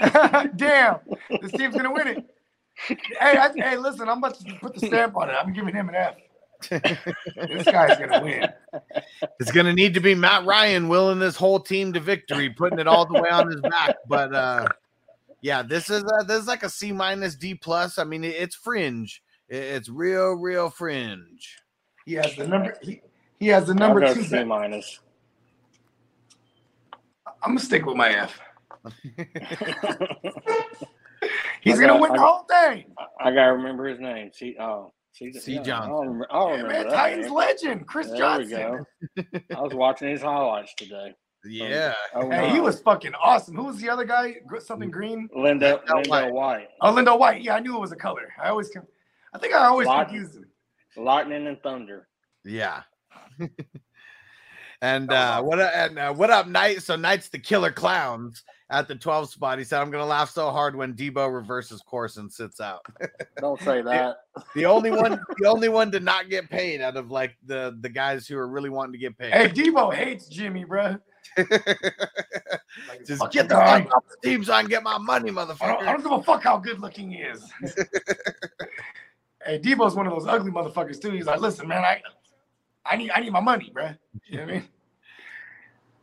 Damn, 0.56 1.00
this 1.40 1.50
team's 1.52 1.74
gonna 1.74 1.92
win 1.92 2.06
it. 2.06 2.24
Hey, 2.88 2.96
I, 3.20 3.52
hey, 3.54 3.76
listen, 3.76 4.08
I'm 4.08 4.18
about 4.18 4.38
to 4.40 4.54
put 4.54 4.74
the 4.74 4.86
stamp 4.86 5.16
on 5.16 5.30
it. 5.30 5.34
I'm 5.34 5.52
giving 5.52 5.74
him 5.74 5.88
an 5.88 5.94
F. 5.94 6.16
this 6.70 7.64
guy's 7.64 7.98
gonna 7.98 8.22
win. 8.22 8.48
It's 9.40 9.50
going 9.50 9.66
to 9.66 9.72
need 9.72 9.94
to 9.94 10.00
be 10.00 10.14
Matt 10.14 10.44
Ryan 10.44 10.88
willing 10.88 11.18
this 11.18 11.36
whole 11.36 11.58
team 11.60 11.92
to 11.92 12.00
victory, 12.00 12.50
putting 12.50 12.78
it 12.78 12.86
all 12.86 13.04
the 13.04 13.20
way 13.20 13.28
on 13.30 13.50
his 13.50 13.60
back. 13.60 13.96
But 14.08 14.32
uh, 14.34 14.68
yeah, 15.40 15.62
this 15.62 15.90
is 15.90 16.02
a, 16.04 16.24
this 16.24 16.40
is 16.40 16.46
like 16.46 16.62
a 16.62 16.70
C 16.70 16.92
minus 16.92 17.34
D 17.34 17.54
plus. 17.54 17.98
I 17.98 18.04
mean, 18.04 18.22
it- 18.24 18.36
it's 18.36 18.54
fringe. 18.54 19.22
It- 19.48 19.56
It's 19.56 19.88
real, 19.88 20.34
real 20.34 20.70
fringe. 20.70 21.58
He 22.06 22.14
has 22.14 22.34
the 22.36 22.46
number. 22.46 22.76
He, 22.82 23.00
he 23.40 23.48
has 23.48 23.66
the 23.66 23.74
number 23.74 24.14
two. 24.14 24.22
C 24.22 24.44
minus. 24.44 25.00
I'm 27.42 27.50
gonna 27.50 27.60
stick 27.60 27.84
with 27.86 27.96
my 27.96 28.10
F. 28.10 28.40
He's 31.60 31.78
I 31.78 31.80
gonna 31.86 31.92
got- 31.94 32.00
win 32.00 32.10
I- 32.12 32.16
the 32.16 32.22
whole 32.22 32.44
thing. 32.44 32.94
I 33.20 33.30
gotta 33.30 33.52
remember 33.52 33.86
his 33.86 34.00
name. 34.00 34.30
C. 34.32 34.56
Oh, 34.58 34.92
C. 35.12 35.32
C. 35.32 35.54
yeah, 35.54 35.62
Johnson. 35.62 35.92
I'll 35.92 36.00
remember, 36.00 36.26
I'll 36.30 36.46
Yeah, 36.48 36.52
remember 36.56 36.72
man, 36.74 36.88
that 36.88 36.94
Titans 36.94 37.26
name. 37.26 37.34
legend, 37.34 37.86
Chris 37.86 38.08
There 38.08 38.16
Johnson. 38.16 38.86
we 39.16 39.22
go. 39.22 39.40
I 39.56 39.60
was 39.60 39.74
watching 39.74 40.08
his 40.08 40.22
highlights 40.22 40.74
today. 40.74 41.14
Yeah. 41.44 41.94
Oh, 42.14 42.30
Hey, 42.30 42.50
he 42.50 42.60
was 42.60 42.80
fucking 42.82 43.14
awesome. 43.20 43.56
Who 43.56 43.64
was 43.64 43.78
the 43.80 43.90
other 43.90 44.04
guy? 44.04 44.36
Something 44.60 44.92
green? 44.92 45.28
Linda, 45.34 45.80
Lindo 45.88 46.04
LenDale 46.04 46.08
White. 46.08 46.32
White. 46.32 46.68
Oh, 46.80 46.92
LenDale 46.94 47.18
White. 47.18 47.42
Yeah, 47.42 47.56
I 47.56 47.58
knew 47.60 47.74
it 47.76 47.80
was 47.80 47.90
a 47.90 47.96
color. 47.96 48.32
I 48.40 48.48
always, 48.50 48.68
con- 48.70 48.86
I 49.34 49.38
think 49.38 49.52
I 49.52 49.64
always 49.66 49.88
Lot- 49.88 50.06
confused 50.08 50.36
him. 50.36 50.46
Lightning 50.96 51.48
and 51.48 51.60
Thunder. 51.60 52.06
Yeah. 52.44 52.82
and 54.82 55.12
uh, 55.12 55.42
what 55.42 55.58
a- 55.58 55.76
and 55.76 55.98
uh, 55.98 56.12
what 56.14 56.30
up, 56.30 56.46
Knight? 56.46 56.82
So 56.82 56.96
Knight's 56.96 57.28
the 57.28 57.38
killer 57.40 57.70
clowns 57.72 58.44
at 58.72 58.88
the 58.88 58.94
12 58.94 59.30
spot. 59.30 59.58
He 59.58 59.64
said, 59.64 59.80
I'm 59.80 59.90
gonna 59.90 60.06
laugh 60.06 60.30
so 60.30 60.50
hard 60.50 60.74
when 60.74 60.94
Deebo 60.94 61.32
reverses 61.32 61.82
course 61.82 62.16
and 62.16 62.32
sits 62.32 62.60
out. 62.60 62.84
Don't 63.38 63.60
say 63.60 63.82
that. 63.82 64.16
the 64.54 64.66
only 64.66 64.90
one 64.90 65.20
the 65.38 65.48
only 65.48 65.68
one 65.68 65.92
to 65.92 66.00
not 66.00 66.30
get 66.30 66.50
paid 66.50 66.80
out 66.80 66.96
of 66.96 67.10
like 67.10 67.36
the 67.46 67.76
the 67.80 67.88
guys 67.88 68.26
who 68.26 68.36
are 68.36 68.48
really 68.48 68.70
wanting 68.70 68.92
to 68.92 68.98
get 68.98 69.16
paid. 69.16 69.32
Hey, 69.32 69.48
Deebo 69.48 69.94
hates 69.94 70.26
Jimmy, 70.26 70.64
bro. 70.64 70.96
Just 73.06 73.30
get 73.30 73.48
the 73.48 73.54
dog. 73.54 73.84
fuck 73.84 73.96
off 73.96 74.04
the 74.08 74.28
team 74.28 74.42
so 74.42 74.54
I 74.54 74.62
can 74.62 74.70
get 74.70 74.82
my 74.82 74.98
money, 74.98 75.30
I 75.30 75.44
don't, 75.44 75.62
I 75.62 75.92
don't 75.92 76.02
give 76.02 76.12
a 76.12 76.22
fuck 76.22 76.42
how 76.42 76.58
good 76.58 76.80
looking 76.80 77.10
he 77.12 77.18
is. 77.18 77.48
hey, 79.44 79.58
Deebo's 79.58 79.94
one 79.94 80.06
of 80.06 80.12
those 80.12 80.26
ugly 80.26 80.50
motherfuckers 80.50 81.00
too. 81.00 81.10
He's 81.10 81.26
like, 81.26 81.40
listen, 81.40 81.68
man, 81.68 81.84
I, 81.84 82.02
I 82.84 82.96
need, 82.96 83.10
I 83.10 83.20
need 83.20 83.32
my 83.32 83.40
money, 83.40 83.70
bro. 83.72 83.90
You 84.26 84.38
know 84.38 84.44
what 84.44 84.50
I 84.50 84.54
mean? 84.54 84.68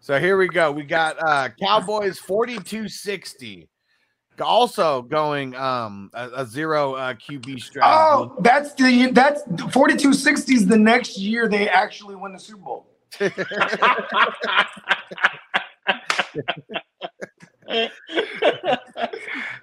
So 0.10 0.19
here 0.19 0.38
we 0.38 0.48
go. 0.48 0.72
We 0.72 0.86
got 0.86 1.18
uh 1.22 1.49
Cowboys 1.61 2.18
4260. 2.18 3.69
Also 4.41 5.03
going 5.03 5.56
um 5.56 6.10
a, 6.15 6.30
a 6.38 6.48
zero 6.48 6.95
uh 6.95 7.14
QB 7.14 7.60
strategy. 7.61 7.94
Oh, 7.95 8.36
that's 8.40 8.73
the 8.73 9.11
that's 9.11 9.44
4260 9.72 10.56
is 10.56 10.65
the 10.65 10.80
next 10.80 11.19
year 11.19 11.48
they 11.48 11.69
actually 11.69 12.15
win 12.15 12.34
the 12.34 12.40
Super 12.40 12.64
Bowl. 12.64 12.88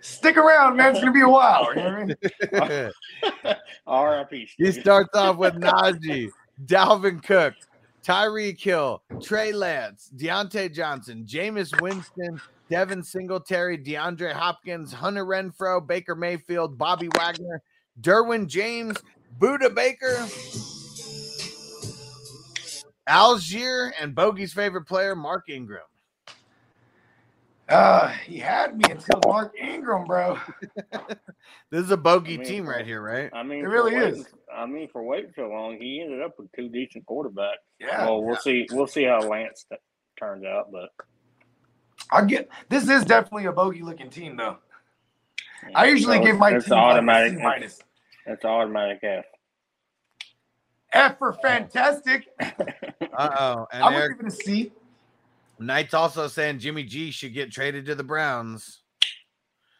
Stick 0.01 0.37
around, 0.37 0.77
man. 0.77 0.93
It's 0.93 1.01
gonna 1.01 1.11
be 1.11 1.23
a 1.23 1.29
while. 1.29 1.75
You 1.75 1.83
know 1.83 1.89
I 1.89 2.05
mean? 2.05 3.57
R.I.P. 3.89 4.49
He 4.59 4.71
starts 4.71 5.11
off 5.17 5.39
with 5.39 5.55
Najee, 5.55 6.31
Dalvin 6.67 7.21
Cook, 7.21 7.55
Tyreek 8.07 8.61
Hill, 8.61 9.03
Trey 9.21 9.51
Lance, 9.51 10.13
Diontae 10.15 10.73
Johnson, 10.73 11.25
Jameis 11.29 11.79
Winston, 11.81 12.41
Devin 12.71 13.03
Singletary, 13.03 13.77
DeAndre 13.77 14.33
Hopkins, 14.33 14.93
Hunter 14.93 15.25
Renfrow, 15.25 15.85
Baker 15.85 16.15
Mayfield, 16.15 16.79
Bobby 16.79 17.09
Wagner, 17.17 17.61
Derwin 18.01 18.47
James, 18.47 18.97
Budda 19.41 19.75
Baker, 19.75 20.25
Allgeier, 23.09 23.91
and 24.01 24.15
Bogey's 24.15 24.53
favorite 24.53 24.87
player, 24.87 25.17
Mark 25.17 25.49
Ingram. 25.49 25.83
Uh, 27.69 28.09
he 28.25 28.39
had 28.39 28.77
me 28.77 28.85
until 28.91 29.21
Mark 29.27 29.55
Ingram, 29.61 30.05
bro. 30.05 30.39
This 31.71 31.83
is 31.85 31.91
a 31.91 31.97
bogey 31.97 32.35
I 32.35 32.37
mean, 32.39 32.47
team 32.47 32.69
right 32.69 32.85
here, 32.87 33.03
right? 33.03 33.29
I 33.33 33.43
mean, 33.43 33.65
It 33.65 33.69
really 33.69 33.95
waiting- 33.95 34.21
is. 34.21 34.27
I 34.57 34.67
mean, 34.67 34.89
for 34.89 35.03
waiting 35.03 35.33
so 35.35 35.49
long, 35.49 35.77
he 35.81 36.01
ended 36.01 36.23
up 36.23 36.39
with 36.39 36.51
two 36.53 36.69
decent 36.69 37.05
quarterbacks. 37.07 37.55
Yeah, 37.81 38.05
Well, 38.07 38.23
we'll 38.23 38.37
see. 38.37 38.67
We'll 38.71 38.87
see 38.87 39.03
how 39.05 39.19
Lance 39.21 39.67
t- 39.69 39.77
turns 40.19 40.45
out, 40.45 40.71
but 40.71 40.91
I 42.13 42.25
get 42.25 42.49
this 42.69 42.89
is 42.89 43.05
definitely 43.05 43.47
a 43.47 43.53
bogey 43.53 43.83
looking 43.83 44.11
team 44.11 44.37
though. 44.37 44.59
I 45.75 45.87
usually 45.87 46.19
So 46.19 46.25
give 46.25 46.39
my 46.39 46.55
it's 46.55 46.67
team 46.67 46.75
like 46.75 46.85
automatic. 46.85 47.33
C 47.37 47.43
minus. 47.43 47.81
That's 48.27 48.45
automatic 48.45 49.01
F. 49.03 49.25
F 50.93 51.19
for 51.19 51.33
fantastic. 51.35 52.29
Uh 52.41 53.31
oh. 53.41 53.67
And 53.73 53.83
I 53.83 53.89
would 53.89 53.95
Eric 53.97 54.19
give 54.19 54.27
it 54.27 54.33
a 54.33 54.37
C. 54.37 54.73
Knight's 55.59 55.95
also 55.95 56.29
saying 56.29 56.59
Jimmy 56.59 56.85
G 56.85 57.11
should 57.11 57.35
get 57.35 57.51
traded 57.51 57.87
to 57.87 57.95
the 57.95 58.05
Browns. 58.05 58.83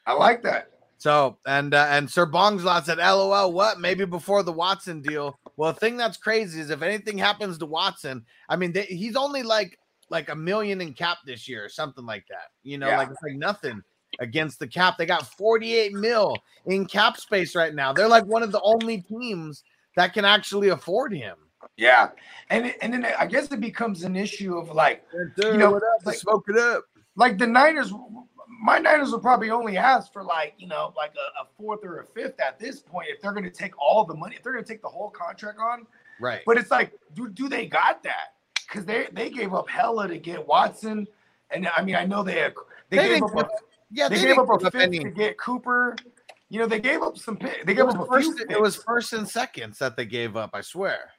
I 0.07 0.13
like 0.13 0.43
that. 0.43 0.71
So 0.99 1.37
and 1.47 1.75
uh, 1.75 1.87
and 1.91 2.11
Sir 2.11 2.27
Bongslot 2.27 2.85
said, 2.85 2.99
"LOL, 2.99 3.53
what? 3.53 3.81
Maybe 3.81 4.05
before 4.05 4.43
the 4.43 4.53
Watson 4.53 5.03
deal." 5.03 5.39
Well, 5.57 5.73
the 5.73 5.79
thing 5.79 5.97
that's 5.97 6.17
crazy 6.17 6.61
is 6.61 6.71
if 6.71 6.83
anything 6.83 7.19
happens 7.19 7.59
to 7.59 7.67
Watson, 7.67 8.25
I 8.49 8.57
mean, 8.57 8.73
they, 8.73 8.83
he's 8.83 9.17
only 9.17 9.43
like 9.43 9.79
like 10.09 10.29
a 10.31 10.35
million 10.35 10.81
in 10.81 10.95
cap 10.95 11.19
this 11.27 11.49
year 11.49 11.65
or 11.65 11.69
something 11.69 12.07
like 12.07 12.25
that. 12.29 12.49
You 12.63 12.79
know, 12.79 12.89
Yeah. 12.89 12.99
like 12.99 13.11
it's 13.11 13.23
like 13.23 13.37
nothing 13.37 13.83
against 14.21 14.59
the 14.59 14.67
cap. 14.67 14.97
They 14.97 15.05
got 15.05 15.27
48 15.27 15.93
mil 15.93 16.37
in 16.67 16.87
cap 16.87 17.19
space 17.19 17.55
right 17.55 17.75
now. 17.75 17.93
They're 17.93 18.09
like 18.09 18.25
one 18.25 18.43
of 18.43 18.53
the 18.53 18.61
only 18.63 19.03
teams 19.03 19.65
that 19.97 20.15
can 20.15 20.25
actually 20.25 20.69
afford 20.69 21.13
him. 21.13 21.37
Yeah, 21.77 22.11
and 22.51 22.75
and 22.81 22.93
then 22.93 23.05
I 23.19 23.27
guess 23.27 23.51
it 23.53 23.61
becomes 23.61 24.03
an 24.05 24.17
issue 24.17 24.57
of 24.57 24.71
like 24.71 25.05
You 25.37 25.57
know, 25.59 25.73
what 25.73 25.83
up? 25.83 26.07
like- 26.07 26.17
smoke 26.17 26.45
it 26.49 26.57
up. 26.59 26.85
like 27.17 27.39
the 27.39 27.47
Niners. 27.47 27.93
My 28.63 28.79
Niners 28.79 29.11
will 29.11 29.21
probably 29.21 29.51
only 29.51 29.77
ask 29.77 30.11
for 30.13 30.23
like 30.25 30.55
you 30.57 30.67
know 30.67 30.95
like 30.97 31.13
a, 31.15 31.43
a 31.43 31.47
fourth 31.59 31.81
or 31.85 32.01
a 32.01 32.05
fifth 32.07 32.41
at 32.41 32.59
this 32.59 32.81
point 32.81 33.09
if 33.11 33.21
they're 33.21 33.33
going 33.33 33.45
to 33.45 33.51
take 33.51 33.79
all 33.79 34.05
the 34.05 34.15
money 34.15 34.37
if 34.37 34.43
they're 34.43 34.53
going 34.55 34.65
to 34.65 34.69
take 34.73 34.81
the 34.81 34.89
whole 34.89 35.11
contract 35.11 35.59
on. 35.59 35.87
Right. 36.19 36.41
But 36.47 36.57
it's 36.57 36.71
like, 36.71 36.93
do 37.15 37.29
do 37.29 37.49
they 37.49 37.67
got 37.67 38.03
that? 38.05 38.35
Because 38.67 38.87
they 38.87 39.09
they 39.13 39.29
gave 39.29 39.53
up 39.53 39.69
hella 39.69 40.09
to 40.09 40.17
get 40.17 40.47
Watson, 40.47 41.07
and 41.51 41.69
I 41.77 41.83
mean 41.83 41.97
I 41.97 42.07
know 42.07 42.23
they 42.23 42.49
they, 42.89 42.97
They 42.97 43.09
gave 43.11 43.23
up 43.25 43.35
a, 43.37 43.49
yeah, 43.91 44.09
they, 44.09 44.17
they 44.17 44.27
gave 44.29 44.39
up 44.39 44.49
a 44.49 44.59
fifth 44.71 44.75
any- 44.77 45.01
to 45.01 45.11
get 45.11 45.37
Cooper. 45.37 45.95
You 46.49 46.61
know 46.61 46.67
they 46.67 46.81
gave 46.81 47.03
up 47.03 47.19
some. 47.19 47.39
They 47.65 47.75
gave 47.75 47.87
up 47.87 48.01
a 48.01 48.07
first, 48.07 48.41
it 48.49 48.61
was 48.61 48.77
first 48.77 49.13
and 49.13 49.29
seconds 49.29 49.79
that 49.81 49.97
they 49.97 50.07
gave 50.07 50.37
up. 50.37 50.51
I 50.55 50.63
swear. 50.63 51.11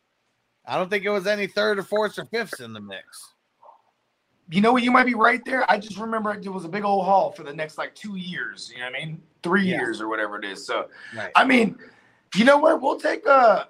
I 0.68 0.78
don't 0.78 0.90
think 0.90 1.06
it 1.06 1.10
was 1.10 1.26
any 1.26 1.48
third 1.48 1.80
or 1.80 1.84
fourths 1.84 2.20
or 2.20 2.26
fifths 2.26 2.60
in 2.60 2.74
the 2.74 2.82
mix. 2.82 3.34
You 4.50 4.62
know 4.62 4.74
what? 4.74 4.84
You 4.84 4.92
might 4.92 5.06
be 5.06 5.14
right 5.14 5.44
there. 5.46 5.70
I 5.72 5.78
just 5.78 5.98
remember 5.98 6.34
it 6.34 6.48
was 6.48 6.66
a 6.66 6.70
big 6.70 6.84
old 6.84 7.06
haul 7.06 7.32
for 7.32 7.44
the 7.44 7.54
next 7.54 7.78
like 7.78 7.96
two 7.96 8.18
years. 8.18 8.72
You 8.74 8.80
know 8.80 8.92
what 8.92 9.02
I 9.02 9.06
mean? 9.06 9.22
Three 9.44 9.64
Yeah. 9.64 9.78
years 9.78 10.02
or 10.02 10.08
whatever 10.10 10.38
it 10.38 10.46
is. 10.46 10.66
So 10.66 10.90
Right. 11.16 11.32
I 11.36 11.46
mean, 11.46 11.78
you 12.36 12.46
know 12.46 12.58
what? 12.58 12.82
We'll 12.82 13.00
take 13.00 13.26
a. 13.26 13.70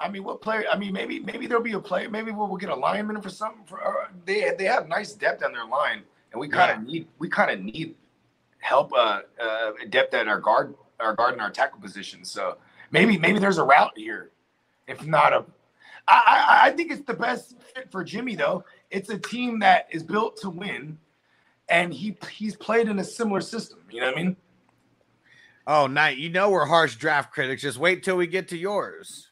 I 0.00 0.08
mean, 0.08 0.24
what 0.24 0.40
player? 0.40 0.64
I 0.70 0.78
mean, 0.78 0.92
maybe 0.92 1.20
maybe 1.20 1.46
there'll 1.46 1.62
be 1.62 1.72
a 1.72 1.80
player. 1.80 2.08
Maybe 2.08 2.30
we'll, 2.30 2.48
we'll 2.48 2.56
get 2.56 2.70
a 2.70 2.74
lineman 2.74 3.20
for 3.20 3.30
something. 3.30 3.64
For 3.66 3.84
uh, 3.84 4.08
they 4.24 4.52
they 4.56 4.64
have 4.64 4.88
nice 4.88 5.12
depth 5.12 5.42
on 5.42 5.52
their 5.52 5.66
line, 5.66 6.02
and 6.32 6.40
we 6.40 6.48
kind 6.48 6.70
of 6.70 6.86
need 6.86 7.08
we 7.18 7.28
kind 7.28 7.50
of 7.50 7.60
need 7.60 7.96
help 8.60 8.92
uh, 8.92 9.22
uh 9.40 9.72
depth 9.90 10.14
at 10.14 10.28
our 10.28 10.40
guard 10.40 10.74
our 11.00 11.14
guard 11.14 11.32
and 11.32 11.42
our 11.42 11.50
tackle 11.50 11.80
position. 11.80 12.24
So 12.24 12.58
maybe 12.90 13.18
maybe 13.18 13.38
there's 13.38 13.58
a 13.58 13.64
route 13.64 13.92
here. 13.96 14.30
If 14.86 15.04
not 15.06 15.32
a, 15.32 15.44
I, 16.08 16.22
I 16.62 16.66
I 16.68 16.70
think 16.72 16.90
it's 16.90 17.04
the 17.04 17.14
best 17.14 17.56
fit 17.74 17.90
for 17.90 18.02
Jimmy 18.02 18.34
though. 18.34 18.64
It's 18.90 19.10
a 19.10 19.18
team 19.18 19.58
that 19.60 19.86
is 19.90 20.02
built 20.02 20.36
to 20.38 20.50
win, 20.50 20.98
and 21.68 21.92
he 21.92 22.16
he's 22.30 22.56
played 22.56 22.88
in 22.88 22.98
a 22.98 23.04
similar 23.04 23.40
system. 23.40 23.80
You 23.90 24.00
know 24.00 24.06
what 24.08 24.18
I 24.18 24.22
mean? 24.22 24.36
Oh, 25.66 25.86
Knight, 25.86 26.16
you 26.16 26.30
know 26.30 26.48
we're 26.50 26.64
harsh 26.64 26.96
draft 26.96 27.30
critics. 27.32 27.60
Just 27.60 27.78
wait 27.78 28.02
till 28.02 28.16
we 28.16 28.26
get 28.26 28.48
to 28.48 28.56
yours. 28.56 29.28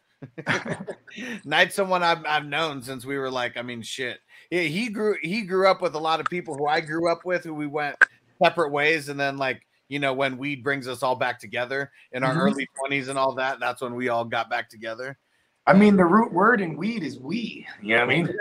Knight's 1.44 1.74
someone 1.74 2.02
I've, 2.02 2.24
I've 2.26 2.44
known 2.44 2.82
since 2.82 3.06
we 3.06 3.16
were 3.16 3.30
like, 3.30 3.56
I 3.56 3.62
mean, 3.62 3.80
shit. 3.80 4.18
Yeah, 4.50 4.62
he 4.62 4.90
grew 4.90 5.16
he 5.22 5.42
grew 5.42 5.68
up 5.68 5.80
with 5.80 5.94
a 5.94 5.98
lot 5.98 6.20
of 6.20 6.26
people 6.26 6.54
who 6.56 6.66
I 6.66 6.80
grew 6.80 7.10
up 7.10 7.24
with, 7.24 7.44
who 7.44 7.54
we 7.54 7.66
went 7.66 7.96
separate 8.42 8.70
ways, 8.70 9.08
and 9.08 9.18
then 9.18 9.38
like 9.38 9.62
you 9.88 9.98
know 9.98 10.12
when 10.12 10.36
weed 10.36 10.62
brings 10.62 10.86
us 10.86 11.02
all 11.02 11.16
back 11.16 11.40
together 11.40 11.90
in 12.12 12.22
our 12.22 12.34
Mhm. 12.34 12.40
early 12.40 12.68
twenties 12.78 13.08
and 13.08 13.18
all 13.18 13.34
that. 13.36 13.58
That's 13.58 13.80
when 13.80 13.94
we 13.94 14.08
all 14.08 14.24
got 14.24 14.50
back 14.50 14.68
together. 14.68 15.18
I 15.66 15.72
mean, 15.72 15.96
the 15.96 16.04
root 16.04 16.32
word 16.32 16.60
in 16.60 16.76
weed 16.76 17.02
is 17.02 17.18
we. 17.18 17.66
You 17.82 17.96
know 17.96 18.06
what 18.06 18.12
I 18.12 18.16
mean? 18.16 18.34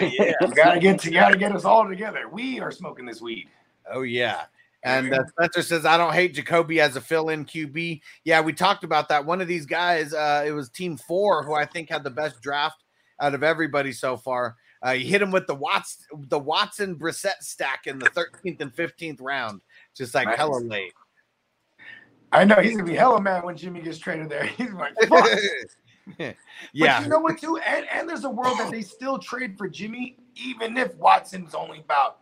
yeah. 0.00 0.32
You 0.40 0.54
gotta 0.54 0.78
get 0.78 1.04
you 1.04 1.10
gotta 1.10 1.36
get 1.36 1.54
us 1.54 1.64
all 1.64 1.88
together. 1.88 2.28
We 2.28 2.60
are 2.60 2.70
smoking 2.70 3.04
this 3.04 3.20
weed. 3.20 3.48
Oh 3.90 4.02
yeah. 4.02 4.44
And 4.84 5.12
uh, 5.12 5.26
Spencer 5.26 5.62
says, 5.62 5.84
I 5.84 5.96
don't 5.96 6.14
hate 6.14 6.34
Jacoby 6.34 6.80
as 6.80 6.94
a 6.94 7.00
fill-in 7.00 7.44
QB. 7.44 8.00
Yeah, 8.22 8.40
we 8.40 8.52
talked 8.52 8.84
about 8.84 9.08
that. 9.08 9.24
One 9.26 9.40
of 9.40 9.48
these 9.48 9.66
guys, 9.66 10.14
uh, 10.14 10.44
it 10.46 10.52
was 10.52 10.68
Team 10.70 10.96
Four, 10.96 11.42
who 11.42 11.54
I 11.54 11.64
think 11.64 11.90
had 11.90 12.04
the 12.04 12.10
best 12.10 12.40
draft 12.40 12.84
out 13.20 13.34
of 13.34 13.42
everybody 13.42 13.90
so 13.92 14.16
far. 14.16 14.54
Uh, 14.86 14.90
you 14.90 15.06
hit 15.06 15.20
him 15.20 15.32
with 15.32 15.48
the 15.48 15.54
Watts, 15.54 16.06
the 16.28 16.38
Watson 16.38 16.94
Brissett 16.94 17.40
stack 17.40 17.88
in 17.88 17.98
the 17.98 18.08
13th 18.10 18.60
and 18.60 18.72
15th 18.72 19.18
round, 19.20 19.60
just 19.96 20.14
like 20.14 20.28
Nice. 20.28 20.36
hella 20.36 20.60
late. 20.60 20.92
I 22.30 22.44
know 22.44 22.56
he's 22.56 22.76
gonna 22.76 22.88
be 22.88 22.94
hella 22.94 23.20
mad 23.20 23.42
when 23.42 23.56
Jimmy 23.56 23.80
gets 23.80 23.98
traded 23.98 24.28
there. 24.28 24.44
He's 24.56 24.70
like, 24.72 24.94
fuck. 25.08 25.28
yeah, 26.18 26.32
But 26.98 27.02
you 27.02 27.08
know 27.08 27.20
what, 27.20 27.38
too? 27.38 27.58
And, 27.58 27.86
and 27.90 28.08
there's 28.08 28.24
a 28.24 28.30
world 28.30 28.58
that 28.58 28.70
they 28.70 28.82
still 28.82 29.18
trade 29.18 29.56
for 29.58 29.68
Jimmy, 29.68 30.16
even 30.36 30.76
if 30.76 30.94
Watson's 30.96 31.54
only 31.54 31.80
about, 31.80 32.18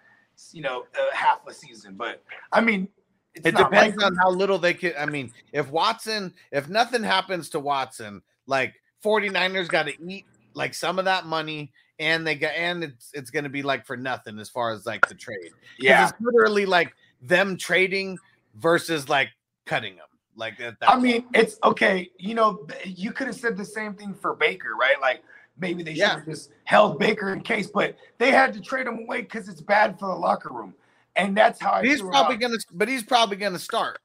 you 0.53 0.63
know, 0.63 0.85
uh, 0.99 1.15
half 1.15 1.47
a 1.47 1.55
season. 1.55 1.95
But 1.95 2.23
I 2.53 2.61
mean, 2.61 2.89
it's 3.35 3.47
it 3.47 3.57
depends 3.57 4.03
on 4.03 4.15
how 4.17 4.31
little 4.31 4.59
they 4.59 4.75
can. 4.75 4.93
I 4.99 5.07
mean, 5.07 5.33
if 5.53 5.71
Watson, 5.71 6.33
if 6.51 6.69
nothing 6.69 7.03
happens 7.03 7.51
to 7.51 7.61
Watson, 7.61 8.23
like 8.47 8.75
49ers 9.05 9.69
got 9.69 9.87
to 9.87 9.95
eat 10.09 10.25
like 10.55 10.75
some 10.75 10.99
of 10.99 11.05
that 11.05 11.27
money, 11.27 11.73
and 11.99 12.27
they 12.27 12.35
got, 12.35 12.55
and 12.55 12.83
it's 12.83 13.11
it's 13.13 13.31
going 13.31 13.45
to 13.45 13.51
be 13.51 13.63
like 13.63 13.87
for 13.87 13.97
nothing 13.97 14.39
as 14.39 14.49
far 14.49 14.73
as 14.73 14.87
like 14.87 15.07
the 15.09 15.15
trade. 15.15 15.53
Yeah. 15.79 16.09
it's 16.09 16.19
literally 16.21 16.67
like 16.67 16.95
them 17.21 17.57
trading 17.57 18.19
versus 18.55 19.09
like 19.09 19.29
cutting 19.67 19.97
them. 19.97 20.07
Like 20.37 20.59
that. 20.59 20.77
I 20.87 20.99
mean, 20.99 21.25
it's 21.35 21.59
okay. 21.65 22.11
You 22.19 22.35
know, 22.35 22.67
you 22.85 23.13
could 23.13 23.27
have 23.27 23.37
said 23.37 23.57
the 23.57 23.65
same 23.65 23.95
thing 23.95 24.15
for 24.15 24.35
Baker, 24.35 24.75
right? 24.79 25.01
Like 25.01 25.23
maybe 25.59 25.83
they 25.83 25.93
should 25.93 25.99
Yeah. 26.01 26.17
have 26.17 26.27
just 26.27 26.51
held 26.65 26.99
Baker 26.99 27.33
in 27.33 27.41
case, 27.41 27.69
but 27.69 27.97
they 28.19 28.31
had 28.31 28.53
to 28.53 28.61
trade 28.61 28.87
him 28.87 28.99
away 28.99 29.23
because 29.23 29.49
it's 29.49 29.63
bad 29.63 29.99
for 29.99 30.07
the 30.09 30.15
locker 30.15 30.53
room. 30.53 30.75
And 31.17 31.35
that's 31.35 31.61
how 31.61 31.73
I 31.73 31.83
he's 31.83 32.01
feel 32.01 32.11
probably 32.11 32.37
about- 32.37 32.49
gonna, 32.49 32.59
but 32.73 32.89
he's 32.89 33.03
probably 33.03 33.37
gonna 33.37 33.59
start. 33.59 33.99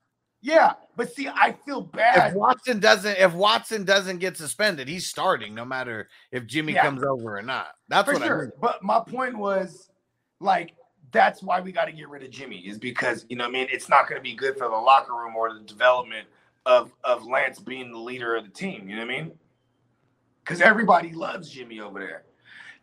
Yeah, 0.43 0.73
but 0.95 1.13
see, 1.13 1.27
I 1.27 1.51
feel 1.65 1.81
bad. 1.81 2.15
If 2.15 2.21
bad. 2.23 2.35
Watson 2.35 2.79
doesn't, 2.79 3.17
if 3.17 3.33
Watson 3.33 3.83
doesn't 3.83 4.17
get 4.19 4.37
suspended, 4.37 4.87
he's 4.87 5.05
starting 5.05 5.53
no 5.53 5.65
matter 5.65 6.09
if 6.31 6.47
Jimmy 6.47 6.73
Yeah. 6.73 6.81
comes 6.83 7.03
over 7.03 7.37
or 7.37 7.41
not. 7.43 7.75
That's 7.89 8.07
for 8.07 8.13
what 8.13 8.23
I 8.23 8.27
sure. 8.27 8.41
mean. 8.43 8.51
But 8.59 8.81
my 8.81 9.01
point 9.05 9.37
was, 9.37 9.91
like, 10.39 10.73
that's 11.11 11.41
why 11.43 11.59
we 11.61 11.71
got 11.71 11.85
to 11.85 11.91
get 11.91 12.09
rid 12.09 12.23
of 12.23 12.29
Jimmy 12.29 12.57
is 12.59 12.77
because 12.77 13.25
you 13.29 13.35
know, 13.35 13.43
what 13.45 13.49
I 13.49 13.53
mean, 13.53 13.67
it's 13.71 13.89
not 13.89 14.07
going 14.07 14.19
to 14.19 14.23
be 14.23 14.33
good 14.35 14.57
for 14.57 14.67
the 14.69 14.75
locker 14.75 15.13
room 15.13 15.35
or 15.35 15.53
the 15.53 15.59
development 15.61 16.27
of 16.65 16.91
of 17.03 17.25
Lance 17.25 17.59
being 17.59 17.91
the 17.91 17.97
leader 17.97 18.35
of 18.35 18.43
the 18.43 18.49
team. 18.51 18.87
You 18.89 18.95
know 18.95 19.05
what 19.05 19.13
I 19.13 19.21
mean? 19.21 19.31
Because 20.43 20.61
everybody 20.61 21.11
loves 21.13 21.49
Jimmy 21.49 21.79
over 21.79 21.99
there. 21.99 22.23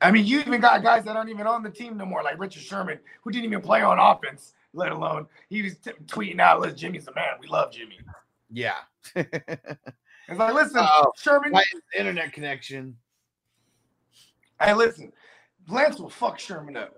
I 0.00 0.10
mean, 0.12 0.26
you 0.26 0.40
even 0.40 0.60
got 0.60 0.82
guys 0.82 1.04
that 1.04 1.16
aren't 1.16 1.30
even 1.30 1.46
on 1.46 1.62
the 1.62 1.70
team 1.70 1.96
no 1.96 2.04
more, 2.06 2.22
like 2.22 2.38
Richard 2.38 2.62
Sherman, 2.62 2.98
who 3.22 3.30
didn't 3.32 3.46
even 3.46 3.60
play 3.60 3.82
on 3.82 3.98
offense, 3.98 4.52
let 4.72 4.92
alone 4.92 5.26
he 5.48 5.62
was 5.62 5.76
t- 5.78 5.90
tweeting 6.06 6.38
out, 6.40 6.60
"Listen, 6.60 6.76
Jimmy's 6.78 7.04
the 7.04 7.14
man. 7.14 7.30
We 7.40 7.48
love 7.48 7.72
Jimmy." 7.72 7.98
Yeah. 8.50 8.78
It's 10.30 10.38
like, 10.38 10.52
listen, 10.52 10.80
Oh, 10.80 11.10
Sherman. 11.16 11.54
internet 11.96 12.34
connection. 12.34 12.96
Hey, 14.60 14.74
listen, 14.74 15.10
Lance 15.68 15.98
will 15.98 16.10
fuck 16.10 16.38
Sherman 16.38 16.76
up. 16.76 16.94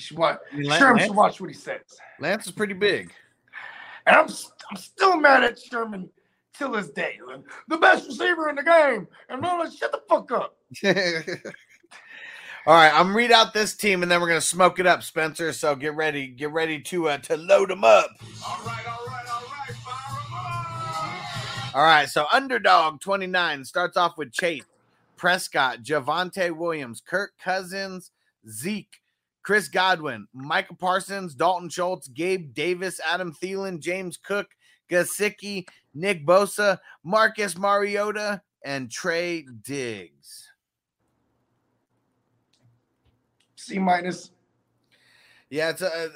You 0.00 0.04
should 0.04 0.18
watch. 0.18 0.38
You 0.52 0.58
mean 0.60 0.68
Lan- 0.70 0.78
Sherman 0.78 1.06
should 1.06 1.16
watch 1.16 1.40
what 1.40 1.50
he 1.50 1.54
says. 1.54 1.82
Lance 2.18 2.46
is 2.46 2.52
pretty 2.52 2.72
big. 2.72 3.12
And 4.06 4.16
I'm 4.16 4.28
I'm 4.70 4.76
still 4.76 5.18
mad 5.18 5.44
at 5.44 5.60
Sherman 5.60 6.08
till 6.56 6.70
this 6.72 6.88
day. 6.88 7.18
Like, 7.26 7.42
The 7.68 7.76
best 7.76 8.06
receiver 8.06 8.48
in 8.48 8.56
the 8.56 8.62
game. 8.62 9.06
And 9.28 9.44
I'm 9.44 9.58
like, 9.58 9.72
shut 9.72 9.92
the 9.92 10.00
fuck 10.08 10.32
up. 10.32 10.56
All 12.66 12.74
right, 12.74 12.92
I'm 12.94 13.14
read 13.14 13.30
out 13.32 13.52
this 13.52 13.74
team 13.74 14.02
and 14.02 14.10
then 14.10 14.20
we're 14.20 14.28
gonna 14.28 14.40
smoke 14.40 14.78
it 14.78 14.86
up, 14.86 15.02
Spencer. 15.02 15.52
So 15.52 15.74
get 15.74 15.94
ready, 15.94 16.26
get 16.28 16.50
ready 16.52 16.80
to 16.80 17.08
uh, 17.08 17.18
to 17.18 17.36
load 17.36 17.70
them 17.70 17.84
up. 17.84 18.10
All 18.46 18.64
right, 18.64 18.86
all 18.86 19.06
right, 19.06 19.26
all 19.30 19.42
right, 19.42 19.76
fire 19.76 20.22
them 20.22 20.34
up. 20.34 21.74
All 21.74 21.82
right, 21.82 22.08
so 22.08 22.26
underdog 22.32 23.00
29 23.00 23.64
starts 23.64 23.96
off 23.96 24.18
with 24.18 24.32
Chase, 24.32 24.64
Prescott, 25.16 25.82
Javonte 25.82 26.54
Williams, 26.54 27.02
Kirk 27.04 27.32
Cousins, 27.42 28.10
Zeke, 28.48 28.99
Chris 29.42 29.68
Godwin, 29.68 30.26
Michael 30.34 30.76
Parsons, 30.76 31.34
Dalton 31.34 31.68
Schultz, 31.68 32.08
Gabe 32.08 32.52
Davis, 32.52 33.00
Adam 33.10 33.34
Thielen, 33.34 33.80
James 33.80 34.16
Cook, 34.16 34.48
Gesicki, 34.90 35.66
Nick 35.94 36.26
Bosa, 36.26 36.78
Marcus 37.04 37.56
Mariota, 37.56 38.42
and 38.62 38.90
Trey 38.90 39.46
Diggs. 39.62 40.48
C 43.56 43.78
minus. 43.78 44.30
Yeah, 45.48 45.70
it's 45.70 45.82
a 45.82 46.10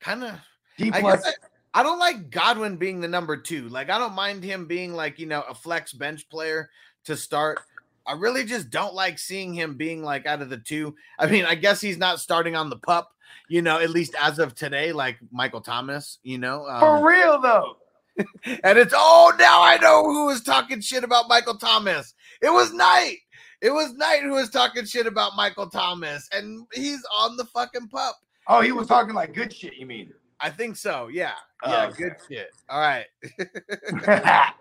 kind 0.00 0.24
of. 0.24 0.38
D 0.76 0.90
plus. 0.90 1.24
I, 1.26 1.80
I 1.80 1.82
don't 1.82 1.98
like 1.98 2.30
Godwin 2.30 2.76
being 2.76 3.00
the 3.00 3.08
number 3.08 3.36
two. 3.36 3.68
Like, 3.68 3.90
I 3.90 3.98
don't 3.98 4.14
mind 4.14 4.42
him 4.42 4.66
being 4.66 4.92
like 4.94 5.18
you 5.18 5.26
know 5.26 5.42
a 5.48 5.54
flex 5.54 5.92
bench 5.92 6.28
player 6.28 6.70
to 7.04 7.16
start. 7.16 7.60
I 8.06 8.12
really 8.14 8.44
just 8.44 8.70
don't 8.70 8.94
like 8.94 9.18
seeing 9.18 9.54
him 9.54 9.74
being 9.76 10.02
like 10.02 10.26
out 10.26 10.42
of 10.42 10.50
the 10.50 10.58
two. 10.58 10.94
I 11.18 11.26
mean, 11.26 11.44
I 11.44 11.54
guess 11.54 11.80
he's 11.80 11.98
not 11.98 12.20
starting 12.20 12.56
on 12.56 12.70
the 12.70 12.76
pup, 12.76 13.10
you 13.48 13.62
know, 13.62 13.78
at 13.78 13.90
least 13.90 14.14
as 14.20 14.38
of 14.38 14.54
today, 14.54 14.92
like 14.92 15.18
Michael 15.30 15.60
Thomas, 15.60 16.18
you 16.22 16.38
know. 16.38 16.64
For 16.78 16.96
um, 16.96 17.04
real 17.04 17.40
though. 17.40 17.76
and 18.64 18.78
it's 18.78 18.92
oh 18.94 19.32
now 19.38 19.62
I 19.62 19.78
know 19.78 20.02
who 20.04 20.26
was 20.26 20.42
talking 20.42 20.80
shit 20.80 21.04
about 21.04 21.28
Michael 21.28 21.56
Thomas. 21.56 22.14
It 22.42 22.50
was 22.50 22.72
Knight. 22.72 23.18
It 23.60 23.70
was 23.70 23.92
Knight 23.94 24.22
who 24.22 24.32
was 24.32 24.50
talking 24.50 24.84
shit 24.84 25.06
about 25.06 25.36
Michael 25.36 25.68
Thomas, 25.68 26.28
and 26.32 26.66
he's 26.72 27.02
on 27.14 27.36
the 27.36 27.44
fucking 27.44 27.88
pup. 27.88 28.16
Oh, 28.46 28.60
he 28.62 28.72
was 28.72 28.88
talking 28.88 29.14
like 29.14 29.34
good 29.34 29.52
shit, 29.52 29.74
you 29.76 29.86
mean? 29.86 30.12
I 30.40 30.50
think 30.50 30.76
so. 30.76 31.08
Yeah. 31.08 31.34
Oh, 31.62 31.70
Yeah. 31.70 31.86
okay. 31.88 32.02
Good 32.02 32.16
shit. 32.28 32.50
All 32.68 32.80
right. 32.80 33.06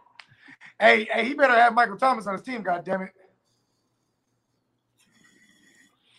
hey, 0.80 1.08
hey, 1.12 1.26
he 1.26 1.34
better 1.34 1.54
have 1.54 1.74
Michael 1.74 1.98
Thomas 1.98 2.28
on 2.28 2.34
his 2.34 2.44
team, 2.44 2.62
god 2.62 2.84
damn 2.84 3.02
it. 3.02 3.12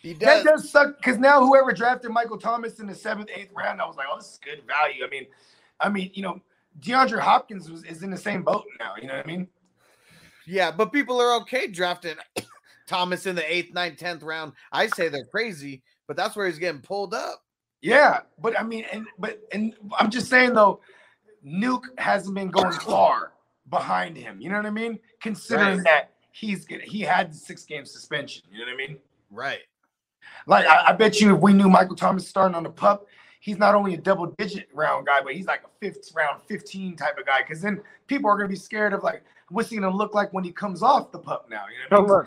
He 0.02 0.14
That 0.14 0.44
does. 0.44 0.62
does 0.62 0.70
suck 0.70 0.96
because 0.96 1.18
now 1.18 1.44
whoever 1.44 1.72
drafted 1.72 2.10
Michael 2.10 2.38
Thomas 2.38 2.80
in 2.80 2.86
the 2.86 2.94
seventh, 2.94 3.28
eighth 3.34 3.52
round, 3.54 3.80
I 3.80 3.86
was 3.86 3.96
like, 3.96 4.06
oh, 4.10 4.16
this 4.16 4.32
is 4.32 4.40
good 4.42 4.62
value. 4.66 5.04
I 5.04 5.08
mean, 5.10 5.26
I 5.78 5.88
mean, 5.88 6.10
you 6.14 6.22
know, 6.22 6.40
DeAndre 6.80 7.20
Hopkins 7.20 7.70
was, 7.70 7.84
is 7.84 8.02
in 8.02 8.10
the 8.10 8.16
same 8.16 8.42
boat 8.42 8.64
now. 8.78 8.94
You 9.00 9.08
know 9.08 9.16
what 9.16 9.24
I 9.24 9.28
mean? 9.28 9.48
Yeah, 10.46 10.70
but 10.70 10.92
people 10.92 11.20
are 11.20 11.36
okay 11.42 11.66
drafting 11.66 12.16
Thomas 12.86 13.26
in 13.26 13.34
the 13.36 13.52
eighth, 13.54 13.74
ninth, 13.74 13.98
tenth 13.98 14.22
round. 14.22 14.52
I 14.72 14.86
say 14.88 15.08
they're 15.08 15.24
crazy, 15.26 15.82
but 16.06 16.16
that's 16.16 16.34
where 16.34 16.46
he's 16.46 16.58
getting 16.58 16.80
pulled 16.80 17.12
up. 17.14 17.42
Yeah, 17.82 18.20
but 18.40 18.58
I 18.58 18.62
mean, 18.62 18.84
and 18.92 19.06
but 19.18 19.40
and 19.52 19.74
I'm 19.98 20.10
just 20.10 20.28
saying 20.28 20.54
though, 20.54 20.80
Nuke 21.46 21.84
hasn't 21.98 22.34
been 22.34 22.50
going 22.50 22.72
far 22.80 23.32
behind 23.68 24.16
him. 24.16 24.40
You 24.40 24.50
know 24.50 24.56
what 24.56 24.66
I 24.66 24.70
mean? 24.70 24.98
Considering 25.20 25.76
Right. 25.78 25.84
that 25.84 26.10
he's 26.32 26.64
good, 26.64 26.82
he 26.82 27.00
had 27.00 27.32
the 27.32 27.36
six 27.36 27.64
game 27.64 27.84
suspension. 27.86 28.42
You 28.50 28.58
know 28.60 28.64
what 28.66 28.74
I 28.74 28.76
mean? 28.88 28.98
Right. 29.30 29.60
Like 30.46 30.66
I, 30.66 30.88
I 30.88 30.92
bet 30.92 31.20
you, 31.20 31.34
if 31.34 31.40
we 31.40 31.52
knew 31.52 31.68
Michael 31.68 31.96
Thomas 31.96 32.26
starting 32.26 32.54
on 32.54 32.62
the 32.62 32.70
pup, 32.70 33.06
he's 33.40 33.58
not 33.58 33.74
only 33.74 33.94
a 33.94 33.96
double 33.96 34.26
digit 34.26 34.68
round 34.72 35.06
guy, 35.06 35.20
but 35.22 35.34
he's 35.34 35.46
like 35.46 35.62
a 35.64 35.68
fifth 35.80 36.12
round 36.14 36.42
15 36.42 36.96
type 36.96 37.18
of 37.18 37.26
guy. 37.26 37.42
Because 37.42 37.60
then 37.60 37.80
people 38.06 38.30
are 38.30 38.36
gonna 38.36 38.48
be 38.48 38.56
scared 38.56 38.92
of 38.92 39.02
like 39.02 39.22
what's 39.48 39.70
he 39.70 39.76
gonna 39.76 39.94
look 39.94 40.14
like 40.14 40.32
when 40.32 40.44
he 40.44 40.52
comes 40.52 40.82
off 40.82 41.12
the 41.12 41.18
pup 41.18 41.48
now. 41.50 41.64
You 41.66 41.96
know 41.96 42.02
mean? 42.04 42.26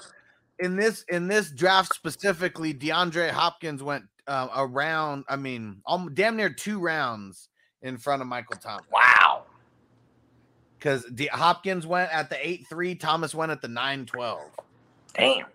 In 0.59 0.75
this 0.75 1.03
in 1.09 1.27
this 1.27 1.51
draft 1.51 1.93
specifically, 1.95 2.73
DeAndre 2.73 3.29
Hopkins 3.29 3.81
went 3.81 4.05
uh, 4.27 4.49
around. 4.55 5.25
I 5.27 5.35
mean, 5.35 5.81
um, 5.87 6.11
damn 6.13 6.35
near 6.35 6.49
two 6.49 6.79
rounds 6.79 7.49
in 7.81 7.97
front 7.97 8.21
of 8.21 8.27
Michael 8.27 8.57
Thomas. 8.57 8.85
Wow. 8.91 9.43
Because 10.77 11.05
Hopkins 11.31 11.87
went 11.87 12.13
at 12.13 12.29
the 12.29 12.45
eight 12.45 12.67
three, 12.69 12.95
Thomas 12.95 13.33
went 13.33 13.51
at 13.51 13.61
the 13.61 13.67
nine 13.67 14.05
twelve. 14.05 14.51
Damn. 15.15 15.45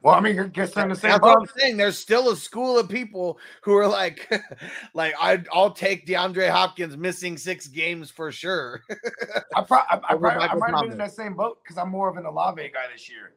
Well, 0.00 0.14
I 0.14 0.20
mean, 0.20 0.38
I 0.38 0.46
guess 0.46 0.74
they're 0.74 0.84
in 0.84 0.90
the 0.90 0.96
same 0.96 1.10
That's 1.10 1.22
what 1.22 1.38
I'm 1.40 1.48
saying. 1.58 1.76
There's 1.76 1.98
still 1.98 2.30
a 2.30 2.36
school 2.36 2.78
of 2.78 2.88
people 2.88 3.38
who 3.62 3.76
are 3.76 3.88
like, 3.88 4.30
like 4.94 5.14
I, 5.20 5.42
I'll 5.52 5.72
take 5.72 6.06
DeAndre 6.06 6.48
Hopkins 6.50 6.96
missing 6.96 7.36
six 7.36 7.66
games 7.66 8.10
for 8.10 8.30
sure. 8.30 8.82
I, 9.56 9.62
pro- 9.62 9.78
I, 9.78 10.00
I, 10.08 10.14
I 10.14 10.54
might 10.54 10.70
have 10.70 10.82
been 10.82 10.92
in 10.92 10.98
that 10.98 11.12
same 11.12 11.34
boat 11.34 11.58
because 11.62 11.78
I'm 11.78 11.90
more 11.90 12.08
of 12.08 12.16
an 12.16 12.26
Olave 12.26 12.62
guy 12.62 12.92
this 12.92 13.10
year. 13.10 13.34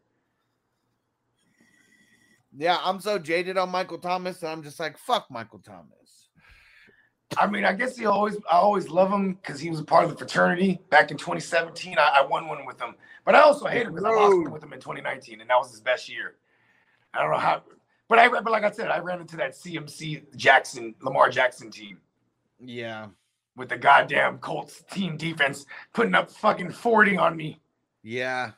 yeah, 2.55 2.77
I'm 2.83 2.99
so 2.99 3.17
jaded 3.17 3.57
on 3.57 3.69
Michael 3.69 3.97
Thomas, 3.97 4.43
and 4.43 4.51
I'm 4.51 4.61
just 4.61 4.79
like, 4.79 4.97
fuck 4.97 5.31
Michael 5.31 5.59
Thomas. 5.59 6.29
I 7.37 7.47
mean, 7.47 7.63
I 7.63 7.73
guess 7.73 7.97
he 7.97 8.05
always 8.05 8.35
I 8.51 8.57
always 8.57 8.89
love 8.89 9.09
him 9.09 9.35
because 9.35 9.59
he 9.59 9.69
was 9.69 9.79
a 9.79 9.85
part 9.85 10.03
of 10.03 10.11
the 10.11 10.17
fraternity 10.17 10.79
back 10.89 11.11
in 11.11 11.17
2017. 11.17 11.97
I, 11.97 12.19
I 12.19 12.25
won 12.27 12.47
one 12.47 12.65
with 12.65 12.79
him, 12.79 12.95
but 13.25 13.35
I 13.35 13.41
also 13.41 13.67
hate 13.67 13.87
him 13.87 13.93
because 13.93 14.03
I 14.03 14.09
lost 14.09 14.35
one 14.35 14.51
with 14.51 14.63
him 14.63 14.73
in 14.73 14.79
2019, 14.79 15.41
and 15.41 15.49
that 15.49 15.57
was 15.57 15.71
his 15.71 15.79
best 15.79 16.09
year. 16.09 16.35
I 17.13 17.21
don't 17.21 17.31
know 17.31 17.37
how, 17.37 17.63
but 18.07 18.19
I 18.19 18.29
but 18.29 18.45
like 18.51 18.63
I 18.63 18.71
said, 18.71 18.89
I 18.89 18.99
ran 18.99 19.21
into 19.21 19.37
that 19.37 19.51
CMC 19.51 20.35
Jackson 20.35 20.95
Lamar 21.01 21.29
Jackson 21.29 21.69
team 21.71 21.99
Yeah, 22.59 23.07
with 23.55 23.69
the 23.69 23.77
goddamn 23.77 24.37
Colts 24.39 24.83
team 24.91 25.17
defense 25.17 25.65
putting 25.93 26.15
up 26.15 26.31
fucking 26.31 26.71
40 26.71 27.17
on 27.17 27.35
me. 27.35 27.59
yeah, 28.03 28.51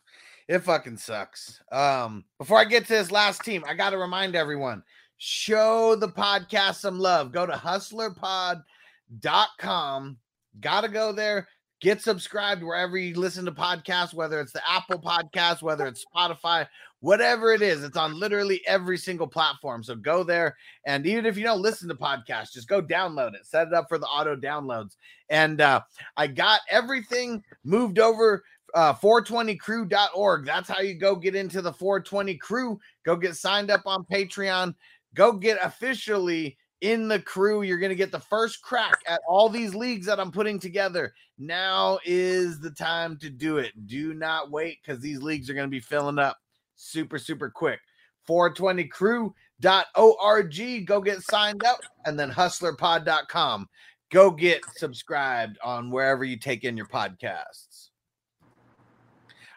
it 0.48 0.60
fucking 0.60 0.98
sucks. 0.98 1.62
Um, 1.72 2.26
before 2.38 2.60
I 2.60 2.66
get 2.66 2.84
to 2.88 2.94
this 2.94 3.12
last 3.12 3.44
team, 3.44 3.64
I 3.68 3.74
got 3.74 3.92
to 3.92 3.98
remind 3.98 4.36
everyone: 4.36 4.84
show 5.18 5.96
the 5.96 6.10
podcast 6.10 6.76
some 6.76 7.00
love. 7.00 7.32
Go 7.32 7.46
to 7.46 7.54
hustlerpod.com. 7.54 10.18
Got 10.60 10.82
to 10.82 10.88
go 10.88 11.12
there. 11.12 11.48
Get 11.84 12.02
subscribed 12.02 12.64
wherever 12.64 12.98
you 12.98 13.14
listen 13.20 13.44
to 13.44 13.52
podcasts, 13.52 14.14
whether 14.14 14.40
it's 14.40 14.54
the 14.54 14.62
Apple 14.66 15.02
Podcast, 15.02 15.62
whether 15.62 15.86
it's 15.86 16.06
Spotify, 16.06 16.66
whatever 17.02 17.52
it 17.52 17.62
is. 17.62 17.84
It's 17.84 17.98
on 17.98 18.18
literally 18.18 18.62
every 18.66 18.98
single 18.98 19.28
platform. 19.28 19.84
So 19.84 19.94
go 19.94 20.24
there. 20.24 20.56
And 20.86 21.06
even 21.06 21.26
if 21.26 21.36
you 21.36 21.44
don't 21.44 21.62
listen 21.62 21.90
to 21.90 21.96
podcasts, 21.96 22.54
just 22.54 22.70
go 22.70 22.82
download 22.82 23.34
it, 23.34 23.46
set 23.46 23.68
it 23.68 23.74
up 23.74 23.90
for 23.90 23.98
the 23.98 24.06
auto 24.06 24.34
downloads. 24.34 24.96
And 25.30 25.60
uh, 25.60 25.82
I 26.16 26.28
got 26.28 26.62
everything 26.72 27.44
moved 27.66 28.00
over. 28.00 28.46
Uh, 28.74 28.94
420crew.org. 28.94 30.46
That's 30.46 30.68
how 30.70 30.80
you 30.80 30.96
go 30.96 31.16
get 31.16 31.36
into 31.36 31.62
the 31.62 31.74
420 31.74 32.38
crew. 32.38 32.80
Go 33.06 33.16
get 33.18 33.36
signed 33.36 33.70
up 33.70 33.82
on 33.86 34.06
Patreon. 34.06 34.74
Go 35.14 35.34
get 35.34 35.60
officially 35.62 36.58
in 36.84 37.08
the 37.08 37.20
crew. 37.20 37.64
You're 37.64 37.80
going 37.80 37.90
to 37.90 37.96
get 37.96 38.12
the 38.12 38.20
first 38.20 38.62
crack 38.62 39.00
at 39.08 39.22
all 39.28 39.50
these 39.50 39.74
leagues 39.74 40.06
that 40.06 40.20
I'm 40.20 40.32
putting 40.32 40.60
together. 40.60 41.14
Now 41.40 41.98
is 42.06 42.60
the 42.60 42.70
time 42.72 43.18
to 43.20 43.30
do 43.30 43.58
it. 43.58 43.88
Do 43.88 44.14
not 44.14 44.52
wait 44.52 44.80
because 44.84 45.02
these 45.02 45.24
leagues 45.24 45.50
are 45.50 45.54
going 45.54 45.68
to 45.68 45.72
be 45.72 45.80
filling 45.80 46.20
up 46.20 46.38
super, 46.76 47.18
super 47.18 47.50
quick. 47.50 47.80
420crew.org. 48.28 50.86
Go 50.86 51.02
get 51.02 51.22
signed 51.22 51.64
up 51.64 51.80
and 52.06 52.20
then 52.20 52.30
hustlerpod.com. 52.30 53.70
Go 54.12 54.30
get 54.30 54.62
subscribed 54.76 55.58
on 55.64 55.90
wherever 55.90 56.26
you 56.26 56.38
take 56.38 56.66
in 56.66 56.78
your 56.78 56.88
podcasts. 56.88 57.88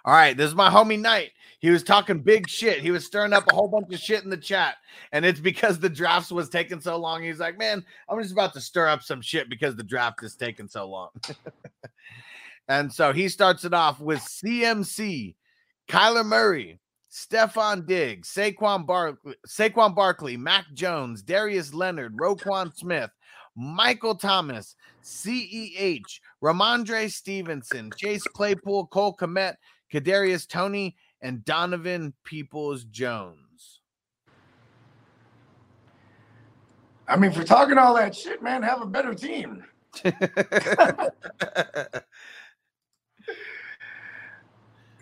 All 0.05 0.14
right, 0.14 0.36
this 0.36 0.48
is 0.48 0.55
my 0.55 0.70
homie 0.70 1.00
Knight. 1.00 1.32
He 1.59 1.70
was 1.70 1.83
talking 1.83 2.20
big 2.20 2.49
shit. 2.49 2.81
He 2.81 2.91
was 2.91 3.07
stirring 3.07 3.33
up 3.33 3.51
a 3.51 3.55
whole 3.55 3.68
bunch 3.68 3.93
of 3.93 3.99
shit 3.99 4.25
in 4.25 4.31
the 4.31 4.36
chat, 4.36 4.76
and 5.12 5.25
it's 5.25 5.41
because 5.41 5.78
the 5.78 5.89
drafts 5.89 6.31
was 6.31 6.49
taking 6.49 6.81
so 6.81 6.97
long. 6.97 7.23
He's 7.23 7.41
like, 7.41 7.59
"Man, 7.59 7.85
I'm 8.09 8.20
just 8.20 8.33
about 8.33 8.52
to 8.55 8.60
stir 8.60 8.89
up 8.89 9.02
some 9.02 9.23
shit 9.23 9.49
because 9.49 9.75
the 9.75 9.83
draft 9.83 10.23
is 10.23 10.36
taking 10.36 10.68
so 10.68 10.89
long." 10.89 11.10
and 12.68 12.93
so 12.93 13.12
he 13.12 13.28
starts 13.28 13.65
it 13.65 13.73
off 13.73 14.01
with 14.01 14.20
CMC, 14.20 15.35
Kyler 15.89 16.26
Murray, 16.26 16.78
Stefon 17.10 17.86
Diggs, 17.86 18.28
Saquon 18.28 18.86
Barkley, 18.86 19.35
Saquon 19.49 19.94
Barkley, 19.94 20.36
Mac 20.36 20.67
Jones, 20.75 21.23
Darius 21.23 21.73
Leonard, 21.73 22.17
Roquan 22.17 22.76
Smith, 22.76 23.10
Michael 23.57 24.15
Thomas, 24.15 24.76
CEH, 25.02 26.20
Rhamondre 26.43 27.10
Stevenson, 27.10 27.91
Chase 27.97 28.25
Claypool, 28.25 28.89
Cole 28.89 29.17
Kmet, 29.17 29.55
Kadarius 29.91 30.47
Toney, 30.47 30.97
and 31.20 31.45
Donovan 31.45 32.15
Peoples 32.25 32.85
Jones. 32.85 33.81
I 37.09 37.17
mean, 37.17 37.31
for 37.31 37.45
talking 37.45 37.78
all 37.78 37.95
that 37.95 38.15
shit, 38.15 38.43
man, 38.43 38.62
have 38.62 38.83
a 38.83 38.86
better 38.86 39.15
team. 39.15 39.65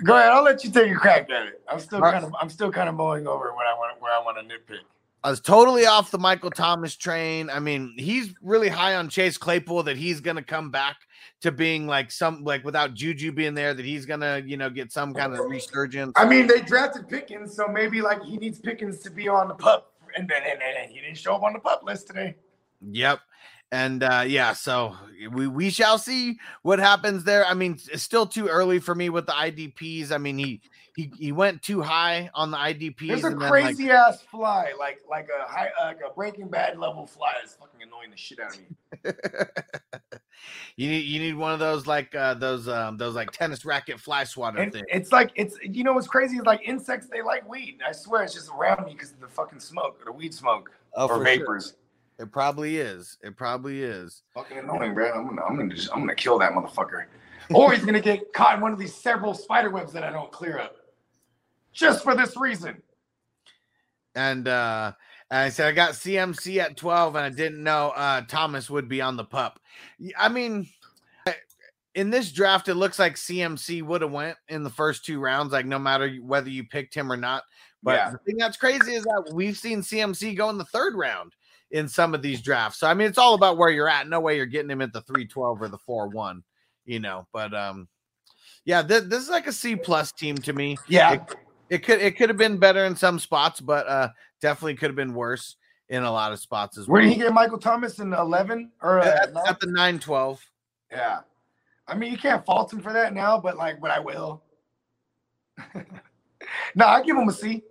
Go 0.05 0.17
ahead. 0.17 0.33
I'll 0.33 0.43
let 0.43 0.65
you 0.65 0.71
take 0.71 0.91
a 0.91 0.95
crack 0.95 1.31
at 1.31 1.47
it. 1.47 1.63
I'm 1.71 1.81
still 1.81 2.01
kind 2.01 2.25
of 2.25 2.35
I'm 2.41 2.51
still 2.51 2.71
kind 2.71 2.89
of 2.89 2.95
mulling 2.95 3.27
over 3.27 3.55
what 3.55 3.67
I 3.67 3.75
want 3.75 4.01
where 4.01 4.13
I 4.13 4.23
want 4.23 4.37
to 4.37 4.45
nitpick. 4.45 4.81
I 5.25 5.31
was 5.31 5.41
totally 5.41 5.87
off 5.87 6.11
the 6.11 6.19
Michael 6.19 6.51
Thomas 6.51 6.95
train. 6.97 7.49
I 7.49 7.59
mean, 7.59 7.95
he's 7.97 8.35
really 8.43 8.69
high 8.69 8.97
on 8.97 9.09
Chase 9.09 9.39
Claypool 9.39 9.85
that 9.85 9.97
he's 9.97 10.21
going 10.21 10.37
to 10.37 10.43
come 10.43 10.71
back 10.71 10.97
to 11.41 11.51
being 11.51 11.87
like 11.87 12.11
some 12.11 12.45
like 12.45 12.63
without 12.63 12.93
Juju 12.93 13.33
being 13.33 13.55
there 13.55 13.73
that 13.73 13.87
he's 13.87 14.05
going 14.05 14.21
to, 14.21 14.43
you 14.45 14.59
know, 14.59 14.69
get 14.69 14.93
some 14.93 15.15
kind 15.15 15.33
of 15.33 15.41
resurgence. 15.47 16.13
I 16.17 16.27
mean, 16.27 16.47
they 16.47 16.61
drafted 16.61 17.09
Pickens, 17.09 17.57
so 17.57 17.67
maybe 17.67 18.03
like 18.03 18.23
he 18.23 18.37
needs 18.37 18.59
Pickens 18.59 18.99
to 18.99 19.11
be 19.11 19.27
on 19.27 19.49
the 19.49 19.55
pup, 19.55 19.95
and 20.15 20.29
then 20.29 20.43
and, 20.43 20.61
and, 20.61 20.77
and 20.83 20.93
he 20.93 21.01
didn't 21.01 21.17
show 21.17 21.35
up 21.35 21.43
on 21.43 21.55
the 21.55 21.59
pup 21.59 21.83
list 21.85 22.07
today. 22.09 22.35
Yep. 22.91 23.21
And 23.73 24.03
uh 24.03 24.25
yeah, 24.27 24.53
so 24.53 24.95
we 25.33 25.49
we 25.49 25.71
shall 25.71 25.97
see 25.97 26.39
what 26.61 26.79
happens 26.79 27.25
there. 27.25 27.47
I 27.47 27.55
mean, 27.55 27.79
it's 27.91 28.03
still 28.03 28.27
too 28.27 28.49
early 28.49 28.79
for 28.79 28.95
me 28.95 29.09
with 29.09 29.25
the 29.25 29.33
IDPs. 29.33 30.13
I 30.13 30.19
mean, 30.19 30.37
he 30.37 30.61
he 30.97 31.11
he 31.19 31.33
went 31.33 31.63
too 31.63 31.83
high 31.83 32.31
on 32.35 32.51
the 32.51 32.57
IDPs. 32.57 33.09
There's 33.09 33.25
a 33.25 33.29
and 33.29 33.41
then, 33.43 33.51
like, 33.51 33.63
crazy 33.63 33.91
ass 33.91 34.23
fly, 34.31 34.73
like 34.79 35.01
like 35.11 35.29
a 35.29 35.51
high 35.51 35.71
like 35.85 35.99
a 36.09 36.13
Breaking 36.15 36.49
Bad 36.49 36.79
level 36.79 37.07
fly. 37.07 37.33
It's 37.43 37.55
fucking 37.55 37.81
annoying 37.83 38.11
the 38.11 38.17
shit 38.17 38.39
out 38.41 38.55
of 38.55 38.61
me. 38.61 38.67
you 40.77 40.89
need 40.89 41.01
you 41.07 41.21
need 41.21 41.35
one 41.35 41.53
of 41.53 41.59
those 41.59 41.87
like 41.87 42.15
uh 42.15 42.35
those 42.35 42.69
um 42.69 42.97
those 42.97 43.15
like 43.15 43.31
tennis 43.33 43.65
racket 43.65 43.99
fly 44.01 44.25
swatter 44.25 44.59
And 44.59 44.73
things. 44.73 44.87
it's 44.89 45.13
like 45.13 45.31
it's 45.35 45.57
you 45.63 45.85
know 45.85 45.93
what's 45.95 46.07
crazy 46.07 46.37
is 46.37 46.45
like 46.45 46.61
insects 46.65 47.07
they 47.09 47.23
like 47.23 47.49
weed. 47.49 47.79
I 47.87 47.93
swear 47.93 48.23
it's 48.23 48.35
just 48.35 48.51
around 48.51 48.85
me 48.87 48.93
because 48.93 49.13
of 49.13 49.21
the 49.21 49.29
fucking 49.29 49.61
smoke 49.61 50.01
or 50.01 50.05
the 50.07 50.13
weed 50.13 50.35
smoke 50.35 50.71
Oh, 50.97 51.07
or 51.07 51.09
for 51.09 51.15
sure. 51.17 51.25
vapors. 51.25 51.75
It 52.21 52.31
probably 52.31 52.77
is. 52.79 53.19
It 53.23 53.37
probably 53.37 53.83
is. 53.83 54.23
Fucking 54.35 54.59
annoying, 54.59 54.95
bro. 54.95 55.11
I'm 55.13 55.27
gonna 55.27 55.43
I'm 55.43 55.57
gonna 55.57 55.75
just 55.75 55.91
I'm 55.93 55.99
gonna 56.01 56.15
kill 56.15 56.39
that 56.39 56.53
motherfucker. 56.53 57.07
or 57.53 57.73
he's 57.73 57.85
gonna 57.85 58.01
get 58.01 58.33
caught 58.33 58.55
in 58.55 58.61
one 58.61 58.73
of 58.73 58.79
these 58.79 58.95
several 58.95 59.35
spider 59.35 59.71
webs 59.71 59.93
that 59.93 60.05
I 60.05 60.11
don't 60.11 60.31
clear 60.31 60.59
up. 60.61 60.77
Just 61.75 62.03
for 62.03 62.15
this 62.15 62.37
reason. 62.37 62.81
And 64.15 64.47
uh 64.49 64.93
and 65.31 65.41
I 65.41 65.49
said 65.49 65.67
I 65.69 65.73
got 65.73 65.93
CMC 65.93 66.59
at 66.59 66.77
12 66.77 67.17
and 67.17 67.25
I 67.25 67.31
didn't 67.31 67.63
know 67.63 67.91
uh 67.97 68.23
Thomas 68.23 68.71
would 68.71 68.89
be 68.89 69.01
on 69.01 69.17
the 69.17 69.25
pup. 69.25 69.59
I 70.17 70.29
mean 70.29 70.69
in 71.97 72.11
this 72.11 72.33
draft 72.33 72.69
it 72.69 72.75
looks 72.75 72.99
like 72.99 73.17
CMC 73.17 73.83
would 73.83 74.03
have 74.03 74.13
went 74.13 74.37
in 74.49 74.63
the 74.63 74.71
first 74.71 75.05
two 75.05 75.21
rounds 75.21 75.53
like 75.53 75.67
no 75.67 75.79
matter 75.79 76.13
whether 76.23 76.49
you 76.49 76.65
picked 76.65 76.95
him 76.95 77.11
or 77.11 77.17
not. 77.17 77.43
But 77.83 77.95
Yeah. 77.97 78.11
the 78.13 78.19
thing 78.19 78.37
that's 78.37 78.57
crazy 78.57 78.95
is 78.95 79.03
that 79.05 79.31
we've 79.35 79.57
seen 79.59 79.81
CMC 79.83 80.37
go 80.37 80.49
in 80.51 80.59
the 80.59 80.65
third 80.67 80.95
round 80.95 81.33
in 81.73 81.89
some 81.89 82.15
of 82.15 82.23
these 82.23 82.41
drafts. 82.41 82.79
So 82.79 82.87
I 82.87 82.95
mean 82.95 83.09
it's 83.09 83.19
all 83.19 83.35
about 83.35 83.59
where 83.59 83.71
you're 83.71 83.89
at. 83.89 84.09
No 84.09 84.21
way 84.21 84.37
you're 84.37 84.47
getting 84.47 84.71
him 84.71 84.81
at 84.81 84.93
the 84.93 85.03
312 85.03 85.61
or 85.61 85.69
the 85.69 85.79
4-1, 85.79 86.43
you 86.85 87.01
know. 87.01 87.27
But 87.33 87.53
um 87.53 87.89
yeah, 88.65 88.83
th- 88.83 89.05
this 89.05 89.23
is 89.23 89.29
like 89.29 89.47
a 89.47 89.53
C 89.53 89.75
plus 89.77 90.13
team 90.13 90.39
to 90.39 90.53
me. 90.53 90.79
Yeah. 90.89 91.15
It, 91.15 91.35
it 91.75 91.83
could 91.83 92.01
it 92.01 92.17
could 92.17 92.29
have 92.31 92.39
been 92.39 92.59
better 92.59 92.85
in 92.85 92.97
some 92.97 93.19
spots, 93.19 93.61
but 93.61 93.87
uh 93.87 94.09
definitely 94.41 94.75
could 94.75 94.89
have 94.89 94.97
been 94.97 95.15
worse 95.15 95.57
in 95.89 96.03
a 96.03 96.11
lot 96.11 96.33
of 96.33 96.39
spots 96.39 96.79
as 96.79 96.87
well. 96.87 96.95
Where 96.95 97.03
did 97.03 97.13
he 97.13 97.19
get 97.19 97.33
Michael 97.33 97.59
Thomas 97.59 97.99
in 97.99 98.13
11 98.13 98.71
or 98.81 99.01
uh, 99.01 99.07
at, 99.07 99.33
nine? 99.33 99.45
at 99.47 99.61
the 99.61 99.67
912. 99.67 100.41
Yeah. 100.91 101.21
I 101.87 101.95
mean, 101.95 102.11
you 102.11 102.19
can't 102.19 102.45
fault 102.47 102.73
him 102.73 102.81
for 102.81 102.93
that 102.93 103.13
now, 103.13 103.39
but 103.39 103.57
like, 103.57 103.81
but 103.81 103.91
I 103.91 104.01
will. 104.01 104.43
no, 106.75 106.87
I 106.87 107.03
give 107.03 107.17
him 107.17 107.29
a 107.29 107.33
C. 107.33 107.63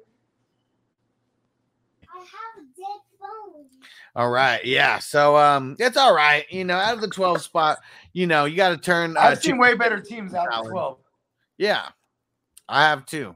All 4.15 4.29
right, 4.29 4.63
yeah. 4.63 4.99
So 4.99 5.35
um 5.37 5.75
it's 5.79 5.97
all 5.97 6.13
right. 6.13 6.45
You 6.51 6.65
know, 6.65 6.75
out 6.75 6.93
of 6.93 7.01
the 7.01 7.07
12 7.07 7.41
spot, 7.41 7.79
you 8.13 8.27
know, 8.27 8.45
you 8.45 8.55
got 8.55 8.69
to 8.69 8.77
turn 8.77 9.17
uh, 9.17 9.21
I've 9.21 9.41
seen 9.41 9.57
way 9.57 9.73
better 9.73 9.99
teams 9.99 10.35
out 10.35 10.53
of 10.53 10.67
12. 10.67 10.99
Yeah, 11.57 11.87
I 12.69 12.83
have 12.83 13.07
too. 13.07 13.33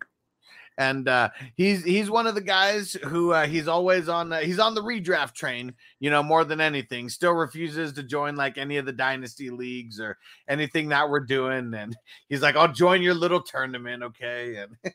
And 0.77 1.07
uh, 1.07 1.29
he's 1.55 1.83
he's 1.83 2.09
one 2.09 2.27
of 2.27 2.35
the 2.35 2.41
guys 2.41 2.93
who 3.05 3.33
uh, 3.33 3.47
he's 3.47 3.67
always 3.67 4.07
on. 4.07 4.29
The, 4.29 4.41
he's 4.41 4.59
on 4.59 4.75
the 4.75 4.83
redraft 4.83 5.33
train, 5.33 5.73
you 5.99 6.09
know, 6.09 6.21
more 6.21 6.43
than 6.43 6.61
anything. 6.61 7.09
Still 7.09 7.33
refuses 7.33 7.93
to 7.93 8.03
join 8.03 8.35
like 8.35 8.57
any 8.57 8.77
of 8.77 8.85
the 8.85 8.93
dynasty 8.93 9.49
leagues 9.49 9.99
or 9.99 10.17
anything 10.47 10.89
that 10.89 11.09
we're 11.09 11.21
doing. 11.21 11.73
And 11.73 11.97
he's 12.29 12.41
like, 12.41 12.55
"I'll 12.55 12.71
join 12.71 13.01
your 13.01 13.15
little 13.15 13.41
tournament, 13.41 14.03
okay?" 14.03 14.57
And 14.57 14.77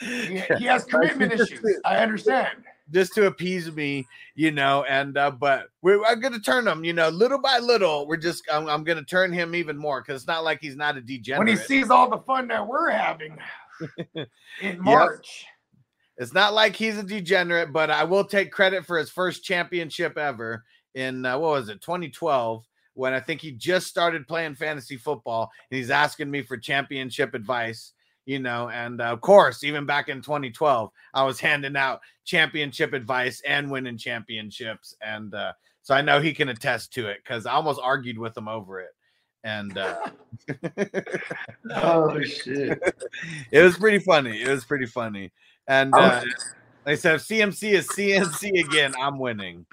He, 0.00 0.40
he 0.58 0.64
has 0.66 0.84
commitment 0.84 1.32
issues. 1.32 1.80
I 1.84 1.98
understand. 1.98 2.58
just 2.90 3.14
to 3.14 3.26
appease 3.26 3.70
me, 3.72 4.06
you 4.34 4.50
know. 4.52 4.84
And 4.88 5.16
uh, 5.18 5.30
but 5.32 5.68
we're 5.82 6.04
I'm 6.04 6.20
gonna 6.20 6.38
turn 6.38 6.66
him, 6.68 6.84
you 6.84 6.92
know, 6.92 7.08
little 7.08 7.40
by 7.40 7.58
little. 7.58 8.06
We're 8.06 8.16
just 8.16 8.44
I'm, 8.52 8.68
I'm 8.68 8.84
gonna 8.84 9.02
turn 9.04 9.32
him 9.32 9.54
even 9.54 9.76
more 9.76 10.00
because 10.00 10.22
it's 10.22 10.28
not 10.28 10.44
like 10.44 10.60
he's 10.60 10.76
not 10.76 10.96
a 10.96 11.00
degenerate. 11.00 11.46
When 11.46 11.56
he 11.56 11.56
sees 11.56 11.90
all 11.90 12.08
the 12.08 12.18
fun 12.18 12.48
that 12.48 12.66
we're 12.66 12.90
having 12.90 13.36
in 14.62 14.78
March. 14.82 15.46
It's 16.16 16.34
not 16.34 16.52
like 16.52 16.74
he's 16.74 16.98
a 16.98 17.02
degenerate, 17.02 17.72
but 17.72 17.90
I 17.90 18.04
will 18.04 18.24
take 18.24 18.50
credit 18.50 18.84
for 18.84 18.98
his 18.98 19.08
first 19.08 19.44
championship 19.44 20.18
ever 20.18 20.64
in 20.94 21.24
uh, 21.24 21.38
what 21.38 21.50
was 21.52 21.68
it, 21.68 21.80
2012, 21.80 22.64
when 22.94 23.12
I 23.12 23.20
think 23.20 23.40
he 23.40 23.52
just 23.52 23.86
started 23.86 24.26
playing 24.26 24.56
fantasy 24.56 24.96
football. 24.96 25.50
And 25.70 25.78
he's 25.78 25.90
asking 25.90 26.28
me 26.28 26.42
for 26.42 26.56
championship 26.56 27.34
advice, 27.34 27.92
you 28.26 28.40
know. 28.40 28.68
And 28.68 29.00
uh, 29.00 29.04
of 29.04 29.20
course, 29.20 29.62
even 29.62 29.86
back 29.86 30.08
in 30.08 30.20
2012, 30.20 30.90
I 31.14 31.22
was 31.22 31.38
handing 31.38 31.76
out 31.76 32.00
championship 32.24 32.94
advice 32.94 33.40
and 33.46 33.70
winning 33.70 33.96
championships. 33.96 34.96
And 35.00 35.32
uh, 35.32 35.52
so 35.82 35.94
I 35.94 36.02
know 36.02 36.20
he 36.20 36.34
can 36.34 36.48
attest 36.48 36.92
to 36.94 37.06
it 37.06 37.18
because 37.22 37.46
I 37.46 37.52
almost 37.52 37.80
argued 37.80 38.18
with 38.18 38.36
him 38.36 38.48
over 38.48 38.80
it. 38.80 38.90
And 39.44 39.76
uh, 39.78 39.98
Oh 41.74 42.20
shit. 42.22 42.78
it 43.50 43.62
was 43.62 43.76
pretty 43.76 43.98
funny. 43.98 44.42
It 44.42 44.48
was 44.48 44.64
pretty 44.64 44.86
funny. 44.86 45.32
And 45.66 45.94
I 45.94 45.98
uh, 45.98 46.24
they 46.84 46.96
said 46.96 47.16
if 47.16 47.22
CMC 47.22 47.72
is 47.74 47.88
CNC 47.88 48.64
again, 48.64 48.94
I'm 48.98 49.18
winning. 49.18 49.66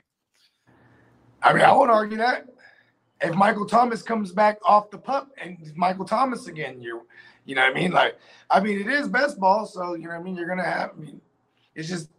I 1.42 1.54
mean, 1.54 1.64
I 1.64 1.72
won't 1.72 1.92
argue 1.92 2.18
that. 2.18 2.48
If 3.22 3.36
Michael 3.36 3.66
Thomas 3.66 4.02
comes 4.02 4.32
back 4.32 4.58
off 4.66 4.92
the 4.92 4.98
pup 4.98 5.30
and 5.42 5.58
Michael 5.76 6.06
Thomas 6.06 6.48
again, 6.48 6.82
you're, 6.82 7.04
you 7.46 7.56
know 7.56 7.62
what 7.62 7.72
I 7.72 7.80
mean? 7.80 7.92
Like, 7.92 8.18
I 8.50 8.60
mean, 8.60 8.82
it 8.82 8.88
is 8.88 9.08
best 9.08 9.40
ball, 9.40 9.66
so 9.66 9.94
you 9.94 10.04
know 10.04 10.10
what 10.10 10.20
I 10.20 10.24
mean. 10.24 10.36
You're 10.36 10.48
gonna 10.48 10.64
have. 10.64 10.92
I 10.98 11.00
mean, 11.00 11.22
it's 11.74 11.88
just 11.88 12.10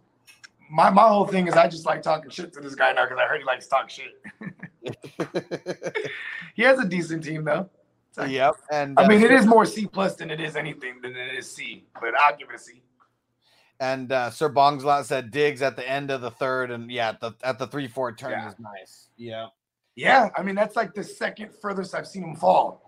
my 0.70 0.91
my 0.91 1.09
whole 1.09 1.27
thing 1.27 1.47
is 1.49 1.55
I 1.55 1.69
just 1.69 1.86
like 1.86 2.03
talking 2.03 2.31
shit 2.31 2.53
to 2.55 2.61
this 2.61 2.75
guy 2.75 2.93
now 2.93 3.05
because 3.05 3.19
I 3.19 3.27
heard 3.27 3.41
he 3.41 3.45
likes 3.45 3.67
to 3.67 3.70
talk 3.70 3.91
shit. 3.91 4.12
he 6.55 6.62
has 6.62 6.78
a 6.78 6.86
decent 6.86 7.25
team 7.25 7.45
though. 7.45 7.69
Yep. 8.27 8.55
And 8.73 8.99
I 8.99 9.07
mean, 9.07 9.23
uh, 9.23 9.27
it 9.27 9.33
is 9.33 9.47
more 9.47 9.67
C 9.67 9.86
plus 9.86 10.17
than 10.17 10.31
it 10.31 10.41
is 10.41 10.57
anything 10.57 11.01
than 11.03 11.15
it 11.17 11.35
is 11.39 11.51
C, 11.51 11.85
but 12.01 12.15
I'll 12.19 12.36
give 12.36 12.49
it 12.49 12.55
a 12.55 12.59
C. 12.59 12.83
And 13.78 14.11
uh, 14.11 14.31
Sir 14.31 14.49
Bongslot 14.49 15.05
said 15.05 15.31
Diggs 15.31 15.61
at 15.61 15.77
the 15.77 15.86
end 15.86 16.11
of 16.11 16.23
the 16.23 16.31
third, 16.31 16.70
and 16.70 16.91
yeah, 16.91 17.11
at 17.11 17.20
the 17.20 17.33
at 17.43 17.59
the 17.59 17.67
three 17.67 17.89
four 17.89 18.12
turn 18.12 18.31
Yeah. 18.31 18.49
is 18.49 18.55
nice. 18.59 19.09
Yeah, 19.19 19.49
Yeah, 19.97 20.31
I 20.36 20.43
mean 20.43 20.55
that's 20.55 20.77
like 20.77 20.95
the 20.95 21.05
second 21.05 21.51
furthest 21.61 21.95
I've 21.95 22.07
seen 22.07 22.23
him 22.23 22.36
fall. 22.36 22.86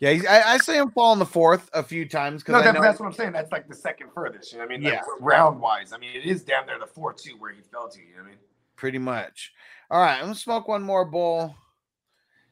Yeah. 0.00 0.10
He's, 0.12 0.26
I, 0.26 0.54
I 0.54 0.58
see 0.58 0.76
him 0.76 0.90
fall 0.90 1.12
in 1.12 1.18
the 1.18 1.26
fourth 1.26 1.68
a 1.72 1.82
few 1.82 2.08
times 2.08 2.46
No, 2.46 2.62
that, 2.62 2.74
know 2.74 2.82
that's 2.82 3.00
what 3.00 3.06
I'm 3.06 3.12
saying. 3.12 3.32
That's 3.32 3.52
like 3.52 3.68
the 3.68 3.74
second 3.74 4.10
furthest. 4.14 4.52
You 4.52 4.58
know 4.58 4.64
what 4.64 4.72
I 4.74 4.76
mean? 4.76 4.84
Like, 4.84 4.94
Yeah. 4.94 5.00
round 5.20 5.60
wise. 5.60 5.92
I 5.92 5.98
mean, 5.98 6.10
it 6.14 6.24
is 6.24 6.42
down 6.44 6.66
there 6.66 6.78
the 6.78 6.86
four 6.86 7.12
two 7.12 7.36
where 7.38 7.52
he 7.52 7.62
fell 7.62 7.88
to. 7.88 7.98
You 7.98 8.16
know 8.16 8.22
what 8.22 8.26
I 8.26 8.30
mean? 8.30 8.38
pretty 8.76 8.98
much. 8.98 9.52
All 9.90 10.00
right, 10.00 10.16
I'm 10.16 10.24
gonna 10.24 10.34
smoke 10.34 10.68
one 10.68 10.82
more 10.82 11.04
bowl, 11.04 11.54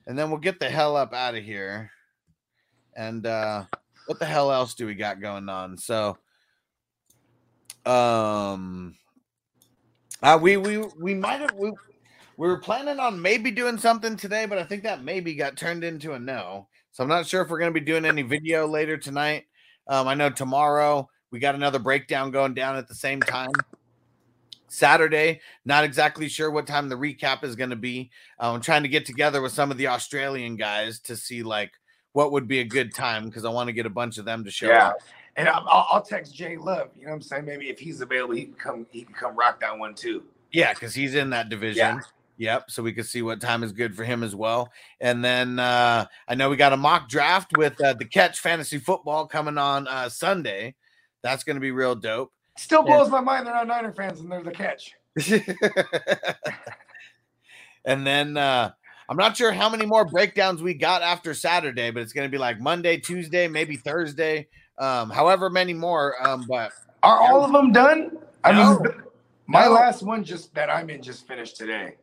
and 0.06 0.18
then 0.18 0.30
we'll 0.30 0.40
get 0.40 0.58
the 0.58 0.70
hell 0.70 0.96
up 0.96 1.12
out 1.12 1.34
of 1.34 1.44
here. 1.44 1.90
And 2.96 3.26
uh 3.26 3.64
what 4.06 4.18
the 4.18 4.24
hell 4.26 4.52
else 4.52 4.74
do 4.74 4.86
we 4.86 4.94
got 4.94 5.20
going 5.20 5.48
on? 5.48 5.78
So, 5.78 6.18
um, 7.86 8.94
uh, 10.22 10.38
we 10.40 10.56
we 10.56 10.78
we 11.00 11.14
might 11.14 11.40
have 11.40 11.54
we 11.54 11.70
we 12.36 12.48
were 12.48 12.58
planning 12.58 12.98
on 12.98 13.20
maybe 13.20 13.50
doing 13.50 13.78
something 13.78 14.16
today, 14.16 14.46
but 14.46 14.58
I 14.58 14.64
think 14.64 14.82
that 14.82 15.02
maybe 15.02 15.34
got 15.34 15.56
turned 15.56 15.84
into 15.84 16.12
a 16.12 16.18
no. 16.18 16.68
So 16.94 17.02
I'm 17.02 17.08
not 17.08 17.26
sure 17.26 17.42
if 17.42 17.50
we're 17.50 17.58
gonna 17.58 17.72
be 17.72 17.80
doing 17.80 18.04
any 18.04 18.22
video 18.22 18.68
later 18.68 18.96
tonight. 18.96 19.46
Um, 19.88 20.06
I 20.06 20.14
know 20.14 20.30
tomorrow 20.30 21.10
we 21.32 21.40
got 21.40 21.56
another 21.56 21.80
breakdown 21.80 22.30
going 22.30 22.54
down 22.54 22.76
at 22.76 22.86
the 22.86 22.94
same 22.94 23.20
time. 23.20 23.50
Saturday, 24.68 25.40
not 25.64 25.82
exactly 25.82 26.28
sure 26.28 26.52
what 26.52 26.68
time 26.68 26.88
the 26.88 26.94
recap 26.94 27.42
is 27.42 27.56
going 27.56 27.70
to 27.70 27.76
be. 27.76 28.10
Uh, 28.40 28.52
I'm 28.52 28.60
trying 28.60 28.82
to 28.82 28.88
get 28.88 29.06
together 29.06 29.40
with 29.40 29.52
some 29.52 29.70
of 29.70 29.76
the 29.76 29.88
Australian 29.88 30.56
guys 30.56 30.98
to 31.00 31.16
see 31.16 31.42
like 31.44 31.72
what 32.12 32.32
would 32.32 32.48
be 32.48 32.60
a 32.60 32.64
good 32.64 32.94
time 32.94 33.26
because 33.26 33.44
I 33.44 33.50
want 33.50 33.68
to 33.68 33.72
get 33.72 33.86
a 33.86 33.90
bunch 33.90 34.18
of 34.18 34.24
them 34.24 34.44
to 34.44 34.50
show 34.50 34.68
Yeah. 34.68 34.88
up. 34.88 34.98
And 35.36 35.48
I'll, 35.48 35.66
I'll 35.68 35.86
I'll 35.90 36.02
text 36.02 36.34
Jay 36.34 36.56
Love. 36.56 36.90
You 36.96 37.04
know 37.04 37.10
what 37.10 37.16
I'm 37.16 37.22
saying? 37.22 37.44
Maybe 37.44 37.68
if 37.70 37.78
he's 37.80 38.00
available, 38.00 38.34
he 38.36 38.44
can 38.44 38.54
come. 38.54 38.86
He 38.90 39.02
can 39.02 39.14
come 39.14 39.36
rock 39.36 39.60
that 39.60 39.76
one 39.76 39.94
too. 39.94 40.22
Yeah, 40.52 40.72
because 40.72 40.94
he's 40.94 41.16
in 41.16 41.30
that 41.30 41.48
division. 41.48 42.00
Yep. 42.36 42.70
So 42.70 42.82
we 42.82 42.92
could 42.92 43.06
see 43.06 43.22
what 43.22 43.40
time 43.40 43.62
is 43.62 43.72
good 43.72 43.94
for 43.94 44.02
him 44.04 44.22
as 44.22 44.34
well. 44.34 44.70
And 45.00 45.24
then 45.24 45.58
uh, 45.58 46.06
I 46.26 46.34
know 46.34 46.50
we 46.50 46.56
got 46.56 46.72
a 46.72 46.76
mock 46.76 47.08
draft 47.08 47.56
with 47.56 47.80
uh, 47.80 47.92
the 47.94 48.04
Catch 48.04 48.40
Fantasy 48.40 48.78
Football 48.78 49.26
coming 49.26 49.56
on 49.58 49.86
uh, 49.88 50.08
Sunday. 50.08 50.74
That's 51.22 51.44
going 51.44 51.56
to 51.56 51.60
be 51.60 51.70
real 51.70 51.94
dope. 51.94 52.32
Still 52.58 52.80
And- 52.80 52.88
blows 52.88 53.08
my 53.10 53.20
mind. 53.20 53.46
They're 53.46 53.54
not 53.54 53.66
Niner 53.68 53.92
fans, 53.92 54.20
and 54.20 54.30
they're 54.30 54.42
the 54.42 54.50
catch. 54.50 54.94
and 57.84 58.06
then 58.06 58.36
uh 58.36 58.70
I'm 59.08 59.16
not 59.18 59.36
sure 59.36 59.52
how 59.52 59.68
many 59.68 59.84
more 59.84 60.06
breakdowns 60.06 60.62
we 60.62 60.72
got 60.72 61.02
after 61.02 61.34
Saturday, 61.34 61.90
but 61.90 62.02
it's 62.02 62.14
going 62.14 62.26
to 62.26 62.30
be 62.30 62.38
like 62.38 62.58
Monday, 62.58 62.96
Tuesday, 62.96 63.46
maybe 63.48 63.76
Thursday, 63.76 64.48
um, 64.78 65.10
however 65.10 65.50
many 65.50 65.74
more. 65.74 66.14
Um, 66.26 66.46
but 66.48 66.72
Are 67.02 67.20
all 67.20 67.44
of 67.44 67.52
them 67.52 67.70
done? 67.70 68.16
I 68.42 68.52
No. 68.52 68.78
mean, 68.80 68.92
my 69.46 69.66
No. 69.66 69.72
last 69.72 70.02
one 70.02 70.24
just 70.24 70.54
that 70.54 70.70
I'm 70.70 70.88
in 70.88 71.02
just 71.02 71.26
finished 71.28 71.58
today. 71.58 71.96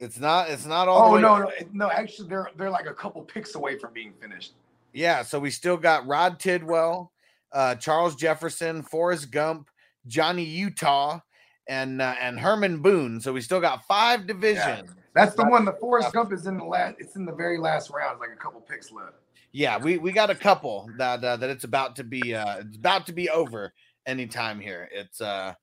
It's 0.00 0.18
not. 0.18 0.50
It's 0.50 0.66
not 0.66 0.88
all. 0.88 1.14
Oh 1.14 1.18
no, 1.18 1.38
no, 1.38 1.50
no! 1.72 1.90
Actually, 1.90 2.28
they're 2.28 2.50
they're 2.56 2.70
like 2.70 2.86
a 2.86 2.94
couple 2.94 3.22
picks 3.22 3.54
away 3.54 3.78
from 3.78 3.92
being 3.92 4.12
finished. 4.20 4.54
Yeah, 4.92 5.22
so 5.22 5.40
we 5.40 5.50
still 5.50 5.76
got 5.76 6.06
Rod 6.06 6.38
Tidwell, 6.38 7.12
uh, 7.52 7.74
Charles 7.76 8.14
Jefferson, 8.14 8.82
Forrest 8.82 9.30
Gump, 9.30 9.68
Johnny 10.06 10.44
Utah, 10.44 11.20
and 11.68 12.00
uh, 12.02 12.14
and 12.20 12.38
Herman 12.38 12.80
Boone. 12.80 13.20
So 13.20 13.32
we 13.32 13.40
still 13.40 13.60
got 13.60 13.84
five 13.86 14.26
divisions. 14.26 14.90
That's 15.14 15.34
the 15.34 15.44
one. 15.44 15.64
The 15.64 15.72
Forrest 15.74 16.12
Gump 16.12 16.32
is 16.32 16.46
in 16.46 16.58
the 16.58 16.64
last. 16.64 16.96
It's 16.98 17.16
in 17.16 17.24
the 17.24 17.32
very 17.32 17.58
last 17.58 17.90
round. 17.90 18.20
Like 18.20 18.30
a 18.32 18.36
couple 18.36 18.60
picks 18.60 18.90
left. 18.90 19.14
Yeah, 19.52 19.78
we 19.78 19.98
we 19.98 20.10
got 20.10 20.30
a 20.30 20.34
couple 20.34 20.90
that 20.98 21.24
uh, 21.24 21.36
that 21.36 21.48
it's 21.50 21.64
about 21.64 21.94
to 21.96 22.04
be 22.04 22.34
uh 22.34 22.58
it's 22.58 22.76
about 22.76 23.06
to 23.06 23.12
be 23.12 23.30
over 23.30 23.72
anytime 24.04 24.58
here. 24.58 24.88
It's 24.92 25.20
uh 25.20 25.54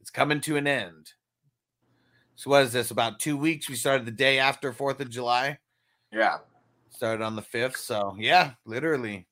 it's 0.00 0.10
coming 0.10 0.40
to 0.42 0.56
an 0.56 0.68
end. 0.68 1.12
So 2.42 2.50
what 2.50 2.64
is 2.64 2.72
this? 2.72 2.90
About 2.90 3.20
two 3.20 3.36
weeks. 3.36 3.68
We 3.68 3.76
started 3.76 4.04
the 4.04 4.10
day 4.10 4.40
after 4.40 4.72
Fourth 4.72 4.98
of 5.00 5.08
July. 5.08 5.58
Yeah. 6.10 6.38
Started 6.90 7.22
on 7.22 7.36
the 7.36 7.42
fifth. 7.42 7.76
So 7.76 8.16
yeah, 8.18 8.54
literally. 8.66 9.28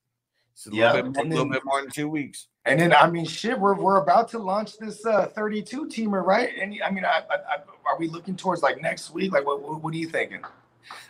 It's 0.53 0.69
a 0.69 0.71
Yeah, 0.71 0.93
little 0.93 1.11
bit, 1.11 1.21
and 1.23 1.31
little 1.31 1.45
then- 1.47 1.53
bit 1.55 1.65
more 1.65 1.81
than 1.83 1.91
two 1.91 2.09
weeks. 2.09 2.47
And 2.67 2.79
then 2.79 2.93
I 2.95 3.11
mean, 3.11 3.25
shit, 3.25 3.59
we're 3.59 3.75
we're 3.75 3.97
about 3.97 4.29
to 4.29 4.39
launch 4.39 4.79
this 4.79 5.05
uh 5.05 5.27
32 5.27 5.87
teamer, 5.87 6.25
right? 6.25 6.51
And 6.57 6.73
I 6.87 6.91
mean, 6.93 7.05
I, 7.05 7.23
I, 7.29 7.35
I, 7.35 7.57
are 7.85 7.99
we 7.99 8.07
looking 8.07 8.37
towards 8.37 8.63
like 8.63 8.81
next 8.81 9.11
week? 9.11 9.33
Like, 9.33 9.45
what 9.45 9.61
what, 9.61 9.83
what 9.83 9.93
are 9.93 9.97
you 9.97 10.09
thinking? 10.09 10.43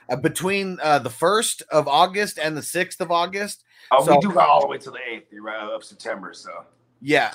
Uh, 0.09 0.17
between 0.17 0.79
uh, 0.83 1.01
the 1.01 1.11
first 1.11 1.63
of 1.71 1.87
August 1.87 2.39
and 2.39 2.57
the 2.57 2.63
sixth 2.63 3.03
of 3.03 3.11
August. 3.11 3.63
Oh, 3.91 4.03
So- 4.07 4.15
we 4.15 4.21
do 4.23 4.33
got 4.33 4.49
all 4.49 4.63
the 4.63 4.69
way 4.69 4.79
to 4.79 4.91
the 4.91 5.01
eighth 5.07 5.27
right, 5.39 5.59
of 5.59 5.85
September. 5.85 6.33
So 6.33 6.65
Yeah. 7.03 7.33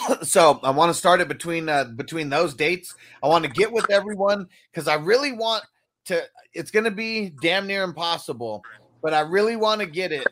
so 0.22 0.60
I 0.62 0.70
want 0.70 0.90
to 0.90 0.94
start 0.94 1.20
it 1.20 1.28
between 1.28 1.68
uh, 1.68 1.84
between 1.84 2.28
those 2.28 2.54
dates. 2.54 2.94
I 3.22 3.28
want 3.28 3.44
to 3.44 3.50
get 3.50 3.72
with 3.72 3.90
everyone 3.90 4.48
because 4.70 4.88
I 4.88 4.94
really 4.94 5.32
want 5.32 5.64
to. 6.06 6.22
It's 6.54 6.70
going 6.70 6.84
to 6.84 6.90
be 6.90 7.32
damn 7.40 7.66
near 7.66 7.82
impossible, 7.82 8.62
but 9.02 9.14
I 9.14 9.20
really 9.20 9.56
want 9.56 9.80
to 9.80 9.86
get 9.86 10.12
it 10.12 10.26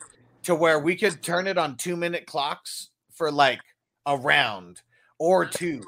to 0.45 0.55
where 0.55 0.79
we 0.79 0.97
could 0.97 1.23
turn 1.23 1.47
it 1.47 1.59
on 1.59 1.77
two 1.77 1.97
minute 1.97 2.27
clocks 2.27 2.91
for 3.13 3.31
like 3.31 3.61
a 4.07 4.17
round 4.17 4.81
or 5.19 5.45
two, 5.45 5.83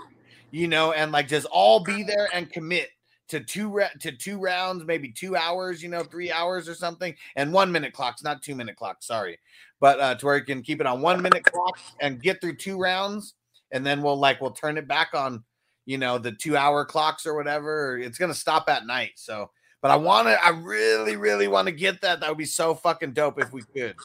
you 0.51 0.69
know, 0.69 0.93
and 0.93 1.13
like 1.13 1.29
just 1.29 1.47
all 1.47 1.83
be 1.83 2.03
there 2.03 2.29
and 2.33 2.51
commit 2.51 2.91
to 3.29 3.41
two 3.41 3.71
ra- 3.71 3.89
to 4.01 4.13
two 4.13 4.39
rounds, 4.39 4.85
maybe 4.85 5.11
two 5.11 5.37
hours, 5.37 5.83
you 5.83 5.89
know, 5.89 6.03
three 6.03 6.31
hours 6.31 6.69
or 6.69 6.75
something, 6.75 7.15
and 7.37 7.53
one 7.53 7.73
minute 7.73 7.95
clocks, 7.95 8.23
not 8.23 8.43
two 8.43 8.55
minute 8.55 8.77
clocks. 8.77 9.07
Sorry, 9.07 9.39
but 9.81 9.99
uh, 10.01 10.15
to 10.17 10.27
where 10.27 10.37
you 10.37 10.45
can 10.45 10.63
keep 10.63 10.81
it 10.81 10.87
on 10.87 11.01
one 11.01 11.23
minute 11.23 11.45
clock 11.45 11.79
and 12.01 12.23
get 12.23 12.41
through 12.43 12.57
two 12.57 12.79
rounds, 12.79 13.35
and 13.73 13.85
then 13.85 14.03
we'll 14.03 14.19
like 14.19 14.41
we'll 14.41 14.51
turn 14.53 14.79
it 14.79 14.87
back 14.87 15.09
on, 15.15 15.43
you 15.87 15.99
know, 15.99 16.19
the 16.19 16.33
two 16.33 16.57
hour 16.57 16.85
clocks 16.85 17.27
or 17.27 17.35
whatever. 17.35 17.99
It's 17.99 18.19
gonna 18.19 18.35
stop 18.35 18.69
at 18.69 18.87
night, 18.87 19.13
so. 19.17 19.51
But 19.81 19.91
I 19.91 19.97
want 19.97 20.29
to. 20.29 20.41
I 20.45 20.51
really, 20.51 21.17
really 21.17 21.49
want 21.49 21.67
to 21.67 21.73
get 21.73 22.01
that. 22.03 22.21
That 22.21 22.29
would 22.29 22.39
be 22.39 22.45
so 22.45 22.73
fucking 22.73 23.15
dope 23.15 23.41
if 23.41 23.53
we 23.53 23.63
could. 23.63 23.97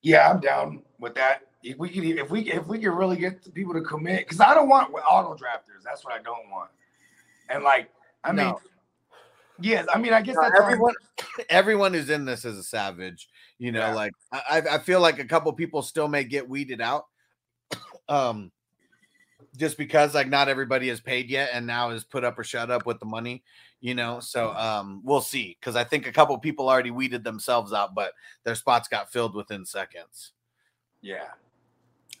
yeah, 0.00 0.30
I'm 0.30 0.40
down 0.40 0.82
with 0.98 1.14
that. 1.16 1.42
If 1.62 1.76
we 1.76 1.90
could, 1.90 2.04
if 2.04 2.30
we 2.30 2.50
if 2.50 2.66
we 2.66 2.78
could 2.78 2.92
really 2.94 3.16
get 3.18 3.52
people 3.52 3.74
to 3.74 3.82
commit, 3.82 4.20
because 4.26 4.40
I 4.40 4.54
don't 4.54 4.66
want 4.66 4.94
auto 4.94 5.34
drafters. 5.34 5.82
That's 5.84 6.06
what 6.06 6.14
I 6.14 6.22
don't 6.22 6.48
want. 6.50 6.70
And 7.50 7.62
like, 7.64 7.90
I 8.24 8.32
mean, 8.32 8.46
No. 8.46 8.60
yes, 9.60 9.86
I 9.92 9.98
mean, 9.98 10.14
I 10.14 10.22
guess 10.22 10.36
everyone, 10.58 10.94
everyone 11.50 11.92
who's 11.92 12.08
in 12.08 12.24
this 12.24 12.46
is 12.46 12.56
a 12.56 12.62
savage. 12.62 13.28
You 13.58 13.72
know, 13.72 13.80
Yeah. 13.80 13.94
like 13.94 14.12
I, 14.32 14.40
I- 14.48 14.74
I 14.76 14.78
feel 14.78 15.00
like 15.02 15.18
a 15.18 15.24
couple 15.26 15.52
people 15.52 15.82
still 15.82 16.08
may 16.08 16.24
get 16.24 16.48
weeded 16.48 16.80
out, 16.80 17.04
um, 18.08 18.50
just 19.56 19.78
because 19.78 20.14
like 20.14 20.28
not 20.28 20.48
everybody 20.48 20.88
is 20.88 21.00
paid 21.00 21.28
yet, 21.30 21.50
and 21.52 21.66
now 21.66 21.90
is 21.90 22.04
put 22.04 22.24
up 22.24 22.38
or 22.38 22.44
shut 22.44 22.70
up 22.70 22.86
with 22.86 23.00
the 23.00 23.06
money. 23.06 23.42
You 23.80 23.94
know, 23.94 24.20
so 24.20 24.52
um, 24.54 25.02
we'll 25.04 25.20
see. 25.20 25.56
Because 25.60 25.76
I 25.76 25.84
think 25.84 26.06
a 26.06 26.12
couple 26.12 26.36
people 26.38 26.68
already 26.68 26.90
weeded 26.90 27.24
themselves 27.24 27.72
out, 27.72 27.94
but 27.94 28.12
their 28.44 28.54
spots 28.54 28.88
got 28.88 29.12
filled 29.12 29.34
within 29.34 29.64
seconds. 29.66 30.32
yeah. 31.02 31.28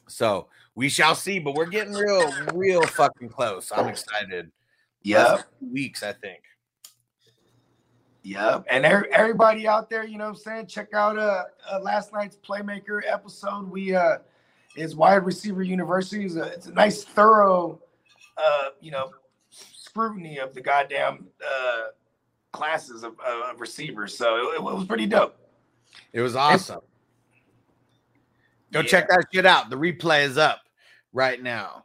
So 0.08 0.48
we 0.76 0.88
shall 0.88 1.14
see. 1.16 1.38
But 1.40 1.54
we're 1.54 1.66
getting 1.66 1.94
real, 1.94 2.32
real 2.54 2.82
fucking 2.82 3.28
close. 3.30 3.72
I'm 3.74 3.88
excited. 3.88 4.52
Yep. 5.02 5.18
Less 5.18 5.38
than 5.38 5.46
two 5.60 5.72
weeks, 5.72 6.02
I 6.02 6.12
think. 6.12 6.42
Yep. 8.22 8.64
And 8.68 8.84
er- 8.84 9.08
everybody 9.12 9.66
out 9.66 9.88
there, 9.88 10.04
you 10.04 10.18
know 10.18 10.24
what 10.24 10.30
I'm 10.30 10.36
saying? 10.36 10.66
Check 10.66 10.94
out 10.94 11.16
uh, 11.16 11.44
uh 11.70 11.80
last 11.80 12.12
night's 12.12 12.36
Playmaker 12.36 13.00
episode. 13.06 13.70
We 13.70 13.94
uh 13.94 14.18
is 14.76 14.94
wide 14.94 15.24
receiver 15.24 15.62
university. 15.62 16.26
It's 16.26 16.36
a, 16.36 16.42
it's 16.44 16.66
a 16.66 16.72
nice, 16.72 17.04
thorough, 17.04 17.80
uh, 18.36 18.68
you 18.80 18.90
know, 18.90 19.10
scrutiny 19.50 20.38
of 20.38 20.54
the 20.54 20.60
goddamn 20.60 21.26
uh, 21.44 21.82
classes 22.52 23.02
of, 23.02 23.14
uh, 23.26 23.52
of 23.52 23.60
receivers. 23.60 24.16
So 24.16 24.36
it, 24.36 24.56
it 24.56 24.62
was 24.62 24.84
pretty 24.86 25.06
dope. 25.06 25.36
It 26.12 26.20
was 26.20 26.36
awesome. 26.36 26.80
Go 28.72 28.82
check 28.82 29.08
that 29.08 29.24
shit 29.32 29.46
out. 29.46 29.70
The 29.70 29.76
replay 29.76 30.24
is 30.24 30.36
up 30.36 30.60
right 31.12 31.42
now. 31.42 31.84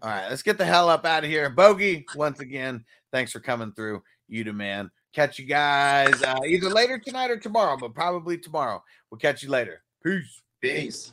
All 0.00 0.10
right, 0.10 0.28
let's 0.28 0.42
get 0.42 0.58
the 0.58 0.64
hell 0.64 0.88
up 0.88 1.04
out 1.04 1.24
of 1.24 1.30
here. 1.30 1.50
Bogey, 1.50 2.06
once 2.14 2.40
again, 2.40 2.84
thanks 3.10 3.32
for 3.32 3.40
coming 3.40 3.72
through. 3.72 4.02
You 4.28 4.44
the 4.44 4.52
man. 4.52 4.90
Catch 5.12 5.38
you 5.38 5.46
guys 5.46 6.22
uh, 6.22 6.38
either 6.46 6.68
later 6.68 6.98
tonight 6.98 7.30
or 7.30 7.38
tomorrow, 7.38 7.76
but 7.76 7.94
probably 7.94 8.38
tomorrow. 8.38 8.82
We'll 9.10 9.18
catch 9.18 9.42
you 9.42 9.50
later. 9.50 9.82
Peace. 10.04 10.42
Peace. 10.60 11.12